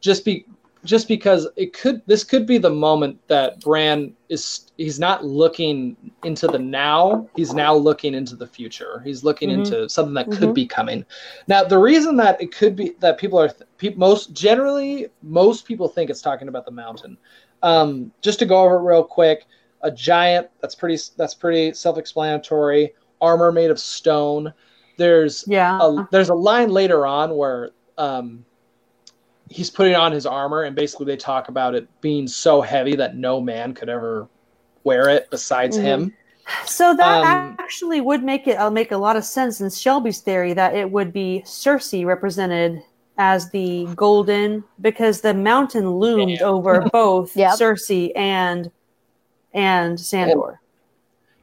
Just 0.00 0.24
be 0.24 0.46
just 0.84 1.08
because 1.08 1.48
it 1.56 1.72
could 1.72 2.02
this 2.06 2.24
could 2.24 2.46
be 2.46 2.58
the 2.58 2.70
moment 2.70 3.18
that 3.28 3.60
Bran 3.60 4.14
is 4.28 4.70
he's 4.76 4.98
not 4.98 5.24
looking 5.24 5.96
into 6.24 6.46
the 6.46 6.58
now, 6.58 7.28
he's 7.34 7.54
now 7.54 7.74
looking 7.74 8.14
into 8.14 8.36
the 8.36 8.46
future. 8.46 9.00
He's 9.04 9.24
looking 9.24 9.50
Mhm. 9.50 9.54
into 9.54 9.88
something 9.88 10.14
that 10.14 10.30
could 10.30 10.50
Mhm. 10.50 10.54
be 10.54 10.66
coming. 10.66 11.04
Now, 11.46 11.64
the 11.64 11.78
reason 11.78 12.16
that 12.16 12.40
it 12.40 12.54
could 12.54 12.76
be 12.76 12.94
that 13.00 13.18
people 13.18 13.38
are 13.40 13.50
pe- 13.76 13.94
most 13.94 14.32
generally 14.32 15.08
most 15.22 15.66
people 15.66 15.88
think 15.88 16.10
it's 16.10 16.22
talking 16.22 16.48
about 16.48 16.64
the 16.64 16.70
mountain. 16.72 17.16
Um, 17.62 18.12
just 18.22 18.38
to 18.38 18.46
go 18.46 18.62
over 18.62 18.76
it 18.76 18.82
real 18.82 19.02
quick, 19.04 19.46
a 19.82 19.90
giant 19.90 20.48
that's 20.60 20.74
pretty 20.74 20.98
that's 21.16 21.34
pretty 21.34 21.72
self-explanatory. 21.72 22.94
Armor 23.20 23.52
made 23.52 23.70
of 23.70 23.78
stone. 23.78 24.52
There's 24.96 25.44
Yeah. 25.46 25.78
a, 25.80 26.08
there's 26.10 26.28
a 26.28 26.34
line 26.34 26.70
later 26.70 27.06
on 27.06 27.36
where 27.36 27.70
um, 27.98 28.44
he's 29.48 29.70
putting 29.70 29.94
on 29.94 30.12
his 30.12 30.26
armor, 30.26 30.62
and 30.64 30.74
basically 30.76 31.06
they 31.06 31.16
talk 31.16 31.48
about 31.48 31.74
it 31.74 31.88
being 32.00 32.26
so 32.28 32.60
heavy 32.60 32.94
that 32.96 33.16
no 33.16 33.40
man 33.40 33.74
could 33.74 33.88
ever 33.88 34.28
wear 34.84 35.08
it 35.08 35.28
besides 35.30 35.76
Mhm. 35.78 35.82
him. 35.82 36.14
so 36.64 36.94
that 36.94 37.24
um, 37.24 37.56
actually 37.58 38.00
would 38.00 38.22
make 38.22 38.46
it 38.48 38.58
uh, 38.58 38.70
make 38.70 38.90
a 38.92 38.96
lot 38.96 39.16
of 39.16 39.24
sense 39.24 39.60
in 39.60 39.68
Shelby's 39.70 40.20
theory 40.20 40.52
that 40.54 40.74
it 40.74 40.90
would 40.90 41.12
be 41.12 41.42
Cersei 41.44 42.06
represented 42.06 42.82
as 43.18 43.50
the 43.50 43.86
golden 43.96 44.62
because 44.80 45.20
the 45.20 45.34
mountain 45.34 45.90
loomed 45.90 46.30
Yeah. 46.40 46.44
over 46.46 46.80
both 46.92 47.36
Yep. 47.36 47.54
Cersei 47.54 48.12
and 48.16 48.70
and 49.52 49.98
Sandor. 49.98 50.60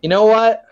You 0.01 0.09
know 0.09 0.25
what? 0.25 0.65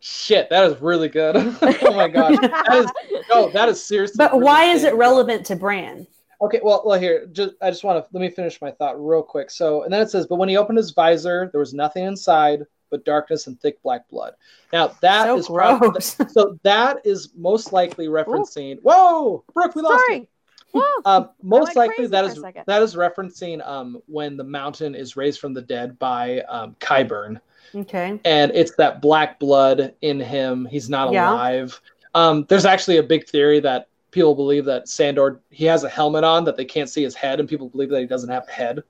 Shit, 0.00 0.50
that 0.50 0.70
is 0.70 0.80
really 0.82 1.08
good. 1.08 1.36
oh 1.62 1.94
my 1.94 2.08
gosh, 2.08 2.36
that 2.38 2.74
is 2.74 3.22
no, 3.30 3.48
that 3.50 3.68
is 3.70 3.82
seriously. 3.82 4.16
But 4.18 4.32
really 4.32 4.44
why 4.44 4.64
is 4.64 4.84
it 4.84 4.94
relevant 4.94 5.46
to 5.46 5.56
Bran? 5.56 6.06
Okay, 6.42 6.60
well, 6.62 6.82
well, 6.84 7.00
here, 7.00 7.26
just 7.32 7.54
I 7.62 7.70
just 7.70 7.84
want 7.84 8.04
to 8.04 8.08
let 8.12 8.20
me 8.20 8.28
finish 8.28 8.60
my 8.60 8.70
thought 8.70 9.02
real 9.02 9.22
quick. 9.22 9.50
So, 9.50 9.84
and 9.84 9.92
then 9.92 10.02
it 10.02 10.10
says, 10.10 10.26
but 10.26 10.36
when 10.36 10.48
he 10.50 10.58
opened 10.58 10.76
his 10.76 10.90
visor, 10.90 11.48
there 11.52 11.58
was 11.58 11.72
nothing 11.72 12.04
inside 12.04 12.66
but 12.90 13.04
darkness 13.04 13.46
and 13.46 13.58
thick 13.60 13.82
black 13.82 14.06
blood. 14.10 14.34
Now 14.72 14.88
that 15.00 15.24
so 15.24 15.38
is 15.38 15.46
prob- 15.46 15.80
gross. 15.80 16.16
so 16.28 16.58
that 16.64 16.98
is 17.04 17.30
most 17.34 17.72
likely 17.72 18.08
referencing. 18.08 18.78
Whoa, 18.82 19.42
Brooke, 19.54 19.74
we 19.74 19.82
lost. 19.82 20.04
Sorry. 20.06 20.20
Woo. 20.20 20.28
Um, 21.04 21.30
most 21.42 21.76
likely 21.76 22.06
that 22.06 22.24
is 22.24 22.42
that 22.66 22.82
is 22.82 22.94
referencing 22.94 23.66
um, 23.66 24.00
when 24.06 24.36
the 24.36 24.44
mountain 24.44 24.94
is 24.94 25.16
raised 25.16 25.40
from 25.40 25.52
the 25.54 25.62
dead 25.62 25.98
by 25.98 26.40
um, 26.48 26.76
Qyburn, 26.80 27.40
okay. 27.74 28.20
and 28.24 28.52
it's 28.54 28.74
that 28.76 29.00
black 29.02 29.38
blood 29.38 29.94
in 30.00 30.20
him. 30.20 30.66
He's 30.66 30.88
not 30.90 31.12
Yeah. 31.12 31.30
alive. 31.32 31.80
Um, 32.14 32.46
there's 32.48 32.64
actually 32.64 32.98
a 32.98 33.02
big 33.02 33.26
theory 33.28 33.60
that 33.60 33.88
people 34.10 34.34
believe 34.34 34.64
that 34.66 34.88
Sandor 34.88 35.40
he 35.50 35.64
has 35.64 35.84
a 35.84 35.88
helmet 35.88 36.24
on 36.24 36.44
that 36.44 36.56
they 36.56 36.64
can't 36.64 36.88
see 36.88 37.02
his 37.02 37.14
head, 37.14 37.40
and 37.40 37.48
people 37.48 37.68
believe 37.68 37.90
that 37.90 38.00
he 38.00 38.06
doesn't 38.06 38.30
have 38.30 38.46
a 38.48 38.52
head. 38.52 38.82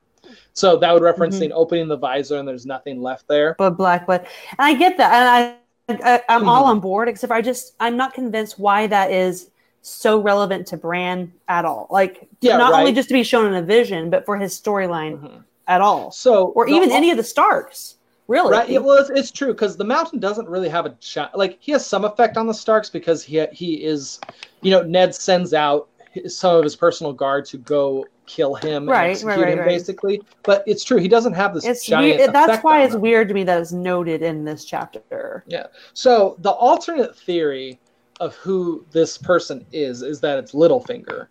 So 0.52 0.77
that 0.77 0.93
would 0.93 1.02
referencing 1.02 1.51
opening 1.52 1.89
the 1.89 1.97
visor 1.97 2.39
and 2.39 2.47
there's 2.47 2.65
nothing 2.66 3.02
left 3.02 3.27
there. 3.28 3.56
But 3.59 3.70
black 3.77 4.06
blood, 4.06 4.27
and 4.51 4.61
I 4.61 4.74
get 4.74 4.97
that, 4.98 5.12
and 5.12 6.01
I, 6.02 6.15
I 6.15 6.23
I'm 6.28 6.44
Mhm. 6.44 6.48
all 6.48 6.65
on 6.66 6.81
board. 6.81 7.09
Except 7.09 7.32
I 7.32 7.43
just 7.43 7.74
I'm 7.81 7.97
not 7.97 8.15
convinced 8.15 8.59
why 8.59 8.86
that 8.86 9.11
is 9.11 9.51
so 9.86 10.19
relevant 10.19 10.66
to 10.69 10.77
Bran 10.77 11.32
at 11.48 11.65
all. 11.65 11.86
Like 11.90 12.27
Yeah, 12.40 12.56
not 12.56 12.73
only 12.73 12.93
just 12.93 13.09
to 13.09 13.12
be 13.15 13.23
shown 13.23 13.47
in 13.47 13.55
a 13.55 13.62
vision, 13.62 14.09
but 14.11 14.24
for 14.24 14.36
his 14.39 14.59
storyline 14.59 15.20
Mhm. 15.20 15.44
at 15.69 15.81
all, 15.81 16.11
So 16.11 16.47
or 16.56 16.66
the- 16.66 16.73
even 16.73 16.90
any 16.90 17.11
of 17.11 17.16
the 17.16 17.23
Starks. 17.23 17.97
Really? 18.27 18.52
Right. 18.52 18.69
Yeah, 18.70 18.78
well, 18.78 18.97
it's, 18.97 19.11
it's 19.11 19.31
true 19.31 19.48
because 19.52 19.77
the 19.77 19.85
mountain 19.85 20.19
doesn't 20.19 20.48
really 20.48 20.70
have 20.70 20.86
a 20.86 20.94
like 21.35 21.59
he 21.61 21.73
has 21.73 21.85
some 21.85 22.06
effect 22.06 22.39
on 22.39 22.47
the 22.47 22.55
Starks 22.55 22.89
because 22.89 23.23
he 23.23 23.44
he 23.52 23.85
is, 23.85 24.19
you 24.62 24.70
know, 24.70 24.81
Ned 24.82 25.15
sends 25.15 25.52
out 25.52 25.89
his, 26.11 26.35
some 26.36 26.56
of 26.56 26.65
his 26.65 26.74
personal 26.74 27.12
guard 27.12 27.44
to 27.47 27.59
go 27.59 28.06
kill 28.24 28.55
him, 28.55 28.89
Right, 28.89 28.89
and 28.89 28.89
right, 28.89 29.11
execute 29.11 29.36
right, 29.39 29.52
him, 29.52 29.59
right. 29.59 29.69
basically. 29.69 30.23
But 30.44 30.65
it's 30.66 30.82
true 30.82 30.97
he 30.97 31.09
doesn't 31.09 31.35
have 31.35 31.52
this 31.52 31.66
it's 31.66 31.85
giant. 31.85 32.32
That's 32.32 32.65
why 32.65 32.85
it's 32.85 32.94
him. 32.94 33.02
weird 33.02 33.28
to 33.28 33.35
me 33.35 33.44
that 33.44 33.61
it's 33.61 33.73
noted 33.73 34.23
in 34.23 34.47
this 34.47 34.65
chapter. 34.65 35.44
Yeah. 35.47 35.66
So 35.93 36.36
the 36.39 36.52
alternate 36.52 37.15
theory 37.15 37.78
of 38.20 38.35
who 38.36 38.85
this 38.93 39.19
person 39.19 39.65
is 39.73 40.03
is 40.03 40.20
that 40.20 40.39
it's 40.39 40.53
Littlefinger, 40.53 41.28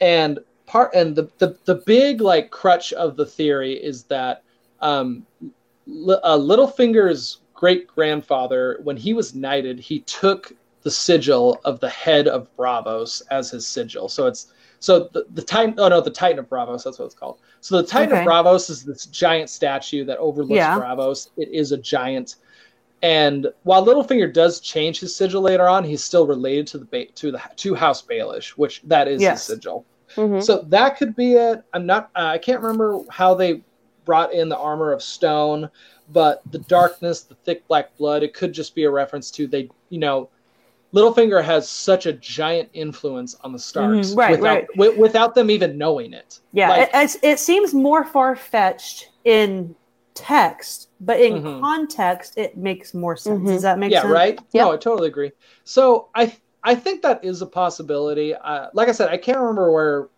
and 0.00 0.38
part 0.66 0.94
and 0.94 1.16
the 1.16 1.28
the, 1.38 1.56
the 1.64 1.76
big 1.86 2.20
like 2.20 2.50
crutch 2.50 2.92
of 2.92 3.16
the 3.16 3.26
theory 3.26 3.72
is 3.72 4.04
that 4.04 4.42
um, 4.80 5.26
Li- 5.86 6.16
uh, 6.22 6.36
Littlefinger's 6.36 7.38
great 7.54 7.86
grandfather, 7.86 8.80
when 8.82 8.96
he 8.96 9.12
was 9.12 9.34
knighted, 9.34 9.78
he 9.78 10.00
took 10.00 10.52
the 10.82 10.90
sigil 10.90 11.60
of 11.64 11.78
the 11.80 11.90
head 11.90 12.26
of 12.26 12.48
Braavos 12.56 13.22
as 13.30 13.50
his 13.50 13.66
sigil. 13.66 14.08
So 14.08 14.26
it's 14.26 14.52
so 14.78 15.10
the, 15.12 15.26
the 15.34 15.42
Titan. 15.42 15.74
Oh 15.78 15.88
no, 15.88 16.00
the 16.00 16.10
Titan 16.10 16.38
of 16.38 16.48
Braavos. 16.48 16.84
That's 16.84 16.98
what 16.98 17.04
it's 17.06 17.14
called. 17.14 17.38
So 17.60 17.76
the 17.82 17.86
Titan 17.86 18.12
Okay. 18.12 18.22
of 18.22 18.28
Braavos 18.28 18.70
is 18.70 18.84
this 18.84 19.06
giant 19.06 19.50
statue 19.50 20.04
that 20.06 20.18
overlooks 20.18 20.56
Yeah. 20.56 20.78
Braavos. 20.78 21.28
It 21.36 21.50
is 21.50 21.72
a 21.72 21.78
giant. 21.78 22.36
And 23.02 23.46
while 23.62 23.84
Littlefinger 23.84 24.32
does 24.32 24.60
change 24.60 25.00
his 25.00 25.14
sigil 25.14 25.40
later 25.42 25.68
on, 25.68 25.84
he's 25.84 26.04
still 26.04 26.26
related 26.26 26.66
to 26.68 26.78
the 26.78 26.84
ba- 26.84 27.06
to 27.06 27.32
the 27.32 27.40
to 27.56 27.74
House 27.74 28.02
Baelish, 28.02 28.50
which 28.50 28.82
that 28.84 29.08
is 29.08 29.22
Yes. 29.22 29.46
his 29.46 29.56
sigil. 29.56 29.84
Mhm. 30.16 30.42
So 30.42 30.58
that 30.68 30.96
could 30.98 31.16
be 31.16 31.34
it. 31.34 31.62
I'm 31.72 31.86
not. 31.86 32.10
Uh, 32.16 32.24
I 32.24 32.38
can't 32.38 32.60
remember 32.60 33.00
how 33.08 33.34
they 33.34 33.62
brought 34.04 34.32
in 34.34 34.48
the 34.48 34.56
armor 34.56 34.92
of 34.92 35.02
stone, 35.02 35.70
but 36.12 36.42
the 36.50 36.58
darkness, 36.58 37.22
the 37.22 37.36
thick 37.36 37.66
black 37.68 37.96
blood. 37.96 38.22
It 38.22 38.34
could 38.34 38.52
just 38.52 38.74
be 38.74 38.84
a 38.84 38.90
reference 38.90 39.30
to 39.32 39.46
they. 39.46 39.70
You 39.88 39.98
know, 40.00 40.28
Littlefinger 40.92 41.42
has 41.42 41.68
such 41.68 42.06
a 42.06 42.12
giant 42.14 42.68
influence 42.74 43.36
on 43.44 43.52
the 43.52 43.58
Starks, 43.60 44.08
Mhm, 44.10 44.16
right, 44.16 44.30
without, 44.32 44.44
right. 44.44 44.66
wi- 44.74 44.96
without 44.98 45.34
them 45.36 45.48
even 45.50 45.78
knowing 45.78 46.12
it. 46.12 46.40
Yeah, 46.52 46.68
Like- 46.70 46.80
it, 46.82 46.90
it's, 46.94 47.16
it 47.22 47.38
seems 47.38 47.72
more 47.72 48.02
far 48.04 48.34
fetched 48.34 49.08
in 49.24 49.74
text, 50.20 50.88
but 51.00 51.20
in 51.20 51.42
Mhm. 51.42 51.60
context, 51.60 52.36
it 52.36 52.56
makes 52.56 52.92
more 52.94 53.16
sense. 53.16 53.40
Mhm. 53.40 53.46
Does 53.46 53.62
that 53.62 53.78
make 53.78 53.90
yeah, 53.90 54.02
sense? 54.02 54.10
Yeah, 54.10 54.18
right. 54.18 54.34
Yep. 54.52 54.66
No, 54.66 54.72
I 54.72 54.76
totally 54.76 55.08
agree. 55.08 55.32
So 55.64 56.08
I 56.14 56.32
I 56.62 56.74
think 56.74 57.00
that 57.00 57.24
is 57.24 57.40
a 57.40 57.46
possibility. 57.46 58.34
Uh, 58.34 58.66
like 58.74 58.88
I 58.88 58.92
said, 58.92 59.08
I 59.08 59.16
can't 59.16 59.38
remember 59.38 59.72
where 59.72 60.08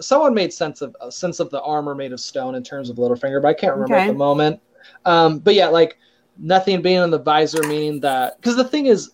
someone 0.00 0.32
made 0.32 0.50
sense 0.52 0.80
of 0.80 0.96
uh, 1.00 1.10
sense 1.10 1.40
of 1.40 1.50
the 1.50 1.60
armor 1.62 1.94
made 1.94 2.12
of 2.12 2.20
stone 2.20 2.54
in 2.54 2.62
terms 2.62 2.88
of 2.88 2.96
Littlefinger, 2.96 3.42
but 3.42 3.48
I 3.48 3.54
can't 3.54 3.74
remember 3.74 3.96
Okay. 3.96 4.04
at 4.04 4.12
the 4.12 4.14
moment. 4.18 4.60
Um, 5.04 5.38
but 5.40 5.54
yeah, 5.54 5.68
like 5.68 5.98
nothing 6.38 6.80
being 6.80 7.02
in 7.02 7.10
the 7.10 7.18
visor, 7.18 7.62
meaning 7.64 8.00
that 8.00 8.36
because 8.36 8.56
the 8.56 8.64
thing 8.64 8.86
is, 8.86 9.10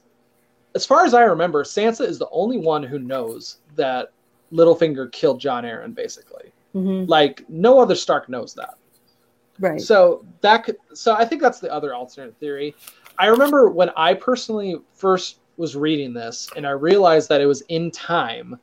as 0.77 0.87
far 0.87 1.05
as 1.05 1.13
I 1.13 1.23
remember, 1.23 1.65
Sansa 1.65 2.07
is 2.07 2.19
the 2.21 2.29
only 2.31 2.59
one 2.59 2.85
who 2.85 3.01
knows 3.01 3.59
that 3.75 4.13
Littlefinger 4.53 5.11
killed 5.11 5.41
Jon 5.41 5.65
Arryn, 5.65 5.93
basically. 5.93 6.53
Mhm. 6.75 7.09
Like 7.09 7.45
no 7.49 7.81
other 7.81 7.97
Stark 7.97 8.29
knows 8.29 8.55
that. 8.55 8.75
Right. 9.59 9.81
So 9.81 10.25
that 10.43 10.65
could, 10.65 10.77
so 10.95 11.15
I 11.15 11.25
think 11.25 11.41
that's 11.43 11.61
the 11.61 11.73
other 11.73 11.95
alternate 11.95 12.37
theory. 12.39 12.75
I 13.19 13.27
remember 13.27 13.71
when 13.71 13.91
I 13.97 14.15
personally 14.15 14.77
first 14.93 15.39
was 15.57 15.75
reading 15.77 16.13
this 16.13 16.49
and 16.57 16.67
I 16.67 16.71
realized 16.73 17.29
that 17.31 17.41
it 17.41 17.47
was 17.47 17.63
in 17.63 17.91
time. 17.91 18.59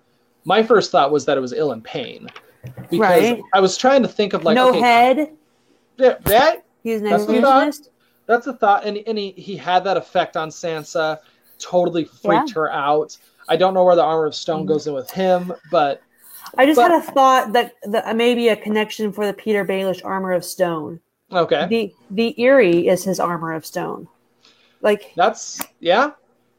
My 0.46 0.62
first 0.62 0.92
thought 0.92 1.12
was 1.12 1.26
that 1.26 1.38
it 1.38 1.42
was 1.42 1.54
Ilyn 1.54 1.82
Payne 1.84 2.28
because 2.90 3.00
Right. 3.00 3.42
I 3.54 3.60
was 3.60 3.78
trying 3.78 4.04
to 4.04 4.08
think 4.08 4.34
of 4.34 4.44
like 4.44 4.56
no 4.56 4.70
okay, 4.70 4.80
head. 4.80 5.32
yeah, 5.98 6.16
that 6.26 6.66
He's 6.84 7.02
an 7.02 7.10
That's 7.10 7.24
what 7.26 7.42
thought. 7.42 7.64
illusionist. 7.64 7.90
that's 8.26 8.48
a 8.48 8.54
thought, 8.54 8.86
and 8.86 8.98
and 9.08 9.18
he, 9.18 9.32
he 9.32 9.56
had 9.56 9.84
that 9.86 9.96
effect 9.98 10.36
on 10.38 10.50
Sansa, 10.50 11.18
totally 11.60 12.04
freaked 12.04 12.52
her 12.52 12.70
out. 12.72 13.18
I 13.48 13.56
don't 13.56 13.74
know 13.74 13.84
where 13.86 13.96
the 13.96 14.04
armor 14.04 14.26
of 14.26 14.36
stone 14.36 14.64
Mhm. 14.66 14.68
goes 14.68 14.86
in 14.88 14.94
with 14.94 15.10
him, 15.10 15.54
but 15.72 16.02
I 16.58 16.66
just 16.66 16.78
But- 16.78 16.92
had 16.92 17.02
a 17.02 17.12
thought 17.12 17.54
that, 17.54 17.74
that 17.84 18.16
maybe 18.16 18.50
a 18.50 18.56
connection 18.56 19.12
for 19.12 19.26
the 19.26 19.34
Petyr 19.34 19.66
Baelish 19.66 20.02
armor 20.06 20.34
of 20.34 20.46
stone. 20.46 21.00
okay, 21.32 21.66
The 21.68 21.94
the 22.12 22.36
Eyrie 22.38 22.88
is 22.88 23.04
his 23.04 23.20
armor 23.20 23.54
of 23.54 23.66
stone, 23.66 24.08
like 24.82 25.14
that's 25.16 25.60
yeah, 25.80 26.12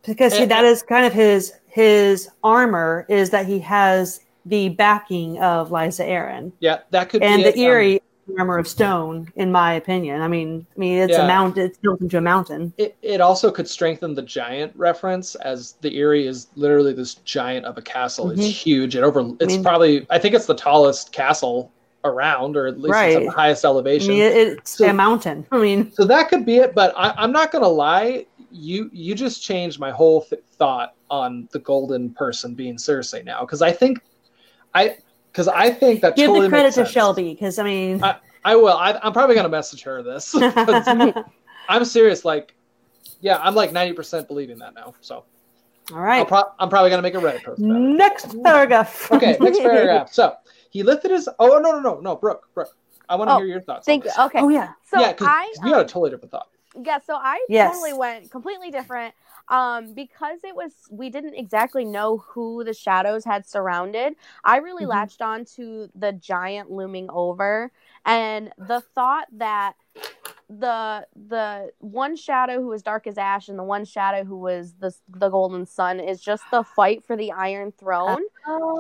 because 0.05 0.35
he, 0.35 0.43
And- 0.43 0.51
that 0.51 0.65
is 0.65 0.83
kind 0.83 1.07
of 1.07 1.13
his 1.13 1.53
his 1.67 2.29
armor 2.43 3.07
is 3.09 3.31
that 3.31 3.47
he 3.47 3.59
has 3.61 4.21
the 4.47 4.69
backing 4.71 5.39
of 5.41 5.71
Lysa 5.71 6.07
Arryn. 6.07 6.53
yeah, 6.61 6.81
that 6.91 7.09
could 7.09 7.23
and 7.23 7.43
be 7.43 7.45
the 7.45 7.49
it. 7.51 7.55
Um, 7.57 7.65
Eyrie 7.65 8.01
armor 8.39 8.59
of 8.59 8.67
stone, 8.67 9.31
in 9.37 9.53
my 9.53 9.75
opinion. 9.75 10.21
I 10.21 10.29
mean, 10.29 10.67
I 10.77 10.79
mean, 10.81 10.99
it's 10.99 11.13
Yeah. 11.13 11.25
a 11.25 11.27
mountain. 11.29 11.65
It's 11.65 11.79
built 11.79 12.01
into 12.01 12.19
a 12.19 12.21
mountain. 12.21 12.73
It, 12.79 12.97
it 13.03 13.21
also 13.21 13.51
could 13.51 13.69
strengthen 13.69 14.15
the 14.15 14.23
giant 14.23 14.73
reference 14.77 15.35
as 15.37 15.73
the 15.83 15.95
Eyrie 15.99 16.27
is 16.27 16.49
literally 16.57 16.93
this 16.93 17.15
giant 17.25 17.67
of 17.67 17.77
a 17.79 17.83
castle. 17.83 18.31
It's 18.31 18.41
Mhm. 18.41 18.51
huge. 18.51 18.97
It 18.97 19.03
over 19.03 19.21
it's 19.41 19.47
mean- 19.55 19.63
probably 19.63 20.07
I 20.11 20.19
think 20.19 20.35
it's 20.35 20.47
the 20.47 20.55
tallest 20.55 21.13
castle 21.13 21.71
around, 22.05 22.57
or 22.57 22.67
at 22.67 22.79
least 22.81 22.97
it's 22.99 23.17
at 23.17 23.23
the 23.25 23.31
highest 23.31 23.65
I 23.65 23.69
elevation. 23.69 24.09
mean, 24.11 24.23
it, 24.23 24.37
it's 24.37 24.77
So- 24.79 24.89
a 24.89 24.93
mountain. 24.93 25.47
I 25.53 25.59
mean, 25.59 25.91
so 25.93 26.05
that 26.05 26.29
could 26.29 26.45
be 26.45 26.57
it, 26.59 26.75
but 26.75 26.93
I, 26.97 27.15
I'm 27.17 27.33
not 27.33 27.51
gonna 27.53 27.69
lie. 27.69 28.27
You 28.51 28.91
you 28.93 29.15
just 29.15 29.43
changed 29.43 29.79
my 29.81 29.91
whole 29.91 30.23
th- 30.23 30.43
thought 30.59 30.95
on 31.11 31.49
the 31.53 31.59
golden 31.59 32.11
person 32.11 32.55
being 32.55 32.77
Cersei 32.77 33.25
now 33.25 33.41
because 33.41 33.63
I 33.63 33.73
think 33.73 34.01
I 34.75 34.97
because 35.35 35.49
I 35.49 35.71
think 35.71 36.01
that 36.03 36.15
give 36.15 36.29
totally 36.29 36.47
the 36.47 36.51
credit 36.51 36.67
makes 36.67 36.75
to 36.77 36.81
sense. 36.85 36.91
Shelby 36.93 37.35
because 37.35 37.59
I 37.59 37.65
mean, 37.65 38.03
I- 38.05 38.17
I 38.45 38.55
will. 38.57 38.69
I, 38.77 38.99
I'm 39.03 39.13
probably 39.13 39.35
gonna 39.35 39.49
message 39.49 39.83
her 39.83 40.03
this. 40.03 40.35
I'm 41.69 41.85
serious. 41.87 42.25
Like, 42.27 42.55
yeah, 43.23 43.39
I'm 43.43 43.55
like 43.55 43.71
90% 43.73 44.29
believing 44.29 44.59
that 44.59 44.75
now. 44.75 44.95
So 45.01 45.25
all 45.93 45.99
right, 45.99 46.19
I'll 46.19 46.19
right. 46.21 46.29
pro- 46.29 46.53
I'm 46.59 46.69
probably 46.69 46.91
gonna 46.91 47.03
make 47.03 47.15
a 47.15 47.19
Reddit 47.19 47.43
post. 47.43 47.59
Next 47.61 48.37
paragraph. 48.45 49.11
Okay, 49.11 49.37
next 49.41 49.59
paragraph. 49.61 50.13
So 50.13 50.35
he 50.71 50.83
lifted 50.83 51.11
his. 51.11 51.29
Oh 51.39 51.59
no 51.59 51.73
no 51.73 51.81
no 51.81 52.01
no, 52.01 52.17
Brooke 52.17 52.49
Brooke. 52.55 52.69
I 53.09 53.17
want 53.17 53.29
to 53.31 53.35
Oh, 53.35 53.39
hear 53.39 53.47
your 53.47 53.61
thoughts. 53.61 53.87
Thank 53.87 54.05
on 54.05 54.13
you. 54.17 54.25
Okay. 54.27 54.39
Oh 54.41 54.49
yeah. 54.51 54.73
So 54.85 55.01
yeah, 55.01 55.13
because 55.13 55.29
I 55.29 55.53
you 55.65 55.71
got 55.71 55.79
a 55.79 55.81
um, 55.81 55.87
totally 55.87 56.11
different 56.11 56.31
thought. 56.31 56.49
yeah, 56.85 56.99
so 57.01 57.15
I 57.17 57.45
Yes. 57.49 57.73
totally 57.73 57.93
went 57.95 58.31
completely 58.31 58.71
different. 58.71 59.15
Um, 59.49 59.93
because 59.93 60.41
it 60.43 60.57
was 60.57 60.73
we 60.91 61.11
didn't 61.11 61.35
exactly 61.35 61.85
know 61.85 62.19
who 62.19 62.65
the 62.65 62.73
shadows 62.73 63.25
had 63.25 63.47
surrounded. 63.47 64.15
I 64.43 64.57
really 64.57 64.87
Mhm. 64.87 64.87
latched 64.87 65.21
on 65.21 65.45
to 65.57 65.91
the 65.95 66.13
giant 66.13 66.71
looming 66.71 67.09
over 67.11 67.71
and 68.07 68.53
the 68.57 68.81
thought 68.95 69.27
that 69.33 69.75
the 70.51 71.07
the 71.29 71.71
one 71.79 72.17
shadow 72.17 72.61
who 72.61 72.69
was 72.69 72.83
dark 72.83 73.07
as 73.07 73.17
ash 73.17 73.49
and 73.49 73.59
the 73.59 73.63
one 73.65 73.85
shadow 73.85 74.25
who 74.25 74.37
was 74.37 74.75
the 74.75 74.95
the 75.09 75.29
golden 75.31 75.65
sun 75.65 75.99
is 75.99 76.21
just 76.21 76.43
the 76.51 76.63
fight 76.63 77.03
for 77.03 77.17
the 77.17 77.33
iron 77.33 77.73
throne. 77.73 78.23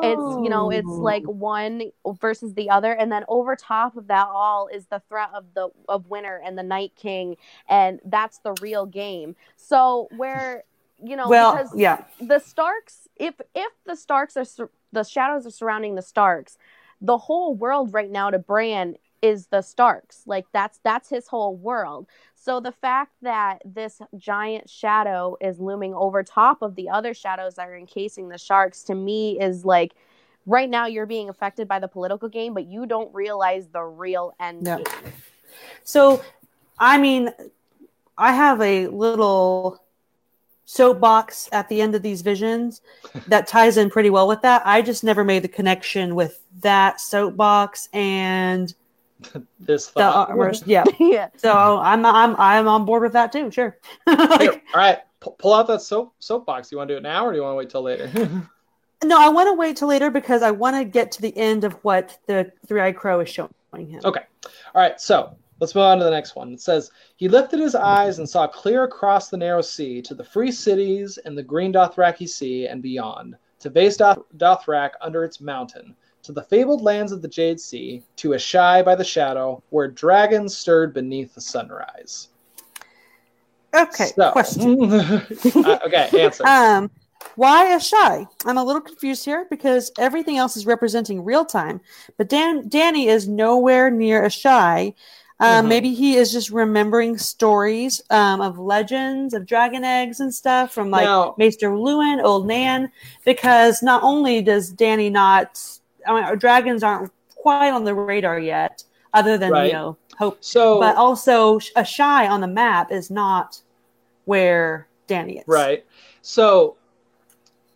It's 0.03 0.45
you 0.45 0.51
know 0.51 0.71
it's 0.71 0.87
Oh. 0.87 1.01
like 1.01 1.25
one 1.25 1.91
versus 2.21 2.53
the 2.55 2.69
other, 2.69 2.93
and 2.93 3.11
then 3.11 3.25
over 3.29 3.57
top 3.57 3.97
of 3.97 4.09
that 4.09 4.29
all 4.29 4.69
is 4.69 4.87
the 4.87 5.01
threat 5.09 5.31
of 5.35 5.47
the 5.55 5.71
of 5.89 6.07
winter 6.09 6.41
and 6.45 6.59
the 6.59 6.63
Night 6.63 6.93
King, 6.97 7.37
and 7.69 7.99
that's 8.05 8.39
the 8.39 8.53
real 8.61 8.85
game. 8.85 9.35
So 9.57 10.09
where 10.17 10.65
you 11.03 11.17
know 11.17 11.29
well, 11.29 11.57
because 11.57 11.73
yeah. 11.75 12.05
the 12.21 12.41
Starks, 12.41 13.09
if 13.17 13.35
if 13.55 13.73
the 13.87 13.97
Starks 13.97 14.37
are 14.37 14.45
the 14.93 15.03
shadows 15.03 15.47
are 15.47 15.51
surrounding 15.51 15.95
the 15.95 16.03
Starks, 16.03 16.59
the 17.01 17.17
whole 17.17 17.55
world 17.55 17.95
right 17.95 18.11
now 18.11 18.31
to 18.31 18.39
Bran 18.39 18.97
is 19.25 19.47
the 19.47 19.63
Starks. 19.63 20.23
Like 20.27 20.45
that's 20.53 20.79
that's 20.85 21.09
his 21.09 21.27
whole 21.27 21.57
world. 21.57 22.07
So 22.35 22.61
the 22.61 22.73
fact 22.73 23.13
that 23.23 23.63
this 23.65 24.03
giant 24.19 24.69
shadow 24.69 25.37
is 25.41 25.59
looming 25.59 25.95
over 25.95 26.23
top 26.23 26.61
of 26.61 26.75
the 26.75 26.91
other 26.91 27.15
shadows 27.15 27.55
that 27.55 27.69
are 27.69 27.77
encasing 27.77 28.29
the 28.29 28.37
sharks 28.37 28.83
to 28.85 28.95
me 28.95 29.41
is 29.41 29.65
like 29.65 29.95
right 30.45 30.69
now 30.69 30.85
you're 30.87 31.07
being 31.07 31.31
affected 31.31 31.67
by 31.67 31.79
the 31.79 31.89
political 31.89 32.29
game, 32.29 32.53
but 32.53 32.67
you 32.67 32.85
don't 32.85 33.13
realize 33.15 33.69
the 33.69 33.83
real 33.83 34.35
end 34.39 34.67
Yeah. 34.67 34.77
game. 34.77 35.13
So, 35.85 36.23
I 36.79 36.99
mean, 36.99 37.31
I 38.19 38.33
have 38.33 38.61
a 38.61 38.89
little 38.89 39.81
soapbox 40.67 41.49
at 41.51 41.69
the 41.71 41.81
end 41.81 41.95
of 41.95 42.03
these 42.03 42.21
visions 42.21 42.83
that 43.29 43.47
ties 43.47 43.79
in 43.79 43.89
pretty 43.89 44.11
well 44.11 44.29
with 44.29 44.43
that. 44.43 44.61
I 44.67 44.83
just 44.83 45.03
never 45.03 45.25
made 45.25 45.43
the 45.43 45.49
connection 45.49 46.15
with 46.15 46.41
that 46.61 47.01
soapbox 47.01 47.89
and 47.95 48.75
This 49.61 49.87
the 49.89 50.01
thought. 50.01 50.67
Yeah. 50.67 50.85
yeah. 51.01 51.29
So 51.37 51.79
I'm 51.79 52.05
I'm 52.05 52.37
I'm 52.39 52.69
on 52.69 52.85
board 52.85 53.03
with 53.03 53.13
that 53.15 53.33
too. 53.33 53.51
Sure. 53.51 53.79
Here, 54.07 54.19
all 54.19 54.61
right, 54.75 54.99
pu- 55.21 55.35
pull 55.39 55.55
out 55.55 55.67
that 55.69 55.81
soap 55.81 56.15
soapbox. 56.19 56.71
You 56.71 56.79
want 56.79 56.89
to 56.89 56.95
do 56.95 56.99
it 56.99 57.03
now, 57.03 57.27
or 57.27 57.33
do 57.33 57.39
you 57.39 57.43
want 57.43 57.55
to 57.55 57.59
wait 57.59 57.71
till 57.71 57.83
later? 57.83 58.11
no, 59.05 59.21
I 59.21 59.29
want 59.29 59.49
to 59.49 59.55
wait 59.55 59.77
till 59.77 59.89
later 59.89 60.11
because 60.11 60.43
I 60.43 60.51
want 60.51 60.77
to 60.77 60.85
get 60.85 61.11
to 61.13 61.23
the 61.23 61.37
end 61.37 61.65
of 61.65 61.73
what 61.83 62.19
the 62.27 62.53
three-eyed 62.67 62.97
crow 62.97 63.21
is 63.21 63.29
showing 63.29 63.89
him. 63.89 64.01
Okay. 64.05 64.23
All 64.75 64.83
right, 64.83 65.01
so 65.01 65.37
let's 65.61 65.75
move 65.75 65.85
on 65.85 65.99
to 65.99 66.05
the 66.05 66.11
next 66.11 66.37
one. 66.37 66.53
It 66.53 66.61
says, 66.61 66.91
He 67.17 67.29
lifted 67.29 67.61
his 67.61 67.75
eyes 67.75 68.19
and 68.19 68.29
saw 68.29 68.47
clear 68.47 68.85
across 68.85 69.29
the 69.29 69.37
narrow 69.37 69.63
sea 69.63 70.03
to 70.03 70.15
the 70.15 70.25
free 70.25 70.53
cities 70.53 71.19
and 71.25 71.37
the 71.37 71.43
green 71.43 71.73
Dothraki 71.73 72.29
Sea 72.29 72.67
and 72.67 72.83
beyond, 72.83 73.37
to 73.61 73.71
Vaes 73.71 73.97
Doth- 73.97 74.25
Dothrak 74.37 74.91
under 75.01 75.25
its 75.25 75.41
mountain, 75.41 75.95
to 76.25 76.33
the 76.33 76.43
fabled 76.43 76.83
lands 76.83 77.13
of 77.13 77.23
the 77.23 77.29
Jade 77.29 77.61
Sea, 77.61 78.03
to 78.17 78.31
Asshai 78.31 78.85
by 78.85 78.95
the 78.95 79.05
shadow, 79.05 79.63
where 79.71 79.89
dragons 79.89 80.57
stirred 80.57 80.93
beneath 80.93 81.35
the 81.35 81.41
sunrise. 81.41 82.29
Okay. 83.75 84.07
So- 84.17 84.33
Question. 84.33 84.93
Uh, 84.93 85.79
okay, 85.87 86.09
answer. 86.21 86.45
Um, 86.47 86.91
why 87.37 87.67
Asshai? 87.67 88.27
I'm 88.45 88.59
a 88.59 88.65
little 88.65 88.83
confused 88.83 89.25
here 89.25 89.47
because 89.49 89.91
everything 89.99 90.37
else 90.37 90.57
is 90.57 90.67
representing 90.67 91.25
real 91.25 91.45
time, 91.45 91.81
but 92.19 92.29
Dan 92.29 92.69
Dany 92.69 93.07
is 93.07 93.27
nowhere 93.29 93.91
near 93.91 94.23
Asshai. 94.25 94.95
Um, 95.41 95.65
Mhm. 95.65 95.69
Maybe 95.69 95.95
he 95.95 96.17
is 96.17 96.31
just 96.33 96.51
remembering 96.51 97.19
stories 97.19 98.01
um, 98.11 98.41
of 98.41 98.59
legends 98.59 99.35
of 99.35 99.47
dragon 99.47 99.85
eggs 99.85 100.21
and 100.21 100.33
stuff 100.33 100.73
from 100.73 100.91
like 100.91 101.05
Now- 101.05 101.35
Maester 101.39 101.71
Luwin, 101.71 102.23
Old 102.23 102.47
Nan. 102.47 102.91
Because 103.25 103.83
not 103.83 104.03
only 104.03 104.43
does 104.43 104.73
Dany 104.73 105.11
not, 105.11 105.61
I 106.07 106.15
mean, 106.15 106.25
our 106.25 106.37
dragons 106.37 106.83
aren't 106.83 107.11
quite 107.35 107.71
on 107.71 107.85
the 107.85 107.95
radar 107.95 108.39
yet. 108.39 108.85
other 109.13 109.39
than 109.39 109.53
Right. 109.53 109.67
you 109.69 109.73
know 109.73 109.97
Hope. 110.19 110.39
So 110.41 110.81
But 110.81 110.97
also, 110.97 111.59
Asshai 111.77 112.29
on 112.29 112.41
the 112.41 112.49
map 112.49 112.91
is 112.91 113.13
not 113.13 113.61
where 114.25 114.89
Dany 115.07 115.39
is. 115.39 115.45
Right. 115.47 115.85
So, 116.23 116.77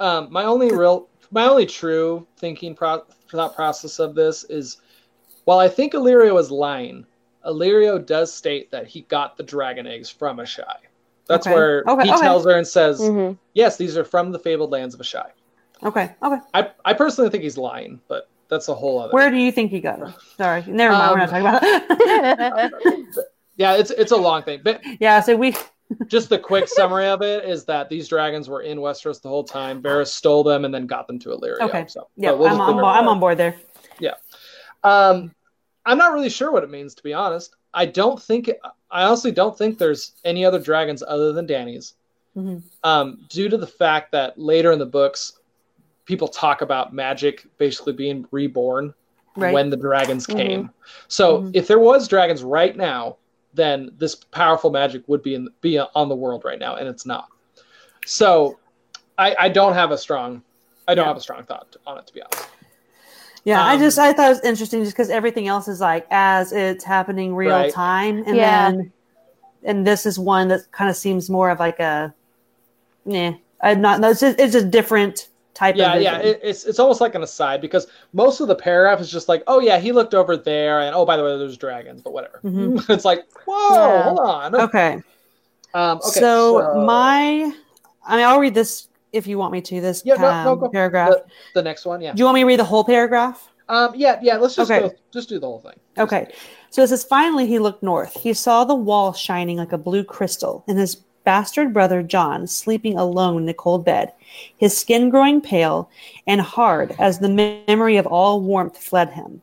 um, 0.00 0.26
my 0.32 0.42
only 0.44 0.72
real, 0.72 1.06
my 1.30 1.44
only 1.48 1.64
true 1.64 2.26
thinking 2.38 2.74
pro- 2.74 3.04
thought 3.30 3.54
process 3.54 4.00
of 4.00 4.16
this 4.16 4.42
is, 4.44 4.78
while 5.44 5.60
I 5.60 5.68
think 5.68 5.92
Illyrio 5.92 6.38
is 6.40 6.50
lying, 6.50 7.06
Illyrio 7.46 8.04
does 8.04 8.32
state 8.32 8.70
that 8.72 8.88
he 8.88 9.02
got 9.02 9.36
the 9.36 9.42
dragon 9.44 9.86
eggs 9.86 10.10
from 10.10 10.38
Asshai. 10.38 10.76
That's 11.28 11.46
Okay. 11.46 11.54
where 11.54 11.84
Okay, 11.86 12.04
he 12.08 12.12
okay. 12.12 12.20
tells 12.20 12.44
her 12.46 12.56
and 12.56 12.66
says, 12.66 13.00
Mhm. 13.00 13.36
"Yes, 13.54 13.76
these 13.76 13.96
are 13.96 14.04
from 14.04 14.32
the 14.32 14.38
fabled 14.40 14.72
lands 14.72 14.94
of 14.94 15.00
Asshai." 15.00 15.30
Okay. 15.82 16.14
Okay. 16.22 16.40
I, 16.54 16.70
I 16.84 16.92
personally 16.94 17.30
think 17.30 17.42
he's 17.42 17.56
lying, 17.58 18.00
but 18.08 18.28
that's 18.48 18.68
a 18.68 18.74
whole 18.74 18.98
other. 19.00 19.12
Where 19.12 19.30
do 19.30 19.36
you 19.36 19.52
think 19.52 19.70
he 19.70 19.80
got 19.80 20.00
it? 20.00 20.14
Sorry, 20.36 20.64
never 20.66 20.92
mind. 20.94 21.12
we're 21.12 21.18
not 21.18 21.30
talking 21.30 21.46
about 21.46 22.72
it. 22.84 23.04
Yeah, 23.58 23.74
it's 23.74 23.90
it's 23.90 24.12
a 24.12 24.16
long 24.16 24.44
thing, 24.44 24.60
but 24.62 24.80
yeah. 25.00 25.20
So 25.20 25.36
we. 25.36 25.54
just 26.06 26.28
the 26.28 26.38
quick 26.38 26.68
summary 26.68 27.06
of 27.06 27.22
it 27.22 27.44
is 27.44 27.64
that 27.64 27.88
these 27.88 28.08
dragons 28.08 28.46
were 28.48 28.60
in 28.60 28.78
Westeros 28.78 29.20
the 29.22 29.28
whole 29.28 29.42
time. 29.42 29.82
Varys 29.82 30.08
stole 30.08 30.44
them 30.44 30.64
and 30.66 30.72
then 30.72 30.86
got 30.86 31.06
them 31.06 31.18
to 31.18 31.30
Illyrio. 31.30 31.60
Okay. 31.62 31.86
So, 31.88 32.08
Yeah, 32.14 32.32
we'll 32.32 32.46
I'm, 32.48 32.60
on, 32.60 32.76
bo- 32.76 32.84
I'm 32.84 33.08
on 33.08 33.18
board 33.18 33.38
there. 33.38 33.56
Yeah. 33.98 34.12
Um, 34.84 35.34
I'm 35.86 35.96
not 35.96 36.12
really 36.12 36.28
sure 36.28 36.52
what 36.52 36.62
it 36.62 36.68
means, 36.68 36.94
to 36.96 37.02
be 37.02 37.14
honest. 37.14 37.56
I 37.72 37.86
don't 37.86 38.20
think, 38.22 38.50
I 38.90 39.04
honestly 39.04 39.32
don't 39.32 39.56
think 39.56 39.78
there's 39.78 40.12
any 40.26 40.44
other 40.44 40.60
dragons 40.60 41.02
other 41.02 41.32
than 41.32 41.46
Dany's. 41.46 41.94
Mhm. 42.36 42.62
Um, 42.84 43.24
due 43.30 43.48
to 43.48 43.56
the 43.56 43.66
fact 43.66 44.12
that 44.12 44.38
later 44.38 44.72
in 44.72 44.78
the 44.78 44.84
books, 44.84 45.37
people 46.08 46.26
talk 46.26 46.62
about 46.62 46.94
magic 46.94 47.46
basically 47.58 47.92
being 47.92 48.26
reborn 48.30 48.94
Right. 49.36 49.52
when 49.52 49.68
the 49.68 49.76
dragons 49.76 50.26
Mhm. 50.26 50.36
came. 50.36 50.70
So 51.06 51.42
Mhm. 51.42 51.50
if 51.52 51.68
there 51.68 51.78
was 51.78 52.08
dragons 52.08 52.42
right 52.42 52.74
now, 52.74 53.18
then 53.52 53.92
this 53.98 54.14
powerful 54.14 54.70
magic 54.70 55.02
would 55.06 55.22
be 55.22 55.34
in, 55.34 55.48
be 55.60 55.78
on 55.78 56.08
the 56.08 56.16
world 56.16 56.44
right 56.46 56.58
now, 56.58 56.76
and 56.76 56.88
it's 56.88 57.04
not. 57.04 57.28
So 58.06 58.58
I, 59.18 59.36
I 59.38 59.48
don't 59.50 59.74
have 59.74 59.90
a 59.90 59.98
strong, 59.98 60.42
I 60.88 60.94
don't 60.94 61.04
Yeah. 61.04 61.08
have 61.08 61.16
a 61.18 61.20
strong 61.20 61.44
thought 61.44 61.76
on 61.86 61.98
it, 61.98 62.06
to 62.06 62.14
be 62.14 62.22
honest. 62.22 62.48
Yeah, 63.44 63.62
I 63.62 63.74
Um, 63.74 63.80
just 63.80 63.98
I 63.98 64.12
thought 64.14 64.26
it 64.26 64.30
was 64.30 64.40
interesting 64.44 64.82
just 64.82 64.94
because 64.94 65.10
everything 65.10 65.46
else 65.46 65.68
is 65.68 65.80
like 65.80 66.06
as 66.10 66.52
it's 66.52 66.84
happening 66.84 67.34
real 67.34 67.50
Right. 67.50 67.72
time, 67.72 68.24
and 68.26 68.36
Yeah. 68.36 68.70
then 68.70 68.92
and 69.62 69.86
this 69.86 70.06
is 70.06 70.18
one 70.18 70.48
that 70.48 70.70
kind 70.72 70.88
of 70.88 70.96
seems 70.96 71.28
more 71.28 71.50
of 71.50 71.58
like 71.58 71.80
a, 71.80 72.14
nah, 73.04 73.34
I'm 73.60 73.80
not. 73.80 74.00
No, 74.00 74.10
it's 74.10 74.20
just, 74.20 74.38
it's 74.38 74.54
a 74.54 74.64
different 74.64 75.28
type 75.58 75.76
yeah, 75.76 75.94
of 75.94 76.02
yeah, 76.02 76.18
it, 76.18 76.40
it's 76.42 76.64
it's 76.64 76.78
almost 76.78 77.00
like 77.00 77.16
an 77.16 77.22
aside 77.24 77.60
because 77.60 77.88
most 78.12 78.40
of 78.40 78.46
the 78.46 78.54
paragraph 78.54 79.00
is 79.00 79.10
just 79.10 79.28
like, 79.28 79.42
oh 79.48 79.58
yeah, 79.58 79.78
he 79.78 79.90
looked 79.90 80.14
over 80.14 80.36
there, 80.36 80.80
and 80.80 80.94
oh 80.94 81.04
by 81.04 81.16
the 81.16 81.24
way, 81.24 81.36
there's 81.36 81.56
dragons, 81.56 82.00
but 82.00 82.12
whatever. 82.12 82.40
Mhm. 82.44 82.88
it's 82.94 83.04
like, 83.04 83.24
whoa, 83.44 83.74
Yeah. 83.74 84.02
hold 84.04 84.18
on. 84.20 84.54
okay. 84.54 85.02
Um, 85.74 85.98
okay, 85.98 86.20
so, 86.20 86.74
my, 86.86 87.52
I 88.06 88.16
mean, 88.16 88.24
I'll 88.24 88.40
read 88.40 88.54
this 88.54 88.88
if 89.12 89.26
you 89.26 89.36
want 89.36 89.52
me 89.52 89.60
to. 89.60 89.80
This 89.80 90.02
Yeah, 90.04 90.14
no, 90.14 90.28
um, 90.28 90.44
no, 90.44 90.56
go. 90.56 90.68
paragraph. 90.70 91.10
the, 91.10 91.24
the 91.54 91.62
next 91.62 91.84
one, 91.84 92.00
yeah, 92.00 92.12
Do 92.12 92.20
you 92.20 92.24
want 92.24 92.36
me 92.36 92.40
to 92.42 92.46
read 92.46 92.60
the 92.60 92.64
whole 92.64 92.84
paragraph? 92.84 93.50
um, 93.68 93.92
yeah, 93.94 94.18
yeah. 94.22 94.36
Let's 94.36 94.54
just 94.54 94.70
Okay. 94.70 94.80
go, 94.80 94.94
just 95.12 95.28
do 95.28 95.38
the 95.38 95.46
whole 95.46 95.60
thing. 95.60 95.74
Okay. 95.98 96.32
So 96.70 96.82
it 96.82 96.88
says, 96.88 97.04
finally 97.04 97.46
he 97.46 97.58
looked 97.58 97.82
north. 97.82 98.14
He 98.14 98.32
saw 98.32 98.64
the 98.64 98.74
wall 98.74 99.12
shining 99.12 99.58
like 99.58 99.72
a 99.72 99.78
blue 99.78 100.04
crystal, 100.04 100.64
and 100.68 100.78
his 100.78 100.96
bastard 101.24 101.74
brother 101.74 102.02
Jon 102.02 102.46
sleeping 102.46 102.96
alone 102.96 103.42
in 103.42 103.48
a 103.48 103.54
cold 103.54 103.84
bed, 103.84 104.12
his 104.56 104.76
skin 104.76 105.10
growing 105.10 105.40
pale 105.40 105.90
and 106.26 106.40
hard 106.40 106.94
as 106.98 107.18
the 107.18 107.62
memory 107.68 107.96
of 107.96 108.06
all 108.06 108.40
warmth 108.40 108.78
fled 108.78 109.10
him. 109.10 109.42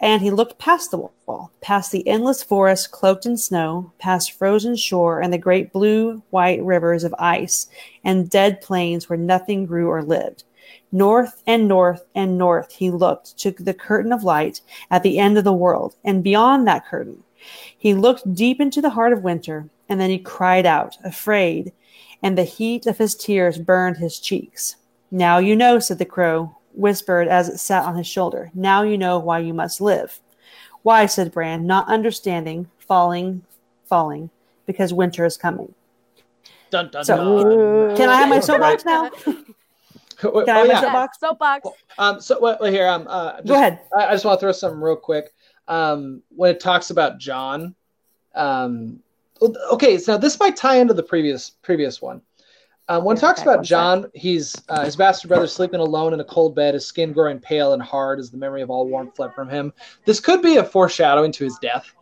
And 0.00 0.20
he 0.20 0.30
looked 0.30 0.58
past 0.58 0.90
the 0.90 0.98
wall, 0.98 1.50
past 1.60 1.90
the 1.90 2.06
endless 2.06 2.42
forest 2.42 2.90
cloaked 2.90 3.26
in 3.26 3.36
snow, 3.36 3.92
past 3.98 4.32
frozen 4.32 4.76
shore 4.76 5.20
and 5.20 5.32
the 5.32 5.38
great 5.38 5.72
blue 5.72 6.22
white 6.30 6.62
rivers 6.62 7.04
of 7.04 7.14
ice 7.18 7.68
and 8.04 8.28
dead 8.28 8.60
plains 8.60 9.08
where 9.08 9.18
nothing 9.18 9.64
grew 9.64 9.88
or 9.88 10.02
lived. 10.02 10.44
North 10.92 11.42
and 11.46 11.66
north 11.66 12.04
and 12.14 12.38
north 12.38 12.72
he 12.72 12.90
looked 12.90 13.38
to 13.38 13.50
the 13.50 13.74
curtain 13.74 14.12
of 14.12 14.24
light 14.24 14.60
at 14.90 15.02
the 15.02 15.18
end 15.18 15.38
of 15.38 15.44
the 15.44 15.52
world, 15.52 15.96
and 16.04 16.22
beyond 16.22 16.66
that 16.66 16.86
curtain. 16.86 17.22
He 17.76 17.94
looked 17.94 18.34
deep 18.34 18.60
into 18.60 18.80
the 18.80 18.90
heart 18.90 19.12
of 19.12 19.22
winter, 19.22 19.68
and 19.88 20.00
then 20.00 20.10
he 20.10 20.18
cried 20.18 20.66
out, 20.66 20.96
afraid, 21.04 21.72
and 22.24 22.38
the 22.38 22.44
heat 22.44 22.86
of 22.86 22.96
his 22.96 23.14
tears 23.14 23.58
burned 23.58 23.98
his 23.98 24.18
cheeks. 24.18 24.76
Now 25.10 25.38
you 25.38 25.54
know, 25.54 25.78
said 25.78 25.98
the 25.98 26.06
crow, 26.06 26.56
whispered 26.72 27.28
as 27.28 27.50
it 27.50 27.58
sat 27.58 27.84
on 27.84 27.96
his 27.96 28.06
shoulder. 28.06 28.50
Now 28.54 28.82
you 28.82 28.96
know 28.96 29.18
why 29.18 29.40
you 29.40 29.52
must 29.52 29.80
live. 29.80 30.18
Why, 30.82 31.04
said 31.06 31.32
Bran, 31.32 31.66
not 31.66 31.86
understanding, 31.86 32.68
falling, 32.78 33.42
falling, 33.84 34.30
because 34.66 34.92
winter 34.92 35.24
is 35.26 35.36
coming. 35.36 35.74
Dun 36.70 36.88
dun 36.90 37.04
So- 37.04 37.88
dun. 37.88 37.96
Can 37.96 38.08
I 38.08 38.16
have 38.16 38.28
my 38.30 38.40
soapbox 38.40 38.84
now? 38.84 39.10
Oh, 40.22 40.42
Can 40.42 40.56
I 40.56 40.58
have 40.60 40.68
my 40.68 40.72
yeah. 40.74 40.80
soapbox? 40.80 41.20
Soapbox. 41.20 41.68
Um, 41.98 42.20
so 42.20 42.38
well, 42.40 42.56
well, 42.58 42.70
here, 42.72 42.86
um, 42.88 43.04
uh, 43.10 43.32
just, 43.38 43.46
Go 43.46 43.54
ahead. 43.56 43.80
I, 43.94 44.06
I 44.06 44.12
just 44.12 44.24
want 44.24 44.38
to 44.38 44.46
throw 44.46 44.52
something 44.52 44.80
real 44.80 44.96
quick. 44.96 45.34
Um, 45.68 46.22
when 46.34 46.54
it 46.54 46.60
talks 46.60 46.88
about 46.90 47.18
Jon, 47.18 47.74
um, 48.34 49.00
okay, 49.72 49.98
so 49.98 50.18
this 50.18 50.38
might 50.38 50.56
tie 50.56 50.76
into 50.76 50.94
the 50.94 51.02
previous 51.02 51.50
previous 51.50 52.00
one. 52.00 52.20
Um, 52.88 53.04
when 53.04 53.16
it 53.16 53.20
talks 53.20 53.40
about. 53.40 53.64
Jon, 53.64 54.10
he's 54.14 54.54
uh, 54.68 54.84
his 54.84 54.94
bastard 54.96 55.28
brother 55.28 55.46
sleeping 55.46 55.80
alone 55.80 56.12
in 56.12 56.20
a 56.20 56.24
cold 56.24 56.54
bed, 56.54 56.74
his 56.74 56.86
skin 56.86 57.12
growing 57.12 57.38
pale 57.38 57.72
and 57.72 57.82
hard 57.82 58.18
as 58.18 58.30
the 58.30 58.36
memory 58.36 58.60
of 58.60 58.70
all 58.70 58.86
warmth 58.86 59.16
fled 59.16 59.32
from 59.34 59.48
him. 59.48 59.72
This 60.04 60.20
could 60.20 60.42
be 60.42 60.56
a 60.56 60.64
foreshadowing 60.64 61.32
to 61.32 61.44
his 61.44 61.58
death, 61.62 61.94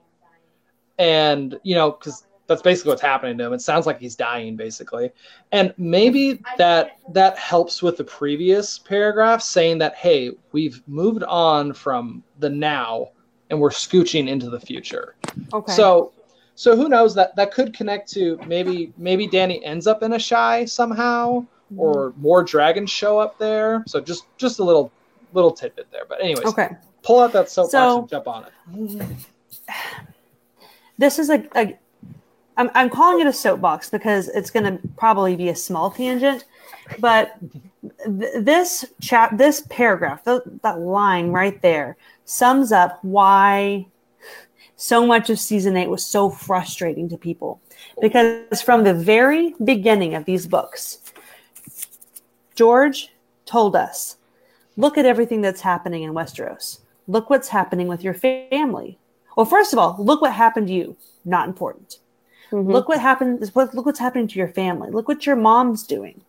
and 0.98 1.58
you 1.62 1.76
know, 1.76 1.92
because 1.92 2.26
that's 2.48 2.62
basically 2.62 2.90
what's 2.90 3.02
happening 3.02 3.38
to 3.38 3.46
him. 3.46 3.52
It 3.52 3.60
sounds 3.60 3.86
like 3.86 4.00
he's 4.00 4.16
dying, 4.16 4.56
basically, 4.56 5.12
and 5.52 5.72
maybe 5.78 6.42
that 6.58 6.98
that 7.12 7.38
helps 7.38 7.80
with 7.80 7.96
the 7.96 8.04
previous 8.04 8.80
paragraph 8.80 9.40
saying 9.40 9.78
that 9.78 9.94
hey, 9.94 10.32
we've 10.50 10.82
moved 10.88 11.22
on 11.24 11.72
from 11.72 12.24
the 12.40 12.50
now 12.50 13.10
and 13.52 13.60
we're 13.60 13.70
scooching 13.70 14.28
into 14.28 14.48
the 14.48 14.58
future. 14.58 15.14
Okay. 15.52 15.72
So, 15.74 16.12
so 16.54 16.76
who 16.76 16.88
knows 16.88 17.14
that 17.14 17.34
that 17.36 17.52
could 17.52 17.74
connect 17.74 18.10
to 18.12 18.38
maybe 18.46 18.92
maybe 18.96 19.26
Dany 19.26 19.60
ends 19.64 19.86
up 19.86 20.02
in 20.02 20.12
Asshai 20.12 20.68
somehow, 20.68 21.40
mm-hmm. 21.40 21.80
or 21.80 22.12
more 22.18 22.42
dragons 22.42 22.90
show 22.90 23.18
up 23.18 23.38
there. 23.38 23.82
So 23.86 24.00
just 24.00 24.24
just 24.36 24.58
a 24.58 24.64
little 24.64 24.92
little 25.32 25.50
tidbit 25.50 25.90
there. 25.90 26.04
But 26.08 26.20
anyways, 26.20 26.46
okay. 26.46 26.70
pull 27.02 27.20
out 27.20 27.32
that 27.32 27.50
soapbox 27.50 27.72
So- 27.72 28.00
and 28.00 28.08
jump 28.08 28.28
on 28.28 28.44
it. 28.44 29.18
this 30.98 31.18
is 31.18 31.30
a, 31.30 31.44
a 31.56 31.78
I'm, 32.56 32.70
I'm 32.74 32.90
calling 32.90 33.20
it 33.20 33.26
a 33.26 33.32
soapbox 33.32 33.88
because 33.90 34.28
it's 34.28 34.50
going 34.50 34.64
to 34.64 34.88
probably 34.96 35.36
be 35.36 35.48
a 35.48 35.56
small 35.56 35.90
tangent 35.90 36.44
but 36.98 37.36
th- 38.04 38.32
this 38.40 38.84
chap 39.00 39.36
this 39.36 39.62
paragraph 39.70 40.24
th- 40.24 40.42
that 40.62 40.78
line 40.80 41.30
right 41.30 41.60
there 41.62 41.96
sums 42.24 42.72
up 42.72 42.98
why 43.02 43.86
so 44.90 45.06
much 45.06 45.30
of 45.30 45.38
season 45.38 45.76
8 45.76 45.88
was 45.88 46.04
so 46.04 46.28
frustrating 46.28 47.08
to 47.08 47.16
people 47.16 47.60
because 48.00 48.62
from 48.62 48.84
the 48.84 48.94
very 48.94 49.54
beginning 49.62 50.14
of 50.14 50.24
these 50.24 50.46
books 50.46 50.84
george 52.54 53.12
told 53.44 53.76
us 53.76 54.16
look 54.76 54.98
at 54.98 55.06
everything 55.06 55.40
that's 55.40 55.60
happening 55.60 56.02
in 56.02 56.12
westeros 56.12 56.80
look 57.06 57.30
what's 57.30 57.48
happening 57.48 57.88
with 57.88 58.02
your 58.02 58.14
family 58.14 58.98
well 59.36 59.46
first 59.46 59.72
of 59.72 59.78
all 59.78 59.96
look 59.98 60.20
what 60.20 60.32
happened 60.32 60.68
to 60.68 60.74
you 60.74 60.96
not 61.24 61.48
important 61.48 61.98
Mhm. 62.52 62.70
Look 62.70 62.88
what 62.88 63.00
happened. 63.00 63.40
Look 63.54 63.86
what's 63.86 63.98
happening 63.98 64.28
to 64.28 64.38
your 64.38 64.48
family. 64.48 64.90
Look 64.90 65.08
what 65.08 65.26
your 65.26 65.36
mom's 65.36 65.84
doing. 65.84 66.20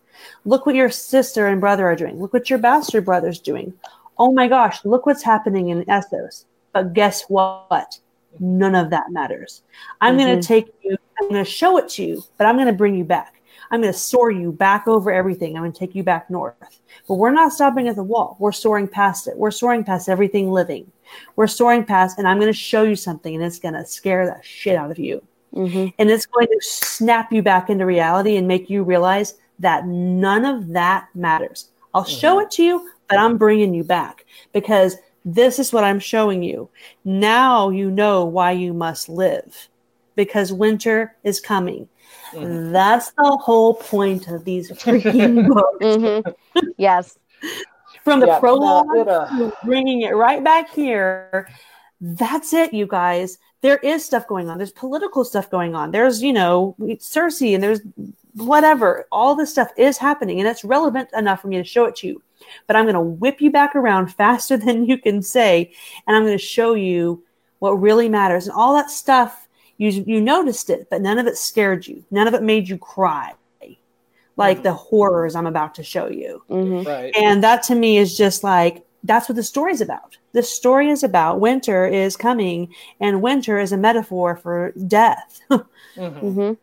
Look 0.44 0.64
what 0.64 0.74
your 0.74 0.90
sister 0.90 1.46
and 1.48 1.60
brother 1.60 1.86
are 1.86 1.96
doing. 1.96 2.20
Look 2.20 2.32
what 2.32 2.48
your 2.48 2.58
bastard 2.58 3.04
brother's 3.04 3.38
doing. 3.38 3.74
Oh 4.16 4.32
my 4.32 4.48
gosh, 4.48 4.84
look 4.84 5.06
what's 5.06 5.22
happening 5.22 5.68
in 5.68 5.84
Essos. 5.84 6.44
But 6.72 6.94
guess 6.94 7.24
what? 7.28 7.98
None 8.40 8.74
of 8.74 8.90
that 8.90 9.10
matters. 9.10 9.62
I'm 10.00 10.16
going 10.16 10.36
Mhm. 10.36 10.40
to 10.40 10.46
take 10.46 10.74
you, 10.82 10.96
I'm 11.20 11.28
going 11.28 11.44
to 11.44 11.50
show 11.50 11.76
it 11.78 11.88
to 11.90 12.04
you, 12.04 12.22
but 12.38 12.46
I'm 12.46 12.56
going 12.56 12.66
to 12.66 12.72
bring 12.72 12.94
you 12.94 13.04
back. 13.04 13.40
I'm 13.70 13.80
going 13.80 13.92
to 13.92 13.98
soar 13.98 14.30
you 14.30 14.52
back 14.52 14.86
over 14.86 15.10
everything. 15.10 15.56
I'm 15.56 15.62
going 15.62 15.72
to 15.72 15.78
take 15.78 15.94
you 15.94 16.02
back 16.02 16.28
north. 16.30 16.54
But 17.08 17.14
we're 17.14 17.30
not 17.30 17.52
stopping 17.52 17.88
at 17.88 17.96
the 17.96 18.02
wall. 18.02 18.36
We're 18.38 18.52
soaring 18.52 18.86
past 18.86 19.26
it. 19.26 19.36
We're 19.36 19.50
soaring 19.50 19.84
past 19.84 20.08
everything 20.08 20.50
living. 20.50 20.90
We're 21.36 21.46
soaring 21.46 21.84
past, 21.84 22.18
and 22.18 22.28
I'm 22.28 22.38
going 22.38 22.52
to 22.52 22.58
show 22.58 22.82
you 22.82 22.96
something, 22.96 23.34
and 23.34 23.42
it's 23.42 23.58
going 23.58 23.74
to 23.74 23.84
scare 23.86 24.26
the 24.26 24.36
shit 24.42 24.76
out 24.76 24.90
of 24.90 24.98
you 24.98 25.22
Mhm. 25.54 25.92
and 25.98 26.10
it's 26.10 26.26
going 26.26 26.46
to 26.48 26.58
snap 26.60 27.32
you 27.32 27.42
back 27.42 27.70
into 27.70 27.86
reality 27.86 28.36
and 28.36 28.46
make 28.48 28.68
you 28.68 28.82
realize 28.82 29.34
that 29.60 29.86
none 29.86 30.44
of 30.44 30.68
that 30.72 31.06
matters. 31.14 31.68
I'll 31.94 32.04
show 32.04 32.40
it 32.40 32.50
to 32.52 32.62
you, 32.64 32.90
but 33.08 33.18
I'm 33.18 33.38
bringing 33.38 33.72
you 33.72 33.84
back 33.84 34.24
because 34.52 34.96
this 35.24 35.58
is 35.58 35.72
what 35.72 35.84
I'm 35.84 35.98
showing 36.00 36.42
you. 36.42 36.68
Now 37.04 37.70
you 37.70 37.90
know 37.90 38.24
why 38.24 38.52
you 38.52 38.72
must 38.74 39.08
live 39.08 39.68
because 40.16 40.52
winter 40.52 41.16
is 41.24 41.40
coming. 41.40 41.88
Mhm. 42.32 42.72
That's 42.72 43.10
the 43.12 43.36
whole 43.42 43.74
point 43.74 44.28
of 44.28 44.44
these 44.44 44.70
freaking 44.70 45.48
books. 45.54 45.84
Mhm. 45.84 46.34
Yes. 46.76 47.18
From 48.02 48.20
the 48.20 48.26
Yeah, 48.26 48.38
prologue 48.38 48.86
no, 48.88 49.00
it, 49.00 49.08
uh, 49.08 49.50
bringing 49.64 50.02
it 50.02 50.14
right 50.14 50.42
back 50.44 50.70
here. 50.70 51.48
That's 52.00 52.52
it, 52.52 52.74
you 52.74 52.86
guys. 52.86 53.38
There 53.62 53.78
is 53.78 54.04
stuff 54.04 54.26
going 54.28 54.50
on. 54.50 54.58
There's 54.58 54.72
political 54.72 55.24
stuff 55.24 55.48
going 55.50 55.74
on. 55.74 55.90
There's, 55.90 56.22
you 56.22 56.34
know, 56.34 56.76
Cersei 56.80 57.54
and 57.54 57.62
there's 57.62 57.80
whatever. 58.34 59.06
All 59.10 59.34
this 59.34 59.50
stuff 59.50 59.70
is 59.78 59.96
happening 59.96 60.38
and 60.38 60.46
it's 60.46 60.64
relevant 60.64 61.08
enough 61.16 61.40
for 61.40 61.48
me 61.48 61.56
to 61.56 61.64
show 61.64 61.86
it 61.86 61.96
to 61.96 62.08
you. 62.08 62.22
But 62.66 62.76
I'm 62.76 62.84
going 62.84 62.94
to 62.94 63.00
whip 63.00 63.40
you 63.40 63.50
back 63.50 63.74
around 63.74 64.08
faster 64.08 64.56
than 64.64 64.86
you 64.86 64.98
can 64.98 65.22
say. 65.22 65.72
And 66.06 66.16
I'm 66.16 66.22
going 66.24 66.38
to 66.38 66.44
show 66.44 66.74
you 66.74 67.22
what 67.58 67.72
really 67.72 68.08
matters. 68.08 68.46
And 68.46 68.54
all 68.56 68.74
that 68.74 68.90
stuff, 68.90 69.48
you, 69.78 69.90
you 70.06 70.20
noticed 70.20 70.70
it, 70.70 70.88
but 70.90 71.00
none 71.02 71.18
of 71.18 71.26
it 71.26 71.36
scared 71.36 71.86
you. 71.86 72.04
None 72.10 72.26
of 72.28 72.34
it 72.34 72.42
made 72.42 72.68
you 72.68 72.78
cry 72.78 73.32
like 74.36 74.62
the 74.62 74.72
horrors 74.72 75.36
I'm 75.36 75.46
about 75.46 75.74
to 75.76 75.82
show 75.84 76.08
you. 76.08 76.42
Mhm. 76.50 76.84
Right. 76.84 77.14
And 77.16 77.42
that 77.44 77.62
to 77.64 77.74
me 77.74 77.98
is 77.98 78.16
just 78.16 78.42
like 78.42 78.84
that's 79.04 79.28
what 79.28 79.36
the 79.36 79.42
story's 79.42 79.80
about. 79.80 80.16
The 80.32 80.42
story 80.42 80.88
is 80.88 81.02
about 81.04 81.38
winter 81.38 81.86
is 81.86 82.16
coming, 82.16 82.74
and 83.00 83.20
winter 83.22 83.58
is 83.58 83.70
a 83.70 83.76
metaphor 83.76 84.36
for 84.36 84.72
death. 84.86 85.40
Mhm. 85.96 86.20
Mhm. 86.20 86.56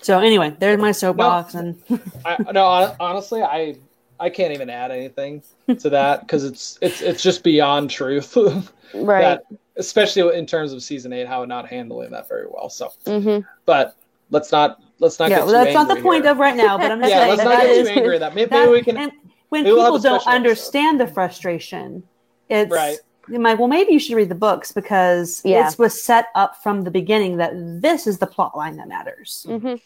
so 0.00 0.20
anyway, 0.20 0.56
there's 0.58 0.80
my 0.80 0.92
soapbox, 0.92 1.54
and 1.54 1.76
I, 2.24 2.38
no, 2.52 2.94
honestly, 2.98 3.42
I 3.42 3.76
I 4.22 4.30
can't 4.30 4.52
even 4.52 4.70
add 4.70 4.92
anything 4.92 5.42
to 5.80 5.90
that 5.90 6.20
because 6.20 6.44
it's 6.44 6.78
it's 6.80 7.02
it's 7.02 7.22
just 7.22 7.42
beyond 7.42 7.90
truth. 7.90 8.36
Right. 8.94 9.22
that, 9.22 9.44
especially 9.78 10.36
in 10.36 10.44
terms 10.44 10.74
of 10.74 10.82
season 10.82 11.14
eight, 11.14 11.26
how 11.26 11.46
not 11.46 11.66
handling 11.66 12.10
that 12.10 12.28
very 12.28 12.44
well. 12.46 12.68
So, 12.68 12.90
Mhm. 13.06 13.42
but 13.64 13.96
let's 14.30 14.52
not 14.52 14.82
let's 14.98 15.18
not 15.18 15.30
yeah, 15.30 15.38
get 15.38 15.46
well, 15.46 15.64
that's 15.64 15.72
not 15.72 15.88
the 15.88 15.94
angry 15.94 16.02
point 16.10 16.26
of 16.26 16.36
right 16.36 16.54
now. 16.54 16.76
But 16.76 16.92
I'm 16.92 17.00
just 17.00 17.10
Yeah, 17.14 17.20
saying 17.20 17.28
let's 17.30 17.42
that 17.42 17.48
not 17.48 17.56
that 17.58 17.66
get 17.68 17.76
is 17.78 17.88
too 17.88 17.94
angry 17.94 18.14
at 18.16 18.20
that. 18.20 18.34
Maybe, 18.34 18.50
that- 18.50 18.60
maybe 18.66 18.70
we 18.70 18.82
can. 18.82 18.96
and 18.98 19.12
when 19.48 19.62
maybe 19.62 19.72
we'll 19.72 19.84
people 19.86 19.98
don't 19.98 20.20
special 20.20 20.28
episode. 20.32 20.36
understand 20.36 21.00
the 21.00 21.06
frustration, 21.06 22.02
it's 22.50 22.70
Right. 22.70 22.98
I'm 23.34 23.42
like, 23.42 23.58
well, 23.58 23.68
maybe 23.68 23.94
you 23.94 23.98
should 23.98 24.14
read 24.14 24.28
the 24.28 24.34
books 24.34 24.72
because 24.72 25.40
Yeah. 25.42 25.66
it 25.70 25.78
was 25.78 26.02
set 26.02 26.26
up 26.34 26.62
from 26.62 26.82
the 26.82 26.90
beginning 26.90 27.38
that 27.38 27.52
this 27.80 28.06
is 28.06 28.18
the 28.18 28.26
plot 28.26 28.54
line 28.54 28.76
that 28.76 28.88
matters. 28.88 29.46
hmm 29.48 29.76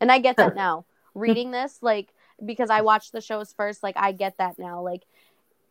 And 0.00 0.12
I 0.12 0.20
get 0.20 0.36
that 0.36 0.54
now. 0.54 0.84
Reading 1.16 1.50
this, 1.50 1.78
like, 1.82 2.13
because 2.44 2.70
I 2.70 2.80
watched 2.80 3.12
the 3.12 3.20
shows 3.20 3.52
first, 3.52 3.82
like, 3.82 3.96
I 3.96 4.12
get 4.12 4.38
that 4.38 4.58
now. 4.58 4.82
Like, 4.82 5.02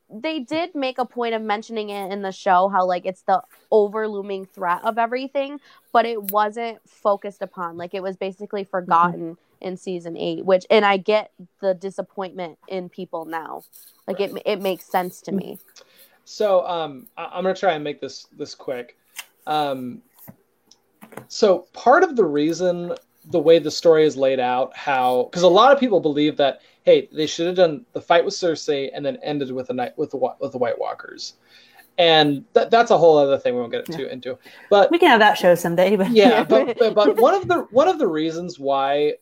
they 0.09 0.39
did 0.39 0.75
make 0.75 0.99
a 0.99 1.05
point 1.05 1.33
of 1.33 1.41
mentioning 1.41 1.89
it 1.89 2.11
in 2.11 2.21
the 2.21 2.31
show 2.31 2.69
how, 2.69 2.85
like, 2.85 3.05
it's 3.05 3.21
the 3.23 3.41
overlooming 3.71 4.45
threat 4.45 4.83
of 4.83 4.97
everything, 4.97 5.59
but 5.91 6.05
it 6.05 6.31
wasn't 6.31 6.77
focused 6.87 7.41
upon. 7.41 7.77
Like, 7.77 7.93
it 7.93 8.03
was 8.03 8.15
basically 8.15 8.63
forgotten 8.63 9.37
in 9.61 9.77
season 9.77 10.17
eight, 10.17 10.45
which, 10.45 10.65
and 10.69 10.85
I 10.85 10.97
get 10.97 11.31
the 11.61 11.73
disappointment 11.73 12.59
in 12.67 12.89
people 12.89 13.25
now. 13.25 13.63
Like, 14.07 14.19
it, 14.19 14.41
it 14.45 14.61
makes 14.61 14.85
sense 14.85 15.21
to 15.21 15.31
me. 15.31 15.57
So 16.25 16.65
um, 16.67 17.07
I- 17.17 17.25
I'm 17.33 17.43
gonna 17.43 17.55
try 17.55 17.73
and 17.73 17.83
make 17.83 17.99
this 17.99 18.27
this 18.37 18.55
quick. 18.55 18.97
Um, 19.45 20.01
so 21.27 21.67
part 21.73 22.03
of 22.03 22.15
the 22.15 22.25
reason 22.25 22.93
the 23.25 23.39
way 23.39 23.59
the 23.59 23.71
story 23.71 24.05
is 24.05 24.17
laid 24.17 24.39
out, 24.39 24.75
how 24.75 25.27
because 25.29 25.43
a 25.43 25.47
lot 25.47 25.71
of 25.71 25.79
people 25.79 25.99
believe 25.99 26.37
that 26.37 26.61
hey 26.83 27.07
they 27.11 27.27
should 27.27 27.47
have 27.47 27.55
done 27.55 27.85
the 27.93 28.01
fight 28.01 28.25
with 28.25 28.33
Cersei 28.33 28.89
and 28.93 29.05
then 29.05 29.17
ended 29.23 29.51
with 29.51 29.67
the 29.67 29.73
night 29.73 29.97
with 29.97 30.11
the 30.11 30.17
with 30.17 30.51
the 30.51 30.57
White 30.57 30.79
Walkers, 30.79 31.35
and 31.97 32.43
that, 32.53 32.71
that's 32.71 32.91
a 32.91 32.97
whole 32.97 33.17
other 33.17 33.37
thing 33.37 33.53
we 33.53 33.61
won't 33.61 33.71
get 33.71 33.85
too 33.85 34.07
into. 34.07 34.37
But 34.69 34.91
We 34.91 34.99
can 34.99 35.09
have 35.09 35.19
that 35.19 35.37
show 35.37 35.55
someday, 35.55 35.95
but 35.95 36.09
yeah, 36.11 36.43
but, 36.49 36.77
but 36.77 36.95
but 36.95 37.17
one 37.17 37.33
of 37.33 37.47
the 37.47 37.61
one 37.71 37.87
of 37.87 37.99
the 37.99 38.07
reasons 38.07 38.59
why 38.59 39.13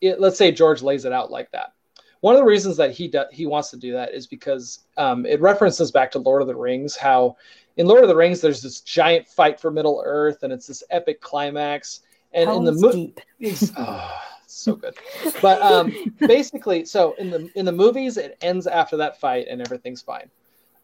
it, 0.00 0.20
let's 0.20 0.38
say 0.38 0.52
George 0.52 0.82
lays 0.82 1.04
it 1.04 1.12
out 1.12 1.30
like 1.30 1.50
that. 1.52 1.72
One 2.20 2.34
of 2.34 2.40
the 2.40 2.46
reasons 2.46 2.76
that 2.76 2.90
he 2.90 3.08
do, 3.08 3.24
he 3.32 3.46
wants 3.46 3.70
to 3.70 3.78
do 3.78 3.92
that 3.92 4.12
is 4.12 4.26
because 4.26 4.80
um, 4.98 5.24
it 5.24 5.40
references 5.40 5.90
back 5.90 6.10
to 6.12 6.18
Lord 6.18 6.42
of 6.42 6.48
the 6.48 6.56
Rings. 6.56 6.96
How 6.96 7.36
in 7.76 7.86
Lord 7.86 8.02
of 8.02 8.08
the 8.08 8.16
Rings 8.16 8.40
there's 8.40 8.60
this 8.60 8.80
giant 8.82 9.26
fight 9.26 9.58
for 9.58 9.70
Middle 9.70 10.02
Earth 10.04 10.42
and 10.42 10.52
it's 10.52 10.66
this 10.66 10.82
epic 10.90 11.20
climax. 11.20 12.00
And 12.32 12.50
in 12.50 12.64
the 12.64 12.70
Helm's 12.72 12.82
movie, 12.82 13.14
Deep. 13.40 13.56
oh, 13.78 14.20
so 14.46 14.74
good. 14.76 14.94
But 15.42 15.60
um, 15.62 15.92
basically, 16.20 16.84
so 16.84 17.14
in 17.18 17.30
the 17.30 17.50
in 17.54 17.64
the 17.64 17.72
movies, 17.72 18.16
it 18.16 18.36
ends 18.40 18.66
after 18.66 18.96
that 18.98 19.18
fight 19.20 19.46
and 19.48 19.60
everything's 19.60 20.02
fine. 20.02 20.30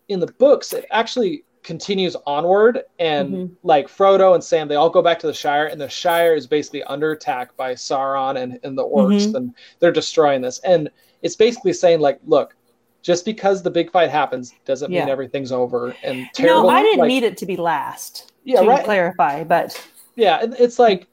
In 0.09 0.21
the 0.21 0.27
books, 0.39 0.73
it 0.73 0.87
actually 0.91 1.45
continues 1.63 2.15
onward, 2.27 2.83
and 3.01 3.33
Mhm. 3.35 3.51
like 3.65 3.89
Frodo 3.89 4.35
and 4.35 4.43
Sam, 4.45 4.69
they 4.69 4.77
all 4.77 4.89
go 4.89 5.03
back 5.03 5.19
to 5.19 5.27
the 5.27 5.35
Shire, 5.35 5.67
and 5.67 5.81
the 5.81 5.89
Shire 5.89 6.35
is 6.35 6.47
basically 6.47 6.85
under 6.85 7.11
attack 7.11 7.57
by 7.57 7.75
Sauron 7.75 8.41
and, 8.41 8.61
and 8.63 8.79
the 8.79 8.85
orcs, 8.85 9.27
Mhm. 9.29 9.35
and 9.35 9.55
they're 9.81 9.91
destroying 9.91 10.43
this. 10.43 10.61
And 10.61 10.89
it's 11.23 11.35
basically 11.35 11.73
saying 11.73 11.99
like, 11.99 12.21
look, 12.25 12.55
just 13.03 13.25
because 13.25 13.63
the 13.65 13.71
big 13.71 13.91
fight 13.91 14.11
happens 14.11 14.55
doesn't 14.65 14.93
mean 14.93 15.09
everything's 15.09 15.51
over. 15.51 15.95
And 16.05 16.29
terrible. 16.35 16.65
no, 16.65 16.69
I 16.69 16.83
didn't 16.83 17.01
like, 17.01 17.09
need 17.09 17.25
it 17.25 17.37
to 17.39 17.47
be 17.47 17.57
last. 17.57 18.33
Yeah, 18.45 18.61
to 18.63 18.69
right. 18.69 18.85
clarify, 18.85 19.43
but 19.43 19.77
Yeah, 20.15 20.45
it's 20.59 20.79
like 20.79 21.09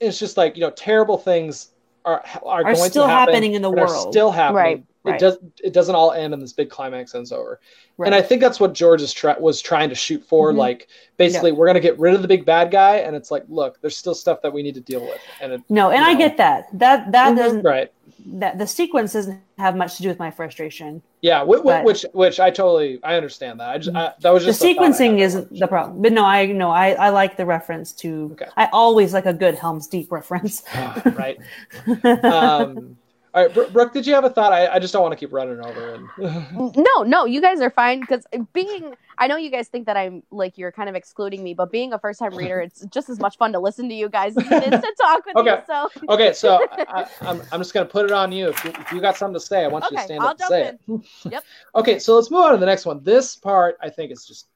it's 0.00 0.18
just 0.18 0.36
like 0.36 0.56
you 0.56 0.60
know 0.62 0.70
terrible 0.70 1.18
things 1.18 1.70
are 2.04 2.22
are, 2.44 2.60
Are 2.60 2.74
going 2.74 2.76
still 2.76 3.04
to 3.04 3.08
happen 3.08 3.34
happening 3.34 3.54
in 3.54 3.62
the 3.62 3.70
world. 3.70 4.10
still 4.12 4.30
happening. 4.30 4.84
Right, 5.04 5.14
It 5.14 5.20
does. 5.20 5.38
It 5.62 5.72
doesn't 5.72 5.94
all 5.94 6.12
end 6.12 6.34
and 6.34 6.42
this 6.42 6.52
big 6.52 6.70
climax 6.70 7.14
ends 7.14 7.32
over. 7.32 7.60
right. 7.96 8.06
And 8.06 8.14
I 8.14 8.22
think 8.22 8.40
that's 8.40 8.60
what 8.60 8.74
George 8.74 9.00
is 9.02 9.12
try- 9.12 9.36
was 9.38 9.60
trying 9.60 9.88
to 9.88 9.94
shoot 9.94 10.22
for. 10.24 10.52
Mhm. 10.52 10.56
Like 10.56 10.88
basically, 11.16 11.52
we're 11.52 11.66
gonna 11.66 11.80
get 11.80 11.98
rid 11.98 12.14
of 12.14 12.22
the 12.22 12.28
big 12.28 12.44
bad 12.44 12.70
guy, 12.70 12.96
and 12.96 13.16
it's 13.16 13.30
like, 13.30 13.44
look, 13.48 13.80
there's 13.80 13.96
still 13.96 14.14
stuff 14.14 14.40
that 14.42 14.52
we 14.52 14.62
need 14.62 14.74
to 14.74 14.80
deal 14.80 15.00
with. 15.00 15.18
And 15.40 15.52
it, 15.54 15.62
no, 15.68 15.90
and 15.90 16.04
I 16.04 16.12
No. 16.12 16.18
get 16.18 16.36
that. 16.36 16.66
That 16.74 17.10
that 17.12 17.32
Mhm. 17.32 17.36
doesn't 17.36 17.62
right, 17.62 17.90
that 18.26 18.58
the 18.58 18.66
sequence 18.66 19.12
doesn't 19.12 19.40
have 19.58 19.76
much 19.76 19.96
to 19.96 20.02
do 20.02 20.08
with 20.08 20.18
my 20.18 20.30
frustration. 20.30 21.02
yeah, 21.22 21.42
which, 21.42 21.62
But- 21.62 21.84
which 21.84 22.04
which 22.12 22.40
I 22.40 22.50
totally 22.50 22.98
I 23.02 23.14
understand 23.16 23.60
that. 23.60 23.70
I 23.70 23.78
just 23.78 23.96
I, 23.96 24.12
that 24.20 24.30
was 24.30 24.44
The 24.44 24.50
just 24.50 24.62
a 24.62 24.74
thought 24.74 24.82
I 24.82 24.86
had 24.86 24.94
sequencing 24.94 25.18
isn't 25.20 25.58
the 25.58 25.66
problem. 25.66 26.02
But 26.02 26.12
no, 26.12 26.24
I 26.24 26.46
no, 26.46 26.70
I, 26.70 26.90
I 26.92 27.08
like 27.10 27.36
the 27.36 27.46
reference 27.46 27.92
to 27.94 28.30
Okay. 28.32 28.46
I 28.56 28.66
always 28.72 29.12
like 29.12 29.26
a 29.26 29.32
good 29.32 29.54
Helm's 29.56 29.86
Deep 29.86 30.10
reference. 30.12 30.62
right. 31.04 31.38
Um, 32.24 32.96
all 33.34 33.46
right, 33.46 33.72
Brooke, 33.72 33.92
did 33.92 34.06
you 34.06 34.14
have 34.14 34.24
a 34.24 34.30
thought? 34.30 34.52
I, 34.52 34.66
I 34.68 34.78
just 34.78 34.92
don't 34.92 35.02
want 35.02 35.12
to 35.12 35.16
keep 35.18 35.32
running 35.32 35.60
over. 35.60 35.94
And 35.94 36.08
No, 36.76 37.02
no, 37.04 37.24
you 37.26 37.40
guys 37.40 37.60
are 37.60 37.70
fine 37.70 38.00
because 38.00 38.26
being, 38.52 38.94
I 39.18 39.26
know 39.26 39.36
you 39.36 39.50
guys 39.50 39.68
think 39.68 39.86
that 39.86 39.96
I'm 39.96 40.22
like, 40.30 40.56
you're 40.56 40.72
kind 40.72 40.88
of 40.88 40.94
excluding 40.94 41.44
me, 41.44 41.52
but 41.54 41.70
being 41.70 41.92
a 41.92 41.98
first 41.98 42.18
time 42.18 42.34
reader, 42.34 42.60
it's 42.60 42.86
just 42.86 43.08
as 43.08 43.20
much 43.20 43.36
fun 43.36 43.52
to 43.52 43.58
listen 43.60 43.88
to 43.88 43.94
you 43.94 44.08
guys 44.08 44.36
as 44.36 44.50
it 44.50 44.72
is 44.72 44.80
to 44.80 44.94
talk 45.00 45.26
with 45.26 45.36
Okay. 45.36 45.50
you. 45.56 45.62
So, 45.66 45.88
Okay, 46.08 46.32
so 46.32 46.60
I, 46.72 46.84
I, 46.88 47.06
I'm, 47.30 47.42
I'm 47.52 47.60
just 47.60 47.74
going 47.74 47.86
to 47.86 47.92
put 47.92 48.06
it 48.06 48.12
on 48.12 48.32
you. 48.32 48.48
If, 48.48 48.64
you. 48.64 48.70
if 48.70 48.92
you 48.92 49.00
got 49.00 49.16
something 49.16 49.34
to 49.34 49.40
say, 49.46 49.64
I 49.64 49.68
want 49.68 49.84
you 49.90 49.96
to 49.98 50.02
stand 50.02 50.22
I'll 50.22 50.30
up 50.30 50.36
and 50.40 50.48
say 50.48 50.68
in. 50.88 50.94
it. 50.94 51.32
Yep. 51.32 51.44
Okay, 51.74 51.98
so 51.98 52.14
let's 52.14 52.30
move 52.30 52.40
on 52.40 52.52
to 52.52 52.56
the 52.58 52.66
next 52.66 52.86
one. 52.86 53.02
This 53.04 53.36
part, 53.36 53.76
I 53.82 53.90
think, 53.90 54.10
is 54.10 54.26
just 54.26 54.48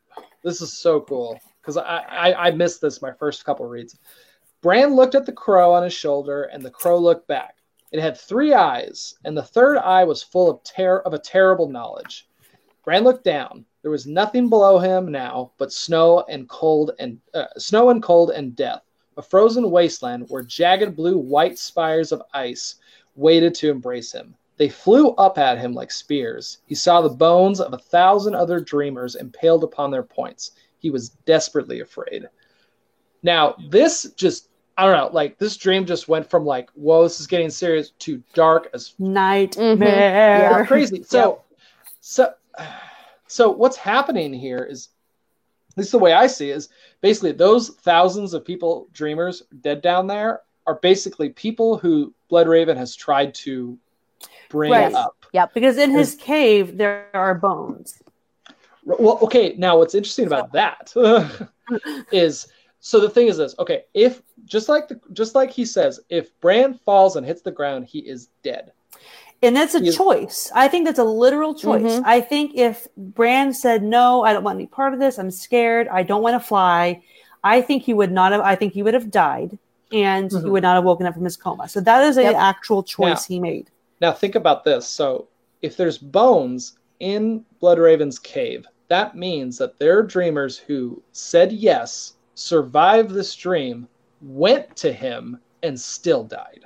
this 0.43 0.61
is 0.63 0.73
so 0.73 1.01
cool 1.03 1.39
because 1.61 1.77
I, 1.77 1.99
I 2.09 2.49
I 2.49 2.51
missed 2.53 2.81
this 2.81 3.03
my 3.03 3.13
first 3.13 3.45
couple 3.45 3.67
reads. 3.67 3.99
Bran 4.63 4.95
looked 4.95 5.15
at 5.15 5.27
the 5.27 5.33
crow 5.33 5.73
on 5.75 5.83
his 5.83 5.93
shoulder, 5.93 6.45
and 6.45 6.65
the 6.65 6.71
crow 6.71 6.99
looked 6.99 7.29
back. 7.29 7.57
It 7.93 8.01
had 8.01 8.17
three 8.17 8.55
eyes, 8.55 9.15
and 9.25 9.37
the 9.37 9.43
third 9.43 9.77
eye 9.77 10.05
was 10.05 10.23
full 10.23 10.51
of 10.51 10.65
ter- 10.65 11.01
of 11.01 11.13
a 11.13 11.19
terrible 11.19 11.69
knowledge. 11.69 12.27
Bran 12.85 13.05
looked 13.05 13.25
down. 13.25 13.67
There 13.83 13.91
was 13.91 14.07
nothing 14.07 14.49
below 14.49 14.79
him 14.79 15.13
now 15.13 15.53
but 15.59 15.73
snow 15.73 16.25
and 16.29 16.49
cold 16.49 16.93
and 16.99 17.21
uh, 17.35 17.47
snow 17.59 17.91
and 17.91 18.03
cold 18.03 18.31
and 18.31 18.57
death. 18.57 18.83
A 19.19 19.23
frozen 19.23 19.71
wasteland 19.71 20.25
where 20.29 20.43
jagged 20.43 20.97
blue 20.97 21.19
white 21.19 21.59
spires 21.59 22.13
of 22.13 22.23
ice 22.33 22.77
waited 23.15 23.55
to 23.57 23.71
embrace 23.71 24.11
him. 24.11 24.35
They 24.57 24.69
flew 24.69 25.11
up 25.17 25.37
at 25.37 25.59
him 25.59 25.75
like 25.75 25.91
spears. 25.91 26.59
He 26.67 26.75
saw 26.75 27.03
the 27.03 27.11
bones 27.11 27.61
of 27.61 27.75
a 27.75 27.79
thousand 27.79 28.35
other 28.35 28.61
dreamers 28.61 29.17
impaled 29.17 29.65
upon 29.65 29.91
their 29.91 30.03
points. 30.03 30.53
He 30.79 30.91
was 30.91 31.11
desperately 31.11 31.81
afraid. 31.81 32.29
Now, 33.23 33.55
this 33.69 34.13
just, 34.17 34.49
I 34.77 34.87
don't 34.87 34.97
know, 34.97 35.11
like 35.13 35.39
this 35.39 35.57
dream 35.57 35.85
just 35.85 36.09
went 36.09 36.29
from 36.29 36.45
like, 36.45 36.71
whoa, 36.71 37.03
this 37.03 37.21
is 37.21 37.27
getting 37.27 37.51
serious 37.51 37.91
to 38.01 38.23
dark 38.35 38.71
as 38.73 38.95
Nightmare. 38.99 39.77
Mm-hmm. 39.77 39.83
Yeah. 39.83 40.67
crazy. 40.67 41.05
So, 41.07 41.43
so, 42.01 42.35
so 43.27 43.51
what's 43.51 43.77
happening 43.77 44.33
here 44.33 44.65
is, 44.65 44.89
at 45.73 45.79
least 45.79 45.93
the 45.93 45.99
way 45.99 46.13
I 46.13 46.27
see 46.27 46.51
it, 46.51 46.57
is 46.57 46.69
basically 47.01 47.33
those 47.33 47.71
thousands 47.71 48.35
of 48.35 48.45
people, 48.45 48.89
dreamers, 48.93 49.43
dead 49.61 49.83
down 49.83 50.07
there, 50.07 50.43
are 50.67 50.77
basically 50.77 51.31
people 51.31 51.77
who 51.77 52.15
Bloodraven 52.31 52.77
has 52.77 52.95
tried 52.95 53.35
to 53.35 53.79
bring 54.49 54.71
Right. 54.71 54.95
up. 54.95 55.17
Yeah, 55.33 55.47
because 55.53 55.79
in 55.79 55.91
his 55.91 56.15
cave 56.15 56.77
there 56.77 57.09
are 57.15 57.35
bones. 57.35 58.03
Well, 58.85 59.19
okay. 59.23 59.55
Now, 59.57 59.79
what's 59.79 59.95
interesting 59.95 60.27
about 60.27 60.53
that 60.53 60.93
is 62.13 62.49
so 62.85 62.99
the 62.99 63.09
thing 63.09 63.29
is 63.29 63.37
this. 63.37 63.55
Okay, 63.61 63.85
if 63.95 64.23
just 64.45 64.69
like 64.69 64.89
the 64.89 65.01
just 65.13 65.35
like 65.37 65.51
he 65.51 65.65
says, 65.65 66.01
if 66.11 66.39
Bran 66.41 66.75
falls 66.85 67.15
and 67.17 67.25
hits 67.25 67.41
the 67.41 67.51
ground, 67.53 67.87
he 67.87 68.01
is 68.01 68.29
dead. 68.43 68.73
And 69.41 69.57
that's 69.57 69.75
a 69.77 69.83
You- 69.83 69.93
choice. 69.93 70.51
I 70.55 70.67
think 70.69 70.85
that's 70.85 70.99
a 70.99 71.05
literal 71.05 71.55
choice. 71.55 71.83
Mhm. 71.83 72.03
I 72.05 72.21
think 72.21 72.53
if 72.57 72.87
Bran 72.97 73.53
said, 73.55 73.83
No, 73.83 74.23
I 74.25 74.33
don't 74.33 74.45
want 74.45 74.57
any 74.57 74.67
part 74.67 74.93
of 74.95 75.01
this, 75.01 75.19
I'm 75.19 75.31
scared, 75.31 75.89
I 75.89 76.03
don't 76.03 76.23
want 76.23 76.35
to 76.41 76.47
fly, 76.47 77.03
I 77.45 77.61
think 77.61 77.85
he 77.85 77.95
would 77.95 78.13
not 78.13 78.33
have 78.33 78.41
I 78.41 78.55
think 78.57 78.73
he 78.73 78.83
would 78.83 78.95
have 78.95 79.11
died 79.11 79.59
and 79.93 80.31
he 80.31 80.39
Mhm. 80.39 80.51
would 80.51 80.63
not 80.63 80.75
have 80.75 80.85
woken 80.85 81.07
up 81.07 81.15
from 81.15 81.25
his 81.25 81.37
coma. 81.37 81.69
So 81.69 81.81
that 81.81 82.03
is 82.05 82.17
an 82.17 82.25
Yep. 82.25 82.35
actual 82.37 82.83
choice 82.83 83.25
he 83.25 83.39
made. 83.41 83.71
Now 84.01 84.11
think 84.13 84.35
about 84.35 84.65
this. 84.65 84.87
So 84.89 85.27
if 85.61 85.77
there's 85.77 85.99
bones 85.99 86.79
in 87.01 87.45
Bloodraven's 87.61 88.19
cave, 88.19 88.67
that 88.89 89.17
means 89.17 89.59
that 89.59 89.79
there 89.79 89.99
are 89.99 90.03
dreamers 90.03 90.57
who 90.59 91.01
said 91.13 91.53
yes, 91.53 92.15
survived 92.35 93.11
this 93.11 93.35
dream, 93.35 93.87
went 94.21 94.75
to 94.77 94.93
him, 94.93 95.39
and 95.63 95.79
still 95.79 96.25
died. 96.25 96.65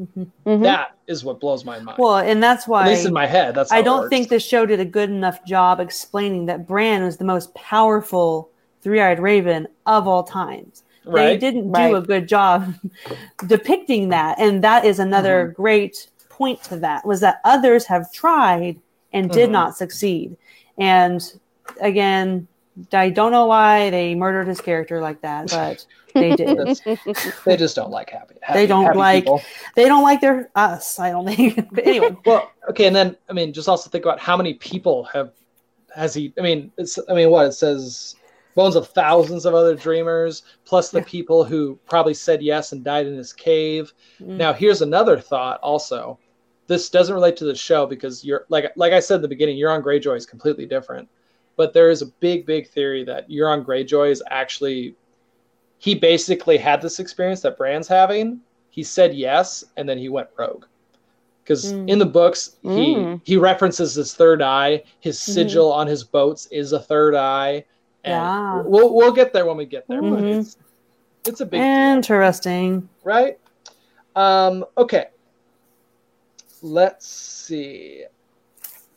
Mhm. 0.00 0.26
Mhm. 0.46 0.62
That 0.62 0.88
is 1.06 1.24
what 1.24 1.40
blows 1.40 1.64
my 1.64 1.78
mind. 1.80 1.98
Well, 1.98 2.18
and 2.18 2.42
that's 2.42 2.64
At 2.64 2.68
why 2.68 2.86
least 2.88 3.06
in 3.06 3.12
my 3.14 3.26
head, 3.26 3.54
that's. 3.54 3.72
I 3.72 3.80
don't 3.82 4.08
think 4.10 4.28
the 4.28 4.38
show 4.38 4.66
did 4.66 4.78
a 4.80 4.84
good 4.84 5.08
enough 5.08 5.42
job 5.44 5.80
explaining 5.80 6.46
that 6.46 6.66
Bran 6.66 7.02
was 7.02 7.16
the 7.16 7.24
most 7.24 7.54
powerful 7.54 8.50
three-eyed 8.82 9.18
raven 9.18 9.66
of 9.86 10.06
all 10.06 10.22
times. 10.22 10.82
They 11.06 11.10
right. 11.12 11.40
didn't 11.40 11.70
Right. 11.70 11.88
do 11.90 11.96
a 11.96 12.02
good 12.02 12.28
job 12.28 12.74
depicting 13.46 14.10
that, 14.10 14.38
and 14.38 14.62
that 14.64 14.84
is 14.84 14.98
another 14.98 15.46
Mm-hmm. 15.46 15.62
great 15.62 16.08
point 16.28 16.62
to 16.64 16.76
that 16.76 17.06
was 17.06 17.20
that 17.20 17.40
others 17.44 17.86
have 17.86 18.12
tried 18.12 18.78
and 19.12 19.30
did 19.30 19.48
Mhm. 19.48 19.52
not 19.52 19.76
succeed. 19.76 20.36
And 20.76 21.22
again, 21.80 22.46
I 22.92 23.10
don't 23.10 23.32
know 23.32 23.46
why 23.46 23.90
they 23.90 24.14
murdered 24.14 24.46
his 24.48 24.60
character 24.60 25.00
like 25.00 25.20
that, 25.22 25.50
but 25.50 25.86
they 26.14 26.36
did. 26.36 26.58
They 27.44 27.56
just 27.56 27.76
don't 27.76 27.90
like 27.90 28.10
happy. 28.10 28.34
happy 28.42 28.58
They 28.58 28.66
don't 28.66 28.84
happy 28.84 28.98
like- 28.98 29.24
people. 29.24 29.42
they 29.74 29.86
don't 29.86 30.02
like 30.02 30.20
their 30.20 30.50
us. 30.54 30.98
I 30.98 31.10
don't 31.10 31.26
think. 31.26 31.68
But 31.72 31.86
anyway, 31.86 32.16
Well, 32.26 32.50
okay, 32.70 32.86
and 32.86 32.94
then 32.96 33.16
I 33.30 33.32
mean, 33.32 33.52
just 33.52 33.68
also 33.68 33.88
think 33.90 34.04
about 34.04 34.18
how 34.20 34.36
many 34.36 34.54
people 34.54 35.04
have 35.04 35.32
has 35.94 36.12
he? 36.12 36.32
I 36.38 36.42
mean, 36.42 36.70
it's 36.76 36.98
I 37.08 37.14
mean, 37.14 37.30
what 37.30 37.46
it 37.46 37.52
says, 37.52 38.16
bones 38.54 38.76
of 38.76 38.88
thousands 38.88 39.46
of 39.46 39.54
other 39.54 39.74
dreamers, 39.74 40.42
plus 40.66 40.90
the 40.90 40.98
Yeah. 40.98 41.04
people 41.06 41.44
who 41.44 41.78
probably 41.88 42.14
said 42.14 42.42
yes 42.42 42.72
and 42.72 42.84
died 42.84 43.06
in 43.06 43.14
his 43.14 43.32
cave. 43.32 43.92
Mm. 44.20 44.36
Now, 44.36 44.52
here's 44.52 44.82
another 44.82 45.18
thought. 45.18 45.60
Also, 45.60 46.18
this 46.66 46.90
doesn't 46.90 47.14
relate 47.14 47.36
to 47.38 47.44
the 47.46 47.54
show 47.54 47.86
because 47.86 48.22
you're 48.24 48.44
like 48.50 48.70
like 48.76 48.92
I 48.92 49.00
said 49.00 49.16
in 49.16 49.22
the 49.22 49.28
beginning, 49.28 49.56
Euron 49.56 49.82
Greyjoy 49.82 50.16
is 50.16 50.26
completely 50.26 50.66
different. 50.66 51.08
But 51.56 51.72
there 51.72 51.90
is 51.90 52.02
a 52.02 52.06
big, 52.06 52.44
big 52.46 52.68
theory 52.68 53.02
that 53.04 53.28
Euron 53.30 53.64
Greyjoy 53.64 54.10
is 54.10 54.22
actually 54.30 54.94
he 55.78 55.94
basically 55.94 56.56
had 56.56 56.80
this 56.80 56.98
experience 57.00 57.42
that 57.42 57.56
Bran's 57.58 57.86
having. 57.88 58.40
He 58.70 58.82
said 58.82 59.14
yes, 59.14 59.62
and 59.76 59.88
then 59.88 59.98
he 59.98 60.08
went 60.08 60.28
rogue. 60.38 60.64
Because 61.42 61.72
Mm. 61.72 61.88
in 61.90 61.98
the 61.98 62.06
books, 62.06 62.56
he 62.62 62.94
Mm. 62.96 63.20
he 63.24 63.36
references 63.36 63.94
his 63.94 64.14
third 64.14 64.42
eye. 64.42 64.82
His 65.00 65.18
Mhm. 65.18 65.34
sigil 65.34 65.72
on 65.72 65.86
his 65.86 66.02
boats 66.02 66.46
is 66.50 66.72
a 66.72 66.80
third 66.80 67.14
eye. 67.14 67.64
And 68.04 68.14
Yeah. 68.14 68.62
we'll 68.64 68.94
we'll 68.94 69.12
get 69.12 69.32
there 69.32 69.46
when 69.46 69.56
we 69.56 69.64
get 69.66 69.86
there. 69.88 70.00
But 70.00 70.20
Mhm. 70.20 70.40
it's, 70.40 70.56
it's 71.26 71.40
a 71.40 71.46
big 71.46 71.60
deal 71.60 71.68
Interesting. 71.70 72.88
right? 73.04 73.38
Um, 74.16 74.64
okay. 74.78 75.08
Let's 76.62 77.06
see. 77.06 78.04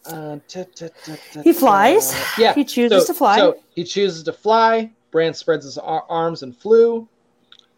Uh, 0.06 0.40
ta- 0.48 0.64
ta- 0.76 0.88
ta- 1.06 1.16
ta- 1.34 1.42
He 1.42 1.54
flies. 1.54 2.16
Yeah. 2.38 2.54
He 2.54 2.64
chooses 2.64 3.06
so, 3.06 3.14
to 3.14 3.18
fly. 3.18 3.38
So 3.38 3.58
he 3.76 3.84
chooses 3.84 4.24
to 4.24 4.34
fly. 4.34 4.92
Bran 5.12 5.34
spreads 5.34 5.66
his 5.66 5.78
ar- 5.78 6.06
arms 6.10 6.44
and 6.44 6.56
flew. 6.56 7.08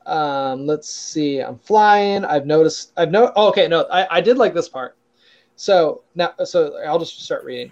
Um, 0.06 0.66
let's 0.66 0.90
see. 0.90 1.40
I'm 1.40 1.58
flying. 1.58 2.26
I've 2.26 2.46
noticed. 2.46 2.92
I've 2.98 3.12
no. 3.12 3.32
Oh, 3.36 3.50
okay, 3.50 3.68
no. 3.68 3.86
I, 3.92 4.18
I 4.18 4.22
did 4.22 4.38
like 4.38 4.54
this 4.54 4.70
part. 4.70 4.98
So 5.56 6.04
now, 6.16 6.34
so 6.44 6.78
I'll 6.86 7.00
just 7.00 7.22
start 7.22 7.44
reading. 7.44 7.72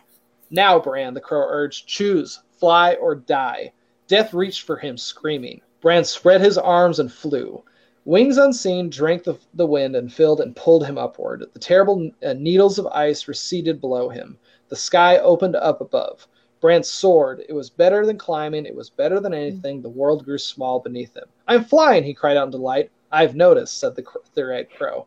Now, 0.52 0.80
Bran, 0.80 1.14
the 1.14 1.22
crow 1.22 1.46
urged, 1.48 1.88
choose, 1.88 2.42
fly 2.60 2.96
or 2.96 3.16
die. 3.16 3.72
Death 4.08 4.34
reached 4.34 4.64
for 4.64 4.78
him, 4.78 4.98
screaming. 4.98 5.62
Bran 5.82 6.04
spread 6.04 6.42
his 6.42 6.58
arms 6.58 7.00
and 7.00 7.12
flew. 7.12 7.64
Wings 8.10 8.40
unseen 8.40 8.90
drank 8.90 9.24
the, 9.24 9.38
the 9.54 9.68
wind 9.68 9.96
and 9.96 10.12
filled 10.12 10.42
and 10.42 10.56
pulled 10.56 10.84
him 10.84 10.98
upward. 10.98 11.46
The 11.54 11.60
terrible 11.60 12.10
uh, 12.26 12.34
needles 12.34 12.80
of 12.80 12.88
ice 12.88 13.28
receded 13.28 13.80
below 13.80 14.10
him. 14.10 14.36
The 14.70 14.76
sky 14.76 15.20
opened 15.20 15.56
up 15.56 15.80
above. 15.80 16.28
Bran 16.60 16.82
soared. 16.82 17.44
It 17.48 17.54
was 17.54 17.70
better 17.70 18.08
than 18.08 18.18
climbing. 18.18 18.66
It 18.66 18.74
was 18.74 18.90
better 18.90 19.20
than 19.20 19.36
anything. 19.36 19.84
The 19.84 19.90
world 19.90 20.26
grew 20.26 20.40
small 20.40 20.80
beneath 20.80 21.16
him. 21.16 21.26
I'm 21.48 21.64
flying, 21.64 22.04
he 22.04 22.16
cried 22.16 22.36
out 22.36 22.46
in 22.46 22.50
delight. 22.50 22.90
I've 23.12 23.36
noticed, 23.36 23.78
said 23.78 23.96
the 23.96 24.04
three-eyed 24.34 24.72
crow. 24.72 25.06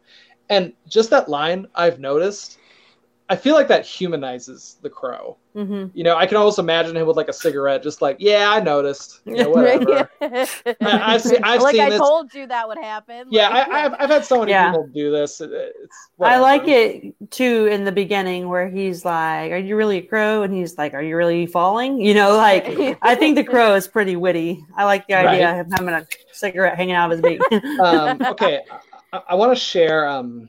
And 0.48 0.72
just 0.88 1.10
that 1.10 1.28
line, 1.28 1.66
I've 1.74 1.98
noticed, 1.98 2.58
I 3.32 3.36
feel 3.36 3.54
like 3.54 3.68
that 3.68 3.86
humanizes 3.86 4.76
the 4.82 4.90
crow. 4.90 5.38
hmm 5.54 5.86
You 5.94 6.04
know, 6.04 6.16
I 6.16 6.26
can 6.26 6.36
almost 6.36 6.58
imagine 6.58 6.94
him 6.96 7.06
with 7.06 7.16
like 7.16 7.28
a 7.28 7.32
cigarette, 7.32 7.82
just 7.82 8.02
like, 8.02 8.16
yeah, 8.18 8.50
I 8.50 8.60
noticed. 8.60 9.20
You 9.24 9.36
know, 9.36 9.50
whatever. 9.50 10.10
I- 10.20 10.48
I've 11.14 11.22
seen- 11.22 11.42
I've 11.42 11.62
like 11.62 11.74
seen 11.76 11.84
I 11.84 11.90
this- 11.90 11.98
told 11.98 12.34
you 12.34 12.46
that 12.48 12.68
would 12.68 12.78
happen. 12.78 13.28
Yeah, 13.30 13.48
Like- 13.48 13.68
I, 13.68 13.84
I've, 13.86 13.94
I've 14.00 14.10
had 14.10 14.24
so 14.24 14.40
many 14.40 14.52
Yeah. 14.52 14.70
people 14.70 14.86
do 14.88 15.10
this. 15.10 15.40
It- 15.40 15.50
It's 15.52 15.96
I 16.20 16.38
like 16.38 16.68
it 16.68 17.14
too 17.30 17.66
in 17.66 17.84
the 17.84 17.92
beginning 17.92 18.48
where 18.48 18.68
he's 18.68 19.04
like, 19.04 19.50
"Are 19.50 19.56
you 19.68 19.74
really 19.76 19.98
a 19.98 20.02
crow?" 20.02 20.42
and 20.42 20.52
he's 20.54 20.76
like, 20.78 20.92
"Are 20.94 21.02
you 21.02 21.16
really 21.16 21.46
falling?" 21.46 22.00
You 22.00 22.14
know, 22.14 22.36
like 22.36 22.64
I 23.02 23.14
think 23.14 23.36
the 23.36 23.44
crow 23.44 23.74
is 23.74 23.88
pretty 23.88 24.16
witty. 24.16 24.64
I 24.76 24.84
like 24.84 25.06
the 25.06 25.14
idea 25.14 25.46
Right. 25.52 25.60
of 25.60 25.66
him 25.66 25.72
having 25.88 25.94
a 25.94 26.06
cigarette 26.32 26.76
hanging 26.76 26.94
out 26.94 27.10
of 27.10 27.18
his 27.18 27.22
beak. 27.22 27.40
um, 27.80 28.20
okay, 28.34 28.60
I, 29.12 29.22
I 29.30 29.34
want 29.34 29.50
to 29.52 29.56
share. 29.72 30.06
Um, 30.06 30.48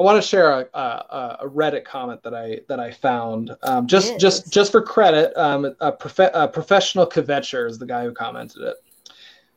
I 0.00 0.02
want 0.02 0.20
to 0.20 0.26
share 0.26 0.50
a, 0.50 0.66
a, 0.72 1.38
a 1.42 1.48
Reddit 1.48 1.84
comment 1.84 2.22
that 2.22 2.34
I 2.34 2.60
that 2.68 2.80
I 2.80 2.90
found. 2.90 3.54
Um, 3.62 3.86
just 3.86 4.12
Yes. 4.12 4.20
just 4.20 4.52
just 4.52 4.72
for 4.72 4.80
credit, 4.80 5.36
um, 5.38 5.76
a, 5.80 5.92
prof- 5.92 6.30
a 6.32 6.48
professional 6.48 7.06
kvetcher 7.06 7.68
is 7.68 7.78
the 7.78 7.84
guy 7.84 8.04
who 8.04 8.12
commented 8.12 8.62
it. 8.62 8.76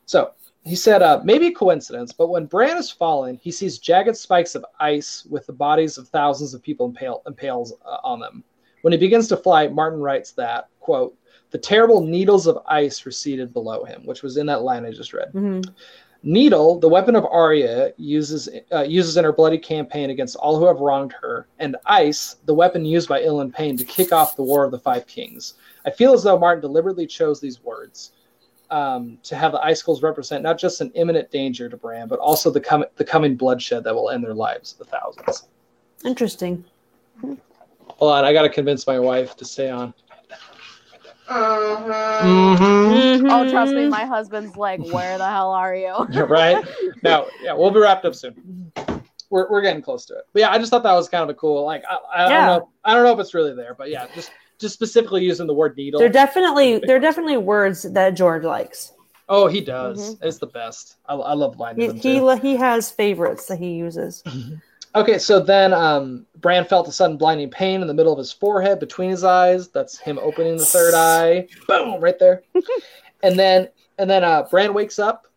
So 0.06 0.32
he 0.66 0.76
said, 0.76 1.02
uh, 1.02 1.22
maybe 1.24 1.48
a 1.48 1.52
coincidence, 1.54 2.12
but 2.12 2.28
when 2.28 2.46
Bran 2.46 2.78
is 2.78 2.92
falling, 2.92 3.40
he 3.42 3.52
sees 3.52 3.78
jagged 3.80 4.18
spikes 4.18 4.54
of 4.54 4.66
ice 4.82 5.26
with 5.30 5.46
the 5.46 5.54
bodies 5.54 5.98
of 5.98 6.10
thousands 6.10 6.54
of 6.54 6.62
people 6.62 6.88
impale, 6.88 7.22
impales 7.26 7.72
uh, 7.86 7.98
on 8.04 8.20
them. 8.20 8.44
When 8.82 8.92
he 8.92 9.00
begins 9.00 9.30
to 9.30 9.38
fly, 9.38 9.70
Martin 9.70 10.02
writes 10.02 10.32
that 10.34 10.68
quote. 10.82 11.16
The 11.52 11.58
terrible 11.60 12.02
needles 12.02 12.48
of 12.48 12.58
ice 12.66 13.06
receded 13.06 13.54
below 13.54 13.84
him, 13.84 14.08
which 14.08 14.24
was 14.24 14.38
in 14.38 14.48
that 14.48 14.64
line 14.64 14.86
I 14.88 14.92
just 14.92 15.14
read. 15.14 15.32
Mhm. 15.34 15.64
Needle, 16.26 16.80
the 16.80 16.88
weapon 16.88 17.16
of 17.18 17.26
Arya, 17.26 17.92
uses 17.98 18.48
uh, 18.72 18.84
uses 18.84 19.18
in 19.18 19.26
her 19.26 19.34
bloody 19.34 19.58
campaign 19.58 20.10
against 20.10 20.38
all 20.38 20.58
who 20.58 20.66
have 20.66 20.80
wronged 20.80 21.14
her, 21.22 21.48
and 21.60 21.76
Ice, 21.86 22.38
the 22.46 22.54
weapon 22.54 22.86
used 22.86 23.10
by 23.10 23.22
Ilyn 23.22 23.54
Payne 23.54 23.76
to 23.76 23.84
kick 23.84 24.14
off 24.14 24.38
the 24.38 24.44
War 24.44 24.64
of 24.64 24.72
the 24.72 24.80
Five 24.80 25.06
Kings. 25.06 25.56
I 25.86 25.92
feel 25.92 26.14
as 26.14 26.24
though 26.24 26.40
Martin 26.40 26.62
deliberately 26.62 27.06
chose 27.06 27.42
these 27.42 27.62
words 27.62 28.14
um, 28.72 29.18
to 29.24 29.36
have 29.36 29.52
the 29.52 29.62
icicles 29.64 30.02
represent 30.02 30.44
not 30.44 30.58
just 30.58 30.80
an 30.80 30.92
imminent 30.96 31.30
danger 31.30 31.68
to 31.68 31.76
Bran, 31.76 32.08
but 32.08 32.20
also 32.20 32.50
the 32.50 32.62
com- 32.62 32.86
the 32.96 33.04
coming 33.04 33.36
bloodshed 33.36 33.84
that 33.84 33.94
will 33.94 34.10
end 34.10 34.24
their 34.24 34.34
lives, 34.34 34.74
the 34.74 34.86
thousands. 34.86 35.48
Interesting. 36.06 36.64
Hold 37.22 38.14
on, 38.14 38.26
I 38.26 38.32
got 38.34 38.44
to 38.44 38.50
convince 38.50 38.88
my 38.88 38.98
wife 38.98 39.36
to 39.38 39.46
stay 39.46 39.70
on. 39.70 39.94
Mm-hmm. 41.30 42.92
Mm-hmm. 42.92 43.28
Oh, 43.30 43.50
trust 43.50 43.74
me, 43.74 43.88
my 43.88 44.06
husband's 44.06 44.56
like, 44.56 44.80
"Where 44.84 45.18
the 45.18 45.30
hell 45.30 45.52
are 45.52 45.76
you?" 45.76 45.94
right? 46.26 46.64
No, 47.02 47.30
yeah, 47.42 47.54
we'll 47.54 47.72
be 47.72 47.80
wrapped 47.80 48.06
up 48.06 48.16
soon. 48.16 48.72
We're, 49.30 49.50
we're 49.50 49.62
getting 49.62 49.82
close 49.82 50.06
to 50.08 50.14
it. 50.16 50.26
But 50.34 50.42
yeah, 50.42 50.52
I 50.52 50.60
just 50.60 50.70
thought 50.70 50.84
that 50.84 50.94
was 50.94 51.10
kind 51.10 51.24
of 51.24 51.30
a 51.30 51.34
cool. 51.34 51.66
Like, 51.66 51.84
I, 51.90 51.96
I 52.16 52.30
Yeah. 52.30 52.30
don't 52.30 52.46
know, 52.60 52.70
I 52.84 52.94
don't 52.94 53.04
know 53.04 53.14
if 53.14 53.20
it's 53.20 53.34
really 53.34 53.56
there, 53.56 53.74
but 53.74 53.90
yeah, 53.90 54.06
just 54.14 54.32
just 54.60 54.76
specifically 54.76 55.24
using 55.24 55.48
the 55.48 55.54
word 55.54 55.76
needle. 55.76 56.00
They're 56.00 56.10
definitely 56.10 56.80
they're 56.86 57.00
definitely 57.00 57.38
words 57.38 57.84
that 57.84 58.12
George 58.12 58.44
likes. 58.44 58.92
oh, 59.30 59.48
he 59.48 59.62
does. 59.62 60.18
It's 60.22 60.38
the 60.38 60.48
best. 60.48 60.98
I, 61.08 61.16
I 61.16 61.34
love 61.34 61.58
line 61.58 61.78
He 61.80 61.90
he, 61.94 62.38
he 62.42 62.56
has 62.58 62.92
favorites 62.92 63.48
that 63.48 63.58
he 63.58 63.72
uses. 63.74 64.24
Okay, 64.96 65.18
so 65.18 65.40
then 65.40 65.74
um, 65.74 66.26
Bran 66.38 66.66
felt 66.66 66.88
a 66.88 66.92
sudden 66.92 67.18
blinding 67.18 67.50
pain 67.50 67.82
in 67.82 67.88
the 67.88 67.94
middle 67.94 68.14
of 68.14 68.20
his 68.20 68.32
forehead, 68.32 68.80
between 68.80 69.10
his 69.10 69.24
eyes. 69.24 69.70
That's 69.70 69.98
him 69.98 70.20
opening 70.20 70.58
the 70.58 70.66
third 70.66 70.94
eye. 70.94 71.48
Boom, 71.68 72.00
right 72.00 72.20
there. 72.20 72.44
and 73.24 73.38
then 73.38 73.70
and 73.98 74.10
then 74.10 74.24
uh, 74.24 74.44
Bran 74.44 74.74
wakes 74.74 75.00
up. 75.00 75.28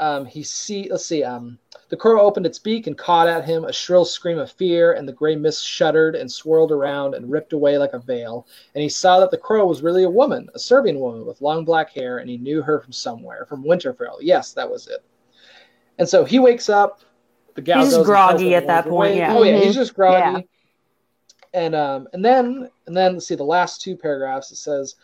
Um, 0.00 0.24
he 0.24 0.42
see 0.42 0.88
let's 0.90 1.04
see. 1.04 1.22
Um, 1.22 1.58
the 1.90 1.96
crow 1.96 2.22
opened 2.22 2.46
its 2.46 2.58
beak 2.58 2.86
and 2.86 2.96
caught 2.96 3.28
at 3.28 3.44
him 3.44 3.64
a 3.64 3.72
shrill 3.72 4.06
scream 4.06 4.38
of 4.38 4.50
fear, 4.50 4.94
and 4.94 5.06
the 5.06 5.12
gray 5.12 5.36
mist 5.36 5.62
shuddered 5.62 6.16
and 6.16 6.32
swirled 6.32 6.72
around 6.72 7.14
and 7.14 7.30
ripped 7.30 7.52
away 7.52 7.76
like 7.76 7.92
a 7.92 7.98
veil. 7.98 8.46
And 8.74 8.82
he 8.82 8.88
saw 8.88 9.20
that 9.20 9.30
the 9.30 9.36
crow 9.36 9.66
was 9.66 9.82
really 9.82 10.04
a 10.04 10.10
woman, 10.10 10.48
a 10.54 10.58
Serbian 10.58 10.98
woman 10.98 11.26
with 11.26 11.42
long 11.42 11.66
black 11.66 11.90
hair, 11.90 12.16
and 12.16 12.30
he 12.30 12.38
knew 12.38 12.62
her 12.62 12.80
from 12.80 12.92
somewhere, 12.92 13.44
from 13.44 13.62
Winterfell. 13.62 14.16
Yes, 14.22 14.54
that 14.54 14.70
was 14.70 14.88
it. 14.88 15.04
And 15.98 16.08
so 16.08 16.24
he 16.24 16.38
wakes 16.38 16.70
up. 16.70 17.02
The 17.54 17.62
gal 17.62 17.80
He's 17.84 17.90
goes 17.90 17.94
and 17.98 18.06
tells 18.06 18.06
groggy 18.06 18.54
at 18.54 18.66
that 18.66 18.86
point, 18.86 19.14
yeah. 19.16 19.34
Oh 19.36 19.42
yeah, 19.42 19.58
Mhm. 19.58 19.62
he's 19.64 19.74
just 19.74 19.94
groggy. 19.94 20.38
Yeah. 20.38 20.40
And 21.54 21.74
um, 21.74 22.08
and 22.12 22.24
then 22.24 22.70
and 22.86 22.96
then 22.96 23.14
let's 23.14 23.26
see 23.26 23.34
the 23.34 23.44
last 23.44 23.82
two 23.82 23.96
paragraphs. 23.96 24.50
It 24.52 24.56
says, 24.56 24.96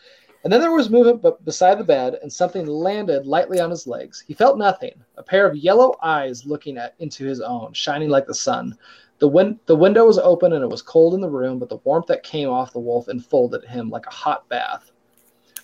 and 0.45 0.53
then 0.53 0.61
there 0.61 0.73
was 0.73 0.89
movement, 0.89 1.21
but 1.21 1.45
beside 1.45 1.79
the 1.79 1.85
bed, 1.85 2.19
and 2.23 2.33
something 2.33 2.67
landed 2.67 3.27
lightly 3.27 3.61
on 3.61 3.69
his 3.71 3.87
legs. 3.87 4.25
He 4.27 4.33
felt 4.33 4.57
nothing. 4.57 4.95
A 5.19 5.23
pair 5.23 5.47
of 5.47 5.57
yellow 5.57 5.97
eyes 6.03 6.47
looking 6.47 6.79
at 6.79 6.95
into 7.01 7.27
his 7.27 7.41
own, 7.41 7.73
shining 7.75 8.09
like 8.09 8.27
the 8.27 8.35
sun. 8.35 8.79
The 9.19 9.29
win- 9.29 9.59
the 9.67 9.77
window 9.77 10.07
was 10.07 10.17
open 10.19 10.53
and 10.55 10.63
it 10.63 10.71
was 10.71 10.81
cold 10.81 11.13
in 11.15 11.21
the 11.21 11.29
room, 11.29 11.59
but 11.59 11.69
the 11.69 11.81
warmth 11.85 12.07
that 12.07 12.23
came 12.23 12.49
off 12.49 12.73
the 12.73 12.79
wolf 12.79 13.09
enfolded 13.09 13.65
him 13.65 13.91
like 13.91 14.07
a 14.07 14.11
hot 14.15 14.49
bath. 14.49 14.91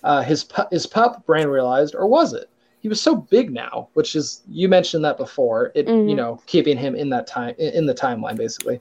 Uh, 0.03 0.21
his 0.21 0.43
pu- 0.43 0.67
his 0.71 0.85
pup, 0.85 1.25
Bran 1.25 1.47
realized, 1.47 1.95
or 1.95 2.05
was 2.05 2.33
it? 2.33 2.47
He 2.85 2.89
was 2.89 3.01
so 3.01 3.15
big 3.15 3.51
now, 3.51 3.87
which 3.93 4.15
is 4.15 4.43
you 4.47 4.69
mentioned 4.69 5.03
that 5.05 5.17
before. 5.17 5.71
It 5.73 5.87
you 5.87 5.93
Mhm. 5.93 6.15
know 6.17 6.39
keeping 6.45 6.77
him 6.77 6.93
in 6.93 7.09
that 7.09 7.25
time 7.25 7.55
in 7.57 7.73
in 7.73 7.85
the 7.87 7.95
timeline 7.95 8.37
basically. 8.37 8.79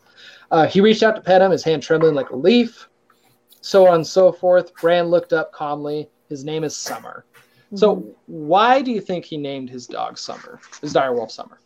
Uh, 0.51 0.67
he 0.67 0.83
reached 0.83 1.03
out 1.03 1.17
to 1.17 1.23
pet 1.23 1.41
him, 1.41 1.51
his 1.51 1.65
hand 1.65 1.83
trembling 1.83 2.15
like 2.15 2.29
a 2.29 2.37
leaf. 2.37 2.87
So 3.63 3.87
on 3.89 3.95
and 3.95 4.07
so 4.07 4.31
forth. 4.31 4.75
Bran 4.75 5.07
looked 5.07 5.33
up 5.33 5.53
calmly. 5.53 6.11
His 6.29 6.41
His 6.41 6.45
name 6.45 6.65
is 6.65 6.77
Summer. 6.77 7.25
So 7.77 7.97
Mm-hmm. 7.97 8.11
why 8.27 8.83
do 8.83 8.91
you 8.93 9.01
think 9.01 9.25
he 9.25 9.39
named 9.39 9.71
his 9.71 9.87
dog 9.87 10.19
Summer? 10.19 10.61
His 10.83 10.93
direwolf 10.93 11.31
Summer. 11.31 11.59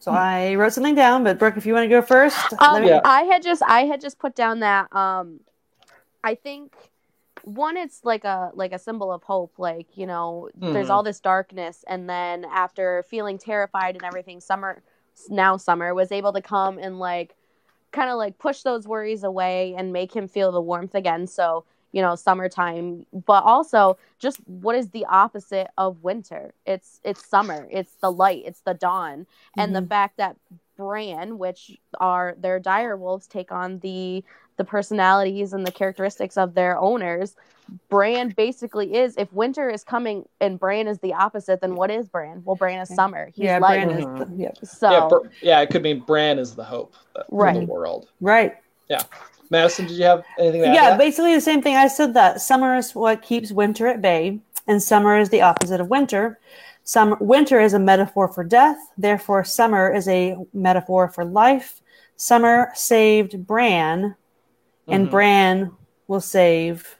So 0.00 0.10
I 0.10 0.56
wrote 0.56 0.72
something 0.72 0.96
down, 0.96 1.22
but 1.22 1.38
Brooke, 1.38 1.56
if 1.56 1.66
you 1.66 1.72
want 1.72 1.84
to 1.84 1.88
go 1.88 2.02
first, 2.02 2.52
Um, 2.58 2.72
let 2.74 2.82
me- 2.82 2.88
Yeah. 2.88 3.00
I 3.04 3.22
had 3.22 3.44
just 3.44 3.62
I 3.62 3.82
had 3.84 4.00
just 4.00 4.18
put 4.18 4.34
down 4.34 4.58
that 4.58 4.92
um, 4.92 5.38
I 6.24 6.34
think 6.34 6.72
one 7.44 7.76
it's 7.76 8.04
like 8.04 8.24
a 8.24 8.50
like 8.54 8.72
a 8.72 8.78
symbol 8.78 9.12
of 9.12 9.22
hope. 9.22 9.58
Like 9.58 9.96
you 9.96 10.06
know, 10.06 10.48
there's 10.54 10.88
Mhm. 10.88 10.90
all 10.90 11.02
this 11.02 11.20
darkness, 11.20 11.84
and 11.88 12.08
then 12.08 12.44
after 12.44 13.02
feeling 13.08 13.38
terrified 13.38 13.94
and 13.96 14.04
everything, 14.04 14.40
Summer 14.40 14.82
now 15.28 15.56
Summer 15.56 15.94
was 15.94 16.12
able 16.12 16.32
to 16.32 16.42
come 16.42 16.78
and 16.78 16.98
like 16.98 17.36
kind 17.92 18.10
of 18.10 18.16
like 18.18 18.38
push 18.38 18.62
those 18.62 18.86
worries 18.86 19.24
away 19.24 19.74
and 19.76 19.92
make 19.92 20.14
him 20.14 20.28
feel 20.28 20.52
the 20.52 20.60
warmth 20.60 20.94
again. 20.94 21.26
So 21.26 21.64
you 21.92 22.02
know, 22.02 22.14
summertime, 22.16 23.06
but 23.26 23.44
also 23.44 23.96
just 24.18 24.40
what 24.46 24.76
is 24.76 24.90
the 24.90 25.06
opposite 25.06 25.68
of 25.78 26.02
winter? 26.04 26.52
It's 26.66 27.00
it's 27.04 27.24
summer. 27.26 27.66
It's 27.70 27.94
the 28.02 28.12
light. 28.12 28.42
It's 28.46 28.60
the 28.60 28.74
dawn 28.74 29.26
and 29.56 29.74
the 29.74 29.82
fact 29.82 30.18
that 30.18 30.36
Bran, 30.76 31.38
which 31.38 31.78
are 31.98 32.34
their 32.38 32.60
dire 32.60 32.96
wolves, 32.96 33.26
take 33.26 33.50
on 33.50 33.78
the 33.80 34.22
the 34.58 34.64
personalities 34.64 35.54
and 35.54 35.66
the 35.66 35.72
characteristics 35.72 36.36
of 36.36 36.54
their 36.54 36.76
owners. 36.78 37.34
Bran 37.88 38.30
basically 38.30 38.94
is 38.96 39.14
if 39.16 39.32
winter 39.32 39.68
is 39.70 39.84
coming 39.84 40.24
and 40.40 40.58
Bran 40.58 40.86
is 40.88 40.98
the 40.98 41.14
opposite, 41.14 41.60
then 41.60 41.74
what 41.74 41.90
is 41.90 42.08
Bran? 42.08 42.42
Well, 42.44 42.56
Bran 42.56 42.80
is 42.80 42.94
summer. 42.94 43.30
He's 43.34 43.44
yeah, 43.44 43.58
light. 43.58 43.84
Bran 43.86 43.98
is 43.98 44.04
Mhm. 44.06 44.36
the, 44.36 44.42
yeah, 44.42 44.50
So 44.64 44.90
Yeah, 44.90 45.08
Br- 45.08 45.26
yeah, 45.42 45.60
it 45.60 45.70
could 45.70 45.82
mean 45.82 46.00
Bran 46.00 46.38
is 46.38 46.54
the 46.54 46.64
hope 46.64 46.94
of 47.14 47.24
Right. 47.30 47.60
the 47.60 47.66
world. 47.66 48.08
right. 48.20 48.56
Yeah. 48.88 49.02
Madison, 49.50 49.86
did 49.86 49.96
you 49.96 50.04
have 50.04 50.24
anything 50.38 50.62
to 50.62 50.66
add? 50.68 50.70
to 50.70 50.74
Yeah, 50.76 50.90
that? 50.90 50.98
basically 50.98 51.34
the 51.34 51.40
same 51.40 51.62
thing. 51.62 51.76
I 51.76 51.88
said 51.88 52.14
that 52.14 52.40
summer 52.40 52.76
is 52.76 52.94
what 52.94 53.22
keeps 53.22 53.52
winter 53.52 53.86
at 53.86 54.00
bay, 54.02 54.40
and 54.66 54.82
summer 54.82 55.18
is 55.18 55.28
the 55.30 55.42
opposite 55.42 55.80
of 55.80 55.88
winter. 55.88 56.38
Summer, 56.84 57.16
winter 57.20 57.60
is 57.60 57.74
a 57.74 57.78
metaphor 57.78 58.28
for 58.28 58.44
death. 58.44 58.78
Therefore, 58.96 59.44
summer 59.44 59.92
is 59.92 60.08
a 60.08 60.36
metaphor 60.54 61.08
for 61.08 61.22
life. 61.24 61.82
Summer 62.16 62.70
saved 62.74 63.46
Bran, 63.46 64.16
and 64.88 65.06
Mhm. 65.06 65.10
Bran 65.10 65.72
will 66.08 66.20
save. 66.20 66.96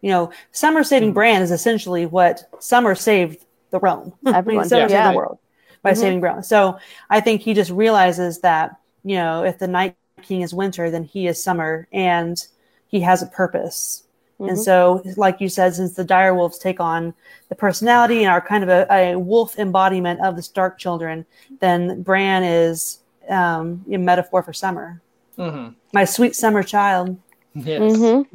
You 0.00 0.10
know, 0.10 0.30
summer 0.52 0.82
saving 0.84 1.10
Mhm. 1.12 1.14
Bran 1.14 1.42
is 1.42 1.50
essentially 1.52 2.06
what 2.06 2.44
summer 2.58 2.94
saved 2.94 3.44
the 3.70 3.78
realm. 3.78 4.14
I 4.26 4.30
mean, 4.30 4.34
Everyone, 4.36 4.68
summer 4.68 4.82
yeah. 4.82 4.86
saved 4.88 4.92
yeah. 4.92 5.10
the 5.12 5.16
world 5.16 5.38
by 5.82 5.92
Mhm. 5.92 5.96
saving 5.96 6.20
Bran. 6.20 6.42
So 6.42 6.78
I 7.10 7.20
think 7.20 7.42
he 7.42 7.54
just 7.54 7.70
realizes 7.70 8.40
that 8.40 8.76
you 9.04 9.16
know 9.16 9.44
if 9.44 9.58
the 9.58 9.68
Night 9.68 9.96
King 10.22 10.42
is 10.42 10.54
winter, 10.54 10.90
then 10.90 11.04
he 11.04 11.26
is 11.26 11.42
summer, 11.42 11.88
and 11.92 12.46
he 12.88 13.00
has 13.00 13.22
a 13.22 13.26
purpose. 13.26 14.04
And 14.38 14.50
Mhm. 14.56 14.64
so, 14.64 15.02
like 15.16 15.40
you 15.40 15.48
said, 15.48 15.74
since 15.74 15.94
the 15.94 16.04
dire 16.04 16.34
wolves 16.34 16.58
take 16.58 16.80
on 16.80 17.14
the 17.48 17.54
personality 17.54 18.24
and 18.24 18.28
are 18.32 18.40
kind 18.40 18.64
of 18.64 18.68
a, 18.70 18.86
a 18.92 19.16
wolf 19.16 19.58
embodiment 19.58 20.20
of 20.20 20.34
the 20.36 20.42
Stark 20.42 20.78
children, 20.78 21.26
then 21.60 22.02
Bran 22.02 22.42
is 22.42 22.98
um, 23.30 23.84
a 23.90 23.96
metaphor 23.98 24.42
for 24.42 24.52
summer. 24.52 25.00
Mhm. 25.38 25.74
My 25.92 26.04
sweet 26.04 26.34
summer 26.36 26.62
child. 26.62 27.16
Yes. 27.54 27.80
Mhm. 27.96 28.26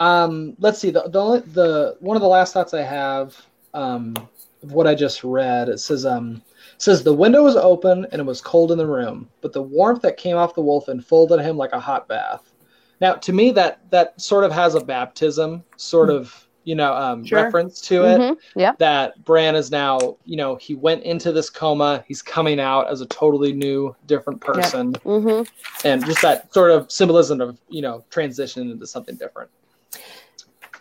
Um, 0.00 0.56
let's 0.60 0.78
see. 0.78 0.90
The, 0.90 1.02
the 1.02 1.42
the 1.52 1.96
one 2.00 2.16
of 2.16 2.22
the 2.22 2.28
last 2.28 2.52
thoughts 2.52 2.74
I 2.74 2.82
have, 2.82 3.36
um, 3.74 4.14
of 4.62 4.72
what 4.72 4.86
I 4.86 4.94
just 4.94 5.24
read, 5.24 5.68
it 5.68 5.78
says 5.78 6.06
um, 6.06 6.42
it 6.74 6.82
says 6.82 7.02
the 7.02 7.12
window 7.12 7.42
was 7.42 7.56
open 7.56 8.06
and 8.12 8.20
it 8.20 8.24
was 8.24 8.40
cold 8.40 8.70
in 8.70 8.78
the 8.78 8.86
room, 8.86 9.28
but 9.40 9.52
the 9.52 9.62
warmth 9.62 10.02
that 10.02 10.16
came 10.16 10.36
off 10.36 10.54
the 10.54 10.62
wolf 10.62 10.88
enfolded 10.88 11.40
him 11.40 11.56
like 11.56 11.72
a 11.72 11.80
hot 11.80 12.06
bath. 12.08 12.52
Now, 13.00 13.14
to 13.14 13.32
me, 13.32 13.50
that 13.52 13.80
that 13.90 14.20
sort 14.20 14.44
of 14.44 14.52
has 14.52 14.74
a 14.74 14.80
baptism 14.84 15.64
sort 15.76 16.10
of 16.10 16.46
you 16.64 16.74
know 16.74 16.92
um, 16.94 17.24
Sure. 17.24 17.42
reference 17.44 17.80
to 17.82 18.04
it. 18.04 18.18
Mhm. 18.20 18.36
Yep. 18.56 18.78
That 18.78 19.24
Bran 19.24 19.54
is 19.56 19.70
now 19.70 20.16
you 20.24 20.36
know 20.36 20.56
he 20.56 20.74
went 20.74 21.02
into 21.02 21.32
this 21.32 21.50
coma, 21.50 22.04
he's 22.06 22.22
coming 22.22 22.60
out 22.60 22.88
as 22.88 23.00
a 23.00 23.06
totally 23.06 23.52
new, 23.52 23.94
different 24.06 24.40
person, 24.40 24.92
Mhm. 25.04 25.48
and 25.84 26.04
just 26.04 26.22
that 26.22 26.52
sort 26.52 26.70
of 26.70 26.90
symbolism 26.90 27.40
of 27.40 27.58
you 27.68 27.82
know 27.82 28.04
transition 28.10 28.70
into 28.70 28.86
something 28.86 29.16
different. 29.16 29.50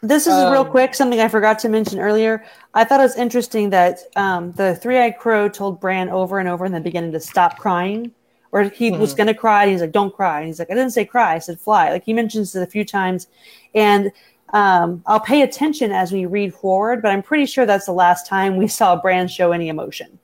This 0.03 0.26
is 0.26 0.34
real 0.34 0.62
Um, 0.62 0.70
quick, 0.72 0.95
something 0.95 1.20
I 1.20 1.28
forgot 1.28 1.60
to 1.60 1.70
mention 1.70 1.99
earlier. 1.99 2.44
I 2.74 2.84
thought 2.84 2.99
it 2.99 3.03
was 3.03 3.16
interesting 3.18 3.70
that 3.70 3.99
um, 4.16 4.52
the 4.53 4.76
three 4.76 4.98
eyed 4.98 5.20
crow 5.20 5.48
told 5.48 5.80
Bran 5.80 6.10
over 6.10 6.40
and 6.40 6.49
over 6.49 6.66
in 6.66 6.72
the 6.72 6.80
beginning 6.80 7.12
to 7.12 7.20
stop 7.20 7.58
crying. 7.60 8.12
Or 8.53 8.64
he 8.64 8.91
was 8.91 9.14
Mhm. 9.14 9.18
going 9.18 9.28
to 9.28 9.34
cry. 9.34 9.64
And 9.64 9.72
he's 9.72 9.80
like, 9.82 9.94
don't 9.94 10.14
cry. 10.14 10.40
And 10.40 10.48
he's 10.48 10.60
like, 10.60 10.70
I 10.70 10.74
didn't 10.74 10.91
say 10.91 11.06
cry. 11.06 11.36
I 11.36 11.40
said 11.40 11.58
fly. 11.58 11.90
Like 11.90 12.03
he 12.03 12.12
mentions 12.14 12.53
it 12.53 12.62
a 12.62 12.66
few 12.66 12.84
times. 12.84 13.28
And 13.76 14.12
um, 14.52 15.02
I'll 15.06 15.19
pay 15.19 15.41
attention 15.41 15.91
as 15.91 16.11
we 16.11 16.26
read 16.26 16.53
forward, 16.53 17.02
but 17.02 17.11
I'm 17.11 17.23
pretty 17.23 17.45
sure 17.45 17.65
that's 17.65 17.86
the 17.86 17.94
last 17.94 18.28
time 18.28 18.57
we 18.57 18.68
saw 18.68 18.95
Bran 18.95 19.28
show 19.28 19.52
any 19.52 19.69
emotion. 19.69 20.19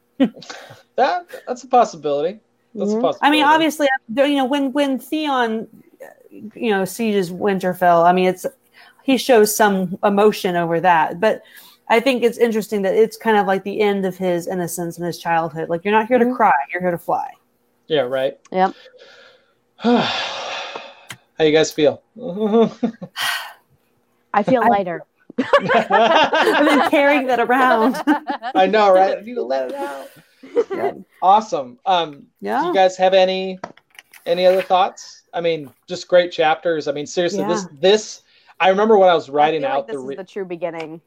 That 0.95 1.28
that's 1.48 1.64
a 1.64 1.68
possibility. 1.68 2.40
That's 2.76 2.91
a 2.91 2.95
Mhm. 2.95 3.02
possibility. 3.02 3.20
I 3.22 3.30
mean, 3.32 3.44
obviously, 3.45 3.88
you 4.16 4.36
know, 4.36 4.45
when 4.45 4.74
when 4.74 4.99
Theon, 4.99 5.68
you 6.32 6.72
know, 6.72 6.86
sieges 6.86 7.32
Winterfell, 7.32 8.04
I 8.06 8.12
mean, 8.14 8.28
it's 8.28 8.45
he 9.04 9.18
shows 9.18 9.56
some 9.56 9.98
emotion 10.04 10.56
over 10.56 10.80
that, 10.82 11.20
but 11.20 11.41
I 11.88 12.02
think 12.02 12.24
it's 12.24 12.38
interesting 12.38 12.82
that 12.82 12.95
it's 12.95 13.16
kind 13.16 13.38
of 13.38 13.48
like 13.48 13.64
the 13.64 13.80
end 13.80 14.06
of 14.06 14.18
his 14.18 14.48
innocence 14.48 14.98
and 14.98 15.06
his 15.06 15.18
childhood. 15.18 15.69
Like 15.69 15.85
you're 15.85 15.93
not 15.93 16.08
here 16.08 16.19
to 16.19 16.26
Mhm. 16.26 16.35
cry, 16.35 16.51
you're 16.74 16.82
here 16.82 16.92
to 16.92 16.98
fly. 16.98 17.30
Yeah, 17.88 18.01
right. 18.01 18.38
Yep. 18.51 18.74
How 19.77 21.43
you 21.43 21.51
guys 21.53 21.72
feel? 21.72 22.01
I 24.33 24.43
feel 24.43 24.61
I- 24.64 24.67
lighter. 24.67 25.03
I've 25.61 26.65
been 26.65 26.89
carrying 26.89 27.27
that 27.27 27.39
around. 27.39 28.01
I 28.56 28.65
know, 28.65 28.91
right? 28.91 29.19
I 29.19 29.22
need 29.22 29.35
to 29.35 29.43
let 29.43 29.69
it 29.69 29.75
out. 29.75 30.09
Yeah. 30.72 30.93
Awesome. 31.22 31.77
Um, 31.85 32.25
do 32.41 32.49
you 32.49 32.73
guys 32.73 32.97
have 32.97 33.14
any 33.14 33.59
any 34.25 34.47
other 34.47 34.64
thoughts? 34.64 35.23
I 35.33 35.41
mean, 35.41 35.72
just 35.88 36.07
great 36.07 36.31
chapters. 36.31 36.88
I 36.88 36.91
mean, 36.91 37.06
seriously, 37.06 37.43
this 37.43 37.67
this 37.80 38.22
I 38.59 38.69
remember 38.69 38.97
when 38.97 39.09
I 39.09 39.14
was 39.14 39.30
writing 39.30 39.64
I 39.64 39.67
feel 39.67 39.73
out 39.75 39.77
like 39.80 39.88
the 39.88 39.93
this 39.93 40.01
re- 40.07 40.14
is 40.15 40.17
the 40.17 40.23
true 40.23 40.45
beginning. 40.45 41.01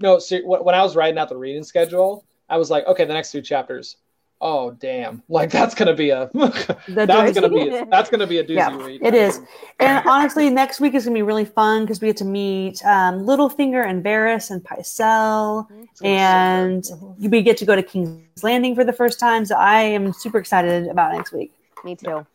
no 0.00 0.18
ser- 0.18 0.42
when 0.44 0.64
when 0.64 0.74
I 0.74 0.82
was 0.82 0.96
writing 0.96 1.18
out 1.18 1.28
the 1.28 1.36
reading 1.36 1.62
schedule, 1.62 2.24
I 2.48 2.56
was 2.56 2.68
like, 2.70 2.84
okay, 2.86 3.04
the 3.04 3.14
next 3.14 3.30
two 3.30 3.42
chapters. 3.42 3.96
Oh 4.44 4.72
damn! 4.72 5.22
Like 5.28 5.52
that's 5.52 5.72
gonna 5.72 5.94
be 5.94 6.10
a 6.10 6.28
The 6.34 6.82
that's 7.06 7.30
doozy. 7.30 7.34
gonna 7.34 7.48
be 7.48 7.68
a, 7.68 7.86
that's 7.86 8.10
gonna 8.10 8.26
be 8.26 8.38
a 8.38 8.44
doozy 8.44 8.56
Yeah, 8.56 8.76
read. 8.84 9.00
it 9.00 9.14
is. 9.14 9.40
And 9.78 10.04
honestly, 10.04 10.50
next 10.50 10.80
week 10.80 10.94
is 10.94 11.04
gonna 11.04 11.14
be 11.14 11.22
really 11.22 11.44
fun 11.44 11.84
because 11.84 12.00
we 12.00 12.08
get 12.08 12.16
to 12.16 12.24
meet 12.24 12.84
um, 12.84 13.24
Littlefinger 13.24 13.86
and 13.88 14.04
Varys 14.04 14.50
and 14.50 14.60
Pycelle. 14.64 15.68
It's 15.70 16.00
gonna 16.00 16.82
so 16.82 17.16
and 17.20 17.30
we 17.30 17.40
get 17.42 17.56
to 17.58 17.64
go 17.64 17.76
to 17.76 17.84
King's 17.84 18.42
Landing 18.42 18.74
for 18.74 18.82
the 18.82 18.92
first 18.92 19.20
time. 19.20 19.46
So 19.46 19.54
I 19.54 19.80
am 19.82 20.12
super 20.12 20.38
excited 20.38 20.88
about 20.88 21.12
next 21.12 21.32
week. 21.32 21.52
Me 21.84 21.94
too. 21.94 22.26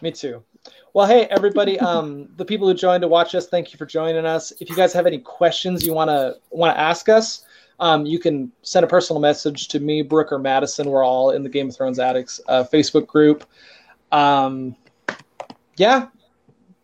Me 0.00 0.10
too. 0.10 0.42
Well, 0.94 1.06
hey 1.06 1.26
everybody, 1.26 1.78
um, 1.78 2.28
the 2.38 2.44
people 2.44 2.66
who 2.66 2.74
joined 2.74 3.02
to 3.02 3.08
watch 3.08 3.36
us, 3.36 3.46
thank 3.46 3.72
you 3.72 3.78
for 3.78 3.86
joining 3.86 4.26
us. 4.26 4.52
If 4.60 4.68
you 4.68 4.74
guys 4.74 4.92
have 4.94 5.06
any 5.06 5.18
questions 5.18 5.86
you 5.86 5.94
wanna 5.94 6.34
wanna 6.50 6.74
ask 6.74 7.08
us, 7.08 7.44
um, 7.80 8.06
you 8.06 8.18
can 8.18 8.52
send 8.62 8.84
a 8.84 8.86
personal 8.86 9.20
message 9.20 9.68
to 9.68 9.80
me, 9.80 10.02
Brooke, 10.02 10.32
or 10.32 10.38
Madison. 10.38 10.88
We're 10.88 11.04
all 11.04 11.30
in 11.30 11.42
the 11.42 11.48
Game 11.48 11.68
of 11.68 11.76
Thrones 11.76 11.98
Addicts 11.98 12.40
uh, 12.48 12.64
Facebook 12.72 13.06
group. 13.06 13.44
Um, 14.12 14.76
yeah, 15.76 16.08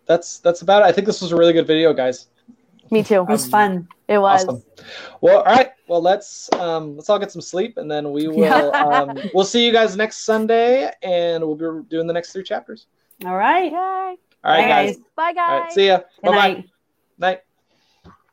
that's 0.07 0.39
that's 0.39 0.63
about 0.63 0.83
it. 0.83 0.87
I 0.87 0.93
think 0.93 1.07
this 1.07 1.21
was 1.21 1.33
a 1.33 1.37
really 1.37 1.53
good 1.53 1.67
video, 1.67 1.93
guys. 1.93 2.27
Me 2.91 3.03
too. 3.03 3.17
It 3.17 3.29
was 3.29 3.45
Um, 3.45 3.51
fun. 3.51 3.89
It 4.09 4.19
was. 4.19 4.45
Awesome. 4.45 4.63
Well, 5.21 5.39
all 5.41 5.45
right. 5.55 5.71
Well, 5.89 6.01
let's 6.01 6.51
um, 6.55 6.97
let's 6.97 7.11
all 7.11 7.19
get 7.19 7.31
some 7.31 7.43
sleep, 7.43 7.77
and 7.77 7.91
then 7.91 8.11
we 8.13 8.29
will 8.29 8.75
um, 8.75 9.19
we'll 9.35 9.45
see 9.45 9.67
you 9.67 9.73
guys 9.73 9.97
next 9.97 10.25
Sunday, 10.25 10.91
and 11.03 11.45
we'll 11.45 11.55
be 11.55 11.87
doing 11.91 12.07
the 12.07 12.15
next 12.15 12.33
three 12.33 12.43
chapters. 12.43 12.87
All 13.27 13.37
right. 13.37 13.71
Yay. 13.71 13.77
All 13.77 14.17
right, 14.45 14.63
Bye, 14.63 14.69
guys. 14.69 14.97
guys. 14.97 15.05
Bye, 15.17 15.33
guys. 15.35 15.51
All 15.51 15.61
right. 15.61 15.73
See 15.73 15.87
ya. 15.89 15.99
Good 15.99 16.07
Bye 16.23 16.31
bye. 16.31 16.35
night. 16.55 16.65
Night. 17.19 17.41